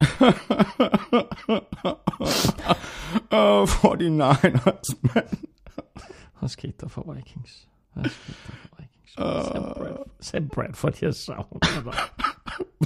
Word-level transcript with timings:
Oh, 3.30 3.66
49ers, 3.66 4.94
mand. 5.02 5.28
Hvad 6.38 6.48
skete 6.48 6.72
der 6.80 6.88
for 6.88 7.12
Vikings? 7.14 7.68
Hvad 7.94 8.04
skete 8.10 8.36
der 8.46 8.52
for 8.52 8.76
Vikings? 8.78 9.12
Sam 9.16 9.62
Bradford. 9.76 10.06
Sam 10.20 10.48
Bradford, 10.48 10.94
jeg 11.02 11.14
savner 11.14 11.58
dig. 11.84 11.94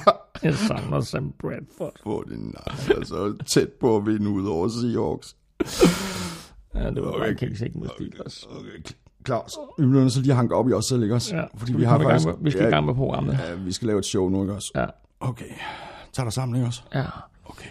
Jeg 0.43 0.55
savner 0.55 1.01
Sam 1.01 1.33
Bradford. 1.39 1.93
49ers 2.07 3.01
er 3.01 3.05
så 3.05 3.37
tæt 3.47 3.69
på 3.81 3.97
at 3.97 4.07
vinde 4.07 4.31
ud 4.31 4.47
over 4.47 4.69
Seahawks. 4.69 5.37
Ja, 6.75 6.91
det 6.91 7.03
var 7.03 7.29
Vikings 7.29 7.61
ikke 7.61 7.79
mod 7.79 7.89
Steelers. 7.97 8.47
Okay, 8.51 8.95
Claus, 9.27 9.53
vi 9.79 9.87
bliver 9.87 10.03
nødt 10.03 10.13
til 10.13 10.23
lige 10.23 10.33
at 10.33 10.37
hanke 10.37 10.55
op 10.55 10.69
i 10.69 10.73
os 10.73 10.85
selv, 10.85 11.03
ikke 11.03 11.15
også? 11.15 11.37
Ja, 11.37 11.45
Fordi 11.57 11.73
vi 11.77 11.85
har 11.85 11.91
komme 11.99 12.05
i 12.05 12.11
gang 12.11 12.23
faktisk... 12.23 12.39
med- 12.39 12.45
Vi 12.45 12.51
skal 12.51 12.67
i 12.67 12.71
gang 12.71 12.87
med 12.87 12.95
programmet. 12.95 13.33
Ja, 13.49 13.55
vi 13.55 13.73
skal 13.73 13.87
lave 13.87 13.99
et 13.99 14.05
show 14.05 14.29
nu, 14.29 14.43
ikke 14.43 14.55
også? 14.55 14.73
Ja. 14.75 14.87
Okay. 15.21 15.45
Tag 16.13 16.25
dig 16.25 16.33
sammen, 16.33 16.57
ikke 16.57 16.67
også? 16.67 16.83
Ja. 16.95 17.05
Okay. 17.45 17.71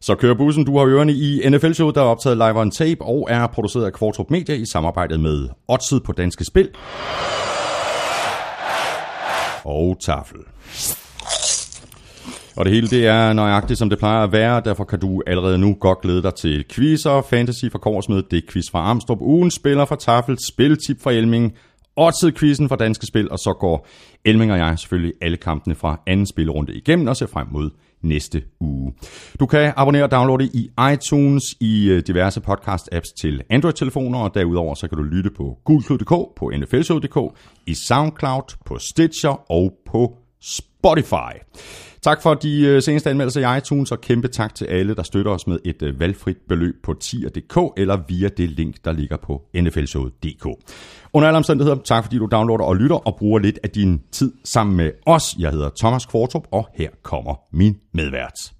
Så 0.00 0.14
kører 0.14 0.34
bussen. 0.34 0.64
Du 0.64 0.78
har 0.78 0.86
ørerne 0.86 1.12
i 1.12 1.48
NFL-showet, 1.50 1.94
der 1.94 2.00
er 2.00 2.06
optaget 2.06 2.36
live 2.36 2.60
on 2.60 2.70
tape 2.70 3.04
og 3.04 3.26
er 3.30 3.46
produceret 3.46 3.86
af 3.86 3.92
Kvartrup 3.92 4.30
Media 4.30 4.54
i 4.54 4.66
samarbejde 4.66 5.18
med 5.18 5.48
Odset 5.68 6.02
på 6.02 6.12
Danske 6.12 6.44
Spil 6.44 6.70
og 9.64 9.96
Tafel. 10.00 10.38
Og 12.58 12.64
det 12.64 12.72
hele 12.72 12.88
det 12.88 13.06
er 13.06 13.32
nøjagtigt, 13.32 13.78
som 13.78 13.90
det 13.90 13.98
plejer 13.98 14.24
at 14.24 14.32
være. 14.32 14.62
Derfor 14.64 14.84
kan 14.84 15.00
du 15.00 15.22
allerede 15.26 15.58
nu 15.58 15.76
godt 15.80 16.00
glæde 16.00 16.22
dig 16.22 16.34
til 16.34 16.64
quizzer, 16.70 17.22
fantasy 17.30 17.64
fra 17.72 17.78
Korsmed, 17.78 18.22
det 18.30 18.50
quiz 18.50 18.70
fra 18.72 18.90
Amstrup, 18.90 19.18
ugen 19.20 19.50
spiller 19.50 19.84
fra 19.84 19.96
Tafel, 19.96 20.38
spiltip 20.52 21.02
fra 21.02 21.12
Elming, 21.12 21.52
Odset 21.96 22.38
quizzen 22.38 22.68
fra 22.68 22.76
Danske 22.76 23.06
Spil, 23.06 23.30
og 23.30 23.38
så 23.38 23.56
går 23.60 23.86
Elming 24.24 24.52
og 24.52 24.58
jeg 24.58 24.78
selvfølgelig 24.78 25.12
alle 25.20 25.36
kampene 25.36 25.74
fra 25.74 26.00
anden 26.06 26.26
spillerunde 26.26 26.74
igennem 26.74 27.06
og 27.06 27.16
ser 27.16 27.26
frem 27.26 27.46
mod 27.50 27.70
næste 28.02 28.42
uge. 28.60 28.92
Du 29.40 29.46
kan 29.46 29.72
abonnere 29.76 30.04
og 30.04 30.10
downloade 30.10 30.50
i 30.54 30.70
iTunes, 30.92 31.44
i 31.60 31.88
øh, 31.88 32.02
diverse 32.06 32.40
podcast-apps 32.48 33.14
til 33.20 33.42
Android-telefoner, 33.50 34.18
og 34.18 34.34
derudover 34.34 34.74
så 34.74 34.88
kan 34.88 34.98
du 34.98 35.04
lytte 35.04 35.30
på 35.30 35.58
gulklud.dk, 35.64 36.36
på 36.36 36.52
nflshow.dk, 36.58 37.38
i 37.66 37.74
SoundCloud, 37.74 38.56
på 38.66 38.78
Stitcher 38.78 39.50
og 39.50 39.72
på 39.86 40.16
Spotify. 40.42 40.77
Tak 42.02 42.22
for 42.22 42.34
de 42.34 42.60
øh, 42.66 42.82
seneste 42.82 43.10
anmeldelser 43.10 43.54
i 43.54 43.58
iTunes, 43.58 43.92
og 43.92 44.00
kæmpe 44.00 44.28
tak 44.28 44.54
til 44.54 44.64
alle, 44.64 44.94
der 44.94 45.02
støtter 45.02 45.32
os 45.32 45.46
med 45.46 45.58
et 45.64 45.82
øh, 45.82 46.00
valgfrit 46.00 46.36
beløb 46.48 46.74
på 46.82 46.94
tier.dk 46.94 47.58
eller 47.76 47.98
via 48.08 48.28
det 48.28 48.50
link, 48.50 48.74
der 48.84 48.92
ligger 48.92 49.16
på 49.16 49.42
nflshowet.dk. 49.54 50.46
Under 51.12 51.28
alle 51.28 51.36
omstændigheder, 51.36 51.76
tak 51.84 52.04
fordi 52.04 52.18
du 52.18 52.28
downloader 52.32 52.64
og 52.64 52.76
lytter 52.76 52.96
og 52.96 53.16
bruger 53.16 53.38
lidt 53.38 53.58
af 53.62 53.70
din 53.70 54.02
tid 54.12 54.32
sammen 54.44 54.76
med 54.76 54.90
os. 55.06 55.36
Jeg 55.38 55.50
hedder 55.50 55.70
Thomas 55.78 56.06
Kvartrup, 56.06 56.46
og 56.50 56.68
her 56.74 56.88
kommer 57.02 57.34
min 57.52 57.76
medvært. 57.94 58.52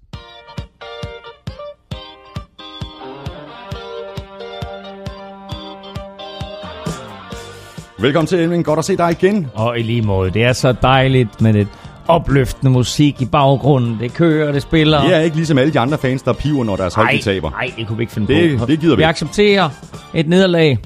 Velkommen 8.01 8.27
til 8.27 8.39
Elving. 8.39 8.65
Godt 8.65 8.79
at 8.79 8.85
se 8.85 8.97
dig 8.97 9.11
igen. 9.11 9.47
Og 9.53 9.79
i 9.79 9.81
lige 9.81 10.01
måde, 10.01 10.31
det 10.31 10.43
er 10.43 10.53
så 10.53 10.75
dejligt 10.81 11.41
med 11.41 11.55
et 11.55 11.67
opløftende 12.09 12.71
musik 12.71 13.21
i 13.21 13.25
baggrunden. 13.25 13.97
Det 13.99 14.13
kører, 14.13 14.51
det 14.51 14.61
spiller. 14.61 15.01
Det 15.03 15.15
er 15.15 15.19
ikke 15.19 15.35
ligesom 15.35 15.57
alle 15.57 15.73
de 15.73 15.79
andre 15.79 15.97
fans, 15.97 16.21
der 16.21 16.33
piver, 16.33 16.63
når 16.63 16.75
deres 16.75 16.93
hold 16.93 17.17
de 17.17 17.21
taber. 17.23 17.49
Nej, 17.49 17.73
det 17.77 17.87
kunne 17.87 17.97
vi 17.97 18.03
ikke 18.03 18.13
finde 18.13 18.33
Det- 18.33 18.59
på. 18.59 18.65
det 18.65 18.79
gider 18.79 18.95
vi 18.95 18.99
Vi 18.99 19.01
ikke. 19.03 19.09
accepterer 19.09 19.69
et 20.13 20.27
nederlag. 20.29 20.77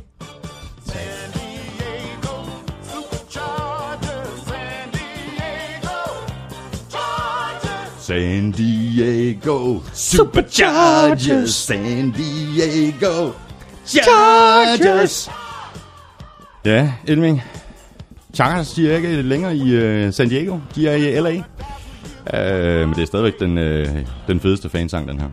San 8.00 8.52
Diego 8.52 9.80
Superchargers, 9.94 11.50
San 11.53 12.12
Diego 12.12 13.31
Chargers. 13.86 15.30
Ja, 16.66 16.92
Elming. 17.08 17.42
Chargers, 18.34 18.74
de 18.74 18.92
er 18.92 18.96
ikke 18.96 19.22
længere 19.22 19.56
i 19.56 20.06
uh, 20.06 20.14
San 20.14 20.30
Diego. 20.30 20.58
De 20.76 20.88
er 20.88 20.96
i 20.96 21.20
LA. 21.20 21.30
Uh, 21.30 22.88
men 22.88 22.96
det 22.96 23.02
er 23.02 23.06
stadigvæk 23.06 23.40
den, 23.40 23.58
uh, 23.58 23.86
den 24.28 24.40
fedeste 24.40 24.70
fansang, 24.70 25.08
den 25.08 25.20
her. 25.20 25.28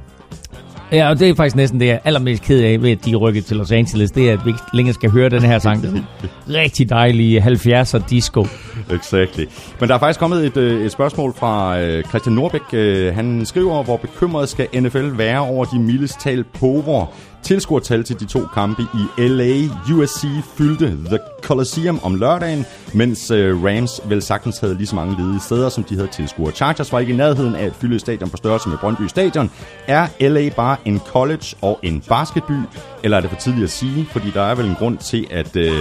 Ja, 0.93 1.09
og 1.11 1.19
det 1.19 1.29
er 1.29 1.35
faktisk 1.35 1.57
næsten 1.57 1.81
det, 1.81 1.87
jeg 1.87 1.95
er 1.95 1.99
allermest 2.05 2.43
ked 2.43 2.63
af 2.63 2.83
ved, 2.83 2.91
at 2.91 3.05
de 3.05 3.15
rykket 3.15 3.45
til 3.45 3.57
Los 3.57 3.73
Angeles. 3.73 4.11
Det 4.11 4.29
er, 4.29 4.33
at 4.33 4.45
vi 4.45 4.51
ikke 4.51 4.61
længere 4.73 4.95
skal 4.95 5.11
høre 5.11 5.29
den 5.29 5.43
her 5.43 5.59
sang. 5.59 5.83
Den 5.83 6.07
rigtig 6.61 6.89
dejlige 6.89 7.41
70'er 7.43 8.09
disco. 8.11 8.47
Exactly. 8.91 9.45
Men 9.81 9.89
der 9.89 9.95
er 9.95 9.99
faktisk 9.99 10.21
kommet 10.21 10.47
et, 10.47 10.57
øh, 10.57 10.85
et 10.85 10.93
spørgsmål 10.93 11.35
fra 11.35 11.81
øh, 11.81 12.05
Christian 12.05 12.35
Norbæk. 12.35 12.61
Øh, 12.73 13.15
Han 13.15 13.47
skriver, 13.47 13.83
hvor 13.83 13.97
bekymret 13.97 14.49
skal 14.49 14.69
NFL 14.75 15.19
være 15.19 15.39
over 15.39 15.65
de 15.65 15.79
mildest 15.79 16.21
talt 16.21 16.53
povre 16.53 17.07
tilskuertal 17.43 18.05
til 18.05 18.21
de 18.21 18.25
to 18.25 18.41
kampe 18.55 18.83
i 18.83 19.23
LA. 19.23 19.55
USC 19.95 20.25
fyldte 20.57 20.87
The 20.87 21.19
Coliseum 21.43 22.01
om 22.03 22.15
lørdagen, 22.15 22.65
mens 22.95 23.31
øh, 23.31 23.65
Rams 23.65 24.01
vel 24.09 24.23
sagtens 24.23 24.59
havde 24.59 24.75
lige 24.75 24.87
så 24.87 24.97
mange 24.97 25.23
ledige 25.23 25.41
steder, 25.41 25.69
som 25.69 25.85
de 25.85 25.95
havde 25.95 26.09
tilskuere. 26.09 26.53
Chargers 26.53 26.93
var 26.93 26.99
ikke 26.99 27.13
i 27.13 27.17
nærheden 27.17 27.55
af 27.55 27.67
et 27.67 27.75
fylde 27.75 27.99
stadion 27.99 28.31
på 28.31 28.37
størrelse 28.37 28.69
med 28.69 28.79
Brøndby 28.79 29.03
Stadion. 29.03 29.51
Er 29.87 30.29
LA 30.29 30.51
bare 30.57 30.77
en 30.85 30.99
college 30.99 31.57
og 31.63 31.79
en 31.83 32.01
basketby, 32.09 32.59
eller 33.05 33.17
er 33.17 33.21
det 33.21 33.31
for 33.31 33.37
tidligt 33.37 33.65
at 33.65 33.71
sige? 33.71 34.05
Fordi 34.05 34.31
der 34.35 34.43
er 34.43 34.55
vel 34.55 34.67
en 34.67 34.75
grund 34.75 34.99
til, 34.99 35.27
at 35.31 35.57
øh, 35.57 35.73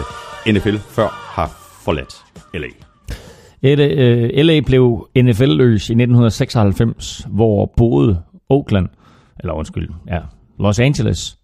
NFL 0.48 0.78
før 0.78 1.08
har 1.08 1.48
forladt 1.84 2.14
LA. 2.54 2.68
LA 4.44 4.56
øh, 4.58 4.64
blev 4.66 5.08
NFL-løs 5.18 5.90
i 5.90 5.94
1996, 5.94 7.28
hvor 7.30 7.74
både 7.78 8.22
Oakland, 8.50 8.88
eller 9.40 9.54
undskyld, 9.54 9.90
ja, 10.08 10.20
Los 10.60 10.80
Angeles 10.80 11.39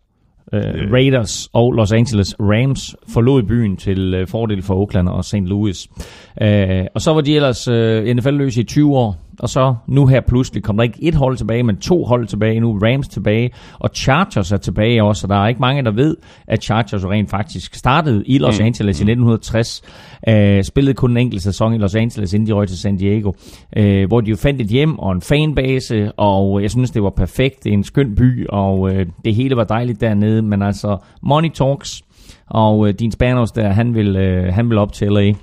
øh, 0.53 0.91
Raiders 0.91 1.50
og 1.53 1.72
Los 1.72 1.91
Angeles 1.91 2.35
Rams 2.39 2.95
forlod 3.07 3.44
byen 3.44 3.78
til 3.78 4.13
øh, 4.13 4.28
fordel 4.28 4.61
for 4.61 4.75
Oakland 4.75 5.09
og 5.09 5.25
St. 5.25 5.35
Louis. 5.35 5.88
Øh, 6.41 6.85
og 6.95 7.01
så 7.01 7.13
var 7.13 7.22
de 7.22 7.35
ellers 7.35 7.67
øh, 7.67 8.16
NFL-løse 8.16 8.61
i 8.61 8.63
20 8.63 8.97
år, 8.97 9.25
og 9.40 9.50
så 9.50 9.75
nu 9.88 10.06
her 10.06 10.22
pludselig 10.22 10.63
kom 10.63 10.78
der 10.78 10.84
ikke 10.84 10.97
et 11.01 11.16
hold 11.16 11.38
tilbage, 11.38 11.63
men 11.63 11.78
to 11.78 12.03
hold 12.03 12.28
tilbage 12.28 12.59
nu. 12.59 12.79
Rams 12.84 13.07
tilbage, 13.07 13.50
og 13.79 13.90
Chargers 13.96 14.51
er 14.51 14.57
tilbage 14.57 15.03
også, 15.03 15.25
og 15.28 15.29
der 15.29 15.35
er 15.44 15.47
ikke 15.47 15.62
mange, 15.62 15.84
der 15.84 15.91
ved, 15.91 16.16
at 16.47 16.63
Chargers 16.63 17.06
rent 17.06 17.29
faktisk 17.29 17.75
startede 17.75 18.24
i 18.25 18.38
Los 18.38 18.59
Mm. 18.59 18.66
Angeles 18.66 19.00
i 19.00 19.03
1960. 19.03 19.81
Øh, 20.29 20.63
spillede 20.63 20.94
kun 20.94 21.12
en 21.12 21.18
enkelt 21.18 21.41
sæson 21.41 21.74
i 21.74 21.78
Los 21.78 21.95
Angeles, 21.95 22.34
inden 22.34 22.47
de 22.47 22.53
røg 22.53 22.68
til 22.68 22.78
San 22.79 22.97
Diego, 22.97 23.31
øh, 23.78 24.07
hvor 24.07 24.22
de 24.22 24.29
jo 24.29 24.35
fandt 24.35 24.62
et 24.62 24.68
hjem 24.68 25.00
og 25.00 25.12
en 25.12 25.22
fanbase, 25.22 26.12
og 26.12 26.62
jeg 26.62 26.72
synes, 26.72 26.91
det 26.91 27.03
var 27.03 27.09
perfekt. 27.09 27.63
Det 27.63 27.69
er 27.69 27.74
en 27.74 27.84
skøn 27.84 28.16
by, 28.16 28.47
og 28.50 28.94
øh, 28.94 29.06
det 29.25 29.35
hele 29.35 29.56
var 29.56 29.63
dejligt 29.63 30.01
dernede, 30.01 30.41
men 30.41 30.62
altså, 30.62 30.97
money 31.22 31.50
talks, 31.50 32.01
og 32.50 32.88
øh, 32.88 32.94
din 32.94 33.12
Spanos 33.12 33.51
der, 33.51 33.69
han 33.69 33.95
vil, 33.95 34.16
øh, 34.16 34.53
han 34.53 34.69
vil 34.69 34.78
op 34.78 34.94
til 34.94 35.12
LA 35.12 35.34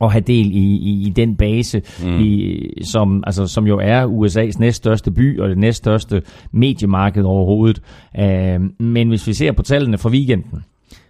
og 0.00 0.12
have 0.12 0.20
del 0.26 0.46
i, 0.52 0.58
i, 0.76 1.06
i 1.06 1.10
den 1.16 1.36
base, 1.36 1.82
mm. 2.04 2.18
i, 2.20 2.60
som, 2.84 3.24
altså, 3.26 3.46
som 3.46 3.66
jo 3.66 3.78
er 3.82 4.06
USA's 4.06 4.58
næststørste 4.60 5.10
by 5.10 5.40
og 5.40 5.48
det 5.48 5.58
næststørste 5.58 6.22
mediemarked 6.52 7.22
overhovedet. 7.24 7.82
Uh, 8.18 8.84
men 8.86 9.08
hvis 9.08 9.26
vi 9.26 9.32
ser 9.32 9.52
på 9.52 9.62
tallene 9.62 9.98
fra 9.98 10.10
weekenden, 10.10 10.62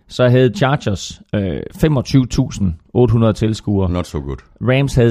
så 0.08 0.28
havde 0.28 0.52
Chargers 0.56 1.20
øh, 1.34 1.60
25.800 3.28 3.32
tilskuere. 3.32 3.90
Not 3.90 4.06
so 4.06 4.18
good. 4.20 4.36
Rams 4.62 4.94
havde 4.94 5.08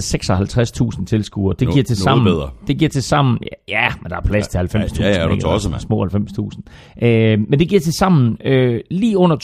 56.000 0.99 1.05
tilskuere. 1.05 1.55
Det 1.59 1.67
No- 1.67 1.71
giver 1.73 1.83
til 1.83 1.97
sammen, 1.97 2.25
bedre. 2.25 2.49
det 2.67 2.77
giver 2.77 2.89
til 2.89 3.03
sammen, 3.03 3.37
ja, 3.67 3.87
men 4.01 4.09
der 4.09 4.15
er 4.17 4.21
plads 4.21 4.47
til 4.47 4.57
90.000. 4.57 5.01
Ja, 5.03 5.09
ja, 5.09 5.17
er 5.17 5.25
du 5.27 5.33
ikke? 5.33 5.41
tosset, 5.41 5.71
mand. 5.71 5.81
Små 5.81 6.05
90.000. 6.05 7.05
Øh, 7.07 7.39
men 7.49 7.59
det 7.59 7.69
giver 7.69 7.81
til 7.81 7.93
sammen 7.93 8.37
øh, 8.45 8.79
lige 8.91 9.17
under 9.17 9.35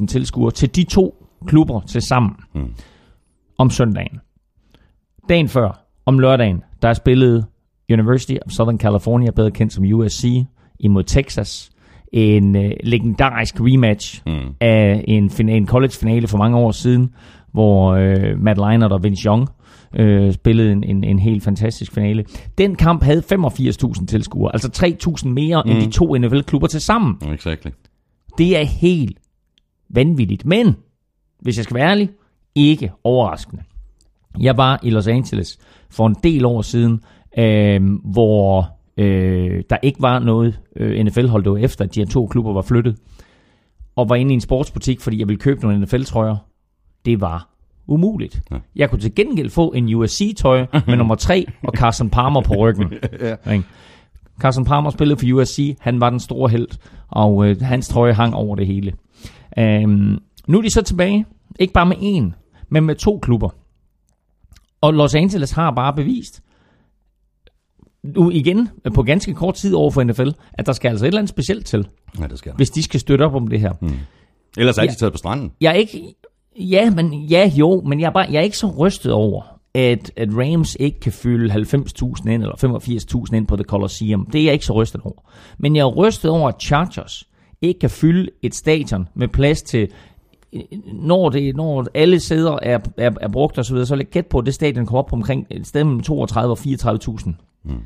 82.000 0.00 0.06
tilskuere 0.06 0.50
til 0.50 0.76
de 0.76 0.84
to 0.84 1.26
klubber 1.46 1.80
til 1.80 2.02
sammen 2.02 2.30
Mm. 2.54 2.60
Om 3.58 3.70
søndagen. 3.70 4.20
Dagen 5.28 5.48
før, 5.48 5.84
om 6.06 6.18
lørdagen, 6.18 6.62
der 6.82 6.88
er 6.88 6.94
spillet 6.94 7.46
University 7.92 8.34
of 8.46 8.50
Southern 8.52 8.78
California, 8.78 9.30
bedre 9.30 9.50
kendt 9.50 9.72
som 9.72 9.84
USC, 9.92 10.44
imod 10.80 11.02
Texas. 11.04 11.70
En 12.12 12.56
øh, 12.56 12.70
legendarisk 12.84 13.54
rematch 13.60 14.22
Mm. 14.26 14.54
af 14.60 15.04
en, 15.08 15.48
en 15.48 15.66
college-finale 15.66 16.28
for 16.28 16.38
mange 16.38 16.56
år 16.58 16.70
siden, 16.70 17.14
hvor 17.52 17.92
øh, 17.92 18.38
Matt 18.38 18.58
Leinart 18.58 18.92
og 18.92 19.02
Vince 19.02 19.26
Young 19.26 19.48
øh, 19.98 20.32
spillede 20.32 20.72
en, 20.72 20.84
en, 20.84 21.04
en 21.04 21.18
helt 21.18 21.42
fantastisk 21.42 21.92
finale. 21.92 22.24
Den 22.58 22.74
kamp 22.74 23.02
havde 23.02 23.22
85.000 23.32 24.06
tilskuere, 24.06 24.50
altså 24.54 24.86
3.000 25.24 25.28
mere 25.28 25.62
mm. 25.66 25.70
end 25.70 25.80
de 25.80 25.90
to 25.90 26.14
NFL-klubber 26.18 26.68
til 26.68 26.80
sammen. 26.80 27.32
Exactly. 27.32 27.70
Det 28.38 28.58
er 28.58 28.64
helt 28.64 29.18
vanvittigt. 29.90 30.46
Men, 30.46 30.76
hvis 31.40 31.56
jeg 31.56 31.64
skal 31.64 31.74
være 31.74 31.90
ærlig, 31.90 32.10
ikke 32.56 32.90
overraskende. 33.04 33.62
Jeg 34.40 34.56
var 34.56 34.80
i 34.82 34.90
Los 34.90 35.06
Angeles 35.06 35.58
for 35.90 36.06
en 36.06 36.16
del 36.22 36.44
år 36.44 36.62
siden, 36.62 37.00
øh, 37.38 37.80
hvor 38.04 38.70
øh, 38.96 39.62
der 39.70 39.76
ikke 39.82 40.02
var 40.02 40.18
noget 40.18 40.60
øh, 40.76 41.04
NFL-hold, 41.04 41.44
det 41.44 41.52
var 41.52 41.58
efter, 41.58 41.84
at 41.84 41.94
de 41.94 42.00
her 42.00 42.06
to 42.06 42.26
klubber 42.26 42.52
var 42.52 42.62
flyttet, 42.62 42.96
og 43.96 44.08
var 44.08 44.16
inde 44.16 44.32
i 44.32 44.34
en 44.34 44.40
sportsbutik, 44.40 45.00
fordi 45.00 45.18
jeg 45.18 45.28
ville 45.28 45.40
købe 45.40 45.60
nogle 45.60 45.80
NFL-trøjer, 45.80 46.36
det 47.04 47.20
var 47.20 47.48
umuligt. 47.86 48.42
Ja. 48.50 48.56
Jeg 48.76 48.90
kunne 48.90 49.00
til 49.00 49.14
gengæld 49.14 49.50
få 49.50 49.72
en 49.72 49.94
USC-tøj 49.94 50.66
med 50.86 50.96
nummer 50.96 51.14
3 51.14 51.46
og 51.62 51.72
Carson 51.76 52.10
Palmer 52.10 52.40
på 52.40 52.54
ryggen. 52.54 52.92
ja. 53.46 53.60
Carson 54.40 54.64
Palmer 54.64 54.90
spillede 54.90 55.18
for 55.18 55.26
USC, 55.34 55.76
han 55.80 56.00
var 56.00 56.10
den 56.10 56.20
store 56.20 56.48
held, 56.48 56.68
og 57.08 57.48
øh, 57.48 57.60
hans 57.60 57.88
trøje 57.88 58.12
hang 58.12 58.34
over 58.34 58.56
det 58.56 58.66
hele. 58.66 58.92
Um, 59.84 60.18
nu 60.46 60.58
er 60.58 60.62
de 60.62 60.70
så 60.70 60.82
tilbage, 60.82 61.26
ikke 61.60 61.72
bare 61.72 61.86
med 61.86 61.96
en, 62.00 62.34
men 62.68 62.84
med 62.84 62.94
to 62.94 63.18
klubber. 63.18 63.48
Og 64.80 64.94
Los 64.94 65.14
Angeles 65.14 65.50
har 65.50 65.70
bare 65.70 65.94
bevist, 65.94 66.42
nu 68.14 68.30
igen 68.30 68.68
på 68.94 69.02
ganske 69.02 69.34
kort 69.34 69.54
tid 69.54 69.74
over 69.74 69.90
for 69.90 70.04
NFL, 70.04 70.28
at 70.52 70.66
der 70.66 70.72
skal 70.72 70.88
altså 70.88 71.04
et 71.04 71.06
eller 71.06 71.18
andet 71.18 71.30
specielt 71.30 71.66
til, 71.66 71.88
ja, 72.20 72.26
det 72.26 72.38
skal 72.38 72.52
hvis 72.56 72.70
de 72.70 72.82
skal 72.82 73.00
støtte 73.00 73.22
op 73.22 73.34
om 73.34 73.48
det 73.48 73.60
her. 73.60 73.72
Mm. 73.80 73.92
Ellers 74.58 74.78
er 74.78 74.86
de 74.86 74.94
taget 74.94 75.12
på 75.12 75.18
stranden. 75.18 75.52
Jeg 75.60 75.70
er 75.70 75.74
ikke, 75.74 76.14
ja, 76.60 76.90
men, 76.90 77.14
ja, 77.14 77.52
jo, 77.54 77.82
men 77.86 78.00
jeg 78.00 78.06
er, 78.06 78.10
bare, 78.10 78.26
jeg 78.30 78.38
er 78.38 78.42
ikke 78.42 78.58
så 78.58 78.66
rystet 78.78 79.12
over, 79.12 79.60
at, 79.74 80.12
at 80.16 80.28
Rams 80.32 80.76
ikke 80.80 81.00
kan 81.00 81.12
fylde 81.12 81.54
90.000 81.54 82.30
ind, 82.30 82.42
eller 82.42 82.78
85.000 83.26 83.36
ind 83.36 83.46
på 83.46 83.56
The 83.56 83.64
Coliseum. 83.64 84.26
Det 84.32 84.40
er 84.40 84.44
jeg 84.44 84.52
ikke 84.52 84.64
så 84.64 84.72
rystet 84.72 85.00
over. 85.00 85.30
Men 85.58 85.76
jeg 85.76 85.82
er 85.82 85.94
rystet 85.94 86.30
over, 86.30 86.48
at 86.48 86.62
Chargers 86.62 87.24
ikke 87.62 87.80
kan 87.80 87.90
fylde 87.90 88.30
et 88.42 88.54
stadion 88.54 89.08
med 89.14 89.28
plads 89.28 89.62
til 89.62 89.88
når, 90.92 91.28
det, 91.28 91.56
når 91.56 91.86
alle 91.94 92.20
sæder 92.20 92.58
er, 92.62 92.78
er, 92.96 93.10
er 93.20 93.28
brugt 93.28 93.58
osv., 93.58 93.76
så, 93.76 93.84
så 93.84 93.96
vil 93.96 94.06
gæt 94.06 94.26
på, 94.26 94.38
at 94.38 94.46
det 94.46 94.54
stadion 94.54 94.86
kommer 94.86 94.98
op 94.98 95.06
på 95.06 95.16
omkring 95.16 95.46
et 95.50 95.66
sted 95.66 95.84
mellem 95.84 96.00
32 96.00 96.52
og 96.52 96.58
34.000. 96.58 97.32
Mm. 97.64 97.80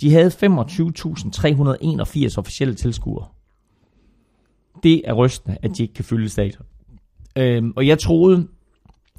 De 0.00 0.12
havde 0.12 0.28
25.381 0.28 2.38
officielle 2.38 2.74
tilskuere. 2.74 3.26
Det 4.82 5.02
er 5.04 5.12
rystende, 5.12 5.58
at 5.62 5.76
de 5.76 5.82
ikke 5.82 5.94
kan 5.94 6.04
fylde 6.04 6.28
stadion. 6.28 6.66
Øhm, 7.36 7.72
og 7.76 7.86
jeg 7.86 7.98
troede 7.98 8.48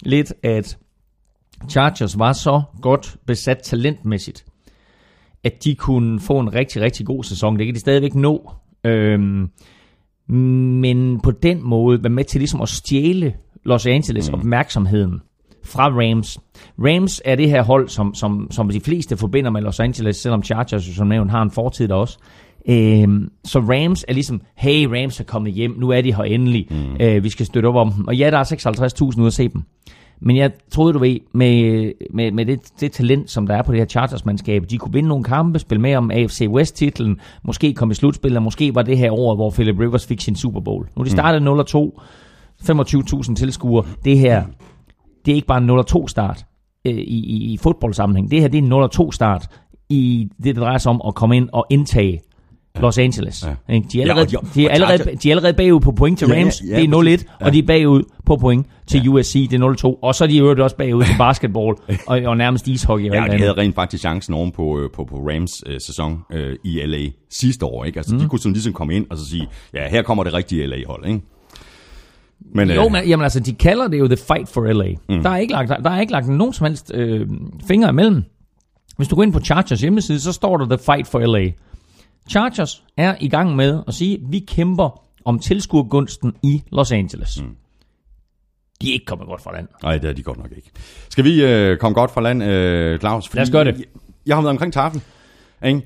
lidt, 0.04 0.34
at 0.44 0.78
Chargers 1.70 2.20
var 2.20 2.34
så 2.34 2.62
godt 2.82 3.18
besat 3.26 3.58
talentmæssigt, 3.64 4.46
at 5.44 5.64
de 5.64 5.76
kunne 5.76 6.20
få 6.20 6.40
en 6.40 6.54
rigtig, 6.54 6.82
rigtig 6.82 7.06
god 7.06 7.24
sæson. 7.24 7.60
Det 7.60 7.66
kan 7.66 7.76
de 7.76 7.80
stadigvæk 7.80 8.16
nå. 8.16 8.52
Øhm, 8.84 9.50
men 10.30 11.20
på 11.20 11.32
den 11.32 11.64
måde 11.64 12.04
være 12.04 12.10
med 12.10 12.24
til 12.24 12.40
ligesom 12.40 12.62
at 12.62 12.70
stjæle 12.70 13.34
Los 13.66 13.86
Angeles 13.86 14.30
mm. 14.30 14.34
opmærksomheden 14.34 15.22
fra 15.64 15.90
Rams. 15.90 16.40
Rams 16.80 17.22
er 17.26 17.36
det 17.36 17.50
her 17.50 17.64
hold, 17.64 17.90
som, 17.90 18.14
som, 18.14 18.48
som 18.52 18.70
de 18.70 18.80
fleste 18.80 19.18
forbinder 19.18 19.52
med 19.52 19.62
Los 19.62 19.80
Angeles, 19.80 20.18
selvom 20.18 20.44
Chargers 20.44 20.84
som 20.84 21.08
nævnt 21.08 21.32
har 21.32 21.42
en 21.42 21.52
fortid 21.52 21.88
der 21.88 21.96
også. 21.96 22.18
Øhm, 22.70 23.30
så 23.46 23.60
Rams 23.60 24.06
er 24.08 24.14
ligesom, 24.14 24.42
hey, 24.56 24.86
Rams 24.86 25.20
er 25.20 25.24
kommet 25.24 25.54
hjem, 25.54 25.76
nu 25.78 25.90
er 25.90 26.02
de 26.02 26.16
her 26.16 26.24
endelig, 26.24 26.68
mm. 26.70 26.98
øh, 27.00 27.24
vi 27.24 27.30
skal 27.30 27.46
støtte 27.46 27.68
op 27.68 27.76
om 27.76 27.92
dem. 27.92 28.08
Og 28.08 28.16
ja, 28.16 28.32
der 28.32 28.38
er 28.38 29.12
56.000 29.14 29.22
ud 29.22 29.28
at 29.28 29.34
se 29.34 29.50
dem. 29.50 29.64
Men 30.22 30.38
jeg 30.38 30.52
troede, 30.72 30.94
du 30.94 31.00
ved, 31.00 31.18
med, 31.34 31.92
med, 32.14 32.32
med 32.32 32.46
det, 32.46 32.60
det 32.80 32.92
talent, 32.92 33.32
som 33.32 33.48
der 33.48 33.56
er 33.56 33.62
på 33.62 33.72
det 33.72 33.80
her 33.80 33.86
Chargers-mandskab, 33.86 34.64
de 34.70 34.78
kunne 34.78 34.94
vinde 34.94 35.10
nogle 35.10 35.24
kampe, 35.24 35.60
spille 35.60 35.82
med 35.82 35.96
om 35.96 36.12
AFC 36.12 36.48
West-titlen, 36.50 37.20
måske 37.44 37.74
komme 37.74 37.92
i 37.92 37.96
slutspil, 37.96 38.38
og 38.38 38.44
måske 38.44 38.76
var 38.76 38.82
det 38.82 38.98
her 38.98 39.12
år, 39.12 39.36
hvor 39.36 39.50
Philip 39.50 39.80
Rivers 39.80 40.08
fik 40.08 40.22
sin 40.22 40.36
Super 40.36 40.60
Bowl. 40.60 40.88
Nu 40.98 41.04
de 41.04 41.10
mm. 41.10 41.10
startede 41.10 41.46
0-2, 41.46 42.02
25.000 42.62 43.36
tilskuere. 43.36 43.86
Det 44.06 44.20
her, 44.20 44.44
det 45.26 45.32
er 45.32 45.36
ikke 45.36 45.48
bare 45.48 45.58
en 45.58 45.70
0-2 45.70 46.08
start 46.08 46.46
øh, 46.86 46.94
i, 46.94 46.98
i, 46.98 47.54
i 47.54 47.58
fodboldsammenhæng. 47.58 48.32
Det 48.32 48.42
her, 48.42 48.48
det 48.48 48.58
er 48.58 48.84
en 48.84 49.08
0-2 49.08 49.12
start 49.12 49.48
i 49.90 50.30
det, 50.44 50.56
der 50.56 50.62
drejer 50.62 50.78
sig 50.78 50.90
om 50.90 51.02
at 51.08 51.16
komme 51.16 51.38
ind 51.38 51.50
og 51.54 51.66
indtage 51.70 52.20
Los 52.82 52.98
Angeles. 52.98 53.46
Ja. 53.70 53.80
De, 53.80 53.98
er 53.98 54.02
allerede, 54.02 54.28
ja, 54.32 54.38
de, 54.38 54.48
de, 54.56 54.66
er 54.66 54.70
allerede, 54.70 55.16
de 55.24 55.30
er 55.30 55.34
allerede 55.34 55.54
bagud 55.54 55.80
på 55.80 55.92
point 55.92 56.20
til 56.20 56.28
Rams. 56.28 56.62
Ja, 56.62 56.80
ja, 56.80 56.82
det 56.82 56.94
er 56.94 57.18
0-1, 57.18 57.26
ja. 57.42 57.46
og 57.46 57.54
de 57.54 57.60
er 57.60 57.64
bagud 57.64 58.04
på 58.26 58.36
point 58.36 58.68
til 58.88 59.04
ja. 59.04 59.10
USC. 59.10 59.48
Det 59.52 59.62
er 59.62 59.94
0-2. 59.96 60.00
Og 60.02 60.16
så 60.16 60.24
er 60.24 60.28
de 60.28 60.38
jo 60.38 60.64
også 60.64 60.76
bagud 60.76 61.04
til 61.04 61.16
basketball 61.18 61.76
og, 62.08 62.22
og 62.26 62.38
nærmest 62.38 62.68
ishockey. 62.68 63.10
Og 63.10 63.16
ja, 63.16 63.24
de 63.32 63.38
havde 63.38 63.54
rent 63.54 63.76
faktisk 63.76 64.02
chancen 64.02 64.34
oven 64.34 64.52
på, 64.52 64.80
øh, 64.80 64.90
på, 64.96 65.04
på 65.04 65.16
Rams 65.16 65.64
øh, 65.66 65.82
sæson 65.82 66.20
øh, 66.34 66.56
i 66.64 66.82
LA 66.86 67.10
sidste 67.30 67.66
år. 67.66 67.86
Ikke? 67.86 68.00
Altså, 68.00 68.16
mm. 68.16 68.22
De 68.22 68.28
kunne 68.28 68.40
sådan 68.40 68.54
ligesom 68.54 68.74
komme 68.74 68.96
ind 68.96 69.06
og 69.10 69.18
så 69.18 69.30
sige, 69.30 69.48
ja, 69.74 69.90
her 69.90 70.02
kommer 70.02 70.24
det 70.24 70.34
rigtige 70.34 70.68
LA-hold. 70.68 71.06
Ikke? 71.06 71.22
Men, 72.56 72.72
jo, 72.72 72.86
øh, 72.86 72.92
men 72.92 73.08
jamen, 73.08 73.24
altså, 73.24 73.40
de 73.40 73.54
kalder 73.54 73.88
det 73.88 74.00
jo 74.00 74.08
The 74.08 74.18
Fight 74.18 74.50
for 74.50 74.74
LA. 74.74 74.90
Mm. 75.10 75.24
Der, 75.24 75.30
er 75.30 75.38
ikke 75.38 75.54
lagt, 75.54 75.70
der, 75.70 75.78
der 75.78 75.90
er 75.90 76.02
ikke 76.02 76.12
lagt 76.12 76.28
nogen 76.28 76.54
som 76.54 76.66
helst 76.66 76.92
øh, 76.94 77.28
fingre 77.68 77.90
imellem. 77.90 78.24
Hvis 78.98 79.08
du 79.08 79.16
går 79.16 79.24
ind 79.24 79.34
på 79.34 79.40
Chargers 79.40 79.82
hjemmeside, 79.82 80.20
så 80.20 80.34
står 80.34 80.58
der 80.58 80.66
The 80.66 80.78
Fight 80.78 81.08
for 81.08 81.20
LA. 81.20 81.52
Chargers 82.30 82.84
er 82.98 83.16
i 83.20 83.30
gang 83.30 83.56
med 83.56 83.84
at 83.88 83.94
sige, 83.94 84.16
at 84.16 84.22
vi 84.30 84.40
kæmper 84.40 85.04
om 85.26 85.40
tilskuergunsten 85.40 86.34
i 86.44 86.64
Los 86.72 86.92
Angeles. 86.92 87.42
Mm. 87.42 87.56
De 88.82 88.90
er 88.90 88.94
ikke 88.94 89.06
kommet 89.06 89.28
godt 89.28 89.42
fra 89.42 89.54
land. 89.54 89.68
Nej, 89.84 89.98
det 89.98 90.10
er 90.10 90.14
de 90.14 90.24
godt 90.24 90.38
nok 90.38 90.52
ikke. 90.56 90.72
Skal 91.10 91.24
vi 91.24 91.44
øh, 91.44 91.78
komme 91.78 91.94
godt 91.94 92.12
fra 92.12 92.22
land, 92.22 92.44
øh, 92.44 93.00
Claus? 93.00 93.28
Fordi 93.28 93.38
Lad 93.38 93.44
os 93.44 93.52
gøre 93.52 93.64
det. 93.64 93.78
Jeg, 93.78 93.86
jeg 94.26 94.36
har 94.36 94.42
været 94.42 94.52
omkring 94.52 94.74
tafel, 94.74 95.02
ikke? 95.66 95.82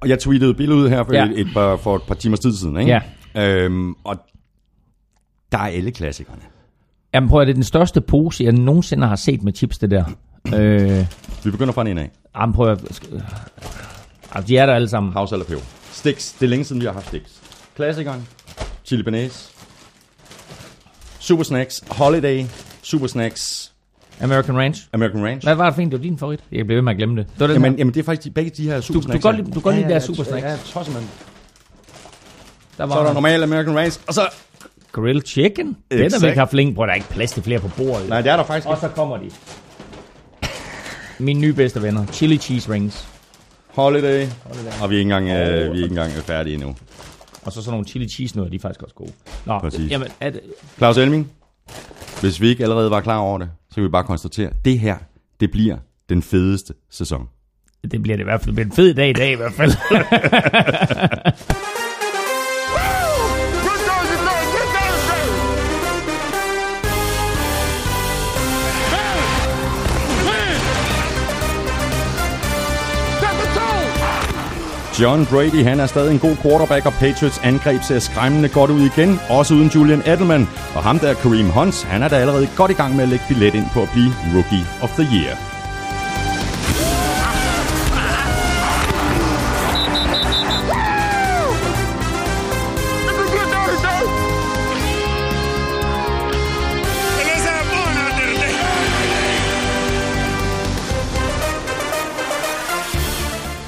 og 0.00 0.08
jeg 0.08 0.18
tweetede 0.18 0.74
ud 0.74 0.88
her 0.88 1.04
for, 1.04 1.14
ja. 1.14 1.24
et, 1.24 1.40
et 1.40 1.46
par, 1.54 1.76
for 1.76 1.96
et 1.96 2.02
par 2.02 2.14
timers 2.14 2.40
tid 2.40 2.52
siden. 2.52 2.76
Ikke? 2.76 3.00
Ja. 3.34 3.64
Øhm, 3.64 3.94
og 4.04 4.16
der 5.52 5.58
er 5.58 5.68
alle 5.68 5.90
klassikerne. 5.90 6.42
Jamen 7.14 7.28
prøv 7.28 7.40
at 7.40 7.46
det 7.46 7.52
er 7.52 7.54
den 7.54 7.64
største 7.64 8.00
pose, 8.00 8.44
jeg 8.44 8.52
nogensinde 8.52 9.06
har 9.06 9.16
set 9.16 9.42
med 9.42 9.52
chips, 9.52 9.78
det 9.78 9.90
der. 9.90 10.04
øh, 10.56 11.06
vi 11.44 11.50
begynder 11.50 11.72
fra 11.72 11.88
en 11.88 11.98
af. 11.98 12.10
Jamen 12.36 12.54
prøv 12.54 12.72
at... 12.72 13.08
Altså, 14.34 14.48
de 14.48 14.56
er 14.58 14.66
der 14.66 14.74
alle 14.74 14.88
sammen. 14.88 15.12
House 15.12 15.34
eller 15.34 15.46
peber. 15.46 15.60
Sticks. 15.92 16.32
Det 16.32 16.46
er 16.46 16.50
længe 16.50 16.64
siden, 16.64 16.80
vi 16.80 16.86
har 16.86 16.92
haft 16.92 17.06
sticks. 17.06 17.32
Klassikeren. 17.76 18.28
Chili 18.84 19.02
Benes. 19.02 19.50
Super 21.18 21.44
Snacks. 21.44 21.84
Holiday. 21.90 22.44
Super 22.82 23.06
Snacks. 23.06 23.72
American 24.20 24.56
Ranch. 24.56 24.82
American 24.92 25.24
Ranch. 25.24 25.46
Hvad 25.46 25.54
var 25.54 25.66
det 25.66 25.76
fint? 25.76 25.92
Det 25.92 26.00
var 26.00 26.02
din 26.02 26.18
favorit. 26.18 26.40
Jeg 26.52 26.66
blev 26.66 26.76
ved 26.76 26.82
med 26.82 26.92
at 26.92 26.98
glemme 26.98 27.16
det. 27.16 27.26
det 27.26 27.40
var 27.40 27.46
den 27.46 27.54
jamen, 27.62 27.78
jamen, 27.78 27.94
det 27.94 28.00
er 28.00 28.04
faktisk 28.04 28.24
de, 28.24 28.30
begge 28.30 28.50
de 28.50 28.62
her 28.62 28.80
Super 28.80 29.00
du, 29.00 29.06
Snacks. 29.06 29.22
Du, 29.22 29.30
du, 29.30 29.36
godt, 29.36 29.54
du 29.54 29.60
godt 29.60 29.74
ja, 29.74 29.80
lide 29.80 29.88
ja, 29.88 29.94
der 29.94 30.00
Super 30.00 30.24
Snacks. 30.24 30.44
Ja, 30.44 30.56
tosser 30.64 30.92
man. 30.92 31.02
Der 32.78 32.84
var 32.84 32.94
så 32.94 33.00
er 33.00 33.04
der 33.04 33.12
normal 33.12 33.42
American 33.42 33.76
Ranch. 33.76 34.00
Og 34.06 34.14
så... 34.14 34.28
Grilled 34.92 35.22
chicken. 35.26 35.76
Den 35.90 36.00
er 36.00 36.20
vi 36.20 36.26
ikke 36.26 36.38
haft 36.38 36.52
længe. 36.52 36.72
Hvor 36.72 36.86
der 36.86 36.92
er 36.92 36.96
ikke 36.96 37.08
plads 37.08 37.32
til 37.32 37.42
flere 37.42 37.60
på 37.60 37.68
bordet. 37.76 38.08
Nej, 38.08 38.20
det 38.20 38.32
er 38.32 38.36
der 38.36 38.44
faktisk 38.44 38.68
Og 38.68 38.78
så 38.80 38.88
kommer 38.88 39.16
de. 39.16 39.30
Mine 41.18 41.40
nye 41.40 41.52
bedste 41.52 41.82
venner. 41.82 42.06
Chili 42.06 42.36
cheese 42.36 42.72
rings. 42.72 43.11
Holiday. 43.74 44.26
Holiday. 44.44 44.82
Og 44.82 44.90
vi 44.90 44.94
er 44.94 44.98
ikke 44.98 45.14
engang, 45.14 45.28
øh, 45.28 45.72
vi 45.72 45.78
er 45.78 45.82
ikke 45.82 45.84
engang 45.84 46.12
færdige 46.12 46.54
endnu. 46.54 46.76
Og 47.42 47.52
så 47.52 47.62
sådan 47.62 47.70
nogle 47.70 47.86
chili 47.86 48.08
cheese 48.08 48.36
noget, 48.36 48.52
de 48.52 48.56
er 48.56 48.60
faktisk 48.60 48.82
også 48.82 48.94
gode. 48.94 49.12
Nå, 49.46 49.58
Præcis. 49.58 49.90
Jamen, 49.90 50.08
det... 50.20 50.40
Claus 50.76 50.96
Elming, 50.96 51.32
hvis 52.20 52.40
vi 52.40 52.48
ikke 52.48 52.62
allerede 52.62 52.90
var 52.90 53.00
klar 53.00 53.18
over 53.18 53.38
det, 53.38 53.50
så 53.70 53.74
kan 53.74 53.84
vi 53.84 53.88
bare 53.88 54.04
konstatere, 54.04 54.48
at 54.48 54.64
det 54.64 54.78
her, 54.78 54.96
det 55.40 55.50
bliver 55.50 55.76
den 56.08 56.22
fedeste 56.22 56.74
sæson. 56.90 57.28
Det 57.90 58.02
bliver 58.02 58.16
det 58.16 58.22
i 58.22 58.24
hvert 58.24 58.40
fald. 58.40 58.58
en 58.58 58.72
fed 58.72 58.94
dag 58.94 59.10
i 59.10 59.12
dag 59.12 59.32
i 59.32 59.34
hvert 59.34 59.52
fald. 59.52 59.72
John 75.02 75.26
Brady, 75.26 75.64
han 75.64 75.80
er 75.80 75.86
stadig 75.86 76.12
en 76.12 76.18
god 76.18 76.36
quarterback, 76.36 76.86
og 76.86 76.92
Patriots 76.92 77.40
angreb 77.44 77.82
ser 77.82 77.98
skræmmende 77.98 78.48
godt 78.48 78.70
ud 78.70 78.80
igen, 78.80 79.20
også 79.28 79.54
uden 79.54 79.68
Julian 79.74 80.02
Edelman. 80.06 80.48
Og 80.74 80.82
ham 80.82 80.98
der, 80.98 81.14
Kareem 81.14 81.50
Hunt, 81.50 81.84
han 81.84 82.02
er 82.02 82.08
da 82.08 82.16
allerede 82.16 82.48
godt 82.56 82.70
i 82.70 82.74
gang 82.74 82.96
med 82.96 83.02
at 83.02 83.08
lægge 83.08 83.24
billet 83.28 83.54
ind 83.54 83.66
på 83.72 83.82
at 83.82 83.88
blive 83.92 84.12
Rookie 84.34 84.66
of 84.82 84.90
the 84.90 85.06
Year. 85.16 85.51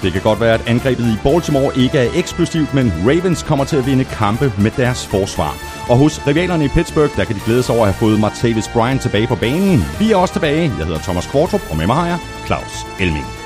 Det 0.04 0.12
kan 0.12 0.22
godt 0.22 0.40
være, 0.40 0.54
at 0.54 0.68
angrebet 0.68 1.06
i 1.06 1.16
Baltimore 1.22 1.78
ikke 1.78 1.98
er 1.98 2.10
eksplosivt, 2.14 2.74
men 2.74 2.92
Ravens 3.06 3.42
kommer 3.42 3.64
til 3.64 3.76
at 3.76 3.86
vinde 3.86 4.04
kampe 4.04 4.52
med 4.58 4.70
deres 4.70 5.06
forsvar. 5.06 5.54
Og 5.88 5.96
hos 5.96 6.26
rivalerne 6.26 6.64
i 6.64 6.68
Pittsburgh, 6.68 7.16
der 7.16 7.24
kan 7.24 7.36
de 7.36 7.40
glæde 7.40 7.62
sig 7.62 7.74
over 7.74 7.86
at 7.86 7.92
have 7.92 7.98
fået 7.98 8.20
Martavis 8.20 8.68
Bryant 8.68 9.02
tilbage 9.02 9.26
på 9.26 9.34
banen. 9.34 9.84
Vi 9.98 10.12
er 10.12 10.16
også 10.16 10.34
tilbage. 10.34 10.72
Jeg 10.78 10.86
hedder 10.86 11.00
Thomas 11.00 11.26
Kvartrup, 11.26 11.60
og 11.70 11.76
med 11.76 11.86
mig 11.86 11.96
har 11.96 12.06
jeg 12.06 12.18
Claus 12.46 12.86
Elming. 13.00 13.43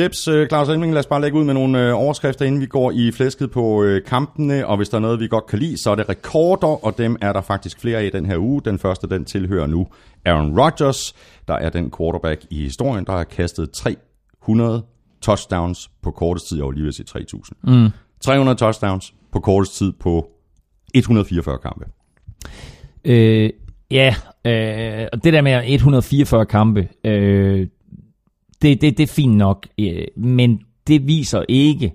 Jeps, 0.00 0.28
øh, 0.28 0.48
Claus 0.48 0.68
Elming, 0.68 0.92
lad 0.92 1.00
os 1.00 1.06
bare 1.06 1.20
lægge 1.20 1.38
ud 1.38 1.44
med 1.44 1.54
nogle 1.54 1.88
øh, 1.88 1.94
overskrifter, 1.94 2.44
inden 2.44 2.60
vi 2.60 2.66
går 2.66 2.90
i 2.90 3.12
flæsket 3.12 3.50
på 3.50 3.82
øh, 3.82 4.04
kampene, 4.04 4.66
og 4.66 4.76
hvis 4.76 4.88
der 4.88 4.96
er 4.96 5.00
noget, 5.00 5.20
vi 5.20 5.28
godt 5.28 5.46
kan 5.46 5.58
lide, 5.58 5.76
så 5.76 5.90
er 5.90 5.94
det 5.94 6.08
rekorder, 6.08 6.84
og 6.84 6.98
dem 6.98 7.16
er 7.20 7.32
der 7.32 7.40
faktisk 7.40 7.80
flere 7.80 8.06
i 8.06 8.10
den 8.10 8.26
her 8.26 8.38
uge. 8.38 8.62
Den 8.64 8.78
første, 8.78 9.08
den 9.08 9.24
tilhører 9.24 9.66
nu 9.66 9.86
Aaron 10.24 10.60
Rodgers, 10.60 11.14
der 11.48 11.54
er 11.54 11.70
den 11.70 11.92
quarterback 11.98 12.46
i 12.50 12.62
historien, 12.62 13.04
der 13.04 13.12
har 13.12 13.24
kastet 13.24 13.70
300 13.70 14.82
touchdowns 15.22 15.90
på 16.02 16.10
kortest 16.10 16.48
tid, 16.48 16.56
jeg 16.56 16.66
var 16.66 16.70
lige 16.70 16.82
ved 16.82 16.88
at 16.88 16.94
sige 16.94 17.06
3000. 17.06 17.56
Mm. 17.62 17.88
300 18.20 18.58
touchdowns 18.58 19.14
på 19.32 19.40
kortest 19.40 19.76
tid 19.76 19.92
på 19.92 20.30
144 20.94 21.58
kampe. 21.58 21.84
Øh, 23.04 23.50
ja, 23.90 24.14
øh, 24.44 25.06
og 25.12 25.24
det 25.24 25.32
der 25.32 25.40
med 25.40 25.62
144 25.66 26.46
kampe, 26.46 26.88
øh, 27.04 27.66
det, 28.62 28.80
det, 28.80 28.98
det 28.98 29.02
er 29.02 29.12
fint 29.14 29.36
nok, 29.36 29.66
øh, 29.78 30.04
men 30.16 30.60
det 30.86 31.06
viser 31.06 31.42
ikke, 31.48 31.92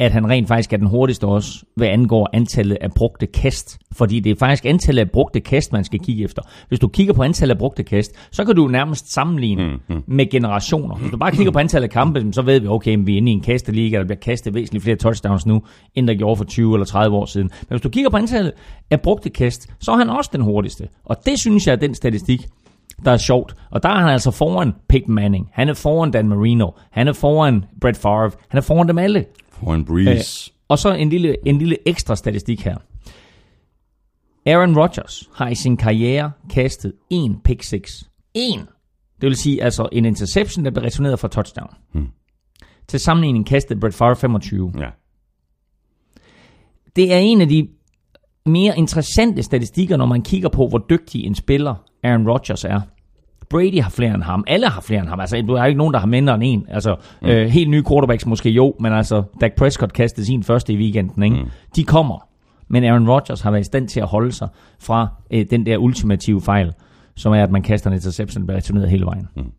at 0.00 0.12
han 0.12 0.28
rent 0.28 0.48
faktisk 0.48 0.72
er 0.72 0.76
den 0.76 0.86
hurtigste 0.86 1.26
også, 1.26 1.64
hvad 1.76 1.88
angår 1.88 2.30
antallet 2.32 2.78
af 2.80 2.92
brugte 2.92 3.26
kast. 3.26 3.78
Fordi 3.92 4.20
det 4.20 4.30
er 4.30 4.36
faktisk 4.38 4.66
antallet 4.66 5.02
af 5.02 5.10
brugte 5.10 5.40
kast, 5.40 5.72
man 5.72 5.84
skal 5.84 5.98
kigge 6.00 6.24
efter. 6.24 6.42
Hvis 6.68 6.80
du 6.80 6.88
kigger 6.88 7.14
på 7.14 7.22
antallet 7.22 7.54
af 7.54 7.58
brugte 7.58 7.82
kast, 7.82 8.12
så 8.30 8.44
kan 8.44 8.56
du 8.56 8.68
nærmest 8.68 9.12
sammenligne 9.12 9.66
mm, 9.66 9.94
mm. 9.94 10.02
med 10.06 10.30
generationer. 10.30 10.94
Hvis 10.94 11.10
du 11.10 11.16
bare 11.16 11.32
kigger 11.32 11.52
på 11.52 11.58
antallet 11.58 11.88
af 11.88 11.92
kampe, 11.92 12.32
så 12.32 12.42
ved 12.42 12.60
vi, 12.60 12.66
okay, 12.66 12.98
vi 13.00 13.12
er 13.12 13.16
inde 13.16 13.32
i 13.32 13.34
en 13.34 13.40
kasteliga, 13.40 13.98
der 13.98 14.04
bliver 14.04 14.18
kastet 14.18 14.54
væsentligt 14.54 14.84
flere 14.84 14.96
touchdowns 14.96 15.46
nu, 15.46 15.62
end 15.94 16.08
der 16.08 16.14
gjorde 16.14 16.36
for 16.36 16.44
20 16.44 16.74
eller 16.74 16.86
30 16.86 17.16
år 17.16 17.24
siden. 17.24 17.50
Men 17.60 17.68
hvis 17.68 17.80
du 17.80 17.88
kigger 17.88 18.10
på 18.10 18.16
antallet 18.16 18.52
af 18.90 19.00
brugte 19.00 19.30
kast, 19.30 19.68
så 19.80 19.92
er 19.92 19.96
han 19.96 20.10
også 20.10 20.30
den 20.32 20.40
hurtigste. 20.40 20.88
Og 21.04 21.16
det 21.26 21.40
synes 21.40 21.66
jeg 21.66 21.72
er 21.72 21.76
den 21.76 21.94
statistik, 21.94 22.46
der 23.04 23.10
er 23.10 23.16
sjovt. 23.16 23.54
Og 23.70 23.82
der 23.82 23.88
er 23.88 24.00
han 24.00 24.08
altså 24.08 24.30
foran 24.30 24.72
Peyton 24.88 25.14
Manning. 25.14 25.48
Han 25.52 25.68
er 25.68 25.74
foran 25.74 26.10
Dan 26.10 26.28
Marino. 26.28 26.70
Han 26.90 27.08
er 27.08 27.12
foran 27.12 27.64
Brett 27.80 27.98
Favre. 27.98 28.30
Han 28.48 28.58
er 28.58 28.62
foran 28.62 28.88
dem 28.88 28.98
alle. 28.98 29.24
Foran 29.50 29.84
Breeze. 29.84 30.50
Øh, 30.50 30.54
og 30.68 30.78
så 30.78 30.94
en 30.94 31.08
lille, 31.08 31.48
en 31.48 31.58
lille 31.58 31.76
ekstra 31.88 32.16
statistik 32.16 32.64
her. 32.64 32.76
Aaron 34.46 34.78
Rodgers 34.78 35.28
har 35.34 35.48
i 35.48 35.54
sin 35.54 35.76
karriere 35.76 36.30
kastet 36.50 36.92
en 37.10 37.40
pick 37.44 37.62
six. 37.62 38.02
En. 38.34 38.60
Det 39.20 39.26
vil 39.26 39.36
sige 39.36 39.62
altså 39.62 39.88
en 39.92 40.04
interception, 40.04 40.64
der 40.64 40.70
blev 40.70 40.82
returneret 40.84 41.18
fra 41.18 41.28
touchdown. 41.28 41.70
Hmm. 41.92 42.08
Til 42.88 43.00
sammenligning 43.00 43.46
kastede 43.46 43.80
Brett 43.80 43.94
Favre 43.94 44.16
25. 44.16 44.72
Ja. 44.78 44.90
Det 46.96 47.12
er 47.12 47.18
en 47.18 47.40
af 47.40 47.48
de 47.48 47.68
mere 48.46 48.78
interessante 48.78 49.42
statistikker, 49.42 49.96
når 49.96 50.06
man 50.06 50.22
kigger 50.22 50.48
på, 50.48 50.68
hvor 50.68 50.86
dygtig 50.90 51.24
en 51.24 51.34
spiller 51.34 51.74
Aaron 52.02 52.28
Rodgers 52.28 52.64
er. 52.64 52.80
Brady 53.50 53.80
har 53.80 53.90
flere 53.90 54.14
end 54.14 54.22
ham. 54.22 54.44
Alle 54.46 54.68
har 54.68 54.80
flere 54.80 55.00
end 55.00 55.08
ham. 55.08 55.20
Altså, 55.20 55.42
du 55.48 55.56
har 55.56 55.66
ikke 55.66 55.78
nogen, 55.78 55.94
der 55.94 56.00
har 56.00 56.06
mindre 56.06 56.34
end 56.34 56.42
en. 56.46 56.66
Altså, 56.68 56.96
mm. 57.22 57.28
øh, 57.28 57.48
helt 57.48 57.70
nye 57.70 57.84
quarterbacks 57.88 58.26
måske 58.26 58.50
jo, 58.50 58.74
men 58.80 58.92
altså, 58.92 59.22
Dak 59.40 59.52
Prescott 59.56 59.92
kastede 59.92 60.26
sin 60.26 60.42
første 60.42 60.72
i 60.72 60.76
weekenden, 60.76 61.22
ikke? 61.22 61.36
Mm. 61.36 61.50
De 61.76 61.84
kommer. 61.84 62.28
Men 62.68 62.84
Aaron 62.84 63.08
Rodgers 63.10 63.40
har 63.40 63.50
været 63.50 63.60
i 63.60 63.64
stand 63.64 63.88
til 63.88 64.00
at 64.00 64.06
holde 64.06 64.32
sig 64.32 64.48
fra 64.80 65.08
øh, 65.30 65.46
den 65.50 65.66
der 65.66 65.76
ultimative 65.76 66.40
fejl, 66.40 66.72
som 67.16 67.32
er, 67.32 67.42
at 67.42 67.50
man 67.50 67.62
kaster 67.62 67.90
en 67.90 67.94
interception, 67.94 68.48
der 68.48 68.54
returneret 68.54 68.90
hele 68.90 69.04
vejen. 69.04 69.28
Mm. 69.36 69.52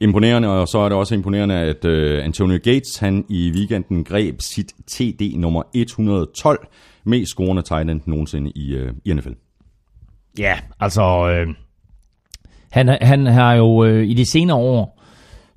Imponerende, 0.00 0.48
og 0.48 0.68
så 0.68 0.78
er 0.78 0.88
det 0.88 0.98
også 0.98 1.14
imponerende, 1.14 1.54
at 1.54 1.84
uh, 1.84 2.24
Antonio 2.24 2.58
Gates, 2.64 2.98
han 2.98 3.24
i 3.28 3.52
weekenden 3.54 4.04
greb 4.04 4.40
sit 4.40 4.72
TD 4.86 5.36
nummer 5.36 5.62
112, 5.74 6.66
mest 7.04 7.30
scorende 7.30 7.62
tight 7.62 7.90
end 7.90 8.00
nogensinde 8.06 8.52
i, 8.54 8.76
uh, 8.82 8.88
i 9.04 9.12
NFL. 9.12 9.32
Ja, 10.38 10.58
altså... 10.80 11.28
Øh 11.28 11.54
han, 12.72 12.98
han 13.00 13.26
har 13.26 13.54
jo 13.54 13.84
øh, 13.84 14.06
i 14.06 14.14
de 14.14 14.30
senere 14.30 14.56
år 14.56 14.98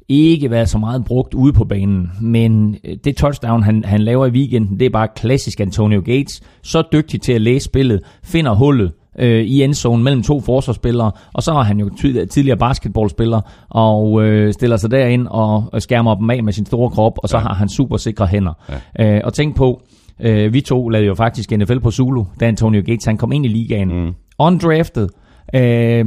ikke 0.10 0.51
været 0.51 0.69
så 0.69 0.77
meget 0.77 1.05
brugt 1.05 1.34
ude 1.34 1.53
på 1.53 1.63
banen, 1.63 2.12
men 2.22 2.75
øh, 2.84 2.98
det 3.03 3.15
touchdown, 3.15 3.63
han, 3.63 3.84
han 3.84 4.01
laver 4.01 4.25
i 4.25 4.29
weekenden, 4.29 4.79
det 4.79 4.86
er 4.86 4.89
bare 4.89 5.07
klassisk 5.15 5.60
Antonio 5.60 6.01
Gates. 6.05 6.41
Så 6.63 6.84
dygtig 6.91 7.22
til 7.22 7.34
at 7.34 7.41
læse 7.41 7.65
spillet, 7.65 8.00
finder 8.24 8.55
hullet 8.55 8.91
øh, 9.19 9.43
i 9.43 9.63
endzone 9.63 10.03
mellem 10.03 10.24
to 10.24 10.41
forsvarsspillere, 10.41 11.12
og 11.34 11.43
så 11.43 11.51
er 11.51 11.63
han 11.63 11.79
jo 11.79 11.89
tidligere 12.31 12.57
basketballspiller, 12.57 13.41
og 13.69 14.24
øh, 14.24 14.53
stiller 14.53 14.77
sig 14.77 14.91
derind 14.91 15.27
og 15.27 15.81
skærmer 15.81 16.15
dem 16.15 16.29
af 16.29 16.43
med 16.43 16.53
sin 16.53 16.65
store 16.65 16.89
krop, 16.89 17.13
og 17.17 17.29
så 17.29 17.38
ja. 17.38 17.43
har 17.43 17.53
han 17.53 17.69
super 17.69 17.98
sikre 17.98 18.27
hænder. 18.27 18.53
Ja. 19.00 19.15
Øh, 19.15 19.22
og 19.24 19.34
tænk 19.34 19.55
på, 19.55 19.81
øh, 20.19 20.53
vi 20.53 20.62
to 20.62 20.89
lavede 20.89 21.07
jo 21.07 21.15
faktisk 21.15 21.51
NFL 21.51 21.79
på 21.79 21.91
Zulu, 21.91 22.24
da 22.39 22.48
Antonio 22.48 22.81
Gates 22.86 23.05
han 23.05 23.17
kom 23.17 23.31
ind 23.31 23.45
i 23.45 23.50
ligaen. 23.50 24.05
Mm. 24.05 24.13
Undrafted, 24.39 25.10
øh, 25.53 26.05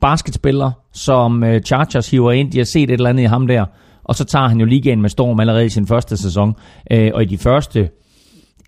basketspiller, 0.00 0.70
som 0.92 1.44
øh, 1.44 1.62
Chargers 1.62 2.10
hiver 2.10 2.32
ind. 2.32 2.52
De 2.52 2.58
har 2.58 2.64
set 2.64 2.82
et 2.82 2.90
eller 2.90 3.10
andet 3.10 3.22
i 3.22 3.26
ham 3.26 3.46
der. 3.46 3.64
Og 4.04 4.14
så 4.14 4.24
tager 4.24 4.48
han 4.48 4.60
jo 4.60 4.66
ligaen 4.66 5.00
med 5.00 5.10
storm 5.10 5.40
allerede 5.40 5.66
i 5.66 5.68
sin 5.68 5.86
første 5.86 6.16
sæson. 6.16 6.54
Øh, 6.90 7.10
og 7.14 7.22
i 7.22 7.26
de 7.26 7.38
første, 7.38 7.90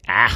ja, 0.09 0.27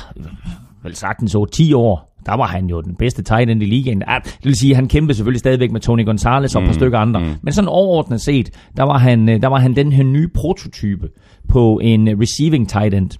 vel 0.82 0.94
sagtens 0.96 1.32
så 1.32 1.44
10 1.44 1.72
år, 1.72 2.10
der 2.26 2.36
var 2.36 2.46
han 2.46 2.66
jo 2.66 2.80
den 2.80 2.94
bedste 2.94 3.22
tight 3.22 3.50
end 3.50 3.62
i 3.62 3.66
ligaen. 3.66 4.02
Ja, 4.08 4.18
det 4.24 4.44
vil 4.44 4.54
sige, 4.54 4.74
han 4.74 4.88
kæmpede 4.88 5.16
selvfølgelig 5.16 5.40
stadigvæk 5.40 5.72
med 5.72 5.80
Tony 5.80 6.04
Gonzalez 6.04 6.54
og 6.54 6.62
et 6.62 6.66
par 6.66 6.72
mm, 6.72 6.78
stykker 6.78 6.98
andre. 6.98 7.20
Mm. 7.20 7.26
Men 7.42 7.52
sådan 7.52 7.68
overordnet 7.68 8.20
set, 8.20 8.50
der 8.76 8.82
var, 8.82 8.98
han, 8.98 9.28
øh, 9.28 9.42
der 9.42 9.48
var 9.48 9.58
han 9.58 9.76
den 9.76 9.92
her 9.92 10.04
nye 10.04 10.28
prototype 10.34 11.08
på 11.48 11.80
en 11.82 12.08
receiving 12.20 12.68
tight 12.68 12.94
end. 12.94 13.10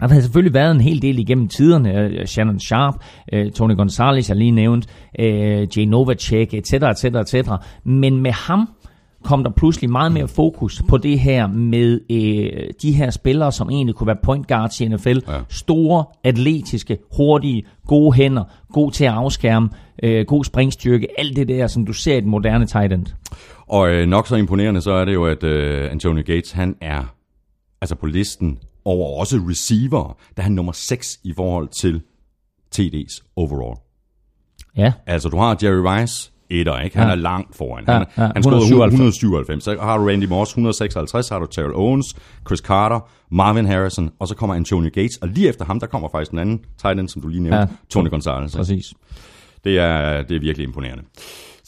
Der 0.00 0.08
har 0.08 0.20
selvfølgelig 0.20 0.54
været 0.54 0.70
en 0.70 0.80
hel 0.80 1.02
del 1.02 1.18
igennem 1.18 1.48
tiderne. 1.48 2.00
Øh, 2.00 2.26
Shannon 2.26 2.60
Sharp, 2.60 2.94
uh, 3.36 3.50
Tony 3.50 3.76
Gonzalez, 3.76 4.28
jeg 4.28 4.36
lige 4.36 4.50
nævnt, 4.50 4.86
uh, 5.18 5.24
Jay 5.78 5.84
Novacek, 5.84 6.54
etc., 6.54 6.72
etc., 6.72 7.04
etc. 7.04 7.50
Men 7.84 8.22
med 8.22 8.32
ham 8.32 8.68
kom 9.24 9.44
der 9.44 9.50
pludselig 9.50 9.90
meget 9.90 10.12
mere 10.12 10.28
fokus 10.28 10.82
på 10.88 10.96
det 10.96 11.20
her 11.20 11.46
med 11.46 12.00
uh, 12.10 12.70
de 12.82 12.92
her 12.92 13.10
spillere, 13.10 13.52
som 13.52 13.70
egentlig 13.70 13.94
kunne 13.94 14.06
være 14.06 14.16
point 14.22 14.48
guards 14.48 14.80
i 14.80 14.88
NFL. 14.88 15.18
Ja. 15.28 15.40
Store, 15.48 16.04
atletiske, 16.24 16.98
hurtige, 17.16 17.66
gode 17.86 18.16
hænder, 18.16 18.44
god 18.72 18.92
til 18.92 19.04
at 19.04 19.12
afskærme, 19.12 19.68
uh, 20.06 20.20
god 20.26 20.44
springstyrke, 20.44 21.06
alt 21.18 21.36
det 21.36 21.48
der, 21.48 21.66
som 21.66 21.86
du 21.86 21.92
ser 21.92 22.16
i 22.16 22.20
den 22.20 22.30
moderne 22.30 22.66
tight 22.66 22.92
end. 22.92 23.06
Og 23.66 23.90
uh, 23.90 24.08
nok 24.08 24.26
så 24.26 24.36
imponerende, 24.36 24.80
så 24.80 24.92
er 24.92 25.04
det 25.04 25.14
jo, 25.14 25.26
at 25.26 25.42
uh, 25.42 25.92
Antonio 25.92 26.22
Gates, 26.26 26.52
han 26.52 26.74
er 26.80 27.14
altså 27.80 27.94
på 27.94 28.06
listen 28.06 28.58
over 28.88 29.20
også 29.20 29.36
receiver, 29.48 30.16
der 30.36 30.42
er 30.42 30.44
han 30.44 30.52
nummer 30.52 30.72
6 30.72 31.18
i 31.24 31.32
forhold 31.36 31.68
til 31.80 32.02
TD's 32.76 33.32
overall. 33.36 33.78
Ja. 34.76 34.92
Altså, 35.06 35.28
du 35.28 35.36
har 35.36 35.58
Jerry 35.62 36.00
Rice, 36.00 36.32
etter, 36.50 36.80
ikke? 36.80 36.98
Han 36.98 37.06
ja. 37.06 37.12
er 37.12 37.16
langt 37.16 37.56
foran. 37.56 37.84
Ja, 37.88 37.92
han, 37.92 38.06
ja, 38.16 38.22
han 38.22 38.36
197. 38.36 38.92
197. 38.92 39.64
Så 39.64 39.76
har 39.80 39.98
du 39.98 40.06
Randy 40.06 40.24
Moss, 40.24 40.50
156, 40.50 41.26
så 41.26 41.34
har 41.34 41.40
du 41.40 41.46
Terrell 41.46 41.74
Owens, 41.74 42.16
Chris 42.46 42.58
Carter, 42.58 43.00
Marvin 43.30 43.66
Harrison, 43.66 44.10
og 44.18 44.28
så 44.28 44.34
kommer 44.34 44.56
Antonio 44.56 44.90
Gates, 44.94 45.16
og 45.16 45.28
lige 45.28 45.48
efter 45.48 45.64
ham, 45.64 45.80
der 45.80 45.86
kommer 45.86 46.08
faktisk 46.08 46.30
den 46.30 46.38
anden 46.38 46.60
tight 46.82 47.00
end, 47.00 47.08
som 47.08 47.22
du 47.22 47.28
lige 47.28 47.42
nævnte, 47.42 47.58
ja, 47.58 47.66
Tony 47.90 48.10
Gonzalez. 48.10 48.56
Præcis. 48.56 48.94
Det 49.64 49.78
er, 49.78 50.22
det 50.22 50.36
er 50.36 50.40
virkelig 50.40 50.66
imponerende. 50.66 51.02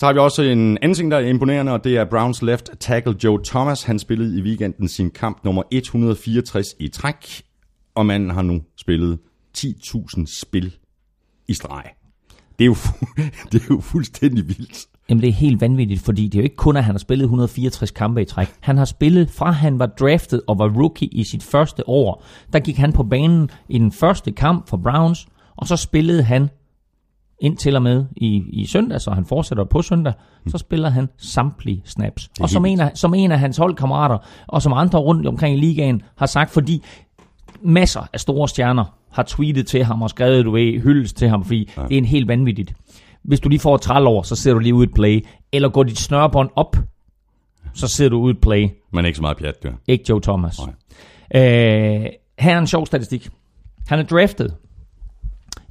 Så 0.01 0.07
har 0.07 0.13
vi 0.13 0.19
også 0.19 0.43
en 0.43 0.79
anden 0.83 0.95
ting, 0.95 1.11
der 1.11 1.17
er 1.17 1.21
imponerende, 1.21 1.73
og 1.73 1.85
det 1.85 1.97
er 1.97 2.05
Browns 2.05 2.43
left 2.43 2.71
tackle 2.81 3.15
Joe 3.25 3.41
Thomas. 3.45 3.83
Han 3.83 3.99
spillede 3.99 4.39
i 4.39 4.43
weekenden 4.43 4.89
sin 4.89 5.11
kamp 5.11 5.45
nummer 5.45 5.63
164 5.71 6.75
i 6.79 6.89
træk, 6.89 7.43
og 7.95 8.07
manden 8.07 8.31
har 8.31 8.43
nu 8.43 8.63
spillet 8.77 9.19
10.000 9.59 10.41
spil 10.41 10.77
i 11.49 11.55
streg. 11.55 11.85
Det 12.59 12.65
er, 12.65 12.67
jo, 12.67 12.75
det 13.53 13.63
er 13.63 13.67
jo 13.71 13.81
fuldstændig 13.81 14.49
vildt. 14.49 14.87
Jamen 15.09 15.23
det 15.23 15.29
er 15.29 15.33
helt 15.33 15.61
vanvittigt, 15.61 16.01
fordi 16.01 16.25
det 16.25 16.35
er 16.35 16.39
jo 16.39 16.45
ikke 16.45 16.57
kun, 16.57 16.77
at 16.77 16.85
han 16.85 16.95
har 16.95 16.99
spillet 16.99 17.25
164 17.25 17.91
kampe 17.91 18.23
i 18.23 18.25
træk. 18.25 18.49
Han 18.61 18.77
har 18.77 18.85
spillet 18.85 19.31
fra 19.31 19.51
han 19.51 19.79
var 19.79 19.87
draftet 19.87 20.43
og 20.47 20.59
var 20.59 20.69
rookie 20.69 21.09
i 21.09 21.25
sit 21.25 21.43
første 21.43 21.89
år. 21.89 22.25
Der 22.53 22.61
gik 22.61 22.77
han 22.77 22.93
på 22.93 23.03
banen 23.03 23.51
i 23.69 23.79
den 23.79 23.93
første 23.93 24.33
kamp 24.33 24.69
for 24.69 24.77
Browns, 24.77 25.27
og 25.57 25.67
så 25.67 25.77
spillede 25.77 26.23
han 26.23 26.49
ind 27.41 27.57
til 27.57 27.77
og 27.77 27.83
med 27.83 28.05
i, 28.17 28.45
i 28.53 28.67
søndag, 28.67 29.01
så 29.01 29.11
han 29.11 29.25
fortsætter 29.25 29.65
på 29.65 29.83
søndag, 29.83 30.13
så 30.49 30.59
spiller 30.59 30.91
han 30.91 31.09
samtlige 31.17 31.83
snaps. 31.85 32.31
Og 32.41 32.51
som 32.51 32.65
en, 32.65 32.81
af, 32.81 32.91
som 32.95 33.15
en 33.15 33.33
af 33.33 33.39
hans 33.39 33.57
holdkammerater, 33.57 34.19
og 34.47 34.63
som 34.63 34.73
andre 34.73 34.99
rundt 34.99 35.27
omkring 35.27 35.57
i 35.57 35.61
ligaen 35.61 36.03
har 36.17 36.27
sagt, 36.27 36.51
fordi 36.51 36.83
masser 37.63 38.09
af 38.13 38.21
store 38.21 38.49
stjerner 38.49 38.97
har 39.11 39.23
tweetet 39.23 39.67
til 39.67 39.85
ham 39.85 40.03
og 40.03 40.11
skrevet 40.11 40.45
du 40.45 40.51
ved, 40.51 40.81
hyldes 40.81 41.13
til 41.13 41.29
ham, 41.29 41.45
fordi 41.45 41.71
ja. 41.77 41.83
det 41.83 41.93
er 41.95 41.99
en 41.99 42.05
helt 42.05 42.29
vanvittigt. 42.29 42.75
Hvis 43.23 43.41
du 43.41 43.49
lige 43.49 43.61
får 43.61 43.77
træl 43.77 44.07
over, 44.07 44.23
så 44.23 44.37
ser 44.37 44.53
du 44.53 44.59
lige 44.59 44.75
ud 44.75 44.85
et 44.85 44.95
play. 44.95 45.27
Eller 45.53 45.69
går 45.69 45.83
dit 45.83 45.99
snørbånd 45.99 46.51
op, 46.57 46.77
så 47.75 47.89
ser 47.89 48.09
du 48.09 48.19
ud 48.19 48.31
et 48.31 48.41
play. 48.41 48.69
Men 48.93 49.05
ikke 49.05 49.17
så 49.17 49.23
meget 49.23 49.37
pjat, 49.37 49.61
gør. 49.61 49.73
Ikke 49.89 50.05
Joe 50.09 50.21
Thomas. 50.21 50.59
Nej. 50.59 50.75
Øh, 51.35 52.07
her 52.39 52.55
er 52.55 52.59
en 52.59 52.67
sjov 52.67 52.87
statistik. 52.87 53.29
Han 53.89 53.99
er 53.99 54.03
draftet 54.03 54.55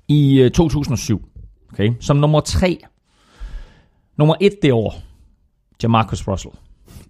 i 0.08 0.50
2007. 0.54 1.30
Okay? 1.74 1.94
Som 2.00 2.18
nummer 2.18 2.40
tre. 2.40 2.80
Nummer 4.18 4.36
et 4.42 4.54
det 4.62 4.74
år, 4.74 4.96
Jamarcus 5.84 6.28
Russell. 6.28 6.54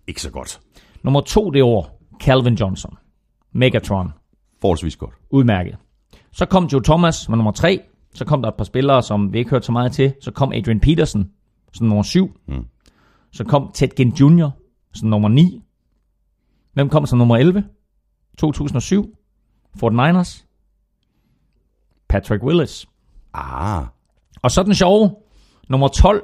Ikke 0.08 0.22
så 0.22 0.32
godt. 0.32 0.60
Nummer 1.04 1.22
to 1.22 1.50
det 1.50 1.64
år, 1.64 2.02
Calvin 2.22 2.54
Johnson. 2.54 2.98
Megatron. 3.52 4.10
Forholdsvis 4.62 4.96
godt. 4.96 5.14
Udmærket. 5.30 5.78
Så 6.32 6.46
kom 6.46 6.66
Joe 6.66 6.84
Thomas 6.84 7.30
med 7.30 7.38
nummer 7.38 7.52
tre. 7.52 7.82
Så 8.14 8.26
kom 8.26 8.42
der 8.42 8.50
et 8.50 8.56
par 8.56 8.64
spillere, 8.64 9.04
som 9.04 9.34
vi 9.34 9.38
ikke 9.38 9.50
hørte 9.50 9.66
så 9.66 9.72
meget 9.72 9.92
til. 9.92 10.14
Så 10.22 10.32
kom 10.32 10.52
Adrian 10.54 10.80
Peterson, 10.80 11.30
som 11.74 11.88
nummer 11.88 12.04
syv. 12.04 12.38
Mm. 12.48 12.66
Så 13.32 13.44
kom 13.44 13.72
Ted 13.74 13.90
Ginn 13.90 14.12
Jr., 14.12 14.50
som 14.94 15.10
nummer 15.10 15.30
9. 15.30 15.64
Hvem 16.74 16.90
kom 16.90 17.06
som 17.06 17.18
nummer 17.18 17.38
11? 17.38 17.64
2007. 18.38 19.16
49ers. 19.84 20.46
Patrick 22.10 22.44
Willis. 22.44 22.88
Ah. 23.34 23.86
Og 24.42 24.52
så 24.52 24.64
den 24.64 24.76
sjove. 24.76 25.12
Nummer 25.70 25.88
12. 25.88 26.24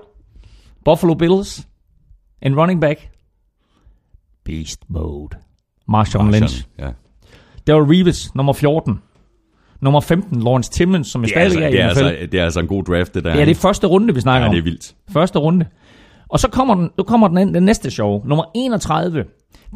Buffalo 0.85 1.13
Bills. 1.13 1.67
En 2.41 2.59
running 2.59 2.81
back. 2.81 3.09
Beast 4.45 4.79
Mode. 4.89 5.37
Marshawn 5.87 6.31
Lynch. 6.31 6.67
Ja. 6.79 6.89
Daryl 7.67 7.83
Reeves, 7.83 8.35
nummer 8.35 8.53
14. 8.53 8.99
Nummer 9.81 9.99
15, 9.99 10.41
Lawrence 10.43 10.71
Timmons, 10.71 11.07
som 11.07 11.23
jeg 11.23 11.31
er 11.35 11.49
stadig 11.49 11.63
altså, 11.63 11.63
er 11.63 11.67
i 11.67 11.71
det, 11.71 11.81
er 11.81 11.87
altså, 11.87 12.27
det 12.31 12.39
er 12.39 12.43
altså 12.43 12.59
en 12.59 12.67
god 12.67 12.83
draft, 12.83 13.13
det 13.13 13.23
der. 13.23 13.35
Ja, 13.35 13.45
det 13.45 13.51
er 13.51 13.55
første 13.55 13.87
runde, 13.87 14.13
vi 14.13 14.21
snakker 14.21 14.41
ja, 14.41 14.47
om. 14.47 14.51
det 14.51 14.59
er 14.59 14.63
vildt. 14.63 14.95
Første 15.09 15.39
runde. 15.39 15.65
Og 16.29 16.39
så 16.39 16.49
kommer 16.49 16.75
den, 16.75 16.89
nu 16.97 17.03
kommer 17.03 17.27
den, 17.27 17.53
den 17.53 17.63
næste 17.63 17.91
show. 17.91 18.25
Nummer 18.25 18.43
31. 18.55 19.25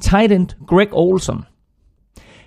Tight 0.02 0.32
end 0.32 0.48
Greg 0.68 0.88
Olson. 0.92 1.44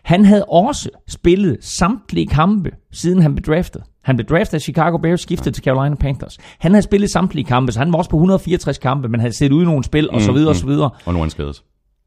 Han 0.02 0.24
havde 0.24 0.44
også 0.44 0.88
spillet 1.08 1.58
samtlige 1.60 2.26
kampe, 2.26 2.70
siden 2.92 3.22
han 3.22 3.34
blev 3.34 3.54
draftet. 3.54 3.82
Han 4.02 4.16
blev 4.16 4.26
draftet 4.26 4.54
af 4.54 4.60
Chicago 4.60 4.98
Bears, 4.98 5.20
skiftet 5.20 5.54
til 5.54 5.64
Carolina 5.64 5.94
Panthers. 5.94 6.38
Han 6.58 6.72
havde 6.72 6.82
spillet 6.82 7.10
samtlige 7.10 7.44
kampe, 7.44 7.72
så 7.72 7.78
han 7.78 7.92
var 7.92 7.98
også 7.98 8.10
på 8.10 8.16
164 8.16 8.78
kampe, 8.78 9.08
men 9.08 9.20
havde 9.20 9.36
set 9.36 9.52
ud 9.52 9.62
i 9.62 9.64
nogle 9.64 9.84
spil, 9.84 10.10
og 10.10 10.20
så 10.20 10.32
videre, 10.32 10.48
og 10.48 10.56
så 10.56 10.66
videre. 10.66 10.90
Og 11.06 11.12
nu 11.12 11.18
er 11.18 11.22
han 11.22 11.30
skadet. 11.30 11.62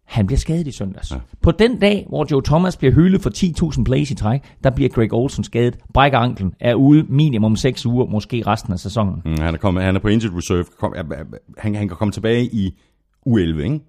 Han 0.06 0.28
bliver 0.28 0.40
skadet 0.40 0.68
i 0.68 0.72
søndags. 0.72 1.12
Ja. 1.12 1.18
På 1.42 1.52
den 1.52 1.80
dag, 1.80 2.06
hvor 2.10 2.28
Joe 2.32 2.42
Thomas 2.46 2.78
bliver 2.78 2.94
hyldet 2.94 3.22
for 3.22 3.30
10.000 3.78 3.84
plays 3.84 4.12
i 4.12 4.16
træk, 4.16 4.42
der 4.64 4.70
bliver 4.70 4.90
Greg 4.90 5.14
Olsen 5.14 5.44
skadet, 5.44 5.78
brækker 5.94 6.18
anklen, 6.20 6.54
er 6.60 6.74
ude 6.76 7.04
minimum 7.10 7.56
6 7.56 7.86
uger, 7.86 8.06
måske 8.06 8.44
resten 8.48 8.74
af 8.74 8.80
sæsonen. 8.80 9.22
Mm, 9.26 9.38
han, 9.40 9.54
er 9.54 9.58
kommet, 9.58 9.84
han 9.84 9.96
er 9.96 10.00
på 10.00 10.08
injured 10.08 10.38
reserve. 10.38 10.66
Kom, 10.80 10.94
han, 11.58 11.76
han 11.76 11.88
kan 11.88 11.98
komme 11.98 12.12
tilbage 12.12 12.46
i 12.46 12.80
U11, 13.28 13.40
ikke? 13.40 13.80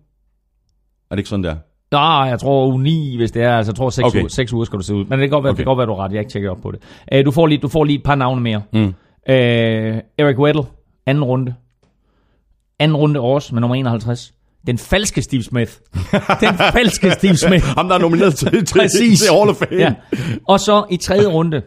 Er 1.10 1.14
det 1.14 1.18
ikke 1.18 1.28
sådan 1.28 1.44
der? 1.44 1.56
Ja, 1.92 2.20
jeg 2.20 2.38
tror 2.38 2.66
uge 2.66 2.82
9, 2.82 3.16
hvis 3.16 3.30
det 3.30 3.42
er. 3.42 3.56
Altså, 3.56 3.72
jeg 3.72 3.76
tror 3.76 3.90
6, 3.90 4.06
okay. 4.06 4.18
Uger, 4.20 4.28
6 4.28 4.52
uger 4.52 4.64
skal 4.64 4.78
du 4.78 4.84
se 4.84 4.94
ud. 4.94 5.04
Men 5.04 5.18
det 5.18 5.18
kan 5.18 5.30
godt 5.30 5.44
være, 5.44 5.50
okay. 5.50 5.56
Det 5.56 5.64
kan 5.64 5.70
godt 5.70 5.78
være 5.78 5.86
du 5.86 5.94
har 5.94 6.04
ret. 6.04 6.12
Jeg 6.12 6.16
har 6.18 6.20
ikke 6.20 6.32
tjekket 6.32 6.50
op 6.50 6.58
på 6.62 6.70
det. 6.70 6.80
Uh, 7.14 7.24
du, 7.24 7.30
får 7.30 7.46
lige, 7.46 7.58
du 7.58 7.68
får 7.68 7.84
lige 7.84 7.98
et 7.98 8.04
par 8.04 8.14
navne 8.14 8.40
mere. 8.40 8.62
Mm. 8.72 8.84
Uh, 8.84 9.34
Eric 10.18 10.38
Weddle, 10.38 10.62
anden 11.06 11.24
runde. 11.24 11.54
Anden 12.78 12.96
runde 12.96 13.20
også 13.20 13.54
med 13.54 13.60
nummer 13.60 13.74
51. 13.74 14.34
Den 14.66 14.78
falske 14.78 15.22
Steve 15.22 15.42
Smith. 15.42 15.72
Den 16.40 16.54
falske 16.72 17.10
Steve 17.10 17.36
Smith. 17.36 17.64
Ham, 17.64 17.88
der 17.88 17.94
er 17.94 17.98
nomineret 17.98 18.34
til, 18.34 18.64
til, 18.66 18.78
Præcis. 18.78 19.20
til 19.20 19.34
Hall 19.36 19.50
of 19.50 19.56
Fame. 19.56 19.80
Ja. 19.80 19.94
Og 20.48 20.60
så 20.60 20.84
i 20.90 20.96
tredje 20.96 21.26
runde, 21.26 21.62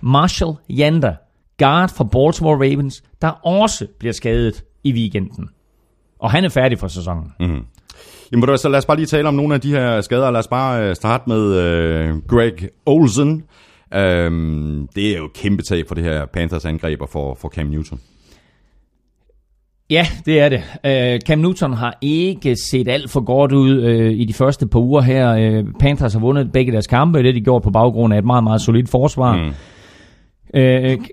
Marshall 0.00 0.52
Yanda, 0.70 1.14
guard 1.58 1.88
fra 1.96 2.04
Baltimore 2.04 2.54
Ravens, 2.56 3.02
der 3.22 3.28
også 3.28 3.86
bliver 3.98 4.12
skadet 4.12 4.64
i 4.84 4.92
weekenden. 4.92 5.48
Og 6.18 6.30
han 6.30 6.44
er 6.44 6.48
færdig 6.48 6.78
for 6.78 6.88
sæsonen. 6.88 7.32
Mm. 7.40 7.64
Jamen, 8.32 8.48
du 8.48 8.56
så 8.56 8.68
lad 8.68 8.78
os 8.78 8.86
bare 8.86 8.96
lige 8.96 9.06
tale 9.06 9.28
om 9.28 9.34
nogle 9.34 9.54
af 9.54 9.60
de 9.60 9.70
her 9.70 10.00
skader. 10.00 10.30
Lad 10.30 10.40
os 10.40 10.48
bare 10.48 10.88
øh, 10.88 10.94
starte 10.94 11.24
med 11.26 11.54
øh, 11.54 12.16
Greg 12.28 12.68
Olsen. 12.86 13.44
Øhm, 13.94 14.88
det 14.94 15.14
er 15.14 15.18
jo 15.18 15.24
et 15.24 15.32
kæmpe 15.32 15.62
tab 15.62 15.88
for 15.88 15.94
det 15.94 16.04
her 16.04 16.26
Panthers 16.26 16.64
angreb 16.64 17.00
og 17.02 17.08
for, 17.08 17.34
for 17.34 17.48
Cam 17.48 17.66
Newton. 17.66 18.00
Ja, 19.90 20.06
det 20.26 20.40
er 20.40 20.48
det. 20.48 20.58
Uh, 20.58 21.26
Cam 21.26 21.38
Newton 21.38 21.72
har 21.72 21.98
ikke 22.00 22.56
set 22.56 22.88
alt 22.88 23.10
for 23.10 23.20
godt 23.20 23.52
ud 23.52 23.84
uh, 23.84 24.12
i 24.20 24.24
de 24.24 24.32
første 24.32 24.66
par 24.66 24.78
uger 24.78 25.00
her. 25.00 25.58
Uh, 25.58 25.68
Panthers 25.80 26.12
har 26.12 26.20
vundet 26.20 26.52
begge 26.52 26.72
deres 26.72 26.86
kampe, 26.86 27.22
det 27.22 27.34
de 27.34 27.40
gjort 27.40 27.62
på 27.62 27.70
baggrund 27.70 28.14
af 28.14 28.18
et 28.18 28.24
meget, 28.24 28.44
meget 28.44 28.60
solidt 28.60 28.88
forsvar. 28.88 29.36
Mm. 29.36 29.50
Uh, 30.54 31.04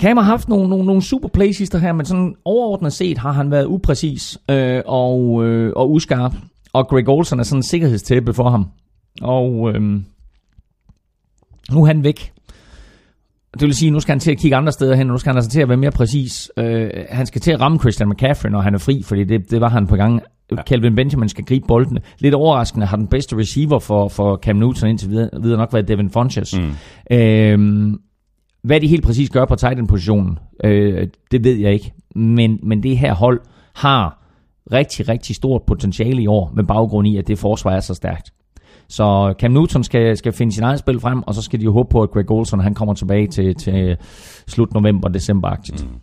Cam 0.00 0.16
har 0.16 0.24
haft 0.24 0.48
nogle, 0.48 0.68
nogle, 0.68 0.84
nogle 0.84 1.02
super 1.02 1.28
playsister 1.28 1.78
her, 1.78 1.92
men 1.92 2.06
sådan 2.06 2.34
overordnet 2.44 2.92
set 2.92 3.18
har 3.18 3.32
han 3.32 3.50
været 3.50 3.66
upræcis 3.66 4.38
uh, 4.52 4.56
og, 4.86 5.20
uh, 5.20 5.70
og 5.76 5.92
uskarp. 5.92 6.34
Og 6.72 6.88
Greg 6.88 7.08
Olsen 7.08 7.38
er 7.38 7.42
sådan 7.42 7.58
en 7.58 7.62
sikkerhedstæppe 7.62 8.34
for 8.34 8.50
ham. 8.50 8.66
Og 9.22 9.60
uh, 9.60 9.74
nu 11.70 11.82
er 11.82 11.86
han 11.86 12.04
væk. 12.04 12.32
Det 13.52 13.62
vil 13.62 13.74
sige, 13.74 13.90
nu 13.90 14.00
skal 14.00 14.12
han 14.12 14.20
til 14.20 14.30
at 14.30 14.38
kigge 14.38 14.56
andre 14.56 14.72
steder 14.72 14.94
hen, 14.94 15.06
og 15.10 15.12
nu 15.12 15.18
skal 15.18 15.30
han 15.30 15.36
altså 15.36 15.50
til 15.50 15.60
at 15.60 15.68
være 15.68 15.76
mere 15.76 15.90
præcis. 15.90 16.50
Øh, 16.56 16.90
han 17.10 17.26
skal 17.26 17.40
til 17.40 17.52
at 17.52 17.60
ramme 17.60 17.78
Christian 17.78 18.08
McCaffrey, 18.08 18.50
når 18.50 18.60
han 18.60 18.74
er 18.74 18.78
fri, 18.78 19.02
fordi 19.02 19.24
det, 19.24 19.50
det 19.50 19.60
var 19.60 19.68
han 19.68 19.86
på 19.86 19.96
gang. 19.96 20.20
Ja. 20.50 20.62
Calvin 20.62 20.94
Benjamin 20.94 21.28
skal 21.28 21.44
gribe 21.44 21.66
boldene. 21.68 22.00
Lidt 22.18 22.34
overraskende 22.34 22.86
har 22.86 22.96
den 22.96 23.06
bedste 23.06 23.36
receiver 23.36 23.78
for, 23.78 24.08
for 24.08 24.36
Cam 24.36 24.56
Newton 24.56 24.88
indtil 24.88 25.10
videre, 25.10 25.30
videre 25.42 25.58
nok 25.58 25.72
været 25.72 25.88
Devin 25.88 26.10
Funches. 26.10 26.58
Mm. 26.58 27.16
Øh, 27.16 27.92
hvad 28.64 28.80
de 28.80 28.86
helt 28.86 29.04
præcis 29.04 29.30
gør 29.30 29.44
på 29.44 29.54
tight 29.54 29.78
end 29.78 29.88
positionen, 29.88 30.38
øh, 30.64 31.08
det 31.30 31.44
ved 31.44 31.56
jeg 31.56 31.72
ikke. 31.72 31.92
Men, 32.14 32.58
men 32.62 32.82
det 32.82 32.98
her 32.98 33.14
hold 33.14 33.40
har 33.74 34.18
rigtig, 34.72 35.08
rigtig 35.08 35.36
stort 35.36 35.62
potentiale 35.66 36.22
i 36.22 36.26
år, 36.26 36.52
med 36.54 36.64
baggrund 36.64 37.08
i, 37.08 37.16
at 37.16 37.28
det 37.28 37.38
forsvar 37.38 37.70
er 37.70 37.80
så 37.80 37.94
stærkt. 37.94 38.32
Så 38.88 39.34
Cam 39.38 39.50
Newton 39.50 39.84
skal, 39.84 40.16
skal 40.16 40.32
finde 40.32 40.52
sin 40.52 40.62
eget 40.62 40.78
spil 40.78 41.00
frem, 41.00 41.22
og 41.22 41.34
så 41.34 41.42
skal 41.42 41.60
de 41.60 41.64
jo 41.64 41.72
håbe 41.72 41.88
på, 41.90 42.02
at 42.02 42.10
Greg 42.10 42.30
Olson 42.30 42.60
han 42.60 42.74
kommer 42.74 42.94
tilbage 42.94 43.26
til, 43.26 43.54
til 43.54 43.96
slut 44.46 44.74
november, 44.74 45.08
december-agtigt. 45.08 45.84
Mm. 45.84 45.98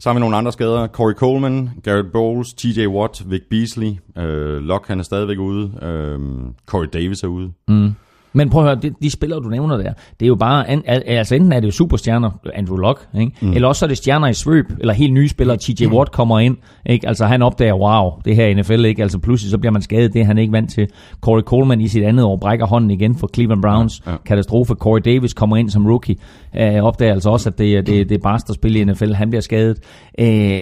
Så 0.00 0.08
har 0.08 0.14
vi 0.14 0.20
nogle 0.20 0.36
andre 0.36 0.52
skader. 0.52 0.86
Corey 0.86 1.14
Coleman, 1.14 1.70
Garrett 1.82 2.12
Bowles, 2.12 2.54
TJ 2.54 2.86
Watt, 2.86 3.30
Vic 3.30 3.42
Beasley. 3.50 3.92
Øh, 4.18 4.62
Locke, 4.62 4.88
han 4.88 4.98
er 4.98 5.02
stadigvæk 5.02 5.38
ude. 5.38 5.72
Øh, 5.82 6.18
Corey 6.66 6.86
Davis 6.92 7.22
er 7.22 7.28
ude. 7.28 7.52
Mm. 7.68 7.94
Men 8.32 8.50
prøv 8.50 8.62
at 8.62 8.68
høre, 8.68 8.82
de, 8.82 8.94
de 9.02 9.10
spillere, 9.10 9.40
du 9.40 9.48
nævner 9.48 9.76
der, 9.76 9.92
det 10.20 10.26
er 10.26 10.28
jo 10.28 10.34
bare, 10.34 10.68
an, 10.68 10.82
altså 10.86 11.34
enten 11.34 11.52
er 11.52 11.60
det 11.60 11.66
jo 11.66 11.72
superstjerner, 11.72 12.30
Andrew 12.54 12.76
Luck, 12.76 13.08
ikke? 13.18 13.32
Mm. 13.40 13.52
eller 13.52 13.68
også 13.68 13.84
er 13.84 13.88
det 13.88 13.96
stjerner 13.96 14.28
i 14.28 14.34
svøb, 14.34 14.66
eller 14.80 14.94
helt 14.94 15.12
nye 15.12 15.28
spillere, 15.28 15.56
TJ 15.56 15.86
Watt 15.86 16.12
kommer 16.12 16.38
ind, 16.38 16.56
ikke? 16.86 17.08
altså 17.08 17.26
han 17.26 17.42
opdager, 17.42 17.74
wow, 17.74 18.10
det 18.24 18.36
her 18.36 18.46
er 18.46 18.54
NFL, 18.54 18.84
ikke? 18.84 19.02
altså 19.02 19.18
pludselig 19.18 19.50
så 19.50 19.58
bliver 19.58 19.72
man 19.72 19.82
skadet, 19.82 20.12
det 20.12 20.20
er 20.20 20.24
han 20.24 20.38
ikke 20.38 20.52
vant 20.52 20.70
til. 20.70 20.88
Corey 21.20 21.42
Coleman 21.42 21.80
i 21.80 21.88
sit 21.88 22.04
andet 22.04 22.24
år 22.24 22.36
brækker 22.36 22.66
hånden 22.66 22.90
igen 22.90 23.14
for 23.14 23.30
Cleveland 23.34 23.62
Browns, 23.62 24.02
ja, 24.06 24.10
ja. 24.10 24.16
katastrofe. 24.26 24.74
Corey 24.74 25.00
Davis 25.04 25.34
kommer 25.34 25.56
ind 25.56 25.70
som 25.70 25.86
rookie, 25.86 26.16
øh, 26.56 26.82
opdager 26.82 27.12
altså 27.12 27.30
også, 27.30 27.48
at 27.48 27.58
det, 27.58 27.86
det, 27.86 28.08
det 28.08 28.14
er 28.14 28.22
bare 28.22 28.40
at 28.48 28.54
spille 28.54 28.78
i 28.80 28.84
NFL, 28.84 29.12
han 29.12 29.30
bliver 29.30 29.42
skadet. 29.42 29.78
Øh, 30.18 30.60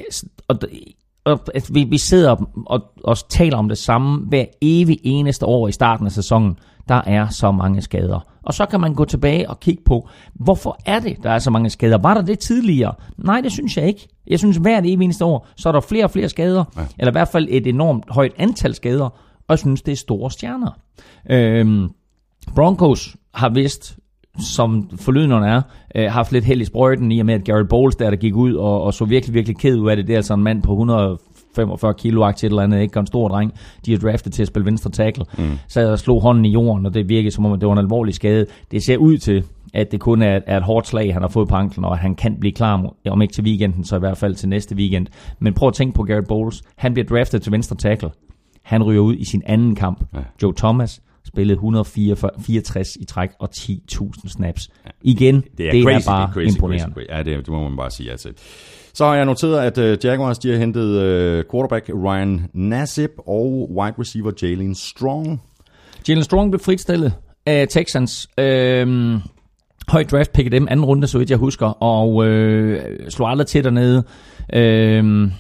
og, 0.48 0.57
og 1.24 1.40
vi, 1.70 1.85
vi 1.85 1.98
sidder 1.98 2.37
og, 2.66 2.83
og 3.05 3.16
taler 3.29 3.57
om 3.57 3.68
det 3.68 3.79
samme 3.79 4.18
hver 4.29 4.44
evig 4.62 4.98
eneste 5.05 5.46
år 5.46 5.68
i 5.68 5.72
starten 5.72 6.07
af 6.07 6.12
sæsonen. 6.12 6.57
Der 6.88 7.03
er 7.07 7.29
så 7.29 7.53
mange 7.53 7.83
skader. 7.83 8.20
Og 8.42 8.55
så 8.55 8.66
kan 8.66 8.81
man 8.81 8.94
gå 8.94 9.05
tilbage 9.05 9.51
og 9.51 9.61
kigge 9.61 9.83
på, 9.85 10.09
hvorfor 10.35 10.79
er 10.87 11.01
det, 11.01 11.16
der 11.22 11.31
er 11.31 11.38
så 11.38 11.51
mange 11.51 11.70
skader? 11.70 11.99
Var 11.99 12.14
der 12.14 12.22
det 12.22 12.38
tidligere? 12.38 12.94
Nej, 13.18 13.40
det 13.40 13.53
synes 13.53 13.77
jeg 13.77 13.87
ikke. 13.87 14.09
Jeg 14.27 14.38
synes, 14.38 14.57
hvert 14.57 14.85
eneste 14.87 15.25
år, 15.25 15.46
så 15.57 15.68
er 15.68 15.72
der 15.72 15.81
flere 15.81 16.05
og 16.05 16.11
flere 16.11 16.29
skader. 16.29 16.64
Ja. 16.77 16.83
Eller 16.99 17.11
i 17.11 17.12
hvert 17.12 17.29
fald 17.29 17.46
et 17.51 17.66
enormt 17.66 18.05
højt 18.09 18.33
antal 18.38 18.75
skader. 18.75 19.05
Og 19.05 19.44
jeg 19.49 19.59
synes, 19.59 19.83
det 19.83 19.92
er 19.92 19.96
store 19.96 20.31
stjerner. 20.31 20.70
Øhm, 21.31 21.90
Broncos 22.55 23.16
har 23.35 23.49
vist 23.49 23.99
som 24.38 24.90
forlydende 24.96 25.49
er, 25.49 25.62
øh, 25.94 26.12
haft 26.12 26.33
lidt 26.33 26.44
held 26.44 26.61
i 26.61 26.64
sprøjten 26.64 27.12
i 27.12 27.20
og 27.20 27.27
med, 27.27 27.35
at 27.35 27.44
Garrett 27.44 27.68
Bowles 27.68 27.96
der, 27.96 28.11
der 28.11 28.16
gik 28.16 28.35
ud 28.35 28.55
og, 28.55 28.83
og 28.83 28.94
så 28.94 29.05
virkelig, 29.05 29.35
virkelig 29.35 29.59
ked 29.59 29.79
ud 29.79 29.90
af 29.90 29.96
det. 29.96 30.07
Det 30.07 30.12
er 30.12 30.16
altså 30.16 30.35
en 30.35 30.42
mand 30.42 30.62
på 30.62 30.75
145 31.62 31.95
kilo 31.95 32.25
et 32.29 32.45
eller 32.45 32.62
andet, 32.62 32.81
ikke 32.81 32.99
en 32.99 33.07
stor 33.07 33.29
dreng. 33.29 33.53
De 33.87 33.92
er 33.92 33.99
draftet 33.99 34.33
til 34.33 34.42
at 34.42 34.49
spille 34.49 34.66
venstre 34.66 34.90
tackle. 34.90 35.25
Mm. 35.38 35.59
Så 35.69 35.81
jeg 35.81 35.99
slog 35.99 36.23
hånden 36.23 36.45
i 36.45 36.51
jorden, 36.51 36.87
og 36.87 36.95
det 36.95 37.09
virkede 37.09 37.31
som 37.31 37.47
om, 37.47 37.61
det 37.61 37.66
var 37.66 37.73
en 37.73 37.79
alvorlig 37.79 38.14
skade. 38.14 38.47
Det 38.71 38.85
ser 38.87 38.97
ud 38.97 39.19
til, 39.19 39.45
at 39.75 39.92
det 39.92 40.01
kun 40.01 40.23
er, 40.23 40.40
er 40.47 40.57
et 40.57 40.62
hårdt 40.62 40.87
slag, 40.87 41.12
han 41.12 41.23
har 41.23 41.29
fået 41.29 41.49
på 41.49 41.55
anklen, 41.55 41.85
og 41.85 41.92
at 41.92 41.99
han 41.99 42.14
kan 42.14 42.37
blive 42.40 42.53
klar, 42.53 42.92
om 43.11 43.23
ikke 43.23 43.35
til 43.35 43.45
weekenden, 43.45 43.85
så 43.85 43.97
i 43.97 43.99
hvert 43.99 44.19
fald 44.19 44.35
til 44.35 44.49
næste 44.49 44.75
weekend. 44.75 45.07
Men 45.38 45.55
prøv 45.55 45.69
at 45.69 45.75
tænke 45.75 45.95
på 45.95 46.03
Garrett 46.03 46.29
Bowles. 46.29 46.62
Han 46.77 46.92
bliver 46.92 47.07
draftet 47.07 47.42
til 47.42 47.53
venstre 47.53 47.77
tackle. 47.77 48.11
Han 48.62 48.83
ryger 48.83 49.01
ud 49.01 49.16
i 49.16 49.25
sin 49.25 49.42
anden 49.47 49.75
kamp. 49.75 50.05
Ja. 50.14 50.19
Joe 50.42 50.53
Thomas 50.57 51.03
spillede 51.27 51.55
164 51.55 52.97
i 53.01 53.05
træk 53.05 53.31
og 53.38 53.49
10.000 53.57 54.29
snaps. 54.29 54.69
Igen, 55.03 55.45
det 55.59 55.69
er, 55.69 55.73
det 55.73 55.85
crazy, 55.85 56.09
er 56.09 56.11
bare 56.11 56.23
det 56.23 56.29
er 56.29 56.33
crazy, 56.33 56.55
imponerende. 56.57 56.95
Crazy, 56.95 57.07
crazy. 57.07 57.19
Ja, 57.19 57.37
det, 57.37 57.47
det 57.47 57.49
må 57.49 57.69
man 57.69 57.77
bare 57.77 57.90
sige 57.90 58.16
til. 58.16 58.31
Så 58.96 59.04
har 59.04 59.14
jeg 59.14 59.24
noteret, 59.24 59.59
at 59.59 59.78
øh, 59.78 59.98
Jaguars 60.04 60.38
de 60.38 60.50
har 60.50 60.59
hentet 60.59 61.00
øh, 61.02 61.44
quarterback 61.50 61.90
Ryan 62.04 62.46
Nassib 62.54 63.11
og 63.26 63.70
wide 63.70 63.94
receiver 63.98 64.32
Jalen 64.42 64.74
Strong. 64.74 65.42
Jalen 66.09 66.24
Strong 66.24 66.50
blev 66.50 66.61
fritstillet 66.61 67.12
af 67.46 67.68
Texans. 67.68 68.28
Øhm, 68.38 69.18
højt 69.88 70.11
draft 70.11 70.32
pick 70.32 70.52
dem 70.52 70.68
anden 70.70 70.85
runde, 70.85 71.06
så 71.06 71.18
vidt 71.18 71.30
jeg 71.30 71.38
husker, 71.38 71.66
og 71.66 72.26
øh, 72.26 72.80
slog 73.09 73.30
aldrig 73.30 73.46
til 73.46 73.64
dernede. 73.64 74.04
Øhm, 74.54 75.32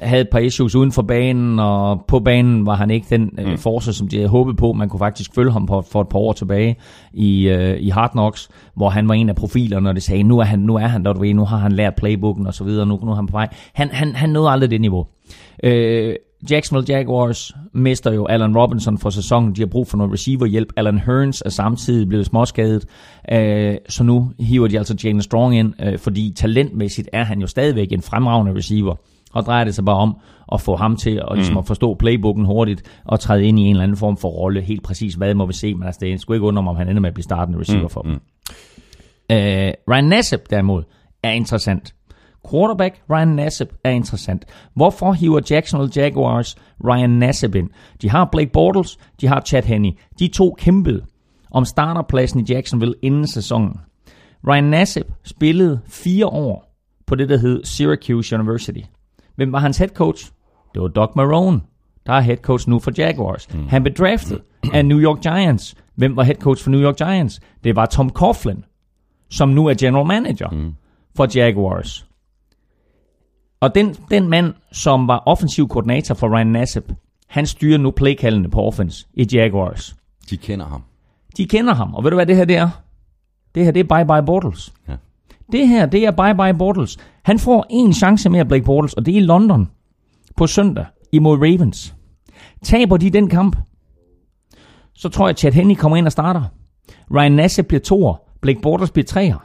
havde 0.00 0.20
et 0.20 0.28
par 0.28 0.38
issues 0.38 0.74
uden 0.74 0.92
for 0.92 1.02
banen, 1.02 1.58
og 1.58 2.04
på 2.08 2.20
banen 2.20 2.66
var 2.66 2.74
han 2.74 2.90
ikke 2.90 3.06
den 3.10 3.30
øh, 3.38 3.50
mm. 3.50 3.58
force, 3.58 3.92
som 3.92 4.08
de 4.08 4.16
havde 4.16 4.28
håbet 4.28 4.56
på. 4.56 4.72
Man 4.72 4.88
kunne 4.88 4.98
faktisk 4.98 5.34
følge 5.34 5.52
ham 5.52 5.66
på, 5.66 5.82
for 5.82 6.00
et 6.00 6.08
par 6.08 6.18
år 6.18 6.32
tilbage 6.32 6.76
i, 7.12 7.48
øh, 7.48 7.80
i 7.80 7.88
Hard 7.88 8.10
Knocks, 8.10 8.48
hvor 8.74 8.88
han 8.88 9.08
var 9.08 9.14
en 9.14 9.28
af 9.28 9.36
profilerne, 9.36 9.88
og 9.88 9.94
det 9.94 10.02
sagde, 10.02 10.22
nu 10.22 10.38
er 10.38 10.44
han, 10.44 10.58
nu 10.58 10.74
er 10.74 10.86
han 10.86 11.04
der, 11.04 11.12
du 11.12 11.20
ved, 11.20 11.34
nu 11.34 11.44
har 11.44 11.56
han 11.56 11.72
lært 11.72 11.94
playbooken 11.96 12.46
og 12.46 12.54
så 12.54 12.64
videre, 12.64 12.86
nu, 12.86 12.98
nu 13.04 13.10
er 13.10 13.14
han 13.14 13.26
på 13.26 13.32
vej. 13.32 13.48
Han, 13.72 13.88
han, 13.88 14.14
han 14.14 14.30
nåede 14.30 14.50
aldrig 14.50 14.70
det 14.70 14.80
niveau. 14.80 15.06
Øh, 15.64 16.14
Jacksonville 16.50 16.96
Jaguars 16.96 17.52
mister 17.72 18.12
jo 18.12 18.26
Allen 18.26 18.56
Robinson 18.56 18.98
for 18.98 19.10
sæsonen. 19.10 19.54
De 19.54 19.60
har 19.60 19.66
brug 19.66 19.86
for 19.86 19.96
noget 19.96 20.12
receiverhjælp. 20.12 20.72
Allen 20.76 20.98
Hearns 20.98 21.42
er 21.46 21.50
samtidig 21.50 22.08
blevet 22.08 22.26
småskadet. 22.26 22.86
Øh, 23.32 23.76
så 23.88 24.04
nu 24.04 24.32
hiver 24.38 24.68
de 24.68 24.78
altså 24.78 24.96
Jalen 25.04 25.22
Strong 25.22 25.56
ind, 25.56 25.72
øh, 25.82 25.98
fordi 25.98 26.32
talentmæssigt 26.36 27.08
er 27.12 27.24
han 27.24 27.40
jo 27.40 27.46
stadigvæk 27.46 27.92
en 27.92 28.02
fremragende 28.02 28.54
receiver. 28.54 28.94
Og 29.34 29.44
drejer 29.44 29.64
det 29.64 29.74
sig 29.74 29.84
bare 29.84 29.96
om 29.96 30.16
at 30.52 30.60
få 30.60 30.76
ham 30.76 30.96
til 30.96 31.10
at, 31.10 31.36
ligesom, 31.36 31.58
at 31.58 31.66
forstå 31.66 31.94
playbooken 31.94 32.44
hurtigt, 32.44 32.82
og 33.04 33.20
træde 33.20 33.44
ind 33.44 33.58
i 33.58 33.62
en 33.62 33.70
eller 33.70 33.82
anden 33.82 33.96
form 33.96 34.16
for 34.16 34.28
rolle. 34.28 34.60
Helt 34.60 34.82
præcis, 34.82 35.14
hvad 35.14 35.34
må 35.34 35.46
vi 35.46 35.52
se, 35.52 35.74
men 35.74 35.86
altså, 35.86 35.98
det 36.02 36.12
er 36.12 36.16
sgu 36.18 36.32
ikke 36.32 36.46
under, 36.46 36.62
om 36.62 36.76
han 36.76 36.88
ender 36.88 37.00
med 37.00 37.08
at 37.08 37.14
blive 37.14 37.24
startende 37.24 37.60
receiver 37.60 37.82
mm, 37.82 37.88
for 37.88 38.02
dem. 38.02 38.10
Mm. 38.10 38.18
Uh, 39.32 39.94
Ryan 39.94 40.04
Nassib 40.04 40.40
derimod 40.50 40.82
er 41.22 41.30
interessant. 41.30 41.94
Quarterback 42.50 43.02
Ryan 43.10 43.28
Nassib 43.28 43.68
er 43.84 43.90
interessant. 43.90 44.44
Hvorfor 44.74 45.12
hiver 45.12 45.40
Jacksonville 45.50 45.92
Jaguars 45.96 46.56
Ryan 46.84 47.10
Nassib 47.10 47.54
ind? 47.54 47.70
De 48.02 48.10
har 48.10 48.28
Blake 48.32 48.50
Bortles, 48.52 48.98
de 49.20 49.26
har 49.26 49.40
Chad 49.46 49.62
Henney. 49.62 49.90
De 50.18 50.28
to 50.28 50.54
kæmpede 50.58 51.02
om 51.50 51.64
starterpladsen 51.64 52.40
i 52.40 52.44
Jacksonville 52.48 52.94
inden 53.02 53.26
sæsonen. 53.26 53.76
Ryan 54.48 54.64
Nassib 54.64 55.06
spillede 55.24 55.80
fire 55.86 56.26
år 56.26 56.74
på 57.06 57.14
det, 57.14 57.28
der 57.28 57.38
hed 57.38 57.64
Syracuse 57.64 58.38
University. 58.38 58.80
Hvem 59.38 59.52
var 59.52 59.58
hans 59.58 59.78
head 59.78 59.88
coach? 59.88 60.30
Det 60.74 60.82
var 60.82 60.88
Doc 60.88 61.10
Marone, 61.16 61.60
der 62.06 62.12
er 62.12 62.20
head 62.20 62.36
coach 62.36 62.68
nu 62.68 62.78
for 62.78 62.92
Jaguars. 62.98 63.54
Mm. 63.54 63.68
Han 63.68 63.82
blev 63.82 63.94
draftet 63.94 64.42
af 64.72 64.84
New 64.84 65.00
York 65.00 65.20
Giants. 65.20 65.74
Hvem 65.94 66.16
var 66.16 66.22
head 66.22 66.36
coach 66.36 66.62
for 66.62 66.70
New 66.70 66.80
York 66.80 66.96
Giants? 66.96 67.40
Det 67.64 67.76
var 67.76 67.86
Tom 67.86 68.10
Coughlin, 68.10 68.64
som 69.30 69.48
nu 69.48 69.66
er 69.66 69.74
general 69.80 70.06
manager 70.06 70.50
mm. 70.50 70.74
for 71.16 71.38
Jaguars. 71.38 72.06
Og 73.60 73.74
den, 73.74 73.94
den 74.10 74.28
mand, 74.28 74.54
som 74.72 75.08
var 75.08 75.22
offensiv 75.26 75.68
koordinator 75.68 76.14
for 76.14 76.36
Ryan 76.36 76.46
Nassib, 76.46 76.92
han 77.26 77.46
styrer 77.46 77.78
nu 77.78 77.90
playkaldene 77.90 78.50
på 78.50 78.60
offense 78.60 79.06
i 79.14 79.26
Jaguars. 79.32 79.96
De 80.30 80.36
kender 80.36 80.66
ham. 80.66 80.82
De 81.36 81.46
kender 81.46 81.74
ham, 81.74 81.94
og 81.94 82.04
ved 82.04 82.10
du 82.10 82.16
hvad 82.16 82.26
det 82.26 82.36
her 82.36 82.44
det 82.44 82.56
er? 82.56 82.70
Det 83.54 83.64
her 83.64 83.72
det 83.72 83.90
er 83.90 83.98
bye-bye 83.98 84.24
Bortles. 84.24 84.72
Ja. 84.88 84.96
Det 85.52 85.68
her, 85.68 85.86
det 85.86 86.04
er 86.04 86.10
bye-bye 86.10 86.58
Bortles. 86.58 86.96
Han 87.22 87.38
får 87.38 87.66
en 87.70 87.92
chance 87.92 88.30
mere, 88.30 88.44
Blake 88.44 88.64
Bortles, 88.64 88.94
og 88.94 89.06
det 89.06 89.12
er 89.12 89.18
i 89.18 89.24
London 89.24 89.70
på 90.36 90.46
søndag 90.46 90.86
imod 91.12 91.38
Ravens. 91.38 91.94
Taber 92.62 92.96
de 92.96 93.10
den 93.10 93.28
kamp, 93.28 93.56
så 94.94 95.08
tror 95.08 95.26
jeg, 95.26 95.30
at 95.30 95.38
Chad 95.38 95.52
Henney 95.52 95.74
kommer 95.74 95.96
ind 95.96 96.06
og 96.06 96.12
starter. 96.12 96.42
Ryan 97.14 97.32
Nasse 97.32 97.62
bliver 97.62 97.80
toer. 97.80 98.16
Blake 98.40 98.60
Bortles 98.60 98.90
bliver 98.90 99.06
treer. 99.06 99.44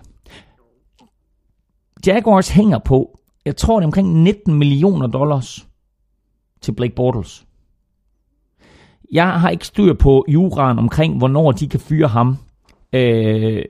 Jaguars 2.07 2.49
hænger 2.49 2.79
på, 2.79 3.19
jeg 3.45 3.55
tror 3.55 3.79
det 3.79 3.83
er 3.83 3.87
omkring 3.87 4.23
19 4.23 4.53
millioner 4.53 5.07
dollars 5.07 5.67
til 6.61 6.71
Blake 6.71 6.95
Bortles. 6.95 7.45
Jeg 9.11 9.31
har 9.39 9.49
ikke 9.49 9.67
styr 9.67 9.93
på 9.93 10.25
juraen 10.27 10.79
omkring, 10.79 11.17
hvornår 11.17 11.51
de 11.51 11.67
kan 11.67 11.79
fyre 11.79 12.07
ham. 12.07 12.37
Øh, 12.93 13.63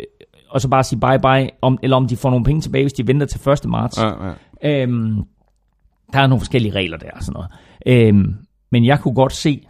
og 0.54 0.62
så 0.62 0.68
bare 0.68 0.84
sige 0.84 1.00
bye 1.00 1.20
bye, 1.20 1.50
om, 1.62 1.78
eller 1.84 1.98
om 1.98 2.08
de 2.08 2.18
får 2.18 2.30
nogle 2.30 2.46
penge 2.46 2.62
tilbage, 2.62 2.84
hvis 2.84 2.94
de 2.94 3.08
venter 3.08 3.26
til 3.26 3.50
1. 3.50 3.66
marts. 3.66 3.98
Ja, 3.98 4.28
ja. 4.63 4.84
Øhm, 4.84 5.24
der 6.13 6.20
er 6.20 6.28
nogle 6.28 6.39
forskellige 6.39 6.74
regler 6.74 6.98
der 6.98 7.12
og 7.12 7.24
sådan 7.24 7.34
noget. 7.34 7.52
Øhm, 7.86 8.36
men 8.72 8.86
jeg 8.86 9.00
kunne 9.00 9.16
godt 9.16 9.34
se, 9.34 9.68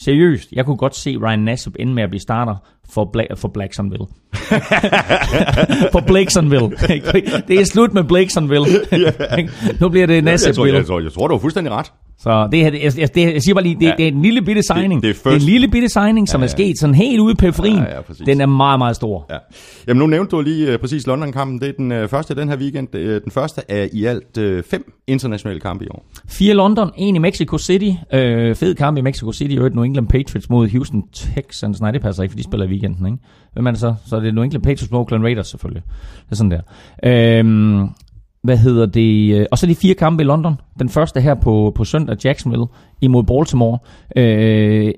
seriøst, 0.00 0.52
jeg 0.52 0.64
kunne 0.64 0.76
godt 0.76 0.96
se 0.96 1.16
Ryan 1.16 1.38
Nassib 1.38 1.76
ende 1.78 1.94
med 1.94 2.02
at 2.02 2.08
blive 2.08 2.20
starter 2.20 2.56
for, 2.90 3.12
Bla- 3.16 3.34
for 3.34 3.48
Blacksonville. 3.48 4.06
for 5.92 6.00
Blakesonville. 6.06 6.70
det 7.48 7.60
er 7.60 7.64
slut 7.64 7.94
med 7.94 8.04
Blakesonville. 8.04 8.66
nu 9.80 9.88
bliver 9.88 10.06
det 10.06 10.24
Nassibville. 10.24 10.74
Jeg, 10.74 10.88
jeg, 10.88 10.96
jeg, 10.96 11.04
jeg 11.04 11.12
tror, 11.12 11.28
du 11.28 11.34
har 11.34 11.40
fuldstændig 11.40 11.72
ret. 11.72 11.92
Så 12.18 12.48
det 12.52 12.60
her, 12.60 12.70
det, 12.70 12.98
jeg, 12.98 13.14
det, 13.14 13.34
jeg 13.34 13.42
siger 13.42 13.54
bare 13.54 13.64
lige, 13.64 13.74
det, 13.74 13.86
ja. 13.86 13.94
det 13.98 14.04
er 14.04 14.12
en 14.12 14.22
lille 14.22 14.42
bitte 14.42 14.62
signing. 14.62 15.02
Det, 15.02 15.16
det, 15.16 15.26
er, 15.26 15.30
det 15.30 15.36
er 15.36 15.40
en 15.40 15.46
lille 15.46 15.68
bitte 15.68 15.88
signing, 15.88 16.28
som 16.28 16.40
ja, 16.40 16.42
ja. 16.42 16.46
er 16.46 16.50
sket 16.50 16.78
sådan 16.78 16.94
helt 16.94 17.20
ude 17.20 17.32
i 17.32 17.34
periferien. 17.34 17.76
Ja, 17.76 17.94
ja, 17.94 18.24
den 18.26 18.40
er 18.40 18.46
meget, 18.46 18.78
meget 18.78 18.96
stor. 18.96 19.26
Ja. 19.30 19.36
Jamen 19.88 19.98
nu 19.98 20.06
nævnte 20.06 20.36
du 20.36 20.40
lige 20.40 20.74
uh, 20.74 20.80
præcis 20.80 21.06
London-kampen. 21.06 21.60
Det 21.60 21.68
er 21.68 21.72
den 21.72 21.92
uh, 21.92 22.08
første 22.08 22.34
den 22.34 22.48
her 22.48 22.56
weekend. 22.56 22.88
Uh, 22.94 23.00
den 23.00 23.30
første 23.30 23.70
af 23.70 23.88
i 23.92 24.04
alt 24.04 24.38
uh, 24.38 24.62
fem 24.70 24.92
internationale 25.06 25.60
kampe 25.60 25.84
i 25.84 25.88
år. 25.88 26.06
Fire 26.28 26.54
London, 26.54 26.90
en 26.96 27.16
i 27.16 27.18
Mexico 27.18 27.58
City. 27.58 27.90
Uh, 28.12 28.18
fed 28.56 28.74
kamp 28.74 28.98
i 28.98 29.00
Mexico 29.00 29.32
City. 29.32 29.56
Og 29.56 29.70
New 29.70 29.84
England 29.84 30.08
Patriots 30.08 30.50
mod 30.50 30.68
Houston 30.68 31.02
Texans. 31.12 31.80
Nej, 31.80 31.90
det 31.90 32.02
passer 32.02 32.22
ikke, 32.22 32.32
for 32.32 32.36
de 32.36 32.44
spiller 32.44 32.66
i 32.66 32.68
weekenden. 32.76 33.06
Ikke? 33.06 33.18
Hvem 33.52 33.66
er 33.66 33.70
det 33.70 33.80
så? 33.80 33.94
Så 34.06 34.16
er 34.16 34.20
det 34.20 34.34
New 34.34 34.44
England 34.44 34.62
Patriots 34.62 34.90
mod 34.90 35.00
Oakland 35.00 35.22
Raiders 35.22 35.48
selvfølgelig. 35.48 35.82
Det 36.24 36.30
er 36.30 36.36
sådan 36.36 36.50
der. 36.50 36.60
Øhm, 37.04 37.88
hvad 38.42 38.56
hedder 38.56 38.86
det? 38.86 39.34
Øh, 39.34 39.46
og 39.50 39.58
så 39.58 39.66
de 39.66 39.74
fire 39.74 39.94
kampe 39.94 40.22
i 40.22 40.26
London. 40.26 40.60
Den 40.78 40.88
første 40.88 41.20
her 41.20 41.34
på, 41.34 41.72
på 41.74 41.84
søndag, 41.84 42.16
Jacksonville 42.24 42.66
imod 43.00 43.24
Baltimore. 43.24 43.78
Øh, 44.16 44.94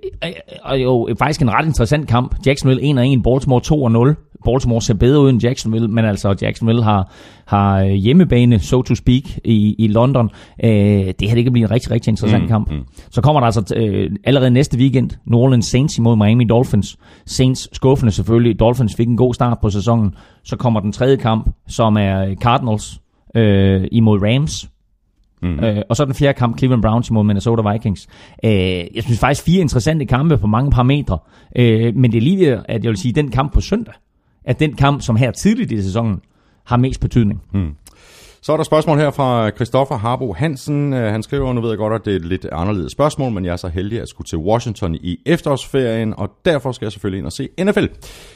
og 0.62 0.82
jo 0.82 1.14
faktisk 1.18 1.42
en 1.42 1.50
ret 1.50 1.66
interessant 1.66 2.08
kamp. 2.08 2.36
Jacksonville 2.46 3.16
1-1, 3.16 3.22
Baltimore 3.22 4.10
2-0. 4.14 4.27
Baltimore 4.52 4.82
ser 4.82 4.94
bedre 4.94 5.20
ud 5.20 5.30
end 5.30 5.42
Jacksonville, 5.42 5.88
men 5.88 6.04
altså 6.04 6.34
Jacksonville 6.42 6.82
har, 6.82 7.12
har 7.46 7.84
hjemmebane, 7.84 8.58
so 8.58 8.82
to 8.82 8.94
speak, 8.94 9.22
i, 9.44 9.74
i 9.78 9.86
London. 9.88 10.30
Øh, 10.64 10.70
det 10.70 11.28
her 11.28 11.34
det 11.34 11.44
kan 11.44 11.52
blive 11.52 11.64
en 11.64 11.70
rigtig, 11.70 11.90
rigtig 11.90 12.10
interessant 12.10 12.42
mm, 12.42 12.48
kamp. 12.48 12.70
Mm. 12.70 12.84
Så 13.10 13.20
kommer 13.20 13.40
der 13.40 13.46
altså 13.46 13.74
øh, 13.76 14.10
allerede 14.24 14.50
næste 14.50 14.78
weekend 14.78 15.10
New 15.26 15.40
Orleans 15.40 15.66
Saints 15.66 15.98
imod 15.98 16.16
Miami 16.16 16.44
Dolphins. 16.44 16.96
Saints 17.26 17.76
skuffende 17.76 18.12
selvfølgelig. 18.12 18.60
Dolphins 18.60 18.94
fik 18.96 19.08
en 19.08 19.16
god 19.16 19.34
start 19.34 19.58
på 19.62 19.70
sæsonen. 19.70 20.14
Så 20.44 20.56
kommer 20.56 20.80
den 20.80 20.92
tredje 20.92 21.16
kamp, 21.16 21.50
som 21.68 21.96
er 21.96 22.34
Cardinals 22.34 23.00
øh, 23.34 23.88
imod 23.92 24.18
Rams. 24.22 24.68
Mm. 25.42 25.64
Øh, 25.64 25.82
og 25.88 25.96
så 25.96 26.04
den 26.04 26.14
fjerde 26.14 26.38
kamp, 26.38 26.58
Cleveland 26.58 26.82
Browns 26.82 27.10
imod 27.10 27.24
Minnesota 27.24 27.72
Vikings. 27.72 28.08
Øh, 28.44 28.50
jeg 28.94 29.02
synes 29.02 29.18
faktisk 29.20 29.44
fire 29.44 29.60
interessante 29.60 30.06
kampe 30.06 30.38
på 30.38 30.46
mange 30.46 30.70
parametre. 30.70 31.18
Øh, 31.56 31.96
men 31.96 32.12
det 32.12 32.18
er 32.18 32.22
lige 32.22 32.46
ved, 32.46 32.58
at 32.68 32.84
jeg 32.84 32.88
vil 32.88 32.96
sige, 32.96 33.12
den 33.12 33.30
kamp 33.30 33.52
på 33.52 33.60
søndag, 33.60 33.94
at 34.48 34.60
den 34.60 34.76
kamp, 34.76 35.02
som 35.02 35.16
her 35.16 35.30
tidligt 35.30 35.72
i 35.72 35.82
sæsonen, 35.82 36.20
har 36.64 36.76
mest 36.76 37.00
betydning. 37.00 37.42
Mm. 37.52 37.74
Så 38.42 38.52
er 38.52 38.56
der 38.56 38.64
spørgsmål 38.64 38.98
her 38.98 39.10
fra 39.10 39.50
Christoffer 39.50 39.96
Harbo 39.96 40.32
Hansen. 40.32 40.92
Øh, 40.92 41.12
han 41.12 41.22
skriver, 41.22 41.52
nu 41.52 41.60
ved 41.60 41.68
jeg 41.68 41.78
godt, 41.78 41.92
at 41.92 42.04
det 42.04 42.12
er 42.12 42.16
et 42.16 42.24
lidt 42.24 42.46
anderledes 42.52 42.92
spørgsmål, 42.92 43.32
men 43.32 43.44
jeg 43.44 43.52
er 43.52 43.56
så 43.56 43.68
heldig 43.68 44.00
at 44.00 44.08
skulle 44.08 44.26
til 44.28 44.38
Washington 44.38 44.94
i 44.94 45.18
efterårsferien, 45.26 46.14
og 46.16 46.30
derfor 46.44 46.72
skal 46.72 46.86
jeg 46.86 46.92
selvfølgelig 46.92 47.18
ind 47.18 47.26
og 47.26 47.32
se 47.32 47.48
NFL. 47.60 47.86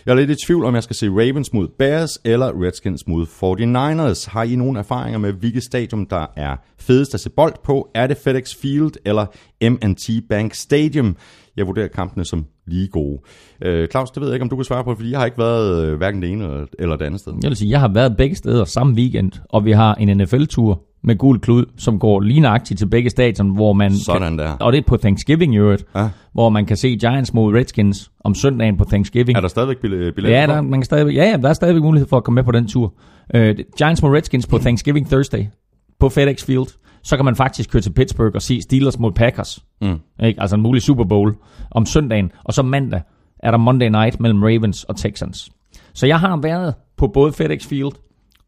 Jeg 0.07 0.13
er 0.13 0.15
lidt 0.15 0.31
i 0.31 0.47
tvivl, 0.47 0.65
om 0.65 0.75
jeg 0.75 0.83
skal 0.83 0.97
se 0.97 1.09
Ravens 1.09 1.53
mod 1.53 1.69
Bears 1.79 2.11
eller 2.25 2.63
Redskins 2.63 3.07
mod 3.07 3.27
49ers. 3.27 4.31
Har 4.31 4.43
I 4.43 4.57
nogle 4.57 4.79
erfaringer 4.79 5.19
med, 5.19 5.33
hvilket 5.33 5.65
stadium, 5.65 6.07
der 6.07 6.27
er 6.37 6.57
fedest 6.79 7.15
at 7.15 7.21
se 7.21 7.31
bold 7.31 7.55
på? 7.65 7.91
Er 7.95 8.07
det 8.07 8.17
FedEx 8.17 8.55
Field 8.63 8.93
eller 9.05 9.27
M&T 9.71 10.29
Bank 10.29 10.55
Stadium? 10.55 11.17
Jeg 11.57 11.67
vurderer 11.67 11.89
kampene 11.89 12.25
som 12.25 12.45
lige 12.67 12.89
gode. 12.89 13.19
Øh, 13.65 13.89
Claus, 13.89 14.11
det 14.11 14.21
ved 14.21 14.29
jeg 14.29 14.35
ikke, 14.35 14.43
om 14.43 14.49
du 14.49 14.57
kan 14.57 14.65
svare 14.65 14.85
på, 14.85 14.95
fordi 14.95 15.11
jeg 15.11 15.19
har 15.19 15.27
ikke 15.27 15.39
været 15.39 15.87
øh, 15.87 15.97
hverken 15.97 16.23
det 16.23 16.31
ene 16.31 16.67
eller 16.79 16.97
det 16.97 17.05
andet 17.05 17.21
sted. 17.21 17.33
Jeg 17.43 17.49
vil 17.49 17.57
sige, 17.57 17.71
jeg 17.71 17.81
har 17.81 17.89
været 17.89 18.17
begge 18.17 18.37
steder 18.37 18.65
samme 18.65 18.95
weekend, 18.95 19.33
og 19.49 19.65
vi 19.65 19.73
har 19.73 19.95
en 19.95 20.17
NFL-tur 20.17 20.83
med 21.05 21.19
gul 21.19 21.41
klud, 21.41 21.65
som 21.77 21.99
går 21.99 22.21
lige 22.21 22.41
nøjagtigt 22.41 22.79
til 22.79 22.87
begge 22.87 23.11
stadion, 23.11 23.55
hvor 23.55 23.73
man... 23.73 23.95
Sådan 23.95 24.23
kan, 24.23 24.39
der. 24.39 24.53
Og 24.61 24.73
det 24.73 24.79
er 24.79 24.83
på 24.87 24.97
Thanksgiving 24.97 25.55
i 25.55 25.59
øvrigt, 25.59 25.85
ja. 25.95 26.09
hvor 26.33 26.49
man 26.49 26.67
kan 26.67 26.77
se 26.77 26.97
Giants 26.97 27.35
mod 27.35 27.55
Redskins 27.55 28.11
om 28.25 28.35
søndagen 28.35 28.77
på 28.77 28.85
Thanksgiving. 28.85 29.37
Er 29.37 29.41
der 29.41 29.49
stadigvæk 29.49 29.81
billetter 29.81 30.31
ja, 30.31 30.47
der, 30.47 30.61
man 30.61 30.81
kan 30.81 30.85
stadigvæk, 30.85 31.17
ja, 31.17 31.25
ja, 31.25 31.37
der 31.37 31.49
er 31.49 31.53
stadigvæk 31.53 31.83
mulighed 31.83 32.09
for 32.09 32.17
at 32.17 32.25
komme 32.25 32.35
med 32.35 32.45
på 32.45 32.53
den 32.53 32.69
tur. 32.69 32.95
Uh, 33.35 33.43
Giants 33.79 34.03
mod 34.03 34.11
Redskins 34.11 34.47
på 34.47 34.59
Thanksgiving 34.59 35.07
Thursday 35.07 35.45
på 36.01 36.09
FedEx 36.09 36.45
Field 36.45 36.67
så 37.03 37.17
kan 37.17 37.25
man 37.25 37.37
faktisk 37.37 37.71
køre 37.71 37.83
til 37.83 37.93
Pittsburgh 37.93 38.35
og 38.35 38.43
se 38.43 38.61
Steelers 38.61 38.99
mod 38.99 39.13
Packers. 39.13 39.65
Mm. 39.81 40.01
Ikke? 40.25 40.41
Altså 40.41 40.57
en 40.57 40.63
mulig 40.63 40.83
Super 40.83 41.05
Bowl 41.05 41.37
om 41.71 41.87
søndagen. 41.87 42.33
Og 42.45 42.55
så 42.55 42.63
mandag 42.63 43.03
er 43.39 43.51
der 43.51 43.59
Monday 43.59 43.89
Night 43.89 44.21
mellem 44.21 44.43
Ravens 44.43 44.85
og 44.85 44.97
Texans. 44.97 45.51
Så 45.95 46.07
jeg 46.07 46.21
har 46.21 46.37
været 46.37 46.75
på 46.97 47.09
både 47.09 47.33
FedEx 47.33 47.67
Field 47.67 47.93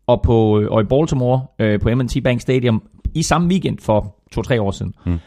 og, 0.06 0.22
på, 0.22 0.66
og 0.70 0.80
i 0.80 0.84
Baltimore 0.84 1.46
øh, 1.58 1.80
på 1.80 1.94
M&T 1.94 2.16
Bank 2.24 2.40
Stadium 2.40 2.82
i 3.14 3.22
samme 3.22 3.48
weekend 3.48 3.78
for 3.78 4.16
to-tre 4.32 4.62
år 4.62 4.70
siden. 4.70 4.94
Mm. 5.06 5.18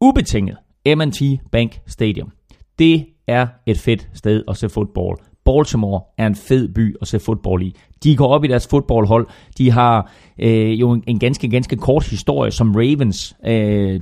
Ubetinget 0.00 0.56
M&T 0.86 1.22
Bank 1.52 1.80
Stadium. 1.86 2.32
Det 2.78 3.06
er 3.26 3.46
et 3.66 3.78
fedt 3.78 4.08
sted 4.14 4.44
at 4.48 4.56
se 4.56 4.68
fodbold. 4.68 5.18
Baltimore 5.48 6.00
er 6.18 6.26
en 6.26 6.34
fed 6.34 6.68
by 6.68 6.96
at 7.00 7.08
se 7.08 7.18
fodbold 7.18 7.62
i. 7.62 7.76
De 8.04 8.16
går 8.16 8.26
op 8.26 8.44
i 8.44 8.48
deres 8.48 8.66
fodboldhold. 8.66 9.26
De 9.58 9.70
har 9.70 10.12
øh, 10.38 10.80
jo 10.80 11.00
en 11.06 11.18
ganske, 11.18 11.48
ganske 11.48 11.76
kort 11.76 12.06
historie 12.06 12.50
som 12.50 12.74
Ravens. 12.74 13.36
Øh, 13.46 14.00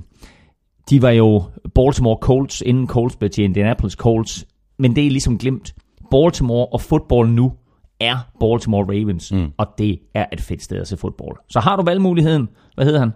de 0.90 1.02
var 1.02 1.10
jo 1.10 1.42
Baltimore 1.74 2.18
Colts, 2.20 2.62
inden 2.66 2.86
Colts 2.86 3.16
blev 3.16 3.30
til 3.30 3.44
Indianapolis 3.44 3.92
Colts. 3.92 4.46
Men 4.78 4.96
det 4.96 5.06
er 5.06 5.10
ligesom 5.10 5.38
glemt. 5.38 5.74
Baltimore 6.10 6.66
og 6.66 6.80
fodbold 6.80 7.28
nu 7.28 7.52
er 8.00 8.16
Baltimore 8.40 8.84
Ravens, 8.84 9.32
mm. 9.32 9.52
og 9.58 9.66
det 9.78 9.98
er 10.14 10.26
et 10.32 10.40
fedt 10.40 10.62
sted 10.62 10.80
at 10.80 10.88
se 10.88 10.96
fodbold. 10.96 11.36
Så 11.48 11.60
har 11.60 11.76
du 11.76 11.82
valgmuligheden, 11.82 12.48
hvad 12.74 12.84
hedder 12.84 12.98
han? 13.00 13.12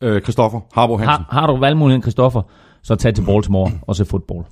Øh, 0.00 0.22
Christoffer 0.22 0.60
Harbo 0.74 0.96
Hansen. 0.96 1.24
Har, 1.30 1.40
har 1.40 1.46
du 1.46 1.56
valgmuligheden, 1.56 2.02
Christoffer, 2.02 2.42
så 2.82 2.94
tag 2.94 3.14
til 3.14 3.22
Baltimore 3.22 3.72
og 3.82 3.96
se 3.96 4.04
fodbold. 4.04 4.44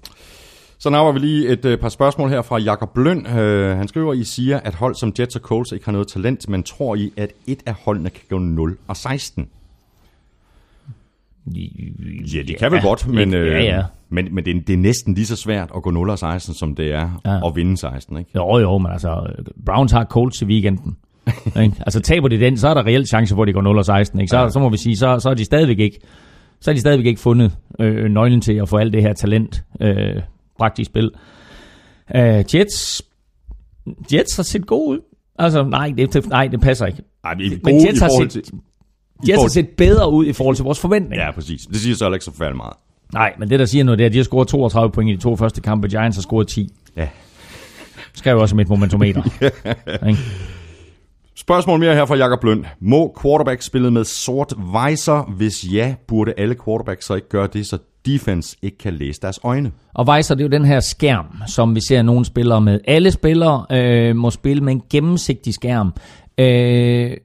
Så 0.80 0.90
naver 0.90 1.12
vi 1.12 1.18
lige 1.18 1.48
et 1.48 1.64
øh, 1.64 1.78
par 1.78 1.88
spørgsmål 1.88 2.28
her 2.28 2.42
fra 2.42 2.58
Jakob 2.58 2.94
Bløn. 2.94 3.26
Øh, 3.26 3.76
han 3.76 3.88
skriver, 3.88 4.14
I 4.14 4.24
siger, 4.24 4.60
at 4.60 4.74
hold 4.74 4.94
som 4.94 5.12
Jets 5.18 5.36
og 5.36 5.42
Colts 5.42 5.72
ikke 5.72 5.84
har 5.84 5.92
noget 5.92 6.08
talent, 6.08 6.48
men 6.48 6.62
tror 6.62 6.94
I, 6.94 7.12
at 7.16 7.32
et 7.46 7.62
af 7.66 7.74
holdene 7.84 8.10
kan 8.10 8.22
gå 8.30 8.38
0 8.38 8.76
og 8.88 8.96
16? 8.96 9.48
Ja, 12.34 12.42
de 12.42 12.54
kan 12.54 12.72
vel 12.72 12.80
ja, 12.82 12.88
godt, 12.88 13.08
men, 13.08 13.34
øh, 13.34 13.46
ja, 13.46 13.62
ja. 13.62 13.82
men, 14.08 14.34
men 14.34 14.44
det, 14.44 14.56
er, 14.56 14.60
det 14.60 14.72
er 14.72 14.76
næsten 14.76 15.14
lige 15.14 15.26
så 15.26 15.36
svært 15.36 15.70
at 15.76 15.82
gå 15.82 15.90
0 15.90 16.10
og 16.10 16.18
16, 16.18 16.54
som 16.54 16.74
det 16.74 16.92
er 16.92 17.20
ja. 17.24 17.48
at 17.48 17.56
vinde 17.56 17.76
16. 17.76 18.18
Ikke? 18.18 18.30
Jo, 18.34 18.58
jo, 18.58 18.78
men 18.78 18.92
altså, 18.92 19.32
Browns 19.66 19.92
har 19.92 20.04
Colts 20.04 20.42
i 20.42 20.44
weekenden. 20.44 20.96
ikke? 21.62 21.74
Altså 21.78 22.00
taber 22.00 22.28
de 22.28 22.40
den, 22.40 22.56
så 22.56 22.68
er 22.68 22.74
der 22.74 22.86
reelt 22.86 23.08
chance 23.08 23.34
for, 23.34 23.42
at 23.42 23.48
de 23.48 23.52
går 23.52 24.02
0-16. 24.12 24.20
Ikke? 24.20 24.30
Så, 24.30 24.38
ja. 24.38 24.48
så 24.48 24.58
må 24.58 24.68
vi 24.68 24.76
sige, 24.76 24.96
så, 24.96 25.18
så 25.18 25.28
er 25.28 25.34
de 25.34 25.44
stadigvæk 25.44 25.78
ikke 25.78 26.00
så 26.60 26.70
har 26.70 26.74
de 26.74 26.80
stadigvæk 26.80 27.06
ikke 27.06 27.20
fundet 27.20 27.56
øh, 27.80 28.10
nøglen 28.10 28.40
til 28.40 28.52
at 28.52 28.68
få 28.68 28.76
alt 28.76 28.92
det 28.92 29.02
her 29.02 29.12
talent 29.12 29.64
øh, 29.80 30.22
bragt 30.58 30.78
i 30.78 30.84
spil. 30.84 31.10
Øh, 32.16 32.44
Jets, 32.54 33.02
Jets 34.12 34.36
har 34.36 34.42
set 34.42 34.66
god 34.66 34.88
ud. 34.88 35.00
Altså, 35.38 35.64
nej, 35.64 35.92
det, 35.96 36.28
nej, 36.28 36.46
det 36.46 36.60
passer 36.60 36.86
ikke. 36.86 37.02
Ej, 37.24 37.34
men, 37.34 37.60
men 37.64 37.86
Jets, 37.86 38.00
har 38.00 38.10
set, 38.22 38.30
til, 38.30 38.54
Jets 39.28 39.42
har 39.42 39.48
set 39.48 39.68
bedre 39.68 40.12
ud 40.12 40.26
i 40.26 40.32
forhold 40.32 40.56
til 40.56 40.62
vores 40.62 40.80
forventninger. 40.80 41.24
Ja, 41.24 41.30
præcis. 41.30 41.66
Det 41.66 41.76
siger 41.76 41.96
så 41.96 42.12
ikke 42.12 42.24
så 42.24 42.32
færdig 42.32 42.56
meget. 42.56 42.74
Nej, 43.12 43.34
men 43.38 43.50
det 43.50 43.58
der 43.58 43.64
siger 43.66 43.84
noget, 43.84 43.98
det 43.98 44.04
er, 44.04 44.08
at 44.08 44.12
de 44.12 44.18
har 44.18 44.24
scoret 44.24 44.48
32 44.48 44.92
point 44.92 45.10
i 45.10 45.16
de 45.16 45.20
to 45.20 45.36
første 45.36 45.60
kampe. 45.60 45.88
Giants 45.88 46.16
har 46.16 46.22
scoret 46.22 46.48
10. 46.48 46.74
Ja. 46.96 47.08
Skal 48.14 48.30
jo 48.30 48.40
også 48.40 48.56
med 48.56 48.64
et 48.64 48.68
momentometer. 48.68 49.22
ja. 49.86 50.16
Spørgsmål 51.36 51.80
mere 51.80 51.94
her 51.94 52.06
fra 52.06 52.16
Jakob 52.16 52.44
Løn. 52.44 52.66
Må 52.80 53.16
quarterback 53.22 53.62
spille 53.62 53.90
med 53.90 54.04
sort 54.04 54.54
visor? 54.58 55.32
Hvis 55.36 55.72
ja, 55.72 55.94
burde 56.08 56.34
alle 56.36 56.56
quarterbacks 56.64 57.06
så 57.06 57.14
ikke 57.14 57.28
gøre 57.28 57.46
det, 57.46 57.66
så 57.66 57.78
defense 58.06 58.56
ikke 58.62 58.78
kan 58.78 58.94
læse 58.94 59.20
deres 59.20 59.40
øjne? 59.44 59.72
Og 59.94 60.08
Weiser, 60.08 60.34
det 60.34 60.44
er 60.44 60.48
jo 60.48 60.58
den 60.58 60.64
her 60.64 60.80
skærm, 60.80 61.26
som 61.46 61.74
vi 61.74 61.80
ser 61.80 62.02
nogle 62.02 62.24
spillere 62.24 62.60
med. 62.60 62.80
Alle 62.84 63.10
spillere 63.10 63.66
øh, 63.72 64.16
må 64.16 64.30
spille 64.30 64.64
med 64.64 64.72
en 64.72 64.82
gennemsigtig 64.90 65.54
skærm. 65.54 65.92
Øh, 66.38 67.16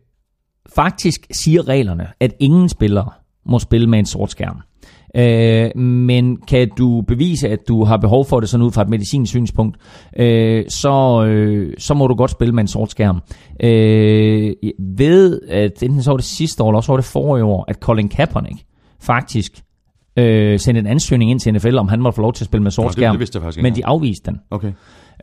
faktisk 0.76 1.28
siger 1.32 1.68
reglerne, 1.68 2.08
at 2.20 2.34
ingen 2.40 2.70
spillere 2.70 3.10
må 3.46 3.60
spille 3.60 3.88
med 3.88 4.00
en 4.00 4.06
sort 4.06 4.32
skærm. 4.32 4.62
Øh, 5.16 5.78
men 5.82 6.38
kan 6.38 6.70
du 6.78 7.02
bevise, 7.08 7.50
at 7.50 7.60
du 7.68 7.84
har 7.84 7.98
behov 7.98 8.26
for 8.26 8.40
det 8.40 8.50
sådan 8.50 8.66
ud 8.66 8.72
fra 8.72 8.82
et 8.82 8.90
medicinsk 8.90 9.30
synspunkt, 9.30 9.78
øh, 10.18 10.66
så, 10.70 11.26
øh, 11.28 11.74
så 11.78 11.94
må 11.94 12.08
du 12.08 12.16
godt 12.16 12.32
spille 12.32 12.54
med 12.54 12.64
en 12.64 12.68
sort 12.68 12.92
skærm. 12.92 13.22
Øh, 13.64 14.54
ved, 14.80 15.42
at 15.50 15.84
enten 15.84 16.04
så 16.04 16.12
var 16.12 16.18
det 16.18 16.26
sidste 16.26 16.64
år, 16.64 16.70
eller 16.70 16.78
også 16.78 16.92
var 16.92 16.98
det 16.98 17.06
forrige 17.06 17.44
år, 17.44 17.66
at 17.68 17.76
Colin 17.76 18.10
Kaepernick 18.10 18.66
faktisk 19.00 19.64
øh, 20.18 20.60
sendte 20.60 20.80
en 20.80 20.88
ansøgning 20.88 21.32
ind 21.32 21.40
til 21.40 21.54
NFL, 21.54 21.78
om 21.78 21.88
han 21.88 22.02
måtte 22.02 22.16
få 22.16 22.22
lov 22.22 22.34
til 22.34 22.44
at 22.44 22.46
spille 22.46 22.64
med 22.64 22.72
sort 22.72 22.94
skærm. 22.94 23.12
Det, 23.12 23.14
det 23.14 23.20
vidste 23.20 23.36
jeg 23.36 23.44
faktisk 23.44 23.58
ikke. 23.58 23.64
Men 23.64 23.76
de 23.76 23.86
afviste 23.86 24.32
den. 24.32 24.40
Okay. 24.52 24.72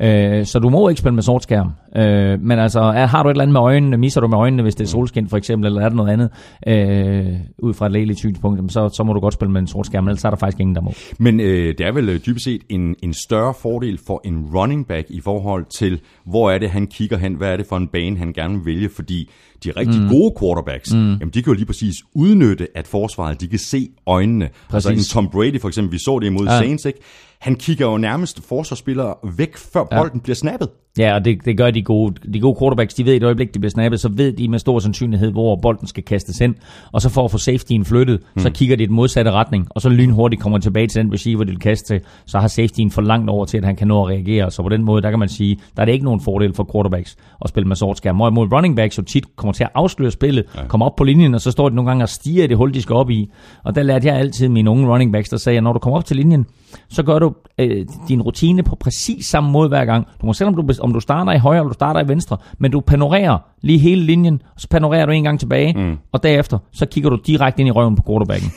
Øh, 0.01 0.47
så 0.47 0.59
du 0.59 0.69
må 0.69 0.89
ikke 0.89 0.99
spille 0.99 1.15
med 1.15 1.23
sort 1.23 1.43
skærm. 1.43 1.71
Øh, 1.97 2.41
men 2.41 2.59
altså, 2.59 2.81
er, 2.81 3.07
har 3.07 3.23
du 3.23 3.29
et 3.29 3.33
eller 3.33 3.43
andet 3.43 3.53
med 3.53 3.61
øjnene, 3.61 3.97
misser 3.97 4.21
du 4.21 4.29
med 4.29 4.39
øjnene, 4.39 4.63
hvis 4.63 4.75
det 4.75 4.85
er 4.85 4.89
solskin 4.89 5.29
for 5.29 5.37
eksempel, 5.37 5.67
eller 5.67 5.81
er 5.81 5.89
det 5.89 5.97
noget 5.97 6.11
andet, 6.11 6.31
øh, 6.67 7.37
ud 7.59 7.75
fra 7.75 7.87
et 7.87 7.93
lægeligt 7.93 8.19
synspunkt, 8.19 8.73
så, 8.73 8.89
så 8.89 9.05
må 9.05 9.13
du 9.13 9.21
godt 9.21 9.35
spille 9.35 9.53
med 9.53 9.61
en 9.61 9.67
sort 9.67 9.87
skærm, 9.87 10.09
ellers 10.09 10.25
er 10.25 10.31
der 10.31 10.37
faktisk 10.37 10.61
ingen, 10.61 10.75
der 10.75 10.83
må. 10.83 10.93
Men 11.19 11.41
øh, 11.41 11.75
det 11.79 11.87
er 11.87 11.93
vel 11.93 12.09
øh, 12.09 12.21
dybest 12.27 12.45
set 12.45 12.61
en, 12.69 12.95
en 13.03 13.15
større 13.15 13.55
fordel 13.63 13.99
for 14.07 14.21
en 14.25 14.45
running 14.55 14.87
back 14.87 15.07
i 15.11 15.21
forhold 15.21 15.65
til, 15.79 16.01
hvor 16.25 16.51
er 16.51 16.59
det, 16.59 16.71
han 16.71 16.87
kigger 16.87 17.19
hen, 17.19 17.35
hvad 17.35 17.53
er 17.53 17.57
det 17.57 17.67
for 17.67 17.77
en 17.77 17.89
bane, 17.89 18.19
han 18.19 18.33
gerne 18.33 18.55
vil 18.55 18.67
vælge, 18.67 18.89
fordi 18.97 19.31
de 19.65 19.71
rigtig 19.71 20.03
mm. 20.03 20.09
gode 20.09 20.35
quarterbacks, 20.41 20.95
mm. 20.95 20.99
jamen 20.99 21.31
de 21.35 21.43
kan 21.43 21.53
jo 21.53 21.53
lige 21.53 21.67
præcis 21.67 21.95
udnytte, 22.15 22.69
at 22.75 22.87
forsvaret, 22.87 23.41
de 23.41 23.49
kan 23.49 23.59
se 23.59 23.89
øjnene. 24.07 24.49
Præcis. 24.69 24.87
Altså 24.87 25.17
en 25.17 25.23
Tom 25.23 25.31
Brady 25.33 25.61
for 25.61 25.69
eksempel, 25.69 25.93
vi 25.93 25.99
så 25.99 26.19
det 26.19 26.27
imod 26.27 26.47
ja. 26.47 26.59
Saints, 26.59 26.85
ikke? 26.85 27.01
Han 27.41 27.55
kigger 27.55 27.87
jo 27.87 27.99
nærmest 27.99 28.43
forsvarsspillere 28.49 29.15
væk, 29.37 29.57
før 29.57 29.85
bolden 29.85 30.19
ja. 30.19 30.23
bliver 30.23 30.37
snappet. 30.37 30.69
Ja, 31.01 31.15
og 31.15 31.25
det, 31.25 31.45
det 31.45 31.57
gør 31.57 31.71
de 31.71 31.83
gode, 31.83 32.15
de 32.33 32.41
gode 32.41 32.57
quarterbacks. 32.61 32.95
De 32.95 33.05
ved 33.05 33.13
i 33.13 33.17
et 33.17 33.23
øjeblik, 33.23 33.55
de 33.55 33.59
bliver 33.59 33.71
snappet, 33.71 34.01
så 34.01 34.09
ved 34.09 34.33
de 34.33 34.49
med 34.49 34.59
stor 34.59 34.79
sandsynlighed, 34.79 35.31
hvor 35.33 35.57
bolden 35.57 35.87
skal 35.87 36.03
kastes 36.03 36.39
hen. 36.39 36.55
Og 36.93 37.03
så 37.03 37.09
for 37.09 37.25
at 37.25 37.31
få 37.31 37.39
safetyen 37.39 37.85
flyttet, 37.85 38.21
mm. 38.35 38.43
så 38.43 38.51
kigger 38.51 38.77
de 38.77 38.83
i 38.83 38.87
den 38.87 38.95
modsatte 38.95 39.31
retning, 39.31 39.67
og 39.71 39.81
så 39.81 39.89
lynhurtigt 39.89 40.43
kommer 40.43 40.59
tilbage 40.59 40.87
til 40.87 41.03
den 41.03 41.13
receiver, 41.13 41.45
de 41.45 41.51
vil 41.51 41.61
kaste 41.61 41.95
til. 41.95 42.01
Så 42.27 42.39
har 42.39 42.49
safetyen 42.49 42.91
for 42.91 43.03
langt 43.03 43.31
over 43.31 43.45
til, 43.45 43.59
at 43.59 43.65
han 43.65 43.77
kan 43.77 43.89
nå 43.89 44.03
at 44.03 44.09
reagere. 44.09 44.51
Så 44.51 44.63
på 44.63 44.69
den 44.69 44.85
måde, 44.85 45.03
der 45.03 45.11
kan 45.11 45.19
man 45.19 45.29
sige, 45.29 45.59
der 45.77 45.83
er 45.83 45.85
det 45.85 45.93
ikke 45.93 46.05
nogen 46.05 46.21
fordel 46.21 46.55
for 46.55 46.69
quarterbacks 46.73 47.17
at 47.45 47.49
spille 47.49 47.69
med 47.69 47.77
sort 47.77 47.97
skærm. 47.97 48.17
Mod 48.17 48.53
running 48.53 48.77
backs 48.77 48.99
jo 48.99 49.03
tit 49.03 49.37
kommer 49.37 49.53
til 49.53 49.65
at 49.65 49.71
afsløre 49.75 50.11
spillet, 50.11 50.45
ja. 50.57 50.67
kommer 50.67 50.87
op 50.87 50.97
på 50.97 51.05
linjen, 51.05 51.35
og 51.35 51.41
så 51.41 51.51
står 51.51 51.69
de 51.69 51.75
nogle 51.75 51.91
gange 51.91 52.05
og 52.05 52.09
stiger 52.09 52.45
i 52.45 52.47
det 52.47 52.57
hul, 52.57 52.75
de 52.75 52.83
skal 52.83 52.97
op 52.97 53.11
i. 53.11 53.31
Og 53.65 53.75
der 53.75 53.83
lærte 53.83 54.09
jeg 54.09 54.17
altid 54.17 54.49
mine 54.49 54.71
unge 54.71 54.89
running 54.89 55.13
backs, 55.13 55.29
der 55.29 55.37
sagde, 55.37 55.57
at 55.57 55.63
når 55.63 55.73
du 55.73 55.79
kommer 55.79 55.97
op 55.97 56.05
til 56.05 56.17
linjen, 56.17 56.47
så 56.89 57.03
gør 57.03 57.19
du 57.19 57.35
øh, 57.59 57.87
din 58.09 58.23
rutine 58.23 58.63
på 58.63 58.77
præcis 58.77 59.27
samme 59.27 59.51
måde 59.51 59.69
hver 59.69 59.85
gang. 59.85 60.07
Du 60.21 60.27
må 60.27 60.33
selvom 60.33 60.55
du, 60.55 60.63
om 60.91 60.95
du 60.95 61.01
starter 61.01 61.33
i 61.33 61.39
højre 61.39 61.59
eller 61.59 61.69
du 61.69 61.75
starter 61.75 62.01
i 62.01 62.09
venstre, 62.09 62.37
men 62.59 62.71
du 62.71 62.81
panorerer 62.81 63.39
lige 63.63 63.79
hele 63.79 64.03
linjen, 64.03 64.43
så 64.57 64.69
panorerer 64.69 65.07
du 65.07 65.13
en 65.13 65.25
gang 65.25 65.41
tilbage, 65.41 65.73
mm. 65.77 65.97
og 66.13 66.23
derefter 66.23 66.59
så 66.73 66.87
kigger 66.87 67.11
du 67.11 67.19
direkte 67.27 67.61
ind 67.61 67.69
i 67.69 67.71
røven 67.71 67.97
på 67.97 68.03
quarterbacken. 68.09 68.53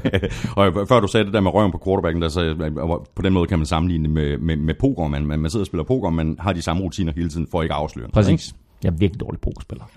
og 0.56 0.88
før 0.88 1.00
du 1.00 1.06
sagde 1.06 1.24
det 1.24 1.32
der 1.32 1.40
med 1.40 1.54
røven 1.54 1.72
på 1.72 1.80
quarterbacken, 1.84 2.22
der, 2.22 2.28
så, 2.28 2.54
på 3.16 3.22
den 3.22 3.32
måde 3.32 3.46
kan 3.46 3.58
man 3.58 3.66
sammenligne 3.66 4.08
med, 4.08 4.38
med, 4.38 4.56
med 4.56 4.74
poker. 4.80 5.08
Man, 5.08 5.26
man, 5.26 5.38
man 5.38 5.50
sidder 5.50 5.62
og 5.62 5.66
spiller 5.66 5.84
poker, 5.84 6.10
man 6.10 6.36
har 6.40 6.52
de 6.52 6.62
samme 6.62 6.82
rutiner 6.82 7.12
hele 7.16 7.28
tiden 7.28 7.46
for 7.50 7.62
ikke 7.62 7.74
at 7.74 7.80
afsløre. 7.80 8.08
Præcis. 8.12 8.54
Jeg 8.82 8.88
er 8.88 8.96
virkelig 8.96 9.20
dårlig 9.20 9.40
pokerspiller. 9.40 9.84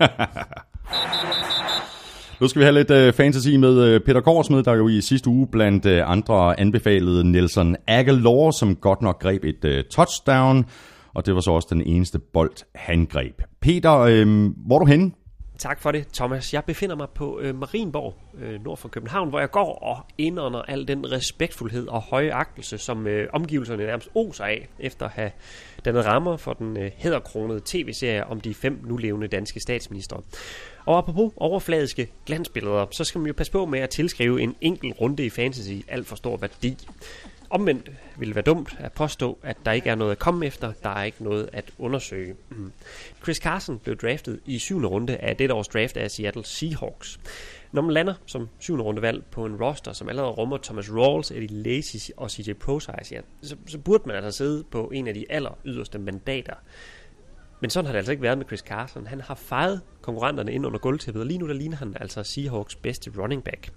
Nu 2.40 2.48
skal 2.48 2.60
vi 2.60 2.64
have 2.64 2.74
lidt 2.74 2.90
uh, 2.90 3.14
fantasy 3.14 3.48
med 3.48 3.94
uh, 3.94 4.00
Peter 4.06 4.20
Korsmed, 4.20 4.62
der 4.62 4.74
jo 4.74 4.88
i 4.88 5.00
sidste 5.00 5.30
uge 5.30 5.46
blandt 5.52 5.86
uh, 5.86 5.92
andre 6.10 6.60
anbefalede 6.60 7.32
Nelson 7.32 7.76
Aguilar, 7.86 8.50
som 8.50 8.76
godt 8.76 9.02
nok 9.02 9.22
greb 9.22 9.44
et 9.44 9.64
uh, 9.64 9.70
touchdown, 9.90 10.64
og 11.14 11.26
det 11.26 11.34
var 11.34 11.40
så 11.40 11.50
også 11.50 11.68
den 11.70 11.82
eneste 11.82 12.18
bold, 12.18 12.64
han 12.74 13.06
greb. 13.06 13.42
Peter, 13.60 13.98
øh, 13.98 14.50
hvor 14.66 14.74
er 14.74 14.78
du 14.78 14.86
henne? 14.86 15.12
Tak 15.60 15.80
for 15.80 15.92
det, 15.92 16.06
Thomas. 16.14 16.54
Jeg 16.54 16.64
befinder 16.64 16.96
mig 16.96 17.08
på 17.14 17.40
øh, 17.40 17.54
Marienborg, 17.54 18.14
øh, 18.42 18.64
nord 18.64 18.76
for 18.78 18.88
København, 18.88 19.28
hvor 19.28 19.40
jeg 19.40 19.50
går 19.50 19.74
og 19.74 19.98
indånder 20.18 20.62
al 20.62 20.88
den 20.88 21.12
respektfuldhed 21.12 21.88
og 21.88 22.00
høje 22.00 22.32
agtelse, 22.32 22.78
som 22.78 23.06
øh, 23.06 23.28
omgivelserne 23.32 23.86
nærmest 23.86 24.08
oser 24.14 24.44
af, 24.44 24.68
efter 24.78 25.06
at 25.06 25.12
have 25.12 25.30
dannet 25.84 26.06
rammer 26.06 26.36
for 26.36 26.52
den 26.52 26.76
øh, 26.76 26.90
hedderkronede 26.96 27.60
tv-serie 27.64 28.26
om 28.26 28.40
de 28.40 28.54
fem 28.54 28.80
nulevende 28.84 29.28
danske 29.28 29.60
statsminister. 29.60 30.16
Og 30.86 30.98
apropos 30.98 31.32
overfladiske 31.36 32.12
glansbilleder, 32.26 32.86
så 32.90 33.04
skal 33.04 33.18
man 33.18 33.26
jo 33.28 33.34
passe 33.36 33.52
på 33.52 33.66
med 33.66 33.80
at 33.80 33.90
tilskrive 33.90 34.42
en 34.42 34.56
enkelt 34.60 35.00
runde 35.00 35.26
i 35.26 35.30
fantasy 35.30 35.72
alt 35.88 36.06
for 36.06 36.16
stor 36.16 36.36
værdi. 36.36 36.76
Omvendt 37.50 37.90
ville 38.18 38.28
det 38.30 38.34
være 38.34 38.54
dumt 38.54 38.76
at 38.78 38.92
påstå, 38.92 39.38
at 39.42 39.56
der 39.64 39.72
ikke 39.72 39.90
er 39.90 39.94
noget 39.94 40.12
at 40.12 40.18
komme 40.18 40.46
efter, 40.46 40.72
der 40.82 40.88
er 40.88 41.04
ikke 41.04 41.24
noget 41.24 41.50
at 41.52 41.64
undersøge. 41.78 42.34
Mm. 42.48 42.72
Chris 43.22 43.36
Carson 43.36 43.78
blev 43.78 43.96
draftet 43.96 44.40
i 44.46 44.58
syvende 44.58 44.88
runde 44.88 45.16
af 45.16 45.36
dette 45.36 45.54
års 45.54 45.68
draft 45.68 45.96
af 45.96 46.10
Seattle 46.10 46.44
Seahawks. 46.44 47.20
Når 47.72 47.82
man 47.82 47.92
lander 47.92 48.14
som 48.26 48.48
syvende 48.58 48.84
rundevalg 48.84 49.24
på 49.24 49.46
en 49.46 49.56
roster, 49.62 49.92
som 49.92 50.08
allerede 50.08 50.30
rummer 50.30 50.58
Thomas 50.62 50.90
Rawls, 50.90 51.30
Eddie 51.30 51.62
Lacy 51.62 52.10
og 52.16 52.30
CJ 52.30 52.52
Prosize, 52.52 53.14
ja, 53.14 53.20
så, 53.42 53.56
så 53.66 53.78
burde 53.78 54.02
man 54.06 54.16
altså 54.16 54.30
sidde 54.30 54.64
på 54.70 54.90
en 54.94 55.08
af 55.08 55.14
de 55.14 55.24
aller 55.30 55.58
yderste 55.64 55.98
mandater. 55.98 56.54
Men 57.60 57.70
sådan 57.70 57.86
har 57.86 57.92
det 57.92 57.98
altså 57.98 58.12
ikke 58.12 58.22
været 58.22 58.38
med 58.38 58.46
Chris 58.46 58.60
Carson. 58.60 59.06
Han 59.06 59.20
har 59.20 59.34
fejret 59.34 59.80
konkurrenterne 60.02 60.52
ind 60.52 60.66
under 60.66 60.78
gulvtæppet, 60.78 61.20
og 61.20 61.26
lige 61.26 61.38
nu 61.38 61.48
der 61.48 61.54
ligner 61.54 61.76
han 61.76 61.96
altså 62.00 62.22
Seahawks 62.22 62.76
bedste 62.76 63.12
running 63.18 63.44
back. 63.44 63.70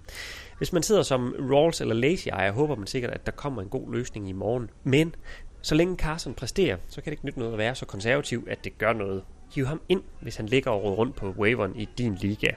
Hvis 0.58 0.72
man 0.72 0.82
sidder 0.82 1.02
som 1.02 1.34
Rawls 1.38 1.80
eller 1.80 1.94
Lazy 1.94 2.28
ejer, 2.28 2.52
håber 2.52 2.76
man 2.76 2.86
sikkert, 2.86 3.12
at 3.12 3.26
der 3.26 3.32
kommer 3.32 3.62
en 3.62 3.68
god 3.68 3.92
løsning 3.92 4.28
i 4.28 4.32
morgen. 4.32 4.70
Men 4.84 5.14
så 5.62 5.74
længe 5.74 5.96
Carson 5.96 6.34
præsterer, 6.34 6.76
så 6.88 7.00
kan 7.00 7.04
det 7.04 7.12
ikke 7.12 7.26
nytte 7.26 7.38
noget 7.38 7.52
at 7.52 7.58
være 7.58 7.74
så 7.74 7.86
konservativ, 7.86 8.46
at 8.50 8.64
det 8.64 8.78
gør 8.78 8.92
noget. 8.92 9.22
Hiv 9.54 9.66
ham 9.66 9.80
ind, 9.88 10.02
hvis 10.20 10.36
han 10.36 10.46
ligger 10.46 10.70
og 10.70 10.98
rundt 10.98 11.16
på 11.16 11.34
waveren 11.38 11.76
i 11.76 11.88
din 11.98 12.14
liga. 12.14 12.48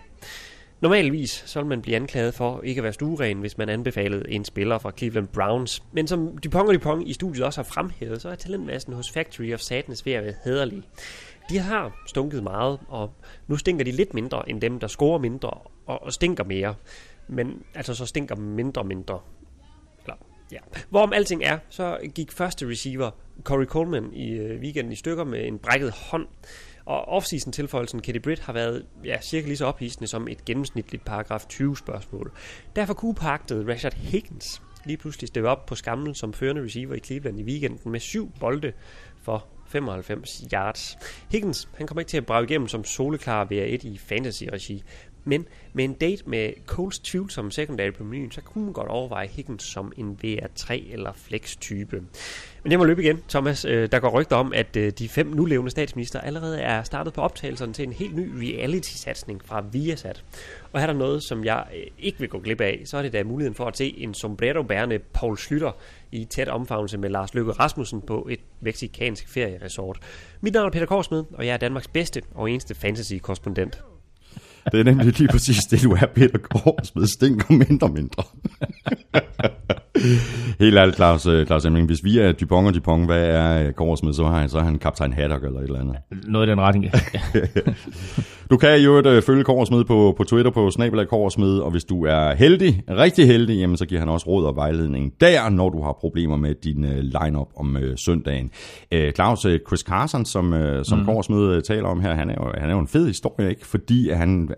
Normalvis 0.82 1.44
så 1.46 1.60
vil 1.60 1.68
man 1.68 1.82
blive 1.82 1.96
anklaget 1.96 2.34
for 2.34 2.62
ikke 2.62 2.80
at 2.80 2.84
være 2.84 2.94
stueren, 2.94 3.40
hvis 3.40 3.58
man 3.58 3.70
anbefalede 3.70 4.32
en 4.32 4.46
spiller 4.46 4.78
fra 4.78 4.92
Cleveland 4.98 5.28
Browns. 5.28 5.84
Men 5.92 6.08
som 6.08 6.38
Dupont 6.38 6.68
og 6.68 6.74
Dupont 6.74 7.08
i 7.08 7.14
studiet 7.14 7.46
også 7.46 7.62
har 7.62 7.64
fremhævet, 7.64 8.22
så 8.22 8.30
er 8.30 8.36
talentmassen 8.36 8.94
hos 8.94 9.12
Factory 9.12 9.54
of 9.54 9.60
Sadness 9.60 10.06
ved 10.06 10.14
at 10.14 10.24
være 10.24 10.34
hederlig. 10.44 10.84
De 11.50 11.58
har 11.58 12.04
stunket 12.08 12.44
meget, 12.44 12.80
og 12.88 13.14
nu 13.48 13.58
stinker 13.58 13.86
de 13.86 13.92
lidt 13.92 14.14
mindre 14.14 14.50
end 14.50 14.62
dem, 14.62 14.80
der 14.80 14.88
scorer 14.88 15.20
mindre 15.20 15.50
og, 15.86 16.04
og 16.04 16.14
stinker 16.14 16.44
mere. 16.44 16.76
Men 17.28 17.64
altså 17.76 17.94
så 17.94 18.06
stinker 18.06 18.36
mindre 18.36 18.84
mindre. 18.84 19.20
Eller, 20.04 20.16
ja. 20.52 20.58
Hvorom 20.90 21.14
alting 21.14 21.44
er, 21.44 21.60
så 21.70 21.98
gik 22.16 22.32
første 22.32 22.70
receiver 22.70 23.12
Corey 23.44 23.66
Coleman 23.66 24.14
i 24.14 24.32
øh, 24.32 24.62
weekenden 24.62 24.94
i 24.94 24.96
stykker 24.96 25.24
med 25.24 25.48
en 25.48 25.60
brækket 25.60 25.92
hånd. 25.92 26.28
Og 26.88 27.08
offseason 27.08 27.52
tilføjelsen 27.52 28.02
Katie 28.02 28.22
Britt 28.22 28.40
har 28.40 28.54
været 28.54 28.86
ja, 29.06 29.22
cirka 29.22 29.48
lige 29.48 29.58
så 29.58 29.66
ophidsende 29.66 30.08
som 30.08 30.28
et 30.28 30.46
gennemsnitligt 30.46 31.06
paragraf 31.06 31.46
20 31.50 31.78
spørgsmål. 31.78 32.32
Derfor 32.76 32.94
kunne 32.94 33.16
pagtede 33.16 33.74
Rashad 33.74 33.92
Higgins 33.92 34.62
lige 34.86 34.98
pludselig 34.98 35.28
steppe 35.28 35.50
op 35.50 35.66
på 35.66 35.76
skamlen 35.76 36.16
som 36.16 36.34
førende 36.34 36.64
receiver 36.64 36.96
i 36.96 37.00
Cleveland 37.00 37.40
i 37.40 37.44
weekenden 37.44 37.92
med 37.92 38.00
syv 38.00 38.32
bolde 38.40 38.74
for 39.22 39.48
95 39.68 40.44
yards. 40.54 40.98
Higgins 41.32 41.70
han 41.78 41.88
kommer 41.88 42.02
ikke 42.02 42.10
til 42.10 42.18
at 42.18 42.26
brage 42.26 42.44
igennem 42.44 42.68
som 42.68 42.84
soleklar 42.84 43.46
VR1 43.46 43.88
i 43.88 43.98
fantasy-regi, 43.98 44.84
men 45.28 45.48
med 45.74 45.86
en 45.86 45.94
date 45.94 46.24
med 46.26 46.54
Coles 46.66 47.00
tvivlsomme 47.00 47.52
secondary 47.52 47.92
på 47.92 48.04
menuen, 48.04 48.32
så 48.32 48.42
kunne 48.42 48.64
man 48.64 48.74
godt 48.74 48.88
overveje 48.88 49.28
Higgins 49.28 49.64
som 49.64 49.92
en 49.98 50.20
VR3 50.24 50.94
eller 50.94 51.14
flex-type. 51.16 52.04
Men 52.64 52.72
det 52.72 52.80
må 52.80 52.86
løbe 52.86 53.04
igen, 53.04 53.24
Thomas. 53.30 53.66
Øh, 53.66 53.92
der 53.92 54.00
går 54.00 54.10
rygter 54.10 54.36
om, 54.36 54.54
at 54.54 54.76
øh, 54.76 54.92
de 54.92 55.10
fem 55.10 55.28
nulevende 55.28 55.72
statsminister 55.72 56.20
allerede 56.20 56.62
er 56.62 56.84
startet 56.84 57.14
på 57.14 57.22
optagelserne 57.22 57.74
til 57.74 57.84
en 57.84 57.94
helt 57.94 58.16
ny 58.16 58.30
reality-satsning 58.36 59.42
fra 59.46 59.64
Viasat. 59.72 60.24
Og 60.72 60.80
her 60.80 60.88
er 60.88 60.94
der 60.94 61.00
noget, 61.00 61.24
som 61.24 61.44
jeg 61.44 61.66
øh, 61.76 61.84
ikke 62.00 62.20
vil 62.20 62.30
gå 62.30 62.40
glip 62.40 62.62
af, 62.62 62.82
så 62.86 62.98
er 62.98 63.02
det 63.02 63.14
da 63.14 63.24
muligheden 63.24 63.56
for 63.56 63.66
at 63.66 63.78
se 63.78 63.96
en 63.98 64.14
sombrero-bærende 64.14 65.00
Paul 65.00 65.38
Slytter 65.38 65.72
i 66.12 66.26
tæt 66.26 66.48
omfavnelse 66.48 66.98
med 66.98 67.10
Lars 67.10 67.34
Løkke 67.34 67.52
Rasmussen 67.52 68.02
på 68.02 68.28
et 68.32 68.40
meksikansk 68.62 69.30
ferieresort. 69.30 70.00
Mit 70.42 70.54
navn 70.54 70.68
er 70.68 70.72
Peter 70.72 70.86
Korsmed, 70.86 71.24
og 71.34 71.46
jeg 71.46 71.54
er 71.54 71.58
Danmarks 71.58 71.88
bedste 71.88 72.22
og 72.36 72.52
eneste 72.52 72.76
fantasy-korrespondent. 72.76 73.84
Det 74.72 74.80
er 74.80 74.84
nemlig 74.84 75.20
lige 75.20 75.28
præcis 75.28 75.58
det, 75.58 75.84
du 75.84 75.92
er, 75.92 76.06
Peter 76.16 76.38
Korsmed. 76.38 77.08
Stinker 77.08 77.54
mindre 77.54 77.90
mindre. 77.90 78.24
Helt 80.60 80.78
ærligt, 80.78 80.96
Claus, 80.96 81.26
øh, 81.26 81.46
Claus 81.46 81.66
Emling, 81.66 81.88
hvis 81.88 82.04
vi 82.04 82.20
er 82.20 82.32
Dupont 82.32 82.68
og 82.68 82.76
Dupont, 82.76 83.06
hvad 83.06 83.26
er 83.26 83.72
Korsmed, 83.72 84.14
så 84.14 84.24
har 84.24 84.40
han, 84.40 84.50
så 84.50 84.58
er 84.58 84.62
han 84.62 84.78
kaptajn 84.78 85.14
Haddock 85.14 85.44
eller 85.44 85.60
et 85.60 85.64
eller 85.64 85.80
andet. 85.80 85.96
Noget 86.28 86.48
i 86.48 86.50
den 86.50 86.62
retning. 86.62 86.86
du 88.52 88.58
kan 88.58 88.82
jo 88.82 89.00
uh, 89.00 89.24
følge 89.24 89.44
Korsmed 89.44 89.84
på, 89.84 90.14
på 90.18 90.24
Twitter 90.24 90.52
på 90.52 90.72
snabelag 90.72 91.08
Korsmed, 91.08 91.60
og 91.60 91.72
hvis 91.72 91.84
du 91.84 92.06
er 92.06 92.36
heldig, 92.36 92.84
rigtig 92.90 93.28
heldig, 93.28 93.60
jamen, 93.60 93.78
så 93.78 93.86
giver 93.86 94.00
han 94.00 94.10
også 94.10 94.28
råd 94.28 94.46
og 94.46 94.56
vejledning 94.56 95.14
der, 95.22 95.50
når 95.50 95.70
du 95.70 95.84
har 95.84 95.98
problemer 96.00 96.38
med 96.38 96.56
din 96.56 96.84
uh, 96.84 96.98
lineup 96.98 97.48
om 97.56 97.76
uh, 97.76 97.82
søndagen. 97.96 98.52
Uh, 98.96 99.12
Claus, 99.16 99.40
Chris 99.40 99.80
Carson, 99.80 100.26
som, 100.26 100.54
uh, 100.54 100.60
som 100.84 101.00
mm. 101.00 101.06
Korsmed 101.06 101.58
uh, 101.58 101.62
taler 101.64 101.88
om 101.88 102.02
her, 102.02 102.14
han 102.14 102.30
er, 102.30 102.36
jo, 102.38 102.52
han 102.58 102.70
er 102.70 102.74
jo 102.74 102.80
en 102.80 102.88
fed 102.88 103.08
historie, 103.08 103.50
ikke? 103.50 103.68
fordi 103.68 104.12
han 104.12 104.50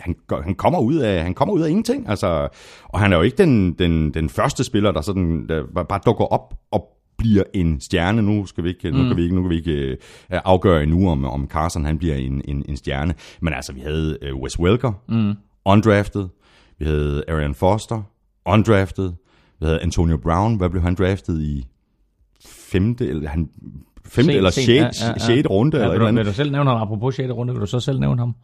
han, 0.00 0.16
han, 0.44 0.54
kommer 0.54 0.78
ud 0.78 0.96
af, 0.96 1.22
han 1.22 1.34
kommer 1.34 1.54
ud 1.54 1.60
af 1.60 1.68
ingenting. 1.68 2.08
Altså, 2.08 2.48
og 2.84 3.00
han 3.00 3.12
er 3.12 3.16
jo 3.16 3.22
ikke 3.22 3.36
den, 3.36 3.72
den, 3.72 4.14
den 4.14 4.28
første 4.28 4.64
spiller, 4.64 4.92
der, 4.92 5.00
sådan, 5.00 5.48
der 5.48 5.64
bare 5.88 6.00
dukker 6.06 6.24
op 6.24 6.54
og 6.70 6.88
bliver 7.18 7.44
en 7.54 7.80
stjerne. 7.80 8.22
Nu 8.22 8.46
skal 8.46 8.64
vi 8.64 8.68
ikke, 8.68 8.90
mm. 8.90 8.96
nu 8.96 9.08
kan 9.08 9.16
vi 9.16 9.22
ikke, 9.22 9.34
nu 9.34 9.42
kan 9.42 9.50
vi 9.50 9.56
ikke 9.56 9.96
uh, 10.32 10.38
afgøre 10.44 10.82
endnu, 10.82 11.10
om, 11.10 11.24
om 11.24 11.48
Carson 11.48 11.84
han 11.84 11.98
bliver 11.98 12.14
en, 12.14 12.42
en, 12.44 12.64
en 12.68 12.76
stjerne. 12.76 13.14
Men 13.40 13.54
altså, 13.54 13.72
vi 13.72 13.80
havde 13.80 14.18
uh, 14.32 14.42
Wes 14.42 14.58
Welker, 14.58 14.92
mm. 15.08 15.34
undrafted. 15.64 16.28
Vi 16.78 16.84
havde 16.84 17.24
Arian 17.28 17.54
Foster, 17.54 18.02
undrafted. 18.46 19.12
Vi 19.60 19.66
havde 19.66 19.80
Antonio 19.80 20.16
Brown. 20.16 20.56
Hvad 20.56 20.70
blev 20.70 20.82
han 20.82 20.94
draftet 20.94 21.42
i? 21.42 21.66
Femte, 22.46 23.08
eller 23.08 23.28
han 23.28 23.48
femte 24.06 24.32
eller 24.32 24.50
sjette, 24.50 24.74
ja, 24.78 25.06
ja, 25.06 25.08
ja. 25.08 25.18
sjette 25.18 25.48
runde. 25.48 25.76
Ja, 25.76 25.82
eller 25.82 25.98
vil, 25.98 26.08
du, 26.08 26.14
vil 26.14 26.26
du 26.26 26.32
selv 26.32 26.52
nævne 26.52 26.70
ham, 26.70 26.82
apropos 26.82 27.14
sjette 27.14 27.34
runde, 27.34 27.52
vil 27.52 27.60
du 27.60 27.66
så 27.66 27.80
selv 27.80 28.00
nævne 28.00 28.20
ham? 28.20 28.34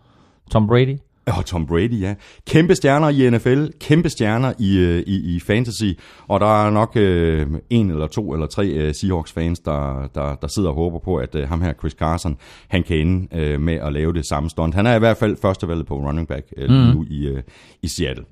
Tom 0.50 0.66
Brady? 0.66 0.98
Og 1.26 1.46
Tom 1.46 1.66
Brady, 1.66 2.00
ja. 2.00 2.14
Kæmpe 2.46 2.74
stjerner 2.74 3.08
i 3.08 3.30
NFL, 3.30 3.66
kæmpe 3.80 4.08
stjerner 4.08 4.52
i, 4.58 4.78
øh, 4.78 5.02
i, 5.06 5.34
i 5.34 5.40
fantasy, 5.40 5.84
og 6.28 6.40
der 6.40 6.66
er 6.66 6.70
nok 6.70 6.96
øh, 6.96 7.46
en 7.70 7.90
eller 7.90 8.06
to 8.06 8.32
eller 8.32 8.46
tre 8.46 8.66
øh, 8.66 8.94
Seahawks-fans, 8.94 9.60
der, 9.60 10.08
der, 10.14 10.34
der 10.34 10.46
sidder 10.48 10.68
og 10.68 10.74
håber 10.74 10.98
på, 10.98 11.16
at 11.16 11.34
øh, 11.34 11.48
ham 11.48 11.62
her, 11.62 11.72
Chris 11.72 11.92
Carson, 11.92 12.36
han 12.68 12.82
kan 12.82 12.96
ende 12.96 13.36
øh, 13.36 13.60
med 13.60 13.74
at 13.74 13.92
lave 13.92 14.12
det 14.12 14.26
samme 14.26 14.50
stunt. 14.50 14.74
Han 14.74 14.86
er 14.86 14.94
i 14.94 14.98
hvert 14.98 15.16
fald 15.16 15.36
førstevalget 15.42 15.86
på 15.86 15.94
running 15.94 16.28
back 16.28 16.46
øh, 16.56 16.70
mm. 16.70 16.76
nu 16.76 17.06
i, 17.10 17.26
øh, 17.26 17.42
i 17.82 17.88
Seattle. 17.88 18.24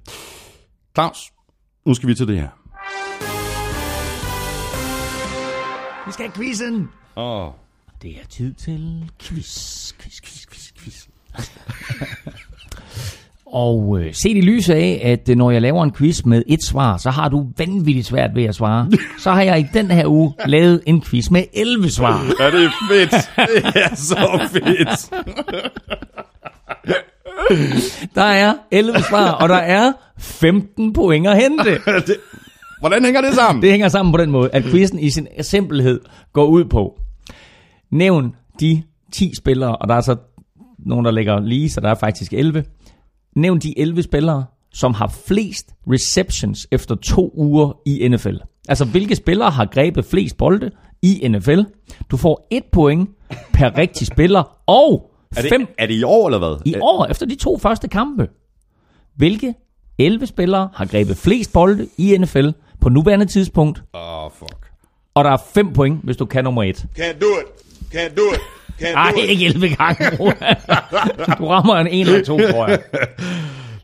Claus, 0.95 1.19
nu 1.87 1.95
skal 1.95 2.09
vi 2.09 2.15
til 2.15 2.29
det 2.29 2.37
her. 2.37 2.49
Vi 6.07 6.13
skal 6.13 6.25
have 6.25 6.35
quizzen! 6.35 6.89
Åh. 7.17 7.47
Oh. 7.47 7.53
Det 8.03 8.11
er 8.11 8.27
tid 8.29 8.53
til 8.55 9.11
quiz, 9.21 9.93
quiz, 9.93 10.21
quiz, 10.21 10.47
quiz, 10.47 10.73
quiz. 10.79 11.07
Og 13.53 13.99
øh, 14.01 14.15
set 14.15 14.37
i 14.37 14.41
lyset 14.41 14.75
af, 14.75 15.01
at 15.05 15.29
øh, 15.29 15.37
når 15.37 15.51
jeg 15.51 15.63
laver 15.63 15.85
en 15.85 15.93
quiz 15.93 16.25
med 16.25 16.43
et 16.47 16.65
svar, 16.65 16.97
så 16.97 17.11
har 17.11 17.29
du 17.29 17.47
vanvittigt 17.59 18.07
svært 18.07 18.31
ved 18.35 18.45
at 18.45 18.55
svare. 18.55 18.91
Så 19.19 19.31
har 19.31 19.43
jeg 19.43 19.61
i 19.61 19.67
den 19.75 19.91
her 19.91 20.07
uge 20.07 20.35
lavet 20.47 20.81
en 20.87 21.03
quiz 21.03 21.31
med 21.31 21.45
11 21.53 21.91
svar. 21.91 22.25
Ja, 22.41 22.47
det 22.51 22.65
er 22.65 22.71
fedt. 22.91 23.11
Det 23.65 23.83
er 23.83 23.95
så 23.95 24.49
fedt. 24.53 25.11
Der 28.15 28.23
er 28.23 28.55
11 28.71 28.99
svar, 29.09 29.31
og 29.31 29.49
der 29.49 29.55
er 29.55 29.93
15 30.19 30.93
point 30.93 31.27
at 31.27 31.43
hente. 31.43 31.71
det, 32.07 32.17
hvordan 32.81 33.05
hænger 33.05 33.21
det 33.21 33.35
sammen? 33.35 33.63
Det 33.63 33.71
hænger 33.71 33.89
sammen 33.89 34.13
på 34.13 34.19
den 34.19 34.31
måde, 34.31 34.51
at 34.53 34.63
quizzen 34.65 34.99
i 34.99 35.11
sin 35.11 35.27
simpelhed 35.41 36.01
går 36.33 36.47
ud 36.47 36.65
på. 36.65 36.99
Nævn 37.91 38.35
de 38.61 38.83
10 39.13 39.33
spillere, 39.39 39.77
og 39.77 39.89
der 39.89 39.95
er 39.95 40.01
så 40.01 40.17
nogen, 40.79 41.05
der 41.05 41.11
ligger 41.11 41.41
lige, 41.41 41.71
så 41.71 41.81
der 41.81 41.91
er 41.91 41.95
faktisk 41.95 42.33
11. 42.33 42.65
Nævn 43.37 43.59
de 43.59 43.79
11 43.79 44.03
spillere, 44.03 44.45
som 44.73 44.95
har 44.95 45.15
flest 45.27 45.75
receptions 45.91 46.67
efter 46.71 46.95
to 46.95 47.33
uger 47.35 47.73
i 47.87 48.09
NFL. 48.09 48.37
Altså, 48.69 48.85
hvilke 48.85 49.17
spillere 49.17 49.51
har 49.51 49.67
grebet 49.67 50.05
flest 50.05 50.37
bolde 50.37 50.71
i 51.03 51.29
NFL? 51.29 51.61
Du 52.11 52.17
får 52.17 52.47
et 52.51 52.65
point 52.73 53.11
per 53.53 53.79
rigtig 53.79 54.07
spiller, 54.07 54.59
og 54.67 55.11
er 55.37 55.43
det, 55.43 55.51
fem... 55.51 55.67
Er 55.79 55.87
det 55.87 55.95
i 55.95 56.03
år, 56.03 56.27
eller 56.29 56.39
hvad? 56.39 56.57
I 56.65 56.75
år, 56.81 57.07
efter 57.07 57.27
de 57.27 57.35
to 57.35 57.59
første 57.59 57.89
kampe. 57.89 58.29
Hvilke 59.17 59.55
11 59.99 60.27
spillere 60.27 60.69
har 60.75 60.87
grebet 60.87 61.17
flest 61.17 61.53
bolde 61.53 61.89
i 61.99 62.19
NFL 62.19 62.49
på 62.81 62.89
nuværende 62.89 63.27
tidspunkt? 63.27 63.83
Åh, 63.95 64.25
oh, 64.25 64.31
fuck. 64.39 64.71
Og 65.15 65.25
der 65.25 65.31
er 65.31 65.37
5 65.55 65.73
point, 65.73 66.01
hvis 66.05 66.17
du 66.17 66.25
kan 66.25 66.45
nummer 66.45 66.63
1. 66.63 66.87
Can't 66.99 67.19
do 67.21 67.27
it. 67.27 67.47
Can't 67.95 68.15
do 68.15 68.23
it. 68.35 68.41
Can't 68.81 68.95
Nej, 68.95 69.13
ikke 69.29 69.47
11 69.47 69.69
gange. 69.77 70.11
du 71.39 71.47
rammer 71.47 71.75
en 71.75 71.87
1 71.87 72.01
eller 72.01 72.25
2, 72.25 72.39
tror 72.39 72.69
jeg. 72.69 72.79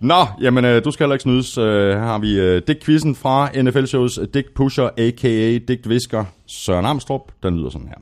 Nå, 0.00 0.26
jamen 0.40 0.64
øh, 0.64 0.84
du 0.84 0.90
skal 0.90 1.04
heller 1.04 1.14
ikke 1.14 1.22
snydes. 1.22 1.58
Øh, 1.58 1.90
her 1.90 2.06
har 2.06 2.18
vi 2.18 2.40
øh, 2.40 2.62
Dick 2.66 2.84
Quizzen 2.84 3.14
fra 3.14 3.62
NFL 3.62 3.84
Shows 3.84 4.18
Dick 4.34 4.54
Pusher, 4.54 4.88
a.k.a. 4.98 5.58
Dick 5.68 5.88
Visker, 5.88 6.24
Søren 6.46 6.86
Amstrup. 6.86 7.32
Den 7.42 7.56
lyder 7.56 7.70
sådan 7.70 7.88
her. 7.88 7.98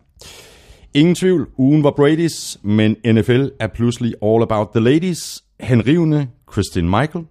Ingen 0.95 1.15
tvivl, 1.15 1.47
ugen 1.57 1.85
var 1.85 1.91
Brady's, 1.91 2.59
men 2.63 2.97
NFL 3.07 3.47
er 3.61 3.67
pludselig 3.67 4.15
all 4.23 4.43
about 4.43 4.69
the 4.75 4.85
ladies. 4.85 5.43
Henrivende 5.61 6.29
Christine 6.53 6.89
Michael, 6.89 7.25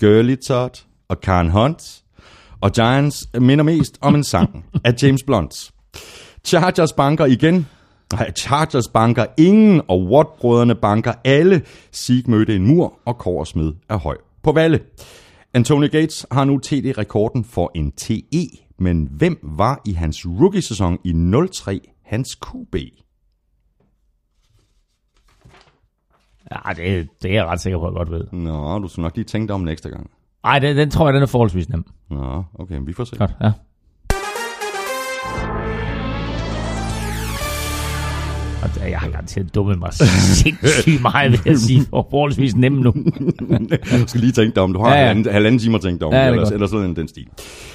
Gurley 0.00 0.36
Todd 0.36 0.70
og 1.08 1.20
Karen 1.20 1.50
Hunt. 1.50 1.82
Og 2.60 2.72
Giants 2.72 3.28
minder 3.40 3.64
mest 3.64 3.98
om 4.00 4.14
en 4.14 4.24
sang 4.24 4.64
af 4.84 4.94
James 5.02 5.22
Blunt. 5.22 5.70
Chargers 6.44 6.92
banker 6.92 7.26
igen. 7.26 7.66
Chargers 8.14 8.88
banker 8.88 9.26
ingen, 9.36 9.82
og 9.88 10.02
Watt-brødrene 10.02 10.74
banker 10.74 11.12
alle. 11.24 11.62
Sieg 11.92 12.30
mødte 12.30 12.56
en 12.56 12.66
mur, 12.66 12.98
og 13.04 13.18
Korsmed 13.18 13.72
er 13.88 13.96
høj 13.96 14.16
på 14.42 14.52
valde. 14.52 14.80
Anthony 15.54 15.90
Gates 15.90 16.26
har 16.32 16.44
nu 16.44 16.58
TD-rekorden 16.58 17.44
for 17.44 17.70
en 17.74 17.92
TE, 17.92 18.48
men 18.78 19.08
hvem 19.10 19.38
var 19.42 19.80
i 19.86 19.92
hans 19.92 20.26
rookie-sæson 20.26 20.98
i 21.04 21.12
03 21.52 21.80
hans 22.04 22.38
QB? 22.46 22.76
Ja, 26.50 26.72
det, 26.72 27.08
det 27.22 27.30
er 27.30 27.34
jeg 27.34 27.46
ret 27.46 27.60
sikker 27.60 27.78
på, 27.78 27.86
at 27.86 27.92
jeg 27.92 27.96
godt 27.96 28.10
ved. 28.10 28.24
Nå, 28.32 28.78
du 28.78 28.88
skal 28.88 29.02
nok 29.02 29.16
lige 29.16 29.24
tænke 29.24 29.48
dig 29.48 29.54
om 29.54 29.60
næste 29.60 29.90
gang. 29.90 30.10
Nej, 30.42 30.58
den, 30.58 30.76
den 30.76 30.90
tror 30.90 31.06
jeg, 31.06 31.14
den 31.14 31.22
er 31.22 31.26
forholdsvis 31.26 31.68
nem. 31.68 31.84
Nå, 32.10 32.44
okay, 32.54 32.80
vi 32.82 32.92
får 32.92 33.04
se. 33.04 33.16
Godt, 33.16 33.34
ja. 33.40 33.52
Og 38.82 38.90
jeg 38.90 38.98
har 38.98 39.08
garanteret 39.08 39.54
dummet 39.54 39.78
mig 39.78 39.92
sindssygt 39.92 41.02
meget 41.02 41.32
ved 41.32 41.52
at 41.52 41.58
sige, 41.58 41.86
for 41.90 42.06
forholdsvis 42.10 42.56
nem 42.56 42.72
nu. 42.72 42.94
du 44.00 44.06
skal 44.06 44.20
lige 44.20 44.32
tænke 44.32 44.54
dig 44.54 44.62
om. 44.62 44.72
Du 44.72 44.80
har 44.80 44.88
ja, 44.88 45.00
ja. 45.00 45.06
halvanden, 45.06 45.32
halvanden 45.32 45.58
time 45.58 45.74
at 45.74 45.80
tænke 45.80 45.98
dig 45.98 46.06
om, 46.06 46.12
ja, 46.12 46.26
eller, 46.28 46.50
eller 46.50 46.66
sådan 46.66 46.96
den 46.96 47.08
stil. 47.08 47.26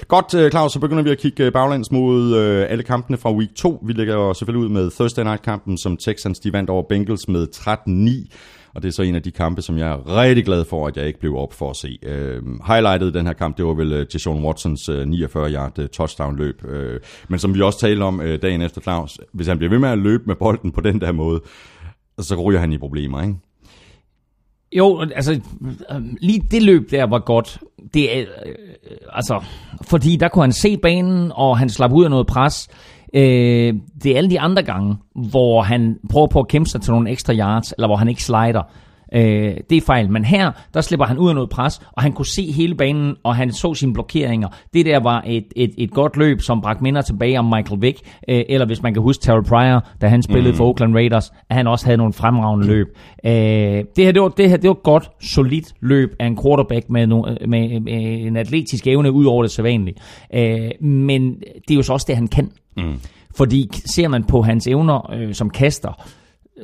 Godt, 0.08 0.34
øh, 0.34 0.52
Claus, 0.52 0.74
så 0.74 0.80
begynder 0.80 1.04
vi 1.04 1.10
at 1.10 1.18
kigge 1.18 1.44
øh, 1.44 1.52
baglands 1.54 1.92
mod 1.92 2.36
øh, 2.36 2.66
alle 2.70 2.84
kampene 2.84 3.18
fra 3.18 3.34
week 3.34 3.50
2. 3.56 3.84
Vi 3.88 3.94
lægger 3.94 4.14
jo 4.14 4.34
selvfølgelig 4.34 4.66
ud 4.66 4.74
med 4.74 4.92
Thursday 4.92 5.24
Night-kampen, 5.24 5.78
som 5.78 5.98
Texans 5.98 6.40
de 6.40 6.54
vandt 6.54 6.70
over 6.70 6.84
Bengals 6.90 7.28
med 7.28 7.48
13-9. 7.56 8.61
Og 8.74 8.82
det 8.82 8.88
er 8.88 8.92
så 8.92 9.04
en 9.04 9.16
af 9.16 9.22
de 9.22 9.32
kampe, 9.32 9.62
som 9.62 9.78
jeg 9.78 9.92
er 9.92 10.18
rigtig 10.18 10.46
glad 10.46 10.66
for, 10.66 10.88
at 10.88 10.98
jeg 10.98 11.08
ikke 11.08 11.20
blev 11.20 11.36
op 11.36 11.54
for 11.54 11.70
at 11.70 11.76
se. 11.76 12.00
Øh, 12.04 12.42
highlightet 12.68 13.14
den 13.14 13.26
her 13.26 13.34
kamp, 13.34 13.58
det 13.58 13.66
var 13.66 13.74
vel 13.74 13.94
øh, 13.94 14.00
uh, 14.00 14.06
Deshaun 14.14 14.46
Watsons 14.46 14.90
øh, 14.90 15.08
49-yard 15.08 15.80
øh, 15.80 15.90
touchdown-løb. 15.90 16.66
Øh, 16.66 17.00
men 17.30 17.40
som 17.40 17.54
vi 17.54 17.62
også 17.62 17.80
talte 17.80 18.04
om 18.04 18.22
øh, 18.22 18.42
dagen 18.42 18.62
efter, 18.62 18.82
Claus, 18.82 19.20
hvis 19.34 19.48
han 19.48 19.58
bliver 19.58 19.70
ved 19.70 19.80
med 19.80 19.90
at 19.90 19.98
løbe 19.98 20.24
med 20.28 20.36
bolden 20.36 20.72
på 20.72 20.82
den 20.82 21.02
der 21.02 21.12
måde, 21.12 21.42
så 22.20 22.36
ryger 22.36 22.60
han 22.60 22.74
i 22.74 22.78
problemer, 22.78 23.22
ikke? 23.22 23.36
Jo, 24.78 25.00
altså 25.16 25.40
lige 26.22 26.42
det 26.52 26.64
løb 26.64 26.92
der 26.92 27.04
var 27.04 27.20
godt. 27.20 27.60
Det 27.94 28.18
er, 28.18 28.22
øh, 28.46 28.56
altså, 29.10 29.44
fordi 29.82 30.16
der 30.16 30.28
kunne 30.28 30.44
han 30.44 30.52
se 30.52 30.78
banen, 30.78 31.32
og 31.36 31.58
han 31.58 31.70
slap 31.70 31.92
ud 31.92 32.04
af 32.04 32.10
noget 32.10 32.28
pres. 32.28 32.68
Øh, 32.70 32.91
det 33.14 34.06
er 34.06 34.18
alle 34.18 34.30
de 34.30 34.40
andre 34.40 34.64
gange, 34.64 34.96
hvor 35.16 35.62
han 35.62 35.98
prøver 36.10 36.28
på 36.28 36.40
at 36.40 36.48
kæmpe 36.48 36.70
sig 36.70 36.82
til 36.82 36.92
nogle 36.92 37.10
ekstra 37.10 37.34
yards, 37.34 37.72
eller 37.72 37.88
hvor 37.88 37.96
han 37.96 38.08
ikke 38.08 38.24
slider. 38.24 38.62
Øh, 39.14 39.58
det 39.70 39.78
er 39.78 39.82
fejl. 39.82 40.12
Men 40.12 40.26
her, 40.26 40.52
der 40.74 40.82
slipper 40.82 41.06
han 41.06 41.18
ud 41.18 41.30
af 41.30 41.36
noget 41.36 41.50
pres, 41.50 41.82
og 41.92 42.04
han 42.04 42.12
kunne 42.12 42.26
se 42.26 42.52
hele 42.52 42.76
banen, 42.76 43.16
og 43.24 43.36
han 43.36 43.52
så 43.52 43.74
sine 43.74 43.94
blokeringer. 43.94 44.48
Det 44.74 44.86
der 44.86 45.00
var 45.00 45.24
et, 45.28 45.46
et, 45.56 45.72
et 45.78 45.92
godt 45.92 46.18
løb, 46.18 46.42
som 46.42 46.62
bragte 46.62 46.84
minder 46.84 47.02
tilbage 47.02 47.40
om 47.40 47.46
Michael 47.46 47.82
Vick, 47.82 48.00
øh, 48.28 48.44
eller 48.50 48.66
hvis 48.66 48.82
man 48.82 48.94
kan 48.94 49.04
huske 49.04 49.22
Terrell 49.22 49.44
Pryor, 49.44 49.88
da 50.02 50.08
han 50.08 50.22
spillede 50.22 50.52
mm. 50.52 50.58
for 50.58 50.66
Oakland 50.66 50.96
Raiders, 50.96 51.32
at 51.50 51.56
han 51.56 51.68
også 51.68 51.86
havde 51.86 51.98
nogle 51.98 52.14
fremragende 52.14 52.68
løb. 52.68 52.88
Øh, 53.26 53.32
det, 53.96 54.06
her, 54.06 54.12
det, 54.12 54.22
var, 54.22 54.30
det 54.30 54.50
her 54.50 54.58
det 54.58 54.68
var 54.68 54.76
et 54.76 54.84
godt, 54.84 55.12
solidt 55.22 55.74
løb 55.82 56.16
af 56.20 56.26
en 56.26 56.38
quarterback 56.44 56.90
med, 56.90 57.08
no, 57.08 57.26
med, 57.48 57.80
med 57.80 58.26
en 58.28 58.38
atletisk 58.38 58.88
evne 58.88 59.12
ud 59.12 59.26
over 59.26 59.44
det 59.44 59.52
sædvanlige. 59.52 59.96
Øh, 60.34 60.86
men 60.88 61.36
det 61.40 61.72
er 61.72 61.76
jo 61.76 61.82
så 61.82 61.94
også 61.94 62.06
det, 62.10 62.16
han 62.16 62.28
kan. 62.28 62.52
Mm. 62.78 63.00
Fordi 63.36 63.70
ser 63.86 64.08
man 64.08 64.24
på 64.24 64.42
hans 64.42 64.68
evner 64.68 65.14
øh, 65.14 65.34
som 65.34 65.50
kaster, 65.50 66.04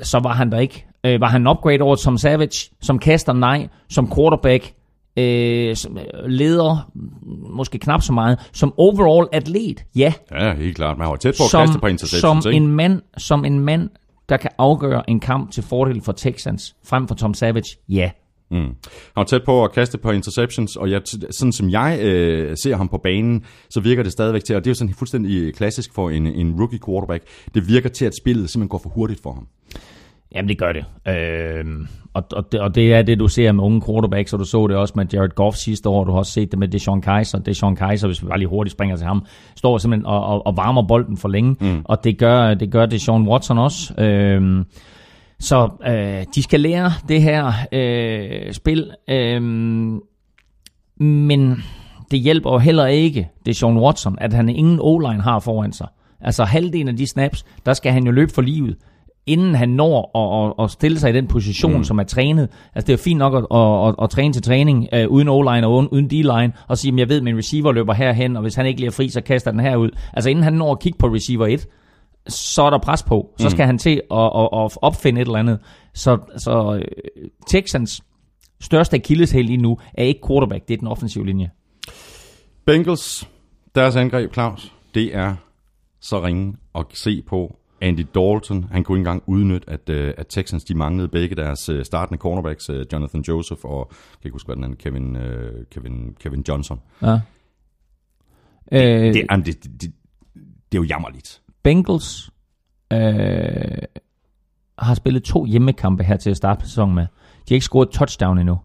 så 0.01 0.19
var 0.19 0.33
han 0.33 0.51
der 0.51 0.59
ikke. 0.59 0.85
Øh, 1.05 1.21
var 1.21 1.27
han 1.27 1.41
en 1.41 1.47
upgrade 1.47 1.81
over 1.81 1.95
som 1.95 2.17
Savage, 2.17 2.71
som 2.81 2.99
kaster 2.99 3.33
nej, 3.33 3.67
som 3.89 4.11
quarterback, 4.15 4.73
øh, 5.17 5.75
som 5.75 5.97
leder, 6.27 6.91
måske 7.55 7.77
knap 7.77 8.01
så 8.01 8.13
meget, 8.13 8.49
som 8.53 8.73
overall 8.77 9.27
atlet, 9.31 9.83
ja. 9.95 10.13
Ja, 10.31 10.53
helt 10.55 10.75
klart. 10.75 10.97
Man 10.97 11.07
var 11.07 11.15
tæt 11.15 11.35
på 11.39 11.43
at 11.43 11.49
som, 11.49 11.67
kaste 11.67 11.79
på 11.79 11.87
interceptions, 11.87 12.43
som 12.43 12.51
ikke? 12.51 12.63
en 12.63 12.67
mand, 12.67 13.01
som 13.17 13.45
en 13.45 13.59
mand, 13.59 13.89
der 14.29 14.37
kan 14.37 14.49
afgøre 14.57 15.09
en 15.09 15.19
kamp 15.19 15.51
til 15.51 15.63
fordel 15.63 16.01
for 16.01 16.11
Texans, 16.11 16.75
frem 16.85 17.07
for 17.07 17.15
Tom 17.15 17.33
Savage, 17.33 17.77
ja. 17.89 18.11
Mm. 18.51 18.57
Han 18.57 18.73
var 19.15 19.23
tæt 19.23 19.43
på 19.45 19.63
at 19.63 19.71
kaste 19.71 19.97
på 19.97 20.11
interceptions, 20.11 20.75
og 20.75 20.91
jeg, 20.91 21.01
sådan 21.31 21.51
som 21.51 21.69
jeg 21.69 21.99
øh, 22.01 22.57
ser 22.63 22.75
ham 22.75 22.87
på 22.87 22.97
banen, 22.97 23.45
så 23.69 23.79
virker 23.79 24.03
det 24.03 24.11
stadigvæk 24.11 24.43
til, 24.43 24.55
og 24.55 24.65
det 24.65 24.69
er 24.69 24.71
jo 24.71 24.75
sådan 24.75 24.93
fuldstændig 24.93 25.53
klassisk 25.53 25.93
for 25.93 26.09
en, 26.09 26.27
en 26.27 26.59
rookie 26.59 26.79
quarterback, 26.85 27.23
det 27.53 27.67
virker 27.67 27.89
til, 27.89 28.05
at 28.05 28.13
spillet 28.21 28.49
simpelthen 28.49 28.69
går 28.69 28.77
for 28.77 28.89
hurtigt 28.89 29.23
for 29.23 29.31
ham. 29.33 29.47
Jamen, 30.35 30.49
det 30.49 30.57
gør 30.57 30.71
det. 30.73 30.85
Øh, 31.07 31.65
og, 32.13 32.23
og, 32.31 32.51
det. 32.51 32.59
og 32.59 32.75
det 32.75 32.93
er 32.93 33.01
det, 33.01 33.19
du 33.19 33.27
ser 33.27 33.51
med 33.51 33.63
unge 33.63 33.81
quarterbacks, 33.81 34.33
og 34.33 34.39
du 34.39 34.45
så 34.45 34.67
det 34.67 34.75
også 34.75 34.93
med 34.97 35.05
Jared 35.13 35.29
Goff 35.29 35.57
sidste 35.57 35.89
år, 35.89 36.03
du 36.03 36.11
har 36.11 36.17
også 36.17 36.31
set 36.31 36.51
det 36.51 36.59
med 36.59 36.67
Deshaun 36.67 37.01
Kaiser. 37.01 37.39
Deshaun 37.39 37.75
Kaiser, 37.75 38.07
hvis 38.07 38.23
vi 38.23 38.27
bare 38.27 38.37
lige 38.37 38.47
hurtigt 38.47 38.71
springer 38.71 38.95
til 38.95 39.05
ham, 39.05 39.25
står 39.55 39.77
simpelthen 39.77 40.05
og, 40.05 40.25
og, 40.25 40.47
og 40.47 40.57
varmer 40.57 40.87
bolden 40.87 41.17
for 41.17 41.27
længe, 41.27 41.55
mm. 41.61 41.81
og 41.85 42.03
det 42.03 42.17
gør, 42.17 42.53
det 42.53 42.71
gør 42.71 42.85
Deshaun 42.85 43.27
Watson 43.27 43.57
også. 43.57 44.01
Øh, 44.01 44.65
så 45.39 45.69
øh, 45.87 46.25
de 46.35 46.43
skal 46.43 46.59
lære 46.59 46.91
det 47.07 47.21
her 47.21 47.51
øh, 47.71 48.53
spil, 48.53 48.91
øh, 49.09 49.41
men 51.01 51.63
det 52.11 52.19
hjælper 52.19 52.51
jo 52.51 52.57
heller 52.57 52.85
ikke 52.85 53.29
det 53.45 53.55
Sean 53.55 53.77
Watson, 53.77 54.17
at 54.21 54.33
han 54.33 54.49
ingen 54.49 54.79
o-line 54.81 55.21
har 55.21 55.39
foran 55.39 55.73
sig. 55.73 55.87
Altså 56.21 56.43
halvdelen 56.43 56.87
af 56.87 56.97
de 56.97 57.07
snaps, 57.07 57.45
der 57.65 57.73
skal 57.73 57.91
han 57.91 58.05
jo 58.05 58.11
løbe 58.11 58.31
for 58.33 58.41
livet, 58.41 58.75
inden 59.25 59.55
han 59.55 59.69
når 59.69 60.11
at, 60.17 60.47
at, 60.59 60.63
at 60.63 60.71
stille 60.71 60.99
sig 60.99 61.09
i 61.09 61.13
den 61.13 61.27
position, 61.27 61.77
mm. 61.77 61.83
som 61.83 61.99
er 61.99 62.03
trænet. 62.03 62.49
Altså 62.75 62.87
det 62.87 62.89
er 62.89 62.97
jo 62.97 63.03
fint 63.03 63.17
nok 63.17 63.33
at, 63.33 63.57
at, 63.57 63.87
at, 63.87 63.95
at 64.03 64.09
træne 64.09 64.33
til 64.33 64.41
træning 64.41 64.87
øh, 64.93 65.07
uden 65.07 65.27
o-line 65.27 65.67
og 65.67 65.73
uden, 65.73 65.87
uden 65.87 66.07
d-line, 66.07 66.53
og 66.67 66.77
sige, 66.77 66.93
at 66.93 66.99
jeg 66.99 67.09
ved, 67.09 67.17
at 67.17 67.23
min 67.23 67.37
receiver 67.37 67.71
løber 67.71 67.93
herhen, 67.93 68.35
og 68.35 68.41
hvis 68.41 68.55
han 68.55 68.65
ikke 68.65 68.77
bliver 68.77 68.91
fri, 68.91 69.09
så 69.09 69.21
kaster 69.21 69.51
den 69.51 69.59
herud. 69.59 69.89
Altså 70.13 70.29
inden 70.29 70.43
han 70.43 70.53
når 70.53 70.71
at 70.71 70.79
kigge 70.79 70.97
på 70.97 71.07
receiver 71.07 71.47
1, 71.47 71.67
så 72.29 72.61
er 72.63 72.69
der 72.69 72.77
pres 72.79 73.03
på. 73.03 73.33
Så 73.39 73.49
skal 73.49 73.63
mm. 73.63 73.67
han 73.67 73.77
til 73.77 74.01
at, 74.11 74.17
at, 74.17 74.49
at 74.53 74.77
opfinde 74.81 75.21
et 75.21 75.25
eller 75.25 75.39
andet. 75.39 75.59
Så, 75.93 76.17
så 76.37 76.75
øh, 76.75 77.27
Texans 77.47 78.03
største 78.59 78.95
akilleshæl 78.95 79.45
lige 79.45 79.57
nu 79.57 79.77
er 79.93 80.03
ikke 80.03 80.21
quarterback, 80.27 80.67
det 80.67 80.73
er 80.73 80.77
den 80.77 80.87
offensive 80.87 81.25
linje. 81.25 81.51
Bengals, 82.65 83.29
deres 83.75 83.95
angreb, 83.95 84.33
Claus, 84.33 84.73
det 84.93 85.15
er 85.15 85.35
så 86.01 86.23
ringe 86.23 86.55
at 86.75 86.85
se 86.93 87.21
på. 87.21 87.59
Andy 87.81 88.05
Dalton, 88.15 88.65
han 88.71 88.83
kunne 88.83 88.95
ikke 88.95 89.09
engang 89.09 89.23
udnytte, 89.25 89.69
at, 89.69 89.89
uh, 89.89 90.13
at 90.17 90.27
Texans 90.29 90.63
de 90.63 90.75
manglede 90.75 91.07
begge 91.07 91.35
deres 91.35 91.69
uh, 91.69 91.81
startende 91.83 92.17
cornerbacks, 92.17 92.69
Jonathan 92.93 93.21
Joseph 93.21 93.65
og, 93.65 93.87
jeg 93.91 94.19
kan 94.21 94.27
ikke 94.27 94.35
huske, 94.35 94.47
hvad 94.47 94.55
den 94.55 94.63
anden, 94.63 94.77
Kevin, 94.77 95.17
Kevin, 95.71 96.15
Kevin 96.19 96.43
Johnson. 96.47 96.79
Ja. 97.01 97.07
Det, 97.07 97.19
øh, 98.71 99.13
det, 99.13 99.25
det, 99.29 99.45
det, 99.45 99.81
det, 99.81 99.93
det 100.71 100.77
er 100.77 100.81
jo 100.81 100.83
jammerligt. 100.83 101.41
Bengals 101.67 102.29
øh, 102.93 102.99
har 104.79 104.93
spillet 104.93 105.23
to 105.23 105.45
hjemmekampe 105.45 106.03
her 106.03 106.17
til 106.17 106.29
at 106.29 106.37
starte 106.37 106.65
sæsonen 106.65 106.95
med. 106.95 107.03
De 107.03 107.07
har 107.47 107.55
ikke 107.55 107.65
scoret 107.65 107.89
touchdown 107.89 108.37
endnu. 108.37 108.57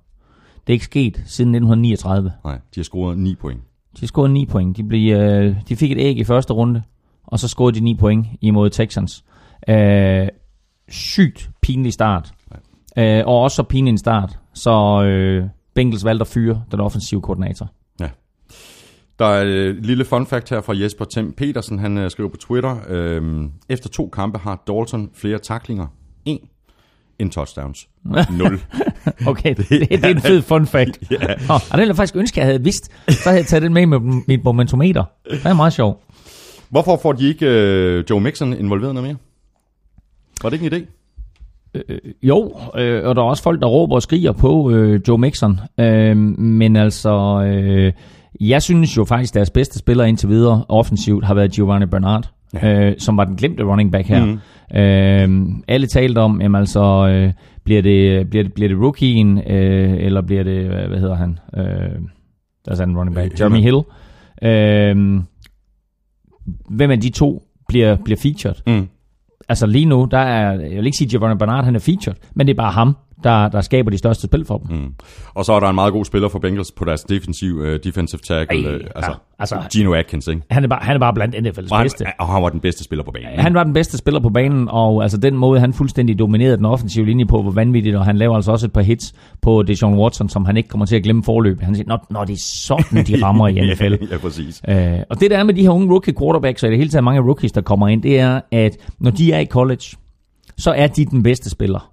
Det 0.67 0.73
er 0.73 0.73
ikke 0.73 0.85
sket 0.85 1.23
siden 1.27 1.55
1939. 1.55 2.33
Nej, 2.45 2.55
de 2.55 2.81
har 2.81 2.83
scoret 2.83 3.19
9 3.19 3.35
point. 3.35 3.61
De 3.97 4.01
har 4.01 4.07
scoret 4.07 4.31
9 4.31 4.47
point. 4.47 4.77
De, 4.77 4.85
blev, 4.85 5.17
øh, 5.17 5.57
de 5.69 5.77
fik 5.77 5.93
et 5.93 5.99
æg 5.99 6.19
i 6.19 6.25
første 6.25 6.53
runde, 6.53 6.83
og 7.27 7.39
så 7.39 7.49
scorede 7.49 7.79
de 7.79 7.85
9 7.85 7.95
point 7.95 8.27
imod 8.41 8.71
Texans. 8.71 9.25
Øh, 9.69 10.29
sygt 10.89 11.51
pinlig 11.63 11.93
start. 11.93 12.33
Øh, 12.99 13.23
og 13.27 13.41
også 13.41 13.55
så 13.55 13.63
pinlig 13.63 13.91
en 13.91 13.99
start, 13.99 14.39
så 14.55 15.03
øh, 15.05 15.49
Bengals 15.75 16.05
valgte 16.05 16.23
at 16.23 16.27
fyre 16.27 16.63
den 16.71 16.81
offensive 16.81 17.23
koordinator. 17.23 17.69
Der 19.19 19.25
er 19.25 19.43
et 19.43 19.87
lille 19.87 20.05
fun 20.05 20.27
fact 20.27 20.51
her 20.51 20.61
fra 20.61 20.77
Jesper 20.77 21.05
Tim 21.05 21.33
Petersen. 21.33 21.79
Han 21.79 21.99
øh, 21.99 22.11
skriver 22.11 22.29
på 22.29 22.37
Twitter, 22.37 22.77
øh, 22.89 23.45
efter 23.69 23.89
to 23.89 24.09
kampe 24.09 24.39
har 24.39 24.63
Dalton 24.67 25.11
flere 25.15 25.39
taklinger. 25.39 25.87
En. 26.25 26.39
En 27.19 27.31
touchdowns. 27.31 27.89
Nul. 28.39 28.61
okay, 29.27 29.55
det, 29.55 29.69
det, 29.69 29.89
det 29.91 30.05
er 30.05 30.09
en 30.09 30.21
fed 30.21 30.43
fun 30.43 30.67
fact. 30.67 30.99
yeah. 31.13 31.23
oh, 31.23 31.55
og 31.55 31.61
det 31.61 31.79
ville 31.79 31.89
jeg 31.89 31.97
faktisk 31.97 32.17
ønske, 32.17 32.41
jeg 32.41 32.47
havde 32.47 32.63
vidst. 32.63 32.91
Så 33.09 33.29
havde 33.29 33.39
jeg 33.39 33.47
taget 33.47 33.63
den 33.63 33.75
med 33.75 33.87
med 33.87 34.23
mit 34.29 34.45
momentometer. 34.45 35.05
Det 35.31 35.41
er 35.45 35.55
meget 35.55 35.73
sjovt. 35.73 36.01
Hvorfor 36.71 36.99
får 37.03 37.13
de 37.13 37.29
ikke 37.29 37.47
øh, 37.47 38.05
Joe 38.11 38.21
Mixon 38.21 38.53
involveret 38.53 38.95
noget 38.95 39.09
mere? 39.09 39.17
Var 40.43 40.51
det 40.51 40.63
ikke 40.63 40.77
en 40.77 40.83
idé? 40.83 40.87
Øh, 41.75 41.99
jo, 42.23 42.57
øh, 42.77 43.09
og 43.09 43.17
der 43.17 43.23
er 43.23 43.27
også 43.27 43.43
folk, 43.43 43.61
der 43.61 43.67
råber 43.67 43.95
og 43.95 44.03
skriger 44.03 44.33
på 44.33 44.71
øh, 44.71 45.01
Joe 45.09 45.19
Mixon. 45.19 45.61
Øh, 45.81 46.17
men 46.17 46.77
altså, 46.77 47.43
øh, 47.47 47.93
jeg 48.49 48.63
synes 48.63 48.97
jo 48.97 49.05
faktisk, 49.05 49.35
deres 49.35 49.51
bedste 49.51 49.79
spiller 49.79 50.05
indtil 50.05 50.29
videre 50.29 50.65
offensivt 50.69 51.25
har 51.25 51.35
været 51.35 51.53
Giovanni 51.53 51.87
Bernard, 51.87 52.31
ja. 52.55 52.89
øh, 52.89 52.95
som 52.99 53.17
var 53.17 53.25
den 53.25 53.37
glemte 53.37 53.65
running 53.65 53.93
back 53.93 54.09
her. 54.09 54.25
Mm. 54.25 54.39
Øh, 54.79 55.57
alle 55.69 55.87
talte 55.87 56.19
om, 56.19 56.41
jamen 56.41 56.59
altså, 56.61 57.09
øh, 57.09 57.33
bliver, 57.65 57.83
det, 57.83 58.31
bliver, 58.31 58.43
det, 58.45 58.53
bliver 58.53 58.69
det 58.69 58.79
rookien, 58.79 59.39
øh, 59.39 59.97
eller 59.99 60.23
bliver 60.23 60.43
det, 60.43 60.67
hvad 60.67 60.99
hedder 60.99 61.15
han, 61.15 61.39
øh, 61.57 61.65
der 62.67 62.81
er 62.81 62.85
en 62.85 62.97
running 62.99 63.15
back, 63.15 63.41
Jeremy 63.41 63.61
Hill. 63.61 63.81
Øh, 64.43 65.23
hvem 66.71 66.91
af 66.91 67.01
de 67.01 67.11
to 67.11 67.43
bliver, 67.69 67.97
bliver 68.05 68.19
featured? 68.23 68.55
Mm. 68.67 68.89
Altså 69.49 69.67
lige 69.67 69.85
nu, 69.85 70.09
der 70.11 70.19
er, 70.19 70.51
jeg 70.51 70.77
vil 70.77 70.87
ikke 70.87 70.99
sige, 70.99 71.07
at 71.07 71.11
Giovanni 71.11 71.39
Bernard 71.39 71.65
han 71.65 71.75
er 71.75 71.81
featured, 71.81 72.17
men 72.35 72.47
det 72.47 72.53
er 72.53 72.57
bare 72.57 72.73
ham, 72.73 72.97
der, 73.25 73.49
der 73.49 73.61
skaber 73.61 73.91
de 73.91 73.99
største 73.99 74.23
spil 74.23 74.45
for 74.45 74.59
dem. 74.59 74.77
Mm. 74.77 74.95
Og 75.35 75.45
så 75.45 75.53
er 75.53 75.61
der 75.61 75.69
en 75.69 75.75
meget 75.75 75.93
god 75.93 76.05
spiller 76.05 76.29
for 76.29 76.39
Bengals 76.39 76.73
på 76.73 76.85
deres 76.85 77.03
defensiv, 77.03 77.55
uh, 77.55 77.77
defensive 77.85 78.21
tackle, 78.21 78.69
Ej, 78.69 78.75
uh, 78.75 78.81
altså, 78.95 79.11
ja, 79.11 79.17
altså 79.39 79.57
Gino 79.73 79.95
Atkins, 79.95 80.29
ikke? 80.29 80.43
Han 80.51 80.65
er 80.65 80.69
bare, 80.69 80.81
han 80.83 80.95
er 80.95 81.01
bare 81.01 81.15
blandt 81.15 81.35
NFL's 81.35 81.71
og 81.71 81.77
han, 81.77 81.85
bedste. 81.85 82.07
Og 82.19 82.27
han 82.27 82.43
var 82.43 82.49
den 82.49 82.61
bedste 82.61 82.85
spiller 82.85 83.05
på 83.05 83.11
banen. 83.11 83.39
Han 83.39 83.55
var 83.55 83.65
den 83.65 83.73
bedste 83.73 83.99
spiller 83.99 84.21
på 84.21 84.29
banen, 84.29 84.69
og 84.69 85.03
altså 85.03 85.19
den 85.19 85.37
måde, 85.37 85.61
han 85.61 85.73
fuldstændig 85.73 86.19
dominerede 86.19 86.57
den 86.57 86.65
offensive 86.65 87.07
linje 87.07 87.27
på, 87.27 87.43
var 87.43 87.51
vanvittigt, 87.51 87.97
og 87.97 88.05
han 88.05 88.17
laver 88.17 88.37
altså 88.37 88.53
også 88.53 88.67
et 88.67 88.73
par 88.73 88.83
hits 88.83 89.15
på 89.43 89.63
Deshaun 89.63 89.99
Watson, 89.99 90.29
som 90.29 90.45
han 90.45 90.57
ikke 90.57 90.69
kommer 90.69 90.87
til 90.87 90.97
at 90.97 91.03
glemme 91.03 91.23
forløb. 91.23 91.61
Han 91.61 91.75
siger, 91.75 91.89
når, 91.89 92.07
når 92.11 92.25
det 92.25 92.33
er 92.33 92.43
sådan, 92.57 93.07
de 93.07 93.17
rammer 93.25 93.49
i 93.49 93.73
NFL. 93.73 93.95
ja, 94.11 94.19
præcis. 94.19 94.63
Uh, 94.69 94.75
og 95.11 95.21
det 95.21 95.31
der 95.31 95.39
er 95.39 95.45
med 95.45 95.55
de 95.55 95.63
her 95.63 95.71
unge 95.71 95.93
rookie 95.93 96.15
quarterbacks, 96.21 96.63
og 96.63 96.69
i 96.69 96.71
det 96.71 96.79
hele 96.79 96.91
taget 96.91 97.05
mange 97.05 97.21
rookies, 97.21 97.53
der 97.53 97.61
kommer 97.61 97.89
ind, 97.89 98.03
det 98.03 98.21
er, 98.21 98.41
at 98.53 98.77
når 98.99 99.11
de 99.11 99.33
er 99.33 99.39
i 99.39 99.47
college, 99.47 99.97
så 100.59 100.73
er 100.73 100.87
de 100.87 101.05
den 101.05 101.23
bedste 101.23 101.51
spiller. 101.51 101.92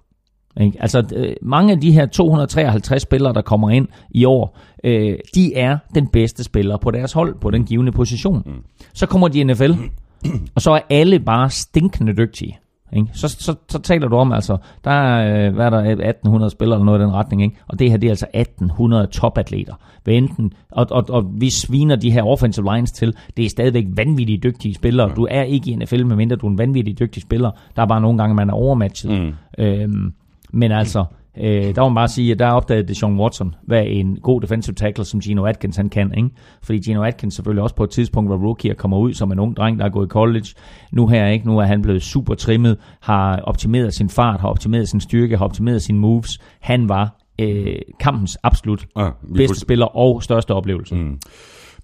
Ikke? 0.60 0.76
Altså 0.80 1.04
øh, 1.16 1.32
mange 1.42 1.72
af 1.72 1.80
de 1.80 1.92
her 1.92 2.06
253 2.06 3.02
spillere, 3.02 3.32
der 3.32 3.42
kommer 3.42 3.70
ind 3.70 3.88
i 4.10 4.24
år, 4.24 4.58
øh, 4.84 5.18
de 5.34 5.54
er 5.54 5.78
den 5.94 6.06
bedste 6.06 6.44
spiller 6.44 6.76
på 6.76 6.90
deres 6.90 7.12
hold, 7.12 7.34
på 7.40 7.50
den 7.50 7.64
givende 7.64 7.92
position. 7.92 8.42
Mm. 8.46 8.52
Så 8.94 9.06
kommer 9.06 9.28
de 9.28 9.40
i 9.40 9.44
NFL, 9.44 9.72
og 10.54 10.62
så 10.62 10.70
er 10.70 10.80
alle 10.90 11.20
bare 11.20 11.50
stinkende 11.50 12.16
dygtige. 12.16 12.58
Ikke? 12.96 13.08
Så, 13.12 13.28
så, 13.28 13.54
så 13.68 13.78
taler 13.78 14.08
du 14.08 14.16
om, 14.16 14.32
altså, 14.32 14.56
der 14.84 14.90
er, 14.90 15.46
øh, 15.46 15.54
hvad 15.54 15.66
er 15.66 15.70
der, 15.70 15.78
1800 15.78 16.50
spillere 16.50 16.76
eller 16.76 16.84
noget 16.84 17.00
i 17.00 17.02
den 17.02 17.12
retning, 17.12 17.42
ikke? 17.42 17.56
og 17.68 17.78
det 17.78 17.90
her 17.90 17.96
det 17.96 18.06
er 18.06 18.10
altså 18.10 18.26
1800 18.34 19.06
topatleter. 19.06 19.74
Ved 20.04 20.16
enten, 20.16 20.52
og, 20.70 20.86
og, 20.90 21.04
og 21.08 21.30
vi 21.34 21.50
sviner 21.50 21.96
de 21.96 22.10
her 22.10 22.22
offensive 22.22 22.74
lines 22.74 22.92
til, 22.92 23.14
det 23.36 23.44
er 23.44 23.48
stadigvæk 23.48 23.84
vanvittigt 23.94 24.42
dygtige 24.42 24.74
spillere. 24.74 25.08
Ja. 25.08 25.14
Du 25.14 25.26
er 25.30 25.42
ikke 25.42 25.70
i 25.70 25.76
NFL, 25.76 26.04
medmindre 26.04 26.36
du 26.36 26.46
er 26.46 26.50
en 26.50 26.58
vanvittig 26.58 26.98
dygtig 26.98 27.22
spiller. 27.22 27.50
Der 27.76 27.82
er 27.82 27.86
bare 27.86 28.00
nogle 28.00 28.18
gange, 28.18 28.34
man 28.34 28.50
er 28.50 28.54
overmatchet. 28.54 29.22
Mm. 29.22 29.32
Øhm, 29.58 30.12
men 30.52 30.72
altså, 30.72 31.04
øh, 31.38 31.74
der 31.74 31.82
må 31.82 31.88
man 31.88 31.94
bare 31.94 32.08
sige, 32.08 32.32
at 32.32 32.38
der 32.38 32.50
opdagede 32.50 32.88
det 32.88 32.96
Sean 32.96 33.18
Watson, 33.20 33.54
hvad 33.62 33.84
en 33.86 34.16
god 34.16 34.40
defensive 34.40 34.74
tackle, 34.74 35.04
som 35.04 35.20
Gino 35.20 35.44
Atkins 35.44 35.76
han 35.76 35.88
kan. 35.88 36.14
Ikke? 36.16 36.30
Fordi 36.62 36.78
Gino 36.78 37.02
Atkins 37.02 37.34
selvfølgelig 37.34 37.62
også 37.62 37.74
på 37.74 37.84
et 37.84 37.90
tidspunkt 37.90 38.30
var 38.30 38.36
rookie 38.36 38.70
og 38.70 38.76
kommer 38.76 38.98
ud 38.98 39.12
som 39.12 39.32
en 39.32 39.38
ung 39.38 39.56
dreng, 39.56 39.78
der 39.78 39.84
er 39.84 39.88
gået 39.88 40.06
i 40.06 40.08
college. 40.08 40.46
Nu 40.92 41.06
her 41.06 41.26
ikke, 41.26 41.46
nu 41.46 41.58
er 41.58 41.64
han 41.64 41.82
blevet 41.82 42.02
super 42.02 42.34
trimmet, 42.34 42.78
har 43.00 43.40
optimeret 43.40 43.94
sin 43.94 44.08
fart, 44.08 44.40
har 44.40 44.48
optimeret 44.48 44.88
sin 44.88 45.00
styrke, 45.00 45.36
har 45.36 45.44
optimeret 45.44 45.82
sine 45.82 45.98
moves. 45.98 46.38
Han 46.60 46.88
var 46.88 47.16
øh, 47.40 47.76
kampens 48.00 48.38
absolut 48.42 48.86
ja, 48.98 49.08
bedste 49.36 49.60
spiller 49.60 49.86
og 49.86 50.22
største 50.22 50.54
oplevelse. 50.54 50.94
Mm. 50.94 51.18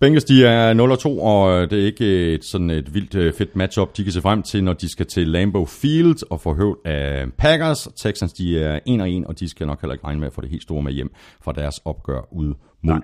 Bengals, 0.01 0.25
de 0.25 0.47
er 0.47 0.75
0-2, 0.75 1.21
og 1.23 1.71
det 1.71 1.81
er 1.81 1.87
ikke 1.87 2.35
et, 2.35 2.45
sådan 2.45 2.71
et 2.71 2.95
vildt 2.95 3.15
øh, 3.15 3.33
fedt 3.33 3.57
matchup, 3.57 3.97
de 3.97 4.03
kan 4.03 4.13
se 4.13 4.21
frem 4.21 4.43
til, 4.43 4.65
når 4.65 4.73
de 4.73 4.89
skal 4.89 5.07
til 5.07 5.29
Lambeau 5.29 5.65
Field 5.65 6.31
og 6.31 6.41
få 6.41 6.55
høvd 6.55 6.79
af 6.85 7.25
Packers. 7.39 7.89
Texans, 7.97 8.33
de 8.33 8.61
er 8.61 8.79
1-1, 9.25 9.29
og 9.29 9.41
de 9.41 9.49
skal 9.49 9.67
nok 9.67 9.81
heller 9.81 9.95
ikke 9.95 10.07
regne 10.07 10.21
med 10.21 10.27
at 10.27 10.33
få 10.33 10.41
det 10.41 10.51
helt 10.51 10.63
store 10.63 10.83
med 10.83 10.93
hjem 10.93 11.11
fra 11.45 11.53
deres 11.53 11.81
opgør 11.85 12.29
ud 12.33 12.47
mod 12.47 12.55
Nej. 12.83 13.01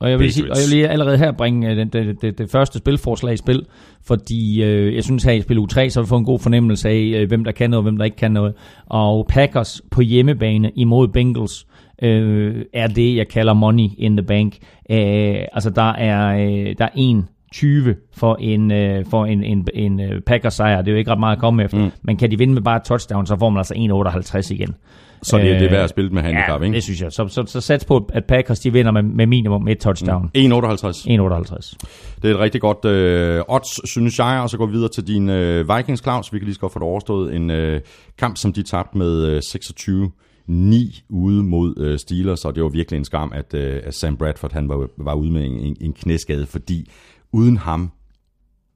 Og 0.00 0.10
jeg 0.10 0.18
vil, 0.18 0.32
sige, 0.32 0.44
og 0.44 0.56
jeg 0.56 0.64
vil 0.70 0.76
lige 0.76 0.88
allerede 0.88 1.18
her 1.18 1.32
bringe 1.32 1.70
øh, 1.70 1.76
det, 1.76 1.92
det, 1.92 2.22
det, 2.22 2.38
det 2.38 2.50
første 2.50 2.78
spilforslag 2.78 3.34
i 3.34 3.36
spil, 3.36 3.66
fordi 4.06 4.62
øh, 4.62 4.94
jeg 4.94 5.04
synes 5.04 5.24
her 5.24 5.32
i 5.32 5.40
spil 5.40 5.58
u 5.58 5.66
3, 5.66 5.90
så 5.90 6.00
vi 6.00 6.06
fået 6.06 6.18
en 6.18 6.24
god 6.24 6.38
fornemmelse 6.38 6.88
af, 6.88 7.12
øh, 7.16 7.28
hvem 7.28 7.44
der 7.44 7.52
kan 7.52 7.70
noget, 7.70 7.78
og 7.78 7.82
hvem 7.82 7.96
der 7.96 8.04
ikke 8.04 8.16
kan 8.16 8.32
noget. 8.32 8.54
Og 8.86 9.26
Packers 9.28 9.82
på 9.90 10.00
hjemmebane 10.00 10.70
imod 10.76 11.08
Bengals 11.08 11.66
øh, 12.02 12.64
er 12.72 12.86
det, 12.86 13.16
jeg 13.16 13.28
kalder 13.28 13.52
money 13.52 13.88
in 13.98 14.16
the 14.16 14.26
bank. 14.26 14.56
Øh, 14.90 15.44
altså 15.52 15.70
der 15.70 15.92
er, 15.92 16.36
øh, 16.36 16.74
der 16.78 16.84
er 16.84 16.88
en 16.94 17.28
20 17.52 17.96
for 18.16 18.36
en, 18.40 18.72
øh, 18.72 19.04
for 19.10 19.24
en, 19.24 19.44
en, 19.44 19.68
en 19.74 20.00
øh, 20.00 20.20
Packers 20.20 20.54
sejr. 20.54 20.82
Det 20.82 20.88
er 20.88 20.92
jo 20.92 20.98
ikke 20.98 21.10
ret 21.10 21.20
meget 21.20 21.36
at 21.36 21.40
komme 21.40 21.64
efter. 21.64 21.78
Mm. 21.78 21.90
Men 22.02 22.16
kan 22.16 22.30
de 22.30 22.38
vinde 22.38 22.54
med 22.54 22.62
bare 22.62 22.76
et 22.76 22.82
touchdown, 22.82 23.26
så 23.26 23.36
får 23.38 23.50
man 23.50 23.58
altså 23.58 23.74
1,58 23.74 24.54
igen. 24.54 24.74
Så 25.22 25.38
det, 25.38 25.44
det 25.44 25.56
er 25.56 25.64
Øh, 25.64 25.70
værd 25.70 25.84
at 25.84 25.90
spille 25.90 26.10
med 26.10 26.22
handicap, 26.22 26.60
ja, 26.60 26.64
ikke? 26.64 26.74
det 26.74 26.82
synes 26.82 27.00
jeg. 27.02 27.12
Så, 27.12 27.28
så, 27.28 27.44
så 27.46 27.60
sats 27.60 27.84
på, 27.84 28.10
at 28.12 28.24
Packers 28.24 28.60
de 28.60 28.72
vinder 28.72 28.92
med, 28.92 29.02
med 29.02 29.26
minimum 29.26 29.68
et 29.68 29.78
touchdown. 29.78 30.30
Mm. 30.34 30.40
1,58. 30.40 30.46
1,58. 30.46 31.74
Det 32.22 32.30
er 32.30 32.34
et 32.34 32.40
rigtig 32.40 32.60
godt 32.60 32.84
øh, 32.84 33.42
odds, 33.48 33.90
synes 33.90 34.18
jeg, 34.18 34.40
og 34.42 34.50
så 34.50 34.56
går 34.58 34.66
vi 34.66 34.72
videre 34.72 34.88
til 34.88 35.06
din 35.06 35.28
øh, 35.28 35.76
Vikings, 35.76 36.02
Claus. 36.02 36.32
Vi 36.32 36.38
kan 36.38 36.44
lige 36.44 36.54
så 36.54 36.60
godt 36.60 36.72
få 36.72 36.78
det 36.78 36.88
overstået. 36.88 37.34
En 37.34 37.50
øh, 37.50 37.80
kamp, 38.18 38.36
som 38.36 38.52
de 38.52 38.62
tabte 38.62 38.98
med 38.98 39.26
øh, 39.26 39.42
26 39.42 40.10
9 40.46 41.04
ude 41.08 41.42
mod 41.42 41.74
øh, 41.78 41.98
Steelers, 41.98 42.44
og 42.44 42.54
det 42.54 42.62
var 42.62 42.68
virkelig 42.68 42.98
en 42.98 43.04
skam, 43.04 43.32
at, 43.34 43.54
øh, 43.54 43.82
at 43.84 43.94
Sam 43.94 44.16
Bradford 44.16 44.52
han 44.52 44.68
var, 44.68 44.88
var 44.96 45.14
ude 45.14 45.32
med 45.32 45.44
en, 45.44 45.76
en 45.80 45.92
knæskade, 45.92 46.46
fordi 46.46 46.90
uden 47.32 47.56
ham, 47.56 47.90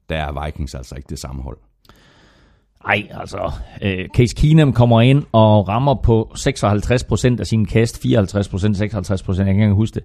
der 0.09 0.15
er 0.15 0.45
Vikings 0.45 0.75
altså 0.75 0.95
ikke 0.95 1.09
det 1.09 1.19
samme 1.19 1.41
hold. 1.41 1.57
Ej, 2.85 3.07
altså, 3.11 3.51
øh, 3.81 4.07
Case 4.15 4.35
Keenum 4.35 4.73
kommer 4.73 5.01
ind 5.01 5.23
og 5.31 5.67
rammer 5.67 5.95
på 6.03 6.31
56% 6.37 7.39
af 7.39 7.47
sine 7.47 7.65
kast, 7.65 8.05
54%, 8.05 8.07
56%, 8.07 8.07
jeg 8.07 9.37
kan 9.37 9.47
ikke 9.47 9.51
engang 9.51 9.75
huske 9.75 9.95
det. 9.95 10.03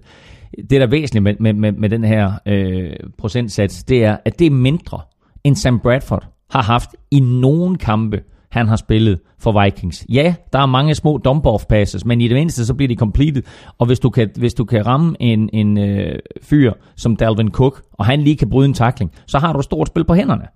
Det, 0.69 0.71
der 0.71 0.85
er 0.85 0.89
væsentligt 0.89 1.23
med, 1.23 1.35
med, 1.39 1.53
med, 1.53 1.71
med 1.71 1.89
den 1.89 2.03
her 2.03 2.33
øh, 2.45 2.95
procentsats, 3.17 3.83
det 3.83 4.03
er, 4.03 4.17
at 4.25 4.39
det 4.39 4.47
er 4.47 4.51
mindre, 4.51 4.99
end 5.43 5.55
Sam 5.55 5.79
Bradford 5.79 6.27
har 6.49 6.61
haft 6.61 6.89
i 7.11 7.19
nogen 7.19 7.77
kampe, 7.77 8.21
han 8.55 8.67
har 8.67 8.75
spillet 8.75 9.19
for 9.39 9.63
Vikings. 9.63 10.05
Ja, 10.09 10.35
der 10.53 10.59
er 10.59 10.65
mange 10.65 10.95
små 10.95 11.19
dump-off 11.27 11.65
passes, 11.69 12.05
men 12.05 12.21
i 12.21 12.27
det 12.27 12.35
mindste 12.35 12.65
så 12.65 12.73
bliver 12.73 12.87
de 12.87 12.95
completed. 12.95 13.43
Og 13.77 13.85
hvis 13.85 13.99
du 13.99 14.09
kan, 14.09 14.29
hvis 14.35 14.53
du 14.53 14.65
kan 14.65 14.85
ramme 14.85 15.15
en, 15.19 15.49
en 15.53 15.77
øh, 15.77 16.19
fyr 16.43 16.73
som 16.95 17.15
Dalvin 17.15 17.51
Cook, 17.51 17.81
og 17.93 18.05
han 18.05 18.21
lige 18.21 18.35
kan 18.37 18.49
bryde 18.49 18.67
en 18.67 18.73
takling, 18.73 19.11
så 19.27 19.39
har 19.39 19.53
du 19.53 19.59
et 19.59 19.65
stort 19.65 19.87
spil 19.87 20.05
på 20.05 20.13
hænderne. 20.13 20.47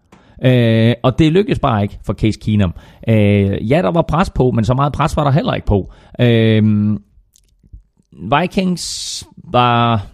Øh, 0.45 0.95
og 1.03 1.19
det 1.19 1.31
lykkedes 1.31 1.59
bare 1.59 1.83
ikke 1.83 1.99
for 2.05 2.13
Case 2.13 2.39
Keenum. 2.39 2.73
Øh, 3.09 3.71
ja, 3.71 3.81
der 3.81 3.91
var 3.91 4.01
pres 4.01 4.29
på, 4.29 4.51
men 4.51 4.65
så 4.65 4.73
meget 4.73 4.93
pres 4.93 5.17
var 5.17 5.23
der 5.23 5.31
heller 5.31 5.53
ikke 5.53 5.67
på. 5.67 5.91
Øh, 6.19 6.97
Vikings 8.13 9.25
var 9.51 10.05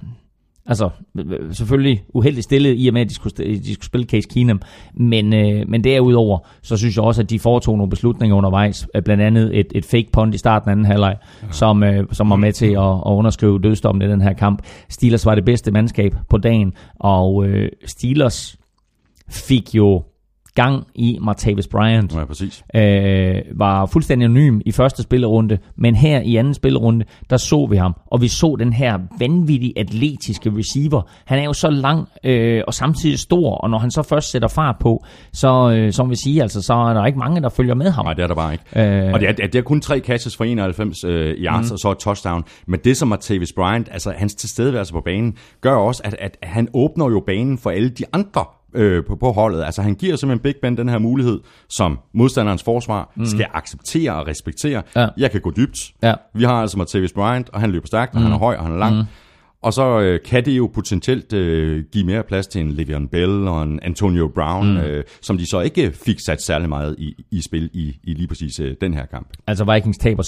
altså 0.65 0.89
øh, 1.17 1.53
selvfølgelig 1.53 2.03
uheldigt 2.13 2.43
stillet 2.43 2.75
i 2.77 2.87
og 2.87 2.93
med, 2.93 3.01
at 3.01 3.09
de 3.09 3.13
skulle, 3.13 3.35
de 3.37 3.73
skulle 3.73 3.85
spille 3.85 4.07
Case 4.07 4.29
Keenum. 4.29 4.61
Men, 4.93 5.33
øh, 5.33 5.69
men 5.69 5.83
derudover, 5.83 6.39
så 6.61 6.77
synes 6.77 6.95
jeg 6.95 7.03
også, 7.03 7.21
at 7.21 7.29
de 7.29 7.39
foretog 7.39 7.77
nogle 7.77 7.89
beslutninger 7.89 8.37
undervejs. 8.37 8.87
Øh, 8.95 9.01
Blandt 9.03 9.23
andet 9.23 9.59
et, 9.59 9.67
et 9.75 9.85
fake 9.85 10.07
punt 10.13 10.35
i 10.35 10.37
starten 10.37 10.69
af 10.69 10.71
anden 10.71 10.85
halvleg, 10.85 11.17
ja. 11.43 11.47
som, 11.51 11.83
øh, 11.83 12.05
som 12.11 12.29
var 12.29 12.35
med 12.35 12.53
til 12.53 12.71
at, 12.71 12.81
at 12.83 13.11
underskrive 13.11 13.59
dødsdommen 13.59 14.09
i 14.09 14.11
den 14.11 14.21
her 14.21 14.33
kamp. 14.33 14.61
Steelers 14.89 15.25
var 15.25 15.35
det 15.35 15.45
bedste 15.45 15.71
mandskab 15.71 16.15
på 16.29 16.37
dagen, 16.37 16.73
og 16.99 17.45
øh, 17.47 17.69
Steelers 17.85 18.57
fik 19.29 19.75
jo 19.75 20.03
gang 20.55 20.87
i 20.95 21.17
Martavis 21.21 21.67
Bryant 21.67 22.15
Ja, 22.15 22.25
præcis. 22.25 22.63
øh, 22.75 23.35
var 23.55 23.85
fuldstændig 23.85 24.25
anonym 24.25 24.61
i 24.65 24.71
første 24.71 25.03
spillerunde, 25.03 25.57
men 25.77 25.95
her 25.95 26.19
i 26.19 26.35
anden 26.35 26.53
spillerunde, 26.53 27.05
der 27.29 27.37
så 27.37 27.67
vi 27.69 27.75
ham, 27.77 27.95
og 28.11 28.21
vi 28.21 28.27
så 28.27 28.55
den 28.59 28.73
her 28.73 28.99
vanvittige 29.19 29.73
atletiske 29.77 30.51
receiver. 30.57 31.01
Han 31.25 31.39
er 31.39 31.43
jo 31.43 31.53
så 31.53 31.69
lang 31.69 32.07
øh, 32.23 32.63
og 32.67 32.73
samtidig 32.73 33.19
stor, 33.19 33.55
og 33.55 33.69
når 33.69 33.79
han 33.79 33.91
så 33.91 34.03
først 34.03 34.31
sætter 34.31 34.47
fart 34.47 34.75
på, 34.79 35.05
så 35.33 35.71
øh, 35.77 35.93
som 35.93 36.09
vi 36.09 36.15
siger, 36.15 36.43
altså, 36.43 36.61
så 36.61 36.73
er 36.73 36.93
der 36.93 37.05
ikke 37.05 37.19
mange, 37.19 37.41
der 37.41 37.49
følger 37.49 37.75
med 37.75 37.91
ham. 37.91 38.05
Nej, 38.05 38.13
det 38.13 38.23
er 38.23 38.27
der 38.27 38.35
bare 38.35 38.51
ikke. 38.51 39.05
Øh. 39.05 39.13
og 39.13 39.19
det 39.19 39.29
er, 39.29 39.33
det 39.33 39.55
er 39.55 39.61
kun 39.61 39.81
tre 39.81 39.99
catches 39.99 40.37
for 40.37 40.43
91 40.43 41.03
øh, 41.03 41.35
yards, 41.37 41.69
mm. 41.69 41.73
og 41.73 41.79
så 41.79 41.91
et 41.91 41.97
touchdown. 41.97 42.43
Men 42.67 42.79
det 42.83 42.97
som 42.97 43.07
Martavis 43.07 43.53
Bryant, 43.53 43.89
altså 43.91 44.13
hans 44.17 44.35
tilstedeværelse 44.35 44.93
på 44.93 45.01
banen, 45.01 45.37
gør 45.61 45.75
også, 45.75 46.01
at, 46.05 46.15
at 46.19 46.37
han 46.43 46.67
åbner 46.73 47.09
jo 47.09 47.23
banen 47.25 47.57
for 47.57 47.69
alle 47.69 47.89
de 47.89 48.03
andre 48.13 48.45
øh, 48.75 49.05
på, 49.05 49.15
på 49.15 49.31
holdet. 49.31 49.63
Altså 49.63 49.81
han 49.81 49.95
giver 49.95 50.15
simpelthen 50.15 50.43
Big 50.43 50.55
Ben 50.61 50.77
den 50.77 50.89
her 50.89 50.97
mulighed, 50.97 51.39
som 51.69 51.99
modstanderens 52.13 52.63
forsvar 52.63 53.13
mm. 53.15 53.25
skal 53.25 53.45
acceptere 53.53 54.15
og 54.15 54.27
respektere. 54.27 54.83
Ja. 54.95 55.07
Jeg 55.17 55.31
kan 55.31 55.41
gå 55.41 55.51
dybt. 55.57 55.77
Ja. 56.03 56.13
Vi 56.33 56.43
har 56.43 56.61
altså 56.61 56.77
Martavis 56.77 57.13
Bryant, 57.13 57.49
og 57.49 57.61
han 57.61 57.71
løber 57.71 57.87
stærkt, 57.87 58.15
og 58.15 58.21
han 58.21 58.31
er 58.31 58.37
høj, 58.37 58.55
og 58.55 58.63
han 58.63 58.73
er 58.73 58.77
lang. 58.77 58.95
Mm. 58.95 59.03
Og 59.65 59.73
så 59.73 59.99
øh, 59.99 60.19
kan 60.25 60.45
det 60.45 60.57
jo 60.57 60.71
potentielt 60.73 61.33
øh, 61.33 61.83
give 61.91 62.05
mere 62.05 62.23
plads 62.23 62.47
til 62.47 62.61
en 62.61 62.71
Le'Veon 62.71 63.07
Bell 63.07 63.47
og 63.47 63.63
en 63.63 63.79
Antonio 63.83 64.31
Brown, 64.35 64.71
mm. 64.71 64.77
øh, 64.77 65.03
som 65.21 65.37
de 65.37 65.49
så 65.49 65.59
ikke 65.59 65.91
fik 66.05 66.19
sat 66.25 66.41
særlig 66.41 66.69
meget 66.69 66.95
i, 66.97 67.25
i 67.31 67.41
spil 67.41 67.69
i, 67.73 67.95
i 68.03 68.13
lige 68.13 68.27
præcis 68.27 68.59
øh, 68.59 68.75
den 68.81 68.93
her 68.93 69.05
kamp. 69.05 69.27
Altså 69.47 69.73
Vikings 69.73 69.97
taber 69.97 70.23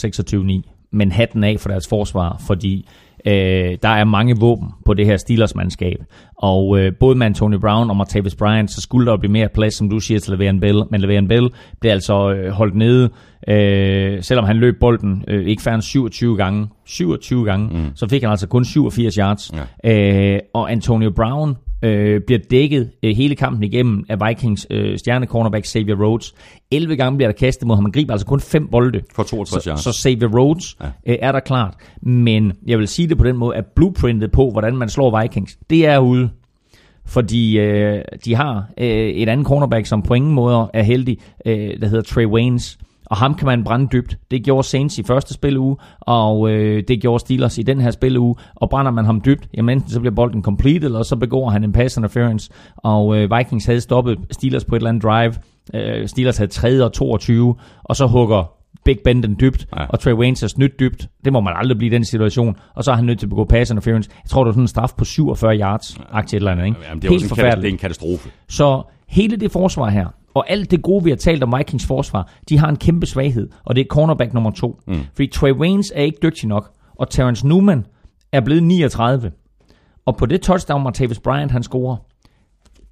26-9, 0.65 0.87
men 0.91 1.11
hatten 1.11 1.43
af 1.43 1.59
for 1.59 1.69
deres 1.69 1.87
forsvar, 1.87 2.41
fordi 2.47 2.87
øh, 3.25 3.77
der 3.83 3.89
er 3.89 4.03
mange 4.03 4.37
våben 4.39 4.67
på 4.85 4.93
det 4.93 5.05
her 5.05 5.17
Steelers-mandskab. 5.17 5.97
Og 6.37 6.79
øh, 6.79 6.91
både 6.99 7.17
med 7.17 7.25
Antonio 7.25 7.59
Brown 7.59 7.89
og 7.89 7.97
Martavis 7.97 8.35
Bryant, 8.35 8.71
så 8.71 8.81
skulle 8.81 9.11
der 9.11 9.17
blive 9.17 9.31
mere 9.31 9.49
plads, 9.49 9.73
som 9.73 9.89
du 9.89 9.99
siger, 9.99 10.19
til 10.19 10.31
Le'Veon 10.31 10.59
Bell. 10.59 10.83
Men 10.91 11.03
Le'Veon 11.03 11.27
Bell 11.27 11.49
blev 11.79 11.91
altså 11.91 12.31
øh, 12.31 12.51
holdt 12.51 12.75
nede, 12.75 13.09
øh, 13.47 14.23
selvom 14.23 14.45
han 14.45 14.57
løb 14.57 14.79
bolden 14.79 15.23
øh, 15.27 15.45
ikke 15.45 15.61
færre 15.61 15.75
end 15.75 15.81
27 15.81 16.37
gange. 16.37 16.67
27 16.85 17.45
gange, 17.45 17.67
mm. 17.67 17.91
så 17.95 18.07
fik 18.09 18.21
han 18.21 18.31
altså 18.31 18.47
kun 18.47 18.65
87 18.65 19.15
yards. 19.15 19.51
Ja. 19.83 20.33
Øh, 20.33 20.39
og 20.53 20.71
Antonio 20.71 21.11
Brown 21.15 21.55
øh, 21.81 22.21
bliver 22.21 22.39
dækket 22.51 22.91
øh, 23.03 23.15
hele 23.15 23.35
kampen 23.35 23.63
igennem 23.63 24.05
af 24.09 24.27
Vikings 24.27 24.67
øh, 24.69 24.97
stjernecornerback 24.97 25.65
Xavier 25.65 25.95
Rhodes. 25.95 26.35
11 26.71 26.95
gange 26.95 27.17
bliver 27.17 27.31
der 27.31 27.37
kastet 27.37 27.67
mod 27.67 27.75
ham. 27.75 27.85
Han 27.85 27.91
griber 27.91 28.13
altså 28.13 28.27
kun 28.27 28.39
5 28.39 28.67
bolde. 28.67 29.01
For 29.15 29.23
62 29.23 29.63
så, 29.63 29.69
yards. 29.69 29.83
så 29.83 30.01
Xavier 30.03 30.39
Rhodes 30.39 30.77
ja. 30.81 30.85
øh, 30.85 31.17
er 31.21 31.31
der 31.31 31.39
klart. 31.39 31.73
Men 32.01 32.53
jeg 32.67 32.79
vil 32.79 32.87
sige 32.87 33.07
det 33.07 33.17
på 33.17 33.23
den 33.23 33.37
måde, 33.37 33.55
at 33.55 33.65
blueprintet 33.75 34.31
på, 34.31 34.51
hvordan 34.51 34.77
man 34.77 34.89
slår 34.89 35.21
Vikings, 35.21 35.57
det 35.69 35.85
er 35.85 35.97
ude. 35.99 36.29
Fordi 37.05 37.59
øh, 37.59 38.01
de 38.25 38.35
har 38.35 38.69
øh, 38.77 38.87
et 38.87 39.29
andet 39.29 39.47
cornerback, 39.47 39.85
som 39.85 40.01
på 40.01 40.13
ingen 40.13 40.33
måde 40.33 40.69
er 40.73 40.83
heldig, 40.83 41.17
øh, 41.45 41.81
der 41.81 41.87
hedder 41.87 42.01
Trey 42.01 42.25
Waynes. 42.25 42.77
Og 43.09 43.17
ham 43.17 43.35
kan 43.35 43.45
man 43.45 43.63
brænde 43.63 43.87
dybt. 43.91 44.17
Det 44.31 44.43
gjorde 44.43 44.67
Saints 44.67 44.97
i 44.99 45.03
første 45.03 45.33
spilleuge, 45.33 45.75
og 45.99 46.49
øh, 46.51 46.83
det 46.87 47.01
gjorde 47.01 47.19
Steelers 47.19 47.57
i 47.57 47.61
den 47.63 47.81
her 47.81 47.91
spilleuge. 47.91 48.35
Og 48.55 48.69
brænder 48.69 48.91
man 48.91 49.05
ham 49.05 49.21
dybt, 49.25 49.47
jamen 49.57 49.77
enten 49.77 49.89
så 49.91 49.99
bliver 49.99 50.15
bolden 50.15 50.43
completed, 50.43 50.83
eller 50.83 51.03
så 51.03 51.15
begår 51.15 51.49
han 51.49 51.63
en 51.63 51.71
pass 51.71 51.97
interference. 51.97 52.49
Og 52.77 53.17
øh, 53.17 53.37
Vikings 53.37 53.65
havde 53.65 53.81
stoppet 53.81 54.17
Steelers 54.31 54.65
på 54.65 54.75
et 54.75 54.79
eller 54.79 54.89
andet 54.89 55.03
drive. 55.03 55.33
Øh, 55.73 56.07
Steelers 56.07 56.37
havde 56.37 56.51
3 56.51 56.83
og 56.85 56.93
22, 56.93 57.55
og 57.83 57.95
så 57.95 58.07
hugger 58.07 58.51
Big 58.85 58.97
Ben 59.03 59.23
den 59.23 59.37
dybt, 59.39 59.67
Ja. 59.77 59.85
og 59.85 59.99
Trey 59.99 60.13
Waynes 60.13 60.43
er 60.43 60.47
snydt 60.47 60.79
dybt. 60.79 61.07
Det 61.25 61.33
må 61.33 61.39
man 61.41 61.53
aldrig 61.55 61.77
blive 61.77 61.91
i 61.91 61.93
den 61.95 62.05
situation. 62.05 62.55
Og 62.75 62.83
så 62.83 62.91
er 62.91 62.95
han 62.95 63.05
nødt 63.05 63.19
til 63.19 63.25
at 63.25 63.29
begå 63.29 63.43
pass 63.43 63.71
interference. 63.71 64.09
Jeg 64.23 64.29
tror, 64.29 64.43
det 64.43 64.47
var 64.47 64.51
sådan 64.53 64.63
en 64.63 64.67
straf 64.67 64.89
på 64.97 65.05
47 65.05 65.57
yards, 65.59 65.97
aktie 66.11 66.37
eller 66.37 66.51
andet. 66.51 66.65
Ikke? 66.65 66.77
Jamen, 66.89 67.01
det 67.01 67.07
er 67.07 67.11
Helt 67.11 67.23
en, 67.23 67.27
katas- 67.29 67.35
det 67.35 67.41
er 67.41 67.43
forfærdeligt. 67.47 67.71
en 67.71 67.77
katastrofe. 67.77 68.29
Så 68.49 68.81
hele 69.07 69.35
det 69.37 69.51
forsvar 69.51 69.89
her, 69.89 70.07
og 70.37 70.49
alt 70.49 70.71
det 70.71 70.81
gode, 70.81 71.03
vi 71.03 71.09
har 71.09 71.17
talt 71.17 71.43
om 71.43 71.53
Vikings 71.57 71.85
forsvar, 71.85 72.31
de 72.49 72.57
har 72.57 72.69
en 72.69 72.75
kæmpe 72.75 73.05
svaghed, 73.05 73.49
og 73.65 73.75
det 73.75 73.81
er 73.81 73.85
cornerback 73.89 74.33
nummer 74.33 74.51
to. 74.51 74.79
Mm. 74.87 74.99
Fordi 75.13 75.27
Trey 75.27 75.51
Waynes 75.51 75.91
er 75.95 76.01
ikke 76.01 76.19
dygtig 76.23 76.47
nok, 76.47 76.71
og 76.95 77.09
Terrence 77.09 77.47
Newman 77.47 77.85
er 78.31 78.41
blevet 78.41 78.63
39. 78.63 79.31
Og 80.05 80.17
på 80.17 80.25
det 80.25 80.41
touchdown, 80.41 80.83
Martavis 80.83 81.19
Bryant 81.19 81.51
han 81.51 81.63
scorer, 81.63 81.97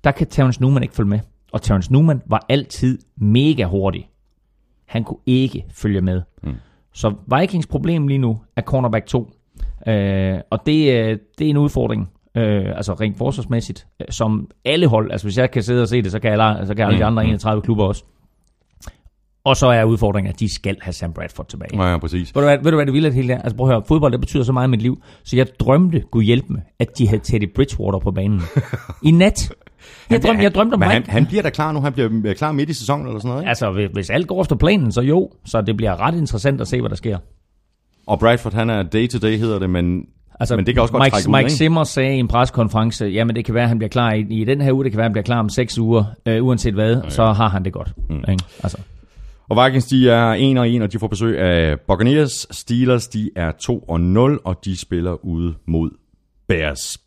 der 0.03 0.11
kan 0.11 0.27
Terrence 0.27 0.61
Newman 0.61 0.83
ikke 0.83 0.95
følge 0.95 1.09
med. 1.09 1.19
Og 1.51 1.61
Terrence 1.61 1.93
Newman 1.93 2.21
var 2.25 2.45
altid 2.49 2.99
mega 3.17 3.63
hurtig. 3.63 4.09
Han 4.85 5.03
kunne 5.03 5.19
ikke 5.25 5.65
følge 5.71 6.01
med. 6.01 6.21
Mm. 6.43 6.53
Så 6.93 7.13
Vikings 7.39 7.67
problem 7.67 8.07
lige 8.07 8.17
nu 8.17 8.41
er 8.55 8.61
cornerback 8.61 9.05
2. 9.05 9.31
Øh, 9.87 10.39
og 10.49 10.65
det, 10.65 10.93
øh, 10.93 11.19
det 11.37 11.45
er 11.45 11.49
en 11.49 11.57
udfordring, 11.57 12.09
øh, 12.37 12.65
altså 12.75 12.93
rent 12.93 13.17
forsvarsmæssigt, 13.17 13.87
øh, 14.01 14.05
som 14.09 14.47
alle 14.65 14.87
hold, 14.87 15.11
altså 15.11 15.27
hvis 15.27 15.37
jeg 15.37 15.51
kan 15.51 15.63
sidde 15.63 15.81
og 15.81 15.87
se 15.87 16.01
det, 16.01 16.11
så 16.11 16.19
kan 16.19 16.31
alle, 16.41 16.67
så 16.67 16.75
kan 16.75 16.85
alle 16.85 16.99
de 16.99 17.05
andre 17.05 17.25
31 17.25 17.61
klubber 17.61 17.83
også. 17.85 18.03
Og 19.43 19.57
så 19.57 19.67
er 19.67 19.83
udfordringen, 19.83 20.33
at 20.33 20.39
de 20.39 20.53
skal 20.53 20.77
have 20.81 20.93
Sam 20.93 21.13
Bradford 21.13 21.47
tilbage. 21.47 21.83
Ja, 21.83 21.91
ja, 21.91 21.97
præcis. 21.97 22.35
Ved 22.35 22.41
du, 22.41 22.47
hvad, 22.47 22.57
ved 22.57 22.71
du 22.71 22.77
hvad 22.77 22.85
det 22.85 22.93
vilde 22.93 23.11
hele 23.11 23.33
er? 23.33 23.41
Altså 23.41 23.57
prøv 23.57 23.67
at 23.69 23.73
høre, 23.73 23.83
fodbold 23.87 24.11
det 24.11 24.19
betyder 24.19 24.43
så 24.43 24.51
meget 24.51 24.67
i 24.67 24.69
mit 24.69 24.81
liv, 24.81 25.01
så 25.23 25.35
jeg 25.37 25.47
drømte, 25.59 26.03
Gud 26.11 26.23
hjælpe 26.23 26.53
mig, 26.53 26.61
at 26.79 26.97
de 26.97 27.07
havde 27.07 27.21
Teddy 27.23 27.53
Bridgewater 27.55 27.99
på 27.99 28.11
banen. 28.11 28.41
I 29.03 29.11
nat. 29.11 29.51
Jeg 30.09 30.21
drømte, 30.23 30.43
jeg 30.43 30.55
drømte 30.55 30.73
om 30.73 30.79
Men 30.79 30.89
han, 30.89 31.03
han 31.07 31.25
bliver 31.25 31.41
da 31.43 31.49
klar 31.49 31.71
nu. 31.71 31.81
Han 31.81 31.93
bliver 31.93 32.09
øh, 32.25 32.35
klar 32.35 32.51
midt 32.51 32.69
i 32.69 32.73
sæsonen 32.73 33.07
eller 33.07 33.19
sådan 33.19 33.29
noget, 33.29 33.41
ikke? 33.41 33.49
Altså, 33.49 33.71
hvis- 33.71 33.89
hvis 33.93 34.09
alt 34.09 34.27
går 34.27 34.41
efter 34.41 34.55
planen, 34.55 34.91
så 34.91 35.01
jo. 35.01 35.31
Så 35.45 35.61
det 35.61 35.77
bliver 35.77 36.01
ret 36.01 36.15
interessant 36.15 36.61
at 36.61 36.67
se, 36.67 36.79
hvad 36.81 36.89
der 36.89 36.95
sker. 36.95 37.17
Og 38.07 38.19
Bradford, 38.19 38.53
han 38.53 38.69
er 38.69 38.83
day-to-day, 38.83 39.37
hedder 39.37 39.59
det, 39.59 39.69
men 39.69 40.05
Altså, 40.39 40.55
Men 40.55 40.65
det 40.65 40.73
kan 40.73 40.81
også 40.81 40.91
godt 40.91 41.03
Mike, 41.03 41.13
trække 41.13 41.29
ud, 41.29 41.35
Mike? 41.35 41.49
Zimmer 41.49 41.83
sagde 41.83 42.15
i 42.15 42.19
en 42.19 42.27
pressekonference, 42.27 43.05
jamen 43.05 43.35
det 43.35 43.45
kan 43.45 43.53
være, 43.53 43.63
at 43.63 43.69
han 43.69 43.77
bliver 43.77 43.89
klar 43.89 44.13
i, 44.13 44.19
i 44.29 44.43
den 44.43 44.61
her 44.61 44.73
uge, 44.73 44.83
det 44.83 44.91
kan 44.91 44.97
være, 44.97 45.05
at 45.05 45.09
han 45.09 45.13
bliver 45.13 45.23
klar 45.23 45.39
om 45.39 45.49
seks 45.49 45.77
uger, 45.77 46.03
øh, 46.25 46.45
uanset 46.45 46.73
hvad, 46.73 47.01
ja. 47.03 47.09
så 47.09 47.25
har 47.25 47.49
han 47.49 47.65
det 47.65 47.73
godt. 47.73 47.93
Mm. 48.09 48.15
Ikke? 48.15 48.43
Altså, 48.63 48.77
Og 49.49 49.65
Vikings, 49.65 49.85
de 49.85 50.09
er 50.09 50.35
1 50.37 50.57
og 50.57 50.69
1, 50.69 50.81
og 50.81 50.91
de 50.93 50.99
får 50.99 51.07
besøg 51.07 51.39
af 51.39 51.79
Buccaneers. 51.87 52.47
Steelers, 52.51 53.07
de 53.07 53.29
er 53.35 53.51
2 53.51 53.79
og 53.79 54.01
0, 54.01 54.39
og 54.43 54.65
de 54.65 54.77
spiller 54.79 55.25
ude 55.25 55.53
mod 55.67 55.89
Bears. 56.47 56.97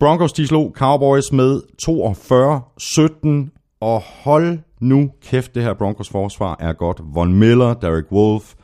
Broncos, 0.00 0.32
de 0.32 0.46
slog 0.46 0.72
Cowboys 0.76 1.32
med 1.32 1.60
42-17, 1.82 3.76
og 3.80 4.00
hold 4.00 4.58
nu 4.80 5.10
kæft, 5.22 5.54
det 5.54 5.62
her 5.62 5.74
Broncos 5.74 6.08
forsvar 6.08 6.56
er 6.60 6.72
godt. 6.72 7.00
Von 7.14 7.34
Miller, 7.34 7.74
Derek 7.74 8.12
Wolf, 8.12 8.54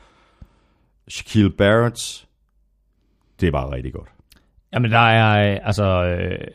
Shaquille 1.07 1.49
Barrett, 1.57 2.26
det 3.41 3.47
er 3.47 3.51
bare 3.51 3.71
rigtig 3.75 3.93
godt. 3.93 4.09
jamen 4.73 4.91
der 4.91 4.97
er, 4.99 5.59
altså, 5.63 6.03
øh, 6.03 6.47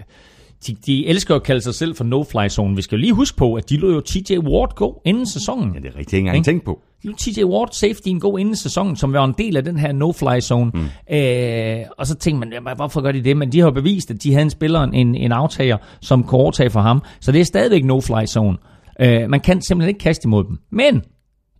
de, 0.66 0.74
de 0.86 1.06
elsker 1.06 1.34
at 1.34 1.42
kalde 1.42 1.60
sig 1.60 1.74
selv 1.74 1.96
for 1.96 2.04
no-fly 2.04 2.48
zone. 2.48 2.76
Vi 2.76 2.82
skal 2.82 2.96
jo 2.96 3.00
lige 3.00 3.12
huske 3.12 3.36
på, 3.36 3.54
at 3.54 3.70
de 3.70 3.76
lå 3.76 3.90
jo 3.92 4.00
TJ 4.00 4.38
Ward 4.38 4.74
gå 4.74 5.02
inden 5.04 5.26
sæsonen. 5.26 5.74
Ja, 5.74 5.80
det 5.80 5.86
er 5.88 5.96
rigtig 5.98 6.16
ikke 6.16 6.28
engang 6.28 6.44
tænkt 6.44 6.64
på. 6.64 6.80
De 7.02 7.08
lå 7.08 7.14
TJ 7.18 7.44
Ward 7.44 7.68
safetyen 7.72 8.20
gå 8.20 8.36
inden 8.36 8.56
sæsonen, 8.56 8.96
som 8.96 9.12
var 9.12 9.24
en 9.24 9.34
del 9.38 9.56
af 9.56 9.64
den 9.64 9.76
her 9.78 9.92
no-fly 9.92 10.40
zone. 10.40 10.70
Mm. 10.74 11.14
Øh, 11.16 11.84
og 11.98 12.06
så 12.06 12.14
tænkte 12.14 12.40
man, 12.40 12.52
jamen, 12.52 12.76
hvorfor 12.76 13.00
gør 13.00 13.12
de 13.12 13.24
det? 13.24 13.36
Men 13.36 13.52
de 13.52 13.60
har 13.60 13.70
bevist, 13.70 14.10
at 14.10 14.22
de 14.22 14.32
havde 14.32 14.42
en 14.42 14.50
spiller, 14.50 14.80
en, 14.80 15.14
en 15.14 15.32
aftager, 15.32 15.76
som 16.00 16.24
kunne 16.24 16.40
overtage 16.40 16.70
for 16.70 16.80
ham. 16.80 17.02
Så 17.20 17.32
det 17.32 17.40
er 17.40 17.44
stadigvæk 17.44 17.84
no-fly 17.84 18.26
zone. 18.26 18.56
Øh, 19.00 19.30
man 19.30 19.40
kan 19.40 19.62
simpelthen 19.62 19.88
ikke 19.88 20.00
kaste 20.00 20.26
imod 20.26 20.44
dem. 20.44 20.58
Men 20.70 21.02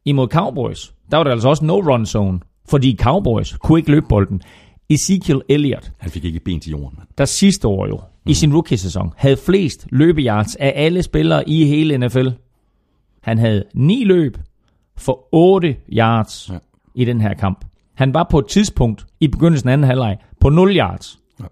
imod 0.05 0.29
Cowboys, 0.29 0.93
der 1.11 1.17
var 1.17 1.25
det 1.25 1.31
altså 1.31 1.49
også 1.49 1.65
no-run 1.65 2.07
zone. 2.07 2.41
Fordi 2.69 2.97
Cowboys 3.01 3.53
kunne 3.53 3.79
ikke 3.79 3.91
løbe 3.91 4.07
bolden. 4.09 4.43
Ezekiel 4.91 5.43
Elliott, 5.49 5.93
Han 5.99 6.11
fik 6.11 6.25
ikke 6.25 6.41
ben 6.41 6.61
til 6.61 6.71
jorden, 6.71 6.95
mand. 6.99 7.09
der 7.19 7.25
sidste 7.25 7.69
år 7.69 7.87
jo, 7.87 7.97
mm. 7.97 8.31
i 8.31 8.35
sin 8.35 8.55
rookie-sæson, 8.55 9.13
havde 9.17 9.37
flest 9.37 9.87
løbeyards 9.91 10.57
af 10.57 10.73
alle 10.77 11.03
spillere 11.03 11.49
i 11.49 11.65
hele 11.65 11.99
NFL. 11.99 12.29
Han 13.23 13.39
havde 13.39 13.65
ni 13.75 14.05
løb 14.05 14.37
for 14.97 15.29
8 15.33 15.77
yards 15.93 16.51
Ja. 16.53 16.59
i 16.95 17.05
den 17.05 17.21
her 17.21 17.35
kamp. 17.35 17.65
Han 17.95 18.15
var 18.15 18.27
på 18.31 18.39
et 18.39 18.47
tidspunkt 18.47 19.07
i 19.21 19.29
begyndelsen 19.29 19.69
af 19.69 19.73
anden 19.73 19.87
halvleg 19.87 20.17
på 20.41 20.49
0 20.49 20.77
yards. 20.77 21.19
Ja. 21.41 21.45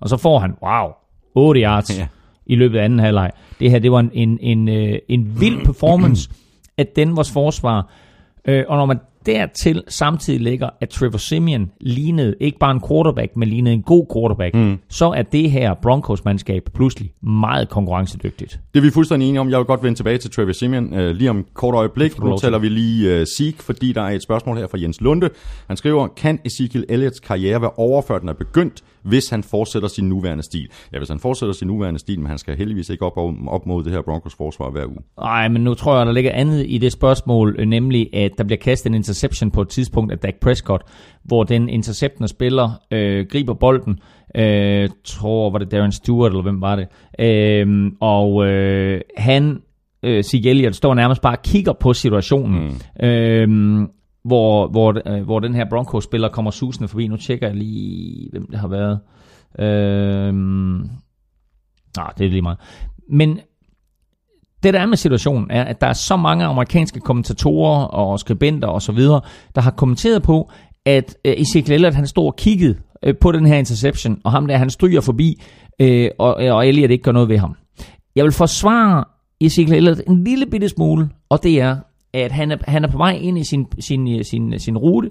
Og 0.00 0.08
så 0.08 0.16
får 0.16 0.38
han, 0.38 0.54
wow, 0.62 0.90
8 1.34 1.60
yards 1.60 1.90
Ja. 1.90 2.00
ja. 2.02 2.06
i 2.46 2.54
løbet 2.56 2.78
af 2.78 2.84
anden 2.84 2.98
halvleg. 2.98 3.30
Det 3.60 3.70
her, 3.70 3.78
det 3.78 3.92
var 3.92 4.00
en, 4.00 4.10
en, 4.12 4.38
en, 4.40 4.68
øh, 4.68 4.98
en 5.08 5.40
vild 5.40 5.64
performance 5.66 6.30
af 6.78 6.86
Denvers 6.86 7.30
forsvar. 7.32 7.92
Øh, 8.44 8.64
og 8.68 8.76
når 8.76 8.86
man 8.86 8.98
dertil 9.26 9.82
samtidig 9.88 10.40
lægger, 10.40 10.70
at 10.80 10.88
Trevor 10.88 11.18
Simeon 11.18 11.70
lignede 11.80 12.34
ikke 12.40 12.58
bare 12.58 12.70
en 12.70 12.82
quarterback, 12.88 13.36
men 13.36 13.48
lignede 13.48 13.74
en 13.74 13.82
god 13.82 14.06
quarterback, 14.14 14.54
mm. 14.54 14.78
så 14.88 15.10
er 15.10 15.22
det 15.22 15.50
her 15.50 15.74
Broncos-mandskab 15.74 16.62
pludselig 16.74 17.12
meget 17.22 17.68
konkurrencedygtigt. 17.68 18.60
Det 18.74 18.80
er 18.80 18.84
vi 18.84 18.90
fuldstændig 18.90 19.28
enige 19.28 19.40
om. 19.40 19.50
Jeg 19.50 19.58
vil 19.58 19.66
godt 19.66 19.82
vende 19.82 19.98
tilbage 19.98 20.18
til 20.18 20.30
Travis 20.30 20.56
Simeon 20.56 20.94
øh, 20.94 21.16
lige 21.16 21.30
om 21.30 21.46
kort 21.54 21.74
øjeblik. 21.74 22.18
Nu 22.18 22.38
taler 22.38 22.58
vi 22.58 22.68
lige 22.68 23.14
øh, 23.14 23.26
Zeke, 23.26 23.62
fordi 23.62 23.92
der 23.92 24.02
er 24.02 24.10
et 24.10 24.22
spørgsmål 24.22 24.56
her 24.56 24.66
fra 24.66 24.78
Jens 24.80 25.00
Lunde. 25.00 25.30
Han 25.66 25.76
skriver, 25.76 26.06
kan 26.06 26.38
Ezekiel 26.44 26.84
Elliots 26.88 27.20
karriere 27.20 27.60
være 27.60 27.70
over, 27.76 28.02
før 28.02 28.18
den 28.18 28.28
er 28.28 28.32
begyndt, 28.32 28.82
hvis 29.04 29.28
han 29.28 29.42
fortsætter 29.42 29.88
sin 29.88 30.08
nuværende 30.08 30.42
stil? 30.42 30.68
Ja, 30.92 30.98
hvis 30.98 31.08
han 31.08 31.18
fortsætter 31.18 31.52
sin 31.52 31.68
nuværende 31.68 32.00
stil, 32.00 32.20
men 32.20 32.26
han 32.26 32.38
skal 32.38 32.56
heldigvis 32.56 32.90
ikke 32.90 33.06
op, 33.06 33.34
op 33.48 33.66
mod 33.66 33.84
det 33.84 33.92
her 33.92 34.02
Broncos 34.02 34.34
forsvar 34.34 34.70
hver 34.70 34.86
uge. 34.86 34.98
Nej, 35.18 35.48
men 35.48 35.64
nu 35.64 35.74
tror 35.74 35.96
jeg, 35.96 36.06
der 36.06 36.12
ligger 36.12 36.30
andet 36.32 36.64
i 36.68 36.78
det 36.78 36.92
spørgsmål, 36.92 37.56
øh, 37.58 37.66
nemlig 37.66 38.14
at 38.14 38.30
der 38.38 38.44
bliver 38.44 38.58
kastet 38.58 38.90
en 38.90 38.94
interception 38.94 39.50
på 39.50 39.62
et 39.62 39.68
tidspunkt 39.68 40.12
af 40.12 40.18
Dak 40.18 40.34
Prescott, 40.40 40.82
hvor 41.24 41.44
den 41.44 41.68
interceptende 41.68 42.28
spiller 42.28 42.70
øh, 42.90 43.26
griber 43.30 43.54
bolden, 43.54 43.98
øh, 44.36 44.88
tror, 45.04 45.50
var 45.50 45.58
det 45.58 45.70
Darren 45.70 45.92
Stewart, 45.92 46.32
eller 46.32 46.42
hvem 46.42 46.60
var 46.60 46.76
det, 46.76 46.86
øh, 47.18 47.92
og 48.00 48.46
øh, 48.46 49.00
han, 49.16 49.58
øh, 50.02 50.22
Zeke 50.22 50.50
Elliott, 50.50 50.76
står 50.76 50.94
nærmest 50.94 51.22
bare 51.22 51.36
og 51.36 51.42
kigger 51.42 51.72
på 51.72 51.92
situationen, 51.92 52.78
mm. 53.00 53.06
øh, 53.06 53.88
hvor, 54.24 54.68
hvor, 54.68 55.02
øh, 55.06 55.22
hvor 55.22 55.40
den 55.40 55.54
her 55.54 55.64
Broncos-spiller 55.70 56.28
kommer 56.28 56.50
susende 56.50 56.88
forbi. 56.88 57.08
Nu 57.08 57.16
tjekker 57.16 57.46
jeg 57.46 57.56
lige, 57.56 58.28
hvem 58.30 58.46
det 58.50 58.58
har 58.58 58.68
været. 58.68 58.98
Øh, 59.58 60.34
nej, 61.96 62.12
det 62.18 62.26
er 62.26 62.30
lige 62.30 62.42
meget. 62.42 62.58
Men 63.10 63.38
det 64.62 64.74
der 64.74 64.80
er 64.80 64.86
med 64.86 64.96
situationen 64.96 65.50
er, 65.50 65.64
at 65.64 65.80
der 65.80 65.86
er 65.86 65.92
så 65.92 66.16
mange 66.16 66.44
amerikanske 66.44 67.00
kommentatorer 67.00 67.84
og 67.84 68.20
skribenter 68.20 68.68
og 68.68 68.82
så 68.82 68.92
videre, 68.92 69.20
der 69.54 69.60
har 69.60 69.70
kommenteret 69.70 70.22
på, 70.22 70.50
at 70.86 71.16
øh, 71.24 71.34
Ezekiel 71.36 71.72
Elliott, 71.72 71.94
han 71.94 72.06
stod 72.06 72.26
og 72.26 72.36
kiggede 72.36 72.78
øh, 73.02 73.14
på 73.20 73.32
den 73.32 73.46
her 73.46 73.56
interception, 73.56 74.20
og 74.24 74.32
ham 74.32 74.46
der, 74.46 74.56
han 74.56 74.70
stryger 74.70 75.00
forbi, 75.00 75.42
øh, 75.80 76.10
og, 76.18 76.44
øh, 76.44 76.54
og 76.54 76.68
Elliott 76.68 76.92
ikke 76.92 77.02
gør 77.02 77.12
noget 77.12 77.28
ved 77.28 77.38
ham. 77.38 77.56
Jeg 78.16 78.24
vil 78.24 78.32
forsvare 78.32 79.04
Ezekiel 79.40 79.76
Elliott 79.76 80.00
en 80.08 80.24
lille 80.24 80.46
bitte 80.46 80.68
smule, 80.68 81.08
og 81.28 81.42
det 81.42 81.60
er, 81.60 81.76
at 82.14 82.32
han 82.32 82.50
er, 82.50 82.56
han 82.68 82.84
er 82.84 82.88
på 82.88 82.98
vej 82.98 83.12
ind 83.12 83.38
i 83.38 83.44
sin, 83.44 83.66
sin, 83.80 84.24
sin, 84.24 84.58
sin 84.58 84.78
rute, 84.78 85.10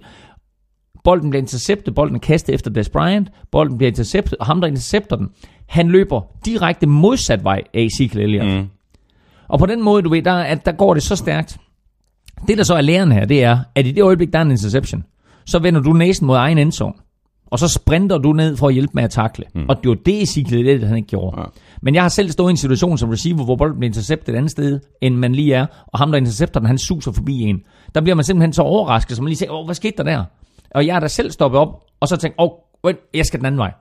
bolden 1.03 1.29
bliver 1.29 1.41
interceptet, 1.41 1.95
bolden 1.95 2.19
kastet 2.19 2.55
efter 2.55 2.71
Des 2.71 2.89
Bryant, 2.89 3.29
bolden 3.51 3.77
bliver 3.77 3.91
interceptet, 3.91 4.37
og 4.39 4.45
ham 4.45 4.61
der 4.61 4.67
intercepter 4.67 5.15
den, 5.15 5.29
han 5.67 5.87
løber 5.87 6.21
direkte 6.45 6.87
modsat 6.87 7.43
vej 7.43 7.61
af 7.73 7.81
Ezekiel 7.81 8.23
Elliott. 8.23 8.61
Mm. 8.61 8.67
Og 9.47 9.59
på 9.59 9.65
den 9.65 9.83
måde, 9.83 10.01
du 10.01 10.09
ved, 10.09 10.21
der, 10.21 10.33
at 10.33 10.65
der 10.65 10.71
går 10.71 10.93
det 10.93 11.03
så 11.03 11.15
stærkt. 11.15 11.57
Det, 12.47 12.57
der 12.57 12.63
så 12.63 12.75
er 12.75 12.81
læren 12.81 13.11
her, 13.11 13.25
det 13.25 13.43
er, 13.43 13.59
at 13.75 13.87
i 13.87 13.91
det 13.91 14.03
øjeblik, 14.03 14.33
der 14.33 14.39
er 14.39 14.43
en 14.43 14.51
interception, 14.51 15.03
så 15.45 15.59
vender 15.59 15.81
du 15.81 15.93
næsen 15.93 16.27
mod 16.27 16.35
egen 16.35 16.57
endzone. 16.57 16.93
Og 17.45 17.59
så 17.59 17.67
sprinter 17.67 18.17
du 18.17 18.33
ned 18.33 18.57
for 18.57 18.67
at 18.67 18.73
hjælpe 18.73 18.91
med 18.93 19.03
at 19.03 19.09
takle. 19.09 19.45
Mm. 19.55 19.65
Og 19.69 19.77
det 19.83 19.89
var 19.89 19.95
det, 20.05 20.21
Ezekiel 20.21 20.59
Elliott, 20.59 20.87
han 20.87 20.97
ikke 20.97 21.07
gjorde. 21.07 21.39
Ja. 21.39 21.45
Men 21.83 21.95
jeg 21.95 22.03
har 22.03 22.09
selv 22.09 22.31
stået 22.31 22.49
i 22.49 22.51
en 22.51 22.57
situation 22.57 22.97
som 22.97 23.09
receiver, 23.09 23.43
hvor 23.43 23.55
bolden 23.55 23.79
bliver 23.79 23.89
interceptet 23.89 24.33
et 24.33 24.37
andet 24.37 24.51
sted, 24.51 24.79
end 25.01 25.15
man 25.15 25.35
lige 25.35 25.53
er. 25.53 25.65
Og 25.87 25.99
ham, 25.99 26.11
der 26.11 26.17
intercepter 26.17 26.59
den, 26.59 26.67
han 26.67 26.77
suser 26.77 27.11
forbi 27.11 27.39
en. 27.39 27.61
Der 27.95 28.01
bliver 28.01 28.15
man 28.15 28.25
simpelthen 28.25 28.53
så 28.53 28.61
overrasket, 28.61 29.15
så 29.17 29.23
man 29.23 29.27
lige 29.27 29.37
siger, 29.37 29.51
åh, 29.51 29.65
hvad 29.65 29.75
skete 29.75 29.97
der 29.97 30.03
der? 30.03 30.23
Og 30.71 30.87
jeg 30.87 30.95
er 30.95 30.99
da 30.99 31.07
selv 31.07 31.31
stoppet 31.31 31.59
op, 31.59 31.83
og 31.99 32.07
så 32.07 32.17
tænkt, 32.17 32.35
åh, 32.39 32.49
oh, 32.83 32.93
jeg 33.13 33.25
skal 33.25 33.39
den 33.39 33.45
anden 33.45 33.59
vej. 33.59 33.71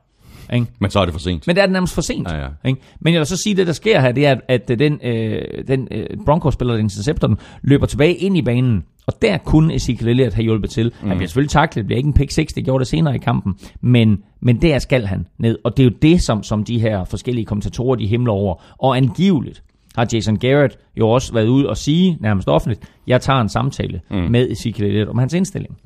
Ikke? 0.52 0.66
Men 0.78 0.90
så 0.90 1.00
er 1.00 1.04
det 1.04 1.14
for 1.14 1.20
sent. 1.20 1.46
Men 1.46 1.56
det 1.56 1.62
er 1.62 1.66
det 1.66 1.72
nærmest 1.72 1.94
for 1.94 2.02
sent. 2.02 2.28
Ja, 2.28 2.36
ja. 2.36 2.48
Ikke? 2.64 2.80
Men 3.00 3.12
jeg 3.12 3.18
vil 3.18 3.26
så 3.26 3.36
sige, 3.36 3.50
at 3.50 3.56
det 3.56 3.66
der 3.66 3.72
sker 3.72 4.00
her, 4.00 4.12
det 4.12 4.26
er, 4.26 4.36
at, 4.48 4.70
at 4.70 4.78
den, 4.78 5.00
øh, 5.04 5.42
den 5.68 5.88
øh, 5.90 6.06
Broncos-spiller, 6.26 6.74
der 6.74 6.80
intercepter 6.80 7.26
den, 7.26 7.36
løber 7.62 7.86
tilbage 7.86 8.14
ind 8.14 8.36
i 8.36 8.42
banen. 8.42 8.84
Og 9.06 9.22
der 9.22 9.38
kunne 9.38 9.74
Ezekiel 9.74 10.08
Elliott 10.08 10.34
have 10.34 10.42
hjulpet 10.42 10.70
til. 10.70 10.92
Mm. 11.02 11.08
Han 11.08 11.16
bliver 11.16 11.28
selvfølgelig 11.28 11.50
taklet, 11.50 11.82
det 11.82 11.86
bliver 11.86 11.96
ikke 11.96 12.06
en 12.06 12.12
pick 12.12 12.30
6, 12.30 12.52
det 12.52 12.64
gjorde 12.64 12.82
det 12.82 12.88
senere 12.88 13.14
i 13.14 13.18
kampen. 13.18 13.54
Men, 13.80 14.22
men 14.40 14.62
der 14.62 14.78
skal 14.78 15.06
han 15.06 15.26
ned. 15.38 15.58
Og 15.64 15.76
det 15.76 15.82
er 15.82 15.84
jo 15.90 15.96
det, 16.02 16.22
som, 16.22 16.42
som 16.42 16.64
de 16.64 16.80
her 16.80 17.04
forskellige 17.04 17.44
kommentatorer, 17.44 17.96
de 17.96 18.06
himler 18.06 18.32
over. 18.32 18.62
Og 18.78 18.96
angiveligt 18.96 19.62
har 19.96 20.08
Jason 20.12 20.36
Garrett 20.36 20.78
jo 20.96 21.08
også 21.08 21.32
været 21.32 21.48
ude 21.48 21.68
og 21.68 21.76
sige, 21.76 22.18
nærmest 22.20 22.48
offentligt, 22.48 22.82
jeg 23.06 23.20
tager 23.20 23.40
en 23.40 23.48
samtale 23.48 24.00
mm. 24.10 24.16
med 24.16 24.50
Ezekiel 24.50 24.86
Elliott 24.86 25.08
om 25.08 25.18
hans 25.18 25.34
indstilling. 25.34 25.76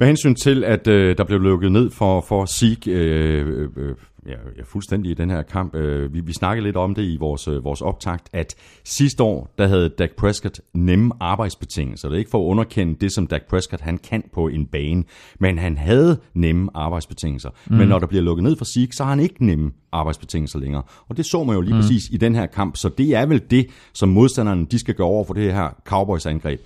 Med 0.00 0.06
hensyn 0.06 0.34
til, 0.34 0.64
at 0.64 0.88
øh, 0.88 1.16
der 1.18 1.24
blev 1.24 1.38
lukket 1.38 1.72
ned 1.72 1.90
for, 1.90 2.20
for 2.20 2.44
Zeke, 2.44 2.90
øh, 2.90 3.68
øh, 3.76 3.94
ja, 4.30 4.36
ja, 4.56 4.62
fuldstændig 4.64 5.10
i 5.10 5.14
den 5.14 5.30
her 5.30 5.42
kamp. 5.42 5.74
Øh, 5.74 6.14
vi, 6.14 6.20
vi 6.20 6.32
snakkede 6.32 6.66
lidt 6.66 6.76
om 6.76 6.94
det 6.94 7.02
i 7.02 7.16
vores, 7.16 7.48
øh, 7.48 7.64
vores 7.64 7.80
optakt, 7.80 8.28
at 8.32 8.54
sidste 8.84 9.22
år, 9.22 9.54
der 9.58 9.66
havde 9.66 9.88
Dak 9.88 10.10
Prescott 10.16 10.60
nemme 10.74 11.12
arbejdsbetingelser. 11.20 12.08
Det 12.08 12.14
er 12.14 12.18
ikke 12.18 12.30
for 12.30 12.46
at 12.46 12.50
underkende 12.50 12.94
det, 13.00 13.12
som 13.12 13.26
Dak 13.26 13.42
Prescott 13.48 13.82
han 13.82 13.98
kan 13.98 14.24
på 14.34 14.48
en 14.48 14.66
bane, 14.66 15.04
men 15.38 15.58
han 15.58 15.78
havde 15.78 16.18
nemme 16.34 16.70
arbejdsbetingelser. 16.74 17.50
Mm. 17.66 17.76
Men 17.76 17.88
når 17.88 17.98
der 17.98 18.06
bliver 18.06 18.22
lukket 18.22 18.42
ned 18.44 18.56
for 18.56 18.64
Zeke, 18.64 18.96
så 18.96 19.02
har 19.02 19.10
han 19.10 19.20
ikke 19.20 19.46
nemme 19.46 19.70
arbejdsbetingelser 19.92 20.58
længere. 20.58 20.82
Og 21.08 21.16
det 21.16 21.26
så 21.26 21.44
man 21.44 21.54
jo 21.54 21.60
lige 21.60 21.74
mm. 21.74 21.80
præcis 21.80 22.08
i 22.10 22.16
den 22.16 22.34
her 22.34 22.46
kamp. 22.46 22.76
Så 22.76 22.88
det 22.88 23.14
er 23.14 23.26
vel 23.26 23.42
det, 23.50 23.66
som 23.94 24.08
modstanderne 24.08 24.66
de 24.66 24.78
skal 24.78 24.94
gøre 24.94 25.06
over 25.06 25.24
for 25.24 25.34
det 25.34 25.52
her 25.52 25.68
Cowboys-angreb. 25.84 26.60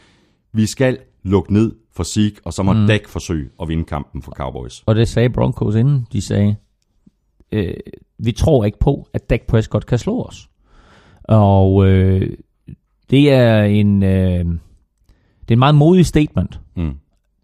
Vi 0.52 0.66
skal 0.66 0.98
lukke 1.22 1.52
ned 1.52 1.72
for 1.96 2.02
Zeke, 2.04 2.40
og 2.44 2.52
så 2.52 2.62
må 2.62 2.72
mm. 2.72 2.86
Dak 2.86 3.08
forsøge 3.08 3.48
at 3.62 3.68
vinde 3.68 3.84
kampen 3.84 4.22
for 4.22 4.32
Cowboys. 4.32 4.82
Og 4.86 4.94
det 4.94 5.08
sagde 5.08 5.30
Broncos 5.30 5.74
inden. 5.74 6.06
De 6.12 6.22
sagde, 6.22 6.56
øh, 7.54 7.74
vi 8.18 8.32
tror 8.32 8.64
ikke 8.64 8.78
på, 8.78 9.08
at 9.14 9.30
Dak 9.30 9.40
Prescott 9.48 9.86
kan 9.86 9.98
slå 9.98 10.22
os. 10.22 10.48
Og 11.24 11.86
øh, 11.86 12.36
det 13.10 13.32
er 13.32 13.62
en 13.64 14.02
øh, 14.02 14.44
det 15.40 15.50
er 15.50 15.52
en 15.52 15.58
meget 15.58 15.74
modig 15.74 16.06
statement, 16.06 16.60
Mm. 16.76 16.94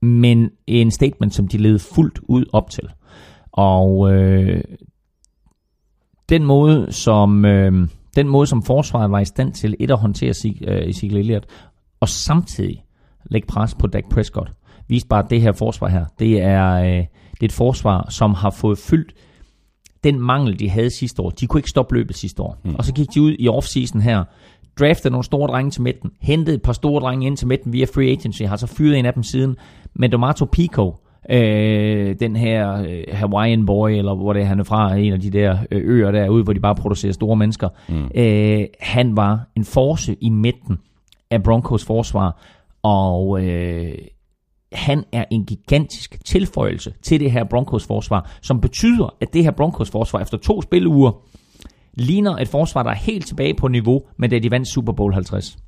men 0.08 0.50
en 0.66 0.90
statement, 0.90 1.34
som 1.34 1.48
de 1.48 1.58
levede 1.58 1.78
fuldt 1.78 2.20
ud 2.28 2.44
op 2.52 2.70
til. 2.70 2.88
Og 3.52 4.12
øh, 4.14 4.64
den 6.28 6.44
måde, 6.44 6.92
som 6.92 7.44
øh, 7.44 7.88
den 8.16 8.28
måde, 8.28 8.46
som 8.46 8.62
forsvaret 8.62 9.11
var 9.11 9.20
i 9.20 9.24
stand 9.24 9.52
til 9.52 9.76
et 9.80 9.90
at 9.90 9.98
håndtere 9.98 10.34
Sig- 10.34 10.62
øh, 10.68 10.88
Ezekiel 10.88 11.16
Elliott, 11.16 11.46
og 12.00 12.08
samtidig 12.08 12.84
lægge 13.24 13.46
pres 13.46 13.74
på 13.74 13.86
Dak 13.86 14.04
Prescott, 14.11 14.52
viste 14.88 15.08
bare, 15.08 15.24
at 15.24 15.30
det 15.30 15.40
her 15.40 15.52
forsvar 15.52 15.88
her, 15.88 16.04
det 16.18 16.42
er, 16.42 16.72
øh, 16.74 16.86
det 16.86 17.40
er 17.40 17.44
et 17.44 17.52
forsvar, 17.52 18.06
som 18.11 18.34
har 18.34 18.50
fået 18.50 18.78
fyldt 18.78 19.12
den 20.05 20.20
mangel, 20.20 20.59
de 20.59 20.70
havde 20.70 20.90
sidste 20.90 21.22
år. 21.22 21.30
De 21.30 21.46
kunne 21.46 21.59
ikke 21.59 21.70
stoppe 21.70 21.94
løbet 21.94 22.16
sidste 22.16 22.42
år. 22.42 22.59
Mm. 22.64 22.74
Og 22.74 22.84
så 22.84 22.94
gik 22.94 23.07
de 23.14 23.22
ud 23.22 23.36
i 23.38 23.48
offseason 23.48 24.01
her, 24.01 24.24
draftede 24.78 25.11
nogle 25.11 25.24
store 25.24 25.48
drenge 25.48 25.70
til 25.70 25.82
midten, 25.82 26.11
hentede 26.20 26.57
et 26.57 26.62
par 26.62 26.72
store 26.72 27.01
drenge 27.01 27.26
ind 27.26 27.36
til 27.36 27.46
midten 27.46 27.72
via 27.72 27.84
free 27.94 28.11
agency, 28.11 28.42
har 28.42 28.57
så 28.57 28.66
fyret 28.66 28.98
en 28.98 29.07
af 29.07 29.14
dem 29.14 29.22
siden. 29.22 29.57
Men 29.94 30.12
Domato 30.12 30.44
Pico 30.44 30.94
Øh, 31.30 32.16
den 32.20 32.36
her 32.36 32.82
øh, 32.82 33.05
Hawaiian 33.12 33.66
Boy, 33.66 33.90
eller 33.90 34.14
hvor 34.14 34.32
det 34.32 34.42
er, 34.42 34.46
han 34.46 34.61
er 34.61 34.64
fra, 34.64 34.94
en 34.94 35.12
af 35.12 35.20
de 35.20 35.30
der 35.30 35.59
øh, 35.70 35.82
øer 35.84 36.11
derude, 36.11 36.44
hvor 36.44 36.53
de 36.53 36.61
bare 36.61 36.74
producerer 36.74 37.12
store 37.12 37.36
mennesker. 37.36 37.68
Mm. 37.88 38.11
Øh, 38.14 38.66
han 38.80 39.16
var 39.16 39.46
en 39.57 39.64
force 39.64 40.16
i 40.20 40.30
midten 40.30 40.78
af 41.30 41.42
Broncos 41.42 41.84
forsvar, 41.84 42.42
og 42.82 43.44
øh, 43.44 43.92
han 44.72 45.04
er 45.12 45.24
en 45.30 45.44
gigantisk 45.44 46.24
tilføjelse 46.24 46.94
til 47.02 47.20
det 47.20 47.32
her 47.32 47.44
Broncos 47.44 47.86
forsvar, 47.86 48.30
som 48.42 48.60
betyder, 48.60 49.16
at 49.20 49.32
det 49.32 49.44
her 49.44 49.50
Broncos 49.50 49.90
forsvar 49.90 50.20
efter 50.20 50.38
to 50.38 50.62
spilleuger 50.62 51.12
ligner 51.94 52.36
et 52.36 52.48
forsvar, 52.48 52.82
der 52.82 52.90
er 52.90 52.94
helt 52.94 53.26
tilbage 53.26 53.54
på 53.54 53.68
niveau 53.68 54.02
med 54.16 54.28
da 54.28 54.38
de 54.38 54.50
vandt 54.50 54.68
Super 54.68 54.92
Bowl 54.92 55.14
50. 55.14 55.58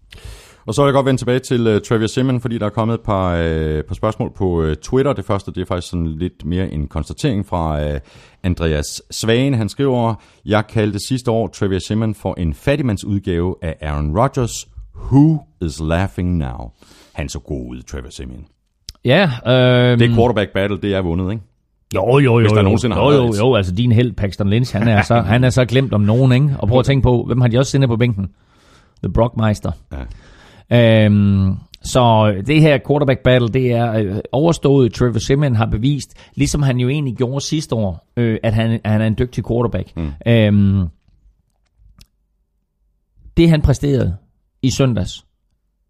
Og 0.66 0.74
så 0.74 0.82
vil 0.82 0.88
jeg 0.88 0.94
godt 0.94 1.07
vende 1.07 1.20
tilbage 1.20 1.38
til 1.38 1.66
øh, 1.66 1.76
uh, 1.76 1.80
Travis 1.80 2.11
Simon, 2.11 2.40
fordi 2.40 2.59
der 2.59 2.66
er 2.66 2.70
kommet 2.70 2.94
et 2.94 3.00
par, 3.00 3.32
uh, 3.32 3.80
par 3.88 3.94
spørgsmål 3.94 4.32
på 4.36 4.62
uh, 4.62 4.72
Twitter. 4.74 5.12
Det 5.12 5.24
første 5.24 5.53
det 5.53 5.61
er 5.61 5.64
faktisk 5.64 5.90
sådan 5.90 6.07
lidt 6.07 6.44
mere 6.44 6.70
en 6.70 6.88
konstatering 6.88 7.46
fra 7.46 7.92
uh, 7.92 7.98
Andreas 8.42 9.03
Svane. 9.11 9.57
Han 9.57 9.68
skriver, 9.68 10.14
jeg 10.44 10.66
kaldte 10.66 10.98
sidste 11.09 11.30
år 11.30 11.48
Travis 11.48 11.82
Simon 11.82 12.14
for 12.14 12.34
en 12.34 12.55
fattigmandsudgave 12.55 13.57
af 13.62 13.76
Aaron 13.80 14.18
Rodgers. 14.18 14.68
Who 14.94 15.38
is 15.61 15.80
laughing 15.80 16.36
now? 16.36 16.70
Han 17.12 17.28
så 17.28 17.38
god 17.38 17.70
ud, 17.70 17.82
Travis 17.82 18.14
Simon. 18.14 18.46
Ja, 19.05 19.30
øh, 19.46 19.98
Det 19.98 20.11
quarterback 20.14 20.53
battle, 20.53 20.78
det 20.80 20.94
er 20.94 21.03
vundet, 21.03 21.32
ikke? 21.32 21.42
Jo, 21.94 22.18
jo, 22.18 22.18
jo. 22.18 22.38
Hvis 22.40 22.50
der 22.50 22.59
jo, 22.59 22.62
nogensinde 22.62 22.94
har 22.96 23.03
jo, 23.03 23.09
været 23.09 23.22
jo, 23.22 23.28
et. 23.28 23.38
jo, 23.38 23.55
altså 23.55 23.74
din 23.74 23.92
held, 23.92 24.12
Paxton 24.12 24.48
Lynch, 24.50 24.76
han 24.76 24.88
er, 24.88 25.03
så, 25.11 25.20
han 25.20 25.44
er 25.44 25.50
så 25.50 25.64
glemt 25.64 25.92
om 25.94 26.00
nogen, 26.00 26.32
ikke? 26.32 26.50
Og 26.59 26.68
prøv 26.68 26.78
at 26.78 26.84
tænke 26.84 27.03
på, 27.03 27.24
hvem 27.26 27.40
har 27.40 27.48
de 27.48 27.59
også 27.59 27.70
sendt 27.70 27.88
på 27.88 27.96
bænken? 27.96 28.28
The 29.03 29.12
Brockmeister. 29.12 29.72
Ja. 30.70 31.05
Øhm, 31.05 31.55
så 31.84 32.34
det 32.46 32.61
her 32.61 32.78
quarterback 32.86 33.20
battle, 33.24 33.48
det 33.48 33.72
er 33.72 33.92
øh, 33.92 34.16
overstået. 34.32 34.94
Trevor 34.94 35.18
Simeon 35.18 35.57
har 35.57 35.66
bevist, 35.66 36.14
ligesom 36.34 36.62
han 36.62 36.78
jo 36.78 36.88
egentlig 36.88 37.16
gjorde 37.16 37.40
sidste 37.44 37.74
år, 37.74 38.12
øh, 38.16 38.38
at 38.42 38.55
han, 38.55 38.80
han 38.84 39.00
er 39.00 39.07
en 39.07 39.16
dygtig 39.18 39.44
quarterback. 39.48 39.96
Mm. 39.96 40.11
Øhm, 40.26 40.88
det 43.36 43.50
han 43.50 43.62
præsterede 43.62 44.16
i 44.62 44.70
søndags, 44.70 45.24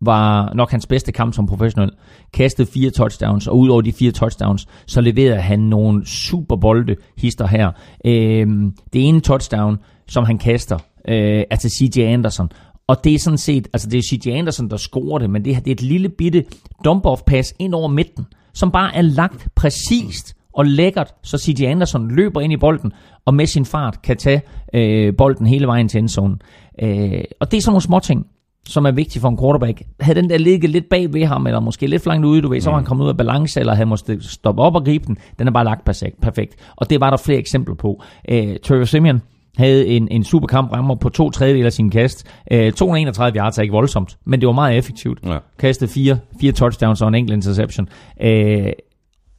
var 0.02 0.52
nok 0.54 0.70
hans 0.70 0.86
bedste 0.86 1.12
kamp 1.12 1.34
som 1.34 1.46
professionel. 1.46 1.90
Kastede 2.32 2.70
fire 2.70 2.90
touchdowns, 2.90 3.46
og 3.46 3.58
udover 3.58 3.80
de 3.80 3.92
fire 3.92 4.12
touchdowns, 4.12 4.66
så 4.86 5.00
leverede 5.00 5.40
han 5.40 5.60
nogle 5.60 6.06
super 6.06 6.56
bolde 6.56 6.96
hister 7.16 7.46
her. 7.46 7.70
Øh, 8.04 8.46
det 8.92 9.08
ene 9.08 9.20
touchdown, 9.20 9.78
som 10.08 10.24
han 10.24 10.38
kaster, 10.38 10.78
øh, 11.08 11.44
er 11.50 11.56
til 11.56 11.70
CJ 11.70 12.00
Anderson. 12.00 12.48
Og 12.86 13.04
det 13.04 13.14
er 13.14 13.18
sådan 13.18 13.38
set, 13.38 13.68
altså 13.72 13.88
det 13.88 13.98
er 13.98 14.02
CJ 14.02 14.30
Anderson, 14.30 14.70
der 14.70 14.76
scorer 14.76 15.18
det, 15.18 15.30
men 15.30 15.44
det, 15.44 15.54
her, 15.54 15.62
det 15.62 15.70
er 15.70 15.74
et 15.74 15.82
lille 15.82 16.08
bitte 16.08 16.44
dump-off 16.88 17.22
pass 17.26 17.54
ind 17.58 17.74
over 17.74 17.88
midten, 17.88 18.26
som 18.54 18.70
bare 18.70 18.94
er 18.96 19.02
lagt 19.02 19.48
præcist 19.54 20.36
og 20.52 20.66
lækkert, 20.66 21.14
så 21.22 21.38
CJ 21.38 21.64
Anderson 21.64 22.10
løber 22.10 22.40
ind 22.40 22.52
i 22.52 22.56
bolden, 22.56 22.92
og 23.24 23.34
med 23.34 23.46
sin 23.46 23.64
fart 23.64 24.02
kan 24.02 24.16
tage 24.16 24.42
øh, 24.74 25.16
bolden 25.16 25.46
hele 25.46 25.66
vejen 25.66 25.88
til 25.88 25.98
endzonen. 25.98 26.40
Øh, 26.82 27.24
og 27.40 27.50
det 27.50 27.56
er 27.56 27.60
sådan 27.60 27.72
nogle 27.72 27.82
små 27.82 27.98
ting, 27.98 28.26
som 28.68 28.84
er 28.86 28.90
vigtige 28.90 29.20
for 29.20 29.28
en 29.28 29.38
quarterback. 29.38 29.82
Havde 30.00 30.20
den 30.20 30.30
der 30.30 30.38
ligget 30.38 30.70
lidt 30.70 30.88
bag 30.90 31.12
ved 31.12 31.24
ham, 31.24 31.46
eller 31.46 31.60
måske 31.60 31.86
lidt 31.86 32.06
langt 32.06 32.26
ude, 32.26 32.42
du 32.42 32.48
ved, 32.48 32.60
så 32.60 32.70
var 32.70 32.76
han 32.76 32.86
kommet 32.86 33.04
ud 33.04 33.08
af 33.08 33.16
balance, 33.16 33.60
eller 33.60 33.74
havde 33.74 33.88
måske 33.88 34.18
stoppe 34.20 34.62
op 34.62 34.74
og 34.74 34.84
gribe 34.84 35.06
den. 35.06 35.18
Den 35.38 35.46
er 35.48 35.52
bare 35.52 35.64
lagt 35.64 35.84
perfekt. 35.84 36.20
perfekt. 36.20 36.54
Og 36.76 36.90
det 36.90 37.00
var 37.00 37.10
der 37.10 37.16
flere 37.16 37.38
eksempler 37.38 37.74
på. 37.74 38.02
Øh, 38.28 38.56
Trevor 38.64 38.84
Simeon 38.84 39.22
havde 39.56 39.86
en, 39.86 40.08
en 40.10 40.24
superkamp, 40.24 40.72
rammer 40.72 40.94
på 40.94 41.08
to 41.08 41.30
tredjedel 41.30 41.66
af 41.66 41.72
sin 41.72 41.90
kast. 41.90 42.26
Øh, 42.50 42.72
231 42.72 43.38
yards 43.38 43.58
er 43.58 43.62
ikke 43.62 43.72
voldsomt, 43.72 44.18
men 44.24 44.40
det 44.40 44.46
var 44.46 44.52
meget 44.52 44.78
effektivt. 44.78 45.18
Ja. 45.26 45.38
Kastede 45.58 45.90
fire, 45.90 46.18
fire 46.40 46.52
touchdowns 46.52 47.02
og 47.02 47.08
en 47.08 47.14
enkelt 47.14 47.34
interception. 47.34 47.88
Øh, 48.22 48.72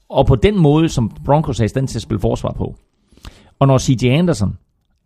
og 0.09 0.25
på 0.27 0.35
den 0.35 0.59
måde, 0.59 0.89
som 0.89 1.11
Broncos 1.25 1.59
er 1.59 1.65
i 1.65 1.67
stand 1.67 1.87
til 1.87 1.97
at 1.97 2.01
spille 2.01 2.19
forsvar 2.19 2.53
på. 2.57 2.75
Og 3.59 3.67
når 3.67 3.77
CJ 3.77 4.07
Anderson 4.07 4.57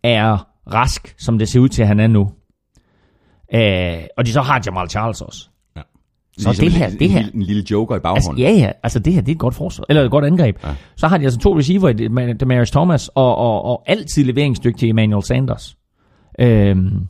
er 0.02 0.46
rask, 0.72 1.14
som 1.18 1.38
det 1.38 1.48
ser 1.48 1.60
ud 1.60 1.68
til, 1.68 1.82
at 1.82 1.88
han 1.88 2.00
er 2.00 2.06
nu, 2.06 2.30
øh, 3.54 4.02
og 4.16 4.26
de 4.26 4.32
så 4.32 4.40
har 4.42 4.62
Jamal 4.66 4.90
Charles 4.90 5.20
også. 5.20 5.48
Ja. 5.76 5.80
Så 6.38 6.52
det 6.60 6.72
her- 6.72 6.86
en, 6.86 6.98
det 6.98 7.10
her- 7.10 7.20
En, 7.20 7.30
en 7.34 7.42
lille 7.42 7.64
joker 7.70 7.94
i 7.94 7.96
Altså, 7.96 8.02
baghånden. 8.02 8.38
ja, 8.44 8.50
ja, 8.50 8.72
altså 8.82 8.98
det 8.98 9.12
her, 9.12 9.20
det 9.20 9.28
er 9.28 9.34
et 9.34 9.38
godt 9.38 9.54
forsvar, 9.54 9.84
eller 9.88 10.02
et 10.04 10.10
godt 10.10 10.24
angreb. 10.24 10.56
Ja. 10.64 10.68
Så 10.96 11.06
har 11.08 11.18
de 11.18 11.24
altså 11.24 11.38
to 11.40 11.58
receiver, 11.58 11.92
Demarius 12.40 12.70
Thomas 12.70 13.08
og, 13.08 13.36
og, 13.36 13.64
og 13.64 13.82
altid 13.86 14.24
leveringsdygtige 14.24 14.90
Emmanuel 14.90 15.22
Sanders. 15.22 15.76
Øhm, 16.38 17.06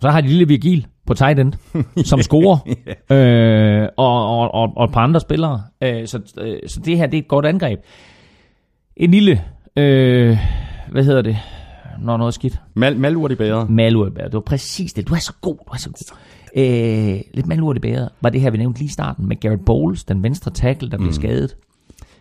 så 0.00 0.10
har 0.10 0.20
de 0.20 0.28
lille 0.28 0.48
Virgil 0.48 0.86
på 1.06 1.14
tight 1.14 1.38
end, 1.38 1.52
som 2.04 2.22
scorer, 2.22 2.58
øh, 3.10 3.88
og, 3.96 4.38
og, 4.40 4.54
og, 4.54 4.72
og 4.76 4.84
et 4.84 4.92
par 4.92 5.00
andre 5.00 5.20
spillere. 5.20 5.62
Øh, 5.82 6.06
så, 6.06 6.20
øh, 6.40 6.58
så 6.66 6.80
det 6.84 6.96
her, 6.98 7.06
det 7.06 7.14
er 7.18 7.22
et 7.22 7.28
godt 7.28 7.46
angreb. 7.46 7.80
En 8.96 9.10
lille, 9.10 9.44
øh, 9.76 10.38
hvad 10.90 11.04
hedder 11.04 11.22
det, 11.22 11.36
når 12.02 12.16
noget 12.16 12.28
er 12.30 12.32
skidt? 12.34 12.60
Mal, 12.74 12.96
malurt 12.98 13.32
i 13.32 13.34
bæret. 13.34 13.70
Malurt 13.70 14.12
Det 14.16 14.32
var 14.32 14.40
præcis 14.40 14.92
det. 14.92 15.08
Du 15.08 15.14
er 15.14 15.18
så 15.18 15.32
god, 15.40 15.56
du 15.56 15.72
er 15.72 15.76
så 15.78 15.90
god. 15.90 16.16
Øh, 16.56 17.20
lidt 17.34 17.46
malurt 17.46 17.76
i 17.76 17.80
bæret 17.80 18.08
var 18.20 18.30
det 18.30 18.40
her, 18.40 18.50
vi 18.50 18.58
nævnte 18.58 18.78
lige 18.80 18.86
i 18.88 18.90
starten, 18.92 19.28
med 19.28 19.36
Garrett 19.40 19.64
Bowles, 19.64 20.04
den 20.04 20.22
venstre 20.22 20.50
tackle, 20.50 20.90
der 20.90 20.98
blev 20.98 21.12
skadet. 21.12 21.56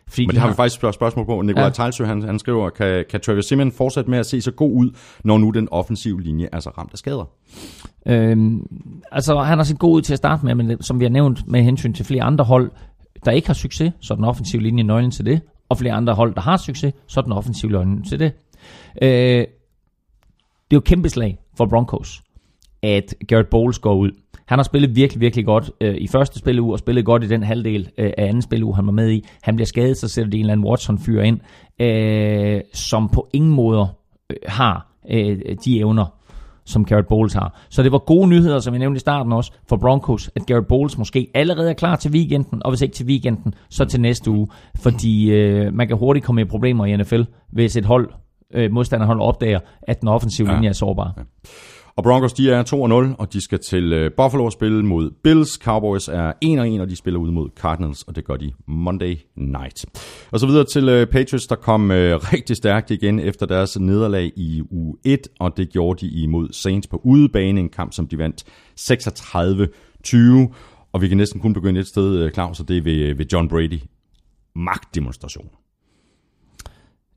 Fordi 0.07 0.21
Men 0.25 0.29
de 0.29 0.33
det 0.33 0.41
har 0.41 0.49
vi 0.49 0.55
faktisk 0.55 0.75
spørg- 0.75 0.93
spørgsmål 0.93 1.25
på. 1.25 1.41
Nikolaj 1.41 1.61
Ja. 1.61 1.67
ja. 1.67 1.71
Tejlsø, 1.73 2.05
han, 2.05 2.23
han 2.23 2.39
skriver, 2.39 2.69
kan, 2.69 3.05
kan 3.09 3.19
Travis 3.21 3.45
Simon 3.45 3.71
fortsætte 3.71 4.09
med 4.09 4.19
at 4.19 4.25
se 4.25 4.41
så 4.41 4.51
god 4.51 4.71
ud, 4.73 4.89
når 5.23 5.37
nu 5.37 5.49
den 5.49 5.67
offensive 5.71 6.21
linje 6.21 6.47
er 6.51 6.59
så 6.59 6.69
ramt 6.69 6.91
af 6.93 6.97
skader? 6.97 7.29
Øhm, 8.07 8.65
altså, 9.11 9.39
han 9.39 9.57
har 9.57 9.63
set 9.65 9.79
god 9.79 9.95
ud 9.95 10.01
til 10.01 10.13
at 10.13 10.17
starte 10.17 10.45
med, 10.45 10.55
men 10.55 10.81
som 10.81 10.99
vi 10.99 11.05
har 11.05 11.09
nævnt 11.09 11.47
med 11.47 11.61
hensyn 11.63 11.93
til 11.93 12.05
flere 12.05 12.23
andre 12.23 12.43
hold, 12.45 12.71
der 13.25 13.31
ikke 13.31 13.47
har 13.47 13.53
succes, 13.53 13.93
så 14.01 14.13
er 14.13 14.15
den 14.15 14.25
offensive 14.25 14.61
linje 14.61 14.83
nøglen 14.83 15.11
til 15.11 15.25
det. 15.25 15.41
Og 15.69 15.77
flere 15.77 15.93
andre 15.93 16.13
hold, 16.13 16.35
der 16.35 16.41
har 16.41 16.57
succes, 16.57 16.93
så 17.07 17.19
er 17.19 17.23
den 17.23 17.31
offensive 17.33 17.71
nøglen 17.71 18.03
til 18.03 18.19
det. 18.19 18.31
Øh, 19.01 19.45
det 20.71 20.75
er 20.75 20.77
jo 20.77 20.79
et 20.79 20.83
kæmpe 20.83 21.09
slag 21.09 21.37
for 21.57 21.65
Broncos, 21.65 22.21
at 22.83 23.15
Garrett 23.27 23.49
Bowles 23.49 23.79
går 23.79 23.95
ud. 23.95 24.11
Han 24.45 24.59
har 24.59 24.63
spillet 24.63 24.95
virkelig, 24.95 25.21
virkelig 25.21 25.45
godt 25.45 25.71
øh, 25.81 25.95
i 25.95 26.07
første 26.07 26.39
spilleuge, 26.39 26.73
og 26.73 26.79
spillet 26.79 27.05
godt 27.05 27.23
i 27.23 27.27
den 27.27 27.43
halvdel 27.43 27.89
øh, 27.97 28.11
af 28.17 28.25
anden 28.27 28.41
spilleuge, 28.41 28.75
han 28.75 28.85
var 28.85 28.91
med 28.91 29.11
i. 29.11 29.25
Han 29.41 29.55
bliver 29.55 29.65
skadet, 29.65 29.97
så 29.97 30.07
sætter 30.07 30.31
de 30.31 30.37
en 30.37 30.41
eller 30.41 30.53
anden 30.53 30.67
Watson-fyr 30.67 31.21
ind, 31.21 31.39
øh, 31.79 32.61
som 32.73 33.09
på 33.09 33.29
ingen 33.33 33.51
måder 33.51 33.87
øh, 34.29 34.37
har 34.47 34.87
øh, 35.09 35.39
de 35.65 35.79
evner, 35.79 36.05
som 36.65 36.85
Garrett 36.85 37.07
Bowles 37.07 37.33
har. 37.33 37.59
Så 37.69 37.83
det 37.83 37.91
var 37.91 37.97
gode 37.97 38.27
nyheder, 38.27 38.59
som 38.59 38.73
jeg 38.73 38.79
nævnte 38.79 38.97
i 38.97 38.99
starten 38.99 39.33
også, 39.33 39.51
for 39.69 39.77
Broncos, 39.77 40.31
at 40.35 40.45
Garrett 40.45 40.67
Bowles 40.67 40.97
måske 40.97 41.27
allerede 41.33 41.69
er 41.69 41.73
klar 41.73 41.95
til 41.95 42.11
weekenden, 42.11 42.61
og 42.65 42.71
hvis 42.71 42.81
ikke 42.81 42.95
til 42.95 43.05
weekenden, 43.05 43.53
så 43.69 43.85
til 43.85 44.01
næste 44.01 44.31
uge. 44.31 44.47
Fordi 44.75 45.31
øh, 45.31 45.73
man 45.73 45.87
kan 45.87 45.97
hurtigt 45.97 46.25
komme 46.25 46.41
i 46.41 46.45
problemer 46.45 46.85
i 46.85 46.97
NFL, 46.97 47.21
hvis 47.51 47.75
et 47.75 47.85
hold, 47.85 48.09
øh, 48.53 48.71
modstanderhold 48.71 49.19
opdager, 49.21 49.59
at 49.81 49.99
den 50.01 50.07
offensive 50.07 50.47
Ja. 50.49 50.53
linje 50.55 50.69
er 50.69 50.73
sårbar. 50.73 51.25
Og 51.95 52.03
Broncos, 52.03 52.33
de 52.33 52.51
er 52.51 52.63
2-0, 53.13 53.15
og 53.19 53.33
de 53.33 53.41
skal 53.41 53.59
til 53.59 53.93
øh, 53.93 54.11
Buffalo 54.17 54.45
og 54.45 54.51
spille 54.51 54.85
mod 54.85 55.11
Bills. 55.23 55.49
Cowboys 55.53 56.07
er 56.07 56.31
1-1, 56.77 56.81
og 56.81 56.89
de 56.89 56.95
spiller 56.95 57.19
ud 57.19 57.31
mod 57.31 57.49
Cardinals, 57.55 58.03
og 58.03 58.15
det 58.15 58.25
gør 58.25 58.35
de 58.35 58.51
Monday 58.67 59.17
night. 59.35 59.85
Og 60.31 60.39
så 60.39 60.47
videre 60.47 60.63
til 60.65 60.89
øh, 60.89 61.07
Patriots, 61.07 61.47
der 61.47 61.55
kom 61.55 61.91
øh, 61.91 62.15
rigtig 62.33 62.55
stærkt 62.55 62.91
igen 62.91 63.19
efter 63.19 63.45
deres 63.45 63.79
nederlag 63.79 64.31
i 64.35 64.61
uge 64.71 64.95
1, 65.05 65.19
og 65.39 65.57
det 65.57 65.69
gjorde 65.69 66.05
de 66.05 66.11
imod 66.11 66.49
Saints 66.51 66.87
på 66.87 67.01
udebane, 67.03 67.59
en 67.59 67.69
kamp, 67.69 67.93
som 67.93 68.07
de 68.07 68.17
vandt 68.17 68.43
36-20. 68.79 70.53
Og 70.93 71.01
vi 71.01 71.07
kan 71.07 71.17
næsten 71.17 71.39
kun 71.39 71.53
begynde 71.53 71.79
et 71.79 71.87
sted, 71.87 72.31
Claus, 72.33 72.59
og 72.59 72.67
det 72.67 72.77
er 72.77 72.81
ved, 72.81 73.15
ved 73.15 73.25
John 73.33 73.49
Brady. 73.49 73.79
Magtdemonstration. 74.55 75.49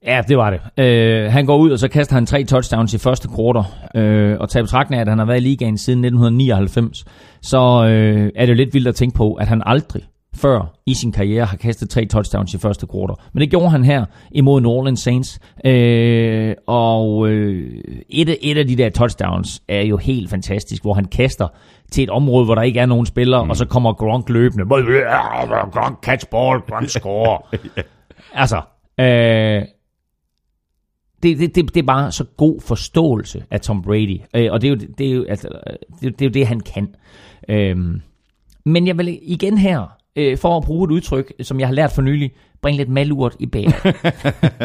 Ja, 0.06 0.22
det 0.28 0.36
var 0.36 0.50
det. 0.50 0.84
Øh, 0.84 1.32
han 1.32 1.46
går 1.46 1.56
ud, 1.56 1.70
og 1.70 1.78
så 1.78 1.88
kaster 1.88 2.14
han 2.14 2.26
tre 2.26 2.44
touchdowns 2.44 2.94
i 2.94 2.98
første 2.98 3.28
quarter. 3.36 3.64
Øh, 3.94 4.36
og 4.40 4.48
tager 4.48 4.64
betragtning 4.64 4.98
af, 4.98 5.00
at 5.00 5.08
han 5.08 5.18
har 5.18 5.24
været 5.24 5.38
i 5.38 5.42
ligaen 5.42 5.78
siden 5.78 6.04
1999, 6.04 7.04
så 7.42 7.84
øh, 7.86 8.30
er 8.36 8.46
det 8.46 8.52
jo 8.52 8.56
lidt 8.56 8.74
vildt 8.74 8.88
at 8.88 8.94
tænke 8.94 9.16
på, 9.16 9.34
at 9.34 9.48
han 9.48 9.62
aldrig 9.66 10.02
før 10.34 10.74
i 10.86 10.94
sin 10.94 11.12
karriere 11.12 11.44
har 11.44 11.56
kastet 11.56 11.90
tre 11.90 12.06
touchdowns 12.06 12.54
i 12.54 12.58
første 12.58 12.86
quarter. 12.92 13.14
Men 13.32 13.40
det 13.40 13.50
gjorde 13.50 13.70
han 13.70 13.84
her 13.84 14.04
imod 14.30 14.60
New 14.60 14.70
Orleans 14.70 15.00
Saints. 15.00 15.38
Øh, 15.64 16.54
og 16.66 17.28
øh, 17.28 17.82
et, 18.10 18.28
af, 18.28 18.36
et 18.42 18.58
af 18.58 18.66
de 18.66 18.76
der 18.76 18.90
touchdowns 18.90 19.62
er 19.68 19.82
jo 19.82 19.96
helt 19.96 20.30
fantastisk, 20.30 20.82
hvor 20.82 20.94
han 20.94 21.04
kaster 21.04 21.48
til 21.92 22.04
et 22.04 22.10
område, 22.10 22.44
hvor 22.44 22.54
der 22.54 22.62
ikke 22.62 22.80
er 22.80 22.86
nogen 22.86 23.06
spillere, 23.06 23.44
mm. 23.44 23.50
og 23.50 23.56
så 23.56 23.66
kommer 23.66 23.92
Gronk 23.92 24.28
løbende. 24.28 24.64
Gronk 25.72 25.98
catch 26.04 26.26
ball, 26.30 26.60
Gronk 26.60 26.88
score. 26.88 27.38
altså, 28.42 28.60
øh, 29.00 29.62
det, 31.22 31.38
det, 31.38 31.54
det, 31.54 31.74
det 31.74 31.80
er 31.82 31.86
bare 31.86 32.12
så 32.12 32.24
god 32.36 32.60
forståelse 32.60 33.44
af 33.50 33.60
Tom 33.60 33.82
Brady. 33.82 34.20
Øh, 34.36 34.52
og 34.52 34.60
det 34.60 34.68
er, 34.68 34.70
jo, 34.70 34.78
det, 34.98 35.06
er 35.06 35.12
jo, 35.12 35.24
altså, 35.28 35.48
øh, 35.48 35.76
det, 36.00 36.18
det 36.18 36.24
er 36.24 36.28
jo 36.28 36.32
det, 36.32 36.46
han 36.46 36.60
kan. 36.60 36.94
Øhm, 37.48 38.00
men 38.64 38.86
jeg 38.86 38.98
vil 38.98 39.18
igen 39.22 39.58
her, 39.58 39.96
øh, 40.16 40.38
for 40.38 40.56
at 40.56 40.64
bruge 40.64 40.84
et 40.84 40.90
udtryk, 40.90 41.32
som 41.42 41.60
jeg 41.60 41.68
har 41.68 41.74
lært 41.74 41.92
for 41.92 42.02
nylig, 42.02 42.30
bringe 42.62 42.78
lidt 42.78 42.88
malurt 42.88 43.36
i 43.40 43.46
bæret. 43.46 43.74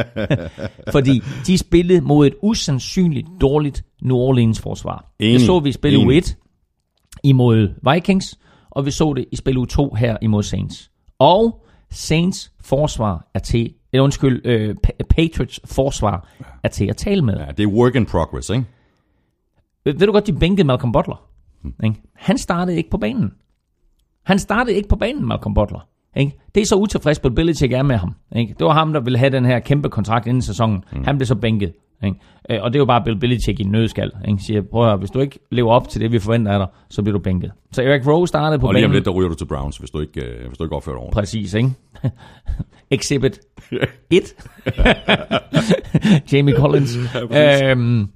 Fordi 0.96 1.22
de 1.48 1.58
spillede 1.58 2.02
mod 2.02 2.28
et 2.28 2.34
usandsynligt 2.44 3.28
dårligt 3.42 3.86
New 4.02 4.18
Orleans 4.18 4.62
forsvar. 4.62 5.14
Det 5.20 5.30
Enig. 5.30 5.42
så 5.42 5.60
vi 5.60 5.70
i 5.70 5.72
spil 5.72 5.98
u 5.98 6.02
Enig. 6.02 6.18
1 6.18 6.38
imod 7.24 7.94
Vikings, 7.94 8.40
og 8.70 8.86
vi 8.86 8.92
så 8.92 9.14
det 9.14 9.26
i 9.32 9.36
spil 9.36 9.58
u 9.58 9.66
2 9.66 9.94
her 9.94 10.18
imod 10.22 10.44
Saints. 10.44 10.92
Og 11.20 11.66
Saints 11.92 12.52
forsvar 12.62 13.30
er 13.34 13.40
til, 13.40 13.74
eller 13.94 14.04
undskyld, 14.04 14.42
øh, 14.46 14.76
Pa- 14.88 15.04
Patriots 15.10 15.60
forsvar 15.66 16.28
er 16.64 16.68
til 16.70 16.86
at 16.86 16.98
tale 16.98 17.22
med. 17.22 17.38
Ja, 17.38 17.46
det 17.58 17.64
er 17.64 17.68
work 17.68 17.96
in 17.96 18.06
progress, 18.06 18.50
ikke? 18.50 18.66
Ved, 19.86 19.94
ved 19.94 20.08
du 20.08 20.14
godt, 20.14 20.28
de 20.28 20.34
bænkede 20.34 20.68
Malcolm 20.68 20.92
Butler? 20.92 21.30
Ikke? 21.84 22.02
Han 22.16 22.38
startede 22.38 22.78
ikke 22.78 22.90
på 22.90 22.98
banen. 22.98 23.32
Han 24.24 24.40
startede 24.40 24.76
ikke 24.76 24.90
på 24.90 24.96
banen, 24.96 25.26
Malcolm 25.28 25.54
Butler. 25.54 25.88
Ikke? 26.16 26.40
Det 26.56 26.62
er 26.62 26.66
så 26.66 26.76
utilfreds, 26.76 27.20
Bill 27.20 27.36
Belichick 27.36 27.74
er 27.74 27.82
med 27.84 27.96
ham. 27.96 28.16
Ikke? 28.36 28.56
Det 28.60 28.66
var 28.66 28.74
ham, 28.74 28.94
der 28.94 29.00
ville 29.00 29.20
have 29.20 29.30
den 29.32 29.46
her 29.46 29.60
kæmpe 29.60 29.90
kontrakt 29.90 30.28
inden 30.28 30.42
sæsonen. 30.42 30.84
Mm. 30.92 31.04
Han 31.04 31.18
blev 31.18 31.26
så 31.26 31.36
bænket. 31.36 31.74
Ikke? 32.04 32.18
Øh, 32.50 32.64
Og 32.64 32.74
det 32.74 32.76
er 32.78 32.82
jo 32.82 32.86
bare 32.86 33.04
Bill 33.04 33.20
Belichick 33.20 33.60
i 33.60 33.64
en 33.64 33.72
nødskal. 33.72 34.12
Ikke? 34.28 34.44
Siger, 34.44 34.62
prøv 34.62 34.82
at 34.84 34.90
høre, 34.90 34.98
hvis 34.98 35.12
du 35.12 35.20
ikke 35.20 35.40
lever 35.52 35.72
op 35.72 35.90
til 35.90 36.02
det, 36.02 36.12
vi 36.12 36.20
forventer 36.20 36.52
af 36.52 36.60
dig, 36.60 36.68
så 36.90 37.02
bliver 37.02 37.18
du 37.18 37.24
bænket. 37.24 37.52
Så 37.72 37.84
Eric 37.84 38.08
Rowe 38.08 38.28
startede 38.28 38.60
på 38.60 38.68
Og 38.68 38.74
lige 38.74 38.86
om 38.86 38.90
banen. 38.90 38.96
lidt, 38.96 39.06
der 39.06 39.12
ryger 39.12 39.30
du 39.30 39.36
til 39.36 39.46
Browns, 39.46 39.78
hvis 39.78 39.90
du 39.92 40.00
ikke, 40.00 40.26
øh, 40.26 40.48
hvis 40.48 40.58
du 40.58 40.64
ikke 40.64 40.76
opfører 40.76 40.96
dig 40.96 41.02
ordentligt. 41.04 41.14
Præcis, 41.22 41.54
ikke? 41.54 41.70
Exhibit 42.92 43.40
1. 44.10 44.24
Jamie 46.34 46.56
Collins. 46.56 46.98
øhm, 47.32 48.08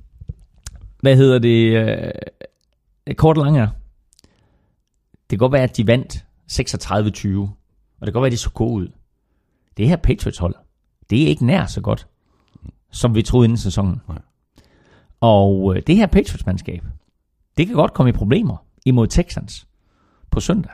hvad 1.01 1.15
hedder 1.15 1.39
det? 1.39 1.87
Øh, 3.07 3.15
kort 3.15 3.37
og 3.37 3.43
lang 3.45 3.57
er. 3.57 3.67
Det 5.29 5.29
kan 5.29 5.37
godt 5.37 5.51
være, 5.51 5.63
at 5.63 5.77
de 5.77 5.87
vandt 5.87 6.25
36-20. 6.51 6.57
Og 8.01 8.05
det 8.05 8.07
kan 8.07 8.13
godt 8.13 8.21
være, 8.21 8.25
at 8.25 8.31
de 8.31 8.37
så 8.37 8.49
gode 8.49 8.73
ud. 8.73 8.87
Det 9.77 9.87
her 9.89 9.95
Patriots 9.95 10.37
hold, 10.37 10.55
det 11.09 11.23
er 11.23 11.27
ikke 11.27 11.45
nær 11.45 11.65
så 11.65 11.81
godt, 11.81 12.07
som 12.91 13.15
vi 13.15 13.21
troede 13.21 13.45
inden 13.45 13.57
sæsonen. 13.57 14.01
Nej. 14.07 14.17
Og 15.21 15.75
øh, 15.75 15.81
det 15.87 15.95
her 15.95 16.05
Patriots-mandskab, 16.07 16.83
det 17.57 17.67
kan 17.67 17.75
godt 17.75 17.93
komme 17.93 18.09
i 18.09 18.13
problemer 18.13 18.57
imod 18.85 19.07
Texans 19.07 19.67
på 20.31 20.39
søndag. 20.39 20.71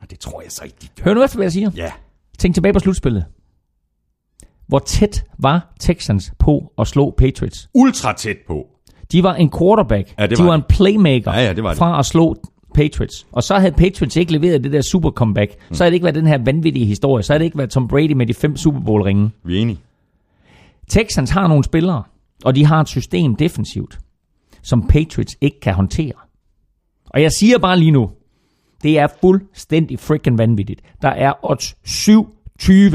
Og 0.00 0.10
det 0.10 0.18
tror 0.18 0.42
jeg 0.42 0.50
så 0.52 0.64
ikke, 0.64 0.76
de 0.82 0.86
gør. 0.96 1.04
Hør 1.04 1.14
nu 1.14 1.22
efter, 1.22 1.36
hvad 1.36 1.44
jeg 1.44 1.52
siger. 1.52 1.70
Ja. 1.76 1.92
Tænk 2.38 2.54
tilbage 2.54 2.72
på 2.72 2.78
slutspillet. 2.78 3.24
Hvor 4.66 4.78
tæt 4.78 5.24
var 5.38 5.74
Texans 5.80 6.32
på 6.38 6.72
at 6.78 6.86
slå 6.86 7.14
Patriots? 7.18 7.68
Ultra 7.74 8.12
tæt 8.12 8.36
på. 8.46 8.66
De 9.12 9.22
var 9.22 9.34
en 9.34 9.50
quarterback. 9.58 10.14
Ja, 10.18 10.26
det 10.26 10.38
de 10.38 10.42
var 10.42 10.48
var 10.48 10.56
de. 10.56 10.60
en 10.62 10.64
playmaker 10.68 11.32
Ja, 11.32 11.40
ja, 11.40 11.52
det 11.52 11.64
var 11.64 11.70
de. 11.72 11.76
fra 11.76 11.98
at 11.98 12.06
slå 12.06 12.36
Patriots. 12.74 13.26
Og 13.32 13.42
så 13.42 13.58
havde 13.58 13.72
Patriots 13.72 14.16
ikke 14.16 14.32
leveret 14.32 14.64
det 14.64 14.72
der 14.72 14.80
super 14.80 15.10
comeback. 15.10 15.50
Mm. 15.68 15.74
Så 15.74 15.84
havde 15.84 15.90
det 15.90 15.94
ikke 15.94 16.04
været 16.04 16.14
den 16.14 16.26
her 16.26 16.38
vanvittige 16.44 16.86
historie. 16.86 17.22
Så 17.22 17.32
havde 17.32 17.38
det 17.38 17.44
ikke 17.44 17.58
været 17.58 17.70
Tom 17.70 17.88
Brady 17.88 18.12
med 18.12 18.26
de 18.26 18.34
fem 18.34 18.56
Super 18.56 18.80
Bowl 18.80 19.02
ringe. 19.02 19.30
Vi 19.44 19.56
er 19.58 19.62
enige. 19.62 19.78
Texans 20.88 21.30
har 21.30 21.46
nogle 21.48 21.64
spillere, 21.64 22.02
og 22.44 22.54
de 22.54 22.64
har 22.64 22.80
et 22.80 22.88
system 22.88 23.36
defensivt, 23.36 23.98
som 24.62 24.88
Patriots 24.88 25.36
ikke 25.40 25.60
kan 25.60 25.74
håndtere. 25.74 26.12
Og 27.10 27.22
jeg 27.22 27.30
siger 27.32 27.58
bare 27.58 27.78
lige 27.78 27.90
nu, 27.90 28.10
det 28.82 28.98
er 28.98 29.06
fuldstændig 29.20 29.98
freaking 29.98 30.38
vanvittigt. 30.38 30.80
Der 31.02 31.08
er 31.08 31.32
odds 31.42 31.74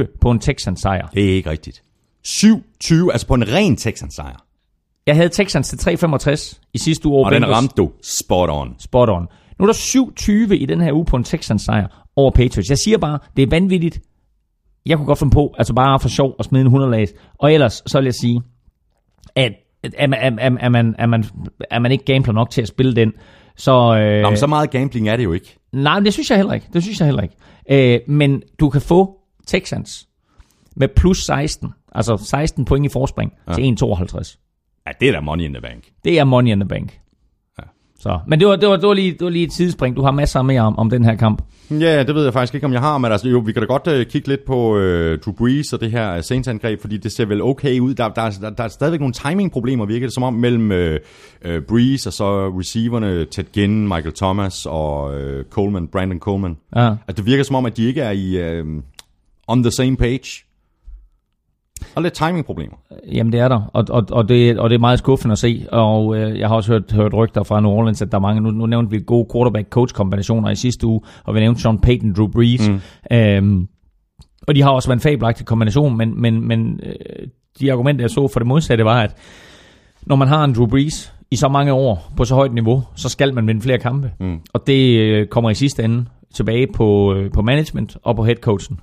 7-20 0.07 0.17
på 0.21 0.31
en 0.31 0.39
Texans 0.39 0.79
sejr. 0.81 1.07
Det 1.07 1.29
er 1.31 1.35
ikke 1.35 1.49
rigtigt. 1.49 1.83
7-20, 2.27 3.11
altså 3.11 3.27
på 3.27 3.33
en 3.33 3.47
ren 3.47 3.75
Texans 3.75 4.13
sejr. 4.13 4.45
Jeg 5.07 5.15
havde 5.15 5.29
Texans 5.29 5.69
til 5.69 5.77
3,65 5.77 6.59
i 6.73 6.77
sidste 6.77 7.07
uge 7.07 7.25
Og 7.25 7.31
den 7.31 7.41
Bengals. 7.41 7.57
ramte 7.57 7.73
du 7.77 7.91
spot 8.03 8.49
on. 8.49 8.75
Spot 8.79 9.09
on. 9.09 9.27
Nu 9.59 9.65
er 9.65 9.67
der 9.67 10.47
7,20 10.49 10.53
i 10.53 10.65
den 10.65 10.81
her 10.81 10.93
uge 10.93 11.05
på 11.05 11.15
en 11.15 11.23
Texans 11.23 11.61
sejr 11.61 12.07
over 12.15 12.31
Patriots. 12.31 12.69
Jeg 12.69 12.77
siger 12.77 12.97
bare, 12.97 13.19
det 13.35 13.43
er 13.43 13.47
vanvittigt. 13.49 14.01
Jeg 14.85 14.97
kunne 14.97 15.07
godt 15.07 15.19
finde 15.19 15.33
på, 15.33 15.53
altså 15.57 15.73
bare 15.73 15.99
for 15.99 16.09
sjov 16.09 16.35
at 16.39 16.45
smide 16.45 16.61
en 16.61 16.67
100 16.67 16.91
lags. 16.91 17.13
Og 17.39 17.53
ellers, 17.53 17.83
så 17.85 17.97
vil 17.97 18.05
jeg 18.05 18.13
sige, 18.13 18.41
at 19.35 19.53
er 19.97 20.07
man, 20.07 20.19
er, 20.19 20.45
er, 20.45 20.57
er, 20.59 20.69
man, 20.69 20.95
er, 20.99 21.05
man, 21.05 21.25
er 21.71 21.79
man 21.79 21.91
ikke 21.91 22.05
gambler 22.05 22.33
nok 22.33 22.49
til 22.49 22.61
at 22.61 22.67
spille 22.67 22.95
den, 22.95 23.11
så... 23.55 23.95
Øh, 23.95 24.21
Nå, 24.21 24.29
men 24.29 24.37
så 24.37 24.47
meget 24.47 24.71
gambling 24.71 25.09
er 25.09 25.15
det 25.15 25.23
jo 25.23 25.33
ikke. 25.33 25.59
Nej, 25.73 25.99
men 25.99 26.05
det 26.05 26.13
synes 26.13 26.29
jeg 26.29 26.37
heller 26.37 26.53
ikke. 26.53 26.67
Det 26.73 26.83
synes 26.83 26.99
jeg 26.99 27.05
heller 27.05 27.23
ikke. 27.23 27.35
Øh, 27.69 27.99
men 28.07 28.41
du 28.59 28.69
kan 28.69 28.81
få 28.81 29.17
Texans 29.47 30.07
med 30.75 30.87
plus 30.87 31.25
16, 31.25 31.69
altså 31.91 32.17
16 32.17 32.65
point 32.65 32.85
i 32.85 32.89
forspring 32.89 33.33
ja. 33.47 33.53
til 33.53 33.75
1,52. 33.83 34.83
Ja, 34.87 34.91
det 34.99 35.09
er 35.09 35.11
da 35.11 35.19
money 35.19 35.43
in 35.43 35.53
the 35.53 35.61
bank. 35.61 35.83
Det 36.03 36.19
er 36.19 36.23
money 36.23 36.51
in 36.51 36.59
the 36.59 36.67
bank. 36.67 36.99
Så, 38.03 38.19
men 38.27 38.39
det 38.39 38.47
var, 38.47 38.55
det, 38.55 38.69
var, 38.69 38.75
det, 38.75 38.87
var 38.87 38.93
lige, 38.93 39.11
det 39.11 39.21
var 39.21 39.29
lige 39.29 39.45
et 39.45 39.53
sidespring. 39.53 39.95
Du 39.95 40.01
har 40.01 40.11
masser 40.11 40.41
mere 40.41 40.61
om, 40.61 40.79
om 40.79 40.89
den 40.89 41.03
her 41.03 41.15
kamp. 41.15 41.41
Ja, 41.71 42.03
det 42.03 42.15
ved 42.15 42.23
jeg 42.23 42.33
faktisk 42.33 42.55
ikke, 42.55 42.65
om 42.65 42.73
jeg 42.73 42.81
har, 42.81 42.97
men 42.97 43.11
altså, 43.11 43.29
jo, 43.29 43.39
vi 43.39 43.51
kan 43.51 43.61
da 43.61 43.65
godt 43.65 43.87
uh, 43.87 44.11
kigge 44.11 44.27
lidt 44.27 44.45
på 44.45 44.75
uh, 44.75 44.79
Drew 45.25 45.33
Brees 45.37 45.73
og 45.73 45.81
det 45.81 45.91
her 45.91 46.17
uh, 46.17 46.23
Saints-angreb, 46.23 46.81
fordi 46.81 46.97
det 46.97 47.11
ser 47.11 47.25
vel 47.25 47.41
okay 47.41 47.79
ud. 47.79 47.93
Der, 47.93 48.09
der, 48.09 48.29
der, 48.41 48.49
der 48.49 48.63
er 48.63 48.67
stadigvæk 48.67 48.99
nogle 48.99 49.13
timing-problemer, 49.13 49.85
virker 49.85 50.07
det 50.07 50.13
som 50.13 50.23
om, 50.23 50.33
mellem 50.33 50.71
uh, 50.71 50.77
uh, 51.49 51.61
Brees 51.67 52.05
og 52.05 52.13
så 52.13 52.49
receiverne 52.59 53.25
Ted 53.25 53.51
Ginn, 53.53 53.87
Michael 53.87 54.13
Thomas 54.13 54.65
og 54.65 55.11
uh, 55.11 55.43
Coleman, 55.49 55.87
Brandon 55.87 56.19
Coleman. 56.19 56.57
Ja. 56.75 56.95
At 57.07 57.17
det 57.17 57.25
virker 57.25 57.43
som 57.43 57.55
om, 57.55 57.65
at 57.65 57.77
de 57.77 57.83
ikke 57.83 58.01
er 58.01 58.11
i 58.11 58.59
uh, 58.61 58.67
on 59.47 59.63
the 59.63 59.71
same 59.71 59.97
page. 59.97 60.45
Og 61.95 62.03
lidt 62.03 62.13
timing-problemer. 62.13 62.75
Jamen 63.11 63.33
det 63.33 63.39
er 63.39 63.47
der, 63.47 63.61
og, 63.73 63.85
og, 63.89 64.05
og, 64.11 64.29
det, 64.29 64.59
og 64.59 64.69
det 64.69 64.75
er 64.75 64.79
meget 64.79 64.99
skuffende 64.99 65.31
at 65.31 65.37
se, 65.37 65.65
og 65.71 66.17
øh, 66.17 66.39
jeg 66.39 66.47
har 66.47 66.55
også 66.55 66.71
hørt, 66.71 66.91
hørt 66.91 67.13
rygter 67.13 67.43
fra 67.43 67.61
New 67.61 67.71
Orleans, 67.71 68.01
at 68.01 68.11
der 68.11 68.17
er 68.17 68.21
mange, 68.21 68.41
nu, 68.41 68.51
nu 68.51 68.65
nævnte 68.65 68.91
vi 68.91 68.99
gode 68.99 69.27
quarterback-coach-kombinationer 69.33 70.49
i 70.49 70.55
sidste 70.55 70.87
uge, 70.87 71.01
og 71.23 71.35
vi 71.35 71.39
nævnte 71.39 71.61
Sean 71.61 71.79
Payton, 71.79 72.13
Drew 72.13 72.27
Brees, 72.27 72.69
mm. 72.69 72.79
øhm, 73.11 73.67
og 74.47 74.55
de 74.55 74.61
har 74.61 74.69
også 74.69 74.89
været 74.89 74.97
en 74.97 75.01
fabelagtig 75.01 75.45
kombination, 75.45 75.97
men, 75.97 76.21
men, 76.21 76.47
men 76.47 76.79
øh, 76.83 77.27
de 77.59 77.71
argumenter, 77.71 78.03
jeg 78.03 78.09
så 78.09 78.27
for 78.27 78.39
det 78.39 78.47
modsatte, 78.47 78.85
var, 78.85 79.01
at 79.01 79.15
når 80.01 80.15
man 80.15 80.27
har 80.27 80.43
en 80.43 80.53
Drew 80.53 80.67
Brees 80.67 81.13
i 81.31 81.35
så 81.35 81.47
mange 81.47 81.73
år 81.73 82.11
på 82.17 82.25
så 82.25 82.35
højt 82.35 82.53
niveau, 82.53 82.83
så 82.95 83.09
skal 83.09 83.33
man 83.33 83.47
vinde 83.47 83.61
flere 83.61 83.79
kampe, 83.79 84.11
mm. 84.19 84.39
og 84.53 84.67
det 84.67 84.99
øh, 84.99 85.27
kommer 85.27 85.49
i 85.49 85.53
sidste 85.53 85.83
ende 85.83 86.05
tilbage 86.33 86.67
på, 86.75 87.13
øh, 87.13 87.31
på 87.31 87.41
management 87.41 87.97
og 88.03 88.15
på 88.15 88.23
headcoachen. 88.23 88.79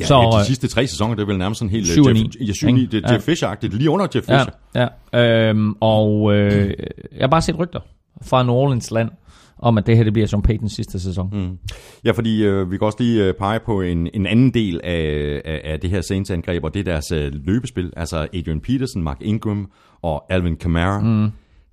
Ja, 0.00 0.04
Så, 0.06 0.14
ja, 0.14 0.30
de 0.30 0.36
øh, 0.38 0.44
sidste 0.44 0.68
tre 0.68 0.86
sæsoner, 0.86 1.14
det 1.14 1.22
er 1.22 1.26
vel 1.26 1.38
nærmest 1.38 1.58
sådan 1.58 1.70
helt... 1.70 1.86
syv 1.86 2.02
og 2.02 2.08
Jeff, 2.08 2.20
ni, 2.22 2.46
ja, 2.46 2.52
syv 2.52 2.66
og 2.68 2.72
ni, 2.74 2.80
ikke? 2.80 2.92
det 2.92 3.04
er 3.04 3.08
Ja. 3.08 3.14
Jeff 3.14 3.28
Fisher-agtigt, 3.28 3.76
lige 3.76 3.90
under 3.90 4.06
Jeff 4.14 4.26
Fisher. 4.26 4.46
Ja, 4.74 4.86
ja. 5.12 5.48
Øhm, 5.50 5.74
og 5.80 6.34
øh, 6.34 6.74
jeg 7.12 7.20
har 7.20 7.28
bare 7.28 7.42
set 7.42 7.58
rygter 7.58 7.80
fra 8.22 8.42
New 8.42 8.54
Orleans 8.54 8.90
land, 8.90 9.10
om 9.58 9.78
at 9.78 9.86
det 9.86 9.96
her 9.96 10.04
det 10.04 10.12
bliver 10.12 10.26
Sean 10.26 10.42
Paytons 10.42 10.72
sidste 10.72 11.00
sæson. 11.00 11.28
Mm. 11.32 11.58
Ja, 12.04 12.10
fordi 12.10 12.44
øh, 12.44 12.70
vi 12.70 12.78
kan 12.78 12.86
også 12.86 12.98
lige 13.00 13.24
øh, 13.24 13.34
pege 13.34 13.60
på 13.66 13.80
en, 13.82 14.08
en 14.14 14.26
anden 14.26 14.54
del 14.54 14.80
af, 14.84 15.42
af, 15.44 15.60
af 15.64 15.80
det 15.80 15.90
her 15.90 16.00
Saints-angreb, 16.00 16.64
og 16.64 16.74
det 16.74 16.80
er 16.80 16.84
deres 16.84 17.12
øh, 17.12 17.32
løbespil. 17.46 17.92
Altså 17.96 18.26
Adrian 18.34 18.60
Peterson, 18.60 19.02
Mark 19.02 19.18
Ingram 19.20 19.70
og 20.02 20.32
Alvin 20.32 20.56
Kamara. 20.56 21.00
Mm. 21.00 21.30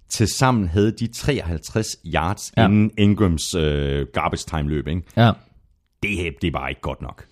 Tilsammen 0.10 0.68
havde 0.68 0.92
de 0.92 1.08
53 1.08 1.88
yards 2.14 2.52
ja. 2.58 2.66
inden 2.68 2.92
Ingrams 2.98 3.56
øh, 3.56 4.06
garbage 4.14 4.44
time 4.48 4.70
løb. 4.70 4.88
Ikke? 4.88 5.02
Ja. 5.18 5.32
Det, 6.04 6.12
her, 6.18 6.32
det 6.42 6.48
er 6.48 6.52
bare 6.52 6.70
ikke 6.70 6.82
godt 6.82 7.02
nok. 7.02 7.26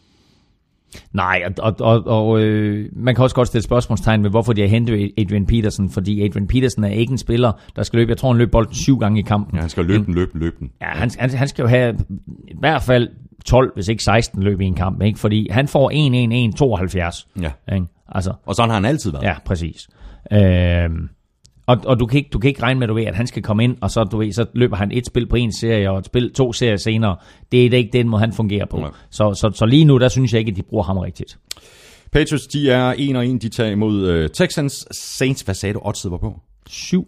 Nej, 1.14 1.44
og, 1.58 1.76
og, 1.80 2.08
og, 2.08 2.39
øh, 2.41 2.89
man 2.96 3.16
kan 3.16 3.24
også 3.24 3.36
godt 3.36 3.48
stille 3.48 3.64
spørgsmålstegn 3.64 4.24
ved, 4.24 4.30
hvorfor 4.30 4.54
de 4.54 4.62
har 4.62 4.68
hentet 4.68 5.12
Adrian 5.18 5.46
Peterson, 5.46 5.89
fordi 5.89 6.26
Adrian 6.26 6.48
Peterson 6.48 6.84
er 6.84 6.89
ikke 6.89 7.12
en 7.12 7.18
spiller, 7.18 7.52
der 7.76 7.84
skal 7.84 7.98
løbe, 8.00 8.10
jeg 8.10 8.18
tror 8.18 8.30
han 8.30 8.38
løb 8.38 8.52
bolden 8.52 8.74
syv 8.74 9.00
gange 9.00 9.20
i 9.20 9.22
kampen. 9.24 9.56
Ja, 9.56 9.62
han 9.62 9.70
skal 9.70 9.86
løbe 9.86 10.06
den, 10.06 10.14
løbe 10.14 10.32
den, 10.32 10.39
løbe 10.39 10.56
den. 10.60 10.72
Ja, 10.82 10.88
han, 10.88 11.12
han, 11.20 11.30
han 11.30 11.48
skal 11.48 11.64
jo 11.64 11.68
have 11.68 11.98
i 12.48 12.56
hvert 12.60 12.82
fald 12.82 13.10
12, 13.46 13.72
hvis 13.76 13.88
ikke 13.88 14.04
16 14.04 14.44
løb 14.44 14.62
i 14.62 14.66
en 14.66 14.76
kamp, 14.76 15.02
ikke? 15.02 15.20
fordi 15.20 15.48
han 15.52 15.68
får 15.68 15.91
1-1-1-72. 15.91 17.41
Ja. 17.41 17.76
Ikke? 17.76 17.86
Altså, 18.10 18.34
Og 18.46 18.56
sådan 18.56 18.70
har 18.70 18.76
han 18.76 18.86
altid 18.86 19.12
været. 19.12 19.24
Ja, 19.24 19.36
præcis. 19.46 19.88
Øhm, 20.34 21.10
og, 21.66 21.78
og 21.86 21.99
du, 21.99 22.05
kan 22.05 22.18
ikke, 22.18 22.30
du 22.34 22.39
kan 22.39 22.47
ikke 22.47 22.64
regne 22.64 22.80
med, 22.80 22.88
du 22.88 22.93
ved, 22.93 23.03
at 23.03 23.16
han 23.16 23.28
skal 23.28 23.43
komme 23.43 23.64
ind, 23.64 23.78
og 23.82 23.91
så, 23.91 24.03
du 24.03 24.18
ved, 24.18 24.32
så 24.32 24.45
løber 24.53 24.76
han 24.76 24.91
et 24.91 25.05
spil 25.05 25.28
på 25.28 25.36
en 25.36 25.53
serie, 25.53 25.91
og 25.91 25.99
et 25.99 26.05
spil 26.05 26.34
to 26.34 26.53
serier 26.53 26.78
senere. 26.78 27.16
Det 27.51 27.66
er 27.66 27.70
da 27.70 27.78
ikke 27.78 27.89
den 27.93 28.09
måde, 28.09 28.20
han 28.20 28.34
fungerer 28.34 28.66
på. 28.66 28.78
Nej. 28.78 28.89
Så, 29.09 29.34
så, 29.34 29.51
så 29.55 29.66
lige 29.66 29.86
nu, 29.86 29.97
der 29.97 30.07
synes 30.07 30.34
jeg 30.34 30.39
ikke, 30.39 30.49
at 30.49 30.55
de 30.55 30.64
bruger 30.64 30.84
ham 30.84 30.97
rigtigt. 30.97 31.38
Patriots, 32.11 32.47
de 32.47 32.72
er 32.72 32.93
1 32.97 33.16
og 33.16 33.28
1, 33.28 33.41
de 33.41 33.49
tager 33.49 33.72
imod 33.72 34.24
uh, 34.24 34.30
Texans. 34.34 34.86
Saints, 34.91 35.41
hvad 35.41 35.55
sagde 35.55 35.74
du, 35.74 35.80
oddset 35.84 36.11
var 36.11 36.18
på? 36.18 36.39
7-20. 36.70 36.99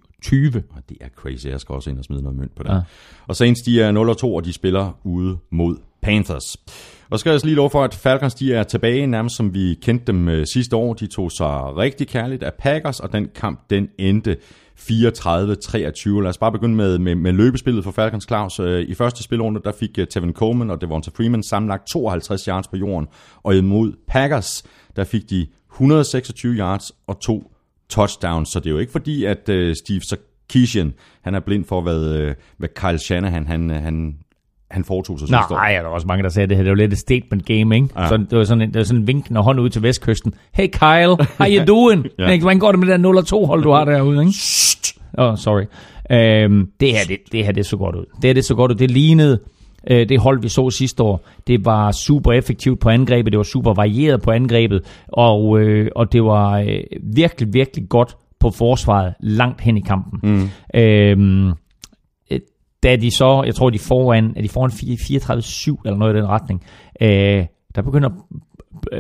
Og 0.76 0.84
det 0.90 0.98
er 1.02 1.08
crazy, 1.16 1.46
jeg 1.48 1.60
skal 1.60 1.74
også 1.74 1.90
ind 1.90 1.98
og 1.98 2.06
smide 2.06 2.22
noget 2.22 2.38
mønt 2.38 2.56
på 2.56 2.64
det. 2.64 2.70
Ja. 2.70 2.80
Og 3.28 3.36
Saints, 3.36 3.62
de 3.62 3.82
er 3.82 3.92
0 3.92 4.10
og 4.10 4.18
2, 4.18 4.36
og 4.36 4.46
de 4.46 4.54
spiller 4.54 5.00
ude 5.04 5.38
mod 5.52 5.78
Panthers. 6.02 6.58
Og 7.10 7.20
skal 7.20 7.30
jeg 7.30 7.36
også 7.36 7.46
lige 7.46 7.56
lov 7.56 7.70
for, 7.70 7.84
at 7.84 7.94
Falcons, 7.94 8.36
de 8.36 8.54
er 8.54 8.64
tilbage, 8.64 9.08
nærmest 9.08 9.36
som 9.36 9.54
vi 9.54 9.78
kendte 9.82 10.06
dem 10.06 10.30
øh, 10.30 10.46
sidste 10.54 10.76
år. 10.76 10.94
De 10.94 11.08
tog 11.08 11.32
sig 11.32 11.78
rigtig 11.78 12.08
kærligt 12.08 12.44
af 12.44 12.54
Packers, 12.54 13.00
og 13.00 13.14
den 13.14 13.28
kamp, 13.36 13.70
den 13.70 13.90
endte 13.98 14.38
34-23. 14.80 14.90
Lad 14.90 16.26
os 16.26 16.38
bare 16.38 16.52
begynde 16.52 16.76
med, 16.76 16.98
med, 16.98 17.16
med 17.16 17.32
løbespillet 17.32 17.84
for 17.84 17.92
Falcons, 17.92 18.28
Claus. 18.28 18.60
Øh, 18.60 18.82
I 18.82 18.94
første 18.94 19.24
spilrunde, 19.24 19.62
der 19.64 19.72
fik 19.72 20.00
øh, 20.00 20.08
Tevin 20.08 20.34
Coleman 20.34 20.70
og 20.70 20.82
Devonta 20.82 21.12
Freeman 21.18 21.44
sammenlagt 21.44 21.88
52 21.88 22.46
yards 22.46 22.68
på 22.68 22.78
jorden. 22.78 23.08
Og 23.44 23.56
imod 23.56 23.94
Packers, 24.08 24.64
der 24.96 25.04
fik 25.04 25.30
de 25.30 25.48
126 25.72 26.56
yards 26.56 26.92
og 27.08 27.20
to 27.20 27.52
touchdowns. 27.90 28.50
Så 28.50 28.60
det 28.60 28.66
er 28.66 28.72
jo 28.72 28.78
ikke 28.78 28.92
fordi, 28.92 29.26
at 29.26 29.50
øh, 29.50 29.76
Steve 29.76 30.02
Sarkisian, 30.02 30.94
han 31.22 31.36
er 31.36 31.40
blind 31.40 31.66
for, 31.66 31.82
hvad, 31.82 32.06
øh, 32.06 32.36
hvad 32.58 32.70
Kyle 32.76 32.98
Shanahan, 32.98 33.48
han, 33.48 33.72
øh, 33.72 33.78
han, 33.78 34.18
han 34.76 34.84
foretog 34.84 35.20
sig 35.20 35.28
sidste 35.28 35.54
år. 35.54 35.58
Nej, 35.58 35.74
er 35.74 35.82
der 35.82 35.90
også 35.90 36.08
mange, 36.08 36.24
der 36.24 36.30
sagde, 36.30 36.44
at 36.44 36.50
det 36.50 36.58
her 36.58 36.64
det 36.64 36.70
var 36.70 36.76
lidt 36.76 36.94
et 36.94 37.00
statement 37.00 37.46
game, 37.46 37.76
ikke? 37.76 37.88
Ja. 37.98 38.08
Så 38.08 38.18
det 38.18 38.38
var 38.38 38.44
sådan 38.44 38.62
en, 38.62 38.68
det 38.70 38.78
var 38.78 38.84
sådan 38.84 39.02
en 39.02 39.08
vinkende 39.08 39.42
hånd 39.42 39.60
ud 39.60 39.70
til 39.70 39.84
vestkysten. 39.84 40.34
Hey 40.54 40.68
Kyle, 40.68 41.16
how 41.38 41.48
you 41.48 41.66
doing? 41.76 42.06
ja. 42.20 42.40
Hvordan 42.40 42.60
går 42.60 42.72
det 42.72 42.80
med 42.80 42.88
det 42.88 43.00
der 43.00 43.22
0-2 43.42 43.46
hold, 43.46 43.64
du 43.64 43.72
har 43.72 43.86
derude, 43.86 44.20
ikke? 44.20 44.34
Åh, 45.18 45.32
oh, 45.32 45.38
sorry. 45.38 45.64
Øhm, 46.12 46.68
det 46.80 46.92
her, 46.92 47.00
det, 47.08 47.18
det 47.32 47.46
her, 47.46 47.52
det 47.52 47.66
så 47.66 47.78
godt 47.78 47.96
ud. 47.96 48.06
Det 48.16 48.24
her, 48.24 48.34
det 48.34 48.46
så 48.46 48.56
godt 48.56 48.72
ud. 48.72 48.76
Det 48.76 48.92
lignede 48.92 49.40
Øh, 49.92 50.10
det 50.10 50.20
hold, 50.20 50.42
vi 50.42 50.50
så 50.50 50.70
sidste 50.70 51.04
år, 51.04 51.28
det 51.48 51.66
var 51.66 51.92
super 51.92 52.32
effektivt 52.32 52.80
på 52.80 52.90
angrebet, 52.90 53.32
det 53.32 53.38
var 53.38 53.44
super 53.44 53.74
varieret 53.74 54.22
på 54.22 54.32
angrebet, 54.32 54.82
og, 55.08 55.60
øh, 55.60 55.88
og 55.96 56.14
det 56.14 56.24
var 56.24 56.60
øh, 56.60 56.80
virkelig, 57.16 57.54
virkelig 57.54 57.90
godt 57.90 58.16
på 58.40 58.52
forsvaret 58.52 59.14
langt 59.20 59.62
hen 59.62 59.78
i 59.78 59.82
kampen. 59.82 60.20
Mm. 60.24 60.50
Øh, 60.80 61.54
da 62.86 62.96
de 62.96 63.12
så, 63.12 63.44
jeg 63.46 63.56
tror 63.56 63.70
de 63.70 63.80
foran, 63.80 64.34
er 64.36 64.42
de 64.42 64.50
foran 64.50 64.72
34-7 64.72 65.82
eller 65.86 65.98
noget 65.98 66.14
i 66.14 66.18
den 66.18 66.28
retning, 66.28 66.64
øh, 67.02 67.46
der 67.76 67.82
begynder 67.82 68.10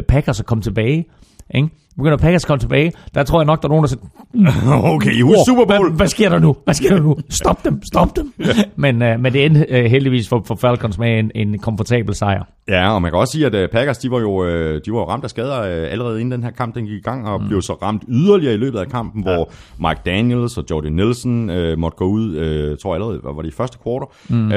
Packers 0.07 0.39
at 0.39 0.45
komme 0.45 0.61
tilbage, 0.61 1.05
ikke? 1.55 1.69
Begynder 1.97 2.17
Packers 2.17 2.43
at 2.43 2.47
komme 2.47 2.59
tilbage, 2.59 2.91
der 3.15 3.23
tror 3.23 3.39
jeg 3.39 3.45
nok, 3.45 3.61
der 3.61 3.67
er 3.67 3.69
nogen, 3.69 3.83
der 3.83 3.89
siger, 3.89 4.01
okay, 4.95 5.23
wow, 5.23 5.33
Super 5.47 5.65
Bowl. 5.65 5.89
Hvad, 5.89 5.97
hvad, 5.97 6.07
sker 6.07 6.29
der 6.29 6.39
nu? 6.39 6.55
Hvad 6.63 6.73
sker 6.73 6.89
der 6.89 7.01
nu? 7.01 7.17
Stop 7.29 7.63
dem, 7.65 7.81
stop 7.83 8.15
dem. 8.15 8.33
men, 8.75 8.95
uh, 9.01 9.19
men 9.19 9.33
det 9.33 9.45
endte 9.45 9.65
uh, 9.69 9.91
heldigvis 9.91 10.29
for, 10.29 10.43
for 10.47 10.55
Falcons 10.55 10.97
med 10.97 11.19
en, 11.19 11.31
en 11.35 11.59
komfortabel 11.59 12.15
sejr. 12.15 12.43
Ja, 12.67 12.93
og 12.93 13.01
man 13.01 13.11
kan 13.11 13.19
også 13.19 13.31
sige, 13.31 13.45
at 13.45 13.55
uh, 13.55 13.69
Packers, 13.71 13.97
de 13.97 14.11
var 14.11 14.19
jo, 14.19 14.29
uh, 14.29 14.47
de 14.47 14.91
var 14.91 14.99
jo 14.99 15.09
ramt 15.09 15.23
af 15.23 15.29
skader 15.29 15.59
uh, 15.59 15.91
allerede 15.91 16.21
inden 16.21 16.31
den 16.31 16.43
her 16.43 16.51
kamp, 16.51 16.75
den 16.75 16.85
gik 16.85 16.97
i 16.97 17.01
gang, 17.01 17.27
og 17.29 17.41
mm. 17.41 17.47
blev 17.47 17.61
så 17.61 17.73
ramt 17.73 18.03
yderligere 18.07 18.53
i 18.53 18.57
løbet 18.57 18.79
af 18.79 18.87
kampen, 18.87 19.23
ja. 19.23 19.33
hvor 19.33 19.51
Mike 19.89 20.01
Daniels 20.05 20.57
og 20.57 20.63
Jordan 20.71 20.91
Nielsen 20.91 21.49
uh, 21.49 21.77
måtte 21.77 21.97
gå 21.97 22.05
ud, 22.05 22.29
uh, 22.29 22.77
tror 22.77 22.95
jeg 22.95 23.03
allerede, 23.03 23.19
var 23.23 23.41
det 23.41 23.49
i 23.49 23.55
første 23.55 23.77
kvartal. 23.83 24.07
Mm. 24.29 24.45
Uh, 24.45 24.53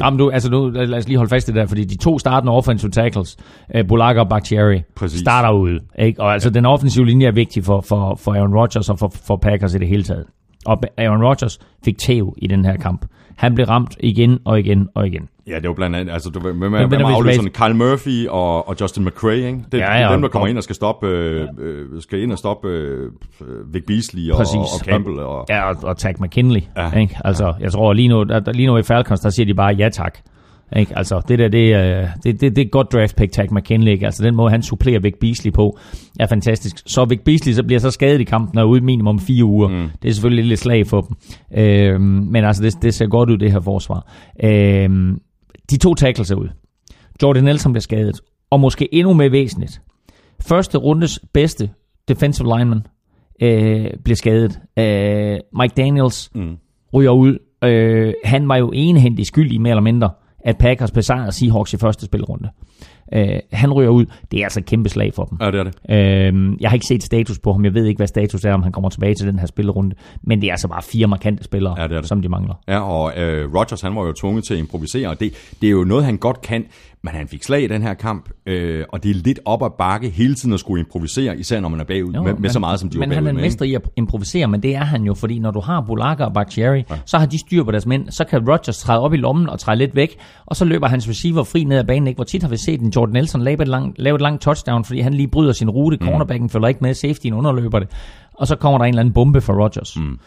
Jamen, 0.00 0.18
du, 0.18 0.30
altså 0.30 0.50
nu, 0.50 0.68
lad 0.68 0.98
os 0.98 1.08
lige 1.08 1.16
holde 1.16 1.30
fast 1.30 1.48
i 1.48 1.52
det 1.52 1.60
der, 1.60 1.66
fordi 1.66 1.84
de 1.84 1.96
to 1.96 2.18
startende 2.18 2.52
offensive 2.52 2.90
tackles, 2.90 3.36
uh, 3.74 3.86
Bulaga 3.88 4.20
og 4.20 4.28
Bakhtiari, 4.28 4.82
starter 5.06 5.50
ud. 5.50 5.80
Ikke? 5.98 6.22
Og 6.22 6.32
altså, 6.32 6.48
ja. 6.48 6.52
den 6.52 6.66
offensive 6.74 7.06
linje 7.06 7.26
er 7.26 7.32
vigtig 7.32 7.64
for, 7.64 7.80
for, 7.80 8.18
for 8.24 8.32
Aaron 8.34 8.54
Rodgers 8.54 8.88
og 8.90 8.98
for, 8.98 9.12
for 9.26 9.36
Packers 9.36 9.74
i 9.74 9.78
det 9.78 9.88
hele 9.88 10.02
taget. 10.02 10.24
Og 10.66 10.82
Aaron 10.98 11.22
Rodgers 11.22 11.58
fik 11.84 11.98
tæv 11.98 12.34
i 12.38 12.46
den 12.46 12.64
her 12.64 12.76
kamp. 12.76 13.06
Han 13.36 13.54
blev 13.54 13.66
ramt 13.66 13.96
igen 14.00 14.38
og 14.44 14.60
igen 14.60 14.88
og 14.94 15.06
igen. 15.06 15.28
Ja, 15.46 15.58
det 15.58 15.68
var 15.68 15.74
blandt 15.74 15.96
andet, 15.96 16.12
altså, 16.12 16.30
du, 16.30 16.40
med, 16.40 16.52
med, 16.52 16.70
med, 16.70 16.86
med 16.88 16.98
afløserne 17.02 17.50
Kyle 17.50 17.74
Murphy 17.74 18.28
og, 18.28 18.68
og 18.68 18.76
Justin 18.80 19.04
McCray, 19.04 19.36
ikke? 19.36 19.64
Det, 19.72 19.78
ja, 19.78 20.06
ja, 20.06 20.12
dem, 20.12 20.22
der 20.22 20.28
kommer 20.28 20.46
og, 20.46 20.50
ind 20.50 20.58
og 20.58 20.64
skal 20.64 20.76
stoppe, 20.76 21.06
øh, 21.06 21.48
øh, 21.58 22.02
skal 22.02 22.22
ind 22.22 22.32
og 22.32 22.38
stoppe 22.38 22.68
øh, 22.68 23.10
Vic 23.72 23.82
Beasley 23.86 24.30
og, 24.30 24.38
og, 24.38 24.60
og 24.60 24.84
Campbell. 24.84 25.18
Og, 25.18 25.46
ja, 25.48 25.68
og, 25.68 25.76
og 25.82 25.96
Tag 25.96 26.14
McKinley. 26.20 26.60
Ja, 26.76 26.90
ikke? 26.90 27.16
Altså, 27.24 27.46
ja. 27.46 27.52
jeg 27.60 27.72
tror 27.72 27.92
lige 27.92 28.08
nu, 28.08 28.22
der, 28.22 28.52
lige 28.52 28.66
nu 28.66 28.76
i 28.76 28.82
Falcons, 28.82 29.20
der 29.20 29.30
siger 29.30 29.46
de 29.46 29.54
bare 29.54 29.74
ja 29.74 29.88
tak. 29.88 30.18
Ikke? 30.76 30.98
Altså, 30.98 31.20
det 31.28 31.38
der, 31.38 31.48
det, 31.48 31.72
er, 31.72 32.08
det, 32.24 32.40
det, 32.40 32.56
det 32.56 32.64
er 32.64 32.68
godt 32.68 32.92
draft 32.92 33.16
pick, 33.16 33.32
Tag 33.32 33.46
McKinley. 33.50 33.92
Ikke? 33.92 34.06
Altså, 34.06 34.24
den 34.24 34.34
måde, 34.34 34.50
han 34.50 34.62
supplerer 34.62 35.00
Vic 35.00 35.14
Beasley 35.20 35.52
på, 35.52 35.78
er 36.20 36.26
fantastisk. 36.26 36.76
Så 36.86 37.04
Vic 37.04 37.20
Beasley 37.24 37.52
så 37.52 37.62
bliver 37.62 37.80
så 37.80 37.90
skadet 37.90 38.20
i 38.20 38.24
kampen 38.24 38.58
og 38.58 38.68
ude 38.68 38.80
minimum 38.80 39.18
fire 39.18 39.44
uger. 39.44 39.68
Mm. 39.68 39.88
Det 40.02 40.08
er 40.08 40.12
selvfølgelig 40.12 40.44
lidt 40.44 40.60
slag 40.60 40.86
for 40.86 41.00
dem. 41.00 41.16
Øh, 41.58 42.00
men 42.00 42.44
altså, 42.44 42.62
det, 42.62 42.82
det 42.82 42.94
ser 42.94 43.06
godt 43.06 43.30
ud, 43.30 43.38
det 43.38 43.52
her 43.52 43.60
forsvar. 43.60 44.12
Øh, 44.44 45.16
de 45.70 45.76
to 45.76 45.94
tackles 45.94 46.30
er 46.30 46.36
ud. 46.36 46.48
Jordan 47.22 47.44
Nelson 47.44 47.72
bliver 47.72 47.80
skadet. 47.80 48.20
Og 48.50 48.60
måske 48.60 48.94
endnu 48.94 49.12
mere 49.12 49.32
væsentligt. 49.32 49.80
Første 50.40 50.78
rundes 50.78 51.20
bedste 51.34 51.70
defensive 52.08 52.58
lineman 52.58 52.86
øh, 53.42 53.86
bliver 54.04 54.16
skadet. 54.16 54.60
Øh, 54.78 55.38
Mike 55.60 55.74
Daniels 55.76 56.30
mm. 56.34 56.56
ryger 56.94 57.10
ud. 57.10 57.38
Øh, 57.64 58.14
han 58.24 58.48
var 58.48 58.56
jo 58.56 58.70
enhændig 58.74 59.26
skyldig, 59.26 59.60
mere 59.60 59.70
eller 59.70 59.82
mindre 59.82 60.10
at 60.44 60.58
Packers 60.58 60.90
besejrede 60.90 61.32
Seahawks 61.32 61.74
i 61.74 61.76
første 61.76 62.06
spilrunde. 62.06 62.48
Øh, 63.12 63.38
han 63.52 63.72
ryger 63.72 63.90
ud. 63.90 64.06
Det 64.30 64.40
er 64.40 64.44
altså 64.44 64.60
et 64.60 64.66
kæmpe 64.66 64.88
slag 64.88 65.14
for 65.14 65.24
dem. 65.24 65.38
Ja, 65.40 65.50
det 65.50 65.60
er 65.60 65.64
det. 65.64 65.74
Øh, 65.90 66.56
jeg 66.60 66.70
har 66.70 66.74
ikke 66.74 66.86
set 66.86 67.02
status 67.02 67.38
på 67.38 67.52
ham. 67.52 67.64
Jeg 67.64 67.74
ved 67.74 67.84
ikke, 67.84 67.98
hvad 67.98 68.06
status 68.06 68.44
er, 68.44 68.52
om 68.52 68.62
han 68.62 68.72
kommer 68.72 68.90
tilbage 68.90 69.14
til 69.14 69.26
den 69.26 69.38
her 69.38 69.46
spilrunde. 69.46 69.96
Men 70.22 70.40
det 70.40 70.46
er 70.46 70.52
altså 70.52 70.68
bare 70.68 70.82
fire 70.82 71.06
markante 71.06 71.44
spillere, 71.44 71.80
ja, 71.80 71.88
det 71.88 71.96
er 71.96 72.00
det. 72.00 72.08
som 72.08 72.22
de 72.22 72.28
mangler. 72.28 72.54
Ja, 72.68 72.80
og 72.80 73.12
øh, 73.18 73.54
Rodgers 73.54 73.80
han 73.80 73.96
var 73.96 74.06
jo 74.06 74.12
tvunget 74.12 74.44
til 74.44 74.54
at 74.54 74.60
improvisere, 74.60 75.08
og 75.08 75.20
det, 75.20 75.32
det 75.60 75.66
er 75.66 75.70
jo 75.70 75.84
noget, 75.84 76.04
han 76.04 76.16
godt 76.16 76.40
kan. 76.40 76.64
Men 77.04 77.14
han 77.14 77.28
fik 77.28 77.42
slag 77.42 77.62
i 77.62 77.66
den 77.66 77.82
her 77.82 77.94
kamp, 77.94 78.28
øh, 78.46 78.84
og 78.88 79.02
det 79.02 79.10
er 79.10 79.14
lidt 79.14 79.40
op 79.44 79.62
ad 79.62 79.70
bakke 79.78 80.08
hele 80.08 80.34
tiden 80.34 80.54
at 80.54 80.60
skulle 80.60 80.80
improvisere, 80.80 81.38
især 81.38 81.60
når 81.60 81.68
man 81.68 81.80
er 81.80 81.84
bagud 81.84 82.12
jo, 82.12 82.22
med, 82.22 82.32
med 82.32 82.40
men, 82.40 82.50
så 82.50 82.58
meget, 82.58 82.80
som 82.80 82.88
de 82.88 82.98
Men 82.98 83.12
han 83.12 83.26
er 83.26 83.30
en 83.30 83.36
mester 83.36 83.64
i 83.64 83.74
at 83.74 83.82
improvisere, 83.96 84.48
men 84.48 84.62
det 84.62 84.74
er 84.74 84.84
han 84.84 85.02
jo, 85.02 85.14
fordi 85.14 85.38
når 85.38 85.50
du 85.50 85.60
har 85.60 85.80
Bulaga 85.80 86.24
og 86.24 86.32
Bakhtiari, 86.32 86.84
ja. 86.90 86.96
så 87.04 87.18
har 87.18 87.26
de 87.26 87.38
styr 87.38 87.64
på 87.64 87.70
deres 87.70 87.86
mænd, 87.86 88.10
så 88.10 88.24
kan 88.24 88.50
Rodgers 88.50 88.78
træde 88.78 89.00
op 89.00 89.14
i 89.14 89.16
lommen 89.16 89.48
og 89.48 89.58
træde 89.58 89.78
lidt 89.78 89.96
væk, 89.96 90.16
og 90.46 90.56
så 90.56 90.64
løber 90.64 90.88
hans 90.88 91.08
receiver 91.08 91.44
fri 91.44 91.64
ned 91.64 91.78
ad 91.78 91.84
banen, 91.84 92.06
ikke? 92.06 92.16
hvor 92.16 92.24
tit 92.24 92.42
har 92.42 92.50
vi 92.50 92.56
set 92.56 92.80
en 92.80 92.90
Jordan 92.96 93.12
Nelson 93.12 93.42
lave 93.42 93.62
et 93.62 93.68
langt, 93.68 93.98
lave 93.98 94.14
et 94.14 94.20
langt 94.20 94.42
touchdown, 94.42 94.84
fordi 94.84 95.00
han 95.00 95.14
lige 95.14 95.28
bryder 95.28 95.52
sin 95.52 95.70
rute, 95.70 95.96
mm. 96.00 96.06
cornerbacken 96.06 96.50
følger 96.50 96.68
ikke 96.68 96.80
med, 96.80 96.94
safetyen 96.94 97.34
underløber 97.34 97.78
det, 97.78 97.88
og 98.34 98.46
så 98.46 98.56
kommer 98.56 98.78
der 98.78 98.84
en 98.84 98.88
eller 98.88 99.00
anden 99.00 99.14
bombe 99.14 99.40
for 99.40 99.62
Rodgers. 99.62 99.96
Mm. 99.96 100.18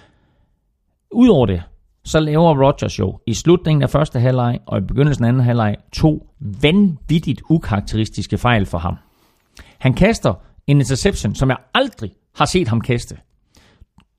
Udover 1.11 1.45
det, 1.45 1.63
så 2.03 2.19
laver 2.19 2.65
Rodgers 2.65 2.99
jo 2.99 3.19
i 3.25 3.33
slutningen 3.33 3.83
af 3.83 3.89
første 3.89 4.19
halvleg 4.19 4.59
og 4.65 4.77
i 4.77 4.81
begyndelsen 4.81 5.25
af 5.25 5.29
anden 5.29 5.43
halvleg 5.43 5.75
to 5.93 6.27
vanvittigt 6.61 7.41
ukarakteristiske 7.49 8.37
fejl 8.37 8.65
for 8.65 8.77
ham. 8.77 8.95
Han 9.79 9.93
kaster 9.93 10.33
en 10.67 10.77
interception, 10.77 11.35
som 11.35 11.49
jeg 11.49 11.57
aldrig 11.73 12.11
har 12.35 12.45
set 12.45 12.67
ham 12.67 12.81
kaste. 12.81 13.17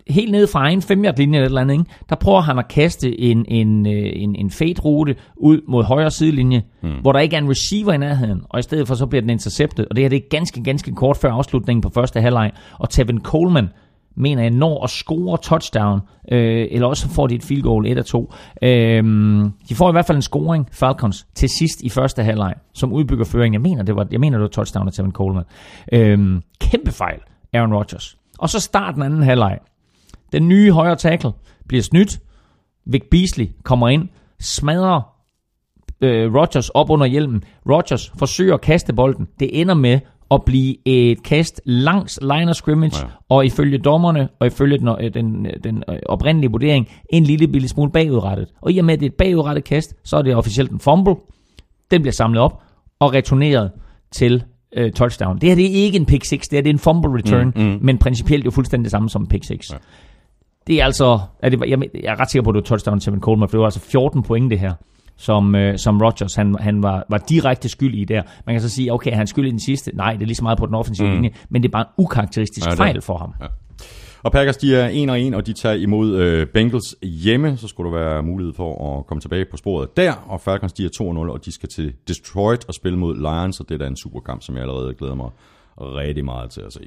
Helt 0.09 0.30
nede 0.30 0.46
fra 0.46 0.61
egen 0.61 0.82
5 0.82 1.04
linje 1.16 1.40
eller 1.44 1.61
andet, 1.61 1.74
ikke? 1.74 1.84
der 2.09 2.16
prøver 2.16 2.40
han 2.40 2.59
at 2.59 2.68
kaste 2.68 3.20
en, 3.20 3.44
en, 3.48 3.86
øh, 3.86 4.12
en, 4.14 4.36
en 4.36 4.50
fade 4.50 4.80
rute 4.84 5.16
ud 5.36 5.61
mod 5.68 5.84
højre 5.84 6.11
sidelinje, 6.11 6.62
mm. 6.82 6.90
hvor 7.00 7.12
der 7.12 7.20
ikke 7.20 7.36
er 7.36 7.40
en 7.40 7.50
receiver 7.50 7.92
i 7.92 7.98
nærheden, 7.98 8.42
og 8.48 8.59
i 8.59 8.62
stedet 8.62 8.88
for 8.88 8.94
så 8.94 9.06
bliver 9.06 9.20
den 9.20 9.30
interceptet. 9.30 9.86
Og 9.88 9.96
det 9.96 10.04
her 10.04 10.09
det 10.09 10.16
er 10.16 10.28
ganske, 10.30 10.62
ganske 10.62 10.94
kort 10.94 11.16
før 11.16 11.32
afslutningen 11.32 11.80
på 11.80 11.90
første 11.94 12.20
halvleg, 12.20 12.50
og 12.78 12.90
Tevin 12.90 13.20
Coleman 13.20 13.68
mener 14.16 14.42
jeg, 14.42 14.50
når 14.50 14.84
at 14.84 14.90
score 14.90 15.38
touchdown, 15.42 16.00
øh, 16.32 16.66
eller 16.70 16.86
også 16.86 17.09
får 17.09 17.26
de 17.26 17.34
et 17.34 17.42
field 17.42 17.62
goal, 17.62 17.86
et 17.86 17.98
af 17.98 18.04
to. 18.04 18.32
Øh, 18.62 19.04
de 19.68 19.74
får 19.74 19.88
i 19.88 19.92
hvert 19.92 20.06
fald 20.06 20.16
en 20.16 20.22
scoring, 20.22 20.68
Falcons, 20.72 21.26
til 21.34 21.48
sidst 21.48 21.80
i 21.82 21.88
første 21.88 22.22
halvleg, 22.22 22.54
som 22.74 22.92
udbygger 22.92 23.24
føringen. 23.24 23.54
Jeg 23.54 23.70
mener, 23.70 23.82
det 23.82 23.96
var, 23.96 24.06
jeg 24.11 24.20
mener, 24.20 24.38
det 24.38 24.42
var 24.42 24.48
touchdown 24.48 24.86
af 24.86 24.92
Tevin 24.92 25.12
Coleman. 25.12 25.44
Øh, 25.92 26.40
kæmpe 26.61 26.92
fejl, 26.92 27.18
Aaron 27.52 27.74
Rodgers. 27.74 28.16
Og 28.38 28.48
så 28.48 28.61
starten 28.61 29.02
anden 29.02 29.22
halvleg. 29.22 29.59
Den 30.33 30.49
nye 30.49 30.72
højre 30.72 30.97
tackle 30.97 31.31
bliver 31.68 31.83
snydt. 31.83 32.20
Vic 32.87 33.03
Beasley 33.11 33.47
kommer 33.62 33.89
ind, 33.89 34.09
smadrer 34.41 35.01
øh, 36.01 36.35
Rodgers 36.35 36.68
op 36.68 36.91
under 36.91 37.07
hjelmen. 37.07 37.45
Rodgers 37.70 38.12
forsøger 38.18 38.55
at 38.55 38.61
kaste 38.61 38.93
bolden. 38.93 39.29
Det 39.41 39.61
ender 39.61 39.74
med 39.74 40.01
at 40.31 40.45
blive 40.45 40.76
et 40.85 41.22
kast 41.22 41.61
langs 41.64 42.18
line 42.22 42.51
of 42.51 42.55
scrimmage, 42.55 42.99
ja. 43.01 43.07
og 43.29 43.47
ifølge 43.47 43.79
dommerne, 43.79 44.29
og 44.41 44.47
ifølge 44.47 44.79
den, 44.79 44.89
øh, 44.89 45.14
den, 45.14 45.47
den 45.64 45.85
øh, 45.89 45.99
oprindelige 46.07 46.51
vurdering, 46.51 46.89
en 47.11 47.24
lille 47.24 47.49
bitte 47.49 47.68
smule 47.68 47.91
bagudrettet. 47.91 48.49
Og 48.61 48.72
i 48.72 48.79
og 48.79 48.85
med, 48.85 48.95
at 48.95 49.01
det 49.01 49.07
er 49.07 49.11
et 49.11 49.16
bagudrettet 49.16 49.64
kast, 49.64 49.95
så 50.05 50.16
er 50.16 50.22
det 50.22 50.37
officielt 50.37 50.70
en 50.70 50.81
fumble. 50.81 51.14
Den 51.91 52.03
bliver 52.03 52.12
samlet 52.12 52.43
op 52.43 52.62
og 53.01 53.14
returneret 53.14 53.70
til 54.11 54.45
øh, 54.76 54.93
touchdown. 54.93 55.39
Det 55.39 55.49
her 55.49 55.57
det 55.57 55.66
er 55.66 55.85
ikke 55.85 55.99
en 55.99 56.07
pick 56.07 56.24
6, 56.24 56.49
det 56.49 56.59
er, 56.59 56.62
det 56.62 56.70
er 56.70 56.74
en 56.74 56.79
fumble 56.79 57.14
return, 57.14 57.53
mm, 57.57 57.62
mm. 57.62 57.79
men 57.83 57.99
principielt 57.99 58.45
jo 58.45 58.51
fuldstændig 58.51 58.85
det 58.85 58.91
samme 58.91 59.11
som 59.11 59.22
en 59.22 59.29
pick 59.29 59.45
6. 59.45 59.70
Ja. 59.72 59.76
Det 60.69 60.81
er 60.81 60.85
altså, 60.85 61.19
er 61.43 61.49
det, 61.49 61.61
jeg, 61.61 61.79
jeg 61.95 62.12
er 62.12 62.21
ret 62.21 62.31
sikker 62.31 62.45
på, 62.45 62.51
at 62.51 62.55
det 62.55 62.61
er 62.61 62.64
touchdown 62.64 63.01
til 63.01 63.21
Coleman, 63.21 63.49
for 63.49 63.57
det 63.57 63.61
var 63.61 63.66
altså 63.66 63.81
14 63.81 64.23
point 64.23 64.51
det 64.51 64.59
her 64.59 64.73
som, 65.19 65.55
øh, 65.55 65.79
som 65.79 66.01
Rodgers 66.01 66.35
han, 66.35 66.57
han 66.61 66.83
var, 66.83 67.05
var 67.09 67.19
direkte 67.19 67.69
skyld 67.69 67.95
i 67.95 68.05
der. 68.05 68.23
Man 68.47 68.55
kan 68.55 68.62
så 68.62 68.69
sige, 68.69 68.93
okay, 68.93 69.12
han 69.12 69.27
skyld 69.27 69.47
i 69.47 69.51
den 69.51 69.61
sidste. 69.61 69.91
Nej, 69.95 70.12
det 70.12 70.23
er 70.23 70.27
lige 70.27 70.37
så 70.37 70.43
meget 70.43 70.59
på 70.59 70.66
den 70.66 70.75
offensive 70.75 71.09
mm. 71.09 71.14
linje, 71.14 71.31
men 71.49 71.62
det 71.62 71.69
er 71.69 71.73
bare 71.73 71.85
en 71.85 72.05
ukarakteristisk 72.05 72.66
ja, 72.66 72.75
fejl 72.75 73.03
for 73.03 73.19
ham. 73.19 73.35
Ja. 73.41 73.47
Og 74.23 74.33
Packers, 74.33 74.57
de 74.57 74.77
er 74.77 74.89
1 74.93 75.11
og 75.11 75.21
1, 75.21 75.35
og 75.35 75.47
de 75.47 75.53
tager 75.53 75.75
imod 75.75 76.16
øh, 76.16 76.47
Bengals 76.47 76.97
hjemme, 77.03 77.57
så 77.57 77.69
skulle 77.69 77.93
der 77.93 77.99
være 77.99 78.23
mulighed 78.23 78.55
for 78.55 78.99
at 78.99 79.07
komme 79.07 79.21
tilbage 79.21 79.45
på 79.51 79.57
sporet 79.57 79.97
der. 79.97 80.12
Og 80.12 80.41
Falcons, 80.41 80.73
de 80.73 80.85
er 80.85 80.89
2 80.99 81.12
0, 81.12 81.31
og 81.31 81.45
de 81.45 81.53
skal 81.53 81.69
til 81.69 81.93
Detroit 82.09 82.64
og 82.69 82.75
spille 82.75 82.99
mod 82.99 83.16
Lions, 83.16 83.61
og 83.61 83.69
det 83.69 83.75
er 83.75 83.79
da 83.79 83.87
en 83.87 83.97
superkamp, 83.97 84.43
som 84.43 84.55
jeg 84.55 84.62
allerede 84.62 84.95
glæder 84.95 85.14
mig 85.14 85.31
rigtig 85.79 86.25
meget 86.25 86.51
til 86.51 86.61
at 86.61 86.73
se. 86.73 86.81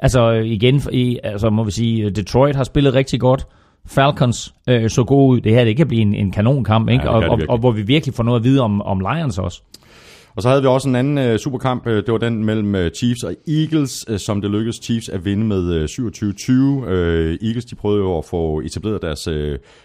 Altså 0.00 0.30
igen, 0.30 0.82
i, 0.92 1.18
altså 1.24 1.50
må 1.50 1.64
vi 1.64 1.70
sige, 1.70 2.10
Detroit 2.10 2.56
har 2.56 2.64
spillet 2.64 2.94
rigtig 2.94 3.20
godt. 3.20 3.46
Falcons 3.86 4.54
øh, 4.68 4.90
så 4.90 5.04
god 5.04 5.30
ud. 5.30 5.40
Det 5.40 5.52
her 5.52 5.64
det 5.64 5.76
kan 5.76 5.88
blive 5.88 6.02
en, 6.02 6.14
en 6.14 6.30
kanonkamp, 6.30 6.88
ikke? 6.88 7.04
Ja, 7.04 7.10
og, 7.10 7.24
og, 7.28 7.40
og 7.48 7.58
hvor 7.58 7.70
vi 7.70 7.82
virkelig 7.82 8.14
får 8.14 8.22
noget 8.22 8.40
at 8.40 8.44
vide 8.44 8.60
om, 8.60 8.82
om 8.82 9.00
Lions 9.00 9.38
også. 9.38 9.62
Og 10.36 10.42
så 10.42 10.48
havde 10.48 10.62
vi 10.62 10.68
også 10.68 10.88
en 10.88 10.96
anden 10.96 11.32
uh, 11.32 11.36
superkamp. 11.36 11.86
Øh, 11.86 11.96
det 11.96 12.12
var 12.12 12.18
den 12.18 12.44
mellem 12.44 12.90
Chiefs 12.94 13.22
og 13.22 13.34
Eagles, 13.48 14.08
uh, 14.10 14.16
som 14.16 14.40
det 14.40 14.50
lykkedes 14.50 14.76
Chiefs 14.82 15.08
at 15.08 15.24
vinde 15.24 15.44
med 15.44 15.82
uh, 15.82 15.84
27-20. 15.84 16.52
Uh, 16.52 17.48
Eagles 17.48 17.64
de 17.64 17.74
prøvede 17.74 18.00
jo 18.00 18.18
at 18.18 18.24
få 18.24 18.60
etableret 18.60 19.02
deres 19.02 19.28
uh, 19.28 19.34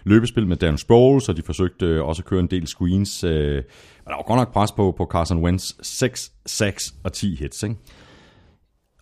løbespil 0.03 0.47
med 0.47 0.57
Dan 0.57 0.77
Sproles, 0.77 1.29
og 1.29 1.37
de 1.37 1.41
forsøgte 1.41 2.01
uh, 2.01 2.07
også 2.07 2.21
at 2.21 2.25
køre 2.25 2.39
en 2.39 2.47
del 2.47 2.67
screens. 2.67 3.23
Uh, 3.23 3.31
der 3.31 3.63
var 4.05 4.23
godt 4.27 4.37
nok 4.37 4.53
pres 4.53 4.71
på, 4.71 4.93
på 4.97 5.05
Carson 5.11 5.43
Wentz. 5.43 5.71
6, 5.81 6.31
6 6.45 6.93
og 7.03 7.13
10 7.13 7.35
hits, 7.35 7.63
ikke? 7.63 7.75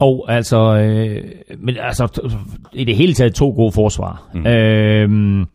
Og 0.01 0.25
altså, 0.27 0.75
øh, 0.77 1.23
men 1.59 1.75
altså, 1.79 2.21
i 2.73 2.83
det 2.83 2.95
hele 2.95 3.13
taget 3.13 3.33
to 3.33 3.49
gode 3.49 3.71
forsvar. 3.71 4.23
Mm. 4.33 4.47
Øh, 4.47 5.45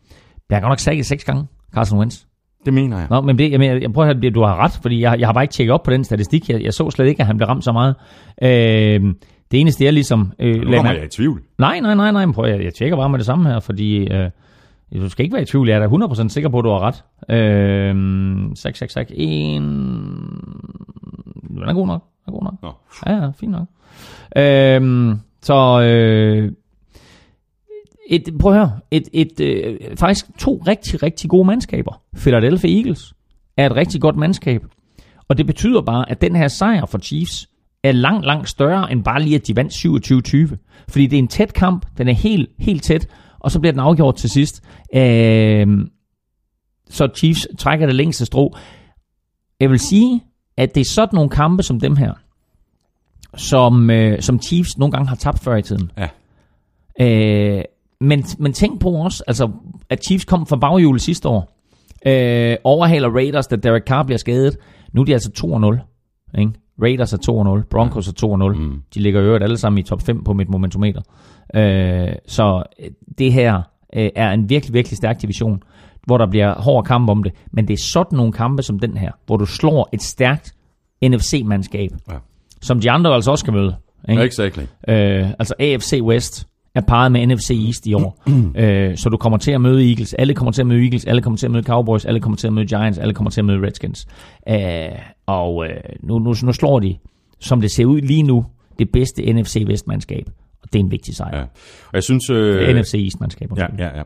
jeg 0.49 0.55
har 0.55 0.61
godt 0.61 0.71
nok 0.71 0.79
sagt 0.79 1.05
seks 1.05 1.23
gange, 1.23 1.45
Carson 1.75 1.99
Wentz. 1.99 2.17
Det 2.65 2.73
mener 2.73 2.97
jeg. 2.97 3.07
Nå, 3.09 3.21
men 3.21 3.37
det, 3.37 3.51
jeg, 3.51 3.59
mener, 3.59 3.75
jeg 3.75 3.93
prøver 3.93 4.09
at 4.09 4.35
du 4.35 4.41
har 4.43 4.55
ret, 4.55 4.79
fordi 4.81 5.01
jeg, 5.01 5.19
jeg 5.19 5.27
har 5.27 5.33
bare 5.33 5.43
ikke 5.43 5.53
tjekket 5.53 5.73
op 5.73 5.83
på 5.83 5.91
den 5.91 6.03
statistik. 6.03 6.49
Jeg, 6.49 6.63
jeg 6.63 6.73
så 6.73 6.91
slet 6.91 7.07
ikke, 7.07 7.21
at 7.21 7.27
han 7.27 7.37
blev 7.37 7.47
ramt 7.47 7.63
så 7.63 7.71
meget. 7.71 7.95
Øh, 8.41 9.13
det 9.51 9.59
eneste, 9.61 9.85
jeg 9.85 9.93
ligesom... 9.93 10.31
Øh, 10.39 10.55
nu 10.55 10.71
kommer 10.75 10.91
jeg 10.91 11.03
i 11.03 11.07
tvivl. 11.07 11.41
Nej, 11.57 11.79
nej, 11.79 11.95
nej, 11.95 12.11
nej. 12.11 12.31
Prøv, 12.31 12.49
jeg, 12.49 12.63
jeg 12.63 12.73
tjekker 12.73 12.97
bare 12.97 13.09
med 13.09 13.17
det 13.19 13.25
samme 13.25 13.49
her, 13.49 13.59
fordi... 13.59 14.07
Øh, 14.13 14.29
Du 14.95 15.09
skal 15.09 15.23
ikke 15.23 15.33
være 15.33 15.41
i 15.43 15.45
tvivl, 15.45 15.69
jeg 15.69 15.75
er 15.75 15.79
da 15.87 16.05
100% 16.05 16.29
sikker 16.29 16.49
på, 16.49 16.59
at 16.59 16.63
du 16.63 16.69
har 16.69 16.79
ret. 16.79 17.03
Øh, 17.29 17.95
6, 18.55 18.79
6, 18.79 18.93
6, 18.93 19.11
1... 19.15 19.61
Den 19.61 19.69
er 21.67 21.73
god 21.73 21.87
nok. 21.87 22.03
Den 22.25 22.33
er 22.33 22.37
god 22.37 22.43
nok. 22.43 22.53
Nå. 22.61 22.71
Ja, 23.07 23.15
ja, 23.15 23.29
fint 23.39 23.51
nok. 23.51 23.67
Øhm, 24.37 25.19
så... 25.41 25.81
Øh, 25.81 26.51
et, 28.09 28.29
prøv 28.39 28.51
at 28.51 28.57
høre. 28.57 28.79
Et, 28.91 29.07
et, 29.13 29.39
øh, 29.39 29.77
faktisk 29.97 30.25
to 30.39 30.63
rigtig, 30.67 31.03
rigtig 31.03 31.29
gode 31.29 31.47
mandskaber. 31.47 32.01
Philadelphia 32.17 32.77
Eagles 32.77 33.13
er 33.57 33.65
et 33.65 33.75
rigtig 33.75 34.01
godt 34.01 34.15
mandskab. 34.15 34.61
Og 35.27 35.37
det 35.37 35.45
betyder 35.45 35.81
bare, 35.81 36.11
at 36.11 36.21
den 36.21 36.35
her 36.35 36.47
sejr 36.47 36.85
for 36.85 36.97
Chiefs 36.97 37.49
er 37.83 37.91
langt, 37.91 38.25
langt 38.25 38.49
større 38.49 38.91
end 38.91 39.03
bare 39.03 39.21
lige, 39.21 39.35
at 39.35 39.47
de 39.47 39.55
vandt 39.55 40.53
27-20. 40.53 40.85
Fordi 40.89 41.07
det 41.07 41.17
er 41.17 41.21
en 41.21 41.27
tæt 41.27 41.53
kamp. 41.53 41.85
Den 41.97 42.07
er 42.07 42.13
helt, 42.13 42.49
helt 42.59 42.83
tæt. 42.83 43.07
Og 43.39 43.51
så 43.51 43.59
bliver 43.59 43.71
den 43.71 43.79
afgjort 43.79 44.15
til 44.15 44.29
sidst. 44.29 44.63
Øh, 44.95 45.67
så 46.89 47.09
Chiefs 47.15 47.47
trækker 47.57 47.85
det 47.85 47.95
længste 47.95 48.25
strå. 48.25 48.57
Jeg 49.59 49.69
vil 49.69 49.79
sige, 49.79 50.23
at 50.57 50.75
det 50.75 50.81
er 50.81 50.85
sådan 50.85 51.15
nogle 51.15 51.29
kampe 51.29 51.63
som 51.63 51.79
dem 51.79 51.95
her, 51.95 52.13
som, 53.37 53.89
øh, 53.89 54.21
som 54.21 54.41
Chiefs 54.41 54.77
nogle 54.77 54.91
gange 54.91 55.07
har 55.07 55.15
tabt 55.15 55.39
før 55.39 55.55
i 55.55 55.61
tiden. 55.61 55.91
Ja. 55.97 56.07
Øh, 57.01 57.63
men, 58.01 58.23
men 58.39 58.53
tænk 58.53 58.81
på 58.81 58.89
også, 58.89 59.23
altså, 59.27 59.51
at 59.89 60.03
Chiefs 60.05 60.25
kom 60.25 60.45
fra 60.45 60.55
baghjulet 60.55 61.01
sidste 61.01 61.29
år. 61.29 61.53
Øh, 62.05 62.57
overhaler 62.63 63.09
Raiders, 63.09 63.47
da 63.47 63.55
Derek 63.55 63.83
Carr 63.83 64.03
bliver 64.03 64.17
skadet. 64.17 64.57
Nu 64.93 65.01
er 65.01 65.05
de 65.05 65.13
altså 65.13 65.31
2-0. 66.35 66.39
Ikke? 66.39 66.51
Raiders 66.81 67.13
er 67.13 67.61
2-0, 67.61 67.67
Broncos 67.69 68.07
er 68.07 68.51
2-0. 68.53 68.57
Mm. 68.59 68.81
De 68.93 68.99
ligger 68.99 69.23
øvrigt 69.23 69.43
alle 69.43 69.57
sammen 69.57 69.79
i 69.79 69.83
top 69.83 70.01
5 70.01 70.23
på 70.23 70.33
mit 70.33 70.49
momentometer. 70.49 71.01
Øh, 71.55 72.09
så 72.27 72.63
øh, 72.79 72.89
det 73.17 73.33
her 73.33 73.55
øh, 73.93 74.09
er 74.15 74.31
en 74.31 74.49
virkelig, 74.49 74.73
virkelig 74.73 74.97
stærk 74.97 75.21
division, 75.21 75.63
hvor 76.05 76.17
der 76.17 76.27
bliver 76.27 76.61
hård 76.61 76.85
kamp 76.85 77.09
om 77.09 77.23
det. 77.23 77.33
Men 77.51 77.67
det 77.67 77.73
er 77.73 77.77
sådan 77.77 78.17
nogle 78.17 78.33
kampe 78.33 78.63
som 78.63 78.79
den 78.79 78.97
her, 78.97 79.11
hvor 79.25 79.37
du 79.37 79.45
slår 79.45 79.89
et 79.93 80.01
stærkt 80.01 80.53
NFC-mandskab, 81.05 81.89
Ja. 82.09 82.13
Som 82.61 82.79
de 82.79 82.91
andre 82.91 83.13
altså 83.13 83.31
også 83.31 83.41
skal 83.41 83.53
møde. 83.53 83.75
Ikke? 84.09 84.23
Exactly. 84.23 84.63
Øh, 84.87 85.29
altså 85.39 85.53
AFC 85.59 85.99
West 86.01 86.47
er 86.75 86.81
parret 86.81 87.11
med 87.11 87.27
NFC 87.27 87.51
East 87.65 87.87
i 87.87 87.93
år. 87.93 88.23
øh, 88.61 88.97
så 88.97 89.09
du 89.09 89.17
kommer 89.17 89.37
til 89.37 89.51
at 89.51 89.61
møde 89.61 89.89
Eagles. 89.89 90.13
Alle 90.13 90.33
kommer 90.33 90.51
til 90.51 90.61
at 90.61 90.67
møde 90.67 90.83
Eagles. 90.83 91.05
Alle 91.05 91.21
kommer 91.21 91.37
til 91.37 91.45
at 91.45 91.51
møde 91.51 91.63
Cowboys. 91.63 92.05
Alle 92.05 92.19
kommer 92.19 92.37
til 92.37 92.47
at 92.47 92.53
møde 92.53 92.65
Giants. 92.65 92.97
Alle 92.97 93.13
kommer 93.13 93.31
til 93.31 93.41
at 93.41 93.45
møde 93.45 93.67
Redskins. 93.67 94.07
Øh, 94.49 94.57
og 95.25 95.65
øh, 95.65 95.75
nu, 96.03 96.19
nu, 96.19 96.33
nu 96.43 96.53
slår 96.53 96.79
de, 96.79 96.97
som 97.39 97.61
det 97.61 97.71
ser 97.71 97.85
ud 97.85 98.01
lige 98.01 98.23
nu, 98.23 98.45
det 98.79 98.89
bedste 98.91 99.33
NFC 99.33 99.63
Vest-mandskab. 99.67 100.29
Og 100.63 100.73
det 100.73 100.79
er 100.79 100.83
en 100.83 100.91
vigtig 100.91 101.15
sejr. 101.15 101.37
Ja. 101.37 101.43
Og 101.87 101.93
jeg 101.93 102.03
synes... 102.03 102.29
Øh, 102.29 102.75
NFC 102.75 102.93
East-mandskab. 102.93 103.49
Ja, 103.57 103.65
ja, 103.77 103.97
ja. 103.97 104.03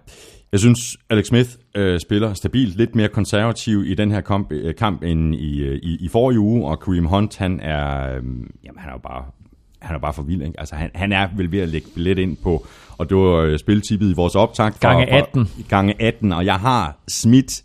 Jeg 0.52 0.60
synes, 0.60 0.80
Alex 1.10 1.26
Smith 1.26 1.49
øh, 1.76 1.99
spiller 1.99 2.34
stabilt, 2.34 2.78
lidt 2.78 2.95
mere 2.95 3.08
konservativ 3.08 3.84
i 3.86 3.93
den 3.95 4.12
her 4.12 4.22
kamp, 4.22 4.52
øh, 4.52 4.76
kamp 4.76 5.04
end 5.04 5.36
i, 5.36 5.60
øh, 5.60 5.76
i, 5.84 5.97
i 6.06 6.08
forrige 6.08 6.39
uge, 6.39 6.68
og 6.68 6.80
Kareem 6.80 7.06
Hunt, 7.06 7.38
han 7.38 7.60
er, 7.60 8.10
øh, 8.16 8.24
jamen, 8.64 8.78
han 8.80 8.89
er 8.89 8.93
jo 8.93 8.97
bare, 9.04 9.26
han 9.82 9.95
er 9.95 9.99
bare 9.99 10.14
for 10.14 10.22
vild, 10.24 10.41
ikke? 10.41 10.60
Altså, 10.60 10.76
han, 10.76 10.91
han 10.95 11.12
er 11.12 11.28
vel 11.38 11.52
ved 11.52 11.60
at 11.60 11.70
lægge 11.70 11.88
billet 11.95 12.18
ind 12.20 12.38
på, 12.43 12.66
og 12.97 13.10
det 13.10 13.18
var 13.18 13.36
øh, 13.38 13.60
spiltippet 13.60 14.10
i 14.10 14.14
vores 14.14 14.36
optakt. 14.36 14.76
fra- 14.82 14.88
Gange 14.93 15.08
fra- 15.12 15.18
18. 15.18 15.47
Gange 15.70 16.02
18, 16.02 16.32
og 16.32 16.45
jeg 16.45 16.56
har 16.56 16.97
smidt 17.08 17.64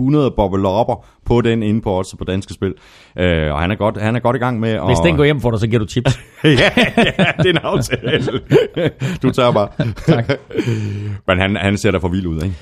100 0.00 0.30
bobbelopper 0.36 1.06
på 1.26 1.40
den 1.40 1.62
inde 1.62 1.80
på 1.80 1.98
odds 1.98 2.14
på 2.18 2.24
danske 2.24 2.54
spil. 2.54 2.74
Øh, 3.18 3.52
og 3.52 3.60
han 3.60 3.70
er, 3.70 3.76
godt, 3.76 4.00
han 4.02 4.16
er 4.16 4.20
godt 4.20 4.36
i 4.36 4.38
gang 4.38 4.60
med 4.60 4.70
at... 4.70 4.86
Hvis 4.86 4.98
den 4.98 5.16
går 5.16 5.24
hjem 5.24 5.40
for 5.40 5.50
dig, 5.50 5.60
så 5.60 5.66
giver 5.66 5.78
du 5.78 5.86
chips. 5.86 6.20
ja, 6.44 6.50
ja, 6.50 6.62
det 7.38 7.46
er 7.46 7.50
en 7.50 7.56
aftale. 7.62 8.22
du 9.22 9.30
tager 9.30 9.52
bare. 9.52 9.68
Tak. 10.06 10.28
Men 11.26 11.38
han, 11.40 11.56
han 11.56 11.76
ser 11.76 11.90
da 11.90 11.98
for 11.98 12.08
vild 12.08 12.26
ud, 12.26 12.42
ikke? 12.42 12.56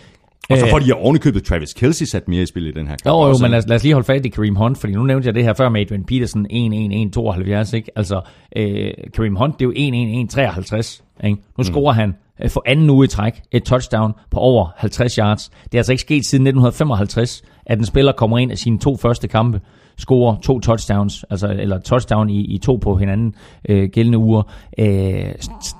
Og 0.50 0.58
så 0.58 0.64
Øh. 0.66 0.70
får 0.70 0.78
de 0.78 0.92
ovenikøbet 0.92 1.44
Travis 1.44 1.72
Kelsey 1.74 2.06
sat 2.06 2.28
mere 2.28 2.42
i 2.42 2.46
spil 2.46 2.66
i 2.66 2.72
den 2.72 2.86
her 2.86 2.96
kamp. 2.96 3.06
Jo, 3.06 3.10
jo, 3.22 3.28
også, 3.28 3.42
men 3.44 3.50
lad 3.50 3.58
os, 3.58 3.66
lad 3.68 3.76
os 3.76 3.82
lige 3.82 3.92
holde 3.94 4.06
fast 4.06 4.24
i 4.24 4.28
Kareem 4.28 4.54
Hunt, 4.56 4.78
fordi 4.78 4.92
nu 4.92 5.02
nævnte 5.02 5.26
jeg 5.26 5.34
det 5.34 5.44
her 5.44 5.52
før 5.54 5.68
med 5.68 5.80
Adrian 5.80 6.04
Peterson 6.04 6.46
1-1-1-72, 6.46 7.76
ikke? 7.76 7.90
Altså, 7.96 8.20
øh, 8.56 8.90
Kareem 9.14 9.36
Hunt, 9.36 9.54
det 9.60 9.64
er 9.64 9.68
jo 9.68 9.72
1-1-1-53, 9.72 11.26
ikke? 11.26 11.38
Nu 11.58 11.64
scorer 11.64 11.92
han 11.92 12.08
øh, 12.08 12.14
for 12.48 12.62
anden 12.66 12.90
uge 12.90 13.04
i 13.04 13.08
træk 13.08 13.42
et 13.52 13.64
touchdown 13.64 14.12
på 14.30 14.38
over 14.38 14.68
50 14.76 15.14
yards. 15.14 15.50
Det 15.64 15.74
er 15.74 15.78
altså 15.78 15.92
ikke 15.92 16.00
sket 16.00 16.26
siden 16.26 16.46
1955, 16.46 17.42
at 17.66 17.78
en 17.78 17.86
spiller 17.86 18.12
kommer 18.12 18.38
ind 18.38 18.52
af 18.52 18.58
sine 18.58 18.78
to 18.78 18.96
første 18.96 19.28
kampe, 19.28 19.60
scorer 19.98 20.36
to 20.36 20.60
touchdowns, 20.60 21.24
altså, 21.30 21.48
eller 21.48 21.78
touchdown 21.78 22.30
i, 22.30 22.40
i 22.40 22.58
to 22.58 22.76
på 22.76 22.96
hinanden 22.96 23.34
øh, 23.68 23.88
gældende 23.92 24.18
uger, 24.18 24.42
øh, 24.78 25.34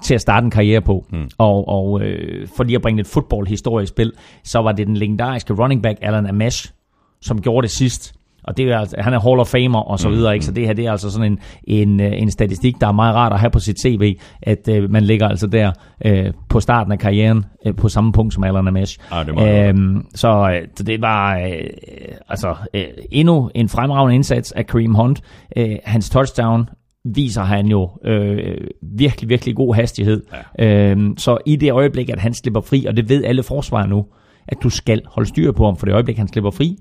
til 0.05 0.15
at 0.15 0.21
starte 0.21 0.45
en 0.45 0.51
karriere 0.51 0.81
på. 0.81 1.05
Mm. 1.13 1.29
Og, 1.39 1.69
og 1.69 2.01
øh, 2.01 2.49
for 2.57 2.65
lige 2.65 2.77
at 2.77 2.83
bringe 2.83 2.97
lidt 2.97 3.09
fodboldhistorie 3.09 3.83
i 3.83 3.87
spil, 3.87 4.13
så 4.45 4.59
var 4.59 4.73
det 4.73 4.87
den 4.87 4.97
legendariske 4.97 5.55
running 5.55 5.83
back 5.83 5.99
Alan 6.03 6.27
Amash, 6.27 6.73
som 7.21 7.43
gjorde 7.43 7.63
det 7.63 7.71
sidst. 7.71 8.18
Og 8.49 8.57
det 8.57 8.65
er, 8.65 8.79
altså, 8.79 8.97
han 8.99 9.15
er 9.15 9.21
Hall 9.21 9.41
of 9.41 9.47
Famer 9.47 9.81
og 9.81 9.99
så 9.99 10.09
videre, 10.09 10.35
ikke? 10.35 10.47
Så 10.47 10.53
det 10.53 10.67
her 10.67 10.73
det 10.73 10.87
er 10.87 10.91
altså 10.91 11.11
sådan 11.11 11.33
en, 11.33 11.39
en, 11.65 12.01
øh, 12.01 12.23
en 12.23 12.31
statistik, 12.31 12.81
der 12.81 12.87
er 12.87 12.93
meget 12.93 13.15
rart 13.15 13.33
at 13.33 13.41
have 13.41 13.51
på 13.51 13.59
sit 13.59 13.81
CV, 13.81 14.19
at 14.43 14.69
øh, 14.69 14.91
man 14.91 15.05
ligger 15.05 15.29
altså 15.29 15.47
der 15.47 15.73
øh, 16.05 16.33
på 16.49 16.61
starten 16.61 16.93
af 16.93 16.99
karrieren 16.99 17.45
øh, 17.67 17.75
på 17.77 17.89
samme 17.89 18.13
punkt 18.13 18.35
som 18.35 18.45
Alan 18.45 18.69
Amash. 18.69 18.99
Ah, 19.11 19.27
det 19.27 19.69
øhm, 19.69 20.07
så, 20.15 20.29
øh, 20.29 20.69
så 20.77 20.83
det 20.83 21.01
var 21.01 21.39
øh, 21.39 21.51
altså 22.29 22.55
øh, 22.75 22.85
endnu 23.11 23.51
en 23.55 23.69
fremragende 23.69 24.15
indsats 24.15 24.53
af 24.53 24.67
Kareem 24.67 24.95
Hunt. 24.95 25.21
Øh, 25.57 25.77
hans 25.85 26.11
touchdown 26.11 26.69
viser 27.05 27.43
han 27.43 27.67
jo 27.67 27.91
øh, 28.05 28.57
virkelig, 28.83 29.29
virkelig 29.29 29.57
god 29.57 29.75
hastighed. 29.75 30.23
Ja. 30.59 30.91
Øhm, 30.91 31.17
så 31.17 31.39
i 31.47 31.57
det 31.57 31.73
øjeblik, 31.73 32.11
at 32.11 32.19
han 32.19 32.35
slipper 32.35 32.61
fri, 32.61 32.85
og 32.87 32.97
det 32.97 33.09
ved 33.09 33.25
alle 33.25 33.43
forsvar 33.43 33.87
nu, 33.87 34.07
at 34.49 34.59
du 34.63 34.71
skal 34.71 35.03
holde 35.07 35.29
styr 35.29 35.53
på 35.53 35.65
ham, 35.65 35.77
for 35.77 35.87
det 35.87 35.93
øjeblik, 35.93 36.17
han 36.17 36.29
slipper 36.29 36.51
fri, 36.51 36.77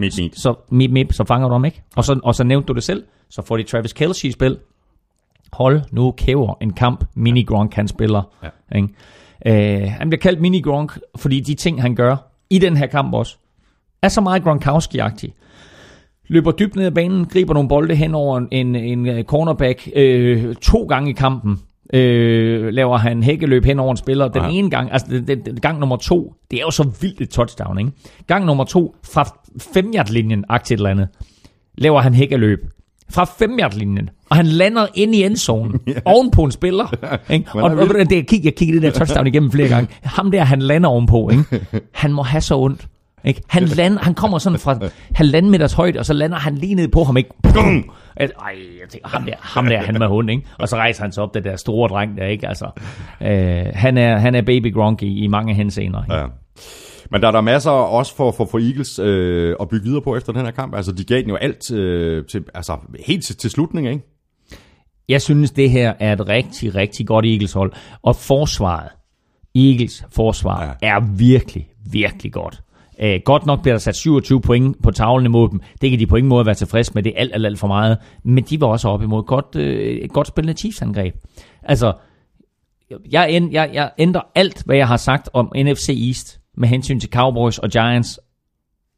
Midt, 0.00 0.18
midt. 0.18 0.40
så 0.40 0.54
mip, 0.70 0.90
mip, 0.90 1.12
så 1.12 1.24
fanger 1.24 1.48
du 1.48 1.54
ham 1.54 1.64
ikke. 1.64 1.82
Og 1.96 2.04
så, 2.04 2.20
og 2.22 2.34
så 2.34 2.44
nævnte 2.44 2.66
du 2.66 2.72
det 2.72 2.82
selv, 2.82 3.04
så 3.28 3.42
får 3.42 3.56
de 3.56 3.62
Travis 3.62 3.92
Kelce 3.92 4.28
i 4.28 4.30
spil. 4.30 4.58
Hold 5.52 5.80
nu 5.90 6.10
kæver 6.10 6.54
en 6.60 6.72
kamp, 6.72 7.04
mini 7.14 7.42
Gronk 7.42 7.74
han 7.74 7.88
spiller. 7.88 8.22
Ja. 8.42 8.78
Ikke? 8.78 9.82
Øh, 9.82 9.90
han 9.90 10.10
bliver 10.10 10.20
kaldt 10.20 10.40
mini 10.40 10.60
Gronk, 10.60 10.98
fordi 11.16 11.40
de 11.40 11.54
ting 11.54 11.82
han 11.82 11.94
gør 11.94 12.16
i 12.50 12.58
den 12.58 12.76
her 12.76 12.86
kamp 12.86 13.14
også, 13.14 13.36
er 14.02 14.08
så 14.08 14.20
meget 14.20 14.42
Gronkowski-agtig. 14.42 15.32
Løber 16.28 16.50
dybt 16.50 16.76
ned 16.76 16.86
ad 16.86 16.90
banen, 16.90 17.26
griber 17.26 17.54
nogle 17.54 17.68
bolde 17.68 17.94
hen 17.94 18.14
over 18.14 18.38
en, 18.50 18.76
en, 18.76 19.24
cornerback 19.24 19.88
øh, 19.96 20.54
to 20.54 20.84
gange 20.84 21.10
i 21.10 21.12
kampen. 21.12 21.60
Øh, 21.92 22.72
laver 22.72 22.96
han 22.96 23.22
hækkeløb 23.22 23.64
hen 23.64 23.78
over 23.78 23.90
en 23.90 23.96
spiller. 23.96 24.28
Den 24.28 24.42
Aha. 24.42 24.50
ene 24.50 24.70
gang, 24.70 24.92
altså 24.92 25.06
den, 25.10 25.26
den, 25.26 25.44
den, 25.44 25.60
gang 25.60 25.78
nummer 25.78 25.96
to, 25.96 26.34
det 26.50 26.56
er 26.56 26.62
jo 26.62 26.70
så 26.70 26.90
vildt 27.00 27.20
et 27.20 27.30
touchdown, 27.30 27.78
ikke? 27.78 27.92
Gang 28.26 28.44
nummer 28.44 28.64
to, 28.64 28.94
fra 29.12 29.38
5 29.74 29.92
linjen 30.10 30.44
agtigt 30.48 30.70
et 30.70 30.78
eller 30.78 30.90
andet, 30.90 31.08
laver 31.78 32.00
han 32.00 32.14
hækkeløb 32.14 32.60
fra 33.10 33.24
5 33.24 33.58
linjen 33.72 34.10
og 34.30 34.36
han 34.36 34.46
lander 34.46 34.86
ind 34.94 35.14
i 35.14 35.24
endzonen, 35.24 35.80
oven 36.04 36.30
på 36.30 36.44
en 36.44 36.50
spiller. 36.50 36.94
Ikke? 37.30 37.50
Og, 37.54 37.62
og, 37.62 37.88
det, 37.88 38.12
jeg, 38.12 38.26
kig, 38.26 38.54
kiggede 38.56 38.80
det 38.80 38.82
der 38.82 38.98
touchdown 38.98 39.26
igennem 39.26 39.50
flere 39.50 39.68
gange. 39.68 39.88
Ham 40.02 40.30
der, 40.30 40.44
han 40.44 40.62
lander 40.62 40.88
ovenpå. 40.88 41.30
Ikke? 41.30 41.66
Han 41.92 42.12
må 42.12 42.22
have 42.22 42.40
så 42.40 42.58
ondt. 42.58 42.86
Ikke? 43.24 43.42
Han, 43.48 43.62
lander, 43.62 43.98
han 43.98 44.14
kommer 44.14 44.38
sådan 44.38 44.58
fra 44.58 44.78
halvanden 45.14 45.50
meters 45.50 45.72
højde, 45.72 45.98
og 45.98 46.06
så 46.06 46.12
lander 46.12 46.38
han 46.38 46.54
lige 46.54 46.74
ned 46.74 46.88
på 46.88 47.04
ham. 47.04 47.16
Ikke? 47.16 47.30
At, 48.16 48.32
ej, 48.40 48.54
jeg 48.80 48.88
tænker, 48.88 49.08
ham 49.08 49.24
der, 49.24 49.34
ham 49.38 49.66
der, 49.66 49.82
han 49.82 49.98
med 49.98 50.06
hund, 50.06 50.30
ikke? 50.30 50.42
Og 50.58 50.68
så 50.68 50.76
rejser 50.76 51.02
han 51.02 51.12
sig 51.12 51.22
op, 51.22 51.34
det 51.34 51.44
der 51.44 51.56
store 51.56 51.88
dreng 51.88 52.16
der, 52.16 52.26
ikke? 52.26 52.48
Altså, 52.48 52.70
øh, 53.22 53.66
han, 53.74 53.98
er, 53.98 54.18
han 54.18 54.34
er 54.34 54.42
baby 54.42 54.74
Gronk 54.74 55.02
i, 55.02 55.24
i 55.24 55.26
mange 55.26 55.54
henseender. 55.54 56.02
Ikke? 56.02 56.14
Ja. 56.14 56.26
Men 57.10 57.20
der 57.20 57.28
er 57.28 57.32
der 57.32 57.40
masser 57.40 57.70
også 57.70 58.16
for, 58.16 58.32
for, 58.32 58.44
for 58.44 58.58
Eagles 58.58 58.98
øh, 58.98 59.56
at 59.60 59.68
bygge 59.68 59.84
videre 59.84 60.02
på 60.02 60.16
efter 60.16 60.32
den 60.32 60.44
her 60.44 60.50
kamp. 60.50 60.74
Altså, 60.74 60.92
de 60.92 61.04
gav 61.04 61.20
den 61.20 61.28
jo 61.28 61.36
alt 61.36 61.72
øh, 61.72 62.24
til, 62.26 62.44
altså, 62.54 62.76
helt 63.06 63.24
til, 63.24 63.36
til 63.36 63.50
slutningen, 63.50 63.92
ikke? 63.92 64.06
Jeg 65.08 65.22
synes, 65.22 65.50
det 65.50 65.70
her 65.70 65.92
er 66.00 66.12
et 66.12 66.28
rigtig, 66.28 66.74
rigtig 66.74 67.06
godt 67.06 67.26
Eagles-hold. 67.26 67.72
Og 68.02 68.16
forsvaret, 68.16 68.88
Eagles 69.54 70.04
forsvar, 70.12 70.76
ja. 70.82 70.88
er 70.88 71.00
virkelig, 71.16 71.68
virkelig 71.92 72.32
godt. 72.32 72.62
Uh, 73.04 73.20
godt 73.24 73.46
nok 73.46 73.62
bliver 73.62 73.74
der 73.74 73.78
sat 73.78 73.96
27 73.96 74.40
point 74.40 74.82
på 74.82 74.90
tavlen 74.90 75.26
imod 75.26 75.48
dem. 75.48 75.60
Det 75.80 75.90
kan 75.90 75.98
de 75.98 76.06
på 76.06 76.16
ingen 76.16 76.28
måde 76.28 76.46
være 76.46 76.54
tilfreds 76.54 76.94
med. 76.94 77.02
Det 77.02 77.12
er 77.16 77.20
alt, 77.20 77.34
alt, 77.34 77.46
alt 77.46 77.58
for 77.58 77.66
meget. 77.66 77.98
Men 78.24 78.44
de 78.44 78.60
var 78.60 78.66
også 78.66 78.88
op 78.88 79.02
imod 79.02 79.22
godt, 79.22 79.56
uh, 79.56 79.62
et 79.62 80.12
godt 80.12 80.26
spillende 80.28 80.58
Chiefs-angreb. 80.58 81.14
Altså, 81.62 81.92
jeg, 83.10 83.30
end, 83.30 83.52
jeg, 83.52 83.70
jeg 83.72 83.90
ændrer 83.98 84.22
alt, 84.34 84.62
hvad 84.66 84.76
jeg 84.76 84.88
har 84.88 84.96
sagt 84.96 85.28
om 85.32 85.52
NFC 85.56 85.88
East 86.06 86.40
med 86.56 86.68
hensyn 86.68 87.00
til 87.00 87.10
Cowboys 87.10 87.58
og 87.58 87.70
Giants. 87.70 88.20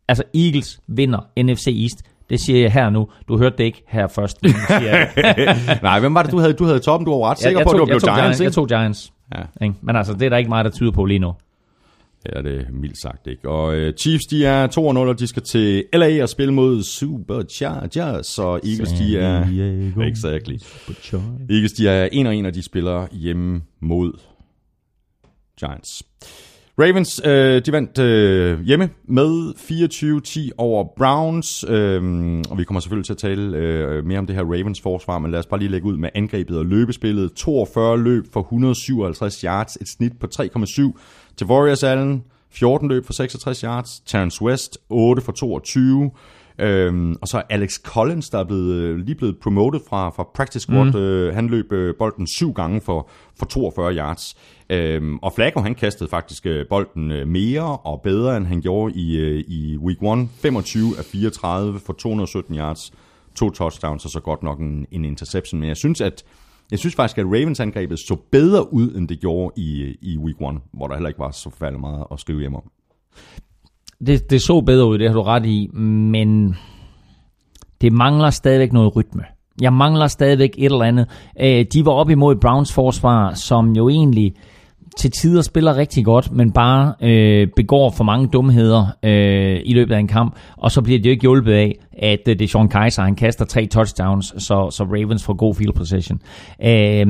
Altså, 0.08 0.24
Eagles 0.34 0.80
vinder 0.88 1.20
NFC 1.42 1.66
East. 1.66 2.02
Det 2.30 2.40
siger 2.40 2.60
jeg 2.60 2.72
her 2.72 2.90
nu. 2.90 3.08
Du 3.28 3.38
hørte 3.38 3.56
det 3.58 3.64
ikke 3.64 3.82
her 3.88 4.06
først. 4.06 4.38
siger 4.68 4.80
jeg. 4.80 5.08
Nej, 5.82 6.00
hvem 6.00 6.14
var 6.14 6.22
det, 6.22 6.32
du 6.32 6.38
havde, 6.38 6.52
du 6.52 6.64
havde 6.64 6.80
toppen? 6.80 7.06
Du 7.06 7.10
var 7.10 7.30
ret 7.30 7.38
sikker 7.38 7.58
jeg, 7.58 7.66
på, 7.66 7.70
at 7.70 7.78
tog, 7.78 7.86
det 7.86 7.94
var 7.94 7.94
jeg, 7.94 8.14
blev 8.14 8.24
Giants, 8.24 8.40
Jeg 8.40 8.52
tog 8.52 8.68
Giants. 8.68 9.12
Ja. 9.34 9.64
Ikke? 9.64 9.74
Men 9.82 9.96
altså, 9.96 10.12
det 10.12 10.22
er 10.22 10.28
der 10.28 10.36
ikke 10.36 10.48
meget, 10.48 10.64
der 10.64 10.70
tyder 10.70 10.90
på 10.90 11.04
lige 11.04 11.18
nu. 11.18 11.32
Er 12.26 12.42
det 12.42 12.66
mildt 12.72 12.98
sagt, 13.02 13.26
ikke? 13.26 13.48
Og 13.48 13.74
øh, 13.74 13.94
Chiefs, 13.94 14.26
de 14.26 14.44
er 14.46 14.68
2-0, 14.68 14.80
og 14.80 15.18
de 15.18 15.26
skal 15.26 15.42
til 15.42 15.84
LA 15.92 16.22
og 16.22 16.28
spille 16.28 16.54
mod 16.54 16.82
Superchargers, 16.82 18.26
så 18.26 18.42
Eagles, 18.42 18.92
de 18.92 19.18
er... 19.18 19.44
Exactly. 20.08 20.56
Eagles, 21.50 21.72
de 21.72 21.88
er 21.88 22.08
1-1, 22.42 22.46
og 22.46 22.54
de 22.54 22.62
spiller 22.62 23.06
hjemme 23.12 23.62
mod 23.80 24.12
Giants. 25.60 26.02
Ravens, 26.78 27.20
øh, 27.24 27.62
de 27.66 27.72
vandt 27.72 27.98
øh, 27.98 28.60
hjemme 28.60 28.90
med 29.08 29.54
24-10 30.48 30.50
over 30.58 30.84
Browns, 30.96 31.64
øh, 31.68 32.42
og 32.50 32.58
vi 32.58 32.64
kommer 32.64 32.80
selvfølgelig 32.80 33.06
til 33.06 33.12
at 33.12 33.18
tale 33.18 33.56
øh, 33.56 34.04
mere 34.06 34.18
om 34.18 34.26
det 34.26 34.36
her 34.36 34.42
Ravens 34.42 34.80
forsvar, 34.80 35.18
men 35.18 35.30
lad 35.30 35.38
os 35.38 35.46
bare 35.46 35.60
lige 35.60 35.70
lægge 35.70 35.86
ud 35.86 35.96
med 35.96 36.08
angrebet 36.14 36.58
og 36.58 36.66
løbespillet. 36.66 37.32
42 37.32 38.02
løb 38.02 38.24
for 38.32 38.40
157 38.40 39.40
yards, 39.40 39.76
et 39.76 39.88
snit 39.88 40.12
på 40.20 40.26
3,7 40.34 40.98
til 41.36 41.46
Warriors 41.46 41.82
Allen, 41.82 42.24
14 42.50 42.88
løb 42.88 43.06
for 43.06 43.12
66 43.12 43.60
yards, 43.60 44.00
Terrence 44.06 44.42
West 44.42 44.78
8 44.88 45.22
for 45.22 45.32
22, 45.32 46.10
Øhm, 46.58 47.16
og 47.20 47.28
så 47.28 47.42
Alex 47.50 47.80
Collins, 47.82 48.30
der 48.30 48.38
er 48.38 48.44
blevet, 48.44 48.74
øh, 48.74 48.98
lige 48.98 49.14
blevet 49.14 49.38
promoted 49.38 49.80
fra, 49.88 50.10
fra 50.10 50.28
practice 50.34 50.62
squad. 50.62 50.92
Mm. 50.92 50.98
Øh, 50.98 51.34
han 51.34 51.46
løb 51.46 51.72
øh, 51.72 51.94
bolden 51.98 52.26
syv 52.26 52.52
gange 52.52 52.80
for, 52.80 53.08
for 53.38 53.46
42 53.46 53.94
yards. 53.94 54.36
Øhm, 54.70 55.18
og 55.18 55.32
Flacco, 55.32 55.60
han 55.60 55.74
kastede 55.74 56.10
faktisk 56.10 56.46
øh, 56.46 56.66
bolden 56.68 57.12
øh, 57.12 57.28
mere 57.28 57.76
og 57.76 58.00
bedre, 58.02 58.36
end 58.36 58.46
han 58.46 58.60
gjorde 58.60 58.94
i, 58.94 59.16
øh, 59.16 59.44
i 59.48 59.76
week 59.76 60.02
1. 60.02 60.28
25 60.42 60.98
af 60.98 61.04
34 61.04 61.80
for 61.80 61.92
217 61.92 62.56
yards, 62.56 62.92
to 63.34 63.50
touchdowns 63.50 64.04
og 64.04 64.10
så 64.10 64.20
godt 64.20 64.42
nok 64.42 64.58
en, 64.58 64.86
en 64.90 65.04
interception. 65.04 65.60
Men 65.60 65.68
jeg 65.68 65.76
synes, 65.76 66.00
at 66.00 66.24
jeg 66.70 66.78
synes 66.78 66.94
faktisk, 66.94 67.18
at 67.18 67.26
Ravens 67.26 67.60
angrebet 67.60 67.98
så 67.98 68.16
bedre 68.32 68.72
ud, 68.72 68.94
end 68.94 69.08
det 69.08 69.20
gjorde 69.20 69.52
i, 69.56 69.96
i 70.02 70.18
week 70.18 70.40
1, 70.40 70.60
hvor 70.72 70.86
der 70.86 70.94
heller 70.94 71.08
ikke 71.08 71.20
var 71.20 71.30
så 71.30 71.50
forfærdelig 71.50 71.80
meget 71.80 72.04
at 72.12 72.20
skrive 72.20 72.40
hjem 72.40 72.54
om. 72.54 72.70
Det, 74.06 74.30
det 74.30 74.42
så 74.42 74.60
bedre 74.60 74.86
ud, 74.86 74.98
det 74.98 75.08
har 75.08 75.14
du 75.14 75.22
ret 75.22 75.46
i, 75.46 75.66
men 75.66 76.56
det 77.80 77.92
mangler 77.92 78.30
stadigvæk 78.30 78.72
noget 78.72 78.96
rytme. 78.96 79.24
Jeg 79.60 79.72
mangler 79.72 80.06
stadigvæk 80.06 80.54
et 80.58 80.64
eller 80.64 80.84
andet. 80.84 81.06
Øh, 81.40 81.64
de 81.72 81.86
var 81.86 81.92
op 81.92 82.10
imod 82.10 82.36
Browns 82.36 82.72
forsvar, 82.72 83.34
som 83.34 83.76
jo 83.76 83.88
egentlig 83.88 84.34
til 84.98 85.10
tider 85.10 85.42
spiller 85.42 85.76
rigtig 85.76 86.04
godt, 86.04 86.32
men 86.32 86.52
bare 86.52 86.94
øh, 87.00 87.48
begår 87.56 87.90
for 87.90 88.04
mange 88.04 88.28
dumheder 88.28 88.86
øh, 89.02 89.60
i 89.64 89.74
løbet 89.74 89.94
af 89.94 89.98
en 89.98 90.08
kamp, 90.08 90.36
og 90.56 90.70
så 90.70 90.82
bliver 90.82 90.98
det 90.98 91.06
jo 91.06 91.10
ikke 91.10 91.22
hjulpet 91.22 91.52
af, 91.52 91.78
at 91.92 92.20
øh, 92.28 92.38
det 92.38 92.44
er 92.44 92.48
Sean 92.48 92.68
Kaiser, 92.68 93.02
han 93.02 93.16
kaster 93.16 93.44
tre 93.44 93.66
touchdowns, 93.66 94.26
så, 94.26 94.70
så 94.70 94.84
Ravens 94.84 95.24
får 95.24 95.34
god 95.34 95.54
field 95.54 95.72
position. 95.72 96.20
Øh, 96.64 97.06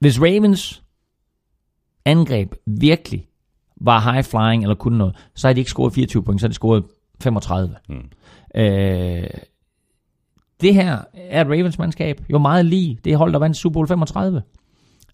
hvis 0.00 0.20
Ravens 0.20 0.82
angreb 2.04 2.54
virkelig 2.66 3.26
var 3.80 4.12
high 4.12 4.24
flying 4.24 4.62
eller 4.62 4.74
kunne 4.74 4.98
noget, 4.98 5.16
så 5.34 5.46
har 5.46 5.54
de 5.54 5.60
ikke 5.60 5.70
scoret 5.70 5.92
24 5.92 6.22
point, 6.22 6.40
så 6.40 6.46
har 6.46 6.48
de 6.48 6.54
scoret 6.54 6.84
35. 7.20 7.74
Mm. 7.88 7.94
Øh, 8.54 9.26
det 10.60 10.74
her 10.74 10.98
er 11.14 11.40
et 11.40 11.46
Ravens 11.46 11.78
mandskab 11.78 12.20
jo 12.30 12.38
meget 12.38 12.66
lige 12.66 12.98
det 13.04 13.16
hold, 13.16 13.32
der 13.32 13.38
vandt 13.38 13.56
Super 13.56 13.72
Bowl 13.72 13.88
35. 13.88 14.42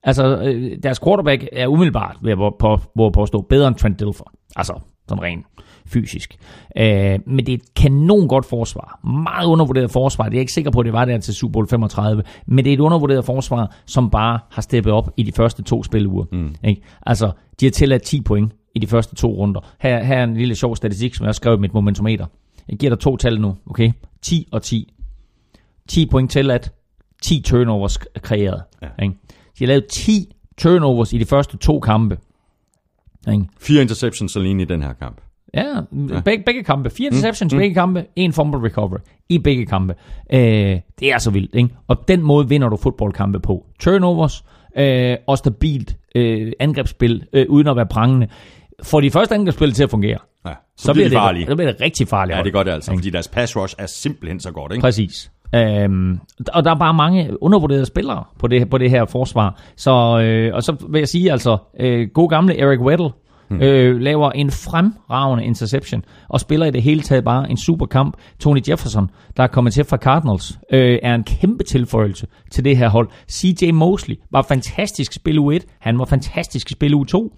Altså, 0.03 0.39
øh, 0.43 0.79
deres 0.83 1.01
quarterback 1.01 1.49
er 1.53 1.67
umiddelbart, 1.67 2.17
ved 2.23 2.33
at 2.33 2.39
på, 2.39 2.81
på, 2.97 3.11
påstå, 3.11 3.41
bedre 3.41 3.69
end 3.69 3.77
Trent 3.77 4.01
Dilfer. 4.01 4.33
Altså, 4.57 4.81
sådan 5.09 5.23
rent 5.23 5.47
fysisk. 5.87 6.37
Øh, 6.77 7.19
men 7.27 7.47
det 7.47 7.49
er 7.49 7.55
et 7.55 7.75
kanon 7.77 8.29
godt 8.29 8.47
forsvar. 8.47 9.01
Meget 9.23 9.47
undervurderet 9.47 9.91
forsvar. 9.91 10.25
Det 10.25 10.33
er 10.33 10.37
jeg 10.37 10.41
ikke 10.41 10.53
sikker 10.53 10.71
på, 10.71 10.81
at 10.81 10.85
det 10.85 10.93
var 10.93 11.05
der 11.05 11.19
til 11.19 11.35
Super 11.35 11.53
Bowl 11.53 11.69
35. 11.69 12.23
Men 12.47 12.65
det 12.65 12.71
er 12.71 12.75
et 12.75 12.81
undervurderet 12.81 13.25
forsvar, 13.25 13.75
som 13.87 14.11
bare 14.11 14.41
har 14.51 14.63
steppet 14.63 14.93
op 14.93 15.11
i 15.17 15.23
de 15.23 15.33
første 15.33 15.63
to 15.63 15.83
spiluger. 15.83 16.25
Mm. 16.33 16.55
Ikke? 16.65 16.83
Altså, 17.07 17.31
de 17.61 17.67
har 17.67 17.71
tilladt 17.71 18.03
10 18.03 18.21
point 18.21 18.53
i 18.75 18.79
de 18.79 18.87
første 18.87 19.15
to 19.15 19.29
runder. 19.33 19.61
Her, 19.81 20.05
her 20.05 20.17
er 20.17 20.25
en 20.25 20.37
lille 20.37 20.55
sjov 20.55 20.77
statistik, 20.77 21.15
som 21.15 21.25
jeg 21.25 21.29
har 21.29 21.33
skrevet 21.33 21.57
i 21.57 21.61
mit 21.61 21.75
momentometer. 21.75 22.27
Jeg 22.69 22.79
giver 22.79 22.91
dig 22.91 22.99
to 22.99 23.17
tal 23.17 23.41
nu, 23.41 23.57
okay? 23.67 23.93
10 24.23 24.49
og 24.53 24.63
10. 24.63 24.93
10 25.89 26.07
point 26.07 26.31
tilladt, 26.31 26.73
10 27.23 27.43
turnovers 27.43 27.99
kreeret. 27.99 28.63
Ja. 28.83 28.89
Ikke? 29.03 29.15
De 29.59 29.65
har 29.65 29.67
lavet 29.67 29.87
10 29.87 30.33
turnovers 30.57 31.13
i 31.13 31.19
de 31.19 31.25
første 31.25 31.57
to 31.57 31.81
kampe. 31.81 32.19
Ikke? 33.33 33.45
Fire 33.61 33.83
interceptions 33.83 34.37
alene 34.37 34.63
i 34.63 34.67
den 34.67 34.83
her 34.83 34.93
kamp. 34.93 35.21
Ja, 35.55 35.65
ja. 35.65 36.21
Begge, 36.21 36.45
begge 36.45 36.63
kampe. 36.63 36.91
Fire 36.91 37.11
mm. 37.11 37.17
interceptions 37.17 37.53
mm. 37.53 37.59
begge 37.59 37.75
kampe. 37.75 38.07
En 38.17 38.33
fumble 38.33 38.63
recovery 38.63 38.99
i 39.29 39.39
begge 39.39 39.67
kampe. 39.67 39.95
Øh, 40.33 40.41
det 41.01 41.13
er 41.13 41.19
så 41.19 41.31
vildt, 41.31 41.55
ikke? 41.55 41.69
Og 41.89 42.09
den 42.09 42.23
måde 42.23 42.49
vinder 42.49 42.69
du 42.69 42.77
fodboldkampe 42.77 43.41
på. 43.41 43.67
Turnovers 43.81 44.45
øh, 44.79 45.17
og 45.27 45.39
stabilt 45.39 45.97
øh, 46.15 46.53
angrebsspil, 46.61 47.27
øh, 47.33 47.47
uden 47.49 47.67
at 47.67 47.77
være 47.77 47.87
prangende. 47.87 48.29
Får 48.83 49.01
de 49.01 49.11
første 49.11 49.35
angrebsspil 49.35 49.73
til 49.73 49.83
at 49.83 49.91
fungere, 49.91 50.19
ja, 50.47 50.53
så, 50.77 50.87
så 50.87 50.93
bliver, 50.93 51.09
det 51.09 51.17
farlige. 51.17 51.47
Det, 51.47 51.51
så 51.51 51.57
bliver 51.57 51.73
det 51.73 51.81
rigtig 51.81 52.09
farligt. 52.09 52.39
Ja, 52.39 52.43
det 52.43 52.53
gør 52.53 52.63
det 52.63 52.71
altså, 52.71 52.93
fordi 52.93 53.11
deres 53.11 53.29
pass 53.29 53.57
rush 53.57 53.75
er 53.79 53.87
simpelthen 53.87 54.41
så 54.41 54.53
godt, 54.53 54.73
ikke? 54.73 54.81
Præcis. 54.81 55.31
Øhm, 55.55 56.19
og 56.53 56.65
der 56.65 56.71
er 56.71 56.79
bare 56.79 56.95
mange 56.95 57.43
undervurderede 57.43 57.87
spillere 57.87 58.25
på 58.39 58.47
det, 58.47 58.71
på 58.71 58.79
det 58.79 58.91
her 58.91 59.05
forsvar. 59.05 59.61
Så, 59.77 60.21
øh, 60.21 60.55
og 60.55 60.63
så 60.63 60.87
vil 60.89 60.99
jeg 60.99 61.09
sige 61.09 61.33
altså, 61.33 61.57
øh, 61.81 62.09
god 62.15 62.29
gamle 62.29 62.59
Eric 62.59 62.81
Weddle, 62.81 63.11
Hmm. 63.49 63.63
Øh, 63.63 64.01
laver 64.01 64.31
en 64.31 64.51
fremragende 64.51 65.45
interception, 65.45 66.05
og 66.29 66.41
spiller 66.41 66.67
i 66.67 66.71
det 66.71 66.83
hele 66.83 67.01
taget 67.01 67.25
bare 67.25 67.51
en 67.51 67.57
super 67.57 67.87
kamp. 67.87 68.17
Tony 68.41 68.61
Jefferson, 68.69 69.11
der 69.37 69.43
er 69.43 69.47
kommet 69.47 69.73
til 69.73 69.85
fra 69.85 69.97
Cardinals, 69.97 70.59
øh, 70.73 70.99
er 71.03 71.15
en 71.15 71.25
kæmpe 71.25 71.65
tilføjelse 71.65 72.27
til 72.51 72.65
det 72.65 72.77
her 72.77 72.89
hold. 72.89 73.09
CJ 73.31 73.71
Mosley 73.71 74.17
var 74.31 74.43
fantastisk 74.43 75.13
spil 75.13 75.39
u 75.39 75.51
1, 75.51 75.65
han 75.81 75.99
var 75.99 76.05
fantastisk 76.05 76.69
spil 76.69 76.95
u 76.95 77.05
2. 77.05 77.35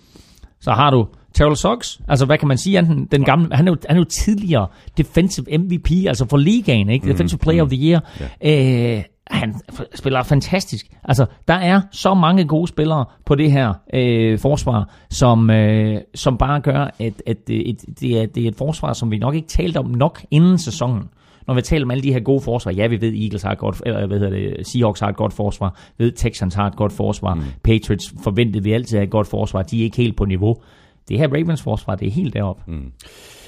Så 0.61 0.73
har 0.73 0.91
du 0.91 1.07
Terrell 1.35 1.57
Suggs, 1.57 2.01
altså 2.09 2.27
hvad 2.27 2.39
kan 2.39 2.49
man 2.49 2.59
sige, 2.59 2.77
han, 2.77 3.09
den 3.13 3.25
gamle, 3.25 3.57
han, 3.57 3.69
er 3.69 3.73
jo, 3.73 3.77
han 3.89 3.97
er 3.97 4.01
jo 4.01 4.05
tidligere 4.05 4.67
defensive 4.97 5.59
MVP, 5.59 5.91
altså 6.07 6.27
for 6.31 6.37
ligaen, 6.37 6.89
ikke? 6.89 7.07
Mm, 7.07 7.13
defensive 7.13 7.39
player 7.39 7.63
of 7.63 7.69
the 7.69 7.89
year. 7.89 8.01
Yeah. 8.45 8.97
Øh, 8.97 9.05
han 9.31 9.55
spiller 9.95 10.23
fantastisk. 10.23 10.87
Altså, 11.05 11.27
der 11.49 11.55
er 11.55 11.81
så 11.93 12.15
mange 12.15 12.45
gode 12.45 12.69
spillere 12.69 13.05
på 13.27 13.35
det 13.35 13.53
her 13.53 13.75
øh, 13.95 14.39
forsvar, 14.39 14.91
som, 15.11 15.51
øh, 15.51 16.01
som 16.15 16.39
bare 16.39 16.61
gør, 16.61 16.91
at, 16.99 17.23
at 17.27 17.49
det, 17.49 17.77
det, 18.01 18.23
er, 18.23 18.27
det 18.27 18.45
er 18.45 18.49
et 18.49 18.57
forsvar, 18.57 18.93
som 18.93 19.11
vi 19.11 19.19
nok 19.19 19.35
ikke 19.35 19.49
talte 19.49 19.79
om 19.79 19.87
nok 19.87 20.25
inden 20.31 20.59
sæsonen. 20.59 21.09
Når 21.47 21.55
vi 21.55 21.63
taler 21.63 21.85
om 21.85 21.91
alle 21.91 22.03
de 22.03 22.13
her 22.13 22.21
gode 22.21 22.41
forsvar, 22.41 22.73
ja, 22.73 22.87
vi 22.87 23.01
ved, 23.01 23.15
Eagles 23.15 23.43
har 23.43 23.53
et 23.53 23.59
godt, 23.59 23.83
eller 23.87 24.07
hvad 24.07 24.19
hedder 24.19 24.33
det, 24.33 24.67
Seahawks 24.67 25.01
har 25.01 25.09
et 25.09 25.17
godt 25.17 25.33
forsvar, 25.33 25.81
vi 25.99 26.05
ved, 26.05 26.13
Texans 26.13 26.55
har 26.55 26.67
et 26.67 26.77
godt 26.77 26.93
forsvar, 26.93 27.35
mm. 27.35 27.43
Patriots 27.65 28.15
forventede 28.25 28.65
vi 28.65 28.73
altid 28.73 28.99
at 28.99 29.05
et 29.05 29.11
godt 29.11 29.27
forsvar, 29.27 29.63
de 29.63 29.81
er 29.81 29.85
ikke 29.85 29.97
helt 29.97 30.17
på 30.17 30.25
niveau. 30.25 30.57
Det 31.09 31.19
her 31.19 31.29
Ravens 31.29 31.63
forsvar, 31.63 31.95
det 31.95 32.09
er 32.09 32.13
helt 32.13 32.35
deroppe. 32.35 32.63
Mm. 32.67 32.93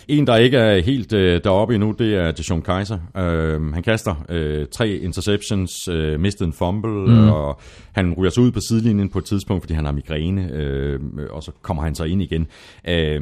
En, 0.08 0.26
der 0.26 0.36
ikke 0.36 0.56
er 0.56 0.82
helt 0.82 1.12
øh, 1.12 1.40
deroppe 1.44 1.74
endnu, 1.74 1.94
det 1.98 2.14
er 2.14 2.32
Deshaun 2.32 2.62
Kaiser. 2.62 2.98
Øh, 3.16 3.72
han 3.72 3.82
kaster 3.82 4.24
øh, 4.28 4.66
tre 4.72 4.88
interceptions, 4.88 5.88
øh, 5.88 6.20
mistet 6.20 6.46
en 6.46 6.52
fumble, 6.52 6.90
mm. 6.90 7.28
og 7.28 7.60
han 7.92 8.14
ryger 8.18 8.30
så 8.30 8.40
ud 8.40 8.50
på 8.50 8.60
sidelinjen 8.60 9.08
på 9.08 9.18
et 9.18 9.24
tidspunkt, 9.24 9.62
fordi 9.62 9.74
han 9.74 9.84
har 9.84 9.92
migræne, 9.92 10.50
øh, 10.52 11.00
og 11.30 11.42
så 11.42 11.52
kommer 11.62 11.82
han 11.82 11.94
så 11.94 12.04
ind 12.04 12.22
igen. 12.22 12.46
Øh, 12.88 13.20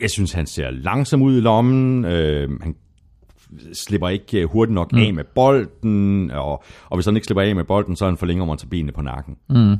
jeg 0.00 0.10
synes, 0.10 0.32
han 0.32 0.46
ser 0.46 0.70
langsom 0.70 1.22
ud 1.22 1.36
i 1.36 1.40
lommen. 1.40 2.04
Øh, 2.04 2.48
han 2.62 2.74
slipper 3.72 4.08
ikke 4.08 4.46
hurtigt 4.46 4.74
nok 4.74 4.92
mm. 4.92 4.98
af 4.98 5.14
med 5.14 5.24
bolden, 5.34 6.30
og, 6.30 6.62
og 6.88 6.96
hvis 6.96 7.06
han 7.06 7.16
ikke 7.16 7.26
slipper 7.26 7.42
af 7.42 7.56
med 7.56 7.64
bolden, 7.64 7.96
så 7.96 8.04
er 8.04 8.08
han 8.08 8.16
for 8.16 8.26
længe 8.26 8.42
om 8.42 8.50
at 8.50 8.64
benene 8.70 8.92
på 8.92 9.02
nakken. 9.02 9.36
Mm. 9.50 9.76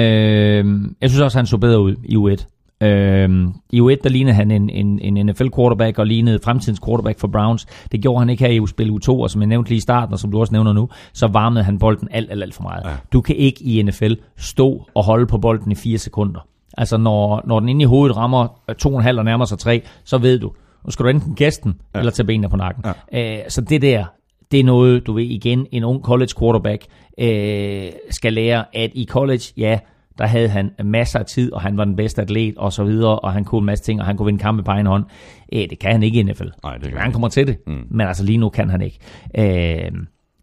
Øh, 0.00 0.90
jeg 1.00 1.10
synes 1.10 1.20
også, 1.20 1.38
han 1.38 1.46
så 1.46 1.58
bedre 1.58 1.80
ud 1.80 1.96
i 2.04 2.16
U1. 2.16 2.46
Øhm, 2.80 3.52
I 3.70 3.80
U1, 3.80 3.96
der 4.04 4.08
lignede 4.08 4.34
han 4.34 4.50
en, 4.50 4.70
en, 4.70 5.16
en 5.16 5.26
NFL-quarterback 5.26 5.98
og 5.98 6.06
lignede 6.06 6.38
fremtidens 6.44 6.80
quarterback 6.86 7.18
for 7.18 7.28
Browns. 7.28 7.66
Det 7.92 8.00
gjorde 8.00 8.18
han 8.18 8.30
ikke 8.30 8.44
her 8.44 8.50
i 8.50 8.60
U-spil 8.60 8.90
U2, 8.90 9.08
og 9.08 9.30
som 9.30 9.40
jeg 9.40 9.48
nævnte 9.48 9.70
lige 9.70 9.76
i 9.76 9.80
starten, 9.80 10.12
og 10.12 10.18
som 10.18 10.30
du 10.30 10.40
også 10.40 10.52
nævner 10.52 10.72
nu, 10.72 10.88
så 11.12 11.26
varmede 11.26 11.64
han 11.64 11.78
bolden 11.78 12.08
alt, 12.10 12.30
alt, 12.30 12.42
alt 12.42 12.54
for 12.54 12.62
meget. 12.62 12.82
Ja. 12.84 12.90
Du 13.12 13.20
kan 13.20 13.36
ikke 13.36 13.64
i 13.64 13.82
NFL 13.82 14.12
stå 14.36 14.86
og 14.94 15.04
holde 15.04 15.26
på 15.26 15.38
bolden 15.38 15.72
i 15.72 15.74
fire 15.74 15.98
sekunder. 15.98 16.40
Altså 16.78 16.96
når, 16.96 17.42
når 17.46 17.60
den 17.60 17.68
inde 17.68 17.82
i 17.82 17.84
hovedet 17.84 18.16
rammer 18.16 18.46
2,5 18.86 19.18
og 19.18 19.24
nærmer 19.24 19.44
sig 19.44 19.58
3, 19.58 19.82
så 20.04 20.18
ved 20.18 20.38
du, 20.38 20.52
nu 20.84 20.90
skal 20.90 21.04
du 21.04 21.10
enten 21.10 21.36
den, 21.64 21.74
ja. 21.94 21.98
eller 21.98 22.12
tage 22.12 22.26
benene 22.26 22.48
på 22.48 22.56
nakken. 22.56 22.84
Ja. 23.12 23.38
Øh, 23.38 23.44
så 23.48 23.60
det 23.60 23.82
der, 23.82 24.04
det 24.50 24.60
er 24.60 24.64
noget, 24.64 25.06
du 25.06 25.12
ved 25.12 25.24
igen, 25.24 25.66
en 25.72 25.84
ung 25.84 26.02
college 26.02 26.30
quarterback 26.38 26.84
øh, 27.18 27.92
skal 28.10 28.32
lære, 28.32 28.64
at 28.72 28.90
i 28.94 29.06
college, 29.10 29.42
ja, 29.56 29.78
der 30.18 30.26
havde 30.26 30.48
han 30.48 30.70
masser 30.84 31.18
af 31.18 31.26
tid, 31.26 31.52
og 31.52 31.60
han 31.60 31.76
var 31.76 31.84
den 31.84 31.96
bedste 31.96 32.22
atlet 32.22 32.58
og 32.58 32.72
så 32.72 32.84
videre, 32.84 33.18
og 33.18 33.32
han 33.32 33.44
kunne 33.44 33.58
en 33.58 33.64
masse 33.64 33.84
ting, 33.84 34.00
og 34.00 34.06
han 34.06 34.16
kunne 34.16 34.26
vinde 34.26 34.38
kampe 34.38 34.62
på 34.62 34.70
egen 34.70 34.86
hånd. 34.86 35.04
Æh, 35.52 35.70
det 35.70 35.78
kan 35.78 35.92
han 35.92 36.02
ikke 36.02 36.20
i 36.20 36.22
NFL. 36.22 36.48
Nej, 36.62 36.76
det 36.76 36.92
kan 36.92 37.00
han 37.00 37.12
kommer 37.12 37.28
til 37.28 37.46
det, 37.46 37.56
mm. 37.66 37.86
men 37.90 38.06
altså 38.06 38.24
lige 38.24 38.38
nu 38.38 38.48
kan 38.48 38.70
han 38.70 38.82
ikke. 38.82 38.98
Æh, 39.34 39.90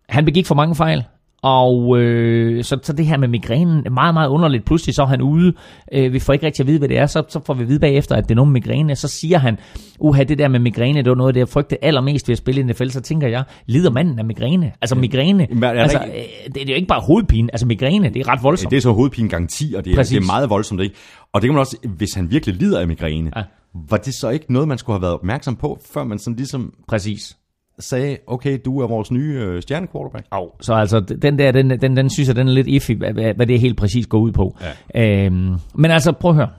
han 0.09 0.25
begik 0.25 0.45
for 0.45 0.55
mange 0.55 0.75
fejl. 0.75 1.03
Og 1.43 1.99
øh, 1.99 2.63
så, 2.63 2.79
så 2.83 2.93
det 2.93 3.05
her 3.05 3.17
med 3.17 3.27
migrænen 3.27 3.87
meget, 3.91 4.13
meget 4.13 4.29
underligt. 4.29 4.65
Pludselig 4.65 4.95
så 4.95 5.01
er 5.01 5.05
han 5.05 5.21
ude. 5.21 5.53
Øh, 5.93 6.13
vi 6.13 6.19
får 6.19 6.33
ikke 6.33 6.45
rigtig 6.45 6.63
at 6.63 6.67
vide, 6.67 6.79
hvad 6.79 6.89
det 6.89 6.97
er. 6.97 7.05
Så, 7.05 7.23
så 7.27 7.39
får 7.45 7.53
vi 7.53 7.63
vide 7.63 7.79
bagefter, 7.79 8.15
at 8.15 8.23
det 8.23 8.31
er 8.31 8.35
noget 8.35 8.51
med 8.51 8.61
migræne. 8.61 8.95
Så 8.95 9.07
siger 9.07 9.37
han, 9.37 9.57
uha, 9.99 10.23
det 10.23 10.37
der 10.37 10.47
med 10.47 10.59
migræne, 10.59 11.01
det 11.01 11.09
var 11.09 11.15
noget, 11.15 11.35
det 11.35 11.39
jeg 11.39 11.49
frygtede 11.49 11.79
allermest 11.83 12.27
ved 12.27 12.33
at 12.33 12.37
spille 12.37 12.61
i 12.61 12.63
NFL. 12.63 12.89
Så 12.89 13.01
tænker 13.01 13.27
jeg, 13.27 13.43
lider 13.65 13.89
manden 13.89 14.19
af 14.19 14.25
migræne? 14.25 14.71
Altså 14.81 14.95
migræne, 14.95 15.47
ja, 15.61 15.71
altså, 15.71 16.03
ikke... 16.03 16.19
Øh, 16.19 16.45
det, 16.45 16.55
det 16.55 16.61
er 16.61 16.73
jo 16.73 16.75
ikke 16.75 16.87
bare 16.87 17.01
hovedpine. 17.01 17.49
Altså 17.53 17.65
migræne, 17.65 18.09
det 18.09 18.19
er 18.19 18.27
ret 18.27 18.43
voldsomt. 18.43 18.71
Det 18.71 18.77
er 18.77 18.81
så 18.81 18.91
hovedpine 18.91 19.29
gang 19.29 19.49
10, 19.49 19.73
og 19.77 19.85
det 19.85 19.99
er, 19.99 20.03
det 20.03 20.17
er 20.17 20.25
meget 20.25 20.49
voldsomt. 20.49 20.81
Ikke? 20.81 20.95
Og 21.33 21.41
det 21.41 21.47
kan 21.47 21.53
man 21.53 21.59
også, 21.59 21.77
hvis 21.97 22.13
han 22.13 22.31
virkelig 22.31 22.55
lider 22.55 22.79
af 22.79 22.87
migræne, 22.87 23.31
ja. 23.35 23.43
var 23.89 23.97
det 23.97 24.13
så 24.13 24.29
ikke 24.29 24.53
noget, 24.53 24.67
man 24.67 24.77
skulle 24.77 24.95
have 24.95 25.01
været 25.01 25.13
opmærksom 25.13 25.55
på, 25.55 25.79
før 25.93 26.03
man 26.03 26.19
sådan 26.19 26.35
ligesom... 26.35 26.73
Præcis 26.87 27.37
sagde, 27.79 28.17
okay, 28.27 28.59
du 28.65 28.79
er 28.79 28.87
vores 28.87 29.11
nye 29.11 29.39
øh, 29.39 29.61
stjernequarterback. 29.61 30.27
Oh, 30.31 30.47
så 30.61 30.73
altså, 30.73 30.99
den 30.99 31.39
der, 31.39 31.51
den, 31.51 31.69
den, 31.69 31.97
den 31.97 32.09
synes 32.09 32.27
jeg, 32.27 32.35
den 32.35 32.47
er 32.47 32.51
lidt 32.51 32.67
iffy, 32.67 32.91
hvad, 32.91 33.33
hvad 33.33 33.47
det 33.47 33.59
helt 33.59 33.77
præcis 33.77 34.07
går 34.07 34.19
ud 34.19 34.31
på. 34.31 34.57
Ja. 34.95 35.25
Øhm, 35.25 35.55
men 35.75 35.91
altså, 35.91 36.11
prøv 36.11 36.31
at 36.31 36.35
høre. 36.35 36.49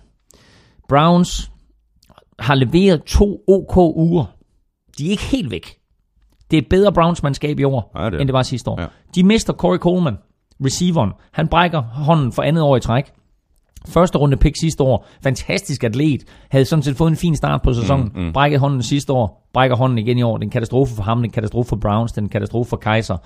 Browns 0.88 1.50
har 2.38 2.54
leveret 2.54 3.04
to 3.04 3.44
OK 3.48 3.76
uger. 3.76 4.24
De 4.98 5.06
er 5.06 5.10
ikke 5.10 5.22
helt 5.22 5.50
væk. 5.50 5.66
Det 6.50 6.56
er 6.56 6.62
et 6.62 6.68
bedre 6.68 6.92
Browns-mandskab 6.92 7.60
i 7.60 7.64
år, 7.64 7.92
Ja, 7.94 8.06
det 8.06 8.14
er 8.14 8.18
end 8.18 8.28
det 8.28 8.32
var 8.32 8.42
sidste 8.42 8.70
år. 8.70 8.80
Ja. 8.80 8.86
De 9.14 9.24
mister 9.24 9.52
Corey 9.52 9.78
Coleman, 9.78 10.16
receiveren. 10.64 11.10
Han 11.32 11.48
brækker 11.48 11.80
hånden 11.82 12.32
for 12.32 12.42
andet 12.42 12.62
år 12.62 12.76
i 12.76 12.80
træk. 12.80 13.12
Første 13.88 14.18
runde 14.18 14.36
pick 14.36 14.56
sidste 14.60 14.82
år. 14.82 15.06
Fantastisk 15.22 15.84
atlet. 15.84 16.24
Havde 16.50 16.64
sådan 16.64 16.82
set 16.82 16.96
fået 16.96 17.10
en 17.10 17.16
fin 17.16 17.36
start 17.36 17.62
på 17.62 17.72
sæsonen. 17.72 18.10
Mm, 18.14 18.22
mm. 18.22 18.32
Brækket 18.32 18.60
hånden 18.60 18.82
sidste 18.82 19.12
år. 19.12 19.48
Brækker 19.52 19.76
hånden 19.76 19.98
igen 19.98 20.18
i 20.18 20.22
år. 20.22 20.36
Det 20.36 20.42
er 20.42 20.46
en 20.46 20.50
katastrofe 20.50 20.94
for 20.94 21.02
ham. 21.02 21.18
Det 21.18 21.24
er 21.24 21.28
en 21.28 21.32
katastrofe 21.32 21.68
for 21.68 21.76
Browns. 21.76 22.12
Det 22.12 22.18
er 22.18 22.22
en 22.22 22.28
katastrofe 22.28 22.68
for 22.70 22.76
Kaiser. 22.76 23.16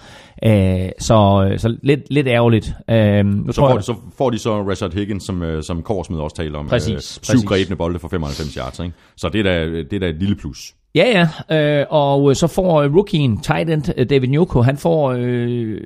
Øh, 0.44 0.88
så, 0.98 1.54
så 1.56 1.76
lidt, 1.82 2.00
lidt 2.10 2.26
ærgerligt. 2.26 2.72
Øh, 2.90 3.24
nu 3.26 3.52
Så 3.52 3.60
får, 3.60 3.74
jeg, 3.74 3.84
så 3.84 3.94
får 4.18 4.30
de 4.30 4.38
så 4.38 4.62
Rashad 4.62 4.90
Higgins, 4.92 5.24
som, 5.24 5.42
øh, 5.42 5.62
som 5.62 5.82
Korsmed 5.82 6.18
også 6.18 6.36
taler 6.36 6.58
om. 6.58 6.68
Præcis, 6.68 6.92
øh, 6.92 7.00
syv 7.00 7.32
præcis. 7.32 7.44
grebne 7.48 7.76
bolde 7.76 7.98
for 7.98 8.08
95 8.08 8.54
yards. 8.54 8.80
Ikke? 8.80 8.94
Så 9.16 9.28
det 9.28 9.38
er, 9.38 9.42
da, 9.42 9.66
det 9.66 9.92
er 9.92 9.98
da 10.00 10.06
et 10.08 10.16
lille 10.18 10.36
plus. 10.36 10.74
Ja, 10.94 11.28
ja. 11.50 11.80
Øh, 11.80 11.86
og 11.90 12.30
øh, 12.30 12.36
så 12.36 12.46
får 12.46 12.82
øh, 12.82 12.96
rookien, 12.96 13.40
tight 13.40 13.70
end 13.70 13.82
øh, 13.96 14.10
David 14.10 14.28
Njoko, 14.28 14.62
han 14.62 14.76
får... 14.76 15.14
Øh, 15.18 15.80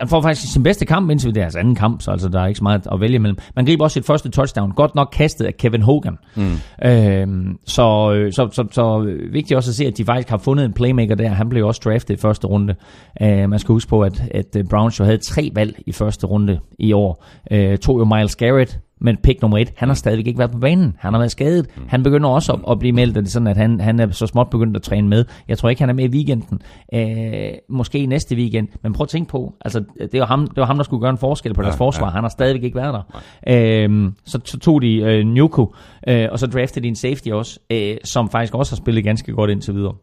han 0.00 0.08
får 0.08 0.20
faktisk 0.20 0.52
sin 0.52 0.62
bedste 0.62 0.86
kamp 0.86 1.10
indtil 1.10 1.34
det 1.34 1.40
er 1.40 1.44
hans 1.44 1.56
anden 1.56 1.74
kamp, 1.74 2.02
så 2.02 2.10
altså, 2.10 2.28
der 2.28 2.40
er 2.40 2.46
ikke 2.46 2.58
så 2.58 2.64
meget 2.64 2.86
at 2.92 3.00
vælge 3.00 3.14
imellem. 3.14 3.38
Man 3.56 3.66
griber 3.66 3.84
også 3.84 3.94
sit 3.94 4.06
første 4.06 4.28
touchdown, 4.28 4.72
godt 4.72 4.94
nok 4.94 5.08
kastet 5.12 5.44
af 5.44 5.56
Kevin 5.56 5.82
Hogan. 5.82 6.18
Mm. 6.36 6.52
Øh, 6.84 7.54
så, 7.66 8.12
øh, 8.12 8.32
så, 8.32 8.48
så, 8.52 8.64
så 8.70 9.02
øh, 9.02 9.32
vigtigt 9.32 9.56
også 9.56 9.70
at 9.70 9.74
se, 9.74 9.86
at 9.86 9.98
de 9.98 10.04
faktisk 10.04 10.28
har 10.28 10.38
fundet 10.38 10.64
en 10.64 10.72
playmaker 10.72 11.14
der. 11.14 11.28
Han 11.28 11.48
blev 11.48 11.66
også 11.66 11.80
draftet 11.84 12.14
i 12.14 12.20
første 12.20 12.46
runde. 12.46 12.74
Øh, 13.22 13.50
man 13.50 13.58
skal 13.58 13.72
huske 13.72 13.88
på, 13.88 14.00
at, 14.02 14.22
at 14.30 14.56
øh, 14.56 14.64
Browns 14.70 15.00
jo 15.00 15.04
havde 15.04 15.18
tre 15.18 15.50
valg 15.54 15.82
i 15.86 15.92
første 15.92 16.26
runde 16.26 16.60
i 16.78 16.92
år. 16.92 17.24
Øh, 17.50 17.78
tog 17.78 17.98
jo 17.98 18.04
Miles 18.04 18.36
Garrett, 18.36 18.78
men 19.00 19.16
pick 19.22 19.42
nummer 19.42 19.58
et, 19.58 19.72
han 19.76 19.88
har 19.88 19.94
stadigvæk 19.94 20.26
ikke 20.26 20.38
været 20.38 20.50
på 20.50 20.58
banen. 20.58 20.96
Han 20.98 21.12
har 21.12 21.18
været 21.18 21.30
skadet. 21.30 21.66
Han 21.88 22.02
begynder 22.02 22.28
også 22.28 22.52
at, 22.52 22.60
at 22.70 22.78
blive 22.78 22.92
meldt, 22.92 23.16
at 23.16 23.24
det 23.24 23.32
sådan, 23.32 23.46
at 23.46 23.56
han, 23.56 23.80
han 23.80 24.00
er 24.00 24.10
så 24.10 24.26
småt 24.26 24.50
begyndt 24.50 24.76
at 24.76 24.82
træne 24.82 25.08
med. 25.08 25.24
Jeg 25.48 25.58
tror 25.58 25.68
ikke, 25.68 25.82
han 25.82 25.88
er 25.88 25.94
med 25.94 26.04
i 26.04 26.08
weekenden. 26.08 26.60
Øh, 26.94 27.50
måske 27.68 27.98
i 27.98 28.06
næste 28.06 28.36
weekend. 28.36 28.68
Men 28.82 28.92
prøv 28.92 29.04
at 29.04 29.08
tænke 29.08 29.30
på, 29.30 29.54
altså, 29.60 29.84
det 30.12 30.20
var 30.20 30.26
ham, 30.26 30.46
det 30.46 30.56
var 30.56 30.66
ham 30.66 30.76
der 30.76 30.84
skulle 30.84 31.00
gøre 31.00 31.10
en 31.10 31.18
forskel 31.18 31.54
på 31.54 31.62
deres 31.62 31.74
Ja, 31.74 31.78
forsvar. 31.78 32.06
ja. 32.06 32.10
Han 32.12 32.24
har 32.24 32.28
stadigvæk 32.28 32.62
ikke 32.64 32.76
været 32.76 32.94
der. 32.94 33.22
Øh, 33.48 34.12
så, 34.24 34.40
så 34.44 34.58
tog 34.58 34.82
de 34.82 34.96
øh, 34.96 35.26
Nuku, 35.26 35.66
øh, 36.08 36.28
og 36.32 36.38
så 36.38 36.46
draftede 36.46 36.82
de 36.82 36.88
en 36.88 36.96
safety 36.96 37.28
også, 37.28 37.60
øh, 37.70 37.96
som 38.04 38.30
faktisk 38.30 38.54
også 38.54 38.72
har 38.72 38.76
spillet 38.76 39.04
ganske 39.04 39.32
godt 39.32 39.50
indtil 39.50 39.74
videre. 39.74 39.94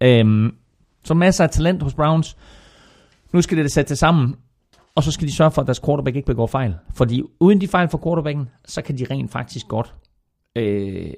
Øh, 0.00 0.50
så 1.04 1.14
masser 1.14 1.44
af 1.44 1.50
talent 1.50 1.82
hos 1.82 1.94
Browns. 1.94 2.36
Nu 3.32 3.42
skal 3.42 3.58
det 3.58 3.72
sætte 3.72 3.96
sammen, 3.96 4.34
og 4.96 5.02
så 5.02 5.12
skal 5.12 5.28
de 5.28 5.32
sørge 5.32 5.50
for, 5.50 5.62
at 5.62 5.66
deres 5.66 5.80
quarterback 5.80 6.16
ikke 6.16 6.26
begår 6.26 6.46
fejl. 6.46 6.74
Fordi 6.94 7.22
uden 7.40 7.60
de 7.60 7.68
fejl 7.68 7.88
for 7.88 8.00
quarterbacken, 8.04 8.48
så 8.64 8.82
kan 8.82 8.98
de 8.98 9.06
rent 9.10 9.32
faktisk 9.32 9.68
godt 9.68 9.94
øh, 10.56 11.10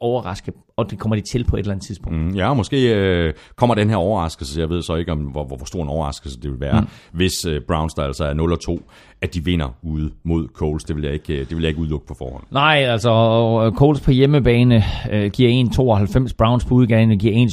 overraske, 0.00 0.52
og 0.76 0.90
det 0.90 0.98
kommer 0.98 1.16
de 1.16 1.22
til 1.22 1.44
på 1.44 1.56
et 1.56 1.60
eller 1.60 1.72
andet 1.72 1.86
tidspunkt. 1.86 2.18
Mm, 2.18 2.30
ja, 2.30 2.54
måske 2.54 2.94
øh, 2.94 3.34
kommer 3.56 3.74
den 3.74 3.88
her 3.90 3.96
overraskelse, 3.96 4.60
jeg 4.60 4.70
ved 4.70 4.82
så 4.82 4.94
ikke, 4.94 5.12
om 5.12 5.18
hvor, 5.18 5.44
hvor, 5.44 5.64
stor 5.64 5.82
en 5.82 5.88
overraskelse 5.88 6.40
det 6.40 6.50
vil 6.50 6.60
være, 6.60 6.80
mm. 6.80 6.86
hvis 7.12 7.46
øh, 7.48 7.60
Browns, 7.68 7.94
der 7.94 8.02
altså 8.02 8.24
er 8.24 8.34
0 8.34 8.52
og 8.52 8.60
2, 8.60 8.80
at 9.22 9.34
de 9.34 9.44
vinder 9.44 9.68
ude 9.82 10.10
mod 10.24 10.48
Coles. 10.54 10.84
Det 10.84 10.96
vil 10.96 11.04
jeg 11.04 11.12
ikke, 11.12 11.32
øh, 11.32 11.38
det 11.38 11.50
vil 11.50 11.60
jeg 11.60 11.68
ikke 11.68 11.80
udelukke 11.80 12.06
på 12.06 12.14
forhånd. 12.18 12.44
Nej, 12.50 12.76
altså 12.76 13.10
Colts 13.76 14.00
på 14.00 14.10
hjemmebane 14.10 14.84
øh, 15.10 15.30
giver 15.30 15.64
1,92, 16.28 16.34
Browns 16.38 16.64
på 16.64 16.74
udgangene 16.74 17.16
giver 17.16 17.46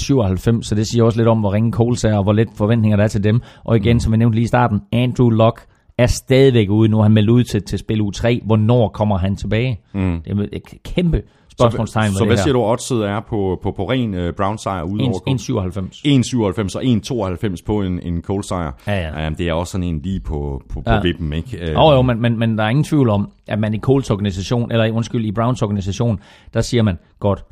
1,97, 0.57 0.63
så 0.63 0.75
det 0.75 0.87
siger 0.87 1.03
også 1.03 1.17
lidt 1.17 1.27
om, 1.27 1.39
hvor 1.39 1.53
ringe 1.53 1.71
Colts 1.71 2.03
er, 2.03 2.17
og 2.17 2.23
hvor 2.23 2.33
lidt 2.33 2.49
forventninger 2.55 2.97
der 2.97 3.03
er 3.03 3.07
til 3.07 3.23
dem. 3.23 3.41
Og 3.63 3.77
igen, 3.77 3.99
som 3.99 4.13
jeg 4.13 4.17
nævnte 4.17 4.35
lige 4.35 4.43
i 4.43 4.47
starten, 4.47 4.81
Andrew 4.91 5.29
Luck 5.29 5.65
er 6.01 6.07
stadigvæk 6.07 6.69
ude. 6.69 6.89
Nu 6.89 7.01
han 7.01 7.11
meldt 7.11 7.29
ud 7.29 7.43
til, 7.43 7.63
til 7.63 7.79
spil 7.79 8.01
u 8.01 8.11
3. 8.11 8.41
Hvornår 8.45 8.87
kommer 8.89 9.17
han 9.17 9.35
tilbage? 9.35 9.79
Mm. 9.93 10.21
Det 10.25 10.39
er 10.39 10.45
et 10.53 10.63
kæmpe 10.83 11.21
spørgsmålstegn 11.51 12.11
Så, 12.11 12.17
så 12.17 12.25
hvad 12.25 12.35
her. 12.35 12.43
siger 12.43 12.53
du, 12.53 12.61
oddset 12.63 13.05
er 13.05 13.19
på, 13.19 13.59
på, 13.63 13.71
på 13.71 13.89
ren 13.89 14.13
øh, 14.13 14.33
Browns 14.33 14.61
sejr 14.61 14.83
ude 14.83 15.03
over 15.03 15.19
Colts? 15.19 15.49
1,97. 15.49 16.77
1,97 16.77 17.19
og 17.19 17.33
1,92 17.55 17.55
på 17.65 17.81
en, 17.81 17.99
en 17.99 18.21
Colts 18.21 18.47
sejr. 18.47 18.71
Ja, 18.87 19.21
ja. 19.21 19.27
Um, 19.27 19.35
det 19.35 19.49
er 19.49 19.53
også 19.53 19.71
sådan 19.71 19.87
en 19.87 20.01
lige 20.01 20.19
på, 20.19 20.61
på, 20.69 20.81
på 20.81 20.91
Ja. 20.91 21.01
vippen, 21.01 21.33
ikke? 21.33 21.57
Øh, 21.61 21.73
Jo, 21.73 21.91
jo, 21.91 22.01
men, 22.01 22.21
men, 22.21 22.39
men 22.39 22.57
der 22.57 22.63
er 22.63 22.69
ingen 22.69 22.83
tvivl 22.83 23.09
om, 23.09 23.31
at 23.47 23.59
man 23.59 23.73
i 23.73 23.79
Colts 23.79 24.09
organisation, 24.11 24.71
eller 24.71 24.91
undskyld, 24.91 25.25
i 25.25 25.31
Browns 25.31 25.61
organisation, 25.61 26.19
der 26.53 26.61
siger 26.61 26.83
man, 26.83 26.97
godt, 27.19 27.45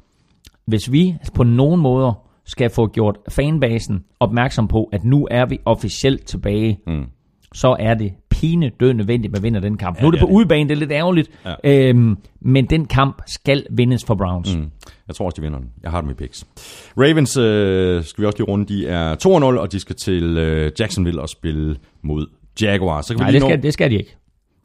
hvis 0.66 0.92
vi 0.92 1.16
på 1.34 1.44
nogen 1.44 1.82
måder 1.82 2.14
skal 2.46 2.70
få 2.70 2.88
gjort 2.88 3.18
fanbasen 3.30 4.04
opmærksom 4.20 4.68
på, 4.68 4.90
at 4.94 5.04
nu 5.04 5.28
er 5.32 5.46
vi 5.46 5.58
officielt 5.66 6.26
tilbage, 6.26 6.80
mm. 6.88 7.04
så 7.54 7.76
er 7.80 7.94
det 7.94 8.12
pine 8.40 8.72
død 8.80 8.94
nødvendigt, 8.94 9.32
at 9.32 9.38
man 9.42 9.44
vinder 9.44 9.60
den 9.60 9.78
kamp. 9.78 9.98
Ja, 9.98 10.02
nu 10.02 10.08
er 10.08 10.12
det 10.12 10.20
det 10.20 10.28
på 10.28 10.30
det. 10.32 10.36
udebane, 10.36 10.70
det 10.70 10.76
er 10.76 10.80
lidt 10.80 10.92
ærgerligt, 10.92 11.30
Ja. 11.64 11.90
øhm, 11.90 12.18
men 12.42 12.66
den 12.66 12.86
kamp 12.86 13.22
skal 13.28 13.66
vindes 13.72 14.06
for 14.06 14.16
Browns. 14.16 14.56
Mm. 14.58 14.66
Jeg 15.08 15.16
tror 15.16 15.26
også, 15.26 15.36
de 15.36 15.42
vinder 15.42 15.60
den. 15.60 15.68
Jeg 15.84 15.92
har 15.92 16.02
dem 16.02 16.10
i 16.10 16.14
picks. 16.14 16.48
Ravens, 16.98 17.38
øh, 17.38 18.04
skal 18.04 18.22
vi 18.22 18.26
også 18.26 18.38
lige 18.38 18.48
runde, 18.48 18.66
de 18.74 18.88
er 18.88 19.16
2-0, 19.16 19.28
og 19.60 19.72
de 19.72 19.80
skal 19.80 19.96
til 19.96 20.38
øh, 20.38 20.72
Jacksonville 20.80 21.22
og 21.22 21.30
spille 21.30 21.76
mod 22.04 22.26
Jaguars. 22.62 23.06
Så 23.06 23.14
kan 23.14 23.20
Nej, 23.20 23.28
vi 23.28 23.34
det 23.34 23.42
lige 23.42 23.50
skal, 23.50 23.58
nå... 23.58 23.62
det 23.62 23.74
skal 23.74 23.92
de 23.92 23.96
ikke. 23.98 24.10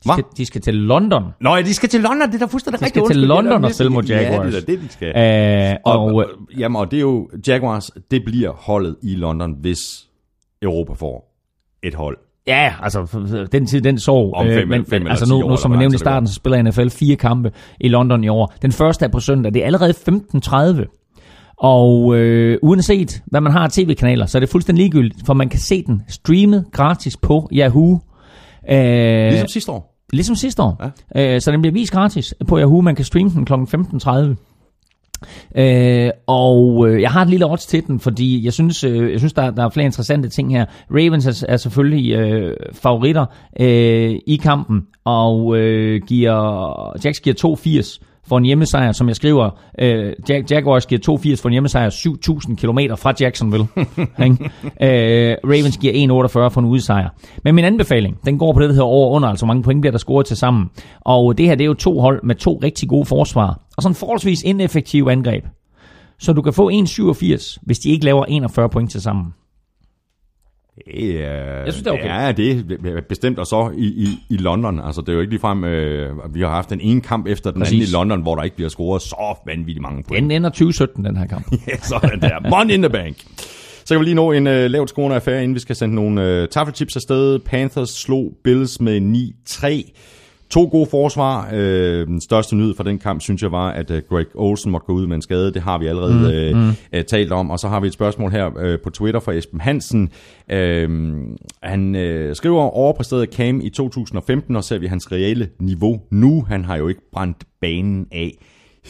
De 0.05 0.09
Hva? 0.09 0.13
skal, 0.13 0.25
de 0.37 0.47
skal 0.47 0.61
til 0.61 0.75
London. 0.75 1.25
Nå 1.41 1.55
ja, 1.57 1.63
de 1.63 1.75
skal 1.75 1.89
til 1.89 2.01
London, 2.01 2.29
det 2.29 2.35
er 2.35 2.39
da 2.39 2.45
fuldstændig 2.45 2.81
De 2.81 2.85
rigtigt. 2.85 3.07
skal 3.07 3.15
til 3.15 3.31
Undskyld, 3.31 3.45
London 3.45 3.53
det 3.53 3.57
er 3.57 3.61
da 3.61 3.67
og 3.67 3.75
spille 3.75 3.91
mod 3.93 4.05
Jaguars. 4.05 4.55
Ja, 4.55 4.61
det 4.61 4.63
er 4.63 4.67
det, 4.67 4.81
de 4.81 4.89
skal. 4.89 5.71
Øh, 5.73 5.77
og, 5.85 6.05
og, 6.05 6.27
jamen, 6.59 6.77
og 6.77 6.91
det 6.91 6.97
er 6.97 7.01
jo, 7.01 7.31
Jaguars, 7.49 7.91
det 8.11 8.25
bliver 8.25 8.51
holdet 8.53 8.97
i 9.03 9.15
London, 9.15 9.57
hvis 9.61 9.79
Europa 10.63 10.93
får 10.93 11.35
et 11.83 11.95
hold. 11.95 12.19
Ja, 12.47 12.73
altså 12.83 13.07
den 13.53 13.67
tid, 13.67 13.81
den 13.81 13.99
sov. 13.99 14.33
Om 14.35 14.47
fem 14.47 14.53
eller- 14.53 14.67
men, 14.67 14.87
fem 14.87 15.07
altså 15.07 15.29
nu, 15.29 15.43
år, 15.45 15.49
nu 15.51 15.57
som 15.57 15.71
lang 15.71 15.79
nævnte 15.81 15.95
i 15.95 15.99
starten, 15.99 16.27
så 16.29 16.35
spiller 16.35 16.63
NFL 16.63 16.89
fire 16.89 17.17
kampe 17.17 17.53
i 17.81 17.89
London 17.89 18.25
i 18.25 18.29
år. 18.29 18.55
Den 18.63 18.73
første 18.73 19.05
er 19.05 19.09
på 19.09 19.21
søndag. 19.21 19.55
Det 19.55 19.63
er 19.63 19.67
allerede 19.67 19.95
15.30. 19.95 21.55
Og 21.59 22.17
øh, 22.17 22.59
uanset 22.63 23.23
hvad 23.27 23.41
man 23.41 23.53
har 23.53 23.61
af 23.61 23.71
tv-kanaler, 23.71 24.27
så 24.27 24.39
er 24.39 24.41
det 24.41 24.49
fuldstændig 24.49 24.83
ligegyldigt, 24.83 25.27
for 25.27 25.35
man 25.35 25.49
kan 25.49 25.61
se 25.61 25.83
den 25.87 26.03
streamet 26.09 26.65
gratis 26.73 27.17
på 27.17 27.49
Yahoo. 27.53 28.01
Øh, 28.71 28.79
Ligesom 29.29 29.49
sidste 29.49 29.73
år. 29.73 29.95
Ligesom 30.13 30.37
sidste 30.37 30.63
år. 30.63 30.93
Ja. 31.15 31.35
Øh, 31.35 31.41
så 31.41 31.53
den 31.53 31.61
bliver 31.61 31.73
vist 31.73 31.93
gratis 31.93 32.35
på 32.49 32.59
Yahoo. 32.59 32.81
Man 32.81 32.95
kan 32.95 33.05
streame 33.05 33.31
den 33.31 33.45
kl. 33.45 33.53
15.30. 33.53 34.54
Øh, 35.57 36.11
og 36.27 36.89
øh, 36.89 37.01
jeg 37.01 37.11
har 37.11 37.23
et 37.23 37.29
lille 37.29 37.47
odds 37.47 37.67
til 37.67 37.87
den, 37.87 38.01
fordi 38.01 38.45
jeg 38.45 38.53
synes, 38.53 38.85
øh, 38.85 39.13
jeg 39.13 39.19
synes 39.19 39.33
der, 39.33 39.51
der 39.51 39.65
er 39.65 39.69
flere 39.69 39.87
interessante 39.87 40.29
ting 40.29 40.53
her. 40.53 40.65
Ravens 40.91 41.27
er, 41.27 41.45
er 41.49 41.57
selvfølgelig 41.57 42.13
øh, 42.13 42.57
favoritter 42.73 43.27
øh, 43.61 44.15
i 44.27 44.41
kampen, 44.43 44.87
og 45.05 45.57
øh, 45.57 46.01
giver, 46.07 47.05
Jacks 47.05 47.21
giver 47.21 47.57
2,80 47.57 48.14
for 48.29 48.39
en 48.39 48.45
hjemmesejr, 48.45 48.93
som 48.93 49.09
jeg 49.09 49.17
skriver. 49.17 49.51
Øh, 49.79 50.13
Jag- 50.31 50.51
Jaguars 50.51 50.87
giver 50.87 51.01
2,80 51.01 51.43
for 51.43 51.49
en 51.49 51.53
hjemmesejr 51.53 51.91
7.000 51.91 52.57
km 52.57 52.79
fra 52.97 53.13
Jacksonville. 53.21 53.67
øh, 54.83 55.37
Ravens 55.45 55.77
giver 55.79 56.23
1,48 56.29 56.49
for 56.49 56.59
en 56.61 56.65
udsejr. 56.67 57.09
Men 57.45 57.55
min 57.55 57.65
anbefaling, 57.65 58.19
den 58.25 58.39
går 58.39 58.53
på 58.53 58.61
det, 58.61 58.69
der 58.69 58.73
hedder 58.75 58.87
over 58.87 59.11
under, 59.11 59.29
altså 59.29 59.47
mange 59.47 59.63
point 59.63 59.81
bliver 59.81 59.91
der 59.93 59.99
scoret 59.99 60.27
til 60.27 60.37
sammen. 60.37 60.71
Og 61.01 61.39
det 61.39 61.47
her, 61.47 61.55
det 61.55 61.65
er 61.65 61.69
jo 61.69 61.75
to 61.75 62.01
hold 62.01 62.21
med 62.23 62.35
to 62.35 62.61
rigtig 62.63 62.89
gode 62.89 63.07
forsvar, 63.07 63.61
og 63.77 63.83
sådan 63.83 63.95
forholdsvis 63.97 64.43
ineffektive 64.43 65.13
angreb. 65.13 65.45
Så 66.19 66.33
du 66.33 66.43
kan 66.43 66.53
få 66.53 66.71
1,87, 66.71 67.59
hvis 67.63 67.79
de 67.79 67.91
ikke 67.91 68.05
laver 68.05 68.25
41 68.25 68.69
point 68.69 68.91
til 68.91 69.01
sammen. 69.03 69.25
Det 70.77 71.25
er, 71.25 71.65
Jeg 71.65 71.73
synes, 71.73 71.83
det 71.83 71.87
er 71.87 71.93
okay. 71.95 72.25
Ja, 72.27 72.33
det 72.33 72.79
er 72.97 73.01
bestemt, 73.09 73.39
og 73.39 73.47
så 73.47 73.73
i, 73.77 73.87
i, 73.87 74.07
i 74.31 74.37
London. 74.37 74.81
Altså, 74.81 75.01
det 75.01 75.09
er 75.09 75.13
jo 75.13 75.21
ikke 75.21 75.33
ligefrem, 75.33 75.65
øh, 75.65 76.35
vi 76.35 76.41
har 76.41 76.49
haft 76.49 76.71
den 76.71 76.81
ene 76.81 77.01
kamp 77.01 77.27
efter 77.27 77.51
den 77.51 77.61
Præcis. 77.61 77.73
anden 77.75 77.89
i 77.89 77.93
London, 77.93 78.23
hvor 78.23 78.35
der 78.37 78.43
ikke 78.43 78.57
bliver 78.57 78.69
scoret 78.69 79.03
så 79.03 79.37
vanvittigt 79.47 79.83
mange 79.83 80.03
point. 80.03 80.23
Den 80.23 80.31
ender 80.31 80.51
2017, 80.51 81.05
den 81.05 81.17
her 81.17 81.27
kamp. 81.27 81.47
Ja, 81.69 81.77
sådan 81.77 82.21
der. 82.21 82.51
Money 82.51 82.75
in 82.75 82.83
the 82.83 82.91
bank. 82.91 83.17
Så 83.85 83.95
kan 83.95 84.01
vi 84.01 84.05
lige 84.05 84.15
nå 84.15 84.33
en 84.33 84.47
øh, 84.47 84.71
lavt 84.71 84.89
scorende 84.91 85.17
affære, 85.17 85.43
inden 85.43 85.55
vi 85.55 85.61
skal 85.61 85.77
sende 85.77 85.95
nogle 85.95 86.23
øh, 86.23 86.49
taffelchips 86.49 86.97
afsted. 86.97 87.39
Panthers 87.39 87.91
slog 87.91 88.33
Bills 88.45 88.81
med 88.81 89.01
9-3. 89.49 89.93
To 90.51 90.69
gode 90.71 90.87
forsvar. 90.91 91.49
Øh, 91.53 92.07
den 92.07 92.21
største 92.21 92.57
nyhed 92.57 92.75
for 92.77 92.83
den 92.83 92.99
kamp, 92.99 93.21
synes 93.21 93.43
jeg, 93.43 93.53
var, 93.53 93.71
at 93.71 93.91
øh, 93.91 94.03
Greg 94.09 94.27
Olsen 94.35 94.73
måtte 94.73 94.87
gå 94.87 94.93
ud 94.93 95.07
med 95.07 95.17
en 95.17 95.23
skade. 95.23 95.55
Det 95.55 95.63
har 95.63 95.79
vi 95.79 95.87
allerede 95.87 96.15
mm, 96.15 96.25
øh, 96.25 96.57
mm. 96.57 96.73
Øh, 96.93 97.05
talt 97.05 97.33
om. 97.33 97.51
Og 97.51 97.59
så 97.59 97.69
har 97.69 97.81
vi 97.81 97.87
et 97.87 97.93
spørgsmål 97.93 98.31
her 98.31 98.59
øh, 98.59 98.79
på 98.85 98.91
Twitter 98.91 99.21
fra 99.21 99.33
Esben 99.33 99.61
Hansen. 99.61 100.11
Øh, 100.51 101.13
han 101.63 101.95
øh, 101.95 102.37
skriver, 102.37 102.63
overpræsteret 102.63 103.35
Cam 103.35 103.61
i 103.61 103.71
2015, 103.71 104.57
og 104.57 104.65
ser 104.65 104.79
vi 104.79 104.87
hans 104.87 105.13
reelle 105.13 105.49
niveau 105.61 106.01
nu. 106.11 106.45
Han 106.49 106.65
har 106.65 106.77
jo 106.77 106.89
ikke 106.89 107.11
brændt 107.13 107.45
banen 107.61 108.07
af 108.13 108.39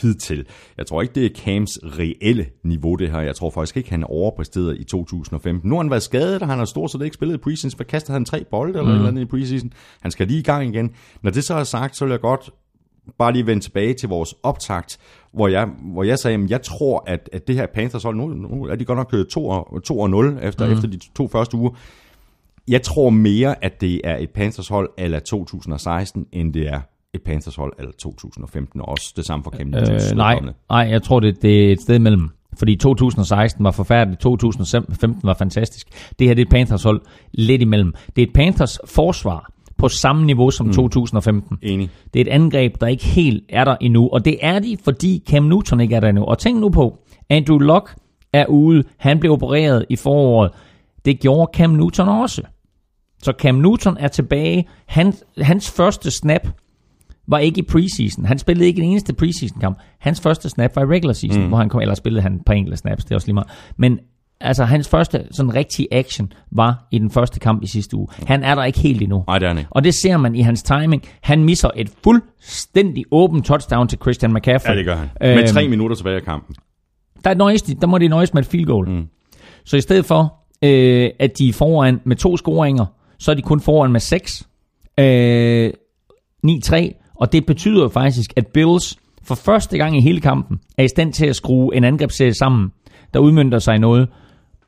hidtil. 0.02 0.46
Jeg 0.78 0.86
tror 0.86 1.02
ikke, 1.02 1.14
det 1.14 1.26
er 1.26 1.30
Cams 1.36 1.78
reelle 1.84 2.46
niveau, 2.64 2.94
det 2.94 3.10
her. 3.10 3.20
Jeg 3.20 3.36
tror 3.36 3.50
faktisk 3.50 3.76
ikke, 3.76 3.90
han 3.90 4.04
overpræsterede 4.04 4.78
i 4.78 4.84
2015. 4.84 5.68
Nu 5.68 5.74
har 5.74 5.82
han 5.82 5.90
været 5.90 6.02
skadet, 6.02 6.42
og 6.42 6.48
han 6.48 6.58
har 6.58 6.64
stort 6.64 6.90
set 6.90 7.02
ikke 7.02 7.14
spillet 7.14 7.34
i 7.34 7.38
preseason. 7.38 7.76
For 7.76 7.84
kastede 7.84 8.12
han 8.12 8.24
tre 8.24 8.44
bolde 8.50 8.78
eller 8.78 8.92
mm. 8.92 8.94
eller 8.94 9.08
andet 9.08 9.22
i 9.22 9.24
preseason. 9.24 9.72
Han 10.00 10.10
skal 10.10 10.26
lige 10.26 10.40
i 10.40 10.42
gang 10.42 10.74
igen. 10.74 10.90
Når 11.22 11.30
det 11.30 11.44
så 11.44 11.54
er 11.54 11.64
sagt, 11.64 11.96
så 11.96 12.04
vil 12.04 12.10
jeg 12.10 12.20
godt 12.20 12.50
bare 13.18 13.32
lige 13.32 13.46
vende 13.46 13.62
tilbage 13.62 13.94
til 13.94 14.08
vores 14.08 14.34
optakt, 14.42 14.98
hvor 15.32 15.48
jeg, 15.48 15.68
hvor 15.92 16.02
jeg 16.02 16.18
sagde, 16.18 16.44
at 16.44 16.50
jeg 16.50 16.62
tror, 16.62 17.04
at, 17.06 17.30
at 17.32 17.46
det 17.46 17.54
her 17.54 17.66
Panthers 17.74 18.02
hold, 18.02 18.16
nu, 18.16 18.28
nu 18.28 18.64
er 18.64 18.76
de 18.76 18.84
godt 18.84 18.96
nok 18.96 19.08
kørt 19.10 19.26
2 19.26 19.48
og, 19.48 19.82
2 19.84 19.98
og 19.98 20.10
0 20.10 20.38
efter, 20.42 20.66
mm. 20.66 20.72
efter 20.72 20.88
de 20.88 20.98
to 21.16 21.28
første 21.28 21.56
uger. 21.56 21.70
Jeg 22.68 22.82
tror 22.82 23.10
mere, 23.10 23.64
at 23.64 23.80
det 23.80 24.00
er 24.04 24.16
et 24.16 24.30
Panthers 24.30 24.68
hold 24.68 24.90
ala 24.98 25.18
2016, 25.18 26.26
end 26.32 26.54
det 26.54 26.68
er 26.68 26.80
et 27.14 27.22
Panthers 27.22 27.56
hold 27.56 27.72
eller 27.78 27.92
2015, 27.92 28.80
og 28.80 28.88
også 28.88 29.12
det 29.16 29.24
samme 29.24 29.44
for 29.44 29.50
Cam 29.50 29.66
Newtons 29.66 30.12
Øh, 30.12 30.16
nej, 30.16 30.40
nej, 30.70 30.78
jeg 30.90 31.02
tror, 31.02 31.20
det, 31.20 31.42
det 31.42 31.68
er 31.68 31.72
et 31.72 31.80
sted 31.80 31.94
imellem. 31.94 32.30
Fordi 32.58 32.76
2016 32.76 33.64
var 33.64 33.70
forfærdeligt, 33.70 34.20
2015 34.20 35.20
var 35.22 35.34
fantastisk. 35.34 35.88
Det 36.18 36.26
her 36.26 36.34
det 36.34 36.42
er 36.42 36.46
et 36.46 36.50
Panthers 36.50 36.82
hold 36.82 37.00
lidt 37.32 37.62
imellem. 37.62 37.94
Det 38.16 38.22
er 38.22 38.26
et 38.26 38.32
Panthers 38.32 38.78
forsvar 38.86 39.50
på 39.76 39.88
samme 39.88 40.26
niveau 40.26 40.50
som 40.50 40.66
mm. 40.66 40.72
2015. 40.72 41.58
Enig. 41.62 41.90
Det 42.14 42.20
er 42.20 42.24
et 42.24 42.28
angreb, 42.28 42.80
der 42.80 42.86
ikke 42.86 43.04
helt 43.04 43.44
er 43.48 43.64
der 43.64 43.76
endnu. 43.80 44.08
Og 44.08 44.24
det 44.24 44.38
er 44.42 44.58
de, 44.58 44.76
fordi 44.84 45.22
Cam 45.28 45.42
Newton 45.42 45.80
ikke 45.80 45.94
er 45.94 46.00
der 46.00 46.08
endnu. 46.08 46.24
Og 46.24 46.38
tænk 46.38 46.60
nu 46.60 46.68
på, 46.68 46.98
Andrew 47.30 47.58
Luck 47.58 47.96
er 48.32 48.46
ude. 48.46 48.84
Han 48.96 49.20
blev 49.20 49.32
opereret 49.32 49.84
i 49.88 49.96
foråret. 49.96 50.50
Det 51.04 51.20
gjorde 51.20 51.50
Cam 51.54 51.70
Newton 51.70 52.08
også. 52.08 52.42
Så 53.22 53.32
Cam 53.38 53.54
Newton 53.54 53.96
er 54.00 54.08
tilbage. 54.08 54.68
Han, 54.86 55.12
hans 55.38 55.70
første 55.70 56.10
snap 56.10 56.48
var 57.26 57.38
ikke 57.38 57.59
i 57.59 57.62
preseason. 57.62 58.24
Han 58.24 58.38
spillede 58.38 58.66
ikke 58.66 58.82
en 58.82 58.90
eneste 58.90 59.12
preseason 59.14 59.60
kamp. 59.60 59.78
Hans 59.98 60.20
første 60.20 60.48
snap 60.48 60.76
var 60.76 60.82
i 60.82 60.86
regular 60.86 61.12
season, 61.12 61.42
mm. 61.42 61.48
hvor 61.48 61.56
han 61.59 61.68
kom, 61.68 61.80
eller 61.80 61.94
spillede 61.94 62.22
han 62.22 62.40
par 62.46 62.55
enkelte 62.55 62.76
snaps, 62.76 63.05
det 63.05 63.10
er 63.10 63.14
også 63.14 63.26
lige 63.26 63.34
meget. 63.34 63.48
Men 63.76 63.98
altså, 64.40 64.64
hans 64.64 64.88
første 64.88 65.24
sådan 65.30 65.55
rigtige 65.55 65.88
action 65.94 66.32
var 66.52 66.88
i 66.90 66.98
den 66.98 67.10
første 67.10 67.40
kamp 67.40 67.62
i 67.62 67.66
sidste 67.66 67.96
uge. 67.96 68.09
Han 68.26 68.42
er 68.42 68.55
der 68.55 68.64
ikke 68.64 68.78
helt 68.78 69.02
endnu. 69.02 69.24
Nej, 69.26 69.38
det 69.38 69.46
er 69.46 69.51
han 69.51 69.59
ikke. 69.59 69.68
Og 69.72 69.84
det 69.84 69.94
ser 69.94 70.16
man 70.16 70.34
i 70.34 70.40
hans 70.40 70.62
timing. 70.62 71.02
Han 71.20 71.44
misser 71.44 71.70
et 71.76 71.90
fuldstændig 72.05 73.05
åben 73.10 73.42
touchdown 73.42 73.88
til 73.88 73.98
Christian 74.02 74.32
McCaffrey. 74.34 74.72
Ja, 74.72 74.76
det 74.78 74.84
gør 74.84 74.96
han. 74.96 75.09
Med 75.20 75.38
Øhm, 75.38 75.46
tre 75.46 75.68
minutter 75.68 75.96
tilbage 75.96 76.16
af 76.16 76.22
kampen. 76.22 76.56
der, 77.24 77.34
nøjes 77.34 77.62
de, 77.62 77.74
der 77.74 77.86
må 77.86 77.98
de 77.98 78.09
nøjes 78.09 78.34
med 78.34 78.42
et 78.42 78.48
field 78.48 78.66
goal. 78.66 78.88
Mm. 78.88 79.05
Så 79.64 79.76
i 79.76 79.80
stedet 79.80 80.05
for, 80.05 80.34
øh, 80.64 81.10
at 81.18 81.38
de 81.38 81.48
er 81.48 81.52
foran 81.52 82.01
med 82.05 82.16
to 82.16 82.36
scoringer, 82.36 82.86
så 83.18 83.30
er 83.30 83.34
de 83.34 83.42
kun 83.42 83.60
foran 83.60 83.92
med 83.92 84.01
seks. 84.01 84.48
Øh, 85.01 85.70
9-3. 86.46 87.01
Og 87.14 87.32
det 87.32 87.46
betyder 87.46 87.82
jo 87.82 87.88
faktisk, 87.88 88.32
at 88.36 88.46
Bills 88.46 88.96
for 89.22 89.34
første 89.34 89.78
gang 89.78 89.96
i 89.96 90.00
hele 90.00 90.20
kampen 90.20 90.58
er 90.78 90.82
i 90.84 90.88
stand 90.88 91.12
til 91.12 91.26
at 91.26 91.36
skrue 91.36 91.76
en 91.76 91.84
angrebsserie 91.84 92.34
sammen, 92.34 92.72
der 93.14 93.20
udmyndter 93.20 93.58
sig 93.58 93.74
i 93.74 93.78
noget. 93.78 94.08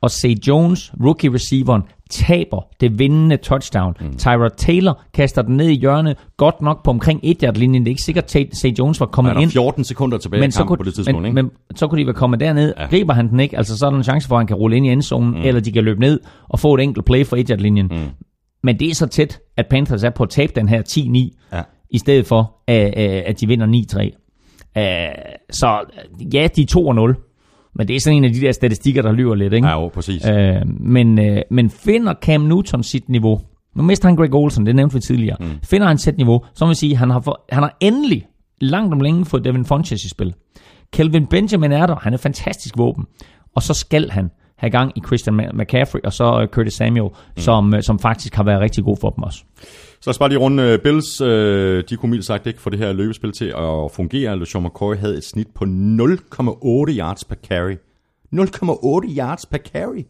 Og 0.01 0.11
Say 0.11 0.35
Jones, 0.47 0.93
rookie 1.03 1.33
receiveren, 1.33 1.81
taber 2.09 2.61
det 2.81 2.99
vindende 2.99 3.37
touchdown. 3.37 3.93
Mm. 4.01 4.17
Tyra 4.17 4.49
Taylor 4.57 5.01
kaster 5.13 5.41
den 5.41 5.57
ned 5.57 5.67
i 5.67 5.73
hjørnet, 5.73 6.17
godt 6.37 6.61
nok 6.61 6.83
på 6.83 6.89
omkring 6.91 7.19
1 7.23 7.37
yard 7.43 7.55
linjen 7.55 7.81
Det 7.85 7.89
er 7.89 7.91
ikke 7.91 8.01
sikkert, 8.01 8.35
at 8.35 8.55
Say 8.57 8.69
Jones 8.69 8.99
var 8.99 9.05
kommet 9.05 9.41
ind 9.41 9.51
14 9.51 9.83
sekunder 9.83 10.17
tilbage 10.17 10.41
men 10.41 10.49
i 10.49 10.51
kampen 10.51 10.67
kunne, 10.67 10.77
på 10.77 10.83
det 10.83 10.93
tidspunkt, 10.93 11.21
men, 11.21 11.37
ikke? 11.37 11.43
men 11.43 11.51
så 11.75 11.87
kunne 11.87 12.01
de 12.01 12.05
være 12.05 12.15
kommet 12.15 12.39
derned, 12.39 12.73
Ja. 12.77 12.85
griber 12.85 13.13
han 13.13 13.29
den 13.29 13.39
ikke, 13.39 13.57
altså 13.57 13.77
så 13.77 13.85
er 13.85 13.89
der 13.89 13.97
en 13.97 14.03
chance 14.03 14.27
for, 14.27 14.35
at 14.35 14.39
han 14.39 14.47
kan 14.47 14.55
rulle 14.55 14.77
ind 14.77 14.85
i 14.85 14.89
endzonen, 14.89 15.29
mm. 15.31 15.41
eller 15.41 15.61
de 15.61 15.71
kan 15.71 15.83
løbe 15.83 15.99
ned 15.99 16.19
og 16.49 16.59
få 16.59 16.75
et 16.75 16.81
enkelt 16.81 17.05
play 17.05 17.25
for 17.25 17.35
1 17.35 17.61
linjen 17.61 17.87
mm. 17.91 17.97
Men 18.63 18.79
det 18.79 18.89
er 18.89 18.95
så 18.95 19.07
tæt, 19.07 19.39
at 19.57 19.67
Panthers 19.69 20.03
er 20.03 20.09
på 20.09 20.23
at 20.23 20.29
tabe 20.29 20.51
den 20.55 20.69
her 20.69 20.81
10-9, 20.89 21.57
Ja. 21.57 21.61
I 21.89 21.97
stedet 21.97 22.25
for, 22.25 22.55
at, 22.67 22.93
at 22.97 23.39
de 23.41 23.47
vinder 23.47 23.67
9-3. 23.67 24.23
Øh, 24.81 25.07
Så 25.49 25.67
ja, 26.33 26.47
de 26.55 26.61
er 26.61 27.13
2-0, 27.15 27.71
men 27.75 27.87
det 27.87 27.95
er 27.95 27.99
sådan 27.99 28.17
en 28.17 28.25
af 28.25 28.33
de 28.33 28.41
der 28.41 28.51
statistikker, 28.51 29.01
der 29.01 29.11
lyver 29.11 29.35
lidt, 29.35 29.53
ikke? 29.53 29.67
Ja, 29.67 29.81
jo, 29.81 29.87
præcis. 29.87 30.27
Øh, 30.27 30.55
men, 30.79 31.19
øh, 31.19 31.41
men 31.51 31.69
finder 31.69 32.13
Cam 32.21 32.41
Newton 32.41 32.83
sit 32.83 33.09
niveau, 33.09 33.39
nu 33.75 33.83
mister 33.83 34.07
han 34.07 34.15
Greg 34.15 34.33
Olsen, 34.33 34.65
det 34.65 34.75
nævnte 34.75 34.93
vi 34.95 34.99
tidligere, 34.99 35.37
mm. 35.39 35.47
finder 35.63 35.87
han 35.87 35.97
sit 35.97 36.17
niveau, 36.17 36.45
så 36.53 36.65
vil 36.65 36.75
sige, 36.75 36.95
han 36.95 37.09
har, 37.09 37.19
for, 37.19 37.45
han 37.51 37.63
har 37.63 37.77
endelig 37.79 38.25
langt 38.61 38.93
om 38.93 38.99
længe 38.99 39.25
fået 39.25 39.45
Devin 39.45 39.65
Funches 39.65 40.05
i 40.05 40.09
spil. 40.09 40.33
Kelvin 40.93 41.27
Benjamin 41.27 41.71
er 41.71 41.85
der, 41.85 41.95
han 41.95 42.13
er 42.13 42.17
fantastisk 42.17 42.77
våben, 42.77 43.05
og 43.55 43.63
så 43.63 43.73
skal 43.73 44.09
han 44.09 44.31
have 44.57 44.69
gang 44.69 44.91
i 44.95 45.01
Christian 45.05 45.35
McCaffrey, 45.53 45.99
og 46.03 46.13
så 46.13 46.41
øh, 46.41 46.47
Curtis 46.47 46.73
Samuel, 46.73 47.09
mm. 47.09 47.41
som, 47.41 47.73
som 47.81 47.99
faktisk 47.99 48.35
har 48.35 48.43
været 48.43 48.61
rigtig 48.61 48.83
god 48.83 48.97
for 49.01 49.09
dem 49.09 49.23
også. 49.23 49.43
Så 49.99 50.09
lad 50.09 50.13
os 50.13 50.19
bare 50.19 50.29
lige 50.29 50.39
runde 50.39 50.63
øh, 50.63 50.79
Bills. 50.79 51.21
Uh, 51.21 51.27
de 51.89 51.97
kunne 51.97 52.09
mildt 52.09 52.25
sagt 52.25 52.47
ikke 52.47 52.61
få 52.61 52.69
det 52.69 52.79
her 52.79 52.93
løbespil 52.93 53.31
til 53.31 53.45
at 53.45 53.91
fungere. 53.91 54.39
LeSean 54.39 54.63
McCoy 54.63 54.95
havde 54.95 55.17
et 55.17 55.23
snit 55.23 55.47
på 55.55 55.65
0,8 55.65 55.69
yards 56.97 57.23
per 57.23 57.35
carry. 57.35 57.75
0,8 58.33 59.17
yards 59.17 59.45
per 59.45 59.57
carry. 59.57 60.05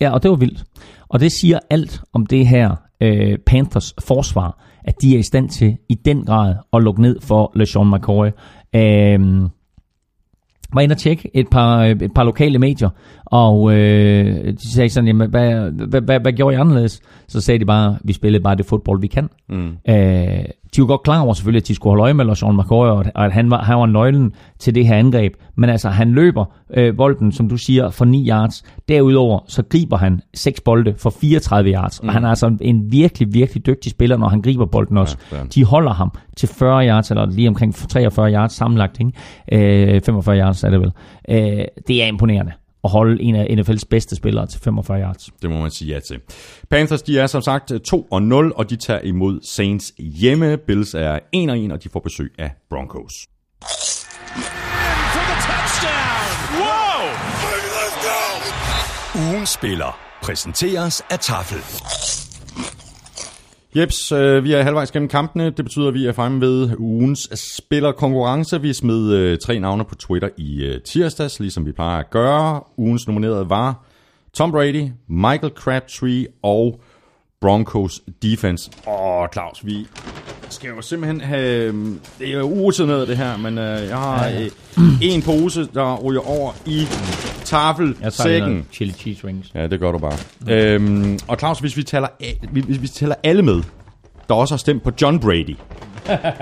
Ja, 0.00 0.10
og 0.10 0.22
det 0.22 0.30
var 0.30 0.36
vildt. 0.36 0.64
Og 1.08 1.20
det 1.20 1.32
siger 1.32 1.58
alt 1.70 2.00
om 2.12 2.26
det 2.26 2.46
her 2.46 2.76
øh, 3.00 3.38
Panthers 3.38 3.94
forsvar, 4.00 4.64
at 4.84 5.02
de 5.02 5.14
er 5.14 5.18
i 5.18 5.22
stand 5.22 5.48
til 5.48 5.76
i 5.88 5.94
den 5.94 6.24
grad 6.24 6.54
at 6.72 6.82
lukke 6.82 7.02
ned 7.02 7.20
for 7.20 7.52
LeSean 7.54 7.90
McCoy. 7.90 8.26
Øh, 8.74 9.48
var 10.74 10.80
inde 10.80 10.92
og 10.92 10.98
tjekke 10.98 11.30
et 11.34 11.48
par, 11.50 11.84
et 11.84 12.14
par 12.14 12.24
lokale 12.24 12.58
medier, 12.58 12.88
og 13.24 13.72
øh, 13.72 14.46
de 14.46 14.72
sagde 14.74 14.88
sådan, 14.88 15.06
jamen, 15.06 15.30
hvad, 15.30 15.70
hvad, 15.70 16.00
hvad, 16.00 16.20
hvad 16.20 16.32
gjorde 16.32 16.56
I 16.56 16.58
anderledes? 16.58 17.00
Så 17.28 17.40
sagde 17.40 17.60
de 17.60 17.64
bare, 17.64 17.96
vi 18.04 18.12
spillede 18.12 18.42
bare 18.42 18.56
det 18.56 18.66
fodbold, 18.66 19.00
vi 19.00 19.06
kan. 19.06 19.28
Mm. 19.48 19.68
Øh, 19.88 20.44
de 20.76 20.80
var 20.80 20.86
godt 20.86 21.02
klar 21.02 21.20
over 21.20 21.34
selvfølgelig, 21.34 21.62
at 21.62 21.68
de 21.68 21.74
skulle 21.74 21.90
holde 21.90 22.02
øje 22.02 22.14
med 22.14 22.24
LeSean 22.24 22.56
McCoy, 22.56 22.86
og 22.86 23.24
at 23.24 23.32
han 23.32 23.50
var, 23.50 23.62
han 23.62 23.78
var 23.78 23.86
nøglen 23.86 24.32
til 24.64 24.74
det 24.74 24.86
her 24.86 24.96
angreb. 24.96 25.32
Men 25.56 25.70
altså, 25.70 25.88
han 25.88 26.12
løber 26.12 26.44
øh, 26.76 26.96
bolden, 26.96 27.32
som 27.32 27.48
du 27.48 27.56
siger, 27.56 27.90
for 27.90 28.04
9 28.04 28.28
yards. 28.28 28.64
Derudover, 28.88 29.40
så 29.48 29.62
griber 29.62 29.96
han 29.96 30.20
6 30.34 30.60
bolde 30.60 30.94
for 30.98 31.10
34 31.10 31.70
yards. 31.72 32.02
Mm. 32.02 32.08
Og 32.08 32.14
han 32.14 32.24
er 32.24 32.28
altså 32.28 32.56
en 32.60 32.92
virkelig, 32.92 33.34
virkelig 33.34 33.66
dygtig 33.66 33.90
spiller, 33.90 34.16
når 34.16 34.28
han 34.28 34.42
griber 34.42 34.66
bolden 34.66 34.96
også. 34.96 35.16
han. 35.32 35.46
De 35.46 35.64
holder 35.64 35.92
ham 35.92 36.10
til 36.36 36.48
40 36.48 36.88
yards, 36.88 37.10
eller 37.10 37.26
lige 37.26 37.48
omkring 37.48 37.74
43 37.74 38.32
yards 38.32 38.52
sammenlagt. 38.52 39.00
Ikke? 39.00 39.94
Øh, 39.96 40.00
45 40.02 40.38
yards 40.38 40.64
er 40.64 40.70
det 40.70 40.80
vel. 40.80 40.92
Øh, 41.28 41.64
det 41.88 42.02
er 42.02 42.06
imponerende 42.06 42.52
at 42.84 42.90
holde 42.90 43.22
en 43.22 43.34
af 43.34 43.46
NFL's 43.50 43.84
bedste 43.90 44.16
spillere 44.16 44.46
til 44.46 44.60
45 44.60 45.00
yards. 45.00 45.30
Det 45.42 45.50
må 45.50 45.60
man 45.60 45.70
sige 45.70 45.94
ja 45.94 46.00
til. 46.00 46.20
Panthers, 46.70 47.02
de 47.02 47.18
er 47.18 47.26
som 47.26 47.42
sagt 47.42 47.72
2-0, 47.72 47.94
og 48.32 48.70
de 48.70 48.76
tager 48.76 49.00
imod 49.00 49.40
Saints 49.42 49.92
hjemme. 49.98 50.56
Bills 50.56 50.94
er 50.94 51.18
1-1, 51.36 51.72
og 51.72 51.84
de 51.84 51.88
får 51.88 52.00
besøg 52.00 52.32
af 52.38 52.50
Broncos 52.70 53.14
for 55.12 55.24
the 55.30 55.36
touchdown. 55.48 56.14
Ugen 59.28 59.46
spiller 59.46 59.98
præsenteres 60.22 61.02
af 61.10 61.18
Tafel. 61.18 61.58
Jeps, 63.76 64.12
øh, 64.12 64.44
vi 64.44 64.52
er 64.52 64.62
halvvejs 64.62 64.90
gennem 64.92 65.08
kampene. 65.08 65.44
Det 65.44 65.64
betyder, 65.64 65.88
at 65.88 65.94
vi 65.94 66.06
er 66.06 66.12
fremme 66.12 66.40
ved 66.40 66.70
ugens 66.78 67.28
spillerkonkurrence. 67.34 68.60
Vi 68.60 68.72
smed 68.72 69.12
øh, 69.12 69.38
tre 69.38 69.58
navne 69.58 69.84
på 69.84 69.94
Twitter 69.94 70.28
i 70.36 70.64
øh, 70.64 70.80
tirsdags, 70.82 71.40
ligesom 71.40 71.66
vi 71.66 71.72
plejer 71.72 71.98
at 71.98 72.10
gøre. 72.10 72.60
Ugens 72.76 73.06
nominerede 73.06 73.50
var 73.50 73.84
Tom 74.32 74.50
Brady, 74.52 74.88
Michael 75.08 75.52
Crabtree 75.56 76.26
og 76.42 76.80
Broncos 77.40 78.00
defense. 78.22 78.70
Åh, 78.86 79.26
Claus, 79.32 79.66
vi 79.66 79.86
skal 80.54 80.68
jo 80.76 80.82
simpelthen 80.82 81.20
have... 81.20 81.64
øhm, 81.64 82.00
Det 82.18 82.28
er 82.28 82.32
jo 82.38 82.42
urutineret 82.44 83.08
det 83.08 83.16
her, 83.16 83.36
men 83.36 83.58
øh, 83.58 83.88
jeg 83.88 83.96
har 83.96 84.28
øh, 84.28 84.50
en 85.02 85.22
pose, 85.22 85.68
der 85.74 85.96
ryger 85.96 86.28
over 86.28 86.52
i 86.66 86.86
tafelsækken. 87.44 88.66
chili 88.72 88.92
cheese 88.92 89.26
rings. 89.26 89.50
Ja, 89.54 89.66
det 89.66 89.80
gør 89.80 89.92
du 89.92 89.98
bare. 89.98 90.16
Øhm, 90.48 91.18
og 91.28 91.38
Claus, 91.38 91.58
hvis 91.58 91.76
vi, 91.76 91.82
tæller, 91.82 92.08
a- 92.22 92.46
hvis 92.52 92.82
vi 92.82 92.88
tæller 92.88 93.14
alle 93.22 93.42
med, 93.42 93.62
der 94.28 94.34
også 94.34 94.54
har 94.54 94.58
stemt 94.58 94.82
på 94.82 94.90
John 95.02 95.20
Brady 95.20 95.56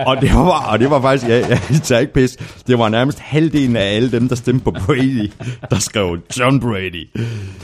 og, 0.07 0.21
det 0.21 0.31
var, 0.35 0.73
og 0.73 0.79
det 0.79 0.91
var 0.91 1.01
faktisk, 1.01 1.31
ja, 1.31 1.47
jeg 1.49 1.81
tager 1.83 2.01
ikke 2.01 2.13
pis, 2.13 2.37
det 2.67 2.79
var 2.79 2.89
nærmest 2.89 3.19
halvdelen 3.19 3.77
af 3.77 3.97
alle 3.97 4.13
dem, 4.13 4.29
der 4.29 4.37
stemte 4.37 4.65
på 4.65 4.71
Brady, 4.71 5.31
der 5.71 5.79
skrev 5.79 6.19
John 6.39 6.61
Brady. 6.61 7.09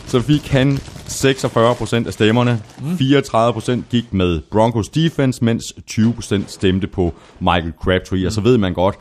Så 0.07 0.21
fik 0.21 0.49
han 0.49 0.73
46% 0.73 2.07
af 2.07 2.13
stemmerne, 2.13 2.63
34% 2.79 3.81
gik 3.91 4.13
med 4.13 4.41
Broncos 4.51 4.89
defense, 4.89 5.45
mens 5.45 5.75
20% 5.91 6.43
stemte 6.47 6.87
på 6.87 7.15
Michael 7.41 7.73
Crabtree. 7.83 8.27
Og 8.27 8.33
så 8.33 8.41
ved 8.41 8.59
man 8.59 8.75
godt, 8.75 8.97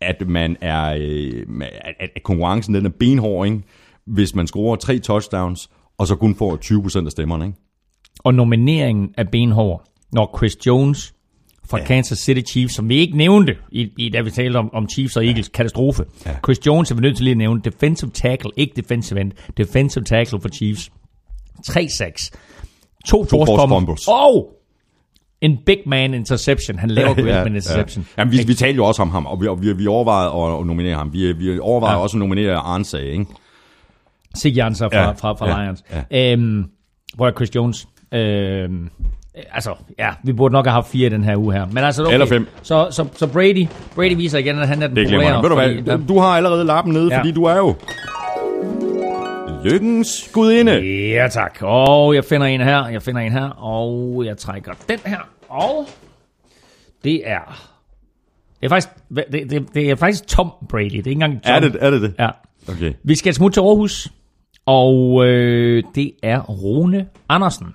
at 0.00 0.28
man 0.28 0.56
er, 0.60 0.96
øh, 1.00 1.46
at, 2.00 2.10
at 2.16 2.22
konkurrencen 2.22 2.74
den 2.74 2.86
er 2.86 2.90
benhård, 3.00 3.46
ikke? 3.46 3.62
hvis 4.06 4.34
man 4.34 4.46
scorer 4.46 4.76
tre 4.76 4.98
touchdowns, 4.98 5.70
og 5.98 6.06
så 6.06 6.16
kun 6.16 6.34
får 6.34 6.58
20% 7.00 7.04
af 7.06 7.10
stemmerne. 7.10 7.44
Ikke? 7.46 7.58
Og 8.18 8.34
nomineringen 8.34 9.14
er 9.18 9.24
benhård, 9.24 9.84
når 10.12 10.36
Chris 10.38 10.66
Jones 10.66 11.14
fra 11.70 11.78
ja. 11.78 11.84
Kansas 11.84 12.18
City 12.18 12.50
Chiefs, 12.52 12.74
som 12.74 12.88
vi 12.88 12.94
ikke 12.96 13.16
nævnte, 13.16 13.56
i, 13.72 13.88
i 13.98 14.08
da 14.08 14.20
vi 14.20 14.30
talte 14.30 14.56
om, 14.56 14.74
om 14.74 14.88
Chiefs 14.88 15.16
og 15.16 15.26
Eagles 15.26 15.48
katastrofe. 15.48 16.04
Ja. 16.26 16.30
Chris 16.44 16.66
Jones 16.66 16.90
er 16.90 16.94
vi 16.94 17.00
nødt 17.00 17.16
til 17.16 17.24
lige 17.24 17.32
at 17.32 17.38
nævne. 17.38 17.60
Defensive 17.64 18.10
tackle, 18.14 18.50
ikke 18.56 18.72
defensive 18.76 19.20
end. 19.20 19.32
Defensive 19.56 20.04
tackle 20.04 20.40
for 20.40 20.48
Chiefs. 20.48 20.90
3-6. 21.68 22.30
To, 23.06 23.24
To 23.24 23.44
force 23.46 23.68
fumbles. 23.68 24.00
Og 24.08 24.56
en 25.40 25.58
big 25.66 25.78
man 25.86 26.14
interception. 26.14 26.78
Han 26.78 26.90
laver 26.90 27.14
ja, 27.26 27.36
ja, 27.38 27.40
en 27.46 27.54
interception. 27.54 28.06
Ja. 28.16 28.20
Jamen, 28.22 28.32
vi, 28.32 28.38
vi 28.46 28.54
talte 28.54 28.76
jo 28.76 28.84
også 28.84 29.02
om 29.02 29.10
ham, 29.10 29.26
og 29.26 29.40
vi, 29.40 29.46
og 29.46 29.62
vi, 29.62 29.72
vi 29.72 29.86
overvejede 29.86 30.30
at, 30.54 30.60
at 30.60 30.66
nominere 30.66 30.96
ham. 30.96 31.12
Vi, 31.12 31.32
vi 31.32 31.58
overvejede 31.58 31.96
Ja. 31.96 32.02
også 32.02 32.16
at 32.16 32.18
nominere 32.18 32.56
Arnsag, 32.56 33.04
ikke? 33.04 33.26
Sig 34.34 34.52
Janser 34.52 34.88
fra, 34.88 34.96
Ja, 34.96 35.02
ja, 35.06 35.10
fra, 35.12 35.32
fra 35.32 35.48
ja, 35.60 35.64
Lions. 35.64 35.84
ja. 36.12 36.32
Øhm, 36.32 36.64
hvor 37.14 37.26
er 37.26 37.32
Chris 37.32 37.54
Jones? 37.54 37.88
Øhm, 38.14 38.88
altså, 39.34 39.74
ja, 39.98 40.10
vi 40.24 40.32
burde 40.32 40.52
nok 40.52 40.66
have 40.66 40.72
haft 40.72 40.88
fire 40.88 41.06
i 41.06 41.10
den 41.10 41.24
her 41.24 41.36
uge 41.36 41.52
her. 41.52 41.66
Men 41.66 41.84
altså, 41.84 42.02
okay. 42.02 42.12
Eller 42.12 42.26
fem. 42.26 42.48
Så, 42.62 42.88
så, 42.90 43.06
så 43.16 43.26
Brady, 43.26 43.66
Brady 43.94 44.16
viser 44.16 44.38
igen, 44.38 44.58
at 44.58 44.68
han 44.68 44.82
er 44.82 44.86
den 44.86 44.96
Det 44.96 45.10
jeg. 45.10 45.42
Ved 45.42 45.48
du 45.48 45.54
hvad, 45.54 46.06
du 46.08 46.18
har 46.18 46.26
allerede 46.26 46.64
lappen 46.64 46.92
nede, 46.92 47.08
ja. 47.10 47.18
Fordi 47.18 47.32
du 47.32 47.44
er 47.44 47.56
jo 47.56 47.74
lykkens 49.64 50.30
gudinde. 50.32 50.72
Ja, 51.08 51.28
tak. 51.28 51.58
Og 51.60 52.14
jeg 52.14 52.24
finder 52.24 52.46
en 52.46 52.60
her, 52.60 52.88
jeg 52.88 53.02
finder 53.02 53.20
en 53.20 53.32
her, 53.32 53.48
og 53.48 54.24
jeg 54.26 54.36
trækker 54.36 54.72
den 54.88 54.98
her. 55.06 55.18
Og 55.48 55.86
Det 57.04 57.28
er... 57.28 57.66
Det 58.60 58.66
er 58.66 58.68
faktisk, 58.68 58.88
det, 59.16 59.50
det, 59.50 59.74
det 59.74 59.90
er 59.90 59.94
faktisk 59.94 60.26
Tom 60.26 60.50
Brady. 60.68 60.84
Det 60.84 60.94
er 60.94 60.96
ikke 60.96 61.10
engang 61.10 61.32
John. 61.32 61.54
Er 61.54 61.60
det 61.60 61.76
er 61.80 61.90
det? 61.90 62.02
det? 62.02 62.14
Ja. 62.18 62.28
Okay. 62.68 62.92
Vi 63.02 63.14
skal 63.14 63.34
smutte 63.34 63.56
til 63.56 63.60
Aarhus, 63.60 64.08
og 64.66 65.26
øh, 65.26 65.82
det 65.94 66.12
er 66.22 66.40
Rune 66.40 67.06
Andersen. 67.28 67.66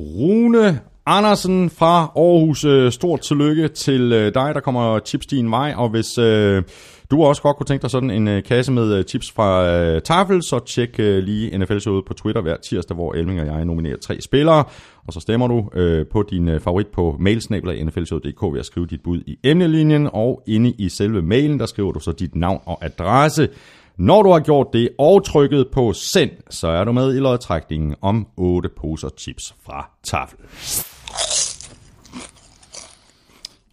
Rune 0.00 0.80
Andersen 1.12 1.70
fra 1.70 2.12
Aarhus. 2.16 2.64
øh, 2.64 2.92
Stort 2.92 3.20
tillykke 3.20 3.68
til 3.68 4.12
øh, 4.12 4.34
dig, 4.34 4.54
der 4.54 4.60
kommer 4.60 4.98
chips 4.98 5.26
din 5.26 5.50
vej. 5.50 5.74
Og 5.76 5.88
hvis 5.88 6.18
øh, 6.18 6.62
du 7.10 7.24
også 7.24 7.42
godt 7.42 7.56
kunne 7.56 7.66
tænke 7.66 7.82
dig 7.82 7.90
sådan 7.90 8.10
en 8.10 8.28
øh, 8.28 8.42
kasse 8.42 8.72
med 8.72 8.94
øh, 8.94 9.04
chips 9.04 9.32
fra 9.32 9.66
øh, 9.66 10.02
Tafel, 10.02 10.42
så 10.42 10.58
tjek 10.58 10.94
øh, 10.98 11.18
lige 11.22 11.58
NFL-showet 11.58 12.04
på 12.04 12.14
Twitter 12.14 12.42
hver 12.42 12.56
tirsdag, 12.56 12.94
hvor 12.94 13.12
Elming 13.14 13.40
og 13.40 13.46
jeg 13.46 13.64
nominerer 13.64 13.96
tre 13.96 14.20
spillere. 14.20 14.64
Og 15.06 15.12
så 15.12 15.20
stemmer 15.20 15.48
du 15.48 15.68
øh, 15.74 16.06
på 16.06 16.22
din 16.30 16.48
øh, 16.48 16.60
favorit 16.60 16.86
på 16.86 17.16
mailsnabler 17.18 17.84
nflshowet.dk 17.84 18.42
ved 18.42 18.60
at 18.60 18.66
skrive 18.66 18.86
dit 18.86 19.02
bud 19.02 19.20
i 19.26 19.38
emnelinjen. 19.44 20.08
Og 20.12 20.42
inde 20.46 20.70
i 20.70 20.88
selve 20.88 21.22
mailen, 21.22 21.60
der 21.60 21.66
skriver 21.66 21.92
du 21.92 22.00
så 22.00 22.12
dit 22.12 22.34
navn 22.34 22.60
og 22.64 22.84
adresse. 22.84 23.48
Når 23.96 24.22
du 24.22 24.30
har 24.30 24.40
gjort 24.40 24.66
det 24.72 24.88
og 24.98 25.24
trykket 25.24 25.68
på 25.72 25.92
send, 25.92 26.30
så 26.50 26.68
er 26.68 26.84
du 26.84 26.92
med 26.92 27.16
i 27.16 27.18
lodtrækningen 27.18 27.94
om 28.00 28.26
8 28.36 28.68
poser 28.68 29.08
chips 29.18 29.54
fra 29.66 29.90
Tafel. 30.04 30.38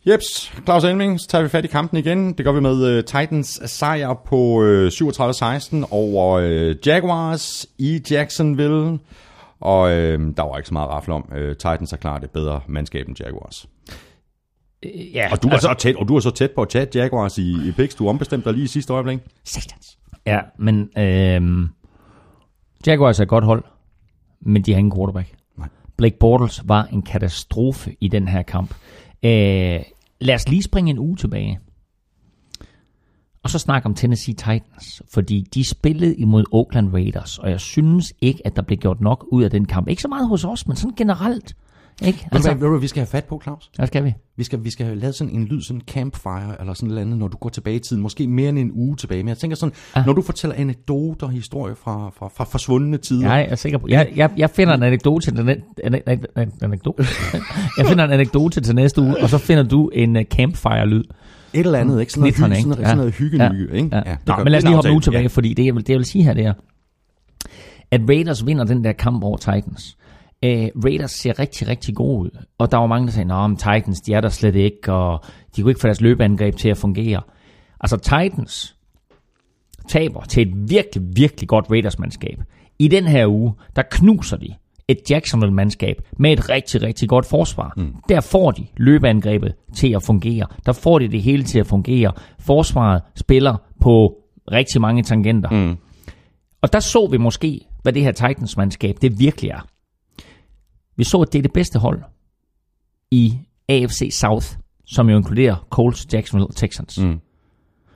Jeps, 0.08 0.54
Claus 0.66 0.84
Elming, 0.84 1.20
så 1.20 1.28
tager 1.28 1.42
vi 1.42 1.50
fat 1.50 1.66
i 1.66 1.68
kampen 1.68 1.98
igen. 1.98 2.34
Det 2.34 2.46
gør 2.46 2.52
vi 2.52 2.60
med 2.60 2.98
uh, 2.98 3.04
Titans 3.04 3.62
sejr 3.66 4.14
på 4.26 4.36
uh, 4.36 4.88
37-16 4.88 5.88
over 5.92 6.42
uh, 6.70 6.88
Jaguars 6.88 7.66
i 7.78 8.02
Jacksonville. 8.12 9.00
Og 9.60 9.82
uh, 9.82 9.90
der 10.38 10.42
var 10.50 10.58
ikke 10.58 10.68
så 10.68 10.74
meget 10.74 10.90
rafle 10.90 11.14
om. 11.14 11.30
Uh, 11.32 11.50
Titans 11.52 11.94
er 11.94 11.98
klart 11.98 12.24
et 12.24 12.32
bedre 12.32 12.62
mandskab 12.68 13.08
end 13.08 13.20
Jaguars. 13.20 13.66
Øh, 14.86 15.16
Ja, 15.16 15.28
Og 15.32 15.44
du, 15.44 15.50
altså, 15.50 15.70
er 15.70 15.74
så 15.74 15.80
tæt, 15.80 15.96
og 15.96 16.08
du 16.08 16.16
er 16.16 16.20
så 16.20 16.32
tæt 16.32 16.52
på 16.52 16.62
at 16.62 16.70
tage 16.70 16.88
Jaguars 16.96 17.38
i, 17.38 17.68
i 17.68 17.72
picks. 17.72 17.96
Du 17.96 18.08
ombestemte 18.10 18.46
dig 18.46 18.54
lige 18.54 18.64
i 18.64 18.68
sidste 18.68 18.94
øjeblik. 18.94 19.20
Satans. 19.44 19.98
Ja, 20.26 20.40
men 20.60 20.90
øh, 20.98 21.70
Jaguars 22.88 23.20
er 23.20 23.24
et 23.24 23.30
godt 23.30 23.46
hold, 23.46 23.64
men 24.42 24.62
de 24.62 24.72
har 24.72 24.78
ingen 24.80 24.96
quarterback. 24.98 25.37
Blake 25.98 26.18
Bortles 26.20 26.62
var 26.66 26.84
en 26.84 27.02
katastrofe 27.02 27.96
i 28.00 28.08
den 28.08 28.28
her 28.28 28.42
kamp. 28.42 28.74
Øh, 29.24 29.80
lad 30.22 30.36
os 30.36 30.50
lige 30.50 30.64
springe 30.64 30.90
en 30.90 31.00
uge 31.00 31.16
tilbage. 31.16 31.60
Og 33.44 33.50
så 33.50 33.60
snakke 33.60 33.86
om 33.86 33.96
Tennessee 33.96 34.36
Titans, 34.36 35.02
fordi 35.14 35.42
de 35.54 35.70
spillede 35.70 36.16
imod 36.16 36.44
Oakland 36.52 36.94
Raiders, 36.94 37.38
og 37.38 37.50
jeg 37.50 37.60
synes 37.60 38.14
ikke, 38.22 38.42
at 38.46 38.56
der 38.56 38.62
blev 38.62 38.78
gjort 38.78 39.02
nok 39.02 39.26
ud 39.32 39.44
af 39.44 39.52
den 39.52 39.66
kamp. 39.66 39.88
Ikke 39.88 40.02
så 40.02 40.08
meget 40.08 40.28
hos 40.28 40.46
os, 40.46 40.68
men 40.68 40.76
sådan 40.76 40.96
generelt. 40.96 41.56
Ikke? 42.06 42.28
Altså, 42.32 42.54
ved, 42.54 42.60
du, 42.60 42.70
hvad 42.70 42.80
vi 42.80 42.88
skal 42.88 43.00
have 43.00 43.08
fat 43.08 43.26
på, 43.26 43.42
Claus? 43.44 43.72
hvad 43.76 43.88
skal 43.88 44.04
vi? 44.04 44.14
Vi 44.36 44.44
skal, 44.44 44.64
vi 44.64 44.70
skal 44.70 44.86
have 44.86 45.00
lavet 45.00 45.16
sådan 45.16 45.34
en 45.34 45.46
lyd, 45.46 45.62
sådan 45.62 45.82
en 45.82 45.86
campfire, 45.88 46.60
eller 46.60 46.74
sådan 46.74 46.90
noget 46.90 47.02
andet, 47.02 47.18
når 47.18 47.28
du 47.28 47.38
går 47.38 47.50
tilbage 47.50 47.76
i 47.76 47.80
tiden. 47.80 48.02
Måske 48.02 48.28
mere 48.28 48.50
end 48.50 48.60
en 48.60 48.72
uge 48.74 48.96
tilbage. 48.96 49.24
Men 49.24 49.30
jeg 49.30 49.38
tænker 49.38 49.58
sådan, 49.58 49.74
ah. 49.96 50.06
når 50.06 50.14
du 50.14 50.22
fortæller 50.22 50.56
anekdoter 50.56 51.28
og 51.28 51.34
historier 51.34 51.76
fra, 51.76 52.12
fra, 52.20 52.30
fra 52.36 52.44
forsvundne 52.44 52.98
tider. 52.98 53.34
Jeg 53.34 53.48
er 53.50 53.56
sikker 53.56 53.78
på. 53.78 53.88
Jeg, 53.90 54.12
jeg, 54.16 54.30
jeg 54.38 54.50
finder 54.50 54.74
en 54.74 54.84
anekdote 54.84 55.26
til 55.26 55.38
den 55.38 55.50
anekdote. 56.62 57.06
jeg 57.78 57.86
finder 57.88 58.04
en 58.04 58.12
anekdote 58.12 58.62
til 58.62 58.76
næste 58.76 59.02
uge, 59.02 59.16
og 59.22 59.30
så 59.30 59.38
finder 59.38 59.64
du 59.64 59.90
en 59.90 60.16
uh, 60.16 60.22
campfire-lyd. 60.22 61.04
Et 61.54 61.66
eller 61.66 61.80
andet, 61.80 62.00
ikke? 62.00 62.14
Sådan 62.14 62.22
noget, 62.22 62.36
Knitrende, 62.36 62.56
hy, 62.56 62.60
ikke? 62.60 62.62
sådan, 62.62 62.78
noget, 62.78 62.88
sådan 62.88 62.98
noget 62.98 63.14
hyggenyge, 63.14 63.78
ikke? 63.78 63.96
Ja. 63.96 64.00
det 64.00 64.18
Nå, 64.28 64.36
men 64.38 64.48
lad 64.48 64.58
os 64.58 64.64
lige 64.64 64.76
hoppe 64.76 64.90
nu 64.90 64.96
aftale. 64.96 65.14
tilbage, 65.14 65.30
fordi 65.30 65.54
det 65.54 65.66
jeg, 65.66 65.76
vil, 65.76 65.82
det 65.82 65.90
jeg 65.90 65.98
vil 65.98 66.06
sige 66.06 66.24
her, 66.24 66.34
det 66.34 66.46
er, 66.46 66.54
at 67.92 68.02
Raiders 68.10 68.46
vinder 68.46 68.64
den 68.64 68.84
der 68.84 68.92
kamp 68.92 69.24
over 69.24 69.38
Titans. 69.38 69.98
Uh, 70.46 70.84
Raiders 70.86 71.12
ser 71.12 71.40
rigtig, 71.40 71.68
rigtig 71.68 71.96
gode 71.96 72.20
ud. 72.20 72.30
Og 72.58 72.72
der 72.72 72.78
var 72.78 72.88
mange, 72.88 73.08
der 73.08 73.14
sagde, 73.14 73.34
at 73.34 73.58
Titans, 73.58 74.02
de 74.02 74.14
er 74.14 74.22
der 74.22 74.30
slet 74.30 74.56
ikke, 74.56 74.94
og 74.94 75.24
de 75.56 75.62
kunne 75.62 75.72
ikke 75.72 75.82
få 75.82 75.88
deres 75.88 76.02
løbeangreb 76.02 76.56
til 76.56 76.70
at 76.70 76.78
fungere. 76.78 77.22
Altså 77.80 77.98
Titans 77.98 78.76
taber 79.88 80.22
til 80.22 80.48
et 80.48 80.70
virkelig, 80.70 81.04
virkelig 81.16 81.48
godt 81.48 81.66
Raiders-mandskab. 81.72 82.40
I 82.80 82.88
den 82.88 83.04
her 83.04 83.28
uge, 83.28 83.54
der 83.76 83.84
knuser 83.92 84.38
de 84.38 84.54
et 84.88 84.98
Jacksonville-mandskab 85.10 86.02
med 86.18 86.34
et 86.34 86.50
rigtig, 86.50 86.82
rigtig 86.82 87.10
godt 87.10 87.26
forsvar. 87.26 87.74
Mm. 87.78 87.96
Der 88.10 88.22
får 88.22 88.52
de 88.52 88.68
løbeangrebet 88.78 89.54
til 89.76 89.96
at 89.96 90.04
fungere. 90.04 90.46
Der 90.66 90.74
får 90.74 91.00
de 91.00 91.08
det 91.08 91.22
hele 91.22 91.44
til 91.44 91.60
at 91.60 91.68
fungere. 91.68 92.12
Forsvaret 92.40 93.02
spiller 93.16 93.56
på 93.82 94.16
rigtig 94.52 94.82
mange 94.82 95.04
tangenter. 95.04 95.50
Mm. 95.50 95.78
Og 96.62 96.74
der 96.74 96.80
så 96.80 97.08
vi 97.12 97.18
måske, 97.18 97.68
hvad 97.82 97.94
det 97.94 98.04
her 98.04 98.12
Titans-mandskab 98.12 98.96
det 99.02 99.20
virkelig 99.20 99.52
er. 99.52 99.68
Vi 100.98 101.04
så, 101.04 101.22
at 101.22 101.34
det 101.34 101.40
er 101.40 101.44
det 101.44 101.54
bedste 101.54 101.80
hold 101.80 102.02
i 103.12 103.40
AFC 103.70 104.10
South, 104.12 104.48
som 104.86 105.10
jo 105.10 105.18
inkluderer 105.18 105.68
Colts, 105.70 106.08
Jacksonville 106.14 106.48
og 106.48 106.56
Texans. 106.56 107.00
Mm. 107.00 107.20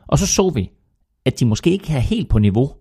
Og 0.08 0.20
så 0.20 0.28
så 0.28 0.50
vi, 0.50 0.72
at 1.26 1.40
de 1.40 1.46
måske 1.46 1.72
ikke 1.72 1.94
er 1.94 2.00
helt 2.00 2.30
på 2.30 2.40
niveau 2.40 2.72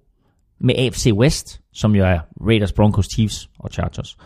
med 0.60 0.74
AFC 0.78 1.10
West, 1.12 1.60
som 1.72 1.94
jo 1.94 2.04
er 2.04 2.20
Raiders, 2.40 2.72
Broncos, 2.72 3.06
Chiefs 3.14 3.50
og 3.58 3.70
Chargers. 3.70 4.16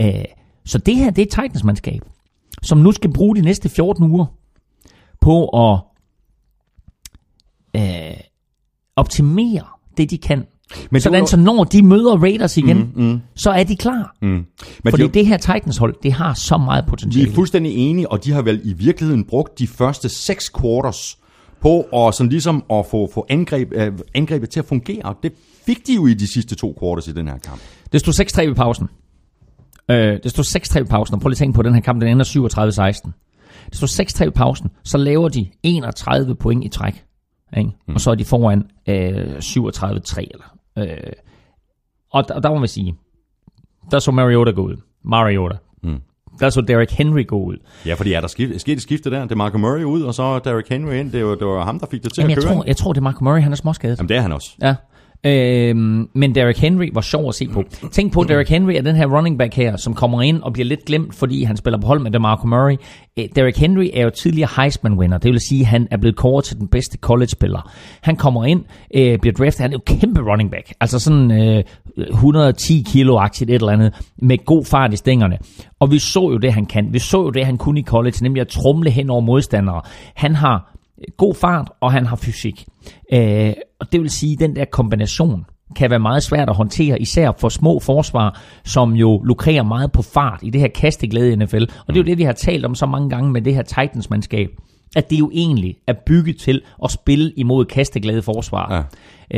Øh, 0.00 0.24
så 0.64 0.78
det 0.78 0.96
her, 0.96 1.10
det 1.10 1.18
er 1.18 1.26
et 1.26 1.30
Titans-mandskab, 1.30 2.02
som 2.62 2.78
nu 2.78 2.92
skal 2.92 3.12
bruge 3.12 3.36
de 3.36 3.40
næste 3.40 3.68
14 3.68 4.10
uger 4.10 4.26
på 5.20 5.48
at 5.48 5.80
øh, 7.76 8.20
optimere 8.96 9.66
det, 9.96 10.10
de 10.10 10.18
kan. 10.18 10.46
Men 10.90 11.00
Sådan, 11.00 11.20
jo- 11.20 11.26
så 11.26 11.36
når 11.36 11.64
de 11.64 11.82
møder 11.82 12.16
Raiders 12.16 12.56
igen, 12.56 12.92
mm, 12.94 13.04
mm. 13.04 13.20
så 13.36 13.50
er 13.50 13.64
de 13.64 13.76
klar. 13.76 14.16
Mm. 14.22 14.28
Men 14.28 14.46
Fordi 14.90 15.02
de, 15.02 15.08
det 15.08 15.26
her 15.26 15.36
Titans-hold, 15.36 15.94
det 16.02 16.12
har 16.12 16.34
så 16.34 16.58
meget 16.58 16.84
potentiale. 16.86 17.30
er 17.30 17.34
fuldstændig 17.34 17.76
enige, 17.76 18.12
og 18.12 18.24
de 18.24 18.32
har 18.32 18.42
vel 18.42 18.60
i 18.64 18.72
virkeligheden 18.72 19.24
brugt 19.24 19.58
de 19.58 19.66
første 19.66 20.08
seks 20.08 20.50
quarters 20.60 21.18
på 21.60 21.80
at, 21.80 22.14
sådan 22.14 22.30
ligesom 22.30 22.64
at 22.72 22.86
få, 22.90 23.10
få 23.14 23.26
angreb, 23.28 23.72
øh, 23.72 23.92
angrebet 24.14 24.50
til 24.50 24.60
at 24.60 24.66
fungere. 24.66 25.14
Det 25.22 25.32
fik 25.66 25.86
de 25.86 25.94
jo 25.94 26.06
i 26.06 26.14
de 26.14 26.32
sidste 26.32 26.54
to 26.54 26.76
quarters 26.80 27.08
i 27.08 27.12
den 27.12 27.28
her 27.28 27.38
kamp. 27.38 27.60
Det 27.92 28.00
stod 28.00 28.42
6-3 28.42 28.48
ved 28.48 28.54
pausen. 28.54 28.88
Øh, 29.90 30.18
det 30.22 30.30
stod 30.30 30.44
6-3 30.44 30.78
ved 30.78 30.86
pausen, 30.86 31.14
og 31.14 31.20
prøv 31.20 31.28
lige 31.28 31.34
at 31.34 31.38
tænke 31.38 31.54
på, 31.54 31.60
at 31.60 31.64
den 31.64 31.74
her 31.74 31.80
kamp, 31.80 32.00
den 32.00 32.08
ender 32.08 32.24
37-16. 33.04 33.10
Det 33.68 33.76
stod 33.76 33.88
6-3 34.20 34.24
ved 34.24 34.32
pausen, 34.32 34.70
så 34.84 34.98
laver 34.98 35.28
de 35.28 35.46
31 35.62 36.34
point 36.34 36.64
i 36.64 36.68
træk. 36.68 37.04
Ikke? 37.56 37.70
Mm. 37.88 37.94
Og 37.94 38.00
så 38.00 38.10
er 38.10 38.14
de 38.14 38.24
foran 38.24 38.62
øh, 38.88 39.36
37-3. 39.38 40.20
Eller, 40.20 40.53
øh, 40.78 40.86
og, 42.12 42.28
der, 42.28 42.40
der 42.40 42.50
må 42.50 42.58
man 42.58 42.68
sige, 42.68 42.94
der 43.90 43.98
så 43.98 44.10
Mariota 44.10 44.50
gå 44.50 44.62
ud. 44.62 44.76
Mariota. 45.04 45.56
Mm. 45.82 46.00
Der 46.40 46.50
så 46.50 46.60
Derrick 46.60 46.90
Henry 46.92 47.26
gå 47.26 47.42
ud. 47.42 47.56
Ja, 47.86 47.94
fordi 47.94 48.12
er 48.12 48.20
der 48.20 48.28
skift, 48.28 48.60
sket 48.60 48.72
et 48.76 48.82
skifte 48.82 49.10
der? 49.10 49.22
Det 49.22 49.32
er 49.32 49.36
Marco 49.36 49.58
Murray 49.58 49.82
ud, 49.82 50.02
og 50.02 50.14
så 50.14 50.38
Derrick 50.38 50.68
Henry 50.68 50.92
ind. 50.94 51.12
Det 51.12 51.24
var, 51.24 51.34
det 51.34 51.46
var 51.46 51.64
ham, 51.64 51.78
der 51.80 51.86
fik 51.90 52.04
det 52.04 52.12
til 52.12 52.20
Jamen, 52.20 52.30
at 52.30 52.36
jeg, 52.36 52.44
køre. 52.44 52.54
tror, 52.54 52.64
jeg 52.66 52.76
tror, 52.76 52.92
det 52.92 52.98
er 52.98 53.02
Marco 53.02 53.24
Murray, 53.24 53.40
han 53.42 53.52
er 53.52 53.56
småskadet. 53.56 53.98
Jamen, 53.98 54.08
det 54.08 54.16
er 54.16 54.20
han 54.20 54.32
også. 54.32 54.50
Ja. 54.62 54.74
Øhm, 55.26 56.08
men 56.14 56.34
Derrick 56.34 56.58
Henry 56.58 56.90
var 56.92 57.00
sjov 57.00 57.28
at 57.28 57.34
se 57.34 57.48
på. 57.48 57.64
Tænk 57.92 58.12
på, 58.12 58.24
Derrick 58.24 58.50
Henry 58.50 58.72
er 58.72 58.82
den 58.82 58.96
her 58.96 59.06
running 59.06 59.38
back 59.38 59.54
her, 59.54 59.76
som 59.76 59.94
kommer 59.94 60.22
ind 60.22 60.42
og 60.42 60.52
bliver 60.52 60.66
lidt 60.66 60.84
glemt, 60.84 61.14
fordi 61.14 61.44
han 61.44 61.56
spiller 61.56 61.80
på 61.80 61.86
hold 61.86 62.00
med 62.00 62.10
DeMarco 62.10 62.46
Murray. 62.46 62.76
Øh, 63.18 63.24
Derrick 63.36 63.58
Henry 63.58 63.88
er 63.94 64.02
jo 64.02 64.10
tidligere 64.10 64.48
Heisman-winner, 64.56 65.18
det 65.18 65.32
vil 65.32 65.40
sige, 65.48 65.60
at 65.60 65.66
han 65.66 65.88
er 65.90 65.96
blevet 65.96 66.16
kåret 66.16 66.44
til 66.44 66.58
den 66.58 66.68
bedste 66.68 66.98
college-spiller. 66.98 67.70
Han 68.00 68.16
kommer 68.16 68.44
ind, 68.44 68.64
øh, 68.94 69.18
bliver 69.18 69.32
draftet, 69.32 69.60
han 69.60 69.70
er 69.72 69.76
jo 69.76 69.96
kæmpe 69.98 70.20
running 70.20 70.50
back, 70.50 70.72
altså 70.80 70.98
sådan 70.98 71.30
øh, 71.30 71.64
110 72.10 72.84
kilo-agtigt 72.88 73.50
et 73.50 73.54
eller 73.54 73.72
andet, 73.72 73.94
med 74.22 74.44
god 74.44 74.64
fart 74.64 74.92
i 74.92 74.96
stængerne. 74.96 75.38
Og 75.80 75.90
vi 75.90 75.98
så 75.98 76.20
jo 76.20 76.36
det, 76.36 76.52
han 76.52 76.66
kan. 76.66 76.88
Vi 76.92 76.98
så 76.98 77.22
jo 77.22 77.30
det, 77.30 77.46
han 77.46 77.58
kunne 77.58 77.80
i 77.80 77.82
college, 77.82 78.16
nemlig 78.22 78.40
at 78.40 78.48
trumle 78.48 78.90
hen 78.90 79.10
over 79.10 79.20
modstandere. 79.20 79.82
Han 80.14 80.34
har 80.34 80.74
god 81.16 81.34
fart, 81.34 81.70
og 81.80 81.92
han 81.92 82.06
har 82.06 82.16
fysik. 82.16 82.66
Øh, 83.12 83.52
og 83.80 83.92
det 83.92 84.00
vil 84.00 84.10
sige, 84.10 84.32
at 84.32 84.38
den 84.38 84.56
der 84.56 84.64
kombination 84.64 85.44
kan 85.76 85.90
være 85.90 85.98
meget 85.98 86.22
svært 86.22 86.48
at 86.48 86.56
håndtere, 86.56 87.00
især 87.00 87.32
for 87.38 87.48
små 87.48 87.80
forsvar, 87.80 88.40
som 88.64 88.92
jo 88.92 89.22
lukrerer 89.24 89.62
meget 89.62 89.92
på 89.92 90.02
fart 90.02 90.40
i 90.42 90.50
det 90.50 90.60
her 90.60 90.68
kasteglæde 90.68 91.32
i 91.32 91.36
NFL. 91.36 91.62
Og 91.62 91.94
det 91.94 91.96
er 91.96 92.00
jo 92.00 92.06
det, 92.06 92.18
vi 92.18 92.22
har 92.22 92.32
talt 92.32 92.64
om 92.64 92.74
så 92.74 92.86
mange 92.86 93.10
gange 93.10 93.30
med 93.30 93.42
det 93.42 93.54
her 93.54 93.62
Titans-mandskab, 93.62 94.48
at 94.96 95.10
det 95.10 95.18
jo 95.18 95.30
egentlig 95.34 95.76
er 95.86 95.94
bygget 96.06 96.36
til 96.38 96.62
at 96.84 96.90
spille 96.90 97.32
imod 97.36 97.64
kasteglæde 97.64 98.22
forsvar. 98.22 98.74
Ja. 98.74 98.80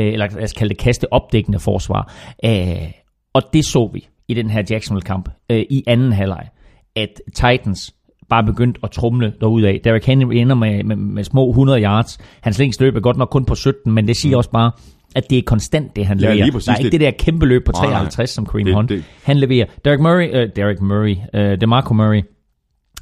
Øh, 0.01 0.13
eller 0.13 0.27
lad 0.35 0.43
os 0.43 0.53
kalde 0.53 0.69
det 0.69 0.77
kasteopdækkende 0.77 1.59
forsvar. 1.59 2.13
Øh, 2.45 2.91
og 3.33 3.41
det 3.53 3.65
så 3.65 3.89
vi 3.93 4.07
i 4.27 4.33
den 4.33 4.49
her 4.49 4.63
Jacksonville-kamp 4.69 5.29
øh, 5.51 5.65
i 5.69 5.83
anden 5.87 6.13
halvleg, 6.13 6.47
at 6.95 7.21
Titans 7.35 7.95
bare 8.29 8.43
begyndt 8.43 8.77
at 8.83 8.91
trumle 8.91 9.33
derudad. 9.41 9.79
Derrick 9.83 10.05
Henry 10.05 10.33
ender 10.35 10.55
med, 10.55 10.83
med, 10.83 10.95
med 10.95 11.23
små 11.23 11.49
100 11.49 11.81
yards. 11.83 12.17
Hans 12.41 12.59
længste 12.59 12.83
løb 12.83 12.95
er 12.95 12.99
godt 12.99 13.17
nok 13.17 13.29
kun 13.29 13.45
på 13.45 13.55
17, 13.55 13.93
men 13.93 14.07
det 14.07 14.17
siger 14.17 14.35
mm. 14.35 14.37
også 14.37 14.49
bare, 14.49 14.71
at 15.15 15.29
det 15.29 15.37
er 15.37 15.41
konstant, 15.45 15.95
det 15.95 16.05
han 16.05 16.19
Ja, 16.19 16.33
leverer. 16.33 16.51
der 16.65 16.71
er 16.71 16.75
ikke 16.77 16.89
Det- 16.91 17.01
der 17.01 17.11
kæmpe 17.11 17.45
løb 17.45 17.65
på 17.65 17.71
Nej, 17.71 17.81
nej. 17.85 17.91
53, 17.93 18.29
som 18.29 18.45
Kareem 18.45 18.73
Hunt. 18.73 18.89
det- 18.89 19.03
Han 19.23 19.37
leverer. 19.37 19.65
Derrick 19.85 20.01
Murray, 20.01 20.29
øh, 20.33 20.49
Derrick 20.55 20.81
Murray, 20.81 21.15
øh, 21.33 21.61
DeMarco 21.61 21.93
Murray, 21.93 22.21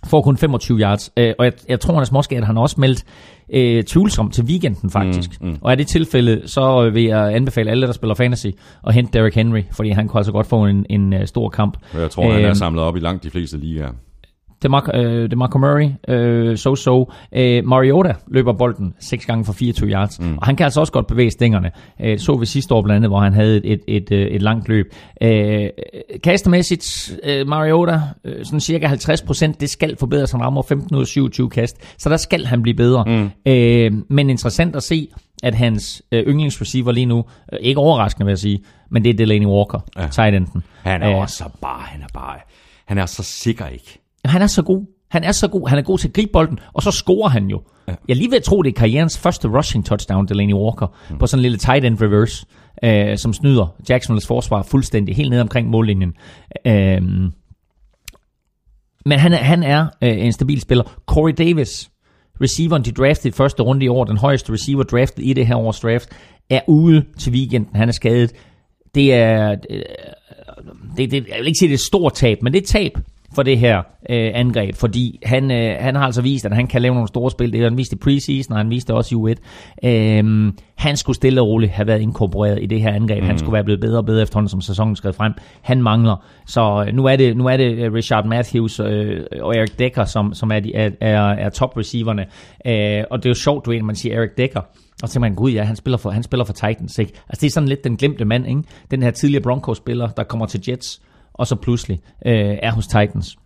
får 0.07 0.21
kun 0.21 0.37
25 0.37 0.79
yards. 0.79 1.11
Øh, 1.17 1.33
og 1.39 1.45
jeg, 1.45 1.53
jeg 1.69 1.79
tror, 1.79 1.93
han 1.93 2.01
er 2.01 2.05
småskadet. 2.05 2.45
Han 2.45 2.55
har 2.55 2.61
også 2.63 2.75
meldt 2.81 3.03
øh, 3.53 3.83
tvivlsom 3.83 4.29
til 4.31 4.43
weekenden, 4.43 4.89
faktisk. 4.89 5.41
Mm, 5.41 5.47
mm. 5.47 5.57
Og 5.61 5.71
er 5.71 5.75
det 5.75 5.87
tilfælde, 5.87 6.41
så 6.45 6.85
øh, 6.85 6.93
vil 6.95 7.03
jeg 7.03 7.35
anbefale 7.35 7.71
alle, 7.71 7.87
der 7.87 7.93
spiller 7.93 8.15
fantasy, 8.15 8.47
at 8.87 8.93
hente 8.93 9.19
Derrick 9.19 9.35
Henry, 9.35 9.61
fordi 9.71 9.89
han 9.89 10.07
kunne 10.07 10.19
altså 10.19 10.31
godt 10.31 10.47
få 10.47 10.65
en, 10.65 10.85
en 10.89 11.13
uh, 11.13 11.19
stor 11.25 11.49
kamp. 11.49 11.77
Og 11.93 11.99
Jeg 12.01 12.09
tror, 12.11 12.31
han 12.31 12.41
er 12.41 12.47
Øhm, 12.47 12.55
samlet 12.55 12.83
op 12.83 12.95
i 12.95 12.99
langt 12.99 13.23
de 13.23 13.29
fleste 13.29 13.57
ligaer. 13.57 13.91
DeMar- 14.65 14.97
øh, 14.97 15.31
DeMarco 15.31 15.57
Murray, 15.57 15.89
øh, 16.07 16.57
so-so. 16.57 17.13
Øh, 17.39 17.65
Mariota 17.65 18.13
løber 18.27 18.53
bolden 18.53 18.93
6 18.99 19.25
gange 19.25 19.45
for 19.45 19.53
24 19.53 19.89
yards, 19.89 20.19
mm. 20.19 20.37
og 20.37 20.45
han 20.45 20.55
kan 20.55 20.63
altså 20.63 20.79
også 20.79 20.93
godt 20.93 21.07
bevæge 21.07 21.31
stængerne. 21.31 21.71
Øh, 22.01 22.19
så 22.19 22.35
vi 22.37 22.45
sidste 22.45 22.73
år 22.73 22.81
blandt 22.81 22.95
andet, 22.95 23.09
hvor 23.09 23.19
han 23.19 23.33
havde 23.33 23.57
et, 23.57 23.63
et, 23.65 23.79
et, 23.87 24.11
øh, 24.11 24.27
et 24.27 24.41
langt 24.41 24.69
løb. 24.69 24.85
Øh, 25.21 25.69
kastemæssigt, 26.23 27.17
øh, 27.23 27.47
Mariota, 27.47 27.99
øh, 28.25 28.45
sådan 28.45 28.59
cirka 28.59 28.87
50%, 28.87 29.59
det 29.59 29.69
skal 29.69 29.97
forbedres. 29.97 30.31
Han 30.31 30.41
rammer 30.41 30.61
15 30.61 30.95
ud 30.95 31.01
af 31.01 31.07
27 31.07 31.49
kast, 31.49 31.77
så 32.01 32.09
der 32.09 32.17
skal 32.17 32.45
han 32.45 32.61
blive 32.61 32.75
bedre. 32.75 33.03
Mm. 33.07 33.51
Øh, 33.51 33.91
men 34.09 34.29
interessant 34.29 34.75
at 34.75 34.83
se, 34.83 35.07
at 35.43 35.55
hans 35.55 36.03
øh, 36.11 36.23
yndlingsreceiver 36.27 36.91
lige 36.91 37.05
nu, 37.05 37.25
øh, 37.53 37.59
ikke 37.61 37.79
overraskende 37.79 38.25
vil 38.25 38.31
jeg 38.31 38.39
sige, 38.39 38.59
men 38.91 39.03
det 39.03 39.09
er 39.09 39.13
Delaney 39.13 39.45
Walker, 39.45 39.79
ja. 39.97 40.07
tight 40.07 40.35
enden. 40.35 40.63
Han 40.83 41.03
er 41.03 41.09
Øh, 41.11 41.17
også 41.17 41.35
så 41.37 41.43
bare, 41.61 41.81
han 41.85 42.01
er 42.01 42.07
bare, 42.13 42.35
han 42.85 42.97
er 42.97 43.05
så 43.05 43.23
sikker 43.23 43.67
ikke. 43.67 44.01
Han 44.29 44.41
er 44.41 44.47
så 44.47 44.61
god. 44.63 44.85
Han 45.09 45.23
er 45.23 45.31
så 45.31 45.47
god. 45.47 45.69
Han 45.69 45.77
er 45.77 45.81
god 45.81 45.97
til 45.97 46.07
at 46.07 46.13
gribe 46.13 46.31
bolden, 46.31 46.59
og 46.73 46.83
så 46.83 46.91
scorer 46.91 47.29
han 47.29 47.47
jo. 47.47 47.61
Ja. 47.87 47.95
Jeg 48.07 48.15
lige 48.15 48.31
ved 48.31 48.37
at 48.37 48.43
tro, 48.43 48.61
det 48.61 48.69
er 48.69 48.73
karrierens 48.73 49.17
første 49.17 49.47
rushing 49.47 49.85
touchdown, 49.85 50.27
Delaney 50.27 50.53
Walker, 50.53 50.87
mm. 51.09 51.17
på 51.17 51.27
sådan 51.27 51.39
en 51.39 51.41
lille 51.41 51.57
tight 51.57 51.85
end 51.85 52.01
reverse, 52.01 52.45
øh, 52.83 53.17
som 53.17 53.33
snyder 53.33 53.75
Jacksonville's 53.89 54.27
forsvar 54.27 54.63
fuldstændig, 54.63 55.15
helt 55.15 55.29
ned 55.29 55.41
omkring 55.41 55.69
mållinjen. 55.69 56.13
Øh, 56.67 57.01
men 59.05 59.19
han 59.19 59.33
er, 59.33 59.37
han 59.37 59.63
er 59.63 59.87
øh, 60.01 60.25
en 60.25 60.31
stabil 60.31 60.61
spiller. 60.61 60.83
Corey 61.05 61.33
Davis, 61.37 61.89
receiveren, 62.41 62.85
de 62.85 62.91
draftede 62.91 63.29
i 63.29 63.31
første 63.31 63.63
runde 63.63 63.85
i 63.85 63.87
år, 63.87 64.03
den 64.03 64.17
højeste 64.17 64.53
receiver 64.53 64.83
draftet 64.83 65.25
i 65.25 65.33
det 65.33 65.47
her 65.47 65.55
års 65.55 65.79
draft, 65.79 66.09
er 66.49 66.61
ude 66.67 67.05
til 67.17 67.33
weekenden. 67.33 67.75
Han 67.75 67.87
er 67.87 67.93
skadet. 67.93 68.31
Det 68.95 69.13
er, 69.13 69.55
øh, 69.69 69.81
det, 70.97 71.11
det, 71.11 71.27
jeg 71.27 71.37
vil 71.39 71.47
ikke 71.47 71.59
sige, 71.59 71.69
det 71.69 71.73
er 71.73 71.77
et 71.77 71.79
stort 71.79 72.13
tab, 72.13 72.37
men 72.41 72.53
det 72.53 72.59
er 72.59 72.61
et 72.61 72.67
tab 72.67 72.97
for 73.35 73.43
det 73.43 73.57
her 73.57 73.77
øh, 74.09 74.31
angreb, 74.33 74.75
fordi 74.75 75.19
han, 75.23 75.51
øh, 75.51 75.75
han 75.79 75.95
har 75.95 76.05
altså 76.05 76.21
vist, 76.21 76.45
at 76.45 76.55
han 76.55 76.67
kan 76.67 76.81
lave 76.81 76.93
nogle 76.93 77.07
store 77.07 77.31
spil. 77.31 77.51
Det 77.51 77.59
har 77.59 77.69
han 77.69 77.77
vist 77.77 77.93
i 77.93 77.95
preseason, 77.95 78.53
og 78.53 78.57
han 78.57 78.69
viste 78.69 78.87
det 78.87 78.95
også 78.95 79.15
i 79.15 79.33
U1. 79.33 79.87
Øh, 79.89 80.53
han 80.75 80.97
skulle 80.97 81.15
stille 81.15 81.41
og 81.41 81.47
roligt 81.47 81.71
have 81.71 81.87
været 81.87 82.01
inkorporeret 82.01 82.59
i 82.61 82.65
det 82.65 82.81
her 82.81 82.93
angreb. 82.93 83.21
Mm. 83.21 83.27
Han 83.27 83.37
skulle 83.37 83.53
være 83.53 83.63
blevet 83.63 83.81
bedre 83.81 83.97
og 83.97 84.05
bedre 84.05 84.21
efterhånden, 84.21 84.49
som 84.49 84.61
sæsonen 84.61 84.95
skred 84.95 85.13
frem. 85.13 85.33
Han 85.61 85.81
mangler. 85.81 86.25
Så 86.47 86.85
øh, 86.87 86.93
nu 86.93 87.05
er 87.05 87.15
det, 87.15 87.37
nu 87.37 87.45
er 87.45 87.57
det 87.57 87.93
Richard 87.93 88.25
Matthews 88.25 88.79
øh, 88.79 89.21
og 89.41 89.55
Eric 89.55 89.71
Decker, 89.79 90.05
som, 90.05 90.33
som 90.33 90.51
er, 90.51 90.59
de, 90.59 90.75
er, 90.75 90.89
er, 91.01 91.21
er 91.21 91.49
top 91.49 91.77
receiverne. 91.77 92.25
Øh, 92.65 93.03
og 93.11 93.17
det 93.17 93.25
er 93.25 93.29
jo 93.29 93.33
sjovt, 93.33 93.65
du 93.65 93.71
ved, 93.71 93.81
man 93.81 93.95
siger 93.95 94.19
Eric 94.19 94.31
Decker, 94.37 94.61
og 95.03 95.09
så 95.09 95.13
tænker 95.13 95.29
man, 95.29 95.35
gud 95.35 95.51
ja, 95.51 95.63
han 95.63 95.75
spiller 95.75 95.97
for, 95.97 96.09
han 96.09 96.23
spiller 96.23 96.43
for 96.45 96.53
Titans, 96.53 96.99
ikke? 96.99 97.13
Altså 97.29 97.41
det 97.41 97.47
er 97.47 97.51
sådan 97.51 97.69
lidt 97.69 97.83
den 97.83 97.97
glemte 97.97 98.25
mand, 98.25 98.47
ikke? 98.47 98.61
Den 98.91 99.03
her 99.03 99.11
tidligere 99.11 99.43
Broncos-spiller, 99.43 100.07
der 100.07 100.23
kommer 100.23 100.45
til 100.45 100.61
Jets, 100.67 101.01
og 101.37 101.47
så 101.47 101.55
pludselig 101.55 101.99
øh, 102.25 102.57
er 102.61 102.71
hos 102.71 102.87
Titans. 102.87 103.37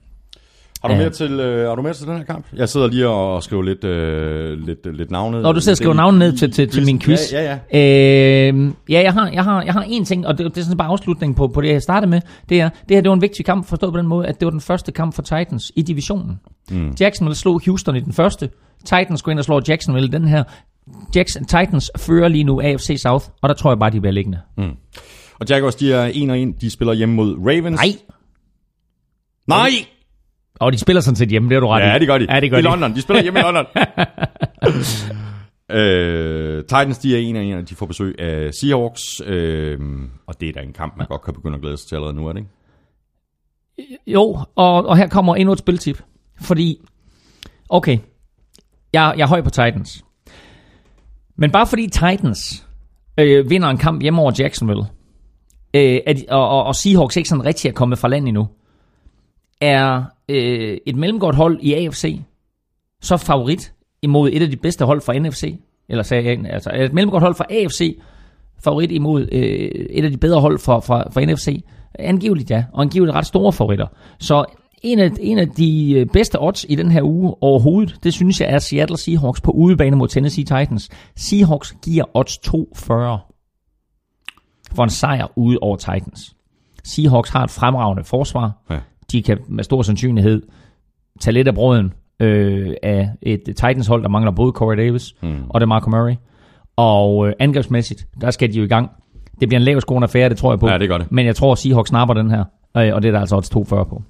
Har 0.82 0.90
du, 0.90 0.96
mere 0.96 1.10
til, 1.10 1.32
øh, 1.32 1.68
har 1.68 1.76
du 1.76 1.82
mere 1.82 1.94
til 1.94 2.08
den 2.08 2.18
her 2.18 2.24
kamp? 2.24 2.46
Jeg 2.56 2.70
sidder 2.70 2.88
lige 2.88 3.08
og 3.08 3.44
skriver 3.44 3.64
lidt, 3.64 3.84
øh, 3.84 4.60
lidt, 4.60 4.98
lidt 4.98 5.12
navne. 5.12 5.42
Når 5.42 5.52
du 5.52 5.60
sidder 5.60 5.74
og 5.74 5.78
skriver 5.78 5.94
navnet 5.94 6.20
ned 6.20 6.38
til, 6.38 6.52
til, 6.52 6.70
til 6.70 6.86
min 6.86 7.00
quiz. 7.00 7.34
Ja, 7.34 7.42
ja, 7.44 7.60
ja. 7.74 8.52
Øh, 8.52 8.72
ja, 8.90 9.02
jeg 9.02 9.14
har, 9.14 9.30
jeg, 9.30 9.44
har, 9.44 9.64
jeg 9.64 9.74
har 9.74 9.86
en 9.88 10.06
ting, 10.06 10.28
og 10.28 10.38
det, 10.38 10.56
det 10.56 10.62
er 10.62 10.66
sådan 10.66 10.78
bare 10.78 10.88
afslutningen 10.88 11.36
på, 11.36 11.48
på 11.48 11.62
det, 11.62 11.70
jeg 11.70 11.82
startede 11.82 12.10
med. 12.10 12.22
Det 12.50 12.62
er, 12.62 12.70
det 12.70 12.98
her 12.98 13.02
det 13.02 13.10
var 13.10 13.16
en 13.16 13.22
vigtig 13.22 13.46
kamp, 13.46 13.68
forstået 13.68 13.94
på 13.94 13.98
den 13.98 14.08
måde, 14.08 14.28
at 14.28 14.40
det 14.40 14.46
var 14.46 14.52
den 14.52 14.62
første 14.62 14.92
kamp 14.92 15.14
for 15.14 15.22
Titans 15.22 15.72
i 15.76 15.82
divisionen. 15.82 16.40
Mm. 16.72 16.96
Jacksonville 17.00 17.36
slog 17.36 17.62
Houston 17.66 17.96
i 17.96 18.00
den 18.00 18.14
første. 18.14 18.50
Titans 18.86 19.22
går 19.22 19.32
ind 19.32 19.40
og 19.40 19.46
slår 19.46 19.62
Jacksonville 19.68 20.08
i 20.08 20.12
den 20.12 20.28
her. 20.28 20.44
Jackson, 21.16 21.46
Titans 21.46 21.92
fører 21.98 22.28
lige 22.28 22.44
nu 22.44 22.62
AFC 22.62 22.96
South, 23.02 23.26
og 23.42 23.50
der 23.50 23.56
tror 23.56 23.72
jeg 23.72 23.80
bare, 23.80 23.90
de 23.90 24.02
bliver 24.02 24.14
liggende. 24.14 24.40
Og 25.40 25.46
Jaguars, 25.50 25.76
de 25.76 25.94
er 25.94 26.04
en 26.04 26.30
og 26.30 26.40
en. 26.40 26.52
De 26.52 26.70
spiller 26.70 26.94
hjemme 26.94 27.16
mod 27.16 27.38
Ravens. 27.38 27.76
Nej, 27.76 27.88
Nej! 29.48 29.70
og 30.60 30.74
de 30.74 30.78
spiller 30.78 31.02
sådan 31.02 31.16
set 31.16 31.30
hjemme, 31.30 31.50
det 31.50 31.56
er 31.56 31.60
du 31.60 31.68
ret 31.68 31.82
i. 31.82 31.86
Ja, 31.86 32.00
det 32.00 32.08
gør 32.08 32.18
de. 32.18 32.28
Ja, 32.34 32.40
det 32.40 32.50
gør 32.52 32.58
I 32.58 32.62
de. 32.62 32.68
London. 32.68 32.96
De 32.96 33.02
spiller 33.02 33.24
hjemme 33.24 33.40
i 33.40 33.44
London. 33.44 33.66
øh, 35.78 36.64
Titans, 36.64 36.98
de 36.98 37.16
er 37.16 37.20
en 37.20 37.36
og 37.36 37.44
en, 37.44 37.58
og 37.58 37.70
de 37.70 37.76
får 37.76 37.86
besøg 37.86 38.20
af 38.20 38.54
Seahawks. 38.54 39.02
Øh, 39.26 39.80
og 40.28 40.42
det 40.42 40.50
er 40.50 40.54
da 40.54 40.60
en 40.60 40.74
kamp, 40.74 40.98
man 40.98 41.08
godt 41.08 41.22
kan 41.22 41.34
begynde 41.34 41.56
at 41.56 41.62
glæde 41.62 41.78
sig 41.78 41.88
til 41.88 41.96
allerede 41.96 42.16
nu, 42.16 42.28
er 42.28 42.34
det 42.34 42.40
ikke? 42.40 42.52
Jo, 44.08 44.40
og, 44.56 44.86
og 44.86 44.98
her 44.98 45.08
kommer 45.08 45.36
endnu 45.36 45.54
et 45.54 45.60
spiltip. 45.60 46.02
Fordi, 46.42 46.82
okay, 47.70 47.98
jeg, 48.94 49.14
jeg 49.18 49.24
er 49.24 49.28
høj 49.28 49.42
på 49.42 49.50
Titans. 49.50 50.06
Men 51.36 51.52
bare 51.52 51.68
fordi 51.68 51.88
Titans 51.88 52.68
øh, 53.18 53.50
vinder 53.50 53.68
en 53.70 53.78
kamp 53.78 54.02
hjemme 54.02 54.22
over 54.22 54.32
Jacksonville, 54.40 54.84
øh, 55.74 56.00
at, 56.06 56.26
og, 56.30 56.50
og, 56.50 56.64
og 56.64 56.76
Seahawks 56.76 57.18
ikke 57.18 57.30
sådan 57.30 57.46
rigtig 57.46 57.70
er 57.70 57.74
kommet 57.74 57.98
fra 57.98 58.08
land 58.08 58.28
endnu, 58.28 58.48
er 59.62 60.04
øh, 60.30 60.78
et 60.86 60.96
mellemgodt 60.96 61.36
hold 61.36 61.60
i 61.62 61.74
AFC 61.74 62.20
så 63.02 63.18
favorit 63.18 63.74
imod 64.02 64.30
et 64.34 64.42
af 64.42 64.50
de 64.50 64.58
bedste 64.58 64.86
hold 64.86 65.02
fra 65.02 65.20
NFC, 65.20 65.60
eller 65.90 66.04
sagde 66.04 66.26
jeg, 66.26 66.40
altså 66.50 66.70
er 66.74 66.86
et 66.86 66.94
mellemgodt 66.94 67.24
hold 67.24 67.36
fra 67.36 67.46
AFC 67.50 68.00
favorit 68.64 68.92
imod 68.92 69.28
øh, 69.32 69.70
et 69.90 70.06
af 70.06 70.12
de 70.12 70.18
bedre 70.18 70.42
hold 70.42 70.60
fra, 70.60 70.80
fra, 70.80 71.10
fra 71.12 71.26
NFC? 71.26 71.64
Angiveligt 72.00 72.52
ja, 72.52 72.64
og 72.74 72.82
angiveligt 72.82 73.16
ret 73.16 73.26
store 73.26 73.54
favoritter. 73.54 73.88
Så 74.20 74.46
en 74.84 75.00
af, 75.00 75.12
en 75.20 75.40
af 75.40 75.50
de 75.50 75.92
øh, 75.92 76.06
bedste 76.06 76.42
odds 76.42 76.66
i 76.70 76.76
den 76.76 76.92
her 76.92 77.02
uge 77.04 77.36
overhovedet, 77.42 77.96
det 78.04 78.14
synes 78.14 78.42
jeg 78.42 78.50
er 78.50 78.60
Seattle 78.60 78.98
Seahawks 78.98 79.42
på 79.42 79.52
udebane 79.52 79.96
mod 79.96 80.08
Tennessee 80.08 80.44
Titans. 80.44 80.90
Seahawks 81.16 81.76
giver 81.86 82.06
odds 82.14 82.38
240 82.38 83.20
for 84.76 84.84
en 84.84 84.90
sejr 84.90 85.28
ude 85.36 85.58
over 85.62 85.76
Titans. 85.76 86.36
Seahawks 86.84 87.30
har 87.30 87.44
et 87.44 87.50
fremragende 87.50 88.04
forsvar. 88.04 88.52
Ja. 88.70 88.80
De 89.12 89.24
kan 89.24 89.38
med 89.48 89.64
stor 89.64 89.82
sandsynlighed 89.82 90.42
tage 91.20 91.34
lidt 91.34 91.48
af 91.48 91.56
brøden 91.56 91.94
øh, 92.20 92.74
af 92.84 93.10
et 93.22 93.44
Titans-hold, 93.46 94.04
der 94.04 94.10
mangler 94.10 94.32
både 94.32 94.52
Corey 94.52 94.78
Davis 94.78 95.16
mm. 95.22 95.44
og 95.50 95.62
DeMarco 95.62 95.90
Murray. 95.90 96.16
Og 96.76 97.28
øh, 97.28 97.34
angrebsmæssigt, 97.40 98.08
der 98.22 98.32
skal 98.32 98.54
de 98.54 98.58
jo 98.58 98.64
i 98.64 98.68
gang. 98.68 98.90
Det 99.40 99.48
bliver 99.50 99.60
en 99.60 99.66
lav 99.66 99.82
skående 99.82 100.06
affære, 100.06 100.30
det 100.30 100.38
tror 100.38 100.52
jeg 100.52 100.60
på. 100.60 100.68
Ja, 100.68 100.78
det 100.78 100.90
gør 100.90 100.98
det. 100.98 101.12
Men 101.12 101.26
jeg 101.26 101.36
tror, 101.36 101.52
at 101.52 101.58
Seahawks 101.58 101.90
snapper 101.90 102.14
den 102.14 102.32
her. 102.32 102.44
Øh, 102.78 102.94
og 102.94 103.02
det 103.02 103.08
er 103.08 103.12
der 103.12 103.20
altså 103.20 103.36
odds 103.36 103.50
240 103.50 103.86
på. 103.86 104.04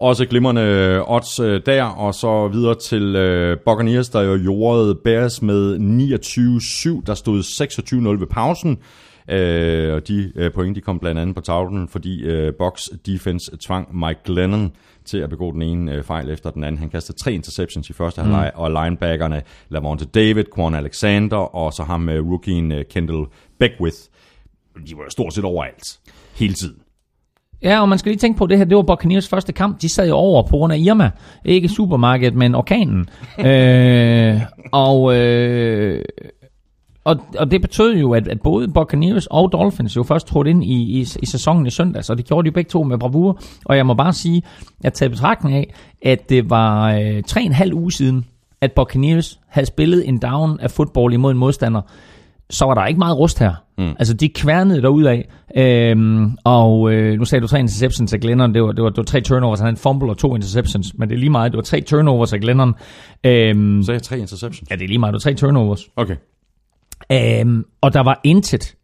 Også 0.00 0.26
glimrende 0.26 1.02
odds 1.06 1.40
øh, 1.40 1.60
der, 1.66 1.84
og 1.84 2.14
så 2.14 2.48
videre 2.48 2.74
til 2.74 3.16
øh, 3.16 3.56
Buccaneers, 3.64 4.08
der 4.08 4.20
jo 4.20 4.34
jordede 4.34 4.94
Bears 5.04 5.42
med 5.42 5.76
29-7. 7.00 7.02
Der 7.06 7.14
stod 7.14 7.40
26-0 8.16 8.20
ved 8.20 8.26
pausen. 8.26 8.78
Øh, 9.30 9.94
og 9.94 10.08
de 10.08 10.32
øh, 10.36 10.52
point, 10.52 10.76
de 10.76 10.80
kom 10.80 10.98
blandt 10.98 11.20
andet 11.20 11.34
på 11.34 11.40
tavlen, 11.40 11.88
fordi 11.88 12.22
øh, 12.22 12.52
Bucks 12.58 12.90
defense 13.06 13.56
tvang 13.66 13.96
Mike 13.96 14.20
Glennon 14.24 14.72
til 15.04 15.18
at 15.18 15.30
begå 15.30 15.52
den 15.52 15.62
ene 15.62 15.92
øh, 15.92 16.02
fejl 16.02 16.30
efter 16.30 16.50
den 16.50 16.64
anden. 16.64 16.78
Han 16.78 16.88
kastede 16.88 17.18
tre 17.18 17.32
interceptions 17.32 17.90
i 17.90 17.92
første 17.92 18.22
mm. 18.22 18.26
halvleg, 18.26 18.52
og 18.54 18.70
linebackerne 18.70 19.42
Lavonte 19.68 20.04
David, 20.04 20.44
Quan 20.54 20.74
Alexander, 20.74 21.36
og 21.36 21.72
så 21.72 21.82
ham 21.82 22.08
øh, 22.08 22.30
rookien 22.30 22.72
øh, 22.72 22.84
Kendall 22.84 23.26
Beckwith. 23.58 23.96
De 24.86 24.96
var 24.96 25.10
stort 25.10 25.34
set 25.34 25.44
overalt. 25.44 25.98
Hele 26.34 26.54
tiden. 26.54 26.76
Ja, 27.62 27.80
og 27.80 27.88
man 27.88 27.98
skal 27.98 28.10
lige 28.10 28.18
tænke 28.18 28.38
på, 28.38 28.46
det 28.46 28.58
her 28.58 28.64
det 28.64 28.76
var 28.76 28.82
Buccaneers 28.82 29.28
første 29.28 29.52
kamp. 29.52 29.82
De 29.82 29.88
sad 29.88 30.08
jo 30.08 30.14
over 30.14 30.42
på 30.42 30.56
grund 30.56 30.72
af 30.72 30.78
Irma. 30.78 31.10
Ikke 31.44 31.68
supermarkedet, 31.68 32.34
men 32.34 32.54
orkanen. 32.54 33.08
øh, 33.46 34.40
og, 34.72 35.16
øh, 35.16 36.04
og, 37.04 37.16
og 37.38 37.50
det 37.50 37.60
betød 37.62 37.96
jo, 37.96 38.12
at, 38.12 38.28
at 38.28 38.40
både 38.40 38.68
Buccaneers 38.68 39.26
og 39.26 39.52
Dolphins 39.52 39.96
jo 39.96 40.02
først 40.02 40.26
trådte 40.26 40.50
ind 40.50 40.64
i, 40.64 40.98
i, 41.00 41.00
i 41.00 41.26
sæsonen 41.26 41.66
i 41.66 41.70
søndags, 41.70 42.10
og 42.10 42.16
det 42.18 42.26
gjorde 42.26 42.46
de 42.48 42.52
begge 42.52 42.68
to 42.68 42.82
med 42.82 42.98
bravur. 42.98 43.40
Og 43.64 43.76
jeg 43.76 43.86
må 43.86 43.94
bare 43.94 44.12
sige, 44.12 44.42
at 44.84 44.92
tage 44.92 45.08
betragtning 45.08 45.56
af, 45.56 45.74
at 46.02 46.28
det 46.28 46.50
var 46.50 46.92
øh, 46.92 47.22
tre 47.22 47.40
og 47.40 47.46
en 47.46 47.52
halv 47.52 47.74
uge 47.74 47.92
siden, 47.92 48.24
at 48.60 48.72
Buccaneers 48.72 49.38
havde 49.48 49.66
spillet 49.66 50.08
en 50.08 50.18
down 50.18 50.60
af 50.60 50.70
fodbold 50.70 51.12
imod 51.14 51.32
en 51.32 51.38
modstander, 51.38 51.80
så 52.50 52.64
var 52.64 52.74
der 52.74 52.86
ikke 52.86 52.98
meget 52.98 53.18
rust 53.18 53.38
her. 53.38 53.54
Mm. 53.78 53.88
Altså, 53.98 54.14
de 54.14 54.28
kværnede 54.28 54.82
derudad. 54.82 55.22
Øhm, 55.56 56.36
og 56.44 56.92
øh, 56.92 57.18
nu 57.18 57.24
sagde 57.24 57.42
du 57.42 57.46
tre 57.46 57.58
interceptions 57.60 58.12
af 58.12 58.20
Glennon. 58.20 58.54
Det 58.54 58.62
var, 58.62 58.72
det, 58.72 58.82
var, 58.84 58.88
det 58.88 58.96
var 58.96 59.02
tre 59.02 59.20
turnovers. 59.20 59.58
Han 59.58 59.64
havde 59.64 59.72
en 59.72 59.76
fumble 59.76 60.10
og 60.10 60.18
to 60.18 60.34
interceptions. 60.34 60.94
Men 60.98 61.08
det 61.08 61.14
er 61.14 61.18
lige 61.18 61.30
meget. 61.30 61.52
Det 61.52 61.56
var 61.56 61.62
tre 61.62 61.80
turnovers 61.80 62.32
af 62.32 62.40
Glennon. 62.40 62.74
Øhm, 63.26 63.82
Så 63.82 63.92
jeg 63.92 64.02
tre 64.02 64.18
interceptions. 64.18 64.70
ja, 64.70 64.74
det 64.76 64.82
er 64.84 64.88
lige 64.88 64.98
meget. 64.98 65.12
Det 65.12 65.24
var 65.24 65.30
tre 65.30 65.34
turnovers. 65.34 65.88
Okay. 65.96 66.16
Øhm, 67.12 67.64
og 67.80 67.92
der 67.92 68.00
var 68.00 68.20
intet 68.24 68.76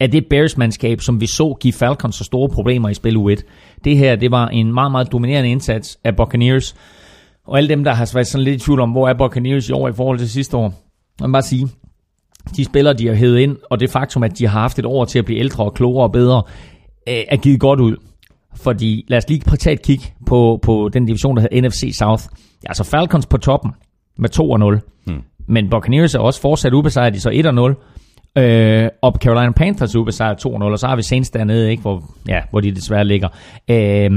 af 0.00 0.10
det 0.10 0.26
Bears-mandskab, 0.30 1.00
som 1.00 1.20
vi 1.20 1.26
så 1.26 1.56
give 1.60 1.72
Falcons 1.72 2.16
så 2.16 2.24
store 2.24 2.48
problemer 2.48 2.88
i 2.88 2.94
spil 2.94 3.16
U1. 3.16 3.42
Det 3.84 3.96
her, 3.96 4.16
det 4.16 4.30
var 4.30 4.48
en 4.48 4.74
meget, 4.74 4.92
meget 4.92 5.12
dominerende 5.12 5.50
indsats 5.50 5.98
af 6.04 6.16
Buccaneers. 6.16 6.76
Og 7.46 7.56
alle 7.58 7.68
dem, 7.68 7.84
der 7.84 7.94
har 7.94 8.10
været 8.14 8.26
sådan 8.26 8.44
lidt 8.44 8.62
i 8.62 8.64
tvivl 8.64 8.80
om, 8.80 8.90
hvor 8.90 9.08
er 9.08 9.14
Buccaneers 9.18 9.68
i 9.68 9.72
år 9.72 9.88
i 9.88 9.92
forhold 9.92 10.18
til 10.18 10.30
sidste 10.30 10.56
år. 10.56 10.74
man 11.20 11.32
bare 11.32 11.42
sige, 11.42 11.68
de 12.56 12.64
spillere, 12.64 12.94
de 12.94 13.06
har 13.06 13.14
hævet 13.14 13.38
ind, 13.38 13.56
og 13.70 13.80
det 13.80 13.90
faktum, 13.90 14.22
at 14.22 14.38
de 14.38 14.46
har 14.46 14.60
haft 14.60 14.78
et 14.78 14.86
år 14.86 15.04
til 15.04 15.18
at 15.18 15.24
blive 15.24 15.40
ældre 15.40 15.64
og 15.64 15.74
klogere 15.74 16.04
og 16.04 16.12
bedre, 16.12 16.42
øh, 17.08 17.22
er 17.28 17.36
givet 17.36 17.60
godt 17.60 17.80
ud. 17.80 17.96
Fordi 18.54 19.04
lad 19.08 19.18
os 19.18 19.28
lige 19.28 19.56
tage 19.56 19.74
et 19.74 19.82
kig 19.82 20.00
på, 20.26 20.58
på 20.62 20.90
den 20.92 21.06
division, 21.06 21.36
der 21.36 21.42
hedder 21.42 21.68
NFC 21.68 21.96
South. 21.98 22.24
Altså 22.66 22.84
Falcons 22.84 23.26
på 23.26 23.36
toppen 23.36 23.72
med 24.18 24.30
2-0. 24.30 25.02
Hmm. 25.06 25.22
Men 25.46 25.70
Buccaneers 25.70 26.14
er 26.14 26.18
også 26.18 26.40
fortsat 26.40 26.72
ubesejret, 26.72 27.12
de 27.12 27.16
er 27.16 27.20
så 27.20 27.76
1-0. 28.36 28.42
Øh, 28.42 28.88
og 29.02 29.12
Carolina 29.22 29.52
Panthers 29.52 29.94
er 29.94 29.98
ubesejret 29.98 30.46
2-0, 30.46 30.48
og 30.48 30.78
så 30.78 30.86
har 30.86 30.96
vi 30.96 31.02
Saints 31.02 31.30
dernede, 31.30 31.70
ikke, 31.70 31.80
hvor, 31.80 32.02
ja, 32.28 32.40
hvor 32.50 32.60
de 32.60 32.70
desværre 32.74 33.04
ligger. 33.04 33.28
Øh, 33.70 34.10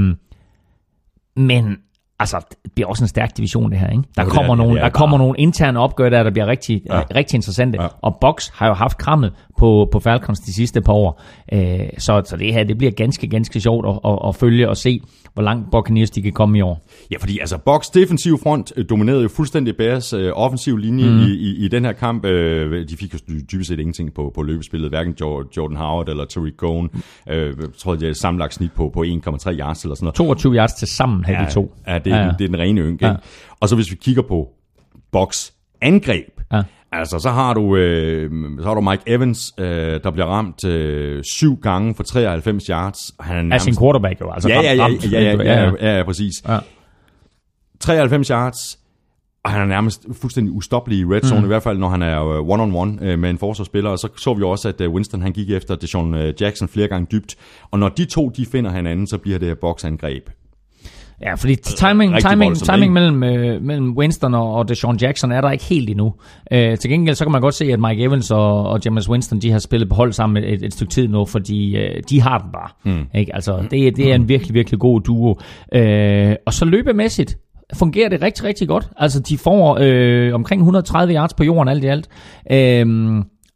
men 1.36 1.76
altså, 2.18 2.36
det 2.64 2.72
bliver 2.74 2.88
også 2.88 3.04
en 3.04 3.08
stærk 3.08 3.36
division, 3.36 3.70
det 3.70 3.78
her. 3.78 3.90
Ikke? 3.90 4.02
Der, 4.16 4.22
Jo, 4.22 4.26
det 4.28 4.32
kommer, 4.34 4.50
er 4.52 4.56
det. 4.56 4.58
nogle, 4.58 4.74
Det 4.74 4.80
er 4.80 4.84
der 4.84 4.90
kommer 4.90 5.18
nogle 5.18 5.34
interne 5.38 5.80
opgør 5.80 6.08
der, 6.08 6.22
der 6.22 6.30
bliver 6.30 6.46
rigtig, 6.46 6.82
Ja. 6.86 7.00
rigtig 7.14 7.36
interessante. 7.36 7.82
Ja. 7.82 7.88
Og 8.02 8.18
Box 8.20 8.48
har 8.54 8.66
jo 8.66 8.74
haft 8.74 8.98
krammet 8.98 9.32
på, 9.60 9.88
på 9.92 10.00
Falcons 10.00 10.40
de 10.40 10.52
sidste 10.52 10.80
par 10.80 10.92
år. 10.92 11.22
Øh, 11.52 11.80
så, 11.98 12.22
så 12.24 12.36
det 12.36 12.52
her, 12.52 12.64
det 12.64 12.78
bliver 12.78 12.90
ganske, 12.92 13.28
ganske 13.28 13.60
sjovt 13.60 13.86
at, 13.88 13.98
at, 14.10 14.18
at 14.28 14.36
følge 14.36 14.68
og 14.68 14.76
se, 14.76 15.00
hvor 15.34 15.42
langt 15.42 15.70
Buccaneers 15.70 16.10
de 16.10 16.22
kan 16.22 16.32
komme 16.32 16.58
i 16.58 16.60
år. 16.60 16.86
Ja, 17.10 17.16
fordi 17.20 17.38
altså 17.38 17.58
Bucks 17.58 17.90
defensiv 17.90 18.38
front 18.42 18.72
øh, 18.76 18.84
dominerede 18.90 19.22
jo 19.22 19.28
fuldstændig 19.28 19.76
Bears 19.76 20.12
øh, 20.12 20.32
offensiv 20.34 20.76
linje 20.76 21.10
mm. 21.10 21.18
i, 21.18 21.30
i, 21.30 21.64
i 21.64 21.68
den 21.68 21.84
her 21.84 21.92
kamp. 21.92 22.24
Øh, 22.24 22.88
de 22.88 22.96
fik 22.96 23.14
jo 23.14 23.18
dybest 23.52 23.68
set 23.68 23.80
ingenting 23.80 24.14
på, 24.14 24.32
på 24.34 24.42
løbespillet, 24.42 24.90
hverken 24.90 25.14
Jo- 25.20 25.48
Jordan 25.56 25.76
Howard 25.76 26.08
eller 26.08 26.24
Tariq 26.24 26.56
Cohen. 26.56 26.90
Øh, 27.28 27.46
jeg 27.46 27.54
tror, 27.78 27.94
det 27.94 28.08
er 28.08 28.12
sammenlagt 28.12 28.54
snit 28.54 28.72
på, 28.72 28.90
på 28.94 29.02
1,3 29.02 29.06
yards 29.06 29.82
eller 29.82 29.94
sådan 29.94 30.04
noget. 30.04 30.14
22 30.14 30.54
yards 30.54 30.72
til 30.72 30.88
sammen 30.88 31.24
havde 31.24 31.46
de 31.46 31.50
to. 31.52 31.74
Ja, 31.86 31.98
det 31.98 32.12
er, 32.12 32.16
ja, 32.16 32.22
ja. 32.24 32.32
det 32.38 32.44
er 32.44 32.48
den 32.48 32.58
rene 32.58 32.80
ynke. 32.80 33.06
Ja. 33.06 33.10
Ja. 33.12 33.16
Og 33.60 33.68
så 33.68 33.74
hvis 33.74 33.90
vi 33.90 33.96
kigger 33.96 34.22
på 34.22 34.48
Bucks 35.12 35.52
angreb, 35.80 36.39
Ja. 36.52 36.62
altså 36.92 37.18
så 37.18 37.30
har 37.30 37.54
du, 37.54 37.76
øh, 37.76 38.30
så 38.60 38.66
har 38.68 38.74
du 38.74 38.80
Mike 38.80 39.02
Evans, 39.06 39.52
øh, 39.58 40.00
der 40.04 40.10
bliver 40.10 40.26
ramt 40.26 40.64
øh, 40.64 41.22
syv 41.38 41.56
gange 41.56 41.94
for 41.94 42.02
93 42.02 42.66
yards. 42.66 42.98
Han 43.20 43.36
er 43.36 43.42
nærmest 43.42 43.64
sin 43.64 43.76
quarterback 43.78 44.20
jo. 44.20 44.30
Altså 44.30 44.48
ja, 44.48 44.60
ja, 44.62 44.74
ja, 44.74 44.86
ramt- 44.86 45.12
ja, 45.12 45.20
ja, 45.20 45.36
ja, 45.36 45.42
ja, 45.42 45.70
ja, 45.80 45.96
ja, 45.96 46.02
præcis. 46.04 46.34
Ja. 46.48 46.58
93 47.80 48.28
yards, 48.28 48.78
og 49.44 49.50
han 49.50 49.60
er 49.60 49.66
nærmest 49.66 50.06
fuldstændig 50.20 50.52
ustoppelig 50.54 50.98
i 50.98 51.04
red 51.04 51.22
zone, 51.22 51.40
mm. 51.40 51.44
i 51.44 51.48
hvert 51.48 51.62
fald 51.62 51.78
når 51.78 51.88
han 51.88 52.02
er 52.02 52.26
øh, 52.26 52.48
one-on-one 52.48 53.04
øh, 53.04 53.18
med 53.18 53.30
en 53.30 53.38
forsvarsspiller. 53.38 53.90
Og 53.90 53.98
så 53.98 54.08
så 54.16 54.34
vi 54.34 54.42
også, 54.42 54.68
at 54.68 54.80
øh, 54.80 54.90
Winston 54.90 55.22
han 55.22 55.32
gik 55.32 55.50
efter 55.50 55.76
Deshaun 55.76 56.14
Jackson 56.40 56.68
flere 56.68 56.88
gange 56.88 57.06
dybt. 57.12 57.36
Og 57.70 57.78
når 57.78 57.88
de 57.88 58.04
to 58.04 58.28
de 58.28 58.46
finder 58.46 58.70
hinanden, 58.70 59.06
så 59.06 59.18
bliver 59.18 59.38
det 59.38 59.48
her 59.48 59.54
boksangreb. 59.54 60.30
Ja, 61.22 61.34
fordi 61.34 61.56
timing, 61.56 62.14
Rigtig 62.14 62.30
timing, 62.30 62.48
voldsomt, 62.48 62.66
timing 62.66 62.82
ikke? 62.82 62.92
mellem, 62.92 63.22
øh, 63.22 63.62
mellem 63.62 63.96
Winston 63.98 64.34
og, 64.34 64.54
og 64.54 64.68
Deshaun 64.68 64.96
Jackson 64.96 65.32
er 65.32 65.40
der 65.40 65.50
ikke 65.50 65.64
helt 65.64 65.90
endnu. 65.90 66.14
Øh, 66.52 66.78
til 66.78 66.90
gengæld 66.90 67.14
så 67.16 67.24
kan 67.24 67.32
man 67.32 67.40
godt 67.40 67.54
se, 67.54 67.72
at 67.72 67.80
Mike 67.80 68.02
Evans 68.02 68.30
og, 68.30 68.66
og 68.66 68.80
James 68.84 69.08
Winston, 69.08 69.38
de 69.38 69.52
har 69.52 69.58
spillet 69.58 69.88
på 69.88 69.94
hold 69.94 70.12
sammen 70.12 70.44
et, 70.44 70.62
et 70.62 70.72
stykke 70.72 70.92
tid 70.92 71.08
nu, 71.08 71.24
fordi 71.24 71.76
øh, 71.76 72.02
de 72.10 72.20
har 72.20 72.38
den 72.38 72.52
bare. 72.52 72.68
Mm. 72.84 73.06
Ikke? 73.14 73.34
Altså, 73.34 73.62
det, 73.70 73.96
det 73.96 74.10
er 74.10 74.14
en 74.14 74.28
virkelig, 74.28 74.54
virkelig 74.54 74.80
god 74.80 75.00
duo. 75.00 75.36
Øh, 75.74 76.34
og 76.46 76.52
så 76.52 76.64
løbemæssigt 76.64 77.38
fungerer 77.74 78.08
det 78.08 78.22
rigtig, 78.22 78.44
rigtig 78.44 78.68
godt. 78.68 78.88
Altså, 78.96 79.20
de 79.20 79.38
får 79.38 79.78
øh, 79.80 80.34
omkring 80.34 80.60
130 80.60 81.14
yards 81.14 81.34
på 81.34 81.44
jorden 81.44 81.68
alt 81.68 81.84
i 81.84 81.86
alt. 81.86 82.08
Øh, 82.52 82.86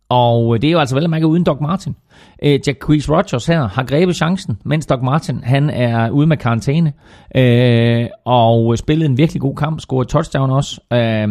og 0.09 0.55
øh, 0.55 0.62
det 0.62 0.68
er 0.68 0.72
jo 0.72 0.78
altså 0.78 0.94
vel 0.94 1.05
at 1.05 1.10
mærke 1.10 1.26
uden 1.26 1.44
Doc 1.44 1.60
Martin. 1.60 1.97
Øh, 2.43 2.60
Jack 2.66 2.86
Quees 2.86 3.10
Rogers 3.10 3.47
her 3.47 3.68
har 3.68 3.85
grebet 3.85 4.16
chancen, 4.16 4.59
mens 4.64 4.86
Doc 4.86 5.01
Martin 5.02 5.40
han 5.44 5.70
er 5.70 6.10
ude 6.10 6.26
med 6.26 6.36
karantæne. 6.36 6.93
Øh, 7.36 8.06
og 8.24 8.72
øh, 8.72 8.78
spillede 8.78 9.10
en 9.10 9.18
virkelig 9.18 9.40
god 9.40 9.56
kamp, 9.56 9.81
scorede 9.81 10.09
touchdown 10.09 10.51
også. 10.51 10.81
Øh, 10.93 11.28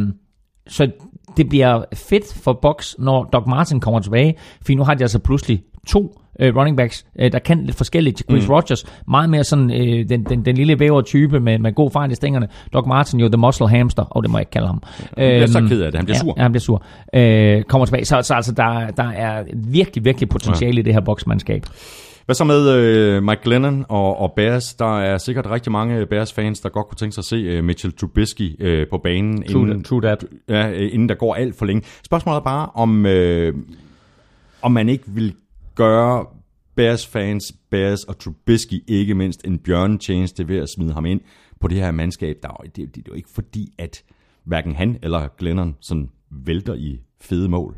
så 0.67 0.91
det 1.37 1.49
bliver 1.49 1.83
fedt 1.93 2.33
for 2.43 2.59
Box, 2.61 2.93
når 2.99 3.23
Doc 3.23 3.43
Martin 3.47 3.79
kommer 3.79 3.99
tilbage, 3.99 4.35
for 4.65 4.75
nu 4.75 4.83
har 4.83 4.93
de 4.93 5.03
altså 5.03 5.19
pludselig 5.19 5.63
to 5.87 6.19
øh, 6.39 6.55
running 6.55 6.77
backs, 6.77 7.05
øh, 7.19 7.31
der 7.31 7.39
kan 7.39 7.65
lidt 7.65 7.77
forskelligt. 7.77 8.23
Chris 8.29 8.47
mm. 8.47 8.53
Rogers, 8.53 8.85
meget 9.07 9.29
mere 9.29 9.43
sådan 9.43 9.71
øh, 9.71 10.09
den, 10.09 10.23
den, 10.23 10.45
den 10.45 10.55
lille 10.55 10.79
væver 10.79 11.01
type 11.01 11.39
med, 11.39 11.59
med 11.59 11.73
god 11.73 11.91
fart 11.91 12.11
i 12.11 12.15
stængerne. 12.15 12.47
Doc 12.73 12.85
Martin 12.87 13.19
jo 13.19 13.27
the 13.27 13.37
muscle 13.37 13.69
hamster, 13.69 14.03
og 14.03 14.17
oh, 14.17 14.23
det 14.23 14.31
må 14.31 14.37
jeg 14.37 14.41
ikke 14.41 14.51
kalde 14.51 14.67
ham. 14.67 14.83
bliver 15.15 15.47
så 15.47 15.59
Øhm, 15.59 15.67
ked 15.67 15.81
af 15.81 15.91
det. 15.91 15.99
Han 15.99 16.05
bliver 16.05 16.17
ja, 16.17 16.21
sur. 16.21 16.33
Ja, 16.37 16.41
han 16.41 16.51
bliver 16.51 16.61
sur. 16.61 16.83
Øh, 17.13 17.63
kommer 17.63 17.85
tilbage. 17.85 18.05
Så, 18.05 18.21
så 18.21 18.33
altså, 18.33 18.51
der, 18.51 18.87
der 18.87 19.09
er 19.09 19.43
virkelig, 19.53 20.05
virkelig 20.05 20.29
potentiale 20.29 20.75
ja. 20.75 20.79
i 20.79 20.83
det 20.83 20.93
her 20.93 21.01
boksmandskab. 21.01 21.65
Hvad 22.25 22.35
så 22.35 22.43
med 22.43 22.69
øh, 22.69 23.23
Mike 23.23 23.41
Glennon 23.43 23.85
og, 23.89 24.19
og 24.19 24.33
Bears? 24.35 24.73
Der 24.73 24.99
er 24.99 25.17
sikkert 25.17 25.49
rigtig 25.49 25.71
mange 25.71 26.05
Bears-fans, 26.05 26.59
der 26.59 26.69
godt 26.69 26.87
kunne 26.87 26.95
tænke 26.95 27.13
sig 27.13 27.21
at 27.21 27.25
se 27.25 27.35
øh, 27.35 27.63
Mitchell 27.63 27.93
Trubisky 27.93 28.63
øh, 28.63 28.87
på 28.87 28.97
banen, 28.97 29.43
inden, 29.43 29.83
true 29.83 30.01
that. 30.01 30.25
ja, 30.49 30.69
øh, 30.69 30.89
inden 30.93 31.09
der 31.09 31.15
går 31.15 31.35
alt 31.35 31.55
for 31.57 31.65
længe. 31.65 31.83
Spørgsmålet 32.05 32.39
er 32.39 32.43
bare, 32.43 32.69
om, 32.75 33.05
øh, 33.05 33.53
om 34.61 34.71
man 34.71 34.89
ikke 34.89 35.03
vil 35.07 35.33
gøre 35.75 36.25
Bears-fans, 36.75 37.53
Bears 37.71 38.03
og 38.03 38.19
Trubisky 38.19 38.83
ikke 38.87 39.13
mindst 39.13 39.41
en 39.45 39.59
bjørnetjeneste 39.59 40.47
ved 40.47 40.57
at 40.57 40.69
smide 40.75 40.93
ham 40.93 41.05
ind 41.05 41.21
på 41.59 41.67
det 41.67 41.77
her 41.77 41.91
mandskab. 41.91 42.35
Der, 42.43 42.49
det, 42.65 42.75
det, 42.75 42.95
det 42.95 42.97
er 42.97 43.03
jo 43.07 43.13
ikke 43.13 43.29
fordi, 43.35 43.73
at 43.77 44.03
hverken 44.45 44.75
han 44.75 44.97
eller 45.03 45.27
Glennon 45.37 45.75
sådan 45.81 46.09
vælter 46.45 46.73
i 46.73 46.99
fede 47.21 47.49
mål. 47.49 47.75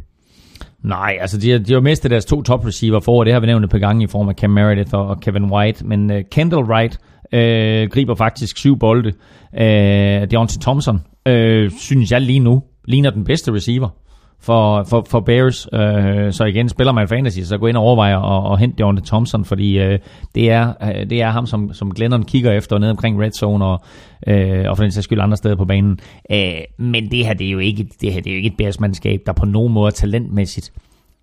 Nej, 0.84 1.18
altså 1.22 1.38
de 1.38 1.60
de 1.60 1.74
har 1.74 1.80
mistet 1.80 2.12
deres 2.12 2.26
to 2.26 2.42
top 2.42 2.66
receiver 2.66 3.00
for, 3.00 3.20
og 3.20 3.26
det 3.26 3.34
har 3.34 3.40
vi 3.40 3.46
nævnt 3.46 3.66
et 3.66 3.72
par 3.72 3.80
gange 3.80 4.04
i 4.04 4.08
form 4.08 4.30
af 4.30 4.36
Cam 4.36 4.50
Meredith 4.50 4.94
og, 4.94 5.08
og 5.08 5.20
Kevin 5.20 5.52
White, 5.52 5.86
men 5.86 6.12
uh, 6.12 6.18
Kendall 6.32 6.64
Wright 6.64 7.00
uh, 7.24 7.92
griber 7.92 8.16
faktisk 8.16 8.58
syv 8.58 8.80
bolde. 8.80 9.14
Uh, 9.54 10.30
Deontay 10.32 10.62
Thompson, 10.62 10.96
uh, 11.30 11.72
synes 11.80 12.12
jeg 12.12 12.22
lige 12.22 12.40
nu, 12.40 12.64
ligner 12.86 13.10
den 13.10 13.24
bedste 13.24 13.54
receiver 13.54 13.90
for, 14.40 14.84
for, 14.84 15.06
for 15.10 15.20
Bears. 15.20 15.68
Øh, 15.74 16.34
så 16.34 16.44
igen, 16.44 16.70
spiller 16.70 16.94
man 16.94 17.08
fantasy, 17.08 17.40
så 17.40 17.58
gå 17.58 17.68
ind 17.68 17.78
og 17.78 17.84
overveje 17.84 18.46
at, 18.48 18.52
at 18.54 18.60
hente 18.60 18.78
Deontay 18.78 19.06
Thompson, 19.06 19.46
fordi 19.46 19.80
øh, 19.80 20.00
det, 20.36 20.52
er, 20.52 20.74
øh, 20.82 21.10
det 21.10 21.22
er 21.22 21.30
ham, 21.30 21.46
som, 21.46 21.74
som 21.74 21.94
Glennon 21.94 22.24
kigger 22.24 22.52
efter 22.52 22.78
ned 22.78 22.90
omkring 22.90 23.22
red 23.22 23.32
zone 23.32 23.66
og, 23.66 23.82
og 24.70 24.78
for 24.78 24.84
den 24.84 24.92
sags 24.92 25.04
skyld 25.04 25.20
andre 25.20 25.38
steder 25.38 25.56
på 25.56 25.66
banen. 25.66 26.00
Men 26.78 27.12
det 27.12 27.26
her, 27.26 27.34
det 27.34 27.48
er 27.48 27.52
jo 27.52 27.60
ikke, 27.60 27.88
det 28.02 28.14
her, 28.14 28.22
det 28.22 28.30
er 28.30 28.34
jo 28.34 28.38
ikke 28.38 28.48
et 28.48 28.58
Bears-mandskab, 28.58 29.20
der 29.26 29.34
på 29.34 29.46
nogen 29.46 29.74
måde 29.74 29.92
talentmæssigt 29.92 30.72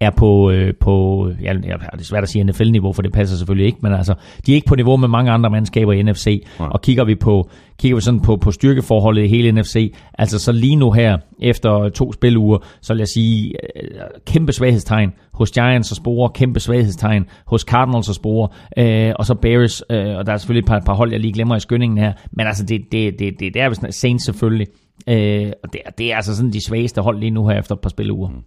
er 0.02 0.10
på, 0.10 0.50
øh, 0.50 0.74
på 0.80 1.28
ja, 1.42 1.52
det 1.52 1.70
er 1.92 2.04
svært 2.04 2.22
at 2.22 2.28
sige 2.28 2.44
NFL-niveau, 2.44 2.92
for 2.92 3.02
det 3.02 3.12
passer 3.12 3.36
selvfølgelig 3.36 3.66
ikke, 3.66 3.78
men 3.82 3.92
altså, 3.92 4.14
de 4.46 4.52
er 4.52 4.54
ikke 4.54 4.68
på 4.68 4.74
niveau 4.74 4.96
med 4.96 5.08
mange 5.08 5.30
andre 5.30 5.50
mandskaber 5.50 5.92
i 5.92 6.02
NFC, 6.02 6.44
Nej. 6.58 6.68
og 6.72 6.82
kigger 6.82 7.04
vi 7.04 7.14
på 7.14 7.50
kigger 7.78 7.96
vi 7.96 8.00
sådan 8.00 8.20
på, 8.20 8.36
på 8.36 8.50
styrkeforholdet 8.50 9.24
i 9.24 9.26
hele 9.26 9.52
NFC, 9.52 9.94
altså 10.18 10.38
så 10.38 10.52
lige 10.52 10.76
nu 10.76 10.90
her, 10.90 11.18
efter 11.40 11.88
to 11.88 12.12
spiluger, 12.12 12.58
så 12.80 12.92
vil 12.92 12.98
jeg 12.98 13.08
sige, 13.08 13.54
øh, 13.76 14.00
kæmpe 14.26 14.52
svaghedstegn 14.52 15.12
hos 15.32 15.50
Giants 15.50 15.90
og 15.90 15.96
Spore, 15.96 16.30
kæmpe 16.34 16.60
svaghedstegn 16.60 17.26
hos 17.46 17.60
Cardinals 17.60 18.08
og 18.08 18.14
Spore, 18.14 18.48
øh, 18.78 19.12
og 19.18 19.26
så 19.26 19.34
Bears, 19.34 19.82
øh, 19.90 20.16
og 20.16 20.26
der 20.26 20.32
er 20.32 20.36
selvfølgelig 20.36 20.62
et 20.62 20.68
par, 20.68 20.80
par 20.86 20.94
hold, 20.94 21.10
jeg 21.10 21.20
lige 21.20 21.32
glemmer 21.32 21.56
i 21.56 21.60
skyndingen 21.60 21.98
her, 21.98 22.12
men 22.32 22.46
altså 22.46 22.64
det, 22.64 22.80
det, 22.92 23.18
det, 23.18 23.40
det, 23.40 23.54
det 23.54 23.62
er 23.62 23.90
Saints 23.90 24.24
selvfølgelig, 24.24 24.66
øh, 25.08 25.52
og 25.62 25.72
det, 25.72 25.80
det 25.98 26.12
er 26.12 26.16
altså 26.16 26.36
sådan 26.36 26.52
de 26.52 26.66
svageste 26.66 27.00
hold 27.00 27.18
lige 27.18 27.30
nu 27.30 27.48
her 27.48 27.58
efter 27.58 27.74
et 27.74 27.80
par 27.80 27.90
spiluger. 27.90 28.28
Mm. 28.28 28.42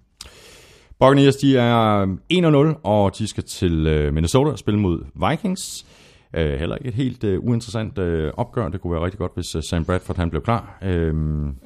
Buccaneers, 0.99 1.35
de 1.35 1.57
er 1.57 2.05
1-0, 2.75 2.79
og 2.83 3.17
de 3.17 3.27
skal 3.27 3.43
til 3.43 3.87
øh, 3.87 4.13
Minnesota 4.13 4.51
og 4.51 4.59
spille 4.59 4.79
mod 4.79 4.99
Vikings. 5.29 5.85
Øh, 6.35 6.59
heller 6.59 6.75
ikke 6.75 6.87
et 6.87 6.93
helt 6.93 7.23
øh, 7.23 7.39
uinteressant 7.39 7.97
øh, 7.97 8.31
opgør. 8.37 8.69
Det 8.69 8.81
kunne 8.81 8.93
være 8.93 9.05
rigtig 9.05 9.19
godt, 9.19 9.31
hvis 9.35 9.55
øh, 9.55 9.63
Sam 9.69 9.85
Bradford 9.85 10.17
han 10.17 10.29
blev 10.29 10.41
klar. 10.41 10.77
Øh, 10.83 11.13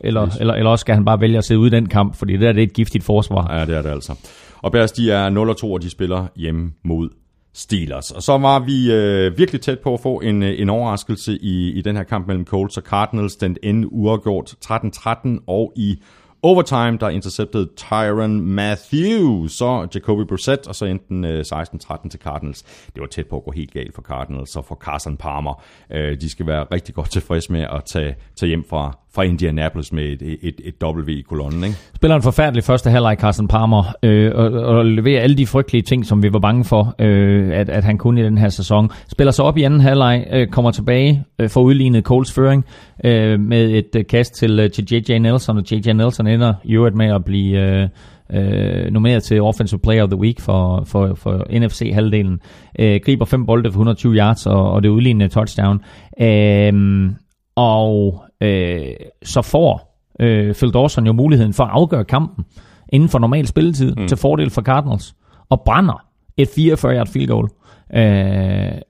Eller, 0.04 0.28
eller, 0.40 0.54
eller 0.54 0.72
også 0.72 0.82
skal 0.82 0.96
han 0.96 1.06
bare 1.06 1.22
vælge 1.22 1.38
at 1.38 1.44
sidde 1.46 1.60
ude 1.60 1.68
i 1.68 1.72
den 1.72 1.86
kamp, 1.86 2.16
fordi 2.16 2.34
det 2.34 2.42
der 2.42 2.52
det 2.52 2.64
er 2.64 2.68
et 2.68 2.74
giftigt 2.74 3.04
forsvar. 3.04 3.58
Ja, 3.58 3.66
det 3.66 3.76
er 3.76 3.82
det 3.82 3.90
altså. 3.90 4.14
Og 4.62 4.72
Bears, 4.72 4.92
de 4.92 5.12
er 5.12 5.56
0-2, 5.64 5.66
og 5.66 5.82
de 5.82 5.90
spiller 5.90 6.28
hjemme 6.36 6.72
mod 6.84 7.10
Steelers. 7.54 8.12
Og 8.12 8.24
så 8.24 8.38
var 8.38 8.60
vi 8.60 8.92
øh, 8.94 9.38
virkelig 9.38 9.62
tæt 9.62 9.80
på 9.80 9.94
at 9.94 10.00
få 10.00 10.20
en, 10.20 10.44
øh, 10.44 10.62
en 10.62 10.70
overraskelse 10.70 11.38
i, 11.42 11.72
i 11.72 11.82
den 11.82 11.96
her 11.96 12.04
kamp 12.04 12.28
mellem 12.28 12.46
Colts 12.46 12.78
og 12.78 12.84
Cardinals. 12.84 13.36
Den 13.36 13.58
endte 13.64 13.94
uafgjort 13.94 14.56
13-13, 14.66 15.44
og 15.48 15.74
i 15.76 16.00
overtime, 16.44 16.98
der 16.98 17.10
interceptede 17.10 17.70
Tyron 17.76 18.42
Matthew, 18.42 19.48
så 19.48 19.88
Jacoby 19.96 20.28
Brissett, 20.28 20.68
og 20.68 20.76
så 20.76 20.86
endte 20.86 21.06
den 21.10 21.26
øh, 21.26 21.46
16-13 21.54 22.10
til 22.10 22.20
Cardinals. 22.20 22.62
Det 22.94 23.02
var 23.02 23.08
tæt 23.08 23.28
på 23.28 23.38
at 23.38 23.44
gå 23.44 23.52
helt 23.52 23.72
galt 23.72 23.96
for 23.96 24.02
Cardinals, 24.02 24.56
og 24.56 24.66
for 24.66 24.76
Carson 24.76 25.18
Palmer. 25.18 25.64
Øh, 25.92 26.22
de 26.22 26.30
skal 26.30 26.48
være 26.48 26.66
rigtig 26.72 26.96
godt 26.96 27.12
tilfredse 27.12 27.52
med 27.52 27.62
at 27.62 27.84
tage, 27.86 28.16
tage 28.36 28.48
hjem 28.48 28.64
fra, 28.70 28.98
fra 29.16 29.24
Indianapolis 29.24 29.94
med 29.94 30.04
et, 30.04 30.38
et, 30.42 30.62
et 30.64 30.84
W 30.84 31.10
i 31.10 31.22
kolonnen, 31.22 31.64
ikke? 31.64 31.76
Spiller 31.96 32.16
en 32.16 32.22
forfærdelig 32.22 32.64
første 32.64 32.90
halvleg, 32.90 33.18
Carsten 33.20 33.48
Palmer, 33.48 33.84
øh, 34.04 34.32
og, 34.36 34.52
og 34.52 34.86
leverer 34.86 35.22
alle 35.22 35.38
de 35.38 35.48
frygtelige 35.48 35.82
ting, 35.82 36.06
som 36.06 36.24
vi 36.24 36.34
var 36.34 36.40
bange 36.40 36.66
for, 36.66 36.96
øh, 37.00 37.50
at, 37.54 37.70
at 37.70 37.84
han 37.84 37.98
kunne 37.98 38.22
i 38.22 38.24
den 38.24 38.38
her 38.38 38.50
sæson. 38.50 38.90
Spiller 39.08 39.32
sig 39.32 39.46
op 39.46 39.58
i 39.58 39.64
anden 39.64 39.82
halvleg, 39.82 40.28
øh, 40.32 40.48
kommer 40.48 40.72
tilbage 40.72 41.24
øh, 41.40 41.50
for 41.50 41.62
udlignet 41.62 42.04
Coles 42.04 42.34
føring 42.34 42.66
øh, 43.04 43.40
med 43.40 43.70
et 43.70 43.96
øh, 43.96 44.06
kast 44.10 44.34
til, 44.34 44.60
øh, 44.60 44.72
til 44.72 44.88
J.J. 44.92 45.18
Nelson, 45.18 45.58
og 45.58 45.64
J.J. 45.72 45.92
Nelson 45.92 46.28
ender 46.28 46.54
i 46.64 46.76
øvrigt 46.76 46.96
med 46.96 47.16
at 47.16 47.26
blive 47.26 47.60
øh, 47.60 47.90
øh, 48.34 48.92
nomineret 48.92 49.24
til 49.24 49.42
Offensive 49.42 49.80
Player 49.80 50.04
of 50.04 50.10
the 50.10 50.20
Week 50.20 50.40
for, 50.40 50.84
for, 50.86 51.14
for 51.16 51.46
NFC-halvdelen. 51.60 52.40
Øh, 52.80 53.00
griber 53.06 53.26
fem 53.26 53.46
bolde 53.46 53.72
for 53.72 53.80
120 53.80 54.16
yards 54.16 54.46
og, 54.46 54.72
og 54.72 54.84
det 54.84 54.90
udlignende 54.90 55.28
touchdown. 55.28 55.80
Øh, 56.22 57.12
og 57.56 58.24
øh, 58.42 58.96
så 59.24 59.42
får 59.42 60.02
øh, 60.20 60.56
Phil 60.56 60.74
Dawson 60.74 61.06
jo 61.06 61.14
muligheden 61.14 61.54
for 61.54 61.64
at 61.64 61.70
afgøre 61.74 62.06
kampen 62.06 62.46
inden 62.90 63.10
for 63.10 63.20
normal 63.20 63.48
spilletid 63.48 63.96
mm. 63.96 64.08
til 64.08 64.18
fordel 64.18 64.50
for 64.50 64.62
Cardinals, 64.62 65.16
og 65.50 65.62
brænder 65.66 66.06
et 66.38 66.48
44-yard 66.48 67.08
field 67.08 67.28
goal. 67.28 67.50
Øh, 67.94 68.82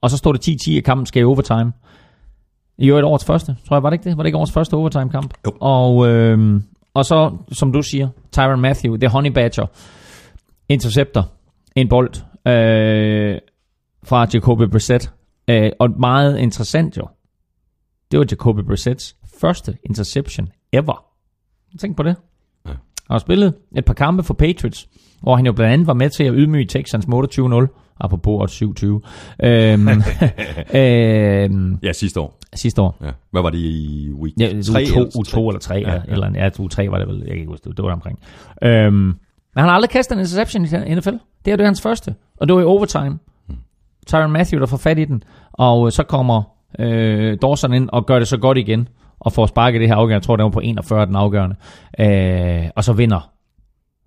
og 0.00 0.10
så 0.10 0.16
står 0.16 0.32
det 0.32 0.48
10-10, 0.68 0.76
at 0.78 0.84
kampen 0.84 1.06
skal 1.06 1.20
i 1.20 1.24
overtime. 1.24 1.72
I 2.78 2.88
øvrigt 2.88 3.04
årets 3.04 3.24
første, 3.24 3.56
tror 3.68 3.76
jeg, 3.76 3.82
var 3.82 3.90
det 3.90 3.94
ikke 3.94 4.10
det? 4.10 4.16
Var 4.16 4.22
det 4.22 4.28
ikke 4.28 4.38
årets 4.38 4.52
første 4.52 4.74
overtime-kamp? 4.74 5.34
Jo. 5.46 5.52
Og, 5.60 6.08
øh, 6.08 6.60
og 6.94 7.04
så, 7.04 7.36
som 7.52 7.72
du 7.72 7.82
siger, 7.82 8.08
Tyron 8.32 8.60
Matthew, 8.60 8.96
the 8.96 9.08
honey 9.08 9.30
badger, 9.30 9.66
intercepter 10.68 11.22
en 11.76 11.88
bold 11.88 12.10
øh, 12.46 13.38
fra 14.04 14.26
Jacoby 14.34 14.62
Brissett. 14.62 15.12
Øh, 15.50 15.70
og 15.78 15.90
meget 15.98 16.38
interessant 16.38 16.96
jo, 16.96 17.08
det 18.10 18.18
var 18.18 18.26
Jacoby 18.30 18.60
Brissett's 18.60 19.14
første 19.40 19.76
interception 19.84 20.48
ever. 20.72 21.04
Tænk 21.80 21.96
på 21.96 22.02
det. 22.02 22.16
Ja. 22.66 22.70
Han 22.70 22.78
har 23.10 23.18
spillet 23.18 23.54
et 23.76 23.84
par 23.84 23.94
kampe 23.94 24.22
for 24.22 24.34
Patriots, 24.34 24.88
hvor 25.22 25.36
han 25.36 25.46
jo 25.46 25.52
blandt 25.52 25.72
andet 25.72 25.86
var 25.86 25.94
med 25.94 26.10
til 26.10 26.24
at 26.24 26.32
ydmyge 26.36 26.66
Texans 26.66 27.06
med 27.08 27.68
28-0, 27.68 27.94
apropos 28.00 28.32
år 28.42 28.46
27, 28.46 29.02
øhm, 29.42 29.88
øhm, 30.74 31.78
Ja, 31.82 31.92
sidste 31.92 32.20
år. 32.20 32.38
sidste 32.54 32.82
år. 32.82 32.96
Ja. 33.02 33.10
Hvad 33.30 33.42
var 33.42 33.50
det 33.50 33.58
i 33.58 34.10
week 34.12 34.34
Ja, 34.40 34.46
3? 34.62 34.82
U2, 34.82 34.98
U2 35.18 35.38
eller 35.48 35.58
3, 35.60 35.74
ja, 35.74 35.92
ja. 35.94 36.00
eller 36.08 36.30
ja, 36.34 36.48
U3 36.48 36.90
var 36.90 36.98
det 36.98 37.08
vel, 37.08 37.18
jeg 37.18 37.26
kan 37.28 37.36
ikke 37.38 37.46
huske 37.50 37.68
det, 37.68 37.76
det 37.76 37.84
var 37.84 37.92
omkring. 37.92 38.18
Øhm, 38.62 38.92
men 38.94 39.14
han 39.56 39.64
har 39.68 39.74
aldrig 39.74 39.90
kastet 39.90 40.14
en 40.14 40.18
interception 40.20 40.64
i 40.64 40.94
NFL. 40.94 41.14
Det 41.44 41.52
er 41.52 41.56
det 41.56 41.66
hans 41.66 41.80
første, 41.82 42.14
og 42.40 42.48
det 42.48 42.54
var 42.56 42.60
i 42.60 42.64
overtime. 42.64 43.18
Tyron 44.06 44.30
Matthew, 44.32 44.60
der 44.60 44.66
får 44.66 44.76
fat 44.76 44.98
i 44.98 45.04
den, 45.04 45.22
og 45.52 45.86
øh, 45.86 45.92
så 45.92 46.02
kommer 46.02 46.42
øh, 46.80 47.38
Dawson 47.42 47.72
ind 47.72 47.88
og 47.92 48.06
gør 48.06 48.18
det 48.18 48.28
så 48.28 48.36
godt 48.36 48.58
igen, 48.58 48.88
og 49.20 49.32
får 49.32 49.46
sparket 49.46 49.80
det 49.80 49.88
her 49.88 49.94
afgørende. 49.96 50.14
Jeg 50.14 50.22
tror, 50.22 50.36
det 50.36 50.44
var 50.44 50.50
på 50.50 50.60
41, 50.60 51.06
den 51.06 51.16
afgørende. 51.16 51.56
Øh, 52.00 52.70
og 52.76 52.84
så 52.84 52.92
vinder 52.92 53.30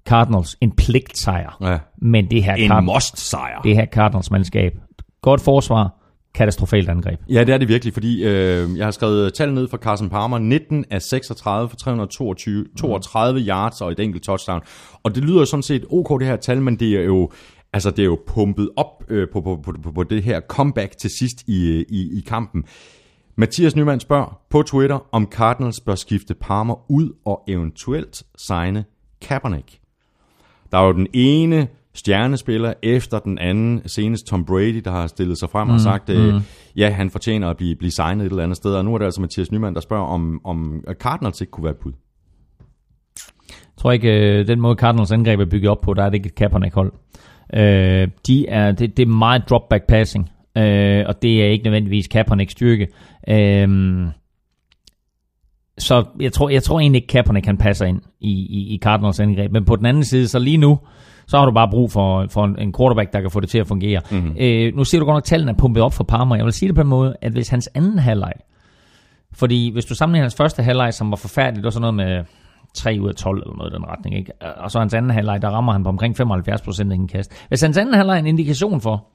Cardinals 0.07 0.57
en 0.61 0.71
pligtsejr. 0.71 1.57
Ja. 1.61 1.77
Men 2.01 2.31
det 2.31 2.43
her, 2.43 2.53
En 2.55 2.71
Card- 2.71 2.81
must-sejr. 2.83 3.61
det 3.61 3.75
her 3.75 3.85
Cardinals-mandskab, 3.85 4.73
godt 5.21 5.41
forsvar, 5.41 5.95
katastrofalt 6.35 6.89
angreb. 6.89 7.19
Ja, 7.29 7.43
det 7.43 7.53
er 7.53 7.57
det 7.57 7.67
virkelig, 7.67 7.93
fordi 7.93 8.23
øh, 8.23 8.77
jeg 8.77 8.85
har 8.85 8.91
skrevet 8.91 9.33
tal 9.33 9.53
ned 9.53 9.67
fra 9.67 9.77
Carson 9.77 10.09
Palmer. 10.09 10.37
19 10.37 10.85
af 10.91 11.01
36 11.01 11.69
for 11.69 11.75
322 11.75 12.65
32 12.79 13.39
yards 13.39 13.81
og 13.81 13.91
et 13.91 13.99
enkelt 13.99 14.23
touchdown. 14.23 14.61
Og 15.03 15.15
det 15.15 15.23
lyder 15.23 15.45
sådan 15.45 15.63
set 15.63 15.85
ok, 15.91 16.19
det 16.19 16.27
her 16.27 16.35
tal, 16.35 16.61
men 16.61 16.75
det 16.75 16.89
er 16.91 17.03
jo, 17.03 17.31
altså, 17.73 17.91
det 17.91 17.99
er 17.99 18.05
jo 18.05 18.19
pumpet 18.27 18.69
op 18.75 19.03
øh, 19.09 19.27
på, 19.33 19.41
på, 19.41 19.59
på, 19.63 19.73
på, 19.83 19.91
på 19.91 20.03
det 20.03 20.23
her 20.23 20.41
comeback 20.41 20.97
til 20.97 21.09
sidst 21.09 21.47
i, 21.47 21.85
i, 21.89 22.17
i 22.17 22.21
kampen. 22.27 22.63
Mathias 23.35 23.75
Nyman 23.75 23.99
spørger 23.99 24.39
på 24.49 24.63
Twitter, 24.63 24.99
om 25.11 25.27
Cardinals 25.31 25.79
bør 25.79 25.95
skifte 25.95 26.33
Palmer 26.33 26.91
ud 26.91 27.09
og 27.25 27.43
eventuelt 27.47 28.23
signe 28.37 28.85
Kaepernick. 29.21 29.79
Der 30.71 30.77
er 30.77 30.85
jo 30.85 30.93
den 30.93 31.07
ene 31.13 31.67
stjernespiller 31.93 32.73
efter 32.83 33.19
den 33.19 33.37
anden, 33.37 33.81
senest 33.85 34.27
Tom 34.27 34.45
Brady, 34.45 34.81
der 34.85 34.91
har 34.91 35.07
stillet 35.07 35.37
sig 35.37 35.49
frem 35.49 35.67
mm, 35.67 35.73
og 35.73 35.79
sagt, 35.79 36.09
mm. 36.09 36.39
ja, 36.75 36.89
han 36.89 37.09
fortjener 37.09 37.49
at 37.49 37.57
blive, 37.57 37.75
blive 37.75 37.91
signet 37.91 38.25
et 38.25 38.29
eller 38.29 38.43
andet 38.43 38.57
sted. 38.57 38.73
Og 38.73 38.85
nu 38.85 38.93
er 38.93 38.97
det 38.97 39.05
altså 39.05 39.21
Mathias 39.21 39.51
Nyman, 39.51 39.73
der 39.73 39.81
spørger, 39.81 40.05
om, 40.05 40.41
om 40.43 40.83
Cardinals 40.93 41.41
ikke 41.41 41.51
kunne 41.51 41.63
være 41.63 41.73
et 41.73 41.79
bud. 41.79 41.91
Jeg 43.49 43.81
tror 43.81 43.91
ikke, 43.91 44.39
øh, 44.39 44.47
den 44.47 44.61
måde 44.61 44.75
Cardinals 44.75 45.11
angreb 45.11 45.39
er 45.39 45.45
bygget 45.45 45.71
op 45.71 45.81
på, 45.81 45.93
der 45.93 46.03
er 46.03 46.09
det 46.09 46.15
ikke 46.15 46.27
et 46.27 46.35
Kaepernick-hold. 46.35 46.93
Øh, 47.53 48.07
de 48.27 48.47
er, 48.47 48.71
det, 48.71 48.97
det 48.97 49.03
er 49.03 49.09
meget 49.09 49.49
drop-back 49.49 49.87
passing, 49.87 50.29
øh, 50.57 51.03
og 51.07 51.21
det 51.21 51.43
er 51.43 51.47
ikke 51.47 51.63
nødvendigvis 51.63 52.07
Kaepernicks 52.07 52.51
styrke. 52.51 52.87
Øh, 53.27 53.67
så 55.77 56.05
jeg 56.19 56.33
tror, 56.33 56.49
jeg 56.49 56.63
tror 56.63 56.79
egentlig 56.79 57.01
ikke, 57.01 57.07
Kaepernick 57.07 57.43
kan 57.43 57.57
passe 57.57 57.87
ind 57.87 58.01
i, 58.19 58.31
i, 58.31 58.73
i 58.75 58.79
Cardinals 58.81 59.19
angreb. 59.19 59.51
Men 59.51 59.65
på 59.65 59.75
den 59.75 59.85
anden 59.85 60.03
side, 60.03 60.27
så 60.27 60.39
lige 60.39 60.57
nu, 60.57 60.79
så 61.27 61.37
har 61.37 61.45
du 61.45 61.51
bare 61.51 61.69
brug 61.69 61.91
for, 61.91 62.27
for 62.29 62.45
en, 62.45 62.73
quarterback, 62.73 63.13
der 63.13 63.21
kan 63.21 63.31
få 63.31 63.39
det 63.39 63.49
til 63.49 63.57
at 63.57 63.67
fungere. 63.67 64.01
Mm-hmm. 64.11 64.35
Øh, 64.39 64.75
nu 64.75 64.83
ser 64.83 64.99
du 64.99 65.05
godt 65.05 65.15
nok, 65.15 65.21
at 65.21 65.23
tallene 65.23 65.51
er 65.51 65.55
pumpet 65.55 65.83
op 65.83 65.93
for 65.93 66.03
Palmer. 66.03 66.35
Jeg 66.35 66.45
vil 66.45 66.53
sige 66.53 66.67
det 66.67 66.75
på 66.75 66.81
en 66.81 66.87
måde, 66.87 67.15
at 67.21 67.31
hvis 67.31 67.49
hans 67.49 67.69
anden 67.75 67.99
halvleg, 67.99 68.33
fordi 69.33 69.71
hvis 69.73 69.85
du 69.85 69.95
sammenligner 69.95 70.23
hans 70.23 70.35
første 70.35 70.63
halvleg, 70.63 70.93
som 70.93 71.11
var 71.11 71.17
forfærdelig, 71.17 71.55
det 71.55 71.63
var 71.63 71.69
sådan 71.69 71.93
noget 71.93 71.95
med 71.95 72.23
3 72.73 72.97
ud 73.01 73.09
af 73.09 73.15
12 73.15 73.41
eller 73.41 73.55
noget 73.57 73.71
i 73.71 73.75
den 73.75 73.85
retning, 73.85 74.17
ikke? 74.17 74.31
og 74.41 74.71
så 74.71 74.79
hans 74.79 74.93
anden 74.93 75.11
halvleg, 75.11 75.41
der 75.41 75.49
rammer 75.49 75.71
han 75.73 75.83
på 75.83 75.89
omkring 75.89 76.17
75 76.17 76.61
procent 76.61 76.91
af 76.91 76.95
en 76.95 77.07
kast. 77.07 77.45
Hvis 77.47 77.61
hans 77.61 77.77
anden 77.77 77.95
halvleg 77.95 78.15
er 78.15 78.19
en 78.19 78.27
indikation 78.27 78.81
for 78.81 79.07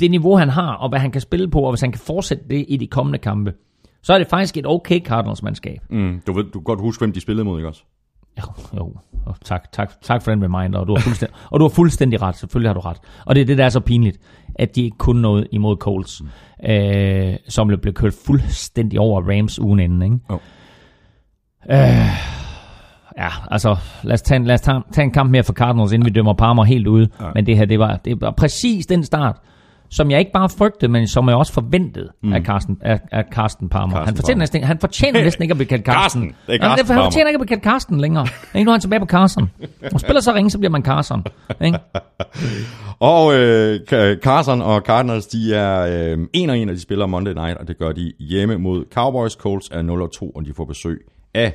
det 0.00 0.10
niveau, 0.10 0.36
han 0.36 0.48
har, 0.48 0.72
og 0.72 0.88
hvad 0.88 0.98
han 0.98 1.10
kan 1.10 1.20
spille 1.20 1.48
på, 1.48 1.60
og 1.60 1.72
hvis 1.72 1.80
han 1.80 1.92
kan 1.92 2.00
fortsætte 2.00 2.44
det 2.50 2.64
i 2.68 2.76
de 2.76 2.86
kommende 2.86 3.18
kampe, 3.18 3.54
så 4.02 4.12
er 4.12 4.18
det 4.18 4.26
faktisk 4.26 4.56
et 4.56 4.66
okay 4.66 5.00
Cardinals-mandskab. 5.00 5.78
Mm, 5.90 6.22
du, 6.26 6.32
ved, 6.32 6.44
du 6.44 6.58
kan 6.58 6.64
godt 6.64 6.80
huske, 6.80 7.00
hvem 7.00 7.12
de 7.12 7.20
spillede 7.20 7.44
mod, 7.44 7.58
ikke 7.58 7.68
også? 7.68 7.82
Jo, 8.38 8.76
jo. 8.76 8.92
Og 9.26 9.34
tak, 9.44 9.72
tak, 9.72 10.02
tak 10.02 10.22
for 10.22 10.30
den 10.30 10.44
reminder, 10.44 10.78
og 10.78 10.86
du 10.86 10.94
har 10.94 11.00
fuldstændig, 11.02 11.36
og 11.50 11.60
du 11.60 11.64
har 11.64 11.68
fuldstændig 11.68 12.22
ret, 12.22 12.36
selvfølgelig 12.36 12.68
har 12.68 12.74
du 12.74 12.80
ret. 12.80 12.98
Og 13.26 13.34
det 13.34 13.40
er 13.40 13.44
det, 13.44 13.58
der 13.58 13.64
er 13.64 13.68
så 13.68 13.80
pinligt, 13.80 14.18
at 14.54 14.76
de 14.76 14.82
ikke 14.82 14.96
kunne 14.98 15.22
noget 15.22 15.46
imod 15.50 15.76
Coles, 15.76 16.22
mm. 16.22 16.70
øh, 16.70 17.36
som 17.48 17.66
blev 17.66 17.94
kørt 17.94 18.14
fuldstændig 18.26 19.00
over 19.00 19.22
Rams 19.22 19.58
ugen 19.58 19.80
inden, 19.80 20.02
ikke? 20.02 20.18
Jo. 20.30 20.38
Øh, 21.70 21.78
ja, 23.18 23.28
altså, 23.50 23.76
lad 24.02 24.14
os, 24.14 24.22
tage 24.22 24.36
en, 24.36 24.44
lad 24.46 24.54
os 24.54 24.60
tage, 24.60 24.82
tage 24.92 25.04
en 25.04 25.10
kamp 25.12 25.30
mere 25.30 25.42
for 25.44 25.52
Cardinals, 25.52 25.92
inden 25.92 26.06
vi 26.06 26.10
dømmer 26.10 26.34
Palmer 26.34 26.64
helt 26.64 26.86
ude. 26.86 27.08
Ja. 27.20 27.26
Men 27.34 27.46
det 27.46 27.56
her, 27.56 27.64
det 27.64 27.78
var, 27.78 27.96
det 28.04 28.20
var 28.20 28.30
præcis 28.30 28.86
den 28.86 29.04
start, 29.04 29.36
som 29.90 30.10
jeg 30.10 30.18
ikke 30.18 30.32
bare 30.32 30.48
frygtede, 30.48 30.92
men 30.92 31.08
som 31.08 31.28
jeg 31.28 31.36
også 31.36 31.52
forventede 31.52 32.08
mm. 32.22 32.32
af, 32.32 32.42
Carsten, 32.42 32.78
af, 32.80 33.00
af 33.12 33.24
Carsten 33.32 33.68
Palmer. 33.68 33.90
Carsten 33.90 34.06
han, 34.06 34.16
fortjener 34.16 34.34
Palmer. 34.34 34.42
næsten, 34.42 34.64
han 34.64 34.78
fortjener 34.78 35.22
næsten 35.24 35.42
ikke 35.42 35.52
at 35.52 35.56
blive 35.56 35.68
kaldt 35.68 35.84
Carsten. 35.84 36.22
Carsten. 36.22 36.34
Det 36.46 36.54
er 36.54 36.58
Carsten 36.58 36.86
han 36.86 36.86
Palmer. 36.86 37.04
fortjener 37.04 37.28
ikke 37.28 37.36
at 37.36 37.40
blive 37.40 37.48
kaldt 37.48 37.64
Carsten 37.64 38.00
længere. 38.00 38.26
Ikke 38.54 38.64
nu 38.64 38.70
er 38.70 38.74
han 38.74 38.80
tilbage 38.80 39.00
på 39.00 39.06
Carson. 39.06 39.50
Og 39.92 40.00
spiller 40.00 40.20
så 40.20 40.34
ringe, 40.34 40.50
så 40.50 40.58
bliver 40.58 40.70
man 40.70 40.82
Carson. 40.82 41.24
Ikke? 41.64 41.78
Og 43.00 43.34
øh, 43.34 43.80
Carson 44.22 44.62
og 44.62 44.80
Cardinals, 44.80 45.26
de 45.26 45.54
er 45.54 46.12
øh, 46.12 46.18
en 46.32 46.50
og 46.50 46.58
en, 46.58 46.68
og 46.68 46.74
de 46.74 46.80
spiller 46.80 47.06
Monday 47.06 47.32
Night, 47.32 47.58
og 47.58 47.68
det 47.68 47.78
gør 47.78 47.92
de 47.92 48.12
hjemme 48.18 48.56
mod 48.56 48.84
Cowboys. 48.94 49.32
Colts 49.32 49.68
er 49.72 49.82
0 49.82 50.02
og 50.02 50.12
2, 50.12 50.30
og 50.30 50.44
de 50.46 50.52
får 50.56 50.64
besøg 50.64 50.98
af 51.34 51.54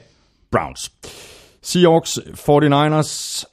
Browns. 0.52 0.92
Seahawks 1.62 2.20
49ers 2.20 3.44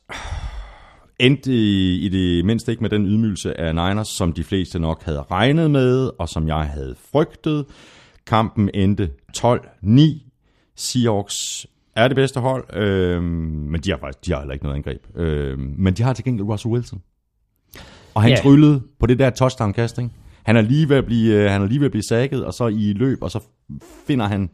endte 1.18 1.52
i, 1.52 1.98
i 2.06 2.08
det 2.08 2.44
mindste 2.44 2.72
ikke 2.72 2.82
med 2.82 2.90
den 2.90 3.06
ydmygelse 3.06 3.60
af 3.60 3.74
Niners, 3.74 4.08
som 4.08 4.32
de 4.32 4.44
fleste 4.44 4.78
nok 4.78 5.02
havde 5.02 5.22
regnet 5.22 5.70
med, 5.70 6.10
og 6.18 6.28
som 6.28 6.48
jeg 6.48 6.60
havde 6.60 6.94
frygtet. 7.12 7.66
Kampen 8.26 8.70
endte 8.74 9.10
12-9. 9.38 10.00
Seahawks 10.76 11.66
er 11.96 12.08
det 12.08 12.14
bedste 12.14 12.40
hold, 12.40 12.76
øh, 12.76 13.22
men 13.22 13.80
de 13.80 13.90
har 13.90 13.98
faktisk 13.98 14.26
de 14.26 14.32
har 14.32 14.38
heller 14.38 14.52
ikke 14.52 14.64
noget 14.64 14.76
angreb. 14.76 15.16
Øh, 15.16 15.58
men 15.58 15.94
de 15.94 16.02
har 16.02 16.12
til 16.12 16.24
gengæld 16.24 16.48
Russell 16.48 16.72
Wilson. 16.72 17.02
Og 18.14 18.22
han 18.22 18.30
yeah. 18.30 18.42
tryllede 18.42 18.82
på 19.00 19.06
det 19.06 19.18
der 19.18 19.30
touchdown-kast, 19.30 19.98
ikke? 19.98 20.10
Han 20.42 20.56
er 20.56 20.60
lige 20.60 20.88
ved 20.88 20.96
at 20.96 21.04
blive, 21.04 21.34
øh, 21.34 21.50
han 21.50 21.62
er 21.62 21.66
lige 21.66 21.80
ved 21.80 21.86
at 21.86 21.90
blive 21.90 22.02
sækket, 22.02 22.44
og 22.44 22.54
så 22.54 22.66
i 22.66 22.92
løb, 22.92 23.22
og 23.22 23.30
så 23.30 23.40
finder 24.06 24.26
han, 24.26 24.50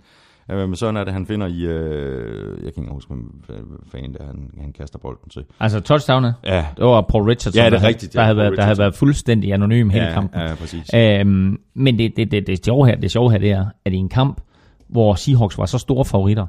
øh, 0.50 0.68
men 0.68 0.76
sådan 0.76 0.96
er 0.96 1.04
det, 1.04 1.12
han 1.12 1.26
finder 1.26 1.46
i, 1.46 1.60
øh, 1.64 2.64
jeg 2.64 2.74
kan 2.74 2.82
ikke 2.82 2.92
huske, 2.92 3.14
hvem 3.14 3.44
fanden 3.92 4.12
det 4.12 4.20
er, 4.20 4.26
han, 4.26 4.50
han 4.60 4.72
kaster 4.72 4.98
bolden 4.98 5.30
til. 5.30 5.44
Altså 5.60 5.80
touchdownet, 5.80 6.34
Ja, 6.44 6.66
det 6.76 6.84
var 6.84 7.00
Paul 7.00 7.22
Richardson, 7.24 7.60
Ja, 7.62 7.70
det 7.70 7.74
er 7.74 7.78
der, 7.80 7.88
rigtigt, 7.88 8.14
ja, 8.14 8.18
der, 8.20 8.24
havde 8.24 8.36
Paul 8.36 8.42
været, 8.44 8.56
der 8.58 8.64
havde 8.64 8.78
været 8.78 8.94
fuldstændig 8.94 9.52
anonym 9.52 9.90
hele 9.90 10.04
ja, 10.04 10.12
kampen. 10.12 10.40
ja, 10.40 10.54
præcis. 10.54 10.90
Øhm, 10.94 11.60
men 11.74 11.98
det, 11.98 12.12
det, 12.16 12.30
det, 12.30 12.46
det, 12.46 12.64
sjove 12.64 12.86
her, 12.86 12.96
det 12.96 13.10
sjove 13.10 13.30
her, 13.30 13.38
det 13.38 13.50
er, 13.50 13.66
at 13.84 13.92
i 13.92 13.96
en 13.96 14.08
kamp, 14.08 14.40
hvor 14.88 15.14
Seahawks 15.14 15.58
var 15.58 15.66
så 15.66 15.78
store 15.78 16.04
favoritter, 16.04 16.46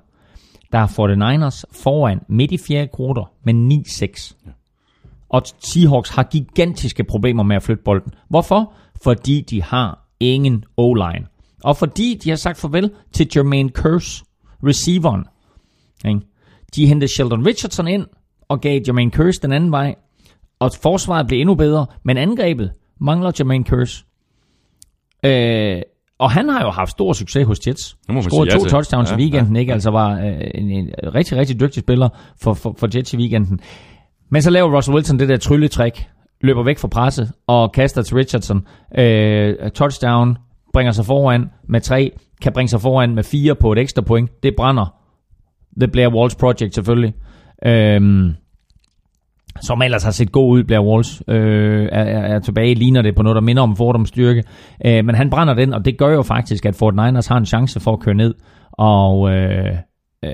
der 0.71 0.77
er 0.79 0.87
49ers 0.87 1.63
foran 1.83 2.19
midt 2.29 2.51
i 2.51 2.57
fjerde 2.67 2.87
kvartal 2.95 3.23
med 3.43 3.53
9-6. 3.85 4.33
Og 5.29 5.41
Seahawks 5.59 6.09
har 6.09 6.23
gigantiske 6.23 7.03
problemer 7.03 7.43
med 7.43 7.55
at 7.55 7.63
flytte 7.63 7.83
bolden. 7.83 8.11
Hvorfor? 8.29 8.73
Fordi 9.03 9.41
de 9.41 9.63
har 9.63 10.07
ingen 10.19 10.63
O-line. 10.77 11.25
Og 11.67 11.77
fordi 11.77 12.19
de 12.23 12.29
har 12.29 12.35
sagt 12.35 12.57
farvel 12.57 12.91
til 13.13 13.27
Jermaine 13.35 13.69
Curse, 13.69 14.23
receiveren. 14.63 15.25
Ikke? 16.05 16.19
De 16.75 16.87
hentede 16.87 17.11
Sheldon 17.11 17.45
Richardson 17.45 17.87
ind 17.87 18.05
og 18.49 18.61
gav 18.61 18.81
Jermaine 18.87 19.11
Curse 19.11 19.41
den 19.41 19.51
anden 19.51 19.71
vej. 19.71 19.95
Og 20.59 20.71
forsvaret 20.81 21.27
blev 21.27 21.39
endnu 21.39 21.55
bedre, 21.55 21.85
men 22.03 22.17
angrebet 22.17 22.71
mangler 23.01 23.31
Jermaine 23.39 23.65
Curse. 23.65 24.05
Øh, 25.25 25.81
og 26.19 26.31
han 26.31 26.49
har 26.49 26.61
jo 26.61 26.69
haft 26.69 26.91
stor 26.91 27.13
succes 27.13 27.47
hos 27.47 27.67
Jets. 27.67 27.97
Scorede 28.21 28.53
ja 28.53 28.59
to 28.59 28.65
touchdowns 28.65 29.11
Ja, 29.11 29.17
i 29.17 29.19
weekenden, 29.19 29.55
ikke? 29.55 29.73
Altså 29.73 29.89
var 29.89 30.11
øh, 30.19 30.41
en, 30.55 30.71
en 30.71 30.89
rigtig, 31.15 31.37
rigtig 31.37 31.59
dygtig 31.59 31.83
spiller 31.83 32.09
for, 32.41 32.53
for, 32.53 32.75
for 32.79 32.89
Jets 32.95 33.13
i 33.13 33.17
weekenden. 33.17 33.59
Men 34.29 34.41
så 34.41 34.49
laver 34.49 34.75
Russell 34.75 34.95
Wilson 34.95 35.19
det 35.19 35.29
der 35.29 35.37
trylletræk, 35.37 36.07
løber 36.41 36.63
væk 36.63 36.77
fra 36.77 36.87
presset 36.87 37.31
og 37.47 37.71
kaster 37.71 38.01
til 38.01 38.15
Richardson. 38.15 38.67
Øh, 38.97 39.71
touchdown, 39.71 40.37
bringer 40.73 40.91
sig 40.91 41.05
foran 41.05 41.49
med 41.67 41.81
tre, 41.81 42.11
kan 42.41 42.53
bringe 42.53 42.69
sig 42.69 42.81
foran 42.81 43.15
med 43.15 43.23
fire 43.23 43.55
på 43.55 43.71
et 43.71 43.79
ekstra 43.79 44.01
point. 44.01 44.43
Det 44.43 44.53
brænder. 44.57 44.93
Det 45.79 45.91
Blair 45.91 46.15
Walsh 46.15 46.37
Project 46.37 46.75
selvfølgelig. 46.75 47.13
Øhm, 47.65 48.33
som 49.61 49.81
ellers 49.81 50.03
har 50.03 50.11
set 50.11 50.31
god 50.31 50.51
ud, 50.51 50.63
Blair 50.63 50.79
Walsh, 50.79 51.21
øh, 51.27 51.89
er, 51.91 52.03
er, 52.03 52.35
er 52.35 52.39
tilbage, 52.39 52.73
ligner 52.73 53.01
det 53.01 53.15
på 53.15 53.23
noget, 53.23 53.35
der 53.35 53.41
minder 53.41 53.63
om 53.63 53.75
Fordums 53.75 54.09
styrke. 54.09 54.43
Øh, 54.85 55.05
men 55.05 55.15
han 55.15 55.29
brænder 55.29 55.53
den, 55.53 55.73
og 55.73 55.85
det 55.85 55.97
gør 55.97 56.09
jo 56.09 56.21
faktisk, 56.21 56.65
at 56.65 56.75
Fort 56.75 56.95
Niners 56.95 57.27
har 57.27 57.37
en 57.37 57.45
chance 57.45 57.79
for 57.79 57.93
at 57.93 57.99
køre 57.99 58.15
ned 58.15 58.33
og, 58.71 59.31
øh, 59.31 59.75
øh, 60.25 60.33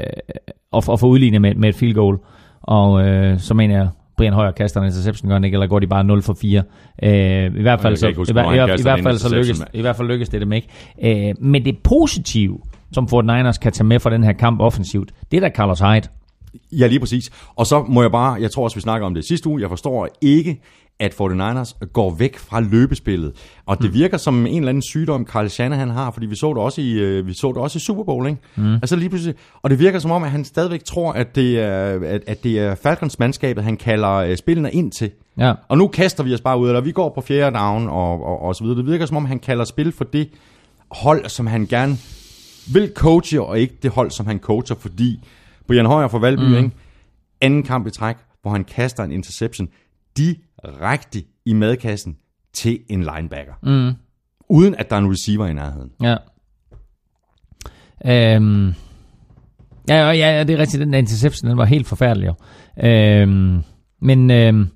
og, 0.71 0.83
og 0.87 0.99
få 0.99 1.07
udlignet 1.07 1.41
med, 1.41 1.55
med 1.55 1.69
et 1.69 1.75
field 1.75 1.93
goal. 1.93 2.17
Og 2.61 3.07
øh, 3.07 3.39
så 3.39 3.53
mener 3.53 3.75
jeg, 3.75 3.87
Brian 4.17 4.33
Højer 4.33 4.51
kaster 4.51 4.79
en 4.81 4.85
interception, 4.85 5.27
gør 5.29 5.35
han 5.35 5.43
ikke, 5.43 5.55
eller 5.55 5.67
går 5.67 5.79
de 5.79 5.87
bare 5.87 6.03
0 6.03 6.21
for 6.21 6.33
4. 6.41 6.63
Øh, 7.03 7.45
I 7.45 7.61
hvert 7.61 7.81
fald, 7.81 7.97
så, 7.97 8.13
huske, 8.17 8.31
i, 8.31 8.33
hver- 8.33 8.51
i, 8.53 8.57
hver- 8.57 8.79
i, 8.79 8.81
hvert 8.81 9.03
fald 9.03 9.17
så 9.17 9.35
lykkes, 9.35 9.59
i 9.73 9.81
hvert 9.81 9.95
fald 9.95 10.07
lykkes 10.07 10.29
det 10.29 10.41
dem 10.41 10.51
ikke. 10.53 10.67
Øh, 11.03 11.33
men 11.39 11.65
det 11.65 11.77
positive, 11.83 12.59
som 12.91 13.07
Fort 13.07 13.25
Niners 13.25 13.57
kan 13.57 13.71
tage 13.71 13.85
med 13.87 13.99
fra 13.99 14.09
den 14.09 14.23
her 14.23 14.33
kamp 14.33 14.59
offensivt, 14.61 15.11
det 15.31 15.37
er 15.37 15.41
da 15.41 15.49
Carlos 15.55 15.79
Hyde. 15.79 16.07
Ja, 16.71 16.87
lige 16.87 16.99
præcis. 16.99 17.31
Og 17.55 17.65
så 17.67 17.83
må 17.89 18.01
jeg 18.01 18.11
bare, 18.11 18.41
jeg 18.41 18.51
tror 18.51 18.63
også, 18.63 18.75
vi 18.75 18.81
snakker 18.81 19.07
om 19.07 19.13
det 19.13 19.25
sidste 19.25 19.49
uge, 19.49 19.61
jeg 19.61 19.69
forstår 19.69 20.07
ikke, 20.21 20.61
at 20.99 21.13
49ers 21.13 21.87
går 21.93 22.15
væk 22.15 22.37
fra 22.37 22.59
løbespillet. 22.59 23.33
Og 23.65 23.81
det 23.81 23.93
virker 23.93 24.17
som 24.17 24.47
en 24.47 24.57
eller 24.57 24.69
anden 24.69 24.81
sygdom, 24.81 25.25
Carl 25.25 25.49
Shanahan 25.49 25.89
har, 25.89 26.11
fordi 26.11 26.25
vi 26.25 26.35
så 26.35 26.49
det 26.49 26.57
også 26.57 26.81
i, 26.81 26.91
øh, 26.91 27.27
vi 27.27 27.33
så 27.33 27.47
det 27.47 27.57
også 27.57 27.77
i 27.77 27.79
Super 27.79 28.03
Bowl, 28.03 28.27
ikke? 28.27 28.41
Mm. 28.55 28.73
Altså 28.73 28.95
lige 28.95 29.09
pludselig, 29.09 29.35
og 29.61 29.69
det 29.69 29.79
virker 29.79 29.99
som 29.99 30.11
om, 30.11 30.23
at 30.23 30.31
han 30.31 30.45
stadigvæk 30.45 30.83
tror, 30.83 31.13
at 31.13 31.35
det 31.35 31.59
er, 31.59 31.99
at, 32.05 32.21
at 32.27 32.43
det 32.43 32.59
er 32.59 32.75
Falcons 32.75 33.19
mandskabet, 33.19 33.63
han 33.63 33.77
kalder 33.77 34.11
øh, 34.11 34.37
spillene 34.37 34.71
ind 34.71 34.91
til. 34.91 35.11
Ja. 35.37 35.53
Og 35.67 35.77
nu 35.77 35.87
kaster 35.87 36.23
vi 36.23 36.33
os 36.33 36.41
bare 36.41 36.59
ud, 36.59 36.67
eller 36.67 36.81
vi 36.81 36.91
går 36.91 37.11
på 37.15 37.21
fjerde 37.21 37.57
down 37.57 37.89
og, 37.89 38.23
og, 38.23 38.41
og 38.41 38.55
så 38.55 38.63
videre. 38.63 38.77
Det 38.77 38.85
virker 38.85 39.05
som 39.05 39.17
om, 39.17 39.25
han 39.25 39.39
kalder 39.39 39.65
spil 39.65 39.91
for 39.91 40.03
det 40.03 40.29
hold, 40.91 41.29
som 41.29 41.47
han 41.47 41.65
gerne 41.65 41.97
vil 42.73 42.91
coache, 42.95 43.41
og 43.41 43.59
ikke 43.59 43.75
det 43.83 43.91
hold, 43.91 44.11
som 44.11 44.25
han 44.27 44.39
coacher, 44.39 44.75
fordi 44.75 45.19
Brian 45.67 45.85
Højer 45.85 46.07
fra 46.07 46.19
Valby, 46.19 46.41
mm. 46.41 46.55
ikke? 46.55 46.71
anden 47.41 47.63
kamp 47.63 47.87
i 47.87 47.91
træk, 47.91 48.15
hvor 48.41 48.51
han 48.51 48.63
kaster 48.63 49.03
en 49.03 49.11
interception 49.11 49.67
direkte 50.65 51.23
i 51.45 51.53
madkassen 51.53 52.15
til 52.53 52.79
en 52.89 52.99
linebacker. 52.99 53.53
Mm. 53.63 53.93
Uden 54.49 54.75
at 54.75 54.89
der 54.89 54.95
er 54.95 54.99
en 54.99 55.11
receiver 55.11 55.47
i 55.47 55.53
nærheden. 55.53 55.89
Ja. 56.01 56.15
Øhm. 58.05 58.73
Ja, 59.89 59.95
ja, 59.95 60.11
ja, 60.11 60.43
det 60.43 60.53
er 60.53 60.57
rigtigt. 60.57 60.81
Den 60.81 60.93
der 60.93 60.99
interception, 60.99 61.49
den 61.49 61.57
var 61.57 61.65
helt 61.65 61.87
forfærdelig 61.87 62.27
jo. 62.27 62.33
Øhm. 62.87 63.61
Men, 64.01 64.31
øhm. 64.31 64.67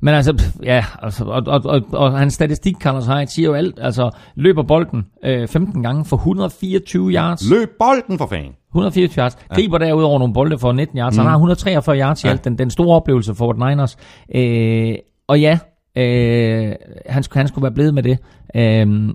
Men 0.00 0.14
altså, 0.14 0.42
ja, 0.62 0.84
altså, 1.02 1.24
og, 1.24 1.42
og, 1.46 1.60
og, 1.64 1.82
og 1.92 2.18
hans 2.18 2.34
statistik, 2.34 2.74
Carlos 2.80 3.06
Hyde, 3.06 3.26
siger 3.26 3.48
jo 3.48 3.54
alt. 3.54 3.78
Altså, 3.82 4.10
løber 4.34 4.62
bolden 4.62 5.06
øh, 5.24 5.48
15 5.48 5.82
gange 5.82 6.04
for 6.04 6.16
124 6.16 7.10
yards. 7.12 7.50
Løb 7.50 7.68
bolden 7.78 8.18
for 8.18 8.26
fanden! 8.26 8.52
124 8.70 9.22
yards. 9.22 9.34
Griber 9.54 9.78
derudover 9.78 10.18
nogle 10.18 10.34
bolde 10.34 10.58
for 10.58 10.72
19 10.72 10.98
yards. 10.98 11.14
Mm. 11.16 11.18
Han 11.18 11.26
har 11.26 11.34
143 11.36 11.98
yards 12.00 12.24
i 12.24 12.26
Ja. 12.26 12.32
alt. 12.32 12.44
Den, 12.44 12.58
den 12.58 12.70
store 12.70 12.96
oplevelse 12.96 13.34
for 13.34 13.44
Fort 13.46 13.56
Niners. 13.58 13.96
Øh, 14.34 14.94
og 15.26 15.40
ja, 15.40 15.58
øh, 15.96 16.74
han, 17.06 17.22
skulle, 17.22 17.40
han 17.40 17.48
skulle 17.48 17.62
være 17.62 17.74
blevet 17.74 17.94
med 17.94 18.02
det. 18.02 18.18
Øh, 18.54 19.14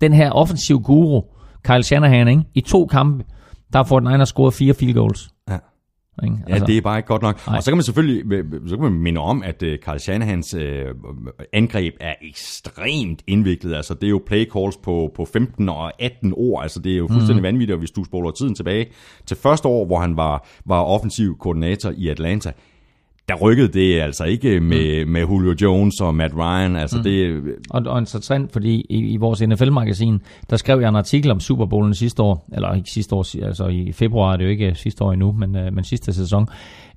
den 0.00 0.12
her 0.12 0.30
offensiv 0.30 0.80
guru, 0.80 1.22
Kyle 1.64 1.82
Shanahan, 1.82 2.28
ikke? 2.28 2.42
i 2.54 2.60
to 2.60 2.86
kampe, 2.86 3.24
der 3.72 3.78
har 3.78 3.84
Fort 3.84 4.02
Niners 4.02 4.28
scoret 4.28 4.54
fire 4.54 4.74
field 4.74 4.94
goals. 4.94 5.30
Ja. 5.50 5.58
Ikke? 6.24 6.36
Ja, 6.48 6.58
det 6.58 6.76
er 6.76 6.80
bare 6.80 6.98
ikke 6.98 7.06
godt 7.06 7.22
nok. 7.22 7.46
Nej. 7.46 7.56
Og 7.56 7.62
så 7.62 7.70
kan 7.70 7.76
man 7.76 7.84
selvfølgelig 7.84 8.44
så 8.66 8.76
kan 8.76 8.82
man 8.82 8.92
minde 8.92 9.20
om, 9.20 9.42
at 9.42 9.62
uh, 9.62 9.68
Carl 9.84 9.98
Shanahans 9.98 10.54
uh, 10.54 10.62
angreb 11.52 11.94
er 12.00 12.14
ekstremt 12.22 13.22
indviklet. 13.26 13.74
Altså, 13.74 13.94
det 13.94 14.04
er 14.04 14.10
jo 14.10 14.22
play 14.26 14.50
calls 14.50 14.76
på, 14.76 15.10
på 15.16 15.24
15 15.24 15.68
og 15.68 16.02
18 16.02 16.34
år. 16.36 16.60
Altså, 16.60 16.80
det 16.80 16.92
er 16.92 16.96
jo 16.96 17.08
fuldstændig 17.08 17.40
mm. 17.40 17.42
vanvittigt, 17.42 17.78
hvis 17.78 17.90
du 17.90 18.04
spoler 18.04 18.30
tiden 18.30 18.54
tilbage 18.54 18.86
til 19.26 19.36
første 19.36 19.68
år, 19.68 19.86
hvor 19.86 19.98
han 19.98 20.16
var, 20.16 20.48
var 20.66 20.82
offensiv 20.82 21.38
koordinator 21.38 21.92
i 21.96 22.08
Atlanta. 22.08 22.52
Der 23.28 23.34
rykkede 23.34 23.68
det 23.68 24.00
altså 24.00 24.24
ikke 24.24 24.60
med, 24.60 25.04
mm. 25.04 25.10
med 25.10 25.20
Julio 25.20 25.54
Jones 25.62 26.00
og 26.00 26.14
Matt 26.14 26.34
Ryan. 26.36 26.76
Altså, 26.76 26.96
mm. 26.96 27.02
det, 27.02 27.42
Og, 27.70 27.82
og 27.86 27.98
interessant, 27.98 28.52
fordi 28.52 28.86
i, 28.90 28.98
i 28.98 29.16
vores 29.16 29.42
NFL-magasin, 29.42 30.20
der 30.50 30.56
skrev 30.56 30.80
jeg 30.80 30.88
en 30.88 30.96
artikel 30.96 31.30
om 31.30 31.40
Super 31.40 31.66
Bowlen 31.66 31.94
sidste 31.94 32.22
år, 32.22 32.48
eller 32.52 32.74
ikke 32.74 32.90
sidste 32.90 33.14
år, 33.14 33.44
altså 33.46 33.66
i 33.66 33.92
februar, 33.92 34.36
det 34.36 34.42
er 34.42 34.46
jo 34.46 34.50
ikke 34.50 34.74
sidste 34.74 35.04
år 35.04 35.12
endnu, 35.12 35.32
men, 35.32 35.56
øh, 35.56 35.72
men 35.74 35.84
sidste 35.84 36.12
sæson, 36.12 36.48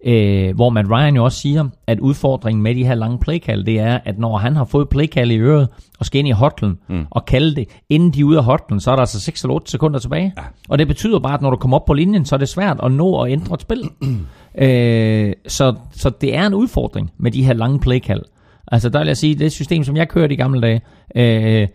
øh, 0.05 0.55
hvor 0.55 0.69
Matt 0.69 0.89
Ryan 0.89 1.15
jo 1.15 1.23
også 1.23 1.39
siger, 1.39 1.69
at 1.87 1.99
udfordringen 1.99 2.63
med 2.63 2.75
de 2.75 2.85
her 2.85 2.95
lange 2.95 3.19
playkald, 3.19 3.63
det 3.63 3.79
er, 3.79 3.99
at 4.05 4.19
når 4.19 4.37
han 4.37 4.55
har 4.55 4.65
fået 4.65 4.89
playkald 4.89 5.31
i 5.31 5.37
øret, 5.37 5.67
og 5.99 6.05
skal 6.05 6.19
ind 6.19 6.27
i 6.27 6.31
hotlen, 6.31 6.77
mm. 6.89 7.05
og 7.09 7.25
kalde 7.25 7.55
det, 7.55 7.67
inden 7.89 8.11
de 8.11 8.19
er 8.19 8.23
ude 8.23 8.37
af 8.37 8.43
hotlen, 8.43 8.79
så 8.79 8.91
er 8.91 8.95
der 8.95 9.01
altså 9.01 9.19
6 9.19 9.43
eller 9.43 9.55
8 9.55 9.71
sekunder 9.71 9.99
tilbage. 9.99 10.33
Ja. 10.37 10.43
Og 10.69 10.79
det 10.79 10.87
betyder 10.87 11.19
bare, 11.19 11.33
at 11.33 11.41
når 11.41 11.49
du 11.49 11.57
kommer 11.57 11.77
op 11.77 11.85
på 11.85 11.93
linjen, 11.93 12.25
så 12.25 12.35
er 12.35 12.39
det 12.39 12.49
svært 12.49 12.79
at 12.83 12.91
nå 12.91 13.21
at 13.21 13.31
ændre 13.31 13.53
et 13.53 13.61
spil. 13.61 13.89
øh, 14.65 15.33
så, 15.47 15.75
så 15.91 16.09
det 16.21 16.35
er 16.35 16.47
en 16.47 16.53
udfordring 16.53 17.11
med 17.17 17.31
de 17.31 17.45
her 17.45 17.53
lange 17.53 17.79
playkald. 17.79 18.21
Altså 18.67 18.89
der 18.89 18.99
vil 18.99 19.07
jeg 19.07 19.17
sige, 19.17 19.35
det 19.35 19.51
system, 19.51 19.83
som 19.83 19.97
jeg 19.97 20.09
kørte 20.09 20.33
i 20.33 20.37
gamle 20.37 20.61
dage, 20.61 20.81
øh, 21.15 21.67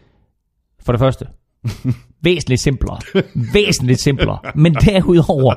for 0.83 0.93
det 0.93 0.99
første, 0.99 1.27
væsentligt 2.23 2.61
simplere. 2.61 2.99
væsentligt 3.55 4.01
simplere. 4.01 4.39
Men 4.55 4.75
derudover, 4.75 5.55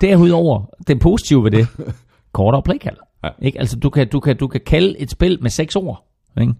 derudover, 0.00 0.64
den 0.88 0.98
positive 0.98 1.44
ved 1.44 1.50
det, 1.50 1.66
kortere 2.32 2.62
playkald. 2.62 2.96
Ja. 3.24 3.28
Ikke? 3.42 3.58
Altså 3.60 3.76
du 3.76 3.90
kan, 3.90 4.08
du, 4.08 4.20
kan, 4.20 4.36
du 4.36 4.46
kan 4.46 4.60
kalde 4.66 4.98
et 4.98 5.10
spil 5.10 5.38
med 5.40 5.50
seks 5.50 5.76
ord. 5.76 6.04
Ikke? 6.40 6.54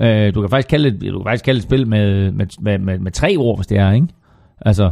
Øh, 0.00 0.34
du, 0.34 0.40
kan 0.40 0.50
faktisk 0.50 0.68
kalde 0.68 0.88
et, 0.88 1.12
du 1.12 1.18
kan 1.18 1.30
faktisk 1.30 1.44
kalde 1.44 1.58
et 1.58 1.62
spil 1.62 1.86
med, 1.88 2.32
med, 2.32 2.46
med, 2.60 2.78
med, 2.78 2.98
med 2.98 3.12
tre 3.12 3.36
ord, 3.38 3.58
hvis 3.58 3.66
det 3.66 3.78
er. 3.78 3.92
Ikke? 3.92 4.06
Altså, 4.60 4.90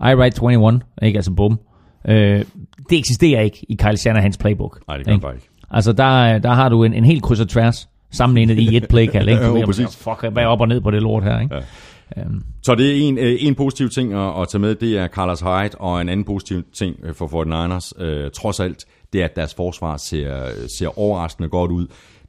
I 0.00 0.14
write 0.14 0.42
21, 0.42 0.80
ikke? 1.02 1.18
Altså 1.18 1.32
bum. 1.32 1.60
Øh, 2.08 2.44
det 2.90 2.98
eksisterer 2.98 3.40
ikke 3.40 3.66
i 3.68 3.74
Kyle 3.74 3.96
Shanahans 3.96 4.38
playbook. 4.38 4.80
nej, 4.88 4.96
det 4.96 5.06
kan 5.06 5.14
ikke? 5.14 5.48
Altså, 5.70 5.92
der, 5.92 6.38
der 6.38 6.50
har 6.50 6.68
du 6.68 6.84
en, 6.84 6.94
en 6.94 7.04
helt 7.04 7.22
kryds 7.22 7.40
og 7.40 7.48
tværs 7.48 7.88
sammenlignet 8.10 8.58
i 8.58 8.76
et 8.76 8.88
playkald, 8.88 9.28
ikke? 9.32 9.46
Du 9.46 9.54
ved, 9.54 9.64
præcis. 9.64 9.96
Fuck, 9.96 10.32
hvad 10.32 10.42
er 10.42 10.46
op 10.46 10.60
og 10.60 10.68
ned 10.68 10.80
på 10.80 10.90
det 10.90 11.02
lort 11.02 11.24
her, 11.24 11.40
ikke? 11.40 11.54
Ja. 11.54 11.60
Øhm, 12.16 12.42
Så 12.62 12.74
det 12.74 12.90
er 12.90 13.08
en, 13.08 13.18
øh, 13.18 13.36
en 13.40 13.54
positiv 13.54 13.88
ting 13.88 14.12
at, 14.12 14.40
at 14.42 14.48
tage 14.48 14.60
med, 14.60 14.74
det 14.74 14.98
er 14.98 15.08
Carlos 15.08 15.40
Hyde, 15.40 15.78
og 15.78 16.00
en 16.00 16.08
anden 16.08 16.24
positiv 16.24 16.62
ting 16.72 16.96
øh, 17.02 17.14
for 17.14 17.26
49ers, 17.26 18.02
øh, 18.04 18.30
trods 18.30 18.60
alt, 18.60 18.84
det 19.12 19.20
er, 19.20 19.24
at 19.24 19.36
deres 19.36 19.54
forsvar 19.54 19.96
ser, 19.96 20.50
ser 20.78 20.98
overraskende 20.98 21.48
godt 21.48 21.70
ud. 21.70 21.86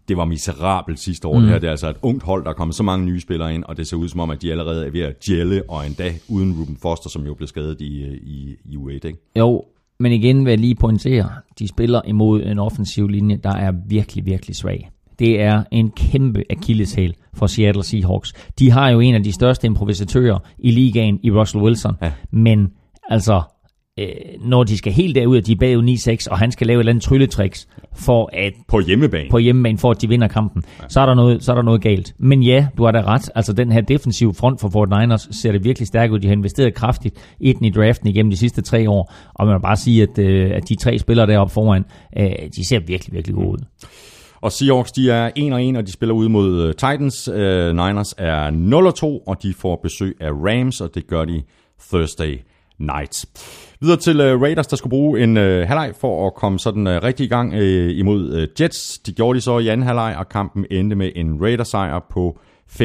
Det 0.08 0.18
var 0.18 0.26
miserabelt 0.26 1.00
sidste 1.00 1.28
år, 1.28 1.38
mm. 1.38 1.42
det 1.42 1.52
her. 1.52 1.60
Det 1.60 1.68
er 1.68 1.72
altså 1.72 1.90
et 1.90 1.96
ungt 2.02 2.24
hold, 2.24 2.44
der 2.44 2.50
er 2.50 2.54
kommet 2.54 2.76
så 2.76 2.84
mange 2.84 3.06
nye 3.06 3.20
spillere 3.20 3.54
ind, 3.54 3.64
og 3.64 3.78
det 3.78 3.88
ser 3.88 3.98
ud 3.98 4.08
som 4.08 4.20
om, 4.20 4.30
at 4.30 4.42
de 4.42 4.52
allerede 4.52 4.86
er 4.86 4.90
ved 4.92 5.02
at 5.02 5.20
gelle, 5.20 5.64
og 5.70 5.86
endda 5.86 6.14
uden 6.28 6.54
Ruben 6.60 6.78
Foster, 6.82 7.10
som 7.10 7.26
jo 7.26 7.34
blev 7.34 7.48
skadet 7.48 7.82
i, 7.82 8.04
i, 8.08 8.56
i 8.66 8.76
U8, 8.76 8.92
ikke? 8.92 9.18
jo, 9.36 9.66
men 10.00 10.12
igen 10.12 10.46
vil 10.46 10.52
jeg 10.52 10.60
lige 10.60 10.76
pointere, 10.76 11.30
de 11.60 11.68
spiller 11.68 12.02
imod 12.06 12.44
en 12.44 12.60
offensiv 12.60 13.08
linje, 13.08 13.40
der 13.44 13.56
er 13.56 13.74
virkelig, 13.88 14.26
virkelig 14.26 14.56
svag. 14.56 14.90
Det 15.20 15.42
er 15.42 15.64
en 15.72 15.92
kæmpe 15.92 16.44
akilleshæl 16.50 17.14
for 17.34 17.48
Seattle 17.48 17.84
Seahawks. 17.84 18.34
De 18.60 18.72
har 18.72 18.90
jo 18.90 19.00
en 19.00 19.16
af 19.16 19.24
de 19.24 19.32
største 19.32 19.68
improvisatører 19.68 20.40
i 20.60 20.72
ligaen 20.72 21.20
i 21.24 21.32
Russell 21.32 21.64
Wilson. 21.64 21.96
Ja. 22.02 22.12
Men 22.32 22.68
altså, 23.10 23.42
øh, 24.00 24.08
når 24.42 24.64
de 24.64 24.78
skal 24.78 24.94
helt 24.94 25.16
derud, 25.16 25.38
at 25.38 25.48
de 25.48 25.52
er 25.52 25.56
bagud 25.56 25.84
9-6, 25.84 26.28
og 26.32 26.38
han 26.40 26.52
skal 26.52 26.68
lave 26.68 26.78
et 26.78 26.80
eller 26.80 26.92
andet 26.92 27.04
trylletricks 27.04 27.68
for 27.96 28.30
at 28.34 28.54
På 28.68 28.80
hjemmebane. 28.80 29.30
på 29.30 29.38
hjemmebane 29.38 29.78
for, 29.78 29.92
at 29.92 30.02
de 30.02 30.08
vinder 30.10 30.28
kampen, 30.28 30.64
ja. 30.82 30.86
så, 30.90 31.00
er 31.02 31.06
der 31.06 31.14
noget, 31.14 31.44
så 31.44 31.52
er 31.52 31.56
der 31.56 31.62
noget 31.64 31.82
galt. 31.82 32.14
Men 32.20 32.44
ja, 32.44 32.68
du 32.78 32.84
har 32.86 32.92
da 32.92 33.02
ret. 33.02 33.30
Altså 33.36 33.54
den 33.54 33.72
her 33.72 33.82
defensive 33.82 34.34
front 34.34 34.62
for 34.62 34.70
Fort 34.70 34.90
Niners 34.90 35.28
ser 35.32 35.52
det 35.52 35.64
virkelig 35.64 35.88
stærkt 35.88 36.14
ud. 36.14 36.20
De 36.20 36.28
har 36.28 36.36
investeret 36.36 36.74
kraftigt 36.74 37.36
i 37.40 37.54
den 37.54 37.66
i 37.66 37.70
draften 37.70 38.08
igennem 38.08 38.30
de 38.32 38.38
sidste 38.38 38.62
tre 38.62 38.90
år. 38.90 39.14
Og 39.36 39.46
man 39.48 39.56
må 39.56 39.60
bare 39.60 39.76
sige, 39.78 40.04
at, 40.04 40.20
øh, 40.20 40.52
at 40.54 40.70
de 40.70 40.76
tre 40.76 41.00
spillere 41.00 41.28
deroppe 41.28 41.54
foran, 41.54 41.86
øh, 42.18 42.32
de 42.56 42.68
ser 42.68 42.80
virkelig, 42.80 43.14
virkelig 43.14 43.36
gode 43.36 43.48
ud. 43.50 43.58
Og 44.42 44.52
Seahawks, 44.52 44.92
de 44.92 45.12
er 45.12 45.32
1 45.36 45.54
og 45.54 45.64
1, 45.64 45.78
og 45.78 45.88
de 45.88 45.92
spiller 45.92 46.16
ud 46.16 46.30
mod 46.30 46.62
øh, 46.62 46.74
Titans. 46.74 47.28
Uh, 47.28 47.36
Niners 47.36 48.16
er 48.18 48.50
0 48.50 48.88
og 48.88 48.96
2, 48.96 49.18
og 49.18 49.44
de 49.44 49.54
får 49.54 49.80
besøg 49.84 50.18
af 50.20 50.32
Rams, 50.32 50.82
og 50.82 50.96
det 50.96 51.08
gør 51.08 51.26
de 51.26 51.44
Thursday 51.90 52.40
night. 52.80 53.26
Videre 53.82 53.98
til 53.98 54.34
uh, 54.34 54.42
Raiders, 54.42 54.68
der 54.68 54.76
skulle 54.76 54.92
bruge 54.92 55.24
en 55.24 55.38
uh, 55.38 55.44
halvleg 55.44 55.94
for 56.00 56.28
at 56.28 56.34
komme 56.34 56.60
sådan 56.60 56.88
uh, 56.88 56.94
rigtig 56.94 57.26
i 57.26 57.30
gang 57.30 57.54
uh, 57.54 57.60
imod 57.98 58.34
uh, 58.34 58.62
Jets. 58.62 59.00
De 59.00 59.12
gjorde 59.12 59.38
de 59.38 59.42
så 59.42 59.58
i 59.58 59.68
anden 59.68 59.88
halvleg, 59.88 60.16
og 60.18 60.30
kampen 60.30 60.66
endte 60.72 60.96
med 60.96 61.12
en 61.16 61.42
Raiders-sejr 61.42 62.00
på 62.12 62.40
45-20. 62.70 62.80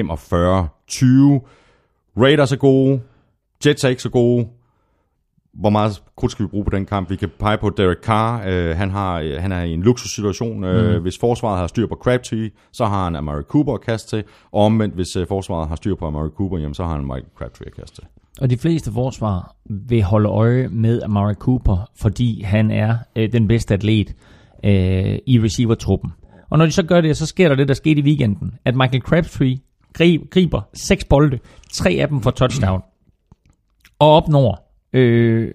Raiders 2.16 2.52
er 2.52 2.56
gode, 2.56 3.01
Jets 3.66 3.85
er 3.85 3.89
ikke 3.89 4.02
så 4.02 4.10
gode. 4.10 4.47
Hvor 5.55 5.70
meget 5.70 6.02
krudt 6.16 6.32
skal 6.32 6.44
vi 6.44 6.48
bruge 6.48 6.64
på 6.64 6.70
den 6.70 6.86
kamp? 6.86 7.10
Vi 7.10 7.16
kan 7.16 7.31
pege 7.39 7.59
på 7.59 7.70
Derek 7.70 7.98
Carr. 8.02 8.39
Uh, 8.39 8.76
han, 8.76 8.90
har, 8.90 9.22
uh, 9.22 9.31
han 9.39 9.52
er 9.52 9.62
i 9.62 9.72
en 9.72 9.82
luksussituation. 9.82 10.64
Uh, 10.64 10.94
mm. 10.94 11.02
Hvis 11.02 11.18
forsvaret 11.18 11.59
har 11.59 11.66
styr 11.66 11.86
på 11.86 11.98
Crabtree, 12.02 12.51
så 12.72 12.85
har 12.85 13.05
han 13.05 13.16
Amari 13.16 13.43
Cooper 13.43 13.74
at 13.74 13.81
kaste 13.81 14.16
til. 14.16 14.24
Og 14.52 14.64
omvendt, 14.64 14.94
hvis 14.94 15.16
uh, 15.16 15.26
forsvaret 15.28 15.68
har 15.68 15.76
styr 15.76 15.94
på 15.94 16.06
Amari 16.06 16.31
Cooper, 16.36 16.59
jamen, 16.59 16.74
så 16.74 16.85
har 16.85 16.94
han 16.94 17.05
Michael 17.05 17.24
Crabtree 17.39 17.66
at 17.66 17.74
kaste 17.76 17.97
til. 17.97 18.05
Og 18.40 18.51
de 18.51 18.59
fleste 18.59 18.93
forsvar 18.93 19.56
vil 19.64 20.02
holde 20.02 20.28
øje 20.28 20.68
med 20.68 21.02
Amari 21.02 21.35
Cooper, 21.35 21.90
fordi 21.97 22.43
han 22.43 22.70
er 22.70 22.97
øh, 23.16 23.32
den 23.32 23.48
bedste 23.48 23.74
atlet 23.74 24.14
øh, 24.64 25.18
i 25.26 25.40
receiver-truppen. 25.40 26.12
Og 26.51 26.59
når 26.59 26.66
de 26.66 26.72
så 26.72 26.82
gør 26.82 27.01
det, 27.01 27.16
så 27.16 27.26
sker 27.26 27.48
der 27.48 27.56
det, 27.56 27.68
der 27.68 27.74
skete 27.74 28.01
i 28.01 28.05
weekenden, 28.05 28.55
at 28.64 28.74
Michael 28.76 29.02
Crabtree 29.02 29.59
grib, 29.93 30.31
griber 30.31 30.60
seks 30.74 31.05
bolde, 31.05 31.39
tre 31.72 31.90
af 31.90 32.09
dem 32.09 32.20
for 32.20 32.31
touchdown, 32.31 32.82
og 33.98 34.12
opnår 34.12 34.74
øh, 34.95 35.51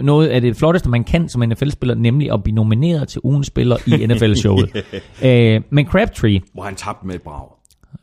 noget 0.00 0.28
af 0.28 0.40
det 0.40 0.56
flotteste, 0.56 0.90
man 0.90 1.04
kan 1.04 1.28
som 1.28 1.42
NFL-spiller, 1.48 1.94
nemlig 1.94 2.32
at 2.32 2.42
blive 2.42 2.54
nomineret 2.54 3.08
til 3.08 3.20
ugens 3.24 3.46
spiller 3.46 3.76
i 3.86 3.90
NFL-showet. 4.06 4.84
øh, 5.24 5.62
men 5.70 5.86
Crabtree, 5.86 6.40
Hvor 6.52 6.62
han 6.62 6.74
tabte 6.74 7.06
med 7.06 7.14
et 7.14 7.22
brag. 7.22 7.48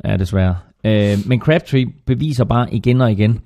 Ja, 0.06 0.18
desværre. 0.18 0.56
Øh, 0.86 1.18
men 1.26 1.40
Crabtree 1.40 1.86
beviser 2.06 2.44
bare 2.44 2.74
igen 2.74 3.02
og 3.02 3.12
igen, 3.12 3.40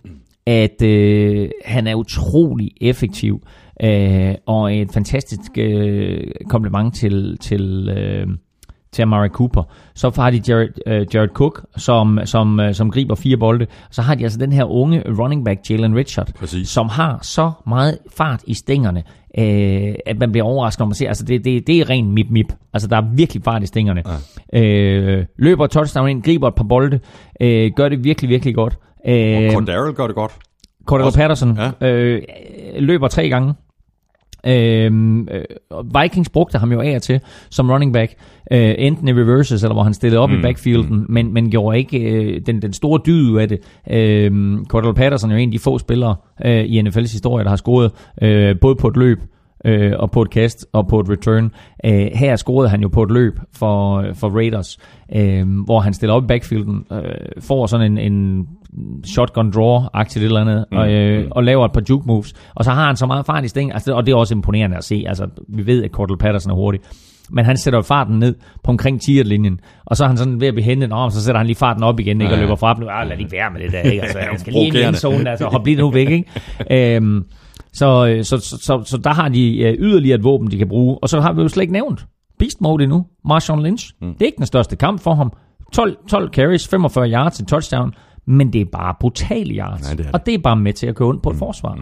at 0.45 0.82
øh, 0.82 1.49
han 1.66 1.88
er 1.88 1.95
utrolig 1.95 2.72
effektiv, 2.82 3.48
øh, 3.84 4.36
og 4.45 4.76
et 4.78 4.91
fantastisk 4.94 5.52
øh, 5.57 6.24
kompliment 6.49 6.95
til, 6.95 7.38
til, 7.41 7.90
øh, 7.90 8.28
til 8.95 9.01
Amari 9.01 9.30
Cooper. 9.30 9.63
Så 9.95 10.11
har 10.15 10.30
de 10.30 10.41
Jared, 10.47 10.67
øh, 10.88 11.05
Jared 11.13 11.30
Cook, 11.30 11.65
som, 11.77 12.19
som, 12.26 12.59
øh, 12.59 12.73
som 12.73 12.91
griber 12.91 13.15
fire 13.15 13.38
bolde. 13.38 13.67
Så 13.91 14.01
har 14.01 14.15
de 14.15 14.23
altså 14.23 14.39
den 14.39 14.51
her 14.51 14.63
unge 14.63 15.03
running 15.19 15.45
back, 15.45 15.59
Jalen 15.69 15.95
Richard, 15.95 16.30
Præcis. 16.39 16.69
som 16.69 16.89
har 16.89 17.19
så 17.22 17.51
meget 17.67 17.97
fart 18.17 18.41
i 18.47 18.53
stængerne, 18.53 19.03
øh, 19.38 19.95
at 20.05 20.19
man 20.19 20.31
bliver 20.31 20.45
overrasket, 20.45 20.80
når 20.80 20.85
man 20.85 20.95
ser, 20.95 21.07
altså 21.07 21.26
det, 21.26 21.45
det, 21.45 21.67
det 21.67 21.80
er 21.80 21.89
ren 21.89 22.11
mip-mip. 22.11 22.53
Altså 22.73 22.88
der 22.88 22.97
er 22.97 23.03
virkelig 23.15 23.43
fart 23.43 23.63
i 23.63 23.65
stængerne. 23.65 24.03
Øh, 24.53 25.26
løber 25.38 25.67
touchdown 25.67 26.09
ind, 26.09 26.23
griber 26.23 26.47
et 26.47 26.55
par 26.55 26.63
bolde, 26.63 26.99
øh, 27.41 27.72
gør 27.76 27.89
det 27.89 28.03
virkelig, 28.03 28.30
virkelig 28.30 28.55
godt. 28.55 28.77
Øh, 29.07 29.45
Og 29.45 29.51
Cordero 29.53 29.93
gør 29.95 30.07
det 30.07 30.15
godt. 30.15 30.31
Cordero 30.85 31.09
Patterson 31.09 31.57
ja. 31.81 31.88
øh, 31.89 32.22
løber 32.80 33.07
tre 33.07 33.30
gange. 33.30 33.53
Øhm, 34.47 35.27
øh, 35.31 35.43
Vikings 36.01 36.30
brugte 36.30 36.57
ham 36.57 36.72
jo 36.72 36.81
af 36.81 36.95
og 36.95 37.01
til 37.01 37.19
som 37.49 37.72
running 37.72 37.93
back, 37.93 38.13
øh, 38.51 38.76
enten 38.77 39.07
i 39.07 39.11
reverses, 39.13 39.63
eller 39.63 39.73
hvor 39.73 39.84
han 39.84 39.93
stillede 39.93 40.22
op 40.22 40.30
mm, 40.30 40.39
i 40.39 40.41
backfielden, 40.41 40.99
mm. 40.99 41.05
men, 41.09 41.34
men 41.34 41.51
gjorde 41.51 41.77
ikke 41.77 41.99
øh, 41.99 42.41
den, 42.45 42.61
den 42.61 42.73
store 42.73 42.99
dyd 43.05 43.38
af 43.38 43.49
det. 43.49 43.59
Øh, 43.91 44.57
Cordell 44.67 44.93
Patterson 44.93 45.31
er 45.31 45.35
jo 45.35 45.41
en 45.41 45.49
af 45.49 45.51
de 45.51 45.59
få 45.59 45.77
spillere 45.77 46.15
øh, 46.45 46.65
i 46.65 46.81
NFL's 46.81 47.11
historie, 47.11 47.43
der 47.43 47.49
har 47.49 47.57
scoret 47.57 47.91
øh, 48.22 48.55
både 48.61 48.76
på 48.76 48.88
et 48.88 48.97
løb, 48.97 49.19
øh, 49.65 49.93
og 49.99 50.11
på 50.11 50.22
et 50.22 50.30
kast 50.30 50.65
og 50.73 50.88
på 50.88 50.99
et 50.99 51.09
return. 51.09 51.51
Øh, 51.85 52.07
her 52.13 52.35
scorede 52.35 52.69
han 52.69 52.81
jo 52.81 52.88
på 52.88 53.03
et 53.03 53.11
løb 53.11 53.39
for, 53.53 54.05
for 54.13 54.30
Raiders, 54.30 54.77
øh, 55.15 55.63
hvor 55.65 55.80
han 55.80 55.93
stiller 55.93 56.13
op 56.13 56.23
i 56.23 56.27
backfielden, 56.27 56.85
øh, 56.91 57.01
får 57.39 57.65
sådan 57.65 57.91
en, 57.91 58.13
en 58.13 58.47
shotgun 59.06 59.49
draw-agtigt 59.49 60.23
eller 60.23 60.41
andet, 60.41 60.65
mm. 60.72 60.77
og, 60.77 60.91
øh, 60.91 61.27
og 61.31 61.43
laver 61.43 61.65
et 61.65 61.72
par 61.72 61.81
juke 61.89 62.07
moves. 62.07 62.34
Og 62.56 62.65
så 62.65 62.72
har 62.72 62.88
han 62.88 62.95
så 62.95 63.06
meget 63.06 63.26
fart 63.26 63.45
i 63.45 63.47
stæng, 63.47 63.73
altså, 63.73 63.93
og 63.93 64.06
det 64.06 64.11
er 64.11 64.15
også 64.15 64.34
imponerende 64.34 64.77
at 64.77 64.84
se. 64.84 65.03
Altså, 65.07 65.27
vi 65.47 65.65
ved, 65.65 65.84
at 65.84 65.91
Cordell 65.91 66.18
Patterson 66.18 66.52
er 66.52 66.56
hurtig. 66.56 66.81
Men 67.30 67.45
han 67.45 67.57
sætter 67.57 67.81
farten 67.81 68.19
ned 68.19 68.35
på 68.64 68.72
omkring 68.72 69.02
10 69.02 69.11
linjen 69.11 69.60
og 69.85 69.97
så 69.97 70.03
er 70.03 70.07
han 70.07 70.18
sådan 70.18 70.41
ved 70.41 70.47
at 70.47 70.53
blive 70.53 70.65
hentet, 70.65 70.91
og 70.91 71.11
så 71.11 71.23
sætter 71.23 71.39
han 71.39 71.45
lige 71.47 71.56
farten 71.56 71.84
op 71.84 71.99
igen, 71.99 72.22
ikke, 72.22 72.34
og 72.34 72.39
løber 72.39 72.56
fra 72.56 72.73
dem. 72.73 72.88
Ah, 72.89 73.07
lad 73.07 73.18
lige 73.18 73.31
være 73.31 73.52
med 73.53 73.61
det 73.61 73.72
der, 73.72 73.80
ikke? 73.80 74.02
Altså, 74.02 74.19
han 74.19 74.39
skal 74.39 74.53
lige 74.53 74.65
ind 74.65 74.76
i 74.76 74.77
Provokerende. 74.77 74.88
endzonen, 74.88 75.27
altså, 75.27 75.45
hop 75.45 75.65
lige 75.65 75.77
nu 75.77 75.91
væk, 75.91 76.10
ikke? 76.10 76.95
øhm, 76.95 77.23
så, 77.73 78.07
øh, 78.07 78.23
så, 78.23 78.38
så, 78.38 78.57
så, 78.61 78.84
så 78.85 78.97
der 78.97 79.14
har 79.14 79.30
de 79.30 79.57
øh, 79.57 79.76
yderligere 79.80 80.18
et 80.18 80.23
våben, 80.23 80.52
de 80.52 80.57
kan 80.57 80.68
bruge. 80.68 80.97
Og 81.02 81.10
så 81.10 81.22
har 81.22 81.34
vi 81.34 81.41
jo 81.41 81.47
slet 81.47 81.61
ikke 81.61 81.73
nævnt 81.73 82.06
Beast 82.39 82.61
Mode 82.61 82.84
endnu. 82.84 83.06
Marshawn 83.26 83.64
Lynch. 83.64 83.91
Mm. 84.02 84.14
Det 84.14 84.22
er 84.22 84.26
ikke 84.26 84.38
den 84.38 84.45
største 84.45 84.76
kamp 84.76 85.02
for 85.02 85.14
ham. 85.15 85.31
12, 85.73 85.97
12 86.10 86.30
carries, 86.34 86.68
45 86.68 87.10
yards 87.11 87.35
til 87.35 87.45
touchdown. 87.45 87.93
Men 88.26 88.53
det 88.53 88.61
er 88.61 88.65
bare 88.65 88.95
brutale 88.99 89.56
yards. 89.56 89.81
Nej, 89.81 89.93
det 89.95 90.06
det. 90.06 90.14
Og 90.14 90.26
det 90.26 90.34
er 90.34 90.38
bare 90.38 90.56
med 90.56 90.73
til 90.73 90.88
at 90.88 90.95
køre 90.95 91.07
ondt 91.07 91.23
på 91.23 91.30
et 91.30 91.38
forsvar. 91.38 91.80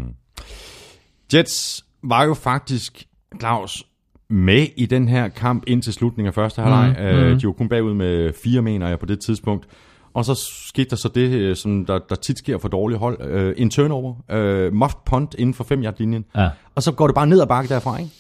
Jets 1.34 1.86
var 2.04 2.24
jo 2.24 2.34
faktisk, 2.34 3.04
Claus, 3.40 3.84
med 4.30 4.68
i 4.78 4.86
den 4.86 5.08
her 5.08 5.28
kamp 5.28 5.64
indtil 5.68 5.94
slutningen 5.94 6.28
af 6.28 6.34
første 6.34 6.62
halvleg. 6.62 6.96
Mm. 7.00 7.06
Øh, 7.06 7.42
de 7.42 7.48
var 7.48 7.54
kun 7.54 7.70
bagud 7.70 7.94
med 7.94 8.34
fire, 8.44 8.62
mener 8.62 8.88
jeg, 8.88 9.00
på 9.00 9.06
det 9.06 9.20
tidspunkt. 9.20 9.68
Og 10.14 10.26
så 10.26 10.36
skete 10.68 10.90
der 10.90 10.96
så 10.96 11.10
det, 11.16 11.30
øh, 11.32 11.56
som 11.56 11.86
der, 11.86 12.00
der 12.10 12.16
tit 12.16 12.38
sker 12.38 12.58
for 12.58 12.68
dårlige 12.68 12.98
hold. 13.00 13.22
Øh, 13.22 13.54
en 13.58 13.70
turnover, 13.70 14.16
øh, 14.32 14.74
muffed 14.74 15.00
punt 15.06 15.36
inden 15.38 15.54
for 15.54 15.64
5 15.64 15.84
yard 15.84 15.96
linjen 16.00 16.26
Ja. 16.36 16.50
Og 16.76 16.84
så 16.84 16.92
går 16.92 17.08
det 17.08 17.16
bare 17.16 17.28
ned 17.28 17.42
ad 17.42 17.48
bakke 17.48 17.74
derfra, 17.74 17.98
ikke? 17.98 18.12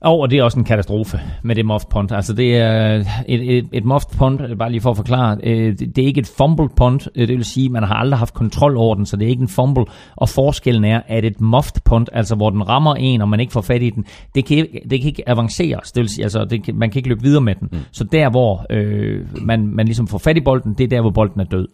Og, 0.00 0.20
og 0.20 0.30
det 0.30 0.38
er 0.38 0.42
også 0.42 0.58
en 0.58 0.64
katastrofe 0.64 1.20
med 1.42 1.54
det 1.54 1.66
muffed 1.66 1.90
punt. 1.90 2.12
Altså 2.12 2.32
det 2.32 2.56
er 2.56 3.04
et, 3.28 3.58
et, 3.58 3.68
et 3.72 3.84
muffed 3.84 4.18
punt, 4.18 4.58
bare 4.58 4.70
lige 4.70 4.80
for 4.80 4.90
at 4.90 4.96
forklare, 4.96 5.36
øh, 5.42 5.78
det, 5.78 5.98
er 5.98 6.06
ikke 6.06 6.20
et 6.20 6.32
fumbled 6.36 6.68
punt, 6.76 7.08
øh, 7.14 7.28
det 7.28 7.36
vil 7.36 7.44
sige, 7.44 7.64
at 7.64 7.70
man 7.70 7.82
har 7.82 7.94
aldrig 7.94 8.18
haft 8.18 8.34
kontrol 8.34 8.76
over 8.76 8.94
den, 8.94 9.06
så 9.06 9.16
det 9.16 9.24
er 9.24 9.28
ikke 9.28 9.42
en 9.42 9.48
fumble. 9.48 9.84
Og 10.16 10.28
forskellen 10.28 10.84
er, 10.84 11.00
at 11.06 11.24
et 11.24 11.40
muffed 11.40 11.80
punt, 11.84 12.10
altså 12.12 12.34
hvor 12.34 12.50
den 12.50 12.68
rammer 12.68 12.94
en, 12.94 13.20
og 13.20 13.28
man 13.28 13.40
ikke 13.40 13.52
får 13.52 13.60
fat 13.60 13.82
i 13.82 13.90
den, 13.90 14.04
det 14.34 14.44
kan, 14.44 14.66
det 14.90 15.00
kan 15.00 15.08
ikke 15.08 15.28
avanceres. 15.28 15.92
Det 15.92 16.00
vil 16.00 16.08
sige, 16.08 16.24
altså 16.24 16.44
det 16.44 16.64
kan, 16.64 16.74
man 16.76 16.90
kan 16.90 16.98
ikke 16.98 17.08
løbe 17.08 17.22
videre 17.22 17.42
med 17.42 17.54
den. 17.54 17.68
Mm. 17.72 17.78
Så 17.92 18.04
der, 18.04 18.30
hvor 18.30 18.66
øh, 18.70 19.26
man, 19.42 19.66
man 19.66 19.86
ligesom 19.86 20.06
får 20.06 20.18
fat 20.18 20.36
i 20.36 20.40
bolden, 20.40 20.74
det 20.74 20.84
er 20.84 20.88
der, 20.88 21.00
hvor 21.00 21.10
bolden 21.10 21.40
er 21.40 21.44
død. 21.44 21.68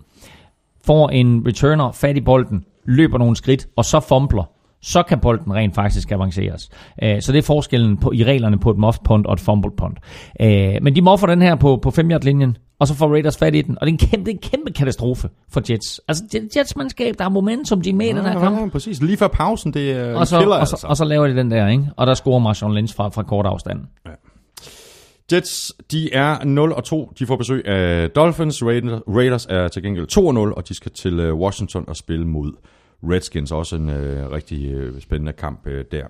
Får 0.85 1.09
en 1.09 1.47
returner 1.47 1.93
fat 1.93 2.17
i 2.17 2.21
bolden, 2.21 2.65
løber 2.85 3.19
nogle 3.19 3.37
skridt, 3.37 3.67
og 3.77 3.85
så 3.85 4.01
fumbler, 4.01 4.54
så 4.85 5.03
kan 5.03 5.21
bolden 5.21 5.55
rent 5.55 5.75
faktisk 5.75 6.13
avanceres. 6.13 6.69
Øh, 7.03 7.23
Så 7.23 7.33
det 7.33 7.39
er 7.39 7.43
forskellen 7.43 7.97
på, 7.97 8.13
i 8.13 8.25
reglerne 8.25 8.59
på 8.59 8.71
et 8.71 8.79
muffed 8.79 9.03
punt 9.05 9.27
og 9.27 9.33
et 9.33 9.41
fumble 9.41 9.71
punt. 9.77 9.99
Øh, 10.41 10.75
Men 10.83 10.97
de 10.97 11.03
muffer 11.03 11.27
den 11.27 11.43
her 11.43 11.55
på, 11.55 11.77
på 11.83 11.91
5 11.91 12.11
yard 12.11 12.23
linjen 12.25 12.57
og 12.79 12.89
så 12.89 12.95
får 12.95 13.09
Raiders 13.09 13.37
fat 13.37 13.55
i 13.55 13.63
den, 13.63 13.79
og 13.81 13.87
det 13.87 13.93
er 13.93 13.95
en 14.05 14.09
kæmpe, 14.11 14.31
er 14.31 14.35
en 14.35 14.41
kæmpe 14.41 14.73
katastrofe 14.73 15.29
for 15.53 15.63
Jets. 15.71 16.01
Altså 16.09 16.25
det- 16.33 16.57
Jets 16.57 16.77
mandskab, 16.77 17.15
der 17.19 17.25
har 17.25 17.31
momentum, 17.31 17.81
de 17.81 17.91
er 17.91 17.95
med 17.95 18.07
i 18.07 18.09
den 18.09 18.17
her 18.25 18.41
kamp. 18.41 18.61
ja, 18.61 18.69
præcis. 18.69 19.03
Lige 19.03 19.17
før 19.17 19.29
pausen, 19.29 19.75
det 19.75 19.91
er 19.93 20.15
Og 20.15 20.27
så, 20.27 20.39
killer, 20.39 20.57
og, 20.57 20.67
så, 20.69 20.75
altså. 20.75 20.87
og 20.87 20.97
så 20.97 21.05
laver 21.05 21.27
de 21.27 21.37
den 21.37 21.51
der, 21.51 21.69
ikke? 21.69 21.89
Og 21.97 22.07
der 22.07 22.15
scorer 22.15 22.39
Marshawn 22.39 22.75
Lynch 22.75 22.97
fra, 22.97 23.09
fra 23.09 23.23
kort 23.23 23.47
afstand. 23.47 23.81
Jets, 25.33 25.73
de 25.93 26.13
er 26.15 26.45
0 26.45 26.73
og 26.73 26.85
2. 26.85 27.13
De 27.19 27.27
får 27.27 27.37
besøg 27.37 27.67
af 27.69 28.11
Dolphins. 28.11 28.63
Raiders, 28.65 29.47
er 29.51 29.69
til 29.69 29.83
gengæld 29.83 30.07
2 30.07 30.27
og 30.27 30.35
0, 30.35 30.53
og 30.57 30.69
de 30.69 30.75
skal 30.75 30.93
til 30.93 31.21
øh, 31.21 31.35
Washington 31.35 31.85
og 31.89 31.97
spille 31.97 32.27
mod 32.27 32.53
Redskins. 33.03 33.53
Også 33.53 33.77
en 33.77 33.89
øh, 33.91 34.31
rigtig 34.31 34.73
øh, 34.73 35.01
spændende 35.01 35.33
kamp 35.33 35.67
øh, 35.67 35.85
der. 35.93 36.07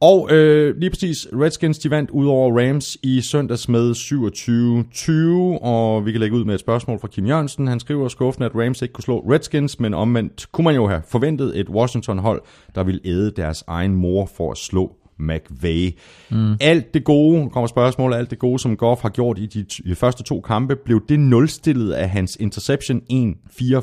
Og 0.00 0.28
øh, 0.32 0.76
lige 0.76 0.90
præcis, 0.90 1.28
Redskins 1.32 1.78
de 1.78 1.90
vandt 1.90 2.10
ud 2.10 2.26
over 2.26 2.60
Rams 2.60 2.96
i 3.02 3.20
søndags 3.20 3.68
med 3.68 3.90
27-20, 3.94 5.64
og 5.64 6.06
vi 6.06 6.12
kan 6.12 6.20
lægge 6.20 6.36
ud 6.36 6.44
med 6.44 6.54
et 6.54 6.60
spørgsmål 6.60 7.00
fra 7.00 7.08
Kim 7.08 7.26
Jørgensen. 7.26 7.66
Han 7.66 7.80
skriver 7.80 8.08
skuffende, 8.08 8.46
at 8.46 8.52
Rams 8.54 8.82
ikke 8.82 8.92
kunne 8.92 9.04
slå 9.04 9.18
Redskins, 9.18 9.80
men 9.80 9.94
omvendt 9.94 10.46
kunne 10.52 10.64
man 10.64 10.74
jo 10.74 10.88
have 10.88 11.02
forventet 11.08 11.60
et 11.60 11.68
Washington-hold, 11.68 12.42
der 12.74 12.84
ville 12.84 13.00
æde 13.04 13.30
deres 13.30 13.64
egen 13.66 13.94
mor 13.94 14.30
for 14.36 14.50
at 14.50 14.58
slå 14.58 14.96
McVay. 15.18 15.90
Mm. 16.30 16.56
Alt 16.60 16.94
det 16.94 17.04
gode, 17.04 17.50
kommer 17.50 17.66
spørgsmålet, 17.66 18.16
alt 18.16 18.30
det 18.30 18.38
gode, 18.38 18.58
som 18.58 18.76
Goff 18.76 19.02
har 19.02 19.08
gjort 19.08 19.38
i 19.38 19.46
de, 19.46 19.64
de 19.84 19.94
første 19.94 20.22
to 20.22 20.40
kampe, 20.40 20.76
blev 20.76 21.02
det 21.08 21.20
nulstillet 21.20 21.92
af 21.92 22.10
hans 22.10 22.36
interception 22.40 23.00
1-44 23.12 23.76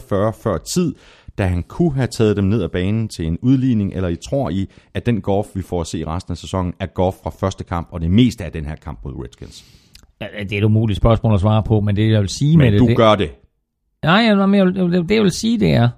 før 0.44 0.58
tid, 0.58 0.96
da 1.38 1.46
han 1.46 1.64
kunne 1.64 1.94
have 1.94 2.08
taget 2.08 2.38
dem 2.38 2.46
ned 2.46 2.64
ad 2.64 2.70
banen 2.70 3.08
til 3.08 3.28
en 3.28 3.38
udligning, 3.42 3.94
eller 3.94 4.10
I 4.10 4.16
tror 4.16 4.50
I, 4.50 4.70
at 4.94 5.06
den 5.06 5.22
Goff, 5.22 5.48
vi 5.54 5.62
får 5.62 5.82
at 5.82 5.88
se 5.88 6.06
resten 6.08 6.32
af 6.32 6.38
sæsonen, 6.38 6.74
er 6.80 6.86
Goff 6.86 7.18
fra 7.24 7.30
første 7.30 7.64
kamp, 7.64 7.88
og 7.92 8.02
det 8.02 8.12
meste 8.12 8.46
af 8.46 8.52
den 8.52 8.66
her 8.66 8.76
kamp 8.76 9.00
mod 9.04 9.14
Redskins. 9.24 9.66
Ja, 10.22 10.26
Det 10.44 10.54
er 10.54 10.58
et 10.58 10.64
umuligt 10.64 10.98
spørgsmål 10.98 11.34
at 11.34 11.40
svare 11.40 11.64
på, 11.64 11.80
men 11.80 11.96
det 11.96 12.12
jeg 12.12 12.22
vil 12.22 12.30
sige 12.30 12.58
Men 12.58 12.66
med 12.66 12.72
det... 12.72 12.80
du 12.80 12.88
det, 12.88 12.98
gør 12.98 13.16
det. 13.16 13.30
Nej, 14.04 14.14
jeg, 14.14 14.50
men 14.50 14.56
jeg, 14.56 14.66
det 14.66 15.12
jeg 15.12 15.24
vil 15.24 15.32
sige, 15.32 15.60
det 15.60 15.74
er, 15.74 15.90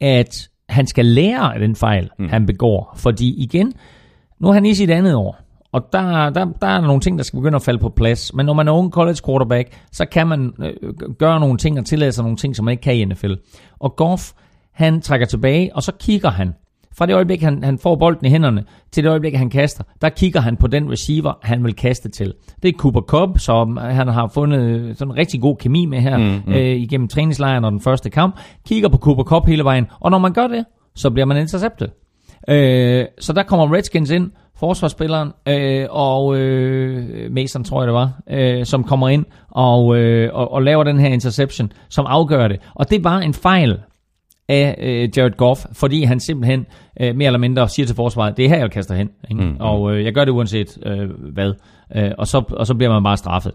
at 0.00 0.48
han 0.68 0.86
skal 0.86 1.06
lære 1.06 1.54
af 1.54 1.60
den 1.60 1.76
fejl, 1.76 2.10
mm. 2.18 2.28
han 2.28 2.46
begår. 2.46 2.94
Fordi 2.96 3.42
igen, 3.42 3.72
nu 4.40 4.48
er 4.48 4.52
han 4.52 4.66
i 4.66 4.74
sit 4.74 4.90
andet 4.90 5.14
år, 5.14 5.38
og 5.72 5.82
der, 5.92 6.30
der, 6.30 6.44
der 6.60 6.66
er 6.66 6.80
nogle 6.80 7.00
ting, 7.00 7.18
der 7.18 7.24
skal 7.24 7.36
begynde 7.36 7.56
at 7.56 7.62
falde 7.62 7.78
på 7.78 7.88
plads. 7.88 8.34
Men 8.34 8.46
når 8.46 8.52
man 8.52 8.68
er 8.68 8.72
ung 8.72 8.92
college 8.92 9.18
quarterback, 9.26 9.68
så 9.92 10.04
kan 10.04 10.26
man 10.26 10.52
øh, 10.60 10.94
gøre 11.18 11.40
nogle 11.40 11.58
ting 11.58 11.78
og 11.78 11.86
tillade 11.86 12.12
sig 12.12 12.24
nogle 12.24 12.36
ting, 12.36 12.56
som 12.56 12.64
man 12.64 12.72
ikke 12.72 12.82
kan 12.82 12.96
i 12.96 13.04
NFL. 13.04 13.32
Og 13.78 13.96
Goff, 13.96 14.32
han 14.72 15.00
trækker 15.00 15.26
tilbage, 15.26 15.70
og 15.74 15.82
så 15.82 15.92
kigger 16.00 16.30
han. 16.30 16.54
Fra 16.98 17.06
det 17.06 17.14
øjeblik, 17.14 17.42
han, 17.42 17.64
han 17.64 17.78
får 17.78 17.96
bolden 17.96 18.26
i 18.26 18.28
hænderne, 18.28 18.64
til 18.92 19.04
det 19.04 19.10
øjeblik, 19.10 19.34
han 19.34 19.50
kaster, 19.50 19.84
der 20.02 20.08
kigger 20.08 20.40
han 20.40 20.56
på 20.56 20.66
den 20.66 20.90
receiver, 20.90 21.32
han 21.42 21.64
vil 21.64 21.74
kaste 21.74 22.08
til. 22.08 22.34
Det 22.62 22.68
er 22.68 22.78
Cooper 22.78 23.00
Cobb, 23.00 23.38
som 23.38 23.76
han 23.76 24.08
har 24.08 24.30
fundet 24.34 24.98
sådan 24.98 25.12
en 25.12 25.18
rigtig 25.18 25.40
god 25.40 25.56
kemi 25.56 25.86
med 25.86 26.00
her 26.00 26.16
mm, 26.18 26.42
mm. 26.46 26.52
Øh, 26.52 26.76
igennem 26.76 27.08
træningslejren 27.08 27.64
og 27.64 27.72
den 27.72 27.80
første 27.80 28.10
kamp. 28.10 28.36
Kigger 28.66 28.88
på 28.88 28.98
Cooper 28.98 29.24
Cobb 29.24 29.46
hele 29.46 29.64
vejen, 29.64 29.86
og 30.00 30.10
når 30.10 30.18
man 30.18 30.32
gør 30.32 30.46
det, 30.46 30.64
så 30.94 31.10
bliver 31.10 31.26
man 31.26 31.36
interceptet. 31.36 31.90
Øh, 32.48 33.04
så 33.20 33.32
der 33.32 33.42
kommer 33.42 33.74
Redskins 33.74 34.10
ind, 34.10 34.30
forsvarsspilleren, 34.56 35.32
øh, 35.48 35.86
og 35.90 36.36
øh, 36.36 37.32
Mason 37.32 37.64
tror 37.64 37.80
jeg 37.80 37.86
det 37.86 37.94
var, 37.94 38.12
øh, 38.30 38.66
som 38.66 38.84
kommer 38.84 39.08
ind 39.08 39.24
og, 39.50 39.96
øh, 39.96 40.30
og, 40.34 40.52
og 40.52 40.62
laver 40.62 40.84
den 40.84 40.98
her 40.98 41.08
interception, 41.08 41.72
som 41.88 42.06
afgør 42.08 42.48
det. 42.48 42.60
Og 42.74 42.90
det 42.90 43.04
var 43.04 43.18
en 43.18 43.34
fejl 43.34 43.78
af 44.48 44.74
øh, 44.78 45.08
Jared 45.16 45.36
Goff, 45.36 45.64
fordi 45.72 46.02
han 46.02 46.20
simpelthen 46.20 46.66
øh, 47.00 47.16
mere 47.16 47.26
eller 47.26 47.38
mindre 47.38 47.68
siger 47.68 47.86
til 47.86 47.96
forsvaret, 47.96 48.36
det 48.36 48.44
er 48.44 48.48
her, 48.48 48.56
jeg 48.58 48.70
kaster 48.70 48.94
hen. 48.94 49.10
Ikke? 49.30 49.42
Mm, 49.42 49.56
og 49.60 49.94
øh, 49.96 50.04
jeg 50.04 50.12
gør 50.14 50.24
det 50.24 50.32
uanset 50.32 50.78
øh, 50.86 51.10
hvad. 51.32 51.52
Øh, 51.96 52.10
og, 52.18 52.26
så, 52.26 52.42
og 52.50 52.66
så 52.66 52.74
bliver 52.74 52.92
man 52.92 53.02
bare 53.02 53.16
straffet. 53.16 53.52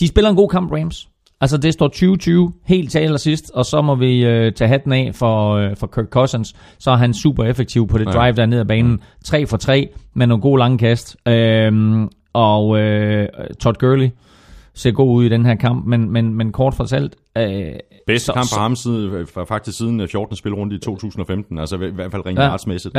De 0.00 0.08
spiller 0.08 0.30
en 0.30 0.36
god 0.36 0.48
kamp, 0.48 0.72
Rams. 0.72 1.08
Altså 1.40 1.56
det 1.56 1.72
står 1.72 2.48
20-20 2.50 2.62
helt 2.66 2.90
til 2.90 2.98
allersidst, 2.98 3.50
og 3.54 3.64
så 3.64 3.82
må 3.82 3.94
vi 3.94 4.24
øh, 4.24 4.52
tage 4.52 4.68
hatten 4.68 4.92
af 4.92 5.10
for, 5.14 5.52
øh, 5.54 5.76
for 5.76 5.86
Kirk 5.86 6.06
Cousins. 6.10 6.54
Så 6.78 6.90
er 6.90 6.96
han 6.96 7.14
super 7.14 7.44
effektiv 7.44 7.88
på 7.88 7.98
det 7.98 8.06
Ja. 8.06 8.10
drive 8.10 8.32
der 8.36 8.46
ned 8.46 8.60
ad 8.60 8.64
banen. 8.64 9.00
3 9.24 9.46
for 9.46 9.56
3 9.56 9.88
med 10.14 10.26
nogle 10.26 10.42
gode 10.42 10.58
lange 10.58 10.78
kast. 10.78 11.16
Øhm, 11.28 12.08
og 12.32 12.78
øh, 12.78 13.28
Todd 13.60 13.76
Gurley 13.78 14.08
ser 14.78 14.90
god 14.90 15.16
ud 15.16 15.24
i 15.24 15.28
den 15.28 15.46
her 15.46 15.54
kamp, 15.54 15.86
men, 15.86 16.10
men, 16.10 16.34
men 16.34 16.52
kort 16.52 16.74
fortalt... 16.74 17.16
Øh, 17.38 17.72
Bedste 18.06 18.26
så- 18.26 18.32
kamp 18.32 18.48
for 18.54 18.60
ham 18.60 18.76
siden, 18.76 19.26
for 19.26 19.44
faktisk 19.44 19.78
siden 19.78 20.00
øh, 20.00 20.08
14. 20.08 20.36
spilrunde 20.36 20.76
i 20.76 20.78
2015, 20.78 21.58
altså 21.58 21.76
i 21.76 21.90
hvert 21.90 22.10
fald 22.10 22.26
rent 22.26 22.38
Ja. 22.38 22.44
ja. 22.44 22.50
artsmæssigt. 22.50 22.96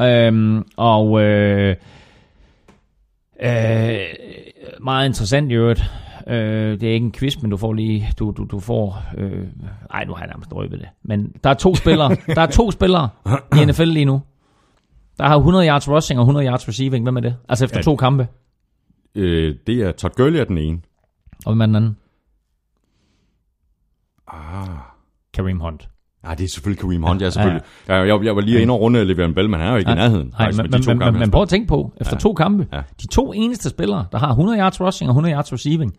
Ja. 0.00 0.26
Øhm, 0.26 0.64
og 0.76 1.20
øh, 1.22 1.76
øh, 3.42 3.98
meget 4.80 5.06
interessant 5.06 5.50
i 5.52 5.54
øvrigt. 5.54 5.82
Øh, 6.26 6.80
det 6.80 6.82
er 6.82 6.92
ikke 6.92 7.04
en 7.04 7.12
quiz, 7.12 7.42
men 7.42 7.50
du 7.50 7.56
får 7.56 7.72
lige, 7.72 8.08
du, 8.18 8.30
du, 8.36 8.44
du 8.44 8.60
får, 8.60 9.02
øh, 9.18 9.46
ej 9.90 10.04
nu 10.04 10.12
har 10.14 10.20
jeg 10.20 10.28
nærmest 10.28 10.52
røbet 10.52 10.78
det. 10.80 10.88
Men 11.02 11.32
der 11.44 11.50
er 11.50 11.54
to 11.54 11.74
spillere, 11.74 12.16
der 12.26 12.40
er 12.42 12.46
to 12.46 12.70
spillere 12.70 13.08
i 13.62 13.64
NFL 13.64 13.84
lige 13.84 14.04
nu. 14.04 14.22
Der 15.18 15.24
har 15.28 15.36
100 15.36 15.66
yards 15.68 15.88
rushing 15.88 16.20
og 16.20 16.22
100 16.22 16.46
yards 16.46 16.68
receiving. 16.68 17.04
Hvem 17.04 17.16
er 17.16 17.20
det? 17.20 17.36
Altså 17.48 17.64
efter 17.64 17.78
Ja. 17.78 17.82
to 17.82 17.96
kampe. 17.96 18.26
Øh, 19.14 19.54
det 19.66 19.80
er 19.82 19.92
Todd 19.92 20.12
Gurley 20.16 20.40
er 20.40 20.44
den 20.44 20.58
ene. 20.58 20.78
Og 21.44 21.52
hvem 21.52 21.60
er 21.60 21.66
den 21.66 21.76
anden? 21.76 21.96
Ah. 24.28 24.68
Kareem 25.34 25.60
Hunt. 25.60 25.88
Ja, 26.26 26.34
det 26.34 26.44
er 26.44 26.48
selvfølgelig 26.48 26.80
Kareem 26.80 27.02
Hunt, 27.02 27.22
ja, 27.22 27.30
selvfølgelig. 27.30 27.62
Ja, 27.88 27.94
jeg, 27.94 28.06
jeg, 28.08 28.24
jeg 28.24 28.36
var 28.36 28.42
lige 28.42 28.60
inde 28.62 28.74
og 28.74 28.80
runde 28.80 29.02
Le'Veon 29.02 29.34
Bell, 29.34 29.50
men 29.50 29.60
han 29.60 29.68
er 29.68 29.72
jo 29.72 29.76
ikke 29.78 29.90
i 29.90 29.94
nærheden. 29.94 30.26
Nej, 30.28 30.38
faktisk, 30.52 30.62
men, 30.62 30.70
men, 30.86 30.98
men, 30.98 31.12
men, 31.12 31.20
men 31.20 31.30
prøv 31.30 31.42
at 31.42 31.48
tænke 31.48 31.68
på, 31.68 31.92
efter 32.00 32.14
Ja. 32.16 32.20
to 32.20 32.32
kampe, 32.34 32.66
Ja. 32.72 32.82
de 33.02 33.06
to 33.06 33.32
eneste 33.32 33.70
spillere, 33.70 34.06
der 34.12 34.18
har 34.18 34.28
100 34.28 34.58
yards 34.58 34.80
rushing 34.80 35.08
og 35.08 35.12
100 35.12 35.34
yards 35.34 35.52
receiving, 35.52 35.92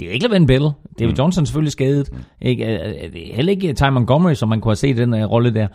Det 0.00 0.06
er 0.06 0.10
jo 0.10 0.14
ikke 0.14 0.28
Lavin 0.28 0.46
Bell. 0.46 0.70
David 0.98 1.12
Mm. 1.12 1.18
Johnson 1.18 1.42
er 1.42 1.46
selvfølgelig 1.46 1.72
skadet. 1.72 2.10
Ikke, 2.40 2.64
øh, 2.66 2.88
øh, 3.04 3.12
det 3.12 3.30
er 3.30 3.34
heller 3.36 3.50
ikke 3.52 3.72
Ty 3.74 3.82
Montgomery, 3.92 4.34
som 4.34 4.48
man 4.48 4.60
kunne 4.60 4.70
have 4.70 4.76
set 4.76 4.88
i 4.98 5.00
den 5.00 5.14
uh, 5.14 5.20
rolle 5.30 5.54
der. 5.54 5.68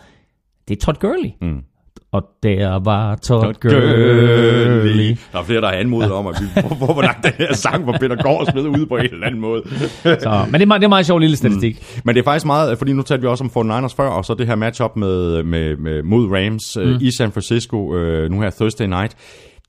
Det 0.68 0.76
er 0.78 0.82
Todd 0.86 0.98
Gurley. 1.00 1.30
Mm. 1.42 1.64
Og 2.12 2.24
der 2.44 2.80
var 2.84 3.16
Todd, 3.16 3.44
Todd 3.44 3.56
Gurley. 3.62 5.18
Der 5.32 5.40
er 5.40 5.44
flere, 5.44 5.62
der 5.62 5.68
har 5.68 5.76
anmodet 5.76 6.12
om, 6.12 6.28
at 6.28 6.36
vi 6.42 6.62
hvor, 6.62 6.76
hvor, 6.76 6.94
hvor 6.94 7.02
langt 7.02 7.24
den 7.24 7.34
her 7.38 7.54
sang 7.54 7.88
var 7.88 7.98
Peter 7.98 8.24
Gård 8.24 8.46
spillet 8.46 8.80
ud 8.80 8.86
på 8.86 8.98
en 8.98 9.04
eller 9.04 9.28
anden 9.28 9.42
måde. 9.42 9.62
Så, 10.04 10.46
men 10.46 10.54
det 10.54 10.62
er, 10.62 10.66
meget, 10.66 10.82
det 10.82 10.86
er 10.86 10.90
meget 10.90 11.06
sjov 11.06 11.20
lille 11.20 11.36
statistik. 11.38 11.76
Mm. 11.96 12.02
Men 12.06 12.16
det 12.16 12.22
er 12.22 12.24
faktisk 12.24 12.46
meget, 12.46 12.78
fordi 12.78 12.94
nu 12.94 13.02
talte 13.02 13.22
vi 13.22 13.28
også 13.28 13.44
om 13.56 13.72
49ers 13.72 13.96
før, 13.96 14.10
og 14.10 14.26
så 14.26 14.34
det 14.34 14.48
her 14.48 14.56
matchup 14.56 14.96
med, 14.96 15.44
med, 15.44 15.78
med 15.78 16.04
mod 16.04 16.28
Rams 16.32 16.78
mm. 16.78 16.98
i 17.02 17.12
San 17.12 17.32
Francisco, 17.32 17.96
øh, 17.96 18.32
nu 18.32 18.42
her 18.42 18.50
Thursday 18.50 18.86
night. 18.86 19.16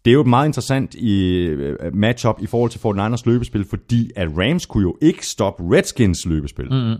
Det 0.05 0.11
er 0.11 0.15
jo 0.15 0.25
meget 0.25 0.47
interessant 0.47 0.95
i 0.95 1.35
øh, 1.35 1.77
matchup 1.95 2.37
i 2.41 2.47
forhold 2.47 2.71
til 2.71 2.79
49ers 2.79 3.23
løbespil, 3.27 3.65
fordi 3.71 4.11
at 4.17 4.29
Rams 4.39 4.67
kunne 4.67 4.83
jo 4.83 4.97
ikke 5.03 5.27
stoppe 5.27 5.63
Redskins 5.77 6.27
løbespil. 6.27 6.67
Mm. 6.71 6.97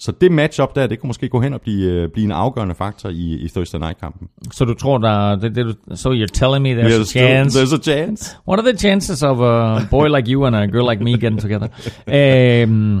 Så 0.00 0.12
det 0.12 0.32
matchup 0.32 0.74
der, 0.74 0.86
det 0.86 1.00
kunne 1.00 1.08
måske 1.08 1.28
gå 1.28 1.40
hen 1.40 1.54
og 1.54 1.60
blive, 1.60 1.92
øh, 1.92 2.08
blive 2.08 2.24
en 2.24 2.32
afgørende 2.32 2.74
faktor 2.74 3.08
i, 3.08 3.32
i 3.44 3.48
Thursday 3.48 3.78
night-kampen. 3.78 4.28
Så 4.52 4.64
du 4.64 4.74
tror, 4.74 4.98
der 4.98 5.36
det, 5.36 5.54
det, 5.56 5.76
So 5.94 6.12
you're 6.12 6.26
telling 6.34 6.62
me 6.62 6.82
there's 6.82 6.88
There's 6.92 7.00
a 7.00 7.04
still- 7.04 7.18
chance? 7.18 7.58
There's 7.62 7.74
a 7.74 7.82
chance. 7.82 8.36
What 8.48 8.60
are 8.60 8.70
the 8.72 8.78
chances 8.78 9.22
of 9.22 9.40
a 9.40 9.78
boy 9.90 10.06
like 10.16 10.32
you 10.32 10.44
and 10.46 10.56
a 10.56 10.66
girl 10.66 10.90
like 10.90 11.04
me 11.04 11.10
getting 11.10 11.40
together? 11.40 11.68
øhm, 12.08 13.00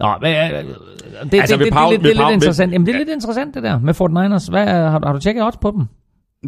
Nå, 0.00 0.14
men, 0.22 0.34
øh, 0.34 0.64
det, 0.64 1.32
det, 1.32 1.40
Altså, 1.40 1.56
det, 1.56 1.64
det, 1.66 1.72
pau- 1.74 1.90
det, 1.90 1.98
det, 2.00 2.02
ved 2.02 2.10
det 2.14 2.20
er 2.20 2.24
lidt 2.28 2.34
interessant. 2.34 2.72
Jamen, 2.72 2.86
det 2.86 2.94
er 2.94 2.98
lidt 2.98 3.08
interessant, 3.08 3.54
det 3.54 3.62
der 3.62 3.78
med 3.78 3.94
49ers. 3.94 4.50
Hvad, 4.50 4.66
har, 4.90 4.98
du- 4.98 5.06
har 5.06 5.12
du 5.12 5.18
tjekket 5.20 5.44
odds 5.44 5.56
på 5.56 5.70
dem? 5.70 5.86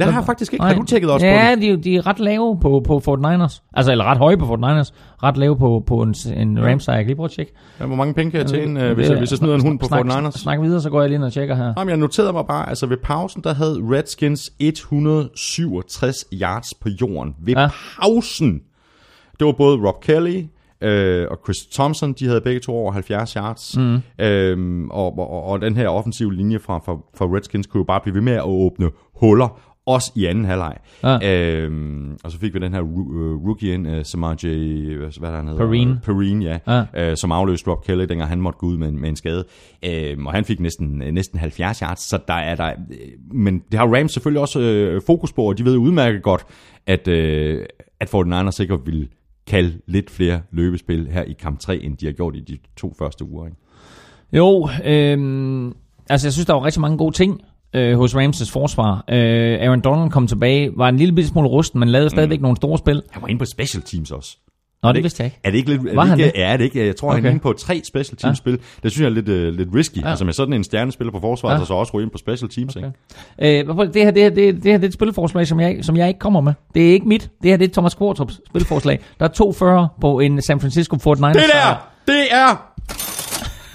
Det 0.04 0.12
har 0.14 0.20
jeg 0.20 0.26
faktisk 0.26 0.52
ikke. 0.52 0.62
Har 0.64 0.70
Nej. 0.72 0.78
du 0.80 0.84
tjekket 0.86 1.10
også 1.10 1.26
ja, 1.26 1.46
på 1.50 1.54
det? 1.54 1.62
de, 1.62 1.66
er 1.68 1.70
jo- 1.72 1.76
de 1.78 1.96
er 1.96 2.06
ret 2.06 2.20
lave 2.20 2.58
på, 2.60 2.82
på 2.86 2.98
49ers. 3.08 3.62
Altså, 3.74 3.92
eller 3.92 4.04
ret 4.04 4.18
høje 4.18 4.36
på 4.36 4.44
49ers. 4.44 4.92
Ret 5.22 5.36
lave 5.36 5.56
på, 5.56 5.82
på 5.86 6.02
en, 6.02 6.14
en 6.36 6.64
Rams. 6.66 6.88
Jeg 6.88 6.96
kan 6.96 7.06
lige 7.06 7.16
prøve 7.16 7.24
at 7.24 7.30
tjekke. 7.30 7.52
Ja, 7.80 7.86
hvor 7.86 7.96
mange 7.96 8.14
penge 8.14 8.30
kan 8.30 8.40
jeg 8.40 8.48
tjene, 8.48 8.84
øh, 8.84 8.94
hvis, 8.94 9.08
jeg, 9.10 9.18
hvis 9.18 9.30
jeg 9.30 9.38
smider 9.38 9.54
en 9.54 9.60
hund 9.62 9.78
på 9.78 9.86
snak, 9.86 10.06
49ers? 10.06 10.30
Snak 10.30 10.60
videre, 10.60 10.80
så 10.80 10.90
går 10.90 11.00
jeg 11.00 11.08
lige 11.10 11.16
ind 11.16 11.24
og 11.24 11.32
tjekker 11.32 11.54
her. 11.54 11.72
Jamen, 11.78 11.88
jeg 11.88 11.96
noterede 11.98 12.32
mig 12.32 12.44
bare, 12.46 12.68
altså 12.68 12.86
ved 12.86 12.96
pausen, 12.96 13.42
der 13.44 13.54
havde 13.54 13.78
Redskins 13.90 14.52
167 14.60 16.24
yards 16.32 16.74
på 16.74 16.88
jorden. 17.00 17.34
Ved 17.44 17.54
Ja. 17.54 17.60
ja. 17.60 17.68
pausen. 18.02 18.60
Det 19.38 19.46
var 19.46 19.52
både 19.52 19.76
Rob 19.86 20.00
Kelly 20.02 20.44
øh, 20.80 21.26
og 21.30 21.38
Chris 21.44 21.56
Thompson, 21.74 22.12
de 22.12 22.26
havde 22.26 22.40
begge 22.40 22.60
to 22.60 22.72
over 22.76 22.92
70 22.92 23.32
yards. 23.32 23.76
Mm. 23.78 23.98
Øhm, 24.24 24.90
og, 24.90 25.18
og, 25.18 25.44
og 25.44 25.60
den 25.60 25.76
her 25.76 25.88
offensive 25.88 26.34
linje 26.34 26.58
fra, 26.58 26.78
fra, 26.78 26.96
fra 27.18 27.24
Redskins 27.26 27.66
kunne 27.66 27.78
jo 27.78 27.84
bare 27.84 28.00
blive 28.00 28.14
ved 28.14 28.22
med 28.22 28.32
at 28.32 28.42
åbne 28.44 28.90
huller, 29.20 29.60
også 29.88 30.12
i 30.14 30.24
anden 30.24 30.44
halvleg. 30.44 30.76
Ja. 31.02 31.62
Øhm, 31.62 32.18
og 32.24 32.30
så 32.30 32.38
fik 32.38 32.54
vi 32.54 32.58
den 32.58 32.72
her 32.72 32.82
øh, 32.82 33.46
rookie 33.46 33.74
ind, 33.74 33.88
uh, 33.88 34.02
Samaj, 34.02 34.34
hvad, 34.34 34.50
er 34.50 35.08
det, 35.08 35.22
han 35.22 35.46
hedder? 35.46 35.58
Perrine. 35.58 36.00
Perrine, 36.04 36.44
ja, 36.44 36.58
Ja. 36.94 37.10
Øh, 37.10 37.16
som 37.16 37.32
afløste 37.32 37.70
Rob 37.70 37.84
Kelly, 37.84 38.04
dengang 38.04 38.28
han 38.28 38.40
måtte 38.40 38.58
gå 38.58 38.66
ud 38.66 38.76
med 38.76 38.88
en, 38.88 39.00
med 39.00 39.08
en 39.08 39.16
skade. 39.16 39.44
Øhm, 39.84 40.26
og 40.26 40.32
han 40.32 40.44
fik 40.44 40.60
næsten, 40.60 41.02
øh, 41.02 41.12
næsten 41.12 41.38
70 41.38 41.78
yards, 41.78 42.00
så 42.00 42.18
der 42.28 42.34
er 42.34 42.54
der... 42.54 42.66
Øh, 42.66 42.96
men 43.32 43.62
det 43.72 43.78
har 43.78 43.96
Rams 43.96 44.12
selvfølgelig 44.12 44.40
også 44.40 44.60
øh, 44.60 45.02
fokus 45.06 45.32
på, 45.32 45.42
og 45.42 45.58
de 45.58 45.64
ved 45.64 45.76
udmærket 45.76 46.22
godt, 46.22 46.46
at, 46.86 47.08
øh, 47.08 47.66
at 48.00 48.14
49ers 48.14 48.50
sikkert 48.50 48.80
vil 48.86 49.08
kalde 49.46 49.80
lidt 49.86 50.10
flere 50.10 50.40
løbespil 50.50 51.08
her 51.10 51.22
i 51.22 51.32
kamp 51.32 51.58
3, 51.60 51.76
end 51.76 51.96
de 51.96 52.06
har 52.06 52.12
gjort 52.12 52.36
i 52.36 52.40
de 52.40 52.58
to 52.76 52.94
første 52.98 53.24
uger. 53.24 53.46
Ikke? 53.46 53.58
Jo, 54.32 54.68
øhm, 54.84 55.74
altså 56.10 56.26
jeg 56.26 56.32
synes, 56.32 56.46
der 56.46 56.52
var 56.52 56.64
rigtig 56.64 56.80
mange 56.80 56.98
gode 56.98 57.14
ting 57.14 57.40
øh, 57.74 57.96
hos 57.98 58.14
Rams' 58.14 58.52
forsvar. 58.52 59.04
Øh, 59.10 59.58
Aaron 59.60 59.80
Donald 59.80 60.10
kom 60.10 60.26
tilbage, 60.26 60.70
var 60.76 60.88
en 60.88 60.96
lille 60.96 61.14
bitte 61.14 61.28
smule 61.30 61.48
rusten, 61.48 61.80
men 61.80 61.88
lavede 61.88 62.10
stadigvæk 62.10 62.38
mm. 62.38 62.42
nogle 62.42 62.56
store 62.56 62.78
spil. 62.78 63.02
Han 63.10 63.22
var 63.22 63.28
inde 63.28 63.38
på 63.38 63.44
special 63.44 63.82
teams 63.82 64.10
også. 64.10 64.36
Nå, 64.82 64.88
det 64.88 64.96
ikke- 64.96 65.04
vidste 65.04 65.22
jeg 65.22 65.26
ikke. 65.26 65.38
Er 65.44 65.50
det 65.50 65.58
ikke 65.58 65.70
lidt... 65.70 65.80
Er 65.82 65.94
Var 65.94 66.02
det 66.02 66.10
han 66.10 66.18
ikke, 66.18 66.32
det? 66.32 66.38
Ja, 66.40 66.52
det 66.52 66.60
er 66.60 66.64
ikke. 66.64 66.86
Jeg 66.86 66.96
tror, 66.96 67.08
okay. 67.08 67.16
han 67.16 67.26
er 67.26 67.30
inde 67.30 67.40
på 67.40 67.52
tre 67.52 67.80
special 67.84 68.16
teams 68.16 68.38
spil. 68.38 68.58
Det 68.82 68.92
synes 68.92 69.00
jeg 69.00 69.06
er 69.06 69.10
lidt, 69.10 69.28
uh, 69.28 69.58
lidt 69.58 69.68
risky. 69.74 69.96
Ja. 69.96 70.02
Ja. 70.02 70.08
Altså 70.10 70.24
med 70.24 70.32
sådan 70.32 70.54
en 70.54 70.64
stjernespiller 70.64 71.12
på 71.12 71.20
forsvaret, 71.20 71.54
Ja. 71.54 71.58
ja. 71.58 71.64
så 71.64 71.74
også 71.74 71.92
ryge 71.94 72.02
ind 72.04 72.10
på 72.10 72.18
special 72.18 72.50
teams. 72.50 72.76
Okay. 72.76 72.86
Okay. 73.38 73.64
Øh, 73.68 73.86
det, 73.94 74.04
her, 74.04 74.10
det, 74.10 74.22
her, 74.22 74.30
det, 74.30 74.54
det 74.54 74.64
her 74.64 74.78
det 74.78 74.84
er 74.84 74.88
et 74.88 74.92
spilforslag, 74.94 75.46
som 75.46 75.60
jeg, 75.60 75.78
som 75.82 75.96
jeg 75.96 76.08
ikke 76.08 76.20
kommer 76.20 76.40
med. 76.40 76.52
Det 76.74 76.88
er 76.88 76.92
ikke 76.92 77.08
mit. 77.08 77.30
Det 77.42 77.50
her 77.50 77.56
det 77.56 77.68
er 77.68 77.72
Thomas 77.72 77.94
Kvartrups 77.94 78.40
spilforslag. 78.48 78.98
Der 79.18 79.24
er 79.24 79.28
240 79.30 79.88
på 80.00 80.20
en 80.20 80.42
San 80.42 80.60
Francisco 80.60 80.96
49ers. 80.96 81.26
Det 81.26 81.34
der, 81.34 81.88
det 82.06 82.24
er 82.30 82.67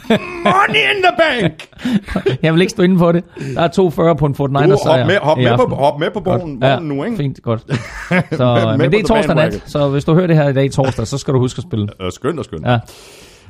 money 0.10 0.96
in 0.96 1.04
the 1.04 1.14
bank. 1.18 1.68
Jeg 2.44 2.54
vil 2.54 2.62
ikke 2.62 2.72
stå 2.72 2.84
inde 2.84 2.98
på 2.98 3.12
det. 3.12 3.24
Der 3.56 3.62
er 3.62 3.68
240 3.68 4.16
på 4.16 4.26
en 4.26 4.36
49ers 4.40 4.72
Du, 4.72 4.78
sejr 4.84 4.98
hop 5.00 5.08
med, 5.08 5.18
hop 5.18 5.38
med, 5.38 5.58
på, 5.58 5.76
hop 5.76 6.00
med 6.00 6.12
på 6.12 6.20
Godt. 6.20 6.42
vognen 6.42 6.88
nu, 6.88 7.04
ikke? 7.04 7.18
Fint, 7.18 7.42
godt. 7.42 7.64
Med 8.12 8.22
Så, 8.32 8.76
men 8.80 8.92
det 8.92 9.00
er 9.00 9.04
torsdag 9.04 9.36
nat, 9.36 9.64
så 9.66 9.90
hvis 9.90 10.06
du 10.06 10.14
hører 10.14 10.28
det 10.28 10.36
her 10.36 10.50
i 10.50 10.54
dag 10.54 10.72
torsdag, 10.72 11.08
så 11.08 11.18
skal 11.18 11.34
du 11.34 11.40
huske 11.40 11.60
at 11.60 11.64
spille. 11.64 11.88
Øh, 12.02 12.12
Skønt 12.12 12.40
og 12.40 12.46
skønt. 12.46 12.66
Ja. 12.68 12.80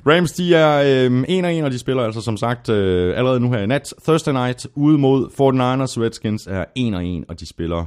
Rams, 0.07 0.31
de 0.31 0.55
er 0.55 1.05
øh, 1.05 1.23
en 1.27 1.45
og 1.45 1.53
en, 1.53 1.63
og 1.63 1.71
de 1.71 1.79
spiller 1.79 2.03
altså 2.03 2.21
som 2.21 2.37
sagt 2.37 2.69
øh, 2.69 3.17
allerede 3.17 3.39
nu 3.39 3.51
her 3.51 3.59
i 3.59 3.65
nat. 3.65 3.93
Thursday 4.03 4.31
night 4.33 4.67
ude 4.75 4.97
mod 4.97 5.25
49ers. 5.25 6.01
Redskins 6.01 6.47
er 6.51 6.65
en 6.75 6.93
og 6.93 7.05
en, 7.05 7.25
og 7.29 7.39
de 7.39 7.47
spiller 7.49 7.85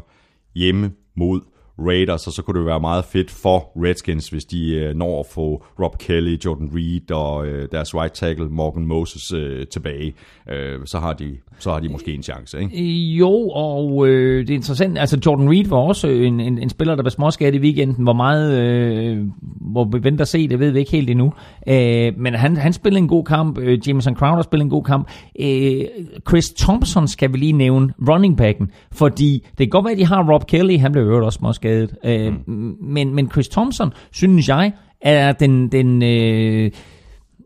hjemme 0.55 0.90
mod 1.16 1.40
Raiders, 1.78 2.27
og 2.27 2.32
så 2.32 2.43
kunne 2.43 2.59
det 2.59 2.66
være 2.66 2.81
meget 2.81 3.05
fedt 3.05 3.31
for 3.31 3.70
Redskins, 3.77 4.28
hvis 4.28 4.44
de 4.44 4.74
øh, 4.74 4.94
når 4.94 5.20
at 5.20 5.27
få 5.27 5.65
Rob 5.82 5.98
Kelly, 5.98 6.39
Jordan 6.44 6.70
Reed 6.74 7.11
og 7.11 7.47
øh, 7.47 7.69
deres 7.73 7.94
right 7.94 8.12
tackle 8.12 8.48
Morgan 8.48 8.86
Moses 8.86 9.32
øh, 9.32 9.66
tilbage. 9.66 10.15
Øh, 10.51 10.78
så, 10.85 10.98
har 10.98 11.12
de, 11.12 11.36
så 11.59 11.70
har 11.70 11.81
de 11.81 11.89
måske 11.89 12.15
en 12.15 12.23
chance, 12.23 12.61
ikke? 12.61 12.78
Øh, 12.78 13.19
jo, 13.19 13.48
og 13.48 14.09
øh, 14.09 14.40
det 14.47 14.51
er 14.51 14.55
interessant. 14.55 14.98
Altså, 14.98 15.19
Jordan 15.27 15.51
Reed 15.51 15.69
var 15.69 15.77
også 15.77 16.09
øh, 16.09 16.27
en, 16.27 16.40
en, 16.40 16.59
en 16.59 16.69
spiller, 16.69 16.94
der 16.94 17.03
var 17.03 17.11
småskat 17.11 17.55
i 17.55 17.59
weekenden. 17.59 18.05
Hvor 18.05 18.12
meget, 18.12 18.59
øh, 18.59 19.19
hvor 19.61 19.85
vi 19.85 20.05
venter 20.05 20.23
at 20.23 20.28
se, 20.28 20.48
det 20.48 20.61
ved 20.61 20.70
vi 20.70 20.78
ikke 20.78 20.90
helt 20.90 21.11
endnu. 21.11 21.32
Øh, 21.69 22.12
men 22.19 22.35
han, 22.35 22.57
han 22.57 22.73
spillede 22.73 23.03
en 23.03 23.09
god 23.09 23.24
kamp. 23.24 23.59
Øh, 23.59 23.89
Jameson 23.89 24.16
Crowder 24.16 24.43
spillede 24.43 24.65
en 24.65 24.70
god 24.70 24.85
kamp. 24.85 25.11
Øh, 25.40 25.85
Chris 26.28 26.51
Thompson 26.51 27.09
skal 27.09 27.32
vi 27.32 27.39
lige 27.39 27.53
nævne, 27.53 27.93
running 28.09 28.36
backen. 28.36 28.70
Fordi 28.93 29.47
det 29.48 29.59
kan 29.59 29.69
godt 29.69 29.85
være, 29.85 29.93
at 29.93 29.98
de 29.98 30.07
har 30.07 30.32
Rob 30.32 30.47
Kelly. 30.47 30.78
Han 30.78 30.93
blev 30.93 31.05
øvrigt 31.05 31.24
også 31.24 31.39
småskadet. 31.66 31.97
Øh, 32.05 32.34
mm. 32.47 32.76
men, 32.80 33.14
men 33.14 33.30
Chris 33.30 33.48
Thompson, 33.48 33.93
synes 34.12 34.48
jeg, 34.48 34.72
er 35.01 35.32
den... 35.32 35.72
den 35.72 36.02
øh, 36.02 36.70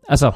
altså, 0.09 0.31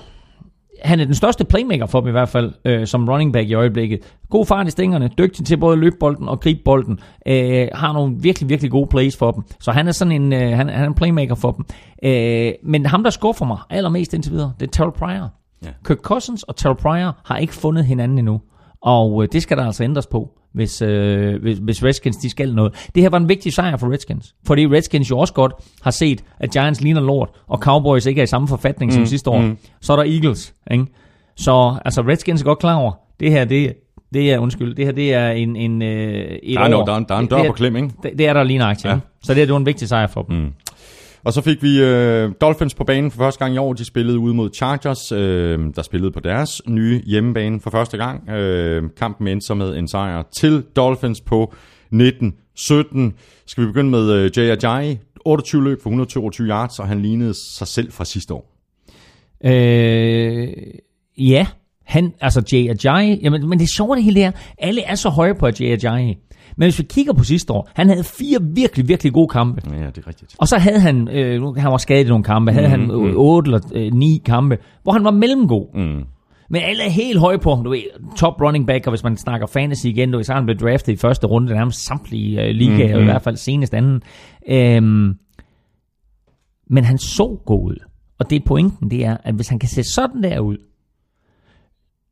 han 0.83 0.99
er 0.99 1.05
den 1.05 1.15
største 1.15 1.45
playmaker 1.45 1.85
for 1.85 1.99
dem 1.99 2.07
i 2.07 2.11
hvert 2.11 2.29
fald, 2.29 2.53
øh, 2.65 2.87
som 2.87 3.09
running 3.09 3.33
back 3.33 3.49
i 3.49 3.53
øjeblikket. 3.53 3.99
God 4.29 4.45
fart 4.45 4.67
i 4.67 4.71
stængerne, 4.71 5.09
dygtig 5.17 5.45
til 5.45 5.57
både 5.57 5.73
at 5.73 5.79
løbe 5.79 5.95
bolden 5.99 6.27
og 6.27 6.39
gribe 6.39 6.59
bolden. 6.65 6.99
Øh, 7.27 7.67
har 7.73 7.93
nogle 7.93 8.15
virkelig, 8.19 8.49
virkelig 8.49 8.71
gode 8.71 8.87
plays 8.87 9.17
for 9.17 9.31
dem. 9.31 9.43
Så 9.59 9.71
han 9.71 9.87
er 9.87 9.91
sådan 9.91 10.11
en, 10.11 10.33
øh, 10.33 10.39
han, 10.39 10.69
han 10.69 10.83
er 10.83 10.87
en 10.87 10.93
playmaker 10.93 11.35
for 11.35 11.51
dem. 11.51 11.65
Øh, 12.03 12.51
men 12.63 12.85
ham, 12.85 13.03
der 13.03 13.09
skuffer 13.09 13.45
mig 13.45 13.57
allermest 13.69 14.13
indtil 14.13 14.31
videre, 14.31 14.53
det 14.59 14.67
er 14.67 14.71
Terrell 14.71 14.93
Pryor. 14.93 15.29
Ja. 15.65 15.69
Kirk 15.85 15.97
Cousins 15.97 16.43
og 16.43 16.55
Terrell 16.55 16.77
Pryor 16.77 17.17
har 17.25 17.37
ikke 17.37 17.53
fundet 17.53 17.85
hinanden 17.85 18.17
endnu. 18.17 18.41
Og 18.81 19.23
øh, 19.23 19.29
det 19.31 19.41
skal 19.41 19.57
der 19.57 19.65
altså 19.65 19.83
ændres 19.83 20.07
på, 20.07 20.29
hvis, 20.55 20.81
øh, 20.81 21.41
hvis, 21.41 21.57
hvis 21.57 21.83
Redskins 21.83 22.17
de 22.17 22.29
skal 22.29 22.53
noget. 22.53 22.73
Det 22.95 23.03
her 23.03 23.09
var 23.09 23.17
en 23.17 23.29
vigtig 23.29 23.53
sejr 23.53 23.77
for 23.77 23.91
Redskins. 23.91 24.35
Fordi 24.47 24.67
Redskins 24.67 25.09
jo 25.09 25.17
også 25.19 25.33
godt 25.33 25.53
har 25.81 25.91
set, 25.91 26.23
at 26.39 26.51
Giants 26.51 26.81
ligner 26.81 27.01
lort, 27.01 27.29
og 27.47 27.57
Cowboys 27.59 28.05
ikke 28.05 28.19
er 28.19 28.23
i 28.23 28.27
samme 28.27 28.47
forfatning 28.47 28.91
mm, 28.91 28.95
som 28.95 29.05
sidste 29.05 29.29
år. 29.29 29.41
Mm. 29.41 29.57
Så 29.81 29.93
er 29.93 29.97
der 29.97 30.03
Eagles. 30.13 30.53
Ikke? 30.71 30.85
Så 31.35 31.75
altså 31.85 32.01
Redskins 32.01 32.41
er 32.41 32.45
godt 32.45 32.59
klar 32.59 32.75
over, 32.75 32.91
det 33.19 33.31
her 33.31 33.45
det, 33.45 33.73
det 34.13 34.33
er, 34.33 34.39
undskyld, 34.39 34.75
det 34.75 34.85
her 34.85 34.91
det 34.91 35.13
er 35.13 35.29
en, 35.29 35.55
en, 35.55 35.81
øh, 35.81 35.87
et 36.43 36.57
Der 36.57 36.63
er, 36.63 36.67
no, 36.67 36.77
år. 36.79 36.85
der, 36.85 36.93
er, 36.93 36.99
der 36.99 37.15
er 37.15 37.19
en 37.19 37.23
Det- 37.25 37.31
dør 37.31 37.37
det, 37.37 37.47
på 37.47 37.53
klem, 37.53 37.75
ikke? 37.75 37.89
Det, 38.03 38.11
det 38.17 38.27
er 38.27 38.33
der 38.33 38.43
lige 38.43 38.57
nøjagtigt. 38.59 38.85
Ja. 38.85 38.91
Ja. 38.91 38.99
Så 39.23 39.33
det, 39.33 39.37
her, 39.37 39.45
det 39.45 39.53
var 39.53 39.59
en 39.59 39.65
vigtig 39.65 39.87
sejr 39.87 40.07
for 40.07 40.21
dem. 40.21 40.35
Mm. 40.37 40.53
Og 41.25 41.33
så 41.33 41.41
fik 41.41 41.63
vi 41.63 41.81
øh, 41.81 42.31
Dolphins 42.41 42.73
på 42.73 42.83
banen 42.83 43.11
for 43.11 43.17
første 43.17 43.39
gang 43.39 43.55
i 43.55 43.57
år. 43.57 43.73
De 43.73 43.85
spillede 43.85 44.19
ude 44.19 44.33
mod 44.33 44.49
Chargers, 44.53 45.11
øh, 45.11 45.59
der 45.75 45.81
spillede 45.81 46.11
på 46.11 46.19
deres 46.19 46.61
nye 46.67 47.01
hjemmebane 47.05 47.59
for 47.59 47.69
første 47.69 47.97
gang. 47.97 48.29
Øh, 48.29 48.83
kampen 48.97 49.27
endte 49.27 49.45
så 49.47 49.53
med 49.53 49.77
en 49.77 49.87
sejr 49.87 50.23
til 50.37 50.63
Dolphins 50.75 51.21
på 51.21 51.53
19-17. 51.93 51.97
Skal 53.45 53.63
vi 53.63 53.67
begynde 53.67 53.89
med 53.89 54.11
øh, 54.11 54.31
Jay 54.37 54.49
Ajayi. 54.49 54.99
28 55.25 55.63
løb 55.63 55.81
for 55.83 55.89
122 55.89 56.47
yards, 56.47 56.79
og 56.79 56.87
han 56.87 57.01
lignede 57.01 57.33
sig 57.57 57.67
selv 57.67 57.91
fra 57.91 58.05
sidste 58.05 58.33
år. 58.33 58.51
Øh, 59.45 60.47
ja, 61.17 61.47
han, 61.85 62.13
altså 62.21 62.43
Jay 62.51 62.69
Ajayi, 62.69 63.19
jamen, 63.23 63.49
men 63.49 63.59
det 63.59 63.69
sjove 63.69 63.95
det 63.95 64.03
hele 64.03 64.21
er, 64.21 64.31
alle 64.57 64.81
er 64.81 64.95
så 64.95 65.09
høje 65.09 65.35
på 65.35 65.47
Jay 65.47 65.85
Ajayi. 65.85 66.17
Men 66.57 66.65
hvis 66.65 66.79
vi 66.79 66.83
kigger 66.89 67.13
på 67.13 67.23
sidste 67.23 67.53
år, 67.53 67.69
han 67.75 67.89
havde 67.89 68.03
fire 68.03 68.37
virkelig, 68.41 68.87
virkelig 68.87 69.13
gode 69.13 69.27
kampe. 69.27 69.61
Ja, 69.75 69.85
det 69.85 69.97
er 69.97 70.07
rigtigt. 70.07 70.35
Og 70.39 70.47
så 70.47 70.57
havde 70.57 70.79
han, 70.79 71.07
øh, 71.07 71.55
han 71.55 71.71
var 71.71 71.77
skadet 71.77 72.05
i 72.05 72.09
nogle 72.09 72.23
kampe, 72.23 72.51
havde 72.51 72.67
han 72.67 72.81
øh, 72.81 73.15
otte 73.15 73.47
eller 73.47 73.61
øh, 73.73 73.93
ni 73.93 74.21
kampe, 74.25 74.57
hvor 74.83 74.91
han 74.91 75.03
var 75.03 75.11
mellemgod. 75.11 75.67
Mm. 75.75 76.03
Men 76.49 76.61
alle 76.61 76.83
er 76.83 76.89
helt 76.89 77.19
høje 77.19 77.37
på, 77.37 77.61
du 77.65 77.69
ved, 77.69 77.81
top 78.17 78.41
running 78.41 78.67
back, 78.67 78.87
og 78.87 78.91
hvis 78.91 79.03
man 79.03 79.17
snakker 79.17 79.47
fantasy 79.47 79.85
igen, 79.85 80.11
du 80.11 80.17
ved, 80.17 80.23
så 80.23 80.33
han 80.33 80.45
blevet 80.45 80.61
draftet 80.61 80.93
i 80.93 80.95
første 80.95 81.27
runde, 81.27 81.53
nærmest 81.53 81.85
samtlige 81.85 82.41
øh, 82.43 82.49
ligaer, 82.55 82.77
Mhm. 82.77 82.87
mm-hmm. 82.87 83.01
i 83.01 83.03
hvert 83.05 83.21
fald 83.21 83.37
senest 83.37 83.73
anden. 83.73 84.01
Øhm, 84.49 85.13
men 86.69 86.83
han 86.83 86.97
så 86.97 87.37
god 87.45 87.65
ud. 87.71 87.75
Og 88.19 88.29
det 88.29 88.35
er 88.35 88.45
pointen, 88.45 88.91
det 88.91 89.05
er, 89.05 89.17
at 89.23 89.35
hvis 89.35 89.47
han 89.47 89.59
kan 89.59 89.69
se 89.69 89.83
sådan 89.83 90.23
der 90.23 90.39
ud, 90.39 90.57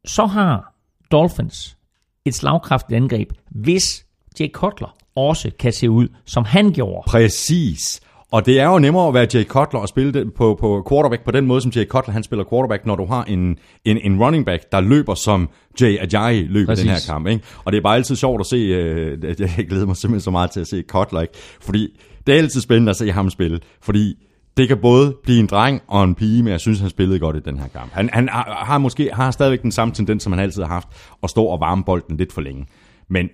så 0.05 0.25
har 0.25 0.73
Dolphins 1.11 1.77
et 2.25 2.33
slagkraftigt 2.35 2.97
angreb, 2.97 3.29
hvis 3.49 4.05
Jay 4.39 4.51
Cutler 4.51 4.95
også 5.15 5.51
kan 5.59 5.73
se 5.73 5.89
ud, 5.89 6.07
som 6.25 6.45
han 6.45 6.71
gjorde. 6.71 7.03
Præcis. 7.07 8.01
Og 8.31 8.45
det 8.45 8.59
er 8.59 8.65
jo 8.65 8.79
nemmere 8.79 9.07
at 9.07 9.13
være 9.13 9.27
Jay 9.33 9.43
Cutler 9.43 9.79
og 9.79 9.87
spille 9.87 10.13
det 10.13 10.33
på, 10.33 10.57
på 10.59 10.87
quarterback 10.89 11.25
på 11.25 11.31
den 11.31 11.45
måde, 11.45 11.61
som 11.61 11.71
Jay 11.75 11.85
Cutler 11.87 12.13
han 12.13 12.23
spiller 12.23 12.45
quarterback, 12.49 12.85
når 12.85 12.95
du 12.95 13.05
har 13.05 13.23
en, 13.23 13.57
en, 13.85 13.97
en 13.97 14.23
running 14.23 14.45
back, 14.45 14.71
der 14.71 14.81
løber 14.81 15.13
som 15.13 15.49
Jay 15.81 15.97
Ajayi 15.97 16.43
løber 16.43 16.71
Præcis. 16.71 16.83
den 16.85 16.91
her 16.91 16.99
kamp. 17.13 17.27
Ikke? 17.27 17.43
Og 17.65 17.71
det 17.71 17.77
er 17.77 17.81
bare 17.81 17.95
altid 17.95 18.15
sjovt 18.15 18.39
at 18.39 18.45
se, 18.45 18.55
øh, 18.55 19.23
jeg 19.57 19.67
glæder 19.67 19.85
mig 19.85 19.97
simpelthen 19.97 20.21
så 20.21 20.31
meget 20.31 20.51
til 20.51 20.59
at 20.59 20.67
se 20.67 20.83
Cutler, 20.87 21.21
ikke? 21.21 21.33
fordi 21.61 21.99
det 22.27 22.33
er 22.33 22.37
altid 22.37 22.61
spændende 22.61 22.89
at 22.89 22.95
se 22.95 23.11
ham 23.11 23.29
spille, 23.29 23.59
fordi 23.81 24.15
det 24.57 24.67
kan 24.67 24.77
både 24.77 25.15
blive 25.23 25.39
en 25.39 25.47
dreng 25.47 25.81
og 25.87 26.03
en 26.03 26.15
pige, 26.15 26.43
men 26.43 26.51
jeg 26.51 26.59
synes, 26.59 26.79
han 26.79 26.89
spillede 26.89 27.19
godt 27.19 27.35
i 27.35 27.39
den 27.39 27.59
her 27.59 27.67
kamp. 27.67 27.91
Han, 27.91 28.09
han 28.13 28.29
har, 28.29 28.63
har 28.65 28.77
måske 28.77 29.09
har 29.13 29.31
stadigvæk 29.31 29.61
den 29.61 29.71
samme 29.71 29.93
tendens, 29.93 30.23
som 30.23 30.33
han 30.33 30.39
altid 30.39 30.61
har 30.61 30.69
haft, 30.69 30.87
at 31.23 31.29
stå 31.29 31.43
og 31.43 31.59
varme 31.59 31.83
bolden 31.83 32.17
lidt 32.17 32.33
for 32.33 32.41
længe. 32.41 32.65
Men 33.09 33.29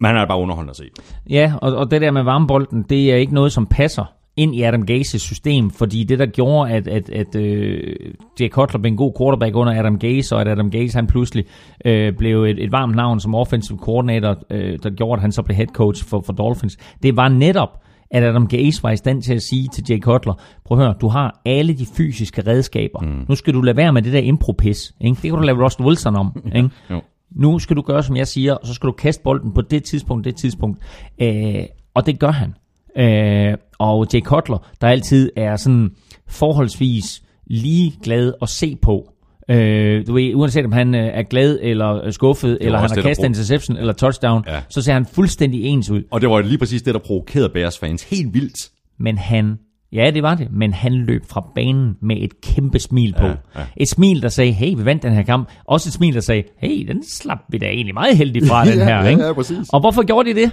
man 0.00 0.16
er 0.16 0.26
bare 0.26 0.38
underholdende 0.38 0.70
at 0.70 0.76
se. 0.76 0.84
Ja, 1.30 1.52
og, 1.62 1.76
og 1.76 1.90
det 1.90 2.00
der 2.00 2.10
med 2.10 2.22
varmebolden, 2.22 2.82
det 2.82 3.12
er 3.12 3.16
ikke 3.16 3.34
noget, 3.34 3.52
som 3.52 3.66
passer 3.66 4.04
ind 4.36 4.54
i 4.54 4.62
Adam 4.62 4.86
Gases 4.86 5.22
system, 5.22 5.70
fordi 5.70 6.04
det, 6.04 6.18
der 6.18 6.26
gjorde, 6.26 6.72
at, 6.72 6.88
at, 6.88 7.10
at 7.10 7.36
øh, 7.36 7.94
Jay 8.40 8.48
Cutler 8.48 8.80
blev 8.80 8.90
en 8.90 8.96
god 8.96 9.12
quarterback 9.18 9.56
under 9.56 9.78
Adam 9.78 9.98
Gase, 9.98 10.34
og 10.34 10.40
at 10.40 10.48
Adam 10.48 10.70
Gase 10.70 10.98
han 10.98 11.06
pludselig 11.06 11.44
øh, 11.84 12.12
blev 12.18 12.44
et, 12.44 12.64
et 12.64 12.72
varmt 12.72 12.96
navn 12.96 13.20
som 13.20 13.34
offensive 13.34 13.78
coordinator, 13.78 14.36
øh, 14.50 14.78
der 14.82 14.90
gjorde, 14.90 15.18
at 15.18 15.20
han 15.20 15.32
så 15.32 15.42
blev 15.42 15.56
head 15.56 15.66
coach 15.66 16.04
for, 16.04 16.20
for 16.20 16.32
Dolphins, 16.32 16.76
det 17.02 17.16
var 17.16 17.28
netop, 17.28 17.82
at 18.10 18.22
Adam 18.22 18.46
Gase 18.46 18.82
var 18.82 18.90
i 18.90 18.96
stand 18.96 19.22
til 19.22 19.34
at 19.34 19.42
sige 19.42 19.68
til 19.68 19.84
Jay 19.90 20.00
Cutler, 20.00 20.34
prøv 20.64 20.78
at 20.78 20.84
høre, 20.84 20.94
du 21.00 21.08
har 21.08 21.40
alle 21.44 21.72
de 21.72 21.86
fysiske 21.96 22.42
redskaber. 22.46 23.00
Mm. 23.00 23.24
Nu 23.28 23.34
skal 23.34 23.54
du 23.54 23.60
lade 23.60 23.76
være 23.76 23.92
med 23.92 24.02
det 24.02 24.12
der 24.12 24.18
impro-pis. 24.18 24.94
Ikke? 25.00 25.14
Det 25.14 25.22
kan 25.22 25.32
du 25.32 25.40
lave 25.40 25.64
Russell 25.64 25.86
Wilson 25.86 26.16
om. 26.16 26.42
Ikke? 26.56 26.70
Jo. 26.90 27.00
Nu 27.34 27.58
skal 27.58 27.76
du 27.76 27.82
gøre, 27.82 28.02
som 28.02 28.16
jeg 28.16 28.26
siger, 28.28 28.54
og 28.54 28.66
så 28.66 28.74
skal 28.74 28.86
du 28.86 28.92
kaste 28.92 29.22
bolden 29.22 29.52
på 29.52 29.60
det 29.62 29.84
tidspunkt, 29.84 30.24
det 30.24 30.36
tidspunkt. 30.36 30.78
Øh, 31.22 31.54
og 31.94 32.06
det 32.06 32.18
gør 32.18 32.30
han. 32.30 32.54
Øh, 32.96 33.56
og 33.78 34.06
Jay 34.14 34.20
Cutler, 34.20 34.58
der 34.80 34.86
altid 34.88 35.30
er 35.36 35.56
sådan 35.56 35.90
forholdsvis 36.28 37.22
lige 37.46 37.94
glad 38.02 38.32
at 38.42 38.48
se 38.48 38.76
på. 38.82 39.12
Øh, 39.50 40.06
du 40.06 40.12
ved, 40.14 40.34
uanset 40.34 40.64
om 40.64 40.72
han 40.72 40.94
øh, 40.94 41.00
er 41.06 41.22
glad 41.22 41.58
eller 41.62 42.10
skuffet, 42.10 42.58
eller 42.60 42.78
han 42.78 42.90
har 42.90 43.02
kastet 43.02 43.22
brug- 43.22 43.26
interception 43.26 43.76
eller 43.76 43.92
touchdown, 43.92 44.44
Ja. 44.46 44.60
så 44.68 44.82
ser 44.82 44.92
han 44.92 45.06
fuldstændig 45.06 45.64
ens 45.64 45.90
ud. 45.90 46.02
Og 46.10 46.20
det 46.20 46.30
var 46.30 46.40
lige 46.40 46.58
præcis 46.58 46.82
det, 46.82 46.94
der 46.94 47.00
provokerede 47.00 47.48
Bears 47.48 47.78
fans 47.78 48.02
helt 48.02 48.34
vildt. 48.34 48.70
Men 48.98 49.18
han, 49.18 49.58
ja 49.92 50.10
det 50.10 50.22
var 50.22 50.34
det, 50.34 50.48
men 50.52 50.72
han 50.72 50.92
løb 50.92 51.22
fra 51.28 51.44
banen 51.54 51.96
med 52.02 52.16
et 52.20 52.40
kæmpe 52.40 52.78
smil 52.78 53.14
på. 53.18 53.26
Ja, 53.26 53.32
ja. 53.56 53.60
Et 53.76 53.88
smil, 53.88 54.22
der 54.22 54.28
sagde, 54.28 54.52
hey, 54.52 54.74
vi 54.76 54.84
vandt 54.84 55.02
den 55.02 55.12
her 55.12 55.22
kamp. 55.22 55.48
Også 55.64 55.88
et 55.88 55.92
smil, 55.92 56.14
der 56.14 56.20
sagde, 56.20 56.42
hey, 56.58 56.88
den 56.88 57.04
slap 57.08 57.38
vi 57.48 57.58
da 57.58 57.66
egentlig 57.66 57.94
meget 57.94 58.16
heldigt 58.16 58.48
fra, 58.48 58.64
den 58.70 58.78
her. 58.78 58.96
ja, 59.02 59.04
ikke? 59.08 59.24
ja, 59.26 59.32
præcis. 59.32 59.68
Og 59.72 59.80
hvorfor 59.80 60.02
gjorde 60.02 60.30
de 60.34 60.40
det? 60.40 60.50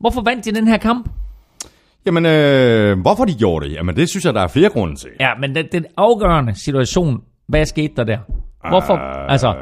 Hvorfor 0.00 0.22
vandt 0.22 0.44
de 0.44 0.52
den 0.52 0.68
her 0.68 0.76
kamp? 0.76 1.08
Jamen, 2.06 2.26
øh, 2.26 3.00
hvorfor 3.00 3.24
de 3.24 3.34
gjorde 3.34 3.66
det? 3.68 3.74
Jamen, 3.74 3.96
det 3.96 4.08
synes 4.08 4.24
jeg, 4.24 4.34
der 4.34 4.40
er 4.40 4.48
flere 4.48 4.68
grunde 4.68 4.96
til. 4.96 5.08
Ja, 5.20 5.30
men 5.40 5.54
den, 5.54 5.66
den 5.72 5.84
afgørende 5.96 6.54
situation, 6.54 7.20
hvad 7.48 7.66
skete 7.66 7.92
der 7.96 8.04
der? 8.04 8.18
Hvorfor? 8.68 8.94
Øh, 8.94 9.32
altså, 9.32 9.54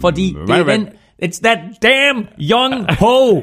fordi 0.00 0.26
det 0.46 0.46
hvad- 0.46 0.60
er 0.60 0.64
den, 0.76 0.88
it's 1.24 1.40
that 1.42 1.58
damn 1.82 2.26
young 2.40 2.74
ho. 3.00 3.42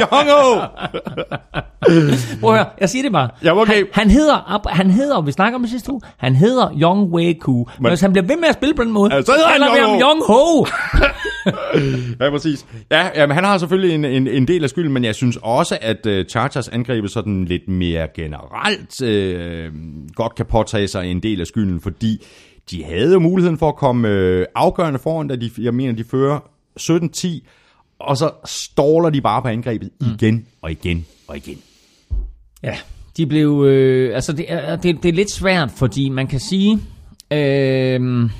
Jongo! 0.00 0.60
Prøv 2.40 2.50
at 2.50 2.56
høre, 2.58 2.66
jeg 2.80 2.88
siger 2.88 3.02
det 3.02 3.12
bare. 3.12 3.28
Ja, 3.44 3.60
okay. 3.60 3.74
Han, 3.76 3.86
han 3.92 4.10
hedder, 4.10 4.68
han 4.68 4.90
hedder, 4.90 5.20
vi 5.20 5.32
snakker 5.32 5.54
om 5.56 5.62
det 5.62 5.70
sidste 5.70 5.92
uge, 5.92 6.00
han 6.16 6.34
hedder 6.36 6.70
Young 6.82 7.12
Wei 7.12 7.32
Ku. 7.32 7.52
Men, 7.56 7.66
Men 7.80 7.90
hvis 7.90 8.00
han 8.00 8.12
bliver 8.12 8.26
ved 8.26 8.36
med 8.36 8.48
at 8.48 8.54
spille 8.54 8.74
på 8.74 8.84
den 8.84 8.92
måde, 8.92 9.14
Ja, 9.14 9.22
så 9.22 9.32
hedder 9.32 9.48
han 9.48 9.62
ham 9.62 9.76
Young 9.78 10.02
Young 10.02 10.22
Ho. 10.26 10.64
Ja, 12.20 12.30
præcis. 12.30 12.66
Ja, 12.90 13.08
jamen, 13.14 13.34
han 13.34 13.44
har 13.44 13.58
selvfølgelig 13.58 13.94
en, 13.94 14.04
en, 14.04 14.26
en 14.28 14.48
del 14.48 14.62
af 14.64 14.70
skylden, 14.70 14.92
men 14.92 15.04
jeg 15.04 15.14
synes 15.14 15.38
også, 15.42 15.78
at 15.80 16.06
uh, 16.06 16.12
Chargers 16.30 16.68
angrebet 16.68 17.10
sådan 17.10 17.44
lidt 17.44 17.68
mere 17.68 18.08
generelt 18.16 19.02
uh, 19.02 20.14
godt 20.14 20.34
kan 20.34 20.46
påtage 20.46 20.88
sig 20.88 21.10
en 21.10 21.22
del 21.22 21.40
af 21.40 21.46
skylden, 21.46 21.80
fordi 21.80 22.26
de 22.70 22.84
havde 22.84 23.12
jo 23.12 23.18
muligheden 23.18 23.58
for 23.58 23.68
at 23.68 23.76
komme 23.76 24.08
uh, 24.38 24.44
afgørende 24.54 24.98
foran, 24.98 25.28
da 25.28 25.36
de, 25.36 25.50
jeg 25.58 25.74
mener, 25.74 25.92
de 25.92 26.04
fører 26.10 26.38
17-10, 26.80 27.28
og 28.04 28.16
så 28.16 28.30
ståler 28.44 29.10
de 29.10 29.20
bare 29.20 29.42
på 29.42 29.48
angrebet 29.48 29.90
mm. 30.00 30.06
igen 30.06 30.46
og 30.62 30.70
igen 30.70 31.06
og 31.28 31.36
igen. 31.36 31.58
Ja, 32.62 32.76
de 33.16 33.26
blev, 33.26 33.64
øh, 33.66 34.14
altså 34.14 34.32
det 34.32 34.52
er, 34.52 34.76
det, 34.76 35.02
det 35.02 35.08
er 35.08 35.12
lidt 35.12 35.30
svært, 35.30 35.70
fordi 35.70 36.08
man 36.08 36.26
kan 36.26 36.40
sige, 36.40 36.78
øh, 37.30 38.30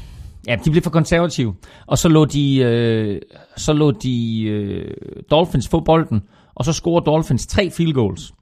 ja, 0.46 0.56
de 0.64 0.70
blev 0.70 0.82
for 0.82 0.90
konservative, 0.90 1.54
og 1.86 1.98
så 1.98 2.08
lå 2.08 2.24
de, 2.24 2.56
øh, 2.56 3.20
så 3.56 3.72
lå 3.72 3.90
de 3.90 4.42
øh, 4.42 4.94
Dolphins 5.30 5.68
få 5.68 5.80
bolden, 5.80 6.22
og 6.54 6.64
så 6.64 6.72
scorer 6.72 7.00
Dolphins 7.00 7.46
tre 7.46 7.70
field 7.70 7.92
goals. 7.92 8.32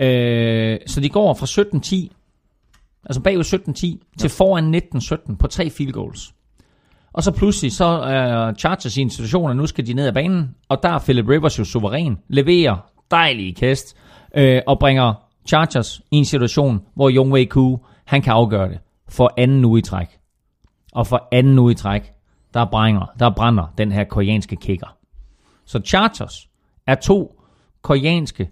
Øh, 0.00 0.78
så 0.86 1.00
de 1.00 1.08
går 1.08 1.34
fra 1.34 1.46
17-10, 1.46 3.02
altså 3.04 3.20
bagud 3.20 3.44
17-10, 3.44 4.16
til 4.18 4.30
foran 4.30 4.74
19-17 4.74 5.36
på 5.36 5.46
tre 5.46 5.70
field 5.70 5.92
goals. 5.92 6.32
Og 7.16 7.22
så 7.22 7.32
pludselig 7.32 7.72
så 7.72 7.84
er 7.84 8.54
Chargers 8.54 8.96
i 8.96 9.00
en 9.00 9.10
situation, 9.10 9.50
at 9.50 9.56
nu 9.56 9.66
skal 9.66 9.86
de 9.86 9.94
ned 9.94 10.06
ad 10.06 10.12
banen, 10.12 10.54
og 10.68 10.82
der 10.82 10.88
er 10.88 10.98
Philip 10.98 11.28
Rivers 11.28 11.58
jo 11.58 11.64
suveræn, 11.64 12.18
leverer 12.28 12.76
dejlige 13.10 13.54
kast, 13.54 13.96
øh, 14.36 14.62
og 14.66 14.78
bringer 14.78 15.14
Chargers 15.46 16.00
i 16.10 16.16
en 16.16 16.24
situation, 16.24 16.80
hvor 16.94 17.10
Young 17.10 17.32
Wei 17.32 17.44
Koo, 17.44 17.78
han 18.04 18.22
kan 18.22 18.32
afgøre 18.32 18.68
det 18.68 18.78
for 19.08 19.32
anden 19.36 19.64
uge 19.64 19.78
i 19.78 19.82
træk. 19.82 20.06
Og 20.92 21.06
for 21.06 21.28
anden 21.32 21.58
uge 21.58 21.72
i 21.72 21.74
træk, 21.74 22.12
der 22.54 22.64
brænder, 22.64 23.12
der 23.18 23.30
brænder 23.30 23.72
den 23.78 23.92
her 23.92 24.04
koreanske 24.04 24.56
kicker. 24.56 24.96
Så 25.64 25.80
Chargers 25.86 26.48
er 26.86 26.94
to 26.94 27.40
koreanske 27.82 28.50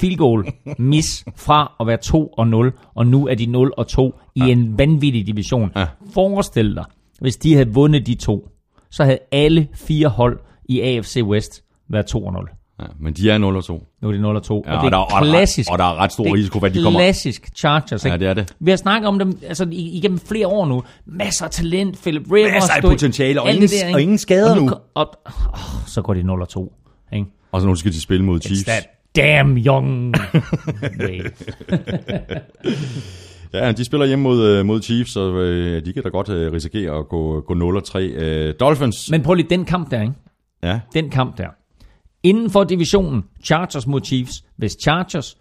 field 0.00 0.16
goal 0.16 0.44
miss 0.78 1.24
fra 1.36 1.76
at 1.80 1.86
være 1.86 1.96
2 1.96 2.26
og 2.26 2.46
0, 2.46 2.72
og 2.94 3.06
nu 3.06 3.28
er 3.28 3.34
de 3.34 3.46
0 3.46 3.72
og 3.76 3.86
2 3.86 4.14
i 4.34 4.40
en 4.40 4.78
vanvittig 4.78 5.26
division. 5.26 5.72
Ja. 5.76 5.86
Forestil 6.14 6.74
dig, 6.74 6.84
hvis 7.20 7.36
de 7.36 7.54
havde 7.54 7.68
vundet 7.68 8.06
de 8.06 8.14
to, 8.14 8.48
så 8.90 9.04
havde 9.04 9.18
alle 9.32 9.68
fire 9.74 10.08
hold 10.08 10.38
i 10.68 10.80
AFC 10.80 11.20
West 11.24 11.62
været 11.90 12.06
2 12.06 12.24
og 12.26 12.32
0. 12.32 12.48
Ja, 12.80 12.84
men 13.00 13.14
de 13.14 13.30
er 13.30 13.38
0 13.38 13.56
og 13.56 13.64
2. 13.64 13.86
Nu 14.02 14.08
er 14.08 14.12
det 14.12 14.20
0 14.20 14.36
og 14.36 14.42
2. 14.42 14.64
Ja, 14.66 14.76
og 14.76 14.84
det 14.84 14.92
er 14.92 14.96
og 14.98 15.10
der 15.10 15.16
er- 15.16 15.30
klassisk. 15.30 15.70
og 15.72 15.78
der 15.78 15.84
er 15.84 15.94
ret 15.98 16.12
stor 16.12 16.34
risiko 16.34 16.58
for, 16.58 16.66
at 16.66 16.74
de 16.74 16.82
kommer- 16.82 17.00
Klassisk 17.00 17.50
Chargers, 17.56 18.04
ikke? 18.04 18.12
Ja, 18.12 18.18
det 18.18 18.28
er 18.28 18.34
det. 18.34 18.54
Vi 18.60 18.70
har 18.70 18.76
snakket 18.76 19.08
om 19.08 19.18
dem 19.18 19.38
altså, 19.46 19.68
i- 19.72 19.96
igennem 19.98 20.18
flere 20.18 20.46
år 20.46 20.66
nu. 20.66 20.82
Masser 21.06 21.44
af 21.44 21.50
talent, 21.50 21.98
Philip 22.02 22.22
Rivers. 22.32 22.52
Masser 22.52 22.72
af 22.74 22.82
potentiale, 22.82 23.42
og 23.42 23.50
ingen- 23.52 23.68
der, 23.68 23.94
og 23.94 24.02
ingen 24.02 24.18
skader 24.18 24.50
og 24.50 24.60
nu. 24.62 24.68
ko- 24.68 24.76
Og, 24.94 25.10
oh, 25.26 25.32
så 25.86 26.02
går 26.02 26.14
de 26.14 26.22
0 26.22 26.42
og 26.42 26.48
2. 26.48 26.72
Ikke? 27.12 27.26
Og 27.52 27.60
så 27.60 27.66
nu 27.66 27.74
skal 27.74 27.92
de 27.92 28.00
spille 28.00 28.24
mod 28.24 28.40
Chiefs. 28.40 28.60
It's 28.62 28.64
that 28.64 28.86
damn 29.16 29.56
young 29.58 30.14
way. 31.04 31.20
Ja, 33.54 33.72
de 33.72 33.84
spiller 33.84 34.06
hjemme 34.06 34.22
mod, 34.22 34.46
øh, 34.46 34.66
mod 34.66 34.82
Chiefs, 34.82 35.12
så 35.12 35.32
øh, 35.32 35.84
de 35.84 35.92
kan 35.92 36.02
da 36.02 36.08
godt 36.08 36.28
øh, 36.28 36.52
risikere 36.52 36.98
at 36.98 37.08
gå, 37.08 37.40
gå 37.40 37.54
0 37.54 37.76
og 37.76 37.84
3. 37.84 38.04
Øh, 38.04 38.54
Dolphins, 38.60 39.10
Men 39.10 39.22
prøv 39.22 39.34
lige 39.34 39.50
den 39.50 39.64
kamp 39.64 39.90
der, 39.90 40.00
ikke? 40.00 40.14
ja, 40.62 40.80
Den 40.94 41.10
kamp 41.10 41.38
der. 41.38 41.48
Inden 42.22 42.50
for 42.50 42.64
divisionen, 42.64 43.24
Chargers 43.44 43.86
mod 43.86 44.00
Chiefs. 44.04 44.44
Hvis 44.56 44.76
Chargers 44.82 45.36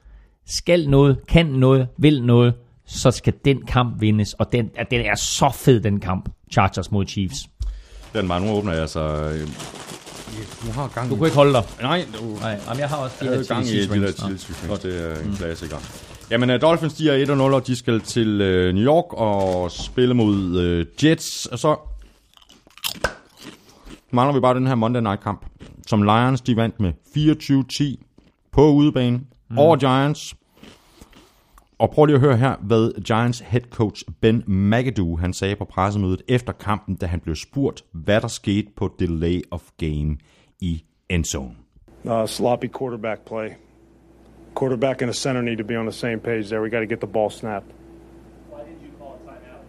skal 0.48 0.90
noget, 0.90 1.18
kan 1.28 1.46
noget, 1.46 1.88
vil 1.98 2.24
noget, 2.24 2.54
så 2.86 3.12
skal 3.12 3.34
den 3.46 3.66
kamp 3.66 4.02
vindes. 4.02 4.34
Og 4.34 4.52
den, 4.52 4.70
at 4.76 4.88
den 4.92 5.02
er 5.02 5.16
så 5.16 5.52
fed, 5.56 5.80
den 5.82 6.00
kamp. 6.00 6.30
Chargers 6.52 6.92
mod 6.92 7.06
Chiefs. 7.06 7.36
den 8.14 8.30
var 8.30 8.40
nu 8.40 8.52
åbner 8.52 8.74
jeg, 8.74 8.90
så... 8.90 9.30
Du 10.66 10.72
har 10.72 10.88
gang 10.88 11.10
Du 11.10 11.16
kunne 11.16 11.28
ikke 11.28 11.36
holde 11.36 11.54
dig. 11.54 11.64
Nej, 11.82 12.06
du 12.20 12.26
Nej, 12.42 12.60
jamen, 12.68 12.80
jeg 12.80 12.90
har 12.90 12.98
også 12.98 13.16
de 13.20 13.26
jeg 13.26 13.38
her 13.38 13.44
gang 13.44 13.66
i 13.66 13.88
de 13.88 14.02
der 14.02 14.12
chili. 14.12 14.36
Det 14.84 15.12
er 15.12 15.24
en 15.26 15.36
klassiker. 15.36 15.78
Jamen, 16.34 16.50
uh, 16.50 16.62
Dolphins, 16.62 16.94
de 16.94 17.10
er 17.10 17.14
1 17.14 17.30
og 17.30 17.38
0, 17.38 17.54
og 17.54 17.68
de 17.68 17.76
skal 17.76 18.02
til 18.02 18.42
uh, 18.42 18.76
New 18.76 18.86
York 18.86 19.06
og 19.14 19.72
spille 19.72 20.14
mod 20.14 20.36
uh, 20.36 21.06
Jets. 21.06 21.46
Og 21.46 21.60
så 21.60 21.76
mangler 24.12 24.34
vi 24.34 24.40
bare 24.40 24.56
den 24.56 24.68
her 24.68 24.76
Monday 24.76 25.02
Night 25.02 25.24
kamp, 25.24 25.46
som 25.88 26.04
Lions, 26.04 26.42
de 26.42 26.56
vandt 26.56 26.80
med 26.80 26.94
24-10 28.00 28.04
på 28.52 28.72
udebane 28.72 29.22
mm. 29.50 29.58
over 29.58 29.76
Giants. 29.76 30.36
Og 31.80 31.90
prøv 31.90 32.06
lige 32.06 32.16
at 32.16 32.22
høre 32.22 32.38
her, 32.38 32.56
hvad 32.62 33.02
Giants 33.02 33.40
head 33.40 33.64
coach 33.70 34.04
Ben 34.22 34.44
McAdoo, 34.48 35.16
han 35.18 35.34
sagde 35.34 35.56
på 35.56 35.66
pressemødet 35.66 36.22
efter 36.28 36.54
kampen, 36.54 36.96
da 36.96 37.06
han 37.06 37.20
blev 37.20 37.36
spurgt, 37.36 37.84
hvad 37.92 38.22
der 38.22 38.28
skete 38.28 38.68
på 38.76 38.96
delay 39.00 39.42
of 39.52 39.62
game 39.78 40.18
i 40.62 40.84
endzone. 41.10 41.56
Uh, 42.04 42.26
sloppy 42.26 42.72
quarterback 42.80 43.28
play. 43.28 43.50
Quarterback 44.54 45.02
and 45.02 45.10
a 45.10 45.14
center 45.14 45.42
need 45.42 45.58
to 45.58 45.64
be 45.64 45.76
on 45.76 45.86
the 45.86 45.92
same 46.06 46.20
page 46.20 46.50
there. 46.50 46.62
We 46.62 46.70
got 46.70 46.80
to 46.80 46.86
get 46.86 47.00
the 47.00 47.08
ball 47.08 47.30
snapped. 47.30 47.66
Why 48.52 48.60
did 48.70 48.78
you 48.86 48.92
call 49.00 49.12
a 49.20 49.30
timeout? 49.30 49.64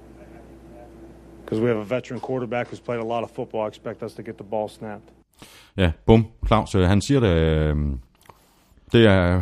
Because 1.45 1.61
we 1.63 1.69
have 1.69 1.79
a 1.81 1.85
veteran 1.97 2.21
quarterback 2.21 2.67
who's 2.69 2.81
played 2.81 3.01
a 3.01 3.09
lot 3.15 3.23
of 3.25 3.31
football. 3.31 3.65
I 3.65 3.69
expect 3.69 4.03
us 4.03 4.13
to 4.15 4.23
get 4.23 4.35
the 4.37 4.45
ball 4.51 4.69
snapped. 4.69 5.09
Ja, 5.77 5.91
bum, 6.07 6.27
Claus, 6.47 6.75
øh, 6.75 6.89
han 6.89 7.01
siger 7.01 7.21
det, 7.21 7.29
øh, 7.29 7.77
det 8.93 9.07
er, 9.07 9.07
det 9.07 9.07
er, 9.07 9.07
Ja, 9.07 9.41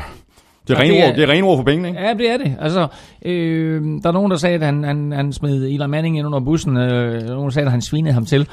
det 0.69 0.79
renord, 0.79 1.11
er- 1.11 1.15
det 1.15 1.23
er 1.23 1.29
renord 1.33 1.57
for 1.59 1.65
pengene, 1.65 1.89
ikke? 1.89 2.01
Ja, 2.01 2.15
det 2.15 2.31
er 2.31 2.37
det. 2.37 2.57
Altså, 2.61 2.89
øh, 3.25 3.83
der 4.03 4.09
er 4.09 4.13
nogen, 4.13 4.31
der 4.31 4.37
sagde, 4.37 4.55
at 4.55 4.63
han, 4.63 4.85
han, 4.85 5.13
han 5.13 5.33
smed 5.33 5.63
Eli 5.65 5.87
Manning 5.87 6.19
ind 6.19 6.27
under 6.27 6.41
bussen. 6.41 6.77
Øh, 6.77 7.23
er 7.23 7.27
nogen, 7.29 7.45
der 7.45 7.51
sagde, 7.51 7.67
at 7.67 7.73
han 7.73 7.83
svinede 7.83 8.13
ham 8.15 8.25
til. 8.25 8.49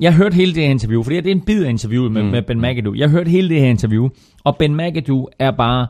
jeg 0.00 0.14
hørte 0.14 0.34
hele 0.34 0.54
det 0.54 0.62
her 0.62 0.70
interview, 0.70 1.02
for 1.02 1.10
det 1.10 1.26
er 1.26 1.30
en 1.32 1.40
bid 1.40 1.64
af 1.64 1.68
interviewet 1.70 2.12
med, 2.12 2.22
mm. 2.22 2.28
med 2.28 2.42
Ben 2.42 2.60
McAdoo. 2.60 2.94
Jeg 2.94 3.08
hørte 3.10 3.30
hele 3.30 3.48
det 3.48 3.60
her 3.60 3.68
interview, 3.68 4.08
og 4.44 4.56
Ben 4.56 4.76
McAdoo 4.76 5.28
er 5.38 5.50
bare 5.50 5.86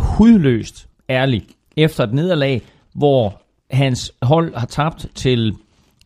hudløst 0.00 0.88
ærlig 1.08 1.46
efter 1.76 2.04
et 2.04 2.12
nederlag, 2.12 2.62
hvor 2.94 3.42
hans 3.70 4.12
hold 4.22 4.54
har 4.54 4.66
tabt 4.66 5.06
til 5.14 5.56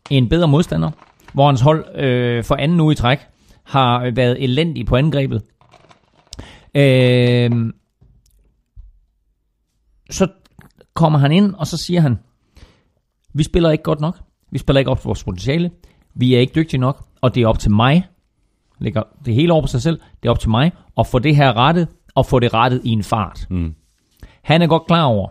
en 0.09 0.29
bedre 0.29 0.47
modstander, 0.47 0.91
hvor 1.33 1.45
hans 1.45 1.61
hold 1.61 1.95
øh, 1.95 2.43
for 2.43 2.55
anden 2.55 2.79
uge 2.79 2.91
i 2.91 2.95
træk 2.95 3.19
har 3.63 4.11
været 4.15 4.43
elendig 4.43 4.85
på 4.85 4.95
angrebet. 4.95 5.41
Øh, 6.75 7.73
så 10.09 10.27
kommer 10.93 11.19
han 11.19 11.31
ind, 11.31 11.55
og 11.55 11.67
så 11.67 11.77
siger 11.77 12.01
han, 12.01 12.19
vi 13.33 13.43
spiller 13.43 13.71
ikke 13.71 13.83
godt 13.83 13.99
nok. 13.99 14.19
Vi 14.51 14.57
spiller 14.57 14.79
ikke 14.79 14.91
op 14.91 14.99
til 14.99 15.05
vores 15.05 15.23
potentiale. 15.23 15.71
Vi 16.13 16.35
er 16.35 16.39
ikke 16.39 16.55
dygtige 16.55 16.79
nok, 16.79 17.05
og 17.21 17.35
det 17.35 17.43
er 17.43 17.47
op 17.47 17.59
til 17.59 17.71
mig. 17.71 18.07
Lægger 18.79 19.03
det 19.25 19.33
hele 19.33 19.53
over 19.53 19.61
på 19.61 19.67
sig 19.67 19.81
selv. 19.81 19.99
Det 20.23 20.27
er 20.27 20.31
op 20.31 20.39
til 20.39 20.49
mig 20.49 20.71
at 20.97 21.07
få 21.07 21.19
det 21.19 21.35
her 21.35 21.57
rettet, 21.57 21.87
og 22.15 22.25
få 22.25 22.39
det 22.39 22.53
rettet 22.53 22.81
i 22.83 22.89
en 22.89 23.03
fart. 23.03 23.47
Mm. 23.49 23.75
Han 24.45 24.61
er 24.61 24.67
godt 24.67 24.85
klar 24.87 25.03
over, 25.05 25.27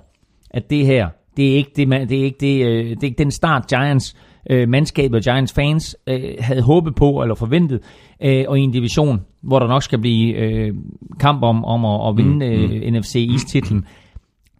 at 0.50 0.70
det 0.70 0.86
her, 0.86 1.08
det 1.36 1.52
er 1.52 1.56
ikke, 1.56 1.70
det, 1.76 1.88
man- 1.88 2.08
det 2.08 2.20
er 2.20 2.24
ikke, 2.24 2.36
det, 2.40 2.66
øh, 2.66 2.84
det 2.90 3.02
er 3.02 3.04
ikke 3.04 3.18
den 3.18 3.30
start 3.30 3.66
Giants 3.68 4.16
øh, 4.50 4.68
mandskabet 4.68 5.16
og 5.16 5.22
Giants 5.22 5.52
fans 5.52 5.96
øh, 6.06 6.34
havde 6.40 6.62
håbet 6.62 6.94
på 6.94 7.22
eller 7.22 7.34
forventet, 7.34 7.80
øh, 8.22 8.44
og 8.48 8.58
i 8.58 8.62
en 8.62 8.70
division, 8.70 9.20
hvor 9.42 9.58
der 9.58 9.66
nok 9.66 9.82
skal 9.82 9.98
blive 9.98 10.34
øh, 10.34 10.74
kamp 11.20 11.42
om, 11.42 11.64
om 11.64 11.84
at, 11.84 12.08
at 12.08 12.16
vinde 12.16 12.46
øh, 12.46 12.92
NFC 12.92 13.28
East-titlen. 13.32 13.84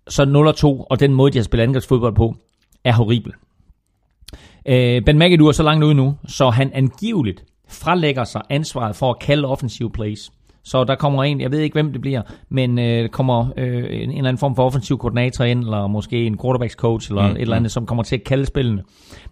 Så 0.08 0.22
0-2, 0.82 0.86
og 0.90 1.00
den 1.00 1.14
måde, 1.14 1.32
de 1.32 1.38
har 1.38 1.42
spillet 1.44 1.64
angrebsfodbold 1.64 2.14
på, 2.14 2.34
er 2.84 2.92
horribel. 2.92 3.32
Øh, 4.68 5.02
ben 5.04 5.18
McAdoo 5.18 5.46
er 5.48 5.52
så 5.52 5.62
langt 5.62 5.84
ude 5.84 5.94
nu, 5.94 6.14
så 6.26 6.50
han 6.50 6.70
angiveligt 6.74 7.44
frelægger 7.68 8.24
sig 8.24 8.42
ansvaret 8.50 8.96
for 8.96 9.10
at 9.10 9.18
kalde 9.18 9.48
offensive 9.48 9.90
plays. 9.90 10.32
Så 10.64 10.84
der 10.84 10.94
kommer 10.94 11.24
en, 11.24 11.40
jeg 11.40 11.50
ved 11.50 11.58
ikke 11.58 11.74
hvem 11.74 11.92
det 11.92 12.00
bliver, 12.00 12.22
men 12.48 12.78
øh, 12.78 13.02
der 13.02 13.08
kommer 13.08 13.46
øh, 13.56 13.66
en, 13.66 13.84
en 13.84 14.10
eller 14.10 14.28
anden 14.28 14.38
form 14.38 14.56
for 14.56 14.64
offensiv 14.64 14.98
koordinator 14.98 15.44
ind, 15.44 15.64
eller 15.64 15.86
måske 15.86 16.26
en 16.26 16.38
quarterbacks 16.38 16.74
coach, 16.74 17.10
eller 17.10 17.28
mm, 17.28 17.36
et 17.36 17.40
eller 17.40 17.56
andet, 17.56 17.72
som 17.72 17.86
kommer 17.86 18.02
til 18.02 18.16
at 18.16 18.24
kalde 18.24 18.46
spillene. 18.46 18.82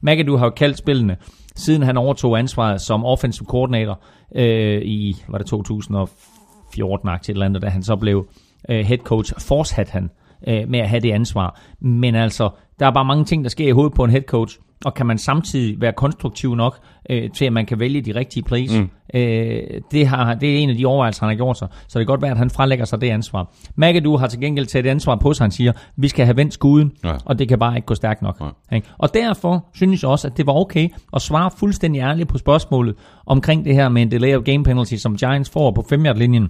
McAdoo 0.00 0.36
har 0.36 0.46
jo 0.46 0.50
kaldt 0.50 0.78
spillene, 0.78 1.16
siden 1.56 1.82
han 1.82 1.96
overtog 1.96 2.38
ansvaret 2.38 2.80
som 2.80 3.04
offensive 3.04 3.46
koordinator 3.46 4.00
øh, 4.34 4.82
i, 4.82 5.16
var 5.28 5.38
det 5.38 5.46
2014 5.46 7.08
et 7.08 7.28
eller 7.28 7.46
andet, 7.46 7.62
da 7.62 7.68
han 7.68 7.82
så 7.82 7.96
blev 7.96 8.26
øh, 8.68 8.84
head 8.86 8.98
coach. 8.98 9.32
Fortsat 9.38 9.90
han 9.90 10.10
øh, 10.48 10.68
med 10.68 10.78
at 10.78 10.88
have 10.88 11.00
det 11.00 11.12
ansvar. 11.12 11.60
Men 11.80 12.14
altså, 12.14 12.50
der 12.78 12.86
er 12.86 12.90
bare 12.90 13.04
mange 13.04 13.24
ting, 13.24 13.44
der 13.44 13.50
sker 13.50 13.68
i 13.68 13.70
hovedet 13.70 13.94
på 13.94 14.04
en 14.04 14.10
head 14.10 14.22
coach, 14.22 14.58
og 14.84 14.94
kan 14.94 15.06
man 15.06 15.18
samtidig 15.18 15.80
være 15.80 15.92
konstruktiv 15.92 16.54
nok 16.54 16.78
øh, 17.10 17.30
til, 17.30 17.44
at 17.44 17.52
man 17.52 17.66
kan 17.66 17.80
vælge 17.80 18.00
de 18.00 18.14
rigtige 18.14 18.42
plays. 18.42 18.72
Mm. 18.78 18.90
Øh, 19.14 19.62
det, 19.92 20.06
har, 20.06 20.34
det 20.34 20.54
er 20.54 20.58
en 20.58 20.70
af 20.70 20.76
de 20.76 20.86
overvejelser, 20.86 21.22
han 21.24 21.28
har 21.28 21.36
gjort 21.36 21.58
sig. 21.58 21.68
Så 21.88 21.98
det 21.98 22.06
kan 22.06 22.12
godt 22.12 22.22
være, 22.22 22.30
at 22.30 22.38
han 22.38 22.50
frelægger 22.50 22.84
sig 22.84 23.00
det 23.00 23.10
ansvar. 23.10 23.50
McAdoo 23.76 24.16
har 24.16 24.26
til 24.26 24.40
gengæld 24.40 24.66
taget 24.66 24.86
ansvar 24.86 25.16
på 25.16 25.32
sig. 25.34 25.44
Han 25.44 25.50
siger, 25.50 25.72
vi 25.96 26.08
skal 26.08 26.24
have 26.24 26.36
vendt 26.36 26.54
skuden, 26.54 26.92
Ja. 27.04 27.12
og 27.24 27.38
det 27.38 27.48
kan 27.48 27.58
bare 27.58 27.76
ikke 27.76 27.86
gå 27.86 27.94
stærkt 27.94 28.22
nok. 28.22 28.42
Ikke? 28.72 28.88
Og 28.98 29.14
derfor 29.14 29.66
synes 29.74 30.02
jeg 30.02 30.10
også, 30.10 30.28
at 30.28 30.36
det 30.36 30.46
var 30.46 30.52
okay 30.52 30.88
at 31.12 31.22
svare 31.22 31.50
fuldstændig 31.58 32.00
ærligt 32.00 32.28
på 32.28 32.38
spørgsmålet 32.38 32.94
omkring 33.26 33.64
det 33.64 33.74
her 33.74 33.88
med 33.88 34.02
en 34.02 34.10
delay 34.10 34.36
of 34.36 34.42
game 34.42 34.64
penalty, 34.64 34.94
som 34.94 35.16
Giants 35.16 35.50
får 35.50 35.70
på 35.70 35.84
5 35.88 36.02
linjen 36.16 36.48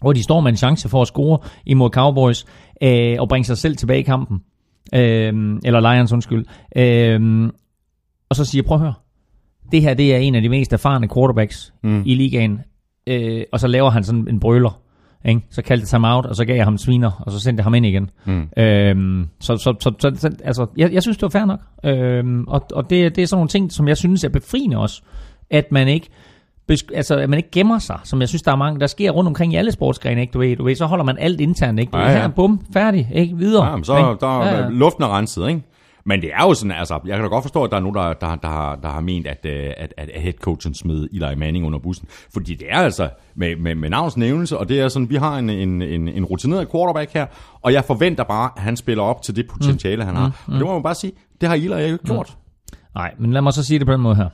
hvor 0.00 0.12
de 0.12 0.22
står 0.22 0.40
med 0.40 0.50
en 0.50 0.56
chance 0.56 0.88
for 0.88 1.02
at 1.02 1.08
score 1.08 1.38
imod 1.66 1.90
Cowboys 1.90 2.44
øh, 2.82 3.16
og 3.18 3.28
bringe 3.28 3.44
sig 3.44 3.58
selv 3.58 3.76
tilbage 3.76 4.00
i 4.00 4.02
kampen. 4.02 4.38
Øh, 4.94 5.58
eller 5.64 5.92
Lions, 5.92 6.12
undskyld. 6.12 6.44
Øh, 6.76 7.50
og 8.28 8.36
så 8.36 8.44
siger, 8.44 8.62
prøv 8.62 8.74
at 8.74 8.80
høre, 8.80 8.94
det 9.72 9.82
her 9.82 9.94
det 9.94 10.14
er 10.14 10.18
en 10.18 10.34
af 10.34 10.42
de 10.42 10.48
mest 10.48 10.72
erfarne 10.72 11.08
quarterbacks 11.08 11.74
mm. 11.82 12.02
i 12.06 12.14
ligaen, 12.14 12.60
øh, 13.06 13.42
og 13.52 13.60
så 13.60 13.66
laver 13.68 13.90
han 13.90 14.04
sådan 14.04 14.26
en 14.28 14.40
brøler. 14.40 14.82
Ikke? 15.24 15.40
Så 15.50 15.62
kaldte 15.62 15.86
jeg 15.92 16.00
ham 16.00 16.16
out, 16.16 16.26
og 16.26 16.36
så 16.36 16.44
gav 16.44 16.56
jeg 16.56 16.64
ham 16.64 16.78
sviner, 16.78 17.10
og 17.26 17.32
så 17.32 17.40
sendte 17.40 17.60
jeg 17.60 17.64
ham 17.64 17.74
ind 17.74 17.86
igen. 17.86 18.10
Mm. 18.24 18.48
Øhm, 18.56 19.28
så, 19.40 19.56
så, 19.56 19.74
så, 19.80 19.92
så, 19.98 20.12
så 20.16 20.30
altså, 20.44 20.66
jeg, 20.76 20.92
jeg 20.92 21.02
synes, 21.02 21.16
det 21.16 21.22
var 21.22 21.28
fair 21.28 21.44
nok. 21.44 21.60
Øhm, 21.84 22.44
og 22.48 22.66
og 22.72 22.90
det, 22.90 23.16
det 23.16 23.22
er 23.22 23.26
sådan 23.26 23.38
nogle 23.38 23.48
ting, 23.48 23.72
som 23.72 23.88
jeg 23.88 23.96
synes 23.96 24.24
er 24.24 24.28
befriende 24.28 24.78
også, 24.78 25.02
at 25.50 25.72
man 25.72 25.88
ikke 25.88 26.08
altså, 26.94 27.18
at 27.18 27.30
man 27.30 27.36
ikke 27.36 27.50
gemmer 27.50 27.78
sig, 27.78 27.98
som 28.04 28.20
jeg 28.20 28.28
synes, 28.28 28.42
der 28.42 28.52
er 28.52 28.56
mange, 28.56 28.80
der 28.80 28.86
sker 28.86 29.10
rundt 29.10 29.28
omkring 29.28 29.52
i 29.52 29.56
alle 29.56 29.72
sportsgrene, 29.72 30.20
ikke? 30.20 30.32
Du 30.32 30.38
ved, 30.38 30.56
du 30.56 30.64
ved, 30.64 30.74
så 30.74 30.86
holder 30.86 31.04
man 31.04 31.18
alt 31.18 31.40
internt, 31.40 31.80
ikke? 31.80 31.90
Du 31.90 31.98
Ja, 31.98 32.10
ja. 32.10 32.20
her, 32.20 32.28
bum, 32.28 32.66
færdig, 32.72 33.08
ikke? 33.14 33.36
Videre. 33.36 33.66
Ja, 33.66 33.76
men 33.76 33.84
så 33.84 33.96
ikke? 33.96 34.08
der, 34.20 34.44
Ja, 34.44 34.60
ja, 34.60 34.68
luften 34.68 35.04
er 35.04 35.16
renset, 35.16 35.48
ikke? 35.48 35.62
Men 36.04 36.22
det 36.22 36.30
er 36.34 36.42
jo 36.42 36.54
sådan, 36.54 36.72
altså, 36.72 37.00
jeg 37.06 37.16
kan 37.16 37.22
da 37.22 37.28
godt 37.28 37.44
forstå, 37.44 37.64
at 37.64 37.70
der 37.70 37.76
er 37.76 37.80
nogen, 37.80 37.94
der, 37.94 38.12
der, 38.12 38.36
der, 38.36 38.48
har, 38.48 38.76
der 38.76 38.88
har 38.88 39.00
ment, 39.00 39.26
at, 39.26 39.46
øh, 39.46 39.70
at, 39.76 39.94
at 39.98 40.22
headcoachen 40.22 40.74
smed 40.74 41.08
Eli 41.12 41.34
Manning 41.36 41.66
under 41.66 41.78
bussen. 41.78 42.08
Fordi 42.34 42.54
det 42.54 42.66
er 42.70 42.78
altså 42.78 43.08
med, 43.34 43.56
med, 43.56 43.74
med 43.74 43.90
navns 43.90 44.16
nævnelse, 44.16 44.58
og 44.58 44.68
det 44.68 44.80
er 44.80 44.88
sådan, 44.88 45.10
vi 45.10 45.16
har 45.16 45.38
en, 45.38 45.50
en, 45.50 45.82
en, 45.82 46.08
en 46.08 46.24
rutineret 46.24 46.70
quarterback 46.72 47.12
her, 47.12 47.26
og 47.62 47.72
jeg 47.72 47.84
forventer 47.84 48.24
bare, 48.24 48.50
at 48.56 48.62
han 48.62 48.76
spiller 48.76 49.02
op 49.02 49.22
til 49.22 49.36
det 49.36 49.46
potentiale, 49.48 50.02
mm. 50.02 50.06
han 50.06 50.16
har. 50.16 50.26
Mm. 50.26 50.52
Og 50.52 50.58
det 50.58 50.66
må 50.66 50.72
man 50.72 50.82
bare 50.82 50.94
sige, 50.94 51.12
det 51.40 51.48
har 51.48 51.56
Eli 51.56 51.66
jo 51.66 51.76
ikke 51.76 51.98
gjort. 51.98 52.36
Nej, 52.94 53.14
men 53.18 53.32
lad 53.32 53.42
mig 53.42 53.52
så 53.52 53.64
sige 53.64 53.78
det 53.78 53.86
på 53.86 53.92
den 53.92 54.00
måde 54.00 54.16
her. 54.16 54.28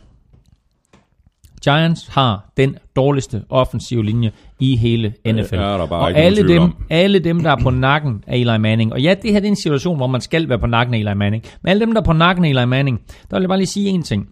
Giants 1.64 2.06
har 2.06 2.50
den 2.56 2.76
dårligste 2.96 3.42
offensive 3.50 4.04
linje 4.04 4.30
i 4.60 4.76
hele 4.76 5.14
NFL. 5.26 5.54
er 5.54 5.86
bare 5.86 6.00
og 6.00 6.12
alle 6.16 6.48
dem, 6.48 6.62
om. 6.62 6.76
alle 6.90 7.18
dem, 7.18 7.42
der 7.42 7.50
er 7.50 7.56
på 7.62 7.70
nakken 7.70 8.24
af 8.26 8.36
Eli 8.36 8.58
Manning, 8.58 8.92
og 8.92 9.00
ja, 9.00 9.14
det 9.22 9.32
her 9.32 9.40
det 9.40 9.46
er 9.46 9.50
en 9.50 9.56
situation, 9.56 9.96
hvor 9.96 10.06
man 10.06 10.20
skal 10.20 10.48
være 10.48 10.58
på 10.58 10.66
nakken 10.66 10.94
af 10.94 10.98
Eli 10.98 11.14
Manning, 11.14 11.44
men 11.62 11.70
alle 11.70 11.80
dem, 11.80 11.92
der 11.94 12.00
er 12.00 12.04
på 12.04 12.12
nakken 12.12 12.44
af 12.44 12.48
Eli 12.48 12.64
Manning, 12.64 13.00
der 13.30 13.36
vil 13.36 13.42
jeg 13.42 13.48
bare 13.48 13.58
lige 13.58 13.66
sige 13.66 13.88
en 13.88 14.02
ting. 14.02 14.28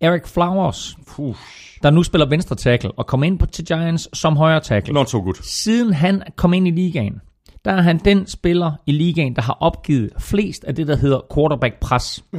Eric 0.00 0.26
Flowers, 0.26 0.96
Puh, 1.08 1.34
der 1.82 1.90
nu 1.90 2.02
spiller 2.02 2.28
venstre 2.28 2.56
tackle, 2.56 2.90
og 2.90 3.06
kommer 3.06 3.26
ind 3.26 3.38
på 3.38 3.46
til 3.46 3.64
Giants 3.64 4.18
som 4.18 4.36
højre 4.36 4.60
tackle. 4.60 4.94
not 4.94 5.10
so 5.10 5.18
good. 5.20 5.34
Siden 5.42 5.92
han 5.94 6.22
kom 6.36 6.52
ind 6.52 6.68
i 6.68 6.70
ligaen, 6.70 7.20
der 7.64 7.72
er 7.72 7.80
han 7.80 7.98
den 8.04 8.26
spiller 8.26 8.72
i 8.86 8.92
ligaen, 8.92 9.36
der 9.36 9.42
har 9.42 9.56
opgivet 9.60 10.10
flest 10.18 10.64
af 10.64 10.74
det, 10.74 10.88
der 10.88 10.96
hedder 10.96 11.20
quarterback 11.34 11.80
pres. 11.80 12.24
Ja. 12.34 12.38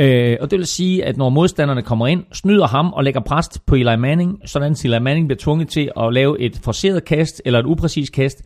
Øh, 0.00 0.36
og 0.40 0.50
det 0.50 0.58
vil 0.58 0.66
sige, 0.66 1.04
at 1.04 1.16
når 1.16 1.28
modstanderne 1.28 1.82
kommer 1.82 2.06
ind, 2.06 2.24
snyder 2.32 2.66
ham 2.66 2.92
og 2.92 3.04
lægger 3.04 3.20
pres 3.20 3.48
på 3.66 3.74
Eli 3.74 3.96
Manning, 3.96 4.38
sådan 4.44 4.72
at 4.72 4.84
Eli 4.84 4.98
Manning 4.98 5.28
bliver 5.28 5.38
tvunget 5.38 5.68
til 5.68 5.90
at 5.96 6.12
lave 6.12 6.40
et 6.40 6.60
forceret 6.62 7.04
kast 7.04 7.42
eller 7.44 7.58
et 7.58 7.66
upræcist 7.66 8.12
kast. 8.12 8.42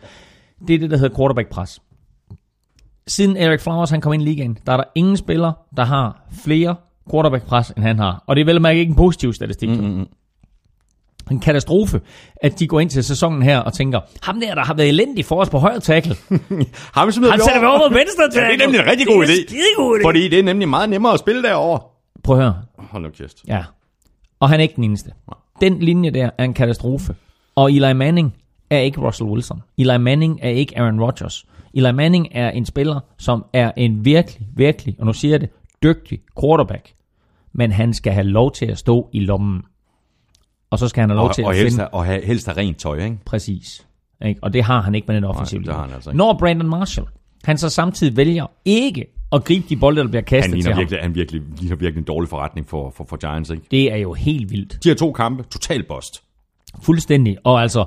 Det 0.69 0.75
er 0.75 0.79
det, 0.79 0.91
der 0.91 0.97
hedder 0.97 1.17
quarterback 1.17 1.49
pres. 1.49 1.83
Siden 3.07 3.37
Eric 3.37 3.61
Flowers 3.61 3.91
han 3.91 4.01
kom 4.01 4.13
ind 4.13 4.23
i 4.23 4.25
ligaen, 4.25 4.59
der 4.67 4.73
er 4.73 4.77
der 4.77 4.85
ingen 4.95 5.17
spiller, 5.17 5.53
der 5.77 5.85
har 5.85 6.27
flere 6.45 6.77
quarterback 7.11 7.47
pres, 7.47 7.71
end 7.71 7.85
han 7.85 7.99
har. 7.99 8.25
Og 8.27 8.37
det 8.37 8.43
er 8.43 8.47
vel 8.47 8.57
at 8.57 8.63
mærke 8.63 8.81
ikke 8.81 8.91
en 8.91 8.97
positiv 8.97 9.33
statistik. 9.33 9.69
Mm-hmm. 9.69 10.07
En 11.31 11.41
katastrofe, 11.41 12.01
at 12.37 12.59
de 12.59 12.67
går 12.67 12.81
ind 12.81 12.91
til 12.91 13.05
sæsonen 13.05 13.43
her 13.43 13.59
og 13.59 13.73
tænker, 13.73 14.01
ham 14.23 14.41
der, 14.41 14.55
der 14.55 14.65
har 14.65 14.75
været 14.75 14.89
elendig 14.89 15.25
for 15.25 15.41
os 15.41 15.51
på 15.51 15.59
højre 15.59 15.81
tackle, 15.81 16.15
vi 16.31 16.65
smider 17.13 17.31
han 17.31 17.41
sætter 17.41 17.61
vi 17.61 17.67
over 17.67 17.89
på 17.89 17.95
venstre 17.95 18.25
tackle. 18.25 18.41
Ja, 18.43 18.49
det 18.53 18.61
er 18.61 18.67
nemlig 18.67 18.81
en 18.81 18.87
rigtig 18.87 19.07
god 19.07 19.23
Det 19.23 19.29
idé. 19.29 19.47
skidegod 19.49 19.99
idé. 19.99 20.03
Fordi 20.07 20.29
det 20.29 20.39
er 20.39 20.43
nemlig 20.43 20.69
meget 20.69 20.89
nemmere 20.91 21.13
at 21.13 21.19
spille 21.19 21.43
derovre. 21.43 21.81
Prøv 22.23 22.37
at 22.37 22.43
høre, 22.43 22.55
Hold 22.79 23.03
nu 23.03 23.09
kæft. 23.11 23.37
Ja. 23.49 23.65
Og 24.41 24.49
han 24.49 24.61
er 24.61 24.63
ikke 24.63 24.77
den 24.77 24.85
eneste. 24.85 25.11
Den 25.61 25.79
linje 25.79 26.11
der 26.11 26.31
er 26.39 26.45
en 26.45 26.55
katastrofe. 26.55 27.15
Og 27.57 27.73
Eli 27.73 27.93
Manning 27.93 28.35
er 28.71 28.79
ikke 28.79 29.01
Russell 29.01 29.31
Wilson. 29.31 29.63
Eli 29.79 29.99
Manning 29.99 30.39
er 30.43 30.49
ikke 30.51 30.79
Aaron 30.79 31.01
Rodgers. 31.01 31.45
Eli 31.75 31.93
Manning 31.93 32.29
er 32.33 32.51
en 32.51 32.67
spiller, 32.67 33.01
som 33.19 33.45
er 33.53 33.73
en 33.77 34.05
virkelig, 34.05 34.47
virkelig, 34.57 34.97
og 34.99 35.07
nu 35.07 35.13
siger 35.13 35.33
jeg 35.33 35.41
det, 35.41 35.51
dygtig 35.83 36.19
quarterback. 36.41 36.93
Men 37.53 37.73
han 37.73 37.95
skal 37.95 38.13
have 38.13 38.27
lov 38.27 38.53
til 38.53 38.67
at 38.67 38.79
stå 38.79 39.09
i 39.13 39.21
lommen. 39.21 39.63
Og 40.75 40.79
så 40.79 40.89
skal 40.89 41.01
han 41.01 41.11
have 41.11 41.17
lov 41.17 41.29
Og, 41.29 41.35
til 41.35 41.43
at 41.43 41.47
og, 41.47 41.53
finde... 41.55 41.63
helst, 41.63 41.77
have- 41.79 41.95
og 41.95 42.05
have, 42.05 42.25
helst 42.25 42.47
have 42.47 42.57
rent 42.59 42.79
tøj, 42.79 42.99
ikke? 43.05 43.19
Præcis. 43.25 43.87
Ikke? 44.27 44.41
Og 44.43 44.53
det 44.53 44.63
har 44.63 44.81
han 44.83 44.95
ikke 44.95 45.05
med 45.07 45.17
den 45.17 45.25
offensive 45.25 45.61
linje. 45.63 45.95
altså 45.95 46.11
ikke. 46.11 46.19
Når 46.19 46.37
Brandon 46.39 46.69
Marshall, 46.69 47.07
han 47.45 47.59
så 47.59 47.69
samtidig 47.69 48.17
vælger 48.17 48.47
ikke 48.65 49.07
at 49.33 49.45
gribe 49.45 49.65
de 49.69 49.77
bolde, 49.77 50.01
der 50.03 50.09
bliver 50.09 50.23
kastet 50.23 50.55
Han 50.55 50.63
til 50.63 50.73
ham. 50.73 50.79
virkelig, 50.81 51.01
han 51.03 51.15
virkelig, 51.15 51.43
ligner 51.61 51.77
virkelig 51.77 52.01
en 52.01 52.05
dårlig 52.07 52.29
forretning 52.29 52.69
for, 52.69 52.91
for, 52.97 53.05
for 53.09 53.17
Giants, 53.17 53.51
ikke? 53.51 53.63
Det 53.71 53.93
er 53.93 53.97
jo 53.97 54.13
helt 54.13 54.51
vildt. 54.51 54.85
De 54.85 54.89
har 54.89 54.97
to 54.97 55.13
kampe, 55.13 55.43
total 55.43 55.83
bust. 55.83 56.23
Fuldstændig. 56.83 57.37
Og 57.45 57.63
altså, 57.63 57.85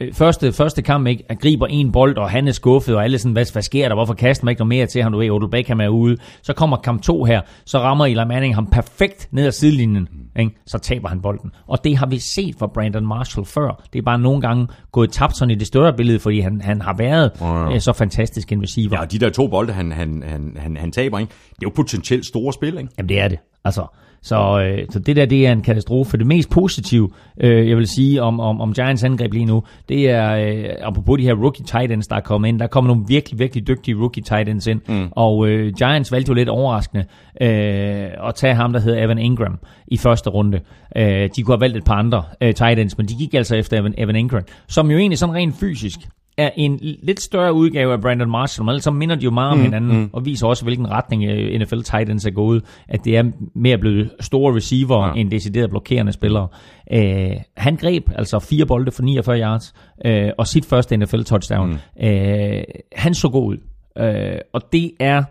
øh, 0.00 0.12
første, 0.12 0.52
første 0.52 0.82
kamp, 0.82 1.06
ikke, 1.06 1.24
at 1.28 1.38
griber 1.38 1.66
en 1.66 1.92
bold, 1.92 2.16
og 2.16 2.30
han 2.30 2.48
er 2.48 2.52
skuffet, 2.52 2.96
og 2.96 3.04
alle 3.04 3.18
sådan, 3.18 3.32
hvad, 3.32 3.52
hvad 3.52 3.62
sker 3.62 3.88
der, 3.88 3.94
hvorfor 3.94 4.14
kaster 4.14 4.44
man 4.44 4.52
ikke 4.52 4.60
noget 4.60 4.68
mere 4.68 4.86
til 4.86 5.02
ham, 5.02 5.12
du 5.12 5.18
ved, 5.18 5.30
Odell 5.30 5.50
Beckham 5.50 5.80
er 5.80 5.88
ude. 5.88 6.16
Så 6.42 6.52
kommer 6.52 6.76
kamp 6.76 7.02
2 7.02 7.24
her, 7.24 7.40
så 7.64 7.78
rammer 7.78 8.06
Eli 8.06 8.24
Manning 8.24 8.54
ham 8.54 8.66
perfekt 8.66 9.28
ned 9.30 9.46
ad 9.46 9.52
sidelinjen, 9.52 10.08
ikke? 10.38 10.56
så 10.66 10.78
taber 10.78 11.08
han 11.08 11.20
bolden. 11.22 11.50
Og 11.66 11.84
det 11.84 11.96
har 11.96 12.06
vi 12.06 12.18
set 12.18 12.54
fra 12.58 12.66
Brandon 12.66 13.06
Marshall 13.06 13.46
før. 13.46 13.82
Det 13.92 13.98
er 13.98 14.02
bare 14.02 14.18
nogle 14.18 14.40
gange 14.40 14.68
gået 14.92 15.12
tabt 15.12 15.36
sådan 15.36 15.50
i 15.50 15.54
det 15.54 15.66
større 15.66 15.92
billede, 15.92 16.18
fordi 16.18 16.40
han, 16.40 16.60
han 16.60 16.82
har 16.82 16.94
været 16.94 17.30
ja. 17.40 17.74
øh, 17.74 17.80
så 17.80 17.92
fantastisk 17.92 18.52
en 18.52 18.62
receiver. 18.62 18.98
Ja, 19.00 19.04
de 19.04 19.18
der 19.18 19.30
to 19.30 19.46
bolde, 19.46 19.72
han, 19.72 19.92
han, 19.92 20.22
han, 20.26 20.56
han, 20.58 20.76
han 20.76 20.92
taber, 20.92 21.18
ikke? 21.18 21.32
Det 21.48 21.56
er 21.56 21.66
jo 21.66 21.72
potentielt 21.76 22.26
store 22.26 22.52
spil, 22.52 22.78
ikke? 22.78 22.88
Jamen 22.98 23.08
det 23.08 23.20
er 23.20 23.28
det. 23.28 23.38
Altså, 23.64 23.86
så, 24.26 24.60
øh, 24.60 24.86
så 24.90 24.98
det 24.98 25.16
der, 25.16 25.26
det 25.26 25.46
er 25.46 25.52
en 25.52 25.62
katastrofe. 25.62 26.18
Det 26.18 26.26
mest 26.26 26.50
positive, 26.50 27.10
øh, 27.40 27.68
jeg 27.68 27.76
vil 27.76 27.86
sige 27.86 28.22
om, 28.22 28.40
om, 28.40 28.60
om 28.60 28.72
Giants 28.72 29.04
angreb 29.04 29.32
lige 29.32 29.44
nu, 29.44 29.62
det 29.88 30.10
er, 30.10 30.36
øh, 30.36 30.64
apropos 30.82 31.18
de 31.18 31.24
her 31.24 31.34
rookie 31.34 31.64
tight 31.64 31.92
ends, 31.92 32.06
der 32.06 32.16
er 32.16 32.20
kommet 32.20 32.48
ind, 32.48 32.58
der 32.58 32.66
kommer 32.66 32.88
nogle 32.88 33.04
virkelig, 33.08 33.38
virkelig 33.38 33.68
dygtige 33.68 33.96
rookie 33.96 34.22
tight 34.22 34.48
ends 34.48 34.66
ind, 34.66 34.80
mm. 34.88 35.08
og 35.10 35.48
øh, 35.48 35.72
Giants 35.78 36.12
valgte 36.12 36.30
jo 36.30 36.34
lidt 36.34 36.48
overraskende 36.48 37.04
øh, 37.40 38.28
at 38.28 38.34
tage 38.34 38.54
ham, 38.54 38.72
der 38.72 38.80
hedder 38.80 39.04
Evan 39.04 39.18
Ingram 39.18 39.58
i 39.86 39.96
første 39.96 40.30
runde. 40.30 40.60
Øh, 40.96 41.28
de 41.36 41.42
kunne 41.42 41.54
have 41.54 41.60
valgt 41.60 41.76
et 41.76 41.84
par 41.84 41.94
andre 41.94 42.22
øh, 42.40 42.54
tight 42.54 42.78
ends, 42.78 42.98
men 42.98 43.06
de 43.06 43.14
gik 43.14 43.34
altså 43.34 43.56
efter 43.56 43.80
Evan, 43.80 43.94
Evan 43.98 44.16
Ingram, 44.16 44.42
som 44.68 44.90
jo 44.90 44.98
egentlig 44.98 45.18
sådan 45.18 45.34
rent 45.34 45.54
fysisk 45.60 45.98
er 46.38 46.50
en 46.56 46.78
lidt 47.02 47.20
større 47.20 47.52
udgave 47.52 47.92
af 47.92 48.00
Brandon 48.00 48.30
Marshall, 48.30 48.64
men 48.64 48.70
ellers 48.70 48.92
minder 48.92 49.14
de 49.16 49.24
jo 49.24 49.30
meget 49.30 49.52
om 49.52 49.58
Mm, 49.58 49.64
hinanden, 49.64 49.98
mm. 50.00 50.10
og 50.12 50.24
viser 50.24 50.46
også, 50.46 50.64
hvilken 50.64 50.90
retning 50.90 51.24
øh, 51.24 51.60
NFL 51.60 51.76
Titans 51.80 52.26
er 52.26 52.30
gået, 52.30 52.64
at 52.88 53.04
det 53.04 53.16
er 53.16 53.24
mere 53.54 53.78
blevet 53.78 54.10
store 54.20 54.56
receiver 54.56 55.06
Ja. 55.06 55.12
end 55.20 55.30
decideret 55.30 55.70
blokerende 55.70 56.12
spillere. 56.12 56.48
Øh, 56.92 57.30
han 57.56 57.76
greb 57.76 58.10
altså 58.16 58.38
fire 58.38 58.66
bolde 58.66 58.90
for 58.90 59.02
49 59.02 59.40
yards, 59.40 59.74
øh, 60.04 60.30
og 60.38 60.46
sit 60.46 60.64
første 60.66 60.96
NFL 60.96 61.22
touchdown. 61.22 61.70
Mm. 61.70 62.06
Øh, 62.06 62.62
han 62.92 63.14
så 63.14 63.28
god 63.28 63.46
ud, 63.46 63.56
øh, 64.04 64.38
og 64.52 64.62
det 64.72 64.90
er 65.00 65.22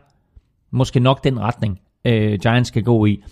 måske 0.72 0.99
nok 0.99 1.23
den 1.23 1.40
retning, 1.40 1.80
øh, 2.06 2.40
Giants 2.40 2.68
skal 2.68 2.84
gå 2.84 3.06
i. 3.06 3.23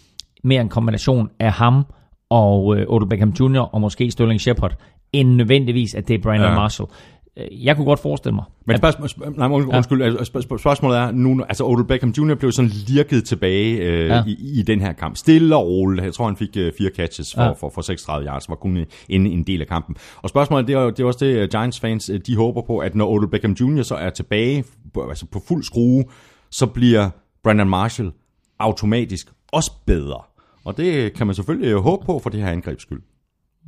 Mere 0.44 0.62
en 0.62 0.70
kombination 0.70 1.30
af 1.40 1.52
ham 1.52 1.86
og 2.30 2.78
øh, 2.78 2.86
Odell 2.88 3.10
Beckham 3.10 3.34
Jr. 3.40 3.60
og 3.60 3.82
måske 3.82 4.12
Sterling 4.12 4.42
Shepard, 4.42 4.76
end 5.14 5.30
nødvendigvis, 5.30 5.96
at 5.96 6.08
det 6.08 6.14
er 6.14 6.22
Brandon 6.24 6.50
ja. 6.50 6.56
Marshall. 6.56 6.90
Øh, 7.38 7.66
Jeg 7.66 7.76
kunne 7.76 7.86
godt 7.86 8.00
forestille 8.00 8.36
mig. 8.36 8.44
Men 8.66 8.78
spørgsmål, 8.78 9.08
sp- 9.10 9.38
nej, 9.38 9.48
und- 9.48 9.76
undskyld, 9.76 10.04
ja. 10.04 10.24
spørgsmål, 10.24 10.60
spørgsmålet 10.60 10.98
er 10.98 11.12
nu, 11.12 11.44
altså 11.50 11.66
Odell 11.66 11.88
Beckham 11.88 12.10
Jr. 12.10 12.36
blev 12.36 12.52
sådan 12.52 12.72
lirket 12.88 13.24
tilbage 13.26 13.78
øh, 13.78 14.08
ja. 14.08 14.24
I, 14.28 14.38
i 14.60 14.62
den 14.62 14.82
her 14.82 14.94
kamp. 14.94 15.18
Stille 15.18 15.56
og 15.56 15.68
roligt. 15.68 16.06
Jeg 16.06 16.14
tror, 16.14 16.26
han 16.26 16.36
fik 16.38 16.58
øh, 16.58 16.72
fire 16.78 16.90
catches 16.96 17.34
for, 17.36 17.44
ja. 17.44 17.52
For, 17.52 17.70
for 17.76 17.82
36 17.82 18.28
yards, 18.28 18.50
var 18.50 18.56
kun 18.56 18.78
en, 19.10 19.28
en 19.28 19.44
del 19.44 19.62
af 19.62 19.68
kampen. 19.68 19.96
Og 20.22 20.30
spørgsmålet, 20.30 20.68
det 20.68 20.76
er, 20.76 20.80
det 20.90 21.00
er 21.00 21.06
også 21.06 21.26
det, 21.26 21.36
øh, 21.38 21.50
Giants 21.50 21.80
fans, 21.80 22.10
øh, 22.10 22.20
de 22.28 22.36
håber 22.36 22.62
på, 22.62 22.78
at 22.78 22.96
når 22.96 23.10
Odell 23.10 23.30
Beckham 23.32 23.52
Jr. 23.52 23.82
så 23.82 23.96
er 23.96 24.10
tilbage 24.10 24.64
på, 24.94 25.10
altså 25.10 25.26
på 25.26 25.42
fuld 25.48 25.64
skrue, 25.64 26.04
så 26.52 26.66
bliver 26.66 27.10
Brandon 27.44 27.70
Marshall 27.70 28.12
automatisk 28.60 29.28
også 29.52 29.72
bedre. 29.86 30.20
Og 30.66 30.78
det 30.78 31.14
kan 31.14 31.28
man 31.28 31.36
selvfølgelig 31.36 31.68
øh, 31.70 31.78
håbe 31.78 32.06
på 32.06 32.20
for 32.20 32.30
det 32.30 32.40
her 32.42 32.48
angrebs 32.50 32.82
skyld. 32.82 33.02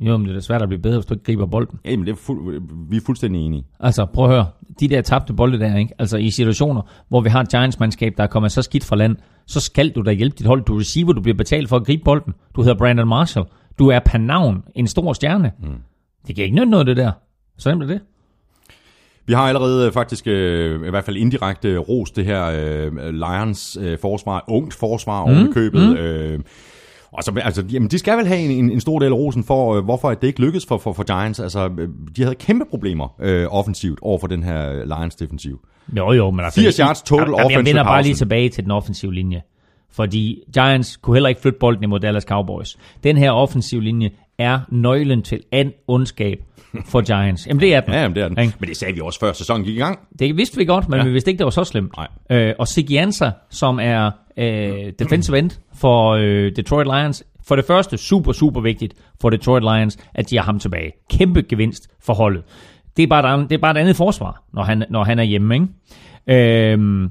Jo, 0.00 0.16
men 0.16 0.26
det 0.26 0.30
er 0.30 0.34
da 0.34 0.40
svært 0.40 0.62
at 0.62 0.68
blive 0.68 0.82
bedre, 0.82 0.96
hvis 0.96 1.06
du 1.06 1.14
ikke 1.14 1.24
griber 1.24 1.46
bolden. 1.46 1.78
Jamen, 1.84 2.06
det 2.06 2.12
er 2.12 2.16
fuld, 2.16 2.62
vi 2.90 2.96
er 2.96 3.00
fuldstændig 3.06 3.40
enige. 3.46 3.64
Altså, 3.80 4.06
prøv 4.06 4.24
at 4.24 4.30
høre. 4.30 4.46
De 4.80 4.88
der 4.88 5.02
tabte 5.02 5.32
bolde 5.32 5.58
der, 5.58 5.76
ikke? 5.76 5.94
Altså, 5.98 6.16
i 6.16 6.30
situationer, 6.30 6.82
hvor 7.08 7.20
vi 7.20 7.28
har 7.28 7.40
et 7.40 7.48
Giants-mandskab, 7.48 8.14
der 8.16 8.22
er 8.22 8.26
kommet 8.26 8.52
så 8.52 8.62
skidt 8.62 8.84
fra 8.84 8.96
land, 8.96 9.16
så 9.46 9.60
skal 9.60 9.90
du 9.90 10.02
da 10.02 10.12
hjælpe 10.12 10.36
dit 10.38 10.46
hold. 10.46 10.64
Du 10.64 10.74
er 10.74 10.80
receiver, 10.80 11.12
du 11.12 11.20
bliver 11.20 11.36
betalt 11.36 11.68
for 11.68 11.76
at 11.76 11.86
gribe 11.86 12.02
bolden. 12.04 12.34
Du 12.56 12.62
hedder 12.62 12.78
Brandon 12.78 13.08
Marshall. 13.08 13.46
Du 13.78 13.88
er 13.88 14.00
per 14.06 14.18
navn 14.18 14.64
en 14.74 14.86
stor 14.86 15.12
stjerne. 15.12 15.52
Mm. 15.62 15.68
Det 16.26 16.34
kan 16.36 16.44
ikke 16.44 16.56
nytte 16.56 16.70
noget, 16.70 16.86
det 16.86 16.96
der. 16.96 17.12
Så 17.58 17.68
nemt 17.68 17.82
er 17.82 17.86
det. 17.86 18.00
Vi 19.26 19.32
har 19.32 19.42
allerede 19.42 19.86
øh, 19.86 19.92
faktisk, 19.92 20.26
øh, 20.26 20.86
i 20.86 20.90
hvert 20.90 21.04
fald 21.04 21.16
indirekte, 21.16 21.68
øh, 21.68 21.78
ros 21.78 22.10
det 22.10 22.24
her 22.24 22.44
øh, 22.46 23.14
Lions 23.14 23.78
øh, 23.80 23.98
forsvar, 23.98 24.44
ungt 24.48 24.74
forsvar 24.74 25.26
mm, 25.26 25.52
købet. 25.52 25.88
Mm. 25.88 25.96
Øh, 25.96 26.40
og 27.12 27.24
så, 27.24 27.40
altså, 27.44 27.64
jamen, 27.72 27.88
de 27.90 27.98
skal 27.98 28.18
vel 28.18 28.26
have 28.26 28.40
en, 28.40 28.70
en, 28.70 28.80
stor 28.80 28.98
del 28.98 29.12
af 29.12 29.16
rosen 29.16 29.44
for, 29.44 29.74
øh, 29.74 29.84
hvorfor 29.84 30.14
det 30.14 30.26
ikke 30.26 30.40
lykkedes 30.40 30.66
for, 30.66 30.78
for, 30.78 30.92
for 30.92 31.02
Giants. 31.02 31.40
Altså, 31.40 31.70
øh, 31.78 31.88
de 32.16 32.22
havde 32.22 32.34
kæmpe 32.34 32.64
problemer 32.70 33.14
øh, 33.20 33.46
offensivt 33.50 33.98
over 34.02 34.18
for 34.18 34.26
den 34.26 34.42
her 34.42 34.84
Lions 34.84 35.14
defensiv. 35.14 35.60
Jo, 35.96 36.12
jo, 36.12 36.30
men 36.30 36.44
altså... 36.44 36.60
80 36.60 36.76
yards 36.76 37.02
total 37.02 37.28
Jamen, 37.28 37.50
Jeg 37.50 37.64
vender 37.64 37.84
bare 37.84 38.02
lige 38.02 38.14
tilbage 38.14 38.48
til 38.48 38.64
den 38.64 38.70
offensive 38.72 39.14
linje. 39.14 39.42
Fordi 39.92 40.42
Giants 40.54 40.96
kunne 40.96 41.16
heller 41.16 41.28
ikke 41.28 41.40
flytte 41.40 41.58
bolden 41.58 41.84
imod 41.84 42.00
Dallas 42.00 42.22
Cowboys. 42.24 42.76
Den 43.04 43.16
her 43.16 43.30
offensive 43.30 43.82
linje 43.82 44.10
er 44.38 44.60
nøglen 44.68 45.22
til 45.22 45.40
an 45.52 45.72
ondskab 45.88 46.38
for 46.90 47.00
Giants. 47.00 47.46
Jamen, 47.46 47.60
det 47.60 47.74
er 47.74 47.80
den. 47.80 47.94
Ja, 47.94 48.00
jamen, 48.00 48.16
det 48.16 48.22
er 48.22 48.28
den. 48.28 48.38
Ikke? 48.38 48.54
Men 48.60 48.68
det 48.68 48.76
sagde 48.76 48.94
vi 48.94 49.00
også 49.00 49.20
før 49.20 49.32
sæsonen 49.32 49.64
gik 49.64 49.76
i 49.76 49.78
gang. 49.78 49.98
Det 50.18 50.36
vidste 50.36 50.56
vi 50.56 50.64
godt, 50.64 50.88
men 50.88 50.98
Ja. 50.98 51.04
vi 51.04 51.10
vidste 51.12 51.30
ikke, 51.30 51.38
det 51.38 51.44
var 51.44 51.50
så 51.50 51.64
slemt. 51.64 51.92
Nej. 51.96 52.08
Øh, 52.30 52.54
og 52.58 52.68
Sigiansa, 52.68 53.30
som 53.50 53.78
er 53.82 54.10
øh, 54.36 54.92
defensive 54.98 55.38
end 55.38 55.50
for 55.74 56.10
øh, 56.10 56.52
Detroit 56.56 56.86
Lions, 56.86 57.24
for 57.46 57.56
det 57.56 57.64
første 57.64 57.96
super, 57.96 58.32
super 58.32 58.60
vigtigt 58.60 58.94
for 59.20 59.30
Detroit 59.30 59.62
Lions, 59.62 59.98
at 60.14 60.30
de 60.30 60.36
har 60.36 60.44
ham 60.44 60.58
tilbage. 60.58 60.92
Kæmpe 61.10 61.42
gevinst 61.42 61.88
for 62.02 62.14
holdet. 62.14 62.44
Det 62.96 63.02
er 63.02 63.06
bare 63.06 63.42
det 63.42 63.52
er 63.52 63.58
bare 63.58 63.70
et 63.70 63.76
andet 63.76 63.96
forsvar, 63.96 64.44
når 64.52 64.62
han, 64.62 64.84
når 64.90 65.04
han 65.04 65.18
er 65.18 65.22
hjemme. 65.22 65.54
Ikke? 65.54 66.72
Øhm, 66.72 67.08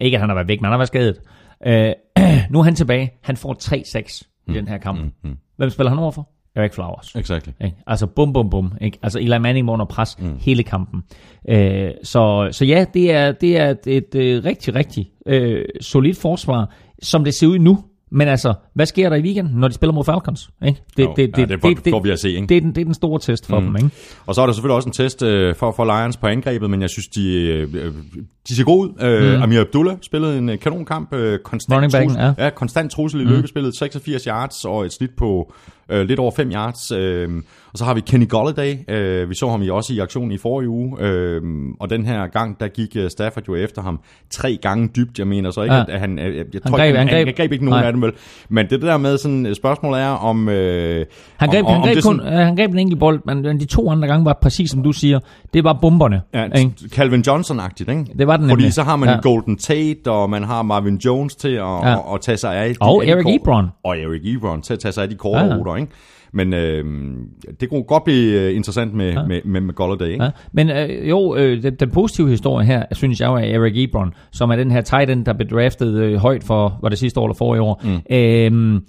ikke 0.00 0.16
at 0.16 0.20
han 0.20 0.28
har 0.28 0.34
været 0.34 0.48
væk, 0.48 0.60
men 0.60 0.64
han 0.64 0.72
har 0.72 0.78
været 0.78 0.88
skadet. 0.88 1.20
Øh, 1.66 1.92
nu 2.50 2.58
er 2.58 2.62
han 2.62 2.74
tilbage. 2.74 3.10
Han 3.22 3.36
får 3.36 3.56
3-6 3.62 4.44
i 4.46 4.52
den 4.52 4.68
her 4.68 4.78
kamp. 4.78 5.00
mm. 5.24 5.36
Hvem 5.56 5.70
spiller 5.70 5.90
han 5.90 5.98
overfor? 5.98 6.28
Eric 6.56 6.74
Flowers. 6.74 7.14
Exactly. 7.14 7.52
Ikke? 7.64 7.76
Altså 7.86 8.06
bum, 8.06 8.32
bum, 8.32 8.50
bum. 8.50 8.72
Ikke? 8.80 8.98
Altså 9.02 9.18
Eli 9.18 9.38
Manning 9.38 9.66
var 9.66 9.72
under 9.72 9.86
pres 9.86 10.16
mm. 10.18 10.36
hele 10.40 10.62
kampen. 10.62 11.02
Øh, 11.48 11.90
så, 12.02 12.48
så 12.52 12.64
ja, 12.64 12.84
det 12.94 13.12
er, 13.12 13.32
det 13.32 13.56
er 13.56 13.70
et, 13.70 13.86
et, 13.86 14.14
et 14.14 14.44
rigtig, 14.44 14.74
rigtig 14.74 15.10
øh, 15.26 15.64
solidt 15.80 16.18
forsvar, 16.18 16.74
som 17.02 17.24
det 17.24 17.34
ser 17.34 17.46
ud 17.46 17.58
nu. 17.58 17.84
Men 18.12 18.28
altså, 18.28 18.54
hvad 18.74 18.86
sker 18.86 19.08
der 19.08 19.16
i 19.16 19.20
weekenden, 19.22 19.60
når 19.60 19.68
de 19.68 19.74
spiller 19.74 19.94
mod 19.94 20.04
Falcons? 20.04 20.50
Ikke? 20.66 20.82
Jo, 20.98 21.14
ja, 21.18 21.26
det 21.26 21.60
får- 21.60 21.90
får 21.90 22.00
vi 22.02 22.10
at 22.10 22.18
se, 22.18 22.30
ikke? 22.30 22.46
Det, 22.46 22.56
er 22.56 22.60
den, 22.60 22.74
det 22.74 22.80
er 22.80 22.84
den 22.84 22.94
store 22.94 23.20
test 23.20 23.46
for 23.46 23.60
mm. 23.60 23.66
dem. 23.66 23.76
Ikke? 23.76 23.90
Og 24.26 24.34
så 24.34 24.42
er 24.42 24.46
der 24.46 24.52
selvfølgelig 24.52 24.76
også 24.76 24.88
en 24.88 24.92
test 24.92 25.22
øh, 25.22 25.54
for, 25.54 25.72
for 25.72 25.84
Lions 25.84 26.16
på 26.16 26.26
angrebet, 26.26 26.70
men 26.70 26.82
jeg 26.82 26.90
synes, 26.90 27.08
de, 27.08 27.46
øh, 27.46 27.74
øh, 27.74 27.92
de 28.48 28.56
ser 28.56 28.64
gode 28.64 28.88
ud. 28.88 28.94
Øh, 29.02 29.36
mm. 29.36 29.42
Amir 29.42 29.60
Abdullah 29.60 29.96
spillede 30.02 30.38
en 30.38 30.48
øh, 30.48 30.58
kanonkamp. 30.58 31.14
Øh, 31.14 31.38
konstant 31.38 31.76
Running 31.76 31.92
backen, 31.92 32.08
trussel, 32.08 32.34
ja. 32.38 32.44
ja, 32.44 32.50
konstant 32.50 32.92
trussel 32.92 33.20
i 33.20 33.24
mm. 33.24 33.30
løbespillet. 33.30 33.76
86 33.76 34.24
yards 34.24 34.64
og 34.64 34.84
et 34.84 34.92
snit 34.92 35.10
på 35.16 35.52
øh, 35.90 36.06
lidt 36.06 36.18
over 36.20 36.30
5 36.36 36.50
yards. 36.50 36.92
Øh, 36.92 37.28
og 37.72 37.78
så 37.78 37.84
har 37.84 37.94
vi 37.94 38.00
Kenny 38.00 38.28
Golladay. 38.28 38.90
Øh, 38.90 39.30
vi 39.30 39.34
så 39.34 39.48
ham 39.48 39.62
i, 39.62 39.68
også 39.70 39.92
i 39.94 39.98
aktion 39.98 40.32
i 40.32 40.38
forrige 40.38 40.68
uge. 40.68 40.96
Øh, 41.00 41.42
og 41.80 41.90
den 41.90 42.06
her 42.06 42.26
gang, 42.26 42.60
der 42.60 42.68
gik 42.68 42.96
øh, 42.96 43.10
Stafford 43.10 43.42
jo 43.48 43.54
efter 43.54 43.82
ham 43.82 44.00
tre 44.30 44.58
gange 44.62 44.88
dybt. 44.96 45.18
Jeg 45.18 45.26
mener 45.26 45.50
så 45.50 45.62
ikke, 45.62 45.74
Ja. 45.74 45.84
at 45.88 46.00
han... 46.00 46.18
Øh, 46.18 46.24
jeg, 46.24 46.34
jeg 46.34 46.60
Han 46.62 46.72
tror 46.72 46.78
greb- 46.78 46.82
ikke, 46.84 46.98
han 46.98 47.08
greb- 47.08 47.14
han 47.26 47.34
greb 47.36 47.52
ikke 47.52 47.64
nogen 47.64 47.80
Nej. 47.80 47.86
af 47.86 47.92
dem 47.92 48.02
vel. 48.02 48.12
Men 48.48 48.66
det 48.70 48.82
der 48.82 48.96
med 48.98 49.18
sådan, 49.18 49.46
øh, 49.46 49.54
spørgsmålet 49.54 50.00
er 50.00 50.08
om... 50.08 50.48
Øh, 50.48 51.06
Han 51.36 51.48
greb, 51.48 51.64
om, 51.64 51.70
han, 51.72 51.76
om 51.76 51.82
greb 51.88 51.94
kun, 52.02 52.18
sådan- 52.20 52.32
han 52.32 52.56
greb 52.56 52.70
en 52.72 52.78
enkelt 52.78 53.00
bold, 53.00 53.20
men 53.26 53.60
de 53.60 53.64
to 53.64 53.90
andre 53.90 54.08
gange 54.08 54.24
var 54.24 54.38
præcis 54.42 54.70
som 54.70 54.82
du 54.82 54.92
siger. 54.92 55.20
Det 55.54 55.64
var 55.64 55.78
bomberne. 55.82 56.20
Ja, 56.34 56.44
ikke? 56.44 56.72
Calvin 56.88 57.20
Johnson-agtigt, 57.28 57.90
ikke? 57.90 58.06
Det 58.18 58.26
var 58.26 58.36
den 58.36 58.48
Fordi 58.48 58.60
nemlig. 58.62 58.72
så 58.74 58.82
har 58.82 58.96
man 58.96 59.08
Ja. 59.08 59.18
Golden 59.22 59.56
Tate, 59.56 60.10
og 60.10 60.30
man 60.30 60.42
har 60.44 60.62
Marvin 60.62 60.96
Jones 60.96 61.36
til 61.36 61.48
at, 61.48 61.54
ja. 61.56 61.92
At, 61.92 61.98
at 62.14 62.20
tage 62.20 62.36
sig 62.36 62.56
af... 62.56 62.68
de- 62.70 62.76
Og 62.80 63.02
kort- 63.06 63.34
Ebron. 63.34 63.66
Og 63.84 63.98
Eric 63.98 64.20
Ebron 64.36 64.62
til 64.62 64.72
at 64.72 64.78
tage 64.78 64.92
sig 64.92 65.02
af 65.02 65.08
de 65.08 65.14
korte 65.14 65.44
ja. 65.44 65.56
ruter, 65.56 65.74
ikke? 65.80 65.92
Men 66.32 66.54
øh, 66.54 66.84
det 67.60 67.68
kunne 67.68 67.82
godt 67.82 68.04
blive 68.04 68.40
øh, 68.40 68.56
interessant 68.56 68.94
med, 68.94 69.12
ja. 69.12 69.26
med, 69.26 69.40
med, 69.44 69.60
med 69.60 69.74
Golladay, 69.74 70.12
ikke? 70.12 70.24
Ja. 70.24 70.30
Men 70.52 70.70
øh, 70.70 71.08
jo, 71.08 71.36
øh, 71.36 71.62
den, 71.62 71.74
den 71.74 71.90
positive 71.90 72.28
historie 72.28 72.66
her, 72.66 72.84
synes 72.92 73.20
jeg 73.20 73.32
er 73.32 73.60
Eric 73.60 73.72
Ebron, 73.76 74.14
som 74.32 74.50
er 74.50 74.56
den 74.56 74.70
her 74.70 74.80
tight 74.80 75.10
end, 75.10 75.24
der 75.24 75.32
blev 75.32 75.48
draftet 75.48 75.94
øh, 75.94 76.16
højt 76.16 76.44
for, 76.44 76.78
var 76.82 76.88
det 76.88 76.98
sidste 76.98 77.20
år 77.20 77.26
eller 77.26 77.34
forrige 77.34 77.62
år, 77.62 77.82
mm. 77.84 78.16
øh, 78.16 78.80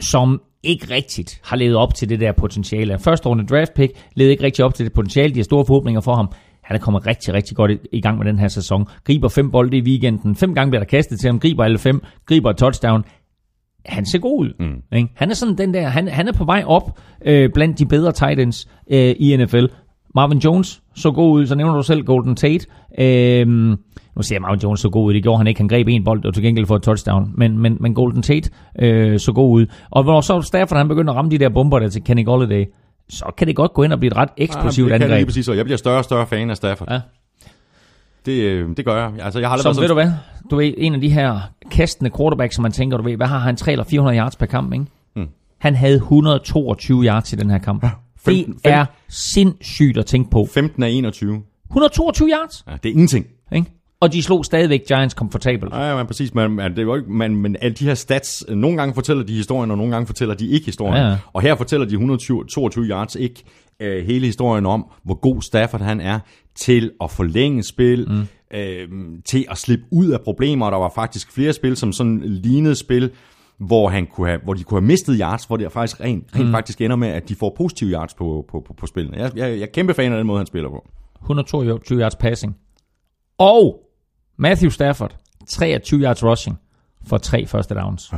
som 0.00 0.40
ikke 0.62 0.94
rigtigt 0.94 1.40
har 1.44 1.56
levet 1.56 1.76
op 1.76 1.94
til 1.94 2.08
det 2.08 2.20
der 2.20 2.32
potentiale. 2.32 2.98
Første 2.98 3.28
årende 3.28 3.46
draft 3.46 3.74
pick 3.74 3.92
levede 4.14 4.32
ikke 4.32 4.44
rigtig 4.44 4.64
op 4.64 4.74
til 4.74 4.84
det 4.84 4.92
potentiale. 4.92 5.34
De 5.34 5.38
har 5.38 5.44
store 5.44 5.64
forhåbninger 5.66 6.00
for 6.00 6.14
ham. 6.14 6.28
Han 6.62 6.76
er 6.76 6.80
kommet 6.80 7.06
rigtig, 7.06 7.34
rigtig 7.34 7.56
godt 7.56 7.70
i, 7.92 8.00
gang 8.00 8.18
med 8.18 8.26
den 8.26 8.38
her 8.38 8.48
sæson. 8.48 8.86
Griber 9.04 9.28
fem 9.28 9.50
bolde 9.50 9.76
i 9.76 9.82
weekenden. 9.82 10.36
Fem 10.36 10.54
gange 10.54 10.70
bliver 10.70 10.80
der 10.84 10.88
kastet 10.88 11.20
til 11.20 11.26
ham. 11.26 11.40
Griber 11.40 11.64
alle 11.64 11.78
fem. 11.78 12.02
Griber 12.26 12.50
et 12.50 12.56
touchdown 12.56 13.04
han 13.86 14.06
ser 14.06 14.18
god 14.18 14.40
ud. 14.40 14.52
Mm. 14.60 14.96
Ikke? 14.98 15.08
Han 15.14 15.30
er 15.30 15.34
sådan 15.34 15.58
den 15.58 15.74
der, 15.74 15.88
han, 15.88 16.08
han 16.08 16.28
er 16.28 16.32
på 16.32 16.44
vej 16.44 16.64
op 16.66 17.00
øh, 17.24 17.50
blandt 17.54 17.78
de 17.78 17.86
bedre 17.86 18.12
tight 18.12 18.40
ends 18.40 18.68
øh, 18.90 19.14
i 19.18 19.36
NFL. 19.36 19.64
Marvin 20.14 20.38
Jones 20.38 20.82
så 20.94 21.10
god 21.10 21.32
ud, 21.40 21.46
så 21.46 21.54
nævner 21.54 21.74
du 21.74 21.82
selv 21.82 22.02
Golden 22.02 22.36
Tate. 22.36 22.66
Øh, 22.98 23.46
nu 24.16 24.22
ser 24.22 24.34
jeg 24.34 24.42
Marvin 24.42 24.60
Jones 24.60 24.80
så 24.80 24.88
god 24.88 25.04
ud, 25.04 25.14
det 25.14 25.22
gjorde 25.22 25.38
han 25.38 25.46
ikke. 25.46 25.60
Han 25.60 25.68
greb 25.68 25.88
en 25.88 26.04
bold 26.04 26.24
og 26.24 26.34
til 26.34 26.42
gengæld 26.42 26.66
for 26.66 26.76
et 26.76 26.82
touchdown. 26.82 27.32
Men, 27.34 27.58
men, 27.58 27.76
men 27.80 27.94
Golden 27.94 28.22
Tate 28.22 28.50
øh, 28.78 29.18
så 29.18 29.32
god 29.32 29.60
ud. 29.60 29.66
Og 29.90 30.04
når 30.04 30.20
så 30.20 30.42
Stafford 30.42 30.78
han 30.78 30.88
begynder 30.88 31.12
at 31.12 31.16
ramme 31.16 31.30
de 31.30 31.38
der 31.38 31.48
bomber 31.48 31.78
der 31.78 31.88
til 31.88 32.04
Kenny 32.04 32.24
Golladay, 32.24 32.64
så 33.08 33.24
kan 33.38 33.46
det 33.46 33.56
godt 33.56 33.72
gå 33.72 33.82
ind 33.82 33.92
og 33.92 33.98
blive 33.98 34.10
et 34.10 34.16
ret 34.16 34.28
eksplosivt 34.36 34.90
det 34.90 34.92
kan 34.92 35.00
det 35.00 35.08
lige 35.08 35.16
angreb. 35.16 35.28
præcis, 35.28 35.48
og 35.48 35.56
jeg 35.56 35.64
bliver 35.64 35.78
større 35.78 35.98
og 35.98 36.04
større 36.04 36.26
fan 36.26 36.50
af 36.50 36.56
Stafford. 36.56 36.88
Ja. 36.90 37.00
Det, 38.26 38.42
øh, 38.42 38.68
det 38.76 38.84
gør 38.84 38.96
jeg. 38.96 39.12
Altså, 39.24 39.40
jeg 39.40 39.48
har 39.48 39.52
aldrig 39.52 39.74
Som 39.74 39.82
været 39.82 39.82
ved 39.82 39.88
du 39.88 39.94
hvad, 39.94 40.12
du 40.50 40.56
ved, 40.56 40.74
en 40.76 40.94
af 40.94 41.00
de 41.00 41.08
her 41.08 41.40
kastende 41.70 42.10
quarterbacks, 42.16 42.54
som 42.54 42.62
man 42.62 42.72
tænker, 42.72 42.96
du 42.96 43.02
ved, 43.02 43.16
hvad 43.16 43.26
har 43.26 43.38
han, 43.38 43.56
300 43.56 43.72
eller 43.72 43.84
400 43.90 44.18
yards 44.18 44.36
per 44.36 44.46
kamp, 44.46 44.72
ikke? 44.72 44.84
Mm. 45.16 45.26
Han 45.58 45.74
havde 45.74 45.94
122 45.94 47.04
yards 47.04 47.32
i 47.32 47.36
den 47.36 47.50
her 47.50 47.58
kamp. 47.58 47.84
Ja, 47.84 47.90
15 48.24 48.54
det 48.54 48.72
er 48.72 48.86
sindssygt 49.08 49.98
at 49.98 50.06
tænke 50.06 50.30
på. 50.30 50.48
15 50.54 50.82
af 50.82 50.88
21. 50.90 51.42
122 51.70 52.28
yards, 52.28 52.64
Ja, 52.68 52.72
det 52.82 52.88
er 52.88 52.92
ingenting. 52.92 53.26
ikke? 53.52 53.70
Og 54.00 54.12
de 54.12 54.22
slog 54.22 54.44
stadigvæk 54.44 54.80
Giants 54.88 55.14
komfortabelt. 55.14 55.74
Ja, 55.74 55.96
men 55.96 56.06
præcis. 56.06 56.34
Men, 56.34 56.52
men, 56.52 56.70
det 56.70 56.78
er 56.78 56.82
jo 56.82 56.94
ikke, 56.94 57.12
men, 57.12 57.36
men 57.36 57.56
alle 57.60 57.74
de 57.74 57.84
her 57.84 57.94
stats, 57.94 58.44
øh, 58.48 58.56
nogle 58.56 58.76
gange 58.76 58.94
fortæller 58.94 59.24
de 59.24 59.32
historien, 59.34 59.70
og 59.70 59.76
nogle 59.76 59.92
gange 59.92 60.06
fortæller 60.06 60.34
de 60.34 60.48
ikke 60.48 60.66
historien. 60.66 61.02
Ja, 61.02 61.08
ja. 61.08 61.16
Og 61.32 61.42
her 61.42 61.54
fortæller 61.54 61.86
de 61.86 61.92
122 61.92 62.84
yards 62.84 63.14
ikke 63.14 63.44
øh, 63.80 64.06
hele 64.06 64.26
historien 64.26 64.66
om, 64.66 64.90
hvor 65.04 65.14
god 65.14 65.42
Stafford 65.42 65.80
han 65.80 66.00
er 66.00 66.18
til 66.54 66.90
at 67.02 67.10
forlænge 67.10 67.62
spil, 67.62 68.06
mm. 68.10 68.26
Øh, 68.54 68.88
til 69.24 69.46
at 69.50 69.58
slippe 69.58 69.84
ud 69.90 70.10
af 70.10 70.20
problemer. 70.20 70.66
Og 70.66 70.72
der 70.72 70.78
var 70.78 70.92
faktisk 70.94 71.32
flere 71.32 71.52
spil, 71.52 71.76
som 71.76 71.92
sådan 71.92 72.20
lignede 72.24 72.76
spil, 72.76 73.10
hvor, 73.58 73.88
han 73.88 74.06
kunne 74.06 74.28
have, 74.28 74.40
hvor 74.44 74.54
de 74.54 74.64
kunne 74.64 74.80
have 74.80 74.86
mistet 74.86 75.16
yards, 75.20 75.44
hvor 75.44 75.56
det 75.56 75.72
faktisk 75.72 76.00
rent, 76.00 76.36
rent 76.36 76.46
mm. 76.46 76.52
faktisk 76.52 76.80
ender 76.80 76.96
med, 76.96 77.08
at 77.08 77.28
de 77.28 77.34
får 77.34 77.54
positive 77.56 77.90
yards 77.90 78.14
på, 78.14 78.44
på, 78.48 78.60
på, 78.66 78.72
på 78.72 78.86
spillene. 78.86 79.16
Jeg, 79.16 79.36
jeg, 79.36 79.50
jeg 79.50 79.62
er 79.62 79.66
kæmpe 79.66 79.94
fan 79.94 80.12
af 80.12 80.18
den 80.18 80.26
måde, 80.26 80.38
han 80.38 80.46
spiller 80.46 80.68
på. 80.68 80.88
122 81.20 82.00
yards 82.00 82.16
passing. 82.16 82.56
Og 83.38 83.80
Matthew 84.36 84.70
Stafford, 84.70 85.16
23 85.48 86.00
yards 86.00 86.24
rushing 86.24 86.58
for 87.06 87.18
tre 87.18 87.46
første 87.46 87.74
downs. 87.74 88.12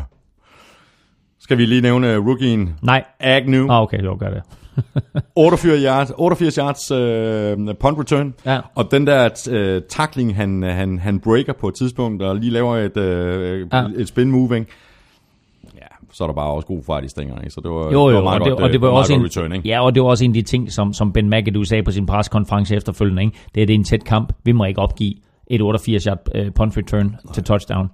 Skal 1.39 1.59
vi 1.59 1.67
lige 1.67 1.81
nævne 1.81 2.17
rookien 2.17 2.75
Nej. 2.83 3.05
Agnew? 3.21 3.71
Ah, 3.71 3.83
okay, 3.83 4.05
jo, 4.05 4.17
gør 4.21 4.31
det. 4.31 4.43
88 5.37 5.83
yards, 5.85 6.13
88 6.19 6.55
yards 6.57 6.91
uh, 6.91 7.75
punt 7.81 7.99
return. 7.99 8.35
Ja. 8.47 8.61
Og 8.75 8.91
den 8.91 9.07
der 9.07 9.29
uh, 9.51 9.83
tackling, 9.89 10.37
han, 10.37 10.63
han, 10.63 10.99
han 10.99 11.21
breaker 11.21 11.53
på 11.53 11.69
et 11.69 11.75
tidspunkt, 11.75 12.23
og 12.23 12.37
lige 12.37 12.51
laver 12.53 12.77
et, 12.77 12.97
uh, 12.97 13.69
Ja. 13.73 13.85
et 13.97 14.09
spin 14.09 14.31
moving. 14.31 14.67
Ja, 15.75 15.87
så 16.13 16.25
er 16.25 16.29
der 16.29 16.35
bare 16.35 16.51
også 16.51 16.67
god 16.67 16.83
fart 16.87 17.05
i 17.05 17.09
stængerne. 17.09 17.51
Så 17.51 17.61
det 17.61 17.71
var, 17.71 17.77
Jo, 17.77 17.87
det 17.87 17.95
var 17.97 18.11
jo, 18.11 18.23
meget 18.25 18.41
og 18.41 18.45
det, 18.47 18.53
godt, 18.53 18.63
og 18.65 18.71
det 18.73 18.81
var 18.81 18.89
også 18.89 19.13
en, 19.15 19.25
return, 19.25 19.53
ikke? 19.53 19.69
ja, 19.69 19.85
og 19.85 19.95
det 19.95 20.03
var 20.03 20.09
også 20.09 20.25
en 20.25 20.31
af 20.31 20.35
de 20.35 20.43
ting, 20.43 20.73
som, 20.73 20.93
som 20.93 21.13
Ben 21.13 21.31
McAdoo 21.31 21.65
sagde 21.65 21.83
på 21.83 21.91
sin 21.91 22.07
preskonference 22.07 22.77
efterfølgende. 22.77 23.23
Ikke? 23.23 23.37
Det 23.55 23.63
er, 23.63 23.67
det 23.67 23.75
er 23.75 23.79
en 23.79 23.85
tæt 23.85 24.05
kamp. 24.05 24.33
Vi 24.45 24.53
må 24.53 24.65
ikke 24.65 24.81
opgive 24.81 25.15
et 25.47 25.61
88 25.63 26.05
yard 26.05 26.19
uh, 26.47 26.53
punt 26.55 26.77
return 26.77 27.17
til 27.35 27.45
touchdown. 27.45 27.89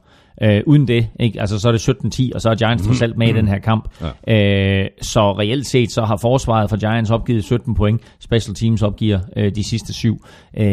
Uh, 0.45 0.61
uden 0.67 0.89
det, 0.89 1.09
ikke? 1.21 1.41
Altså, 1.41 1.59
så 1.59 1.69
er 1.69 1.73
det 1.73 1.89
17-10, 1.89 2.31
og 2.35 2.41
så 2.41 2.51
er 2.51 2.55
Giants 2.55 2.87
trods 2.87 3.03
alt 3.03 3.17
med 3.17 3.29
i 3.29 3.33
den 3.33 3.49
her 3.49 3.59
kamp. 3.59 3.89
Ja. 4.27 4.83
Uh, 4.83 4.87
så 5.03 5.33
reelt 5.33 5.67
set, 5.67 5.93
så 5.93 6.05
har 6.05 6.17
forsvaret 6.17 6.71
for 6.71 6.77
Giants 6.77 7.11
opgivet 7.11 7.45
17 7.45 7.75
point. 7.75 8.03
Special 8.21 8.55
teams 8.55 8.83
opgiver 8.83 9.19
uh, 9.37 9.43
de 9.43 9.69
sidste 9.69 9.93
syv. 9.93 10.25
Uh, 10.61 10.65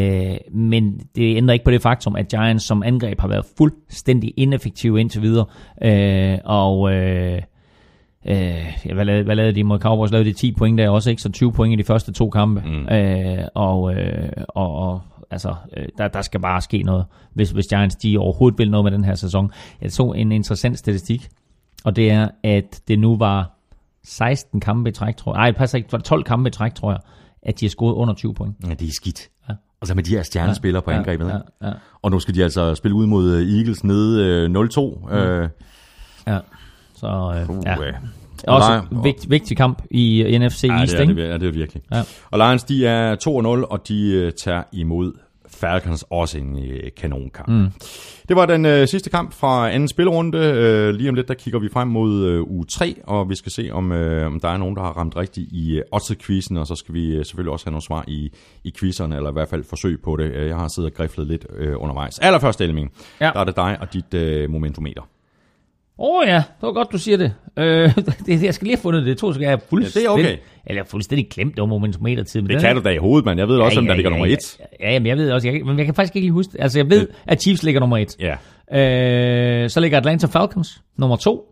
men 0.52 1.00
det 1.16 1.38
ændrer 1.38 1.54
ikke 1.54 1.66
på 1.66 1.72
det 1.72 1.82
faktum, 1.82 2.16
at 2.16 2.28
Giants 2.28 2.66
som 2.66 2.84
angreb 2.84 3.20
har 3.20 3.28
været 3.28 3.46
fuldstændig 3.58 4.34
ineffektive 4.38 5.00
indtil 5.00 5.22
videre. 5.22 5.46
Uh, 5.86 6.40
og... 6.46 6.94
Øh, 8.28 8.66
ja, 8.86 8.94
hvad, 8.94 9.06
lavede, 9.06 9.24
hvad 9.24 9.36
lavede 9.36 9.56
de 9.56 9.64
mod 9.64 9.80
Cowboys? 9.80 10.12
Lavede 10.12 10.30
de 10.30 10.34
10 10.34 10.52
point 10.52 10.78
der 10.78 10.90
også, 10.90 11.10
ikke? 11.10 11.22
Så 11.22 11.32
20 11.32 11.52
point 11.52 11.74
i 11.74 11.76
de 11.76 11.84
første 11.84 12.14
to 12.14 12.30
kampe. 12.30 12.64
Mm. 12.66 12.96
Øh, 12.96 13.44
og, 13.56 13.96
øh, 13.96 14.30
og, 14.48 14.76
og 14.76 15.02
altså, 15.36 15.56
øh, 15.78 15.86
der, 15.98 16.08
der 16.08 16.22
skal 16.22 16.40
bare 16.40 16.62
ske 16.62 16.84
noget, 16.84 17.06
hvis, 17.34 17.52
hvis 17.52 17.68
Giants 17.68 17.96
de 17.96 18.18
overhovedet 18.18 18.60
vil 18.60 18.72
noget 18.72 18.84
med 18.84 18.92
den 18.92 19.04
her 19.04 19.16
sæson. 19.16 19.52
Jeg 19.82 19.92
så 19.92 20.12
en 20.12 20.32
interessant 20.32 20.80
statistik, 20.80 21.30
og 21.84 21.96
det 21.96 22.12
er, 22.12 22.28
at 22.44 22.82
det 22.88 23.00
nu 23.00 23.18
var 23.18 23.52
16 24.04 24.60
kampe 24.60 24.90
i 24.90 24.94
træk, 24.94 25.16
tror 25.16 25.34
jeg. 25.34 25.38
Nej, 25.38 25.48
det 25.48 25.56
passer 25.58 25.78
ikke. 25.78 25.86
Det 25.86 25.94
var 25.94 26.00
12 26.00 26.24
kampe 26.24 26.48
i 26.48 26.52
træk, 26.52 26.74
tror 26.74 26.92
jeg, 26.92 27.00
at 27.44 27.60
de 27.60 27.66
har 27.66 27.70
scoret 27.70 27.94
under 27.94 28.14
20 28.14 28.34
point. 28.34 28.56
Ja, 28.68 28.74
det 28.74 28.88
er 28.88 28.92
skidt. 28.92 29.30
Ja. 29.50 29.54
Og 29.82 29.88
så 29.88 29.96
med 29.96 30.04
de 30.04 30.12
her 30.12 30.24
stjernespillere 30.24 30.82
på 30.82 30.92
angrebet. 30.92 31.28
Ja, 31.28 31.36
ikke? 31.36 31.48
ja, 31.64 31.72
Og 32.02 32.12
nu 32.12 32.20
skal 32.20 32.36
de 32.36 32.44
altså 32.44 32.76
spille 32.76 32.96
ud 32.96 33.06
mod 33.06 33.32
øh, 33.32 33.58
Eagles 33.58 33.84
nede 33.84 34.24
øh, 34.24 34.46
0-2. 34.46 35.10
Mm. 35.10 35.18
Øh, 35.18 35.50
ja. 36.28 36.40
Så 36.96 37.08
øh, 37.50 37.66
ja. 37.66 37.76
Også 38.48 38.82
en 38.92 39.04
vigt, 39.04 39.30
vigtig 39.30 39.58
kamp 39.58 39.82
i 39.92 40.22
øh, 40.22 40.40
NFC 40.40 40.64
Ja, 40.64 40.74
East, 40.74 40.92
det 40.92 41.00
er 41.00 41.02
ikke? 41.02 41.22
det, 41.22 41.28
ja, 41.30 41.34
det 41.34 41.48
er 41.48 41.52
virkelig. 41.52 41.84
Ja. 41.92 42.02
Og 42.32 42.40
Lions, 42.40 42.64
de 42.64 42.88
er 42.88 43.16
2-0, 43.16 43.68
og 43.72 43.88
de 43.88 44.12
øh, 44.12 44.32
tager 44.32 44.64
imod 44.74 45.14
Falcons 45.56 46.06
også 46.10 46.38
en 46.38 46.60
øh, 46.66 46.80
kanonkamp. 46.98 47.48
Mm. 47.50 47.68
Det 48.30 48.36
var 48.36 48.46
den 48.46 48.66
øh, 48.66 48.88
sidste 48.88 49.10
kamp 49.10 49.34
fra 49.34 49.70
anden 49.72 49.88
spilrunde. 49.90 50.38
Øh, 50.38 50.90
lige 50.94 51.10
om 51.10 51.16
lidt, 51.16 51.28
der 51.28 51.34
kigger 51.34 51.60
vi 51.60 51.70
frem 51.74 51.88
mod 51.88 52.26
øh, 52.26 52.42
uge 52.44 52.66
3, 52.66 52.96
og 53.04 53.30
vi 53.30 53.36
skal 53.36 53.52
se, 53.52 53.70
om, 53.72 53.92
øh, 53.92 54.28
om 54.28 54.40
der 54.40 54.50
er 54.50 54.58
nogen, 54.58 54.76
der 54.76 54.82
har 54.82 54.92
ramt 54.98 55.16
rigtigt 55.16 55.52
i 55.52 55.76
øh, 55.78 55.82
odds-quizzen, 55.92 56.58
og 56.58 56.68
så 56.68 56.76
skal 56.76 56.94
vi 56.94 57.16
øh, 57.16 57.26
selvfølgelig 57.26 57.52
også 57.52 57.66
have 57.66 57.72
nogle 57.72 57.82
svar 57.84 58.04
i, 58.08 58.32
i 58.64 58.74
quizzerne, 58.80 59.16
eller 59.16 59.30
i 59.30 59.34
hvert 59.34 59.50
fald 59.50 59.64
forsøg 59.64 60.02
på 60.04 60.16
det. 60.16 60.32
Øh, 60.32 60.48
Jeg 60.48 60.56
har 60.56 60.68
siddet 60.68 60.92
og 60.92 60.98
griflet 60.98 61.28
lidt 61.28 61.46
øh, 61.58 61.74
undervejs. 61.78 62.20
Allerførst, 62.20 62.62
Elming, 62.62 62.92
Ja. 63.22 63.32
der 63.34 63.40
er 63.40 63.44
det 63.44 63.56
dig 63.56 63.78
og 63.82 63.94
dit 63.94 64.14
øh, 64.14 64.50
momentometer. 64.50 65.02
Åh 66.00 66.20
oh, 66.22 66.28
ja, 66.28 66.36
det 66.36 66.62
var 66.62 66.72
godt, 66.72 66.88
du 66.92 66.98
siger 66.98 67.18
det. 67.18 67.34
Øh, 67.58 67.96
det 68.26 68.44
jeg 68.44 68.54
skal 68.54 68.66
lige 68.66 68.76
have 68.76 68.82
fundet 68.82 69.06
det. 69.06 69.18
To 69.18 69.34
skal 69.34 69.42
jeg 69.42 69.50
have 69.52 69.60
fuldstændig, 69.70 70.08
Ja, 70.10 70.14
det 70.14 70.26
er 70.26 70.30
okay. 70.30 70.38
Eller 70.66 70.76
jeg 70.76 70.84
har 70.84 70.90
fuldstændig 70.90 71.28
glemt 71.30 71.56
det 71.56 71.62
var 71.62 71.68
momentometertid. 71.68 72.42
men 72.42 72.50
Det 72.50 72.60
kan 72.62 72.70
er- 72.70 72.74
du 72.74 72.82
da 72.86 72.90
i 72.90 72.98
hovedet, 72.98 73.26
men 73.26 73.38
jeg 73.40 73.48
ved 73.48 73.58
også, 73.58 73.76
hvem 73.80 73.88
der 73.88 73.94
ligger 73.96 74.10
nummer 74.10 74.26
1. 74.26 74.38
Ja, 74.80 74.92
ja, 74.94 75.00
men 75.00 75.08
jeg 75.08 75.18
ved 75.18 75.32
også, 75.32 75.48
jeg, 75.48 75.66
men 75.66 75.78
jeg 75.78 75.86
kan 75.86 75.96
faktisk 75.96 76.16
ikke 76.16 76.26
lige 76.26 76.32
huske 76.34 76.52
det. 76.52 76.62
Altså, 76.62 76.80
jeg 76.80 76.90
ved, 76.90 77.08
at 77.28 77.42
Chiefs 77.42 77.64
ligger 77.64 77.80
nummer 77.80 77.98
1. 77.98 78.16
Ja. 78.20 78.36
Øh, 79.64 79.70
så 79.70 79.80
ligger 79.80 79.98
Atlanta 79.98 80.28
Falcons 80.28 80.82
nummer 80.98 81.16
2. 81.16 81.52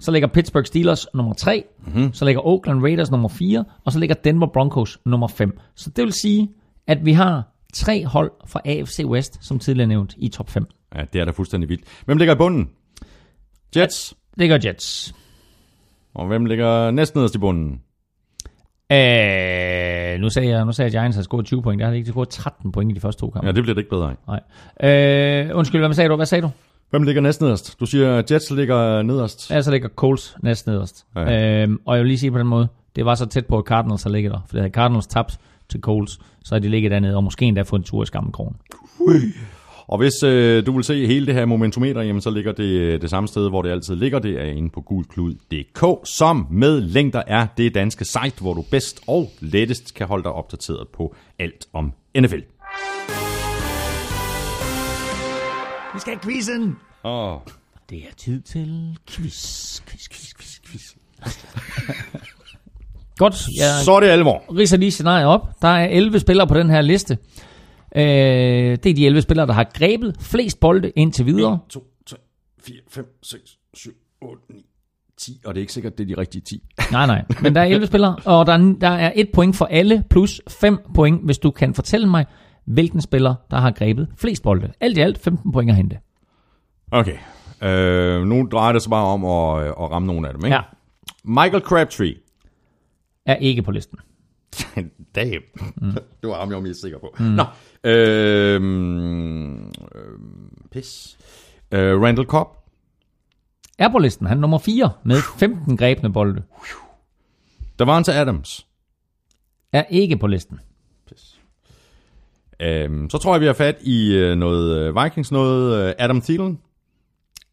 Så 0.00 0.10
ligger 0.10 0.28
Pittsburgh 0.28 0.66
Steelers 0.66 1.06
nummer 1.14 1.32
3. 1.34 1.64
Mhm. 1.86 1.96
Mm-hmm. 1.96 2.12
Så 2.12 2.24
ligger 2.24 2.46
Oakland 2.46 2.82
Raiders 2.82 3.10
nummer 3.10 3.28
4. 3.28 3.64
Og 3.84 3.92
så 3.92 3.98
ligger 3.98 4.14
Denver 4.14 4.46
Broncos 4.46 4.98
nummer 5.06 5.28
5. 5.28 5.58
Så 5.76 5.90
det 5.96 6.04
vil 6.04 6.12
sige, 6.12 6.48
at 6.86 6.98
vi 7.04 7.12
har 7.12 7.42
tre 7.74 8.06
hold 8.06 8.30
fra 8.46 8.60
AFC 8.64 9.00
West, 9.04 9.38
som 9.46 9.58
tidligere 9.58 9.88
nævnt, 9.88 10.14
i 10.18 10.28
top 10.28 10.50
5. 10.50 10.66
ja, 10.96 11.02
det 11.12 11.20
er 11.20 11.24
da 11.24 11.30
fuldstændig 11.30 11.68
vildt. 11.68 11.84
Hvem 12.04 12.18
ligger 12.18 12.34
i 12.34 12.38
bunden? 12.38 12.68
Jets. 13.76 14.14
Gør 14.38 14.58
Jets. 14.64 15.14
Og 16.14 16.26
hvem 16.26 16.44
ligger 16.44 16.90
næst 16.90 17.14
nederst 17.14 17.34
i 17.34 17.38
bunden? 17.38 17.80
Øh, 18.92 20.20
nu 20.20 20.30
sagde 20.30 20.48
jeg, 20.48 20.64
nu 20.64 20.72
sagde 20.72 20.86
jeg, 20.86 20.86
at 20.86 20.92
Giants 20.92 21.16
havde 21.16 21.24
scoret 21.24 21.46
20 21.46 21.62
point. 21.62 21.80
Der 21.80 21.84
har 21.86 21.92
de 21.92 21.98
ikke 21.98 22.10
scoret 22.10 22.28
13 22.28 22.72
point 22.72 22.90
i 22.90 22.94
de 22.94 23.00
første 23.00 23.20
to 23.20 23.30
kampe. 23.30 23.46
Ja, 23.46 23.52
det 23.52 23.62
bliver 23.62 23.74
det 23.74 23.80
ikke 23.80 23.90
bedre 23.90 24.10
af. 24.10 24.40
Nej. 24.80 24.90
Øh, 24.90 25.56
undskyld, 25.58 25.80
hvad 25.80 25.94
sagde 25.94 26.08
du? 26.08 26.16
Hvad 26.16 26.26
sagde 26.26 26.42
du? 26.42 26.50
Hvem 26.90 27.02
ligger 27.02 27.22
næst 27.22 27.40
nederst? 27.40 27.80
Du 27.80 27.86
siger, 27.86 28.18
at 28.18 28.30
Jets 28.30 28.50
ligger 28.50 29.02
nederst. 29.02 29.50
Ja, 29.50 29.62
så 29.62 29.70
ligger 29.70 29.88
Coles 29.88 30.36
næst 30.42 30.66
nederst. 30.66 31.06
Ja. 31.16 31.62
Øhm, 31.62 31.80
og 31.84 31.96
jeg 31.96 32.02
vil 32.02 32.08
lige 32.08 32.18
sige 32.18 32.30
på 32.30 32.38
den 32.38 32.46
måde, 32.46 32.68
det 32.96 33.04
var 33.04 33.14
så 33.14 33.26
tæt 33.26 33.46
på, 33.46 33.58
at 33.58 33.64
Cardinals 33.64 34.02
har 34.02 34.10
ligget 34.10 34.32
der. 34.32 34.40
For 34.46 34.58
havde 34.58 34.70
Cardinals 34.70 35.06
tabt 35.06 35.38
til 35.68 35.80
Coles, 35.80 36.18
så 36.44 36.54
har 36.54 36.58
de 36.60 36.68
ligget 36.68 36.90
dernede, 36.90 37.16
og 37.16 37.24
måske 37.24 37.44
endda 37.44 37.62
fået 37.62 37.80
en 37.80 37.84
tur 37.84 38.02
i 38.02 38.06
skammenkrogen. 38.06 38.56
Og 39.86 39.98
hvis 39.98 40.22
øh, 40.22 40.66
du 40.66 40.72
vil 40.74 40.84
se 40.84 41.06
hele 41.06 41.26
det 41.26 41.34
her 41.34 41.44
momentometer, 41.44 42.02
jamen, 42.02 42.22
så 42.22 42.30
ligger 42.30 42.52
det 42.52 42.64
øh, 42.64 43.00
det 43.00 43.10
samme 43.10 43.28
sted, 43.28 43.48
hvor 43.48 43.62
det 43.62 43.70
altid 43.70 43.94
ligger. 43.96 44.18
Det 44.18 44.40
er 44.40 44.44
inde 44.44 44.70
på 44.70 44.80
gulklud.dk, 44.80 45.84
som 46.04 46.46
med 46.50 46.80
længder 46.80 47.22
er 47.26 47.46
det 47.56 47.74
danske 47.74 48.04
site, 48.04 48.40
hvor 48.40 48.54
du 48.54 48.62
bedst 48.70 49.00
og 49.06 49.30
lettest 49.40 49.94
kan 49.94 50.06
holde 50.06 50.24
dig 50.24 50.32
opdateret 50.32 50.88
på 50.88 51.14
alt 51.38 51.66
om 51.72 51.92
NFL. 52.20 52.40
Vi 55.94 56.00
skal 56.00 56.12
have 56.12 56.20
quizzen! 56.22 56.76
Oh. 57.02 57.36
Det 57.90 57.98
er 57.98 58.14
tid 58.16 58.40
til 58.40 58.96
quiz, 59.10 59.80
quiz, 59.86 60.08
quiz, 60.08 60.34
quiz, 60.34 60.60
quiz. 60.66 60.82
Godt, 63.18 63.34
jeg 63.58 63.84
Så 63.84 63.92
er 63.92 64.00
det 64.00 64.06
alvor. 64.06 64.42
ridser 64.58 64.76
lige 64.76 64.90
scenariet 64.90 65.26
op. 65.26 65.48
Der 65.62 65.68
er 65.68 65.86
11 65.88 66.20
spillere 66.20 66.46
på 66.46 66.54
den 66.54 66.70
her 66.70 66.80
liste. 66.80 67.18
Øh, 67.96 68.02
det 68.02 68.86
er 68.86 68.94
de 68.94 69.06
11 69.06 69.22
spillere, 69.22 69.46
der 69.46 69.52
har 69.52 69.70
grebet 69.74 70.16
flest 70.20 70.60
bolde 70.60 70.90
indtil 70.90 71.26
videre. 71.26 71.58
2, 71.68 71.84
3, 72.06 72.16
4, 72.60 72.76
5, 72.88 73.18
6, 73.22 73.58
7, 73.74 73.90
8, 74.20 74.42
9, 74.50 74.66
10. 75.16 75.40
Og 75.44 75.54
det 75.54 75.60
er 75.60 75.62
ikke 75.62 75.72
sikkert, 75.72 75.98
det 75.98 76.10
er 76.10 76.14
de 76.14 76.20
rigtige 76.20 76.42
10. 76.42 76.62
Nej, 76.92 77.06
nej. 77.06 77.24
Men 77.42 77.54
der 77.54 77.60
er 77.60 77.64
11 77.64 77.86
spillere, 77.86 78.16
og 78.24 78.46
der 78.46 78.52
er, 78.52 78.74
der 78.80 78.88
er 78.88 79.12
et 79.14 79.28
point 79.34 79.56
for 79.56 79.64
alle, 79.64 80.04
plus 80.10 80.40
5 80.48 80.78
point, 80.94 81.24
hvis 81.24 81.38
du 81.38 81.50
kan 81.50 81.74
fortælle 81.74 82.06
mig, 82.08 82.26
hvilken 82.64 83.00
spiller, 83.00 83.34
der 83.50 83.56
har 83.56 83.70
grebet 83.70 84.08
flest 84.16 84.42
bolde. 84.42 84.72
Alt 84.80 84.98
i 84.98 85.00
alt 85.00 85.18
15 85.18 85.52
point 85.52 85.70
at 85.70 85.76
hente. 85.76 85.98
Okay. 86.90 87.16
Øh, 87.62 88.22
nu 88.26 88.48
drejer 88.52 88.72
det 88.72 88.82
sig 88.82 88.90
bare 88.90 89.04
om 89.04 89.24
at, 89.24 89.66
at 89.66 89.90
ramme 89.90 90.06
nogle 90.06 90.28
af 90.28 90.34
dem, 90.34 90.44
ikke? 90.44 90.54
Ja, 90.56 90.62
Michael 91.24 91.62
Crabtree. 91.62 92.14
er 93.26 93.34
ikke 93.36 93.62
på 93.62 93.70
listen. 93.70 93.98
Damn. 95.16 95.42
Mm. 95.76 95.90
det 96.22 96.28
var 96.30 96.38
ham, 96.40 96.48
jeg 96.48 96.56
var 96.56 96.62
mest 96.62 96.80
sikker 96.80 96.98
på. 96.98 97.14
Mm. 97.18 97.24
Nå. 97.24 97.44
Øhm, 97.84 99.54
øhm, 99.54 99.70
pis. 100.72 101.18
Øh, 101.72 102.02
Randall 102.02 102.26
Cobb. 102.26 102.48
Er 103.78 103.88
på 103.88 103.98
listen. 103.98 104.26
Han 104.26 104.36
er 104.38 104.40
nummer 104.40 104.58
4 104.58 104.90
med 105.04 105.16
15 105.38 105.76
grebne 105.76 106.12
bolde. 106.12 106.42
Davante 107.78 108.12
Adams. 108.14 108.66
Er 109.72 109.82
ikke 109.90 110.16
på 110.16 110.26
listen. 110.26 110.60
Øhm, 112.60 113.10
så 113.10 113.18
tror 113.18 113.34
jeg, 113.34 113.40
vi 113.40 113.46
har 113.46 113.52
fat 113.52 113.76
i 113.82 114.14
øh, 114.14 114.36
noget 114.36 114.76
øh, 114.78 115.04
Vikings, 115.04 115.32
noget 115.32 115.88
øh, 115.88 115.94
Adam 115.98 116.20
Thielen. 116.20 116.58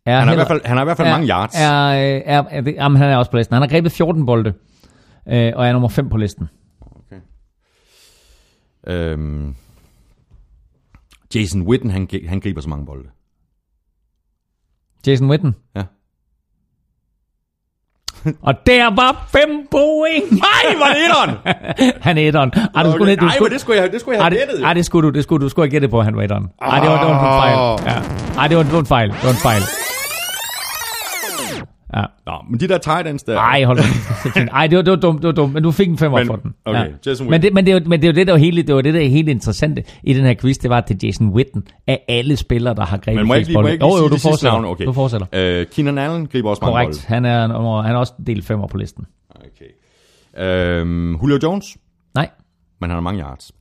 Er 0.06 0.20
Han 0.20 0.20
har, 0.20 0.26
i 0.26 0.30
heller- 0.30 0.36
hvert 0.36 0.48
fald, 0.48 0.62
han 0.66 0.78
har 0.78 0.84
i 0.84 0.86
hvert 0.86 0.98
fald 0.98 1.08
er, 1.08 1.12
mange 1.12 1.28
yards. 1.28 1.56
Er, 1.56 1.62
er, 1.68 2.22
er, 2.26 2.44
er, 2.50 2.72
jamen, 2.72 2.98
han 2.98 3.10
er 3.10 3.18
også 3.18 3.32
på 3.32 3.38
listen. 3.38 3.54
Han 3.54 3.62
har 3.62 3.70
grebet 3.70 3.92
14 3.92 4.26
bolde. 4.26 4.54
Øh, 5.30 5.54
og 5.56 5.68
er 5.68 5.72
nummer 5.74 5.90
5 5.90 6.10
på 6.10 6.18
listen. 6.18 6.50
Øhm, 8.88 9.56
Jason 11.36 11.62
Witten, 11.62 11.92
han, 11.92 12.08
han 12.28 12.40
griber 12.40 12.62
så 12.62 12.70
mange 12.70 12.86
bolde. 12.86 13.10
Jason 15.08 15.30
Witten. 15.30 15.56
Ja. 15.76 15.84
og 18.48 18.54
der 18.66 18.96
var 18.96 19.28
5 19.32 19.68
point! 19.72 20.32
Nej, 20.32 20.76
var 20.80 20.88
det 20.94 21.04
etteren? 21.06 21.38
han 22.08 22.18
er 22.18 22.28
etteren. 22.28 22.52
Ej, 22.76 22.84
du 22.84 22.92
skulle, 22.92 23.16
du 23.16 23.26
det 23.50 23.62
skulle 23.62 23.82
jeg, 23.82 23.92
det 23.92 24.02
skulle 24.02 24.16
jeg 24.16 24.26
have 24.26 24.36
det, 24.36 24.48
gættet. 24.48 24.66
ej, 24.66 24.74
det 24.74 24.86
skulle 24.86 25.10
du, 25.10 25.14
det 25.14 25.24
skulle 25.24 25.40
du, 25.40 25.46
du 25.46 25.50
skulle 25.50 25.66
have 25.66 25.72
gættet 25.72 25.90
på, 25.90 26.00
at 26.00 26.06
han 26.06 26.16
var 26.16 26.24
etteren. 26.24 26.50
Ej, 26.62 26.80
det 26.80 26.90
var, 26.90 26.98
det 27.00 27.08
var 27.08 27.16
en 27.16 27.42
fejl. 27.42 27.94
Ja. 27.94 28.02
Ej, 28.42 28.48
det 28.48 28.58
var, 28.58 28.64
det 28.64 28.74
var 28.74 28.80
en 28.80 28.86
fejl. 28.86 29.10
Det 29.10 29.24
var 29.24 29.30
en 29.30 29.36
fejl. 29.36 29.62
Ja. 31.96 32.04
Nå, 32.26 32.32
men 32.50 32.60
de 32.60 32.68
der 32.68 32.78
tight 32.78 33.08
ends 33.08 33.24
der... 33.24 33.38
Ej, 33.40 33.64
hold 33.64 33.78
da. 33.78 34.40
Ej, 34.58 34.68
det 34.68 34.78
var, 34.78 34.82
det 34.84 34.92
var 34.92 34.98
dumt, 34.98 35.22
det 35.22 35.28
var 35.28 35.32
dumt, 35.34 35.54
men 35.54 35.64
du 35.64 35.72
fik 35.72 35.88
en 35.90 35.98
femmer 35.98 36.18
Men- 36.18 36.28
for 36.28 36.36
den. 36.36 36.54
okay, 36.66 36.92
Jason 37.06 37.30
men, 37.30 37.42
det, 37.42 37.54
men, 37.54 37.66
det, 37.66 37.74
var, 37.74 37.82
men 37.86 38.02
det 38.02 38.08
var 38.08 38.14
det, 38.14 38.28
der 38.28 38.34
var 38.34 38.38
hele, 38.40 38.62
det 38.64 38.76
var 38.76 38.82
det, 38.82 38.94
der 38.94 39.00
er 39.02 39.08
helt 39.08 39.30
interessante 39.30 39.84
i 40.04 40.14
den 40.14 40.26
her 40.26 40.34
quiz, 40.34 40.58
det 40.58 40.70
var, 40.70 40.78
at 40.78 40.88
det 40.90 41.04
er 41.04 41.08
Jason 41.08 41.30
Witten 41.30 41.64
af 41.88 42.04
alle 42.08 42.36
spillere, 42.38 42.76
der 42.76 42.86
har 42.86 42.98
grebet 42.98 43.16
Men 43.16 43.28
må 43.28 43.34
jeg 43.34 43.42
ikke 43.42 43.54
må 43.54 43.64
jeg 43.64 43.74
ikke 43.74 43.86
lige 43.86 43.98
jo, 43.98 44.08
du 44.10 44.18
fortsætter. 44.18 44.52
navne? 44.52 44.68
Okay. 44.68 44.86
Du 44.86 44.94
fortsætter. 44.94 45.28
Øh, 45.34 45.66
Keenan 45.66 45.98
Allen 45.98 46.28
griber 46.28 46.50
også 46.50 46.66
mange 46.66 46.74
Korrekt. 46.86 47.06
Han 47.06 47.26
er, 47.26 47.48
nummer, 47.48 47.82
han 47.82 47.96
er 47.96 48.00
også 48.00 48.14
del 48.28 48.42
femmer 48.44 48.68
på 48.68 48.78
listen. 48.78 49.06
Okay. 49.36 50.46
Øhm, 50.46 51.16
Julio 51.16 51.40
Jones, 51.44 51.78
Nej, 52.16 52.30
men 52.82 52.90
han 52.90 52.96
har 52.96 53.02
mange 53.02 53.22
yards. 53.22 53.52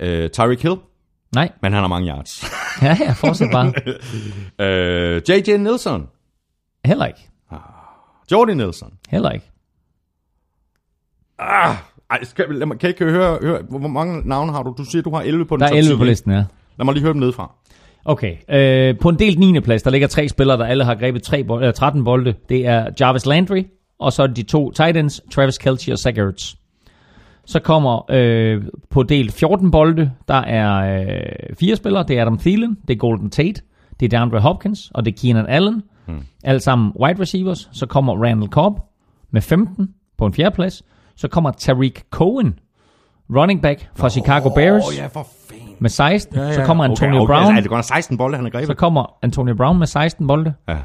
Øh, 0.00 0.30
Tyreek 0.30 0.62
Hill, 0.62 0.74
nej. 1.34 1.50
men 1.62 1.72
han 1.72 1.80
har 1.82 1.88
mange 1.88 2.08
yards. 2.08 2.44
Ja, 2.82 2.96
ja, 3.00 3.12
fortsæt 3.12 3.48
bare. 3.52 3.72
øh, 5.16 5.22
J.J. 5.28 5.56
Nelson, 5.56 6.06
Heller 6.84 7.06
ikke. 7.06 7.27
Jordy 8.32 8.50
Nelson. 8.50 8.92
Heller 9.08 9.30
ikke. 9.30 9.50
Ah, 11.38 11.74
ej, 12.10 12.24
skal, 12.24 12.44
lad 12.48 12.66
mig, 12.66 12.78
kan 12.78 12.86
jeg 12.86 13.00
ikke 13.00 13.12
høre, 13.12 13.38
høre, 13.42 13.62
hvor 13.68 13.88
mange 13.88 14.28
navne 14.28 14.52
har 14.52 14.62
du? 14.62 14.74
Du 14.78 14.84
siger, 14.84 15.02
du 15.02 15.10
har 15.10 15.22
11 15.22 15.44
på 15.44 15.56
den 15.56 15.60
Der 15.60 15.66
er 15.66 15.70
top 15.70 15.78
11 15.78 15.94
10, 15.94 15.98
på 15.98 16.04
listen, 16.04 16.32
ja. 16.32 16.44
Lad 16.78 16.84
mig 16.84 16.94
lige 16.94 17.02
høre 17.02 17.12
dem 17.12 17.20
nedefra. 17.20 17.52
Okay, 18.04 18.36
øh, 18.48 18.98
på 18.98 19.08
en 19.08 19.18
delt 19.18 19.38
9. 19.38 19.60
plads, 19.60 19.82
der 19.82 19.90
ligger 19.90 20.08
tre 20.08 20.28
spillere, 20.28 20.58
der 20.58 20.64
alle 20.64 20.84
har 20.84 20.94
grebet 20.94 21.22
tre 21.22 21.44
bold, 21.44 21.62
eller 21.62 21.72
13 21.72 22.04
bolde. 22.04 22.34
Det 22.48 22.66
er 22.66 22.90
Jarvis 23.00 23.26
Landry, 23.26 23.62
og 23.98 24.12
så 24.12 24.22
er 24.22 24.26
de 24.26 24.42
to 24.42 24.70
tight 24.70 24.96
ends, 24.96 25.20
Travis 25.32 25.58
Kelce 25.58 25.92
og 25.92 25.98
Zach 25.98 26.18
Ertz. 26.18 26.54
Så 27.46 27.60
kommer 27.60 28.10
øh, 28.10 28.62
på 28.90 29.02
del 29.02 29.32
14 29.32 29.70
bolde, 29.70 30.10
der 30.28 30.34
er 30.34 31.00
øh, 31.00 31.56
fire 31.60 31.76
spillere. 31.76 32.04
Det 32.08 32.18
er 32.18 32.22
Adam 32.22 32.38
Thielen, 32.38 32.78
det 32.88 32.94
er 32.94 32.98
Golden 32.98 33.30
Tate, 33.30 33.62
det 34.00 34.12
er 34.12 34.18
DeAndre 34.18 34.40
Hopkins, 34.40 34.90
og 34.94 35.04
det 35.04 35.14
er 35.14 35.18
Keenan 35.22 35.46
Allen. 35.48 35.82
Hmm. 36.08 36.22
Alle 36.44 36.60
sammen 36.60 36.92
wide 37.02 37.20
receivers. 37.20 37.68
Så 37.72 37.86
kommer 37.86 38.24
Randall 38.24 38.50
Cobb 38.50 38.78
med 39.30 39.40
15 39.42 39.88
på 40.18 40.26
en 40.26 40.32
fjerde 40.32 40.54
plads. 40.54 40.82
Så 41.16 41.28
kommer 41.28 41.50
Tariq 41.50 41.92
Cohen, 42.10 42.58
running 43.36 43.62
back 43.62 43.88
fra 43.96 44.08
Chicago 44.10 44.48
Bears 44.54 44.84
oh, 44.88 44.96
ja, 44.96 45.06
for 45.06 45.26
fanden. 45.48 45.76
med 45.78 45.90
16. 45.90 46.34
Så 46.54 46.62
kommer 46.64 46.84
Antonio 46.84 47.14
okay, 47.14 47.22
okay, 47.22 47.32
Brown. 47.32 47.46
Altså, 47.56 47.62
det 47.62 47.70
går 47.70 47.80
16 47.80 48.16
bolde, 48.18 48.36
han 48.36 48.44
har 48.44 48.50
grebet. 48.50 48.66
Så 48.66 48.74
kommer 48.74 49.16
Antonio 49.22 49.54
Brown 49.54 49.78
med 49.78 49.86
16 49.86 50.26
bolde. 50.26 50.54
ja. 50.68 50.76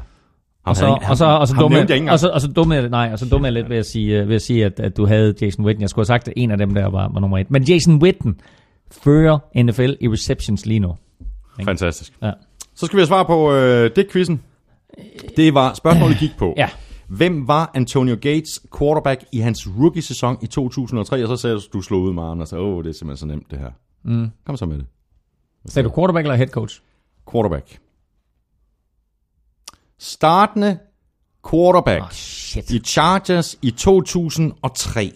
Og 0.66 0.76
så, 0.76 0.98
og 1.08 1.16
så, 1.16 1.24
og 1.26 1.48
så, 1.48 1.54
ham 1.54 1.62
dumme, 1.62 1.76
nævnte 1.76 1.92
jeg 1.92 2.00
ikke 2.00 2.12
og 2.12 2.18
så, 2.18 2.28
og 2.28 2.40
så 2.40 2.48
dumme, 2.48 2.74
jeg- 2.74 2.88
nej, 2.88 3.08
og 3.12 3.18
så 3.18 3.28
dumme 3.28 3.46
jeg 3.46 3.52
lidt 3.52 3.68
ved 3.70 3.76
at 3.76 3.86
sige, 3.86 4.20
øh, 4.20 4.28
ved 4.28 4.34
at, 4.34 4.42
sige 4.42 4.64
at, 4.64 4.80
at, 4.80 4.96
du 4.96 5.06
havde 5.06 5.34
Jason 5.42 5.64
Witten. 5.64 5.80
Jeg 5.82 5.88
skulle 5.90 6.02
have 6.02 6.06
sagt, 6.06 6.28
at 6.28 6.34
en 6.36 6.50
af 6.50 6.58
dem 6.58 6.74
der 6.74 6.86
var, 6.86 7.10
var 7.12 7.20
nummer 7.20 7.38
et. 7.38 7.50
Men 7.50 7.62
Jason 7.62 8.02
Witten 8.02 8.40
fører 9.02 9.38
NFL 9.62 9.92
i 10.00 10.08
receptions 10.08 10.66
lige 10.66 10.80
nu. 10.80 10.94
Fantastisk. 11.64 12.12
Ja. 12.22 12.30
Så 12.74 12.86
skal 12.86 12.96
vi 12.96 13.00
have 13.00 13.06
svar 13.06 13.22
på 13.22 13.52
øh, 13.52 13.90
det 13.96 14.06
quizzen. 14.12 14.40
Det 15.36 15.54
var 15.54 15.74
spørgsmålet 15.74 16.18
gik 16.18 16.30
på. 16.38 16.54
Ja. 16.56 16.70
Hvem 17.08 17.48
var 17.48 17.70
Antonio 17.74 18.14
Gates 18.20 18.60
quarterback 18.78 19.24
i 19.32 19.38
hans 19.38 19.68
rookie-sæson 19.78 20.36
i 20.42 20.46
2003? 20.46 21.22
Og 21.22 21.28
så 21.28 21.36
sagde 21.36 21.56
du, 21.56 21.62
du 21.72 21.80
slog 21.82 22.02
ud 22.02 22.12
med 22.12 22.22
sagde, 22.46 22.64
åh, 22.64 22.84
det 22.84 22.90
er 22.90 22.94
simpelthen 22.94 23.28
så 23.28 23.34
nemt 23.34 23.50
det 23.50 23.58
her. 23.58 23.70
Mm. 24.04 24.30
Kom 24.46 24.56
så 24.56 24.66
med 24.66 24.78
det. 24.78 24.86
Sagde 25.66 25.88
du 25.88 25.94
quarterback 25.94 26.24
eller 26.24 26.36
head 26.36 26.48
coach? 26.48 26.80
Quarterback. 27.32 27.78
Startende 29.98 30.78
quarterback 31.50 32.02
Oh, 32.02 32.10
shit. 32.10 32.70
i 32.70 32.78
Chargers 32.78 33.56
i 33.62 33.70
2003. 33.70 35.12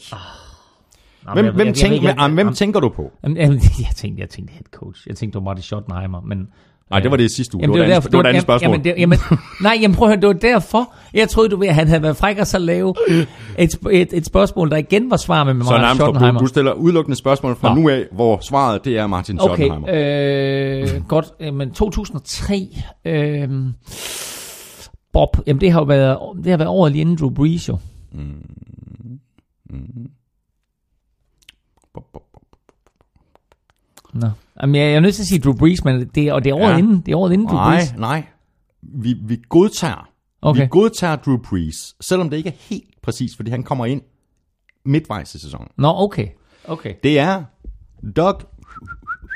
Nå, 1.22 1.32
Hvem, 1.32 1.36
men 1.36 1.44
jeg- 1.44 1.52
hvem, 1.54 1.66
jeg- 1.66 1.74
tænk, 1.74 1.94
jeg- 1.94 2.02
jeg- 2.02 2.14
ah, 2.18 2.32
hvem 2.34 2.46
jeg- 2.46 2.56
tænker 2.56 2.80
du 2.80 2.88
på? 2.88 3.12
Jamen, 3.22 3.36
jamen, 3.36 3.58
Jeg 3.78 3.90
tænkte, 3.96 4.20
jeg 4.20 4.30
tænkte 4.30 4.52
head 4.52 4.64
coach. 4.72 5.08
Jeg 5.08 5.16
tænkte, 5.16 5.38
det 5.38 5.44
var 5.44 5.50
Marty 5.50 5.62
Schottenheimer, 5.62 6.20
men... 6.20 6.48
Nej, 6.90 7.00
det 7.00 7.10
var 7.10 7.16
det 7.16 7.24
i 7.24 7.28
sidste 7.34 7.56
uge. 7.56 7.62
Jamen, 7.62 7.74
det, 7.74 7.80
var 7.80 7.86
det, 7.86 7.94
derfor- 7.94 8.00
andet, 8.08 8.12
det 8.12 8.16
var 8.16 8.22
det 8.22 8.28
andet 8.28 8.42
spørgsmål. 8.42 8.70
Jamen, 8.70 8.84
det, 8.84 8.94
jamen, 8.98 9.18
nej, 9.62 9.78
jamen 9.82 9.94
prøv 9.96 10.08
at 10.08 10.12
høre, 10.14 10.20
det 10.20 10.26
var 10.26 10.50
derfor. 10.54 10.94
Jeg 11.14 11.28
troede, 11.28 11.48
du 11.48 11.56
ved, 11.56 11.68
at 11.68 11.74
han 11.74 11.88
havde 11.88 12.02
været 12.02 12.16
fræk 12.16 12.38
og 12.38 12.46
så 12.46 12.58
lave 12.58 12.94
et, 13.58 13.78
et, 13.90 14.08
et 14.12 14.26
spørgsmål, 14.26 14.70
der 14.70 14.76
igen 14.76 15.10
var 15.10 15.16
svar 15.16 15.44
med 15.44 15.52
så 15.54 15.58
Marty 15.58 15.70
nærmest, 15.82 16.00
du, 16.00 16.04
Schottenheimer. 16.04 16.40
du 16.40 16.46
stiller 16.46 16.72
udelukkende 16.72 17.16
spørgsmål 17.18 17.56
fra 17.56 17.74
Nå. 17.74 17.80
nu 17.80 17.88
af, 17.88 18.04
hvor 18.12 18.38
svaret 18.42 18.84
det 18.84 18.98
er 18.98 19.06
Martin 19.06 19.38
Schottenheimer. 19.38 19.82
Okay, 19.82 20.94
øh, 20.96 21.04
godt. 21.08 21.54
Men 21.54 21.70
2003... 21.70 22.68
Øh, 23.04 23.48
Bob, 25.12 25.36
jamen 25.46 25.60
det 25.60 25.72
har 25.72 25.80
jo 25.80 25.84
været, 25.84 26.18
det 26.44 26.50
har 26.50 26.56
været 26.56 26.68
året 26.70 26.92
lige 26.92 27.00
inden 27.00 27.16
Drew 27.16 27.30
Brees 27.30 27.68
jo. 27.68 27.78
Nå. 34.14 34.26
Jamen, 34.62 34.74
jeg, 34.74 34.82
jeg 34.84 34.94
er 34.94 35.00
nødt 35.00 35.14
til 35.14 35.22
at 35.22 35.26
sige 35.26 35.40
Drew 35.40 35.54
Brees, 35.56 35.84
men 35.84 36.08
det, 36.14 36.32
og 36.32 36.44
det 36.44 36.50
er 36.50 36.54
året 36.54 36.72
Ja. 36.72 36.76
inden, 36.76 37.00
det 37.00 37.12
er 37.12 37.16
året 37.16 37.32
inden 37.32 37.48
Drew 37.48 37.56
Nej, 37.56 37.74
Brees. 37.76 37.94
nej. 37.96 38.24
Vi, 38.82 39.14
vi 39.22 39.38
godtager. 39.48 40.08
Okay. 40.42 40.60
Vi 40.62 40.66
godtager 40.70 41.16
Drew 41.16 41.36
Brees, 41.36 41.94
selvom 42.00 42.30
det 42.30 42.36
ikke 42.36 42.48
er 42.48 42.54
helt 42.58 43.02
præcis, 43.02 43.36
fordi 43.36 43.50
han 43.50 43.62
kommer 43.62 43.86
ind 43.86 44.02
midtvejs 44.84 45.34
i 45.34 45.38
sæsonen. 45.38 45.68
Nå, 45.76 45.88
okay. 45.96 46.26
Okay. 46.64 46.94
Det 47.02 47.18
er 47.18 47.42
Doug. 48.16 48.34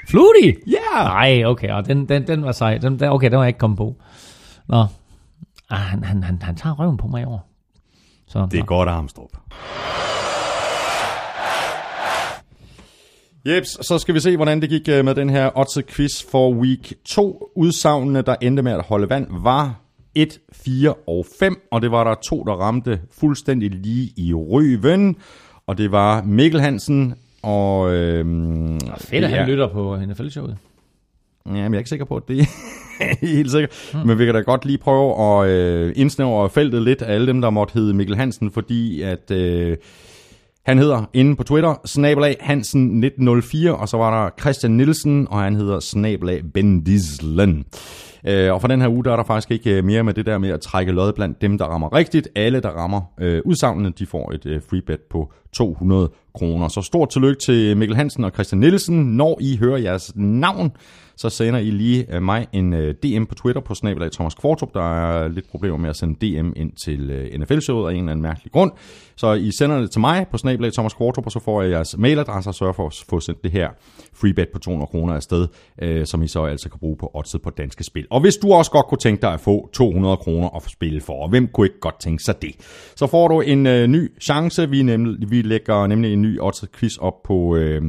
Flutie? 0.09 0.57
Ja! 0.67 1.03
Nej, 1.05 1.45
okay, 1.45 1.71
og 1.71 1.87
den, 1.87 2.09
den, 2.09 2.27
den 2.27 2.45
var 2.45 2.53
sej. 2.53 2.79
Den, 2.79 2.99
den, 2.99 3.09
okay, 3.09 3.31
den 3.31 3.37
var 3.39 3.45
jeg 3.45 3.49
ikke 3.49 3.59
kommet 3.59 3.77
på. 3.77 3.97
Nå. 4.69 4.87
Ah, 5.71 5.79
han, 5.79 6.05
han, 6.05 6.23
han, 6.23 6.43
han 6.43 6.57
tager 6.57 6.75
røven 6.75 6.97
på 6.97 7.07
mig 7.07 7.23
i 7.23 7.25
år. 7.25 7.49
Så, 8.29 8.47
Det 8.51 8.55
er 8.59 8.63
nå. 8.63 8.67
godt, 8.67 8.89
Armstrong. 8.89 9.31
Jeps, 13.47 13.87
så 13.87 13.99
skal 13.99 14.15
vi 14.15 14.21
se, 14.21 14.37
hvordan 14.37 14.61
det 14.61 14.69
gik 14.69 14.89
øh, 14.89 15.05
med 15.05 15.15
den 15.15 15.31
her 15.31 15.59
odds 15.59 15.79
quiz 15.89 16.23
for 16.31 16.53
week 16.53 16.93
2. 17.05 17.53
Udsagnene, 17.57 18.23
der 18.23 18.35
endte 18.41 18.63
med 18.63 18.73
at 18.73 18.83
holde 18.83 19.09
vand, 19.09 19.27
var 19.31 19.81
1, 20.15 20.39
4 20.53 20.95
og 21.07 21.27
5, 21.39 21.57
og 21.71 21.83
det 21.83 21.91
var 21.91 22.05
der 22.05 22.15
to, 22.15 22.45
der 22.45 22.53
ramte 22.53 23.01
fuldstændig 23.11 23.71
lige 23.71 24.13
i 24.17 24.35
røven, 24.35 25.17
og 25.67 25.79
det 25.79 25.93
var 25.93 26.23
Mikkel 26.23 26.61
Hansen 26.61 27.15
og... 27.43 27.93
Øhm, 27.95 28.81
Fedt, 28.81 29.25
at 29.25 29.31
han 29.31 29.49
lytter 29.49 29.69
på 29.69 29.97
NFL-showet. 29.97 30.57
Ja, 31.47 31.51
men 31.53 31.57
jeg 31.57 31.75
er 31.75 31.79
ikke 31.79 31.91
sikker 31.91 32.05
på, 32.05 32.17
at 32.17 32.29
det 32.29 32.41
er 32.41 32.47
helt 33.37 33.51
sikkert. 33.51 33.91
Hmm. 33.93 34.07
Men 34.07 34.19
vi 34.19 34.25
kan 34.25 34.35
da 34.35 34.41
godt 34.41 34.65
lige 34.65 34.79
prøve 34.79 35.41
at 35.43 35.51
øh, 35.51 35.93
indsnævre 35.97 36.51
feltet 36.51 36.83
lidt 36.83 37.03
af 37.03 37.15
alle 37.15 37.27
dem, 37.27 37.41
der 37.41 37.51
måtte 37.51 37.75
hedde 37.75 37.95
Mikkel 37.95 38.17
Hansen, 38.17 38.51
fordi 38.51 39.03
at 39.03 39.31
øh, 39.31 39.77
han 40.65 40.79
hedder 40.79 41.11
inde 41.15 41.37
på 41.37 41.43
Twitter, 41.43 41.75
snabelag 41.85 42.37
Hansen 42.41 42.83
1904, 42.83 43.77
og 43.77 43.89
så 43.89 43.97
var 43.97 44.25
der 44.25 44.31
Christian 44.41 44.73
Nielsen, 44.73 45.29
og 45.31 45.43
han 45.43 45.57
hedder 45.57 45.81
snabelag 45.81 46.43
Ben 46.55 46.85
Dislen. 46.85 47.65
Øh, 48.27 48.53
og 48.53 48.61
for 48.61 48.69
den 48.69 48.81
her 48.81 48.89
uge, 48.89 49.05
der 49.05 49.13
er 49.13 49.17
der 49.17 49.25
faktisk 49.25 49.51
ikke 49.51 49.77
øh, 49.77 49.85
mere 49.85 50.03
med 50.03 50.15
det 50.15 50.27
der 50.27 50.39
med 50.39 50.51
at 50.51 50.61
trække 50.61 50.93
lod 50.93 51.13
blandt 51.13 51.43
dem, 51.43 51.59
der 51.59 51.65
rammer 51.65 51.93
rigtigt. 51.93 52.29
Alle, 52.37 52.61
der 52.61 52.69
rammer 52.69 53.01
øh, 53.21 53.43
udsavnene, 53.45 53.93
de 53.99 54.07
får 54.07 54.33
et 54.33 54.47
øh, 54.47 54.61
free 54.71 54.83
bet 54.87 55.01
på 55.11 55.33
200 55.53 56.11
kroner. 56.35 56.69
Så 56.69 56.83
stort 56.83 57.09
tillykke 57.09 57.41
til 57.47 57.77
Mikkel 57.77 57.97
Hansen 57.97 58.25
og 58.25 58.31
Christian 58.31 58.61
Nielsen. 58.61 59.17
Når 59.17 59.39
I 59.41 59.57
hører 59.57 59.77
jeres 59.77 60.13
navn, 60.17 60.73
så 61.17 61.31
sender 61.31 61.61
I 61.61 61.71
lige 61.71 62.15
øh, 62.15 62.23
mig 62.23 62.47
en 62.53 62.73
øh, 62.73 62.95
DM 62.95 63.25
på 63.25 63.35
Twitter 63.35 63.61
på 63.61 63.75
snabelag 63.75 64.13
Thomas 64.13 64.35
Kvartrup. 64.35 64.75
Der 64.75 65.05
er 65.05 65.29
lidt 65.29 65.51
problemer 65.51 65.77
med 65.77 65.91
at 65.91 65.97
sende 65.97 66.15
DM 66.15 66.53
ind 66.57 66.73
til 66.85 67.11
øh, 67.11 67.41
NFL-showet 67.41 67.89
af 67.89 67.93
en 67.93 67.99
eller 67.99 68.13
anden 68.13 68.23
mærkelig 68.23 68.53
grund. 68.53 68.73
Så 69.23 69.33
I 69.33 69.51
sender 69.51 69.81
det 69.81 69.91
til 69.91 70.01
mig 70.01 70.27
på 70.31 70.39
snablag 70.39 70.73
Thomas 70.73 70.95
Kvartrup, 70.95 71.27
og 71.27 71.33
så 71.33 71.41
får 71.41 71.63
jeg 71.63 71.71
jeres 71.71 71.99
mailadresse 71.99 72.51
og 72.51 72.55
sørger 72.55 72.73
for 72.73 72.87
at 72.87 73.05
få 73.09 73.21
sendt 73.21 73.43
det 73.45 73.53
her 73.53 73.69
free 74.15 74.35
bet 74.35 74.49
på 74.53 74.59
200 74.59 74.87
kroner 74.87 75.15
afsted, 75.15 75.49
øh, 75.83 76.07
som 76.07 76.23
I 76.23 76.29
så 76.29 76.45
altså 76.45 76.69
kan 76.69 76.79
bruge 76.79 76.97
på 76.97 77.11
oddset 77.15 77.43
på 77.43 77.51
danske 77.51 77.85
spil. 77.85 78.07
Og 78.11 78.21
hvis 78.21 78.37
du 78.37 78.53
også 78.53 78.71
godt 78.71 78.87
kunne 78.87 78.99
tænke 78.99 79.23
dig 79.23 79.33
at 79.33 79.41
få 79.41 79.71
200 79.73 80.17
kroner 80.17 80.57
at 80.57 80.63
spille 80.63 81.01
for, 81.01 81.23
og 81.23 81.29
hvem 81.29 81.49
kunne 81.49 81.67
ikke 81.67 81.81
godt 81.81 82.01
tænke 82.01 82.25
sig 82.25 82.43
det, 82.43 82.55
så 82.97 83.07
får 83.07 83.29
du 83.29 83.41
en 83.41 83.67
øh, 83.67 83.87
ny 83.87 84.21
chance. 84.23 84.71
Vi, 84.71 84.83
nemlig, 84.83 85.31
vi 85.31 85.43
lægger 85.43 85.87
nemlig 85.87 86.13
en 86.13 86.23
ny 86.23 86.41
oddset 86.41 86.73
quiz 86.73 86.97
op 86.97 87.23
på 87.25 87.57
øh, 87.57 87.83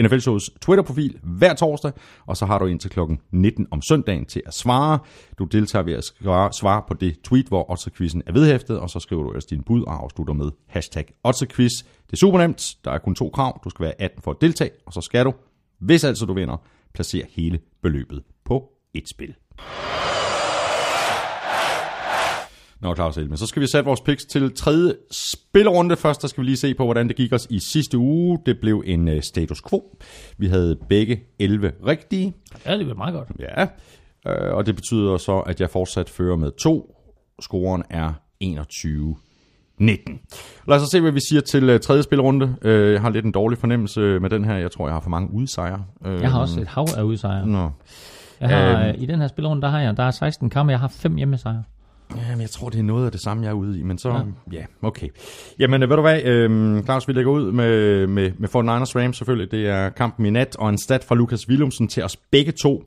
NFL 0.00 0.18
Shows 0.18 0.50
Twitter-profil 0.60 1.18
hver 1.22 1.54
torsdag, 1.54 1.92
og 2.26 2.36
så 2.36 2.46
har 2.46 2.58
du 2.58 2.66
indtil 2.66 2.90
klokken 2.90 3.18
19 3.32 3.66
om 3.70 3.82
søndagen 3.82 4.24
til 4.24 4.42
at 4.46 4.54
svare. 4.54 4.98
Du 5.38 5.44
deltager 5.44 5.82
ved 5.82 5.92
at 5.92 6.04
svare, 6.04 6.52
svare 6.52 6.82
på 6.88 6.94
det 6.94 7.16
tweet, 7.24 7.46
hvor 7.46 7.70
oddset-quizzen 7.70 8.22
er 8.26 8.32
vedhæftet, 8.32 8.78
og 8.78 8.90
så 8.90 9.00
skriver 9.00 9.22
du 9.22 9.28
ellers 9.28 9.46
din 9.46 9.62
bud 9.62 9.82
og 9.82 10.02
afslutter 10.02 10.34
med 10.34 10.50
hashtag 10.70 11.06
oddset-quiz. 11.24 11.70
Det 12.06 12.12
er 12.12 12.16
super 12.16 12.38
nemt. 12.38 12.76
Der 12.84 12.90
er 12.90 12.98
kun 12.98 13.14
to 13.14 13.30
krav. 13.30 13.60
Du 13.64 13.70
skal 13.70 13.84
være 13.84 14.00
18 14.00 14.22
for 14.22 14.30
at 14.30 14.36
deltage, 14.40 14.70
og 14.86 14.92
så 14.92 15.00
skal 15.00 15.24
du, 15.24 15.34
hvis 15.78 16.04
altså 16.04 16.26
du 16.26 16.34
vinder, 16.34 16.56
placere 16.94 17.26
hele 17.30 17.60
beløbet 17.82 18.22
på 18.44 18.72
et 18.94 19.08
spil. 19.08 19.34
Nå, 22.80 22.94
Claus 22.94 23.16
Elme. 23.16 23.36
Så 23.36 23.46
skal 23.46 23.62
vi 23.62 23.66
sætte 23.66 23.86
vores 23.86 24.00
picks 24.00 24.24
til 24.24 24.54
tredje 24.54 24.94
spillerunde. 25.10 25.96
Først 25.96 26.22
der 26.22 26.28
skal 26.28 26.40
vi 26.40 26.46
lige 26.46 26.56
se 26.56 26.74
på, 26.74 26.84
hvordan 26.84 27.08
det 27.08 27.16
gik 27.16 27.32
os 27.32 27.46
i 27.50 27.58
sidste 27.58 27.98
uge. 27.98 28.38
Det 28.46 28.60
blev 28.60 28.82
en 28.86 29.08
uh, 29.08 29.20
status 29.20 29.62
quo. 29.70 29.98
Vi 30.38 30.46
havde 30.46 30.78
begge 30.88 31.22
11 31.38 31.72
rigtige. 31.86 32.34
Ja, 32.66 32.78
det 32.78 32.86
bliver 32.86 32.96
meget 32.96 33.14
godt. 33.14 33.28
Ja, 33.38 33.62
øh, 34.26 34.54
og 34.54 34.66
det 34.66 34.74
betyder 34.74 35.16
så, 35.16 35.38
at 35.38 35.60
jeg 35.60 35.70
fortsat 35.70 36.10
fører 36.10 36.36
med 36.36 36.50
to. 36.52 36.96
Scoren 37.40 37.82
er 37.90 38.12
21 38.40 39.16
19. 39.80 40.20
Lad 40.68 40.76
os 40.76 40.88
se, 40.92 41.00
hvad 41.00 41.12
vi 41.12 41.20
siger 41.30 41.40
til 41.40 41.74
uh, 41.74 41.80
tredje 41.80 42.02
spilrunde. 42.02 42.56
Uh, 42.64 42.70
jeg 42.70 43.00
har 43.00 43.10
lidt 43.10 43.24
en 43.24 43.32
dårlig 43.32 43.58
fornemmelse 43.58 44.00
med 44.00 44.30
den 44.30 44.44
her. 44.44 44.56
Jeg 44.56 44.70
tror, 44.70 44.86
jeg 44.86 44.94
har 44.94 45.00
for 45.00 45.10
mange 45.10 45.32
udsejre. 45.32 45.84
Uh, 46.00 46.12
Jeg 46.12 46.30
har 46.30 46.40
også 46.40 46.60
et 46.60 46.68
hav 46.68 46.86
af 46.96 47.02
udsejre. 47.02 47.46
Nå. 47.46 47.70
Jeg 48.40 48.48
har, 48.48 48.88
øh, 48.88 48.94
I 48.98 49.06
den 49.06 49.20
her 49.20 49.28
spilrunde, 49.28 49.62
der 49.62 49.68
har 49.68 49.80
jeg 49.80 49.96
der 49.96 50.02
er 50.02 50.10
16 50.10 50.50
kampe, 50.50 50.70
jeg 50.72 50.80
har 50.80 50.88
5 50.88 51.16
hjemmesejre. 51.16 51.62
Jamen, 52.16 52.40
jeg 52.40 52.50
tror, 52.50 52.68
det 52.68 52.78
er 52.78 52.82
noget 52.82 53.06
af 53.06 53.12
det 53.12 53.22
samme, 53.22 53.42
jeg 53.42 53.50
er 53.50 53.54
ude 53.54 53.78
i, 53.78 53.82
men 53.82 53.98
så, 53.98 54.08
ja, 54.52 54.56
ja 54.58 54.64
okay. 54.82 55.08
Jamen, 55.58 55.80
ved 55.80 55.88
du 55.88 56.00
hvad, 56.00 56.22
øhm, 56.22 56.84
Claus, 56.84 57.08
vi 57.08 57.12
lægger 57.12 57.32
ud 57.32 57.52
med, 57.52 58.06
med, 58.06 58.32
med 58.38 58.48
49ers 58.48 58.98
Rams 59.00 59.16
selvfølgelig. 59.16 59.50
Det 59.50 59.68
er 59.68 59.88
kampen 59.88 60.26
i 60.26 60.30
nat, 60.30 60.56
og 60.56 60.68
en 60.68 60.78
stat 60.78 61.04
fra 61.04 61.14
Lukas 61.14 61.48
Willumsen 61.48 61.88
til 61.88 62.02
os 62.02 62.16
begge 62.16 62.52
to. 62.52 62.84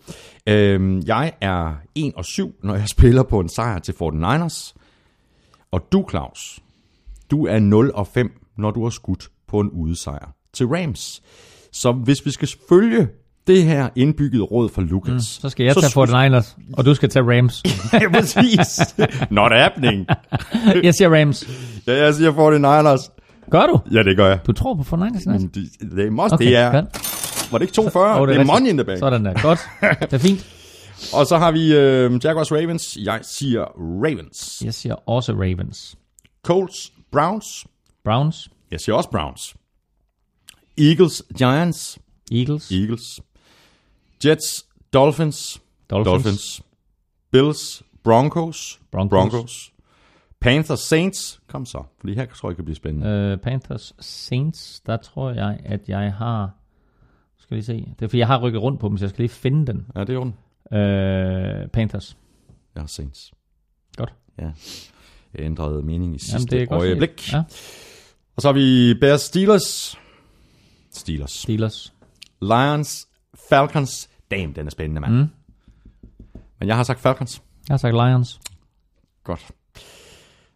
Øhm, 0.47 1.01
jeg 1.07 1.31
er 1.41 1.73
1 1.95 2.13
og 2.15 2.25
7, 2.25 2.55
når 2.63 2.75
jeg 2.75 2.87
spiller 2.97 3.23
på 3.23 3.39
en 3.39 3.49
sejr 3.49 3.79
til 3.79 3.91
49ers. 3.91 4.73
Og 5.71 5.87
du, 5.91 6.05
Claus, 6.09 6.59
du 7.33 7.45
er 7.45 7.59
0 7.59 7.91
og 7.93 8.07
5, 8.07 8.31
når 8.57 8.71
du 8.71 8.83
har 8.83 8.89
skudt 8.89 9.27
på 9.47 9.59
en 9.59 9.69
udesejr 9.69 10.35
til 10.53 10.67
Rams. 10.67 11.21
Så 11.71 11.91
hvis 11.91 12.25
vi 12.25 12.31
skal 12.31 12.49
følge 12.69 13.07
det 13.47 13.63
her 13.63 13.89
indbyggede 13.95 14.43
råd 14.43 14.69
fra 14.69 14.81
Lukas, 14.81 15.13
mm, 15.13 15.19
Så 15.19 15.49
skal 15.49 15.63
jeg 15.65 15.75
tage 15.75 16.37
49ers, 16.37 16.57
og 16.73 16.85
du 16.85 16.95
skal 16.95 17.09
tage 17.09 17.37
Rams. 17.37 17.63
ja, 17.93 18.09
præcis. 18.09 18.79
Not 19.31 19.51
happening. 19.51 20.07
jeg 20.83 20.93
siger 20.93 21.19
Rams. 21.19 21.47
Ja, 21.87 22.03
jeg 22.03 22.13
siger 22.13 22.31
49ers. 22.31 23.09
Gør 23.49 23.65
du? 23.67 23.79
Ja, 23.91 24.03
det 24.03 24.17
gør 24.17 24.27
jeg. 24.27 24.39
Du 24.47 24.51
tror 24.51 24.75
på 24.75 24.95
49ers? 24.95 25.13
Nice. 25.13 25.29
Men 25.29 25.47
det, 25.47 25.69
det, 25.95 26.07
er 26.07 26.11
most, 26.11 26.33
Okay, 26.33 26.45
det 26.45 26.55
er, 26.55 26.71
godt. 26.71 27.51
var 27.51 27.57
det 27.57 27.63
ikke 27.63 27.73
42? 27.73 28.21
Åh, 28.21 28.27
det, 28.27 28.35
er 28.35 28.39
rigtigt. 28.39 28.47
money 28.47 28.69
in 28.69 28.77
the 28.77 28.85
bank. 28.85 28.99
Sådan 28.99 29.25
der. 29.25 29.41
Godt. 29.41 29.59
Det 30.01 30.13
er 30.13 30.17
fint. 30.17 30.45
Og 31.17 31.25
så 31.27 31.37
har 31.37 31.51
vi 31.51 31.75
øh, 31.75 32.19
Jaguars 32.23 32.51
Ravens. 32.51 32.97
Jeg 33.01 33.19
siger 33.21 33.61
Ravens. 34.03 34.61
Jeg 34.65 34.73
siger 34.73 35.09
også 35.09 35.33
Ravens. 35.33 35.95
Colts 36.45 36.91
Browns. 37.13 37.67
Browns. 38.03 38.51
Jeg 38.71 38.79
siger 38.79 38.95
også 38.95 39.09
Browns. 39.09 39.55
Eagles 40.77 41.23
Giants. 41.37 41.99
Eagles. 42.31 42.71
Eagles. 42.71 43.21
Jets 44.25 44.65
Dolphins. 44.93 45.61
Dolphins. 45.89 46.13
Dolphins. 46.13 46.61
Bills 47.31 47.83
Broncos. 48.03 48.81
Broncos. 48.91 49.09
Broncos. 49.09 49.73
Panthers 50.39 50.79
Saints. 50.79 51.41
Kom 51.47 51.65
så, 51.65 51.83
fordi 51.99 52.13
her 52.13 52.25
tror 52.25 52.49
jeg, 52.49 52.51
det 52.51 52.55
kan 52.55 52.65
blive 52.65 52.75
spændende. 52.75 53.33
Uh, 53.33 53.39
Panthers 53.39 53.93
Saints. 53.99 54.79
Der 54.79 54.97
tror 54.97 55.31
jeg, 55.31 55.59
at 55.65 55.89
jeg 55.89 56.13
har... 56.13 56.51
Skal 57.37 57.55
lige 57.55 57.65
se. 57.65 57.73
Det 57.99 58.05
er 58.05 58.07
fordi, 58.07 58.19
jeg 58.19 58.27
har 58.27 58.41
rykket 58.41 58.61
rundt 58.61 58.79
på 58.79 58.89
dem, 58.89 58.97
så 58.97 59.05
jeg 59.05 59.09
skal 59.09 59.21
lige 59.23 59.29
finde 59.29 59.67
den. 59.67 59.87
Ja, 59.95 60.01
det 60.01 60.09
er 60.09 60.13
jo 60.13 60.23
den. 60.23 60.35
Uh, 60.65 61.69
Panthers. 61.69 62.17
Jeg 62.75 62.81
har 62.81 62.87
Saints. 62.87 63.33
Godt. 63.97 64.13
Ja. 64.39 64.51
Ændrede 65.39 65.81
mening 65.81 66.15
i 66.15 66.19
sidste 66.19 66.55
Jamen, 66.57 66.73
øjeblik. 66.73 67.33
Ja. 67.33 67.43
Og 68.35 68.41
så 68.41 68.47
har 68.47 68.53
vi 68.53 68.93
Bears 68.99 69.21
Steelers. 69.21 69.99
Steelers. 70.91 71.31
Steelers. 71.31 71.93
Lions 72.41 73.07
Falcons. 73.49 74.09
Damn, 74.31 74.53
den 74.53 74.65
er 74.65 74.71
spændende, 74.71 75.01
mand. 75.01 75.13
Mm. 75.13 75.27
Men 76.59 76.67
jeg 76.67 76.75
har 76.75 76.83
sagt 76.83 76.99
Falcons. 76.99 77.41
Jeg 77.69 77.73
har 77.73 77.77
sagt 77.77 77.93
Lions. 77.93 78.39
Godt. 79.23 79.51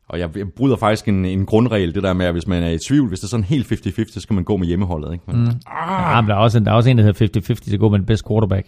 Og 0.07 0.19
jeg, 0.19 0.31
bryder 0.55 0.75
faktisk 0.75 1.07
en, 1.07 1.25
en 1.25 1.45
grundregel, 1.45 1.95
det 1.95 2.03
der 2.03 2.13
med, 2.13 2.25
at 2.25 2.31
hvis 2.31 2.47
man 2.47 2.63
er 2.63 2.69
i 2.69 2.77
tvivl, 2.87 3.07
hvis 3.07 3.19
det 3.19 3.25
er 3.25 3.29
sådan 3.29 3.43
helt 3.43 3.71
50-50, 3.71 4.13
så 4.13 4.19
skal 4.19 4.33
man 4.33 4.43
gå 4.43 4.57
med 4.57 4.67
hjemmeholdet. 4.67 5.13
Ikke? 5.13 5.23
Men, 5.27 5.35
mm. 5.43 5.51
Ah. 5.67 6.15
Ja, 6.15 6.21
men 6.21 6.29
der 6.29 6.35
er, 6.35 6.39
også 6.39 6.57
en, 6.57 6.65
der 6.65 6.71
er 6.71 6.75
også 6.75 6.89
en, 6.89 6.97
der 6.97 7.03
hedder 7.03 7.39
50-50, 7.39 7.71
det 7.71 7.79
går 7.79 7.89
med 7.89 7.99
den 7.99 8.05
bedste 8.05 8.27
quarterback. 8.27 8.67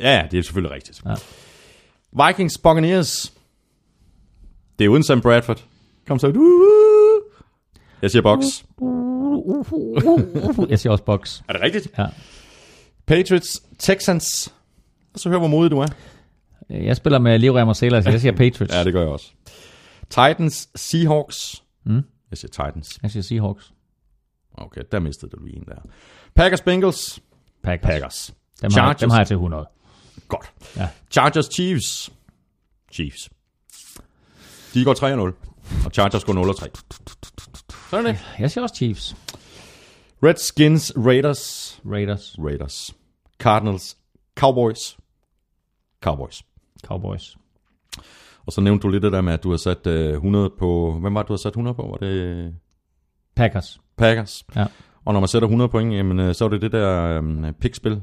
Ja, 0.00 0.16
ja, 0.16 0.26
det 0.30 0.38
er 0.38 0.42
selvfølgelig 0.42 0.74
rigtigt. 0.74 1.02
Ja. 1.06 1.14
Vikings 2.26 2.58
Buccaneers. 2.58 3.32
Det 4.80 4.86
er 4.86 4.88
uden 4.88 5.02
Sam 5.02 5.20
Bradford. 5.20 5.64
Kom 6.06 6.18
så. 6.18 6.26
Jeg 8.02 8.10
siger 8.10 8.22
box. 8.22 8.44
Jeg 10.70 10.78
siger 10.78 10.92
også 10.92 11.04
box. 11.04 11.40
Er 11.48 11.52
det 11.52 11.62
rigtigt? 11.62 11.88
Ja. 11.98 12.06
Patriots 13.06 13.62
Texans. 13.78 14.54
Og 15.14 15.20
så 15.20 15.28
hør, 15.28 15.38
hvor 15.38 15.48
modig 15.48 15.70
du 15.70 15.78
er. 15.78 15.86
Jeg 16.70 16.96
spiller 16.96 17.18
med 17.18 17.38
Livrem 17.38 17.68
og 17.68 17.76
Sailor, 17.76 18.00
så 18.00 18.10
jeg 18.10 18.20
siger 18.20 18.32
Patriots. 18.36 18.74
Ja, 18.74 18.84
det 18.84 18.92
gør 18.92 19.00
jeg 19.00 19.10
også. 19.10 19.32
Titans 20.10 20.68
Seahawks. 20.74 21.64
Mm. 21.84 22.02
Jeg 22.30 22.38
siger 22.38 22.50
Titans. 22.50 22.98
Jeg 23.02 23.10
siger 23.10 23.22
Seahawks. 23.22 23.72
Okay, 24.54 24.82
der 24.92 24.98
mistede 25.00 25.30
du 25.30 25.44
lige 25.44 25.56
en 25.56 25.64
der. 25.64 25.80
Packers 26.34 26.60
Bengals. 26.60 27.20
Packers. 27.62 27.90
Packers. 27.90 28.34
Dem, 28.62 28.64
har, 28.64 28.70
Chargers. 28.70 29.00
dem 29.00 29.10
har 29.10 29.18
jeg 29.18 29.26
til 29.26 29.34
100. 29.34 29.68
Godt. 30.28 30.52
Ja. 30.76 30.88
Chargers 31.10 31.48
Chiefs. 31.54 32.12
Chiefs. 32.92 33.30
De 34.74 34.84
går 34.84 34.94
3-0. 34.94 35.84
Og 35.84 35.90
Chargers 35.92 36.24
går 36.24 36.32
0-3. 36.32 37.90
Sådan 37.90 38.06
er 38.06 38.12
det. 38.12 38.20
Jeg 38.38 38.50
siger 38.50 38.62
også 38.62 38.74
Chiefs. 38.74 39.16
Redskins 40.22 40.92
Raiders. 40.96 41.80
Raiders. 41.86 42.36
Raiders. 42.38 42.94
Cardinals 43.38 43.96
Cowboys. 44.36 44.96
Cowboys. 46.02 46.42
Cowboys. 46.86 47.36
Og 48.46 48.52
så 48.52 48.60
nævnte 48.60 48.82
du 48.82 48.88
lidt 48.88 49.02
det 49.02 49.12
der 49.12 49.20
med, 49.20 49.32
at 49.32 49.42
du 49.42 49.50
har 49.50 49.56
sat 49.56 49.86
øh, 49.86 50.12
100 50.12 50.50
på... 50.58 50.98
Hvem 51.00 51.14
var 51.14 51.22
det, 51.22 51.28
du 51.28 51.32
har 51.32 51.38
sat 51.38 51.50
100 51.50 51.74
på? 51.74 51.82
Var 51.82 51.96
det 51.96 52.54
Packers. 53.36 53.80
Packers? 53.96 54.44
Ja. 54.56 54.66
Og 55.04 55.12
når 55.12 55.20
man 55.20 55.28
sætter 55.28 55.46
100 55.46 55.68
point, 55.68 55.94
jamen, 55.94 56.20
øh, 56.20 56.34
så 56.34 56.44
er 56.44 56.48
det 56.48 56.62
det 56.62 56.72
der 56.72 57.20
øh, 57.22 57.52
pikspil 57.52 58.02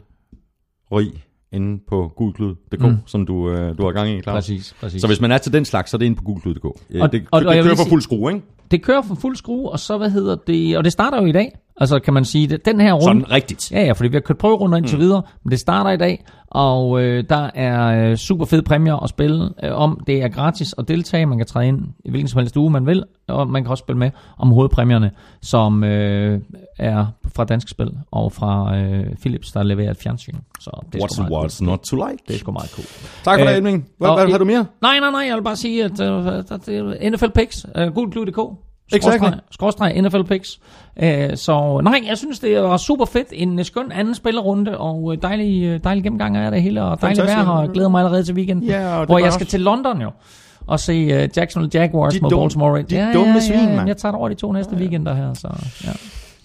rig 0.91 1.26
inde 1.51 1.84
på 1.90 2.11
gulklud.dk, 2.17 2.82
mm. 2.82 2.98
Som 3.06 3.26
du, 3.26 3.50
øh, 3.50 3.77
du 3.77 3.84
har 3.85 3.92
gang 3.92 4.09
i, 4.09 4.22
Claus. 4.22 4.35
Præcis, 4.35 4.76
præcis. 4.82 5.01
Så 5.01 5.08
hvis 5.08 5.22
man 5.22 5.32
er 5.32 5.38
til 5.38 5.53
den 5.53 5.66
slags, 5.66 5.92
så 5.92 5.98
er 5.98 6.00
det 6.00 6.06
inde 6.06 6.16
på 6.17 6.24
gulklud.dk. 6.24 6.66
Øh, 6.90 7.01
Og- 7.01 7.11
det, 7.11 7.26
og- 7.32 7.42
det, 7.42 7.48
og 7.50 7.56
det 7.56 7.64
kører 7.64 7.76
for 7.76 7.90
fuld 7.90 8.01
skrue, 8.01 8.34
ikke? 8.34 8.45
Det 8.72 8.84
kører 8.84 9.01
for 9.01 9.16
fuld 9.16 9.35
skrue, 9.35 9.69
og 9.69 9.80
så, 9.80 9.98
hvad 9.98 10.09
hedder 10.09 10.35
det, 10.48 10.77
og 10.77 10.84
det 10.84 10.92
starter 10.92 11.22
jo 11.22 11.26
i 11.27 11.32
dag. 11.32 11.58
Altså, 11.77 11.99
kan 11.99 12.14
man 12.14 12.25
sige, 12.25 12.47
det, 12.47 12.65
den 12.65 12.80
her 12.80 12.93
runde... 12.93 13.22
Sådan 13.22 13.31
rigtigt. 13.31 13.72
Ja, 13.72 13.85
ja, 13.85 13.91
fordi 13.91 14.09
vi 14.09 14.15
har 14.15 14.22
kørt 14.22 14.38
prøverunder 14.38 14.77
indtil 14.77 14.97
mm. 14.97 15.01
videre, 15.01 15.22
men 15.43 15.51
det 15.51 15.59
starter 15.59 15.91
i 15.91 15.97
dag, 15.97 16.23
og 16.47 17.01
øh, 17.01 17.23
der 17.30 17.49
er 17.56 18.09
øh, 18.09 18.15
super 18.15 18.45
fede 18.45 18.61
præmier 18.61 19.03
at 19.03 19.09
spille 19.09 19.49
øh, 19.64 19.72
om. 19.72 19.99
Det 20.07 20.23
er 20.23 20.27
gratis 20.27 20.75
at 20.77 20.88
deltage, 20.88 21.25
man 21.25 21.38
kan 21.38 21.47
træde 21.47 21.67
ind 21.67 21.81
i 22.06 22.09
hvilken 22.09 22.27
som 22.27 22.39
helst 22.39 22.57
uge, 22.57 22.72
man 22.72 22.85
vil, 22.85 23.03
og 23.27 23.47
man 23.47 23.64
kan 23.64 23.72
også 23.72 23.81
spille 23.81 23.99
med 23.99 24.11
om 24.38 24.49
hovedpræmierne, 24.49 25.11
som 25.41 25.83
øh, 25.83 26.41
er 26.80 27.06
fra 27.35 27.45
Dansk 27.45 27.69
Spil 27.69 27.91
og 28.11 28.31
fra 28.31 28.77
øh, 28.77 29.15
Philips, 29.22 29.51
der 29.51 29.64
leverer 29.64 29.91
et 29.91 29.97
fjernsyn. 29.97 30.35
Så 30.59 30.85
det 30.93 31.01
er 31.01 31.06
What's, 31.06 31.19
what's 31.19 31.57
cool. 31.59 31.69
not 31.69 31.80
to 31.80 31.95
like? 31.95 32.23
Det 32.27 32.35
er 32.35 32.39
sgu 32.39 32.51
meget 32.51 32.69
cool. 32.69 32.85
Tak 33.23 33.39
for 33.39 33.45
Øh, 33.45 33.51
det, 33.51 33.57
Edming. 33.57 33.88
Hvad, 33.97 34.09
hvad 34.09 34.31
har 34.31 34.38
du 34.38 34.45
mere? 34.45 34.65
Nej, 34.81 34.99
nej, 34.99 35.11
nej, 35.11 35.25
jeg 35.27 35.35
vil 35.35 35.43
bare 35.43 35.56
sige, 35.56 35.83
at 35.83 35.99
øh, 36.69 37.11
NFL 37.11 37.30
Picks, 37.35 37.65
øh, 37.75 37.93
gulklud.dk, 37.93 38.39
Exactly. 38.93 39.27
skråstreg- 39.51 40.01
NFL 40.01 40.22
Picks. 40.24 40.59
Øh, 41.03 41.38
så 41.38 41.80
nej, 41.83 42.01
jeg 42.07 42.17
synes, 42.17 42.40
det 42.40 42.61
var 42.64 42.77
super 42.77 43.06
fedt. 43.06 43.27
En 43.32 43.59
øh, 43.59 43.66
skøn 43.66 43.91
anden 43.91 44.16
spillerunde, 44.16 44.77
og 44.77 45.14
øh, 45.14 45.22
dejlig, 45.22 45.83
dejlig 45.83 46.03
gennemgang 46.03 46.38
af 46.38 46.51
det 46.51 46.61
hele, 46.61 46.83
og 46.83 47.01
dejligt 47.01 47.25
vejr, 47.27 47.45
og 47.48 47.61
jeg 47.64 47.69
glæder 47.74 47.90
mig 47.90 47.99
allerede 47.99 48.24
til 48.24 48.35
weekenden, 48.35 48.66
Ja, 48.69 49.06
hvor 49.06 49.17
jeg 49.17 49.25
også- 49.27 49.38
skal 49.38 49.48
til 49.48 49.59
London 49.61 50.01
jo, 50.01 50.11
og 50.67 50.80
se 50.80 51.06
uh, 51.24 51.38
Jacksonville 51.38 51.80
Jaguars 51.82 52.14
De 52.14 52.19
mod 52.22 52.30
dumme- 52.32 52.43
Baltimore 52.43 52.69
Ravens. 52.72 52.90
de 52.90 53.14
dumme 53.14 53.41
svin, 53.41 53.75
mand. 53.75 53.88
Jeg 53.88 53.98
tager 53.98 54.11
det 54.11 54.19
over 54.19 54.30
de 54.30 54.35
to 54.35 54.51
næste 54.51 54.75
weekender 54.75 55.14
her, 55.14 55.33
så 55.33 55.48
ja. 55.85 55.91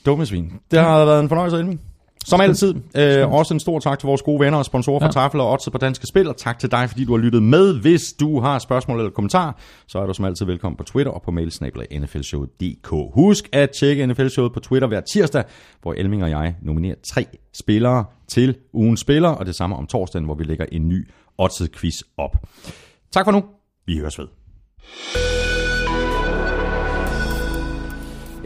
Dumme 0.07 0.27
svin. 0.27 0.53
Det 0.71 0.79
har 0.79 1.05
været 1.05 1.21
en 1.21 1.29
fornøjelse, 1.29 1.57
Edming. 1.57 1.81
Som 2.25 2.41
altid, 2.41 2.75
øh, 2.97 3.33
også 3.33 3.55
en 3.55 3.61
stor 3.61 3.79
tak 3.79 3.99
til 3.99 4.07
vores 4.07 4.23
gode 4.23 4.41
venner 4.41 4.59
og 4.59 4.65
sponsorer 4.65 5.05
Ja. 5.05 5.11
Tafel 5.11 5.41
og 5.41 5.53
Odds 5.53 5.69
på 5.73 5.79
Danske 5.79 6.07
Spil, 6.07 6.29
og 6.29 6.37
tak 6.37 6.59
til 6.59 6.71
dig, 6.71 6.89
fordi 6.89 7.05
du 7.05 7.13
har 7.13 7.19
lyttet 7.19 7.43
med. 7.43 7.81
Hvis 7.81 8.13
du 8.21 8.41
har 8.41 8.59
spørgsmål 8.59 8.99
eller 8.99 9.11
kommentarer, 9.11 9.53
så 9.87 9.99
er 9.99 10.07
du 10.07 10.15
som 10.15 10.25
altid 10.25 10.47
velkommen 10.47 10.77
på 10.77 10.83
Twitter 10.83 11.13
og 11.13 11.23
på 11.23 11.31
mailsnabel 11.31 11.87
nflshowet.dk. 12.01 12.89
Husk 13.15 13.49
at 13.53 13.71
tjekke 13.71 14.07
NFL-showet 14.07 14.53
på 14.53 14.61
Twitter 14.61 14.89
hver 14.89 15.01
tirsdag, 15.01 15.45
hvor 15.83 15.93
Elming 15.93 16.23
og 16.23 16.31
jeg 16.31 16.55
nominerer 16.63 16.95
tre 17.05 17.27
spillere 17.55 18.05
til 18.29 18.57
ugens 18.73 19.01
spiller, 19.01 19.29
og 19.29 19.47
det 19.47 19.55
samme 19.55 19.77
om 19.77 19.87
torsdagen, 19.87 20.25
hvor 20.25 20.35
vi 20.35 20.45
lægger 20.45 20.67
en 20.73 20.89
ny 20.89 21.09
oddset 21.39 21.73
quiz 21.77 22.03
op. 22.19 22.37
Tak 23.13 23.27
for 23.27 23.33
nu. 23.33 23.45
Vi 23.87 23.99
høres 23.99 24.19
ved. 24.19 25.32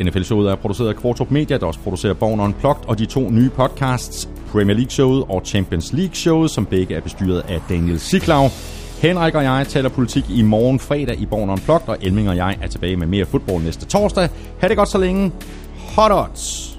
NFL-showet 0.00 0.50
er 0.50 0.54
produceret 0.54 0.88
af 0.88 0.96
Kvartrup 0.96 1.30
Media, 1.30 1.58
der 1.58 1.66
også 1.66 1.80
producerer 1.80 2.14
Born 2.14 2.40
Unplugged, 2.40 2.88
og 2.88 2.98
de 2.98 3.06
to 3.06 3.30
nye 3.30 3.50
podcasts, 3.50 4.28
Premier 4.52 4.76
League-showet 4.76 5.24
og 5.28 5.42
Champions 5.44 5.92
League-showet, 5.92 6.50
som 6.50 6.66
begge 6.66 6.94
er 6.94 7.00
bestyret 7.00 7.40
af 7.48 7.60
Daniel 7.68 8.00
Siklau. 8.00 8.44
Henrik 9.02 9.34
og 9.34 9.44
jeg 9.44 9.66
taler 9.68 9.88
politik 9.88 10.30
i 10.30 10.42
morgen 10.42 10.78
fredag 10.78 11.20
i 11.20 11.26
Born 11.26 11.50
Unplugged, 11.50 11.88
og 11.88 11.96
Elming 12.00 12.28
og 12.28 12.36
jeg 12.36 12.58
er 12.62 12.66
tilbage 12.66 12.96
med 12.96 13.06
mere 13.06 13.24
fodbold 13.24 13.62
næste 13.62 13.86
torsdag. 13.86 14.28
Ha' 14.60 14.68
det 14.68 14.76
godt 14.76 14.88
så 14.88 14.98
længe. 14.98 15.32
Hot 15.96 16.12
odds! 16.12 16.76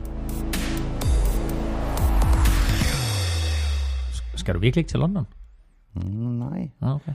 Skal 4.36 4.56
du 4.56 4.60
virkelig 4.60 4.82
ikke 4.82 4.90
til 4.90 5.00
London? 5.00 5.28
Nej. 6.40 6.70
Nå, 6.82 6.88
okay. 6.88 7.12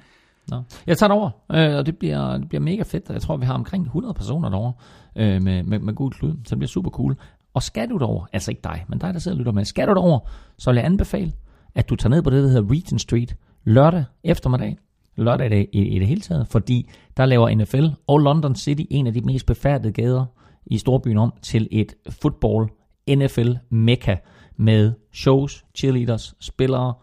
Nå. 0.48 0.62
Jeg 0.86 0.98
tager 0.98 1.08
det 1.08 1.18
over, 1.18 1.31
øh, 1.52 1.76
og 1.76 1.86
det 1.86 1.98
bliver, 1.98 2.39
det 2.39 2.48
bliver 2.48 2.62
mega 2.62 2.82
fedt. 2.82 3.08
Jeg 3.08 3.22
tror, 3.22 3.36
vi 3.36 3.47
har 3.47 3.55
omkring 3.55 3.84
100 3.84 4.14
personer 4.14 4.48
derovre 4.48 4.72
øh, 5.16 5.42
med, 5.42 5.62
med, 5.62 5.78
med 5.78 5.94
god 5.94 6.10
klud, 6.10 6.32
så 6.44 6.50
det 6.50 6.58
bliver 6.58 6.68
super 6.68 6.91
cool. 6.91 7.16
Og 7.55 7.62
skal 7.62 7.91
du 7.91 7.97
derover, 7.99 8.26
altså 8.32 8.50
ikke 8.50 8.60
dig, 8.65 8.84
men 8.89 8.99
dig, 8.99 9.15
der 9.15 9.20
sidder 9.20 9.34
og 9.34 9.39
lytter 9.39 9.52
med, 9.52 9.65
skal 9.65 9.89
du 9.89 9.92
derover, 9.94 10.18
så 10.58 10.70
vil 10.70 10.76
jeg 10.76 10.84
anbefale, 10.84 11.32
at 11.74 11.91
du 11.91 11.97
tager 11.97 12.10
ned 12.10 12.23
på 12.23 12.31
det, 12.31 12.42
der 12.42 12.49
hedder 12.49 12.70
Regent 12.70 13.00
Street 13.00 13.36
lørdag 13.65 14.05
eftermiddag, 14.24 14.78
lørdag 15.16 15.47
i 15.47 15.50
det, 15.50 15.66
i, 15.73 15.82
i 15.82 15.99
det 15.99 16.07
hele 16.07 16.20
taget, 16.20 16.49
fordi 16.49 16.91
der 17.16 17.26
laver 17.26 17.55
NFL 17.55 17.86
og 18.07 18.18
London 18.18 18.55
City 18.55 18.82
en 18.91 19.07
af 19.07 19.12
de 19.12 19.20
mest 19.20 19.47
befærdede 19.47 19.92
gader 19.92 20.24
i 20.66 20.78
storbyen 20.78 21.18
om 21.18 21.32
til 21.42 21.68
et 21.70 21.94
football 22.10 22.68
NFL 23.08 23.52
mekka 23.70 24.16
med 24.57 24.92
shows, 25.12 25.65
cheerleaders, 25.74 26.34
spillere, 26.41 26.94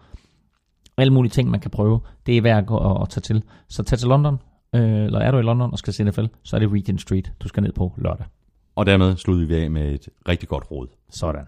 alle 0.98 1.14
mulige 1.14 1.30
ting, 1.30 1.50
man 1.50 1.60
kan 1.60 1.72
prøve. 1.72 2.00
Det 2.26 2.38
er 2.38 2.42
værd 2.42 2.72
at, 2.72 3.02
at 3.02 3.10
tage 3.10 3.22
til. 3.22 3.44
Så 3.68 3.84
tag 3.84 4.00
til 4.00 4.08
London 4.08 4.38
øh, 4.76 5.06
eller 5.06 5.20
er 5.20 5.32
du 5.32 5.38
i 5.38 5.42
London 5.42 5.72
og 5.72 5.80
skal 5.80 5.94
se 5.94 6.04
NFL, 6.04 6.26
så 6.44 6.56
er 6.56 6.60
det 6.60 6.72
Regent 6.72 7.02
Street, 7.02 7.34
du 7.40 7.48
skal 7.48 7.64
ned 7.64 7.72
på 7.72 7.94
lørdag. 7.98 8.26
Og 8.76 8.86
dermed 8.86 9.18
slutter 9.18 9.48
vi 9.48 9.56
af 9.56 9.72
med 9.72 9.94
et 9.94 10.10
rigtig 10.28 10.50
godt 10.50 10.72
råd. 10.72 10.88
Sådan. 11.10 11.46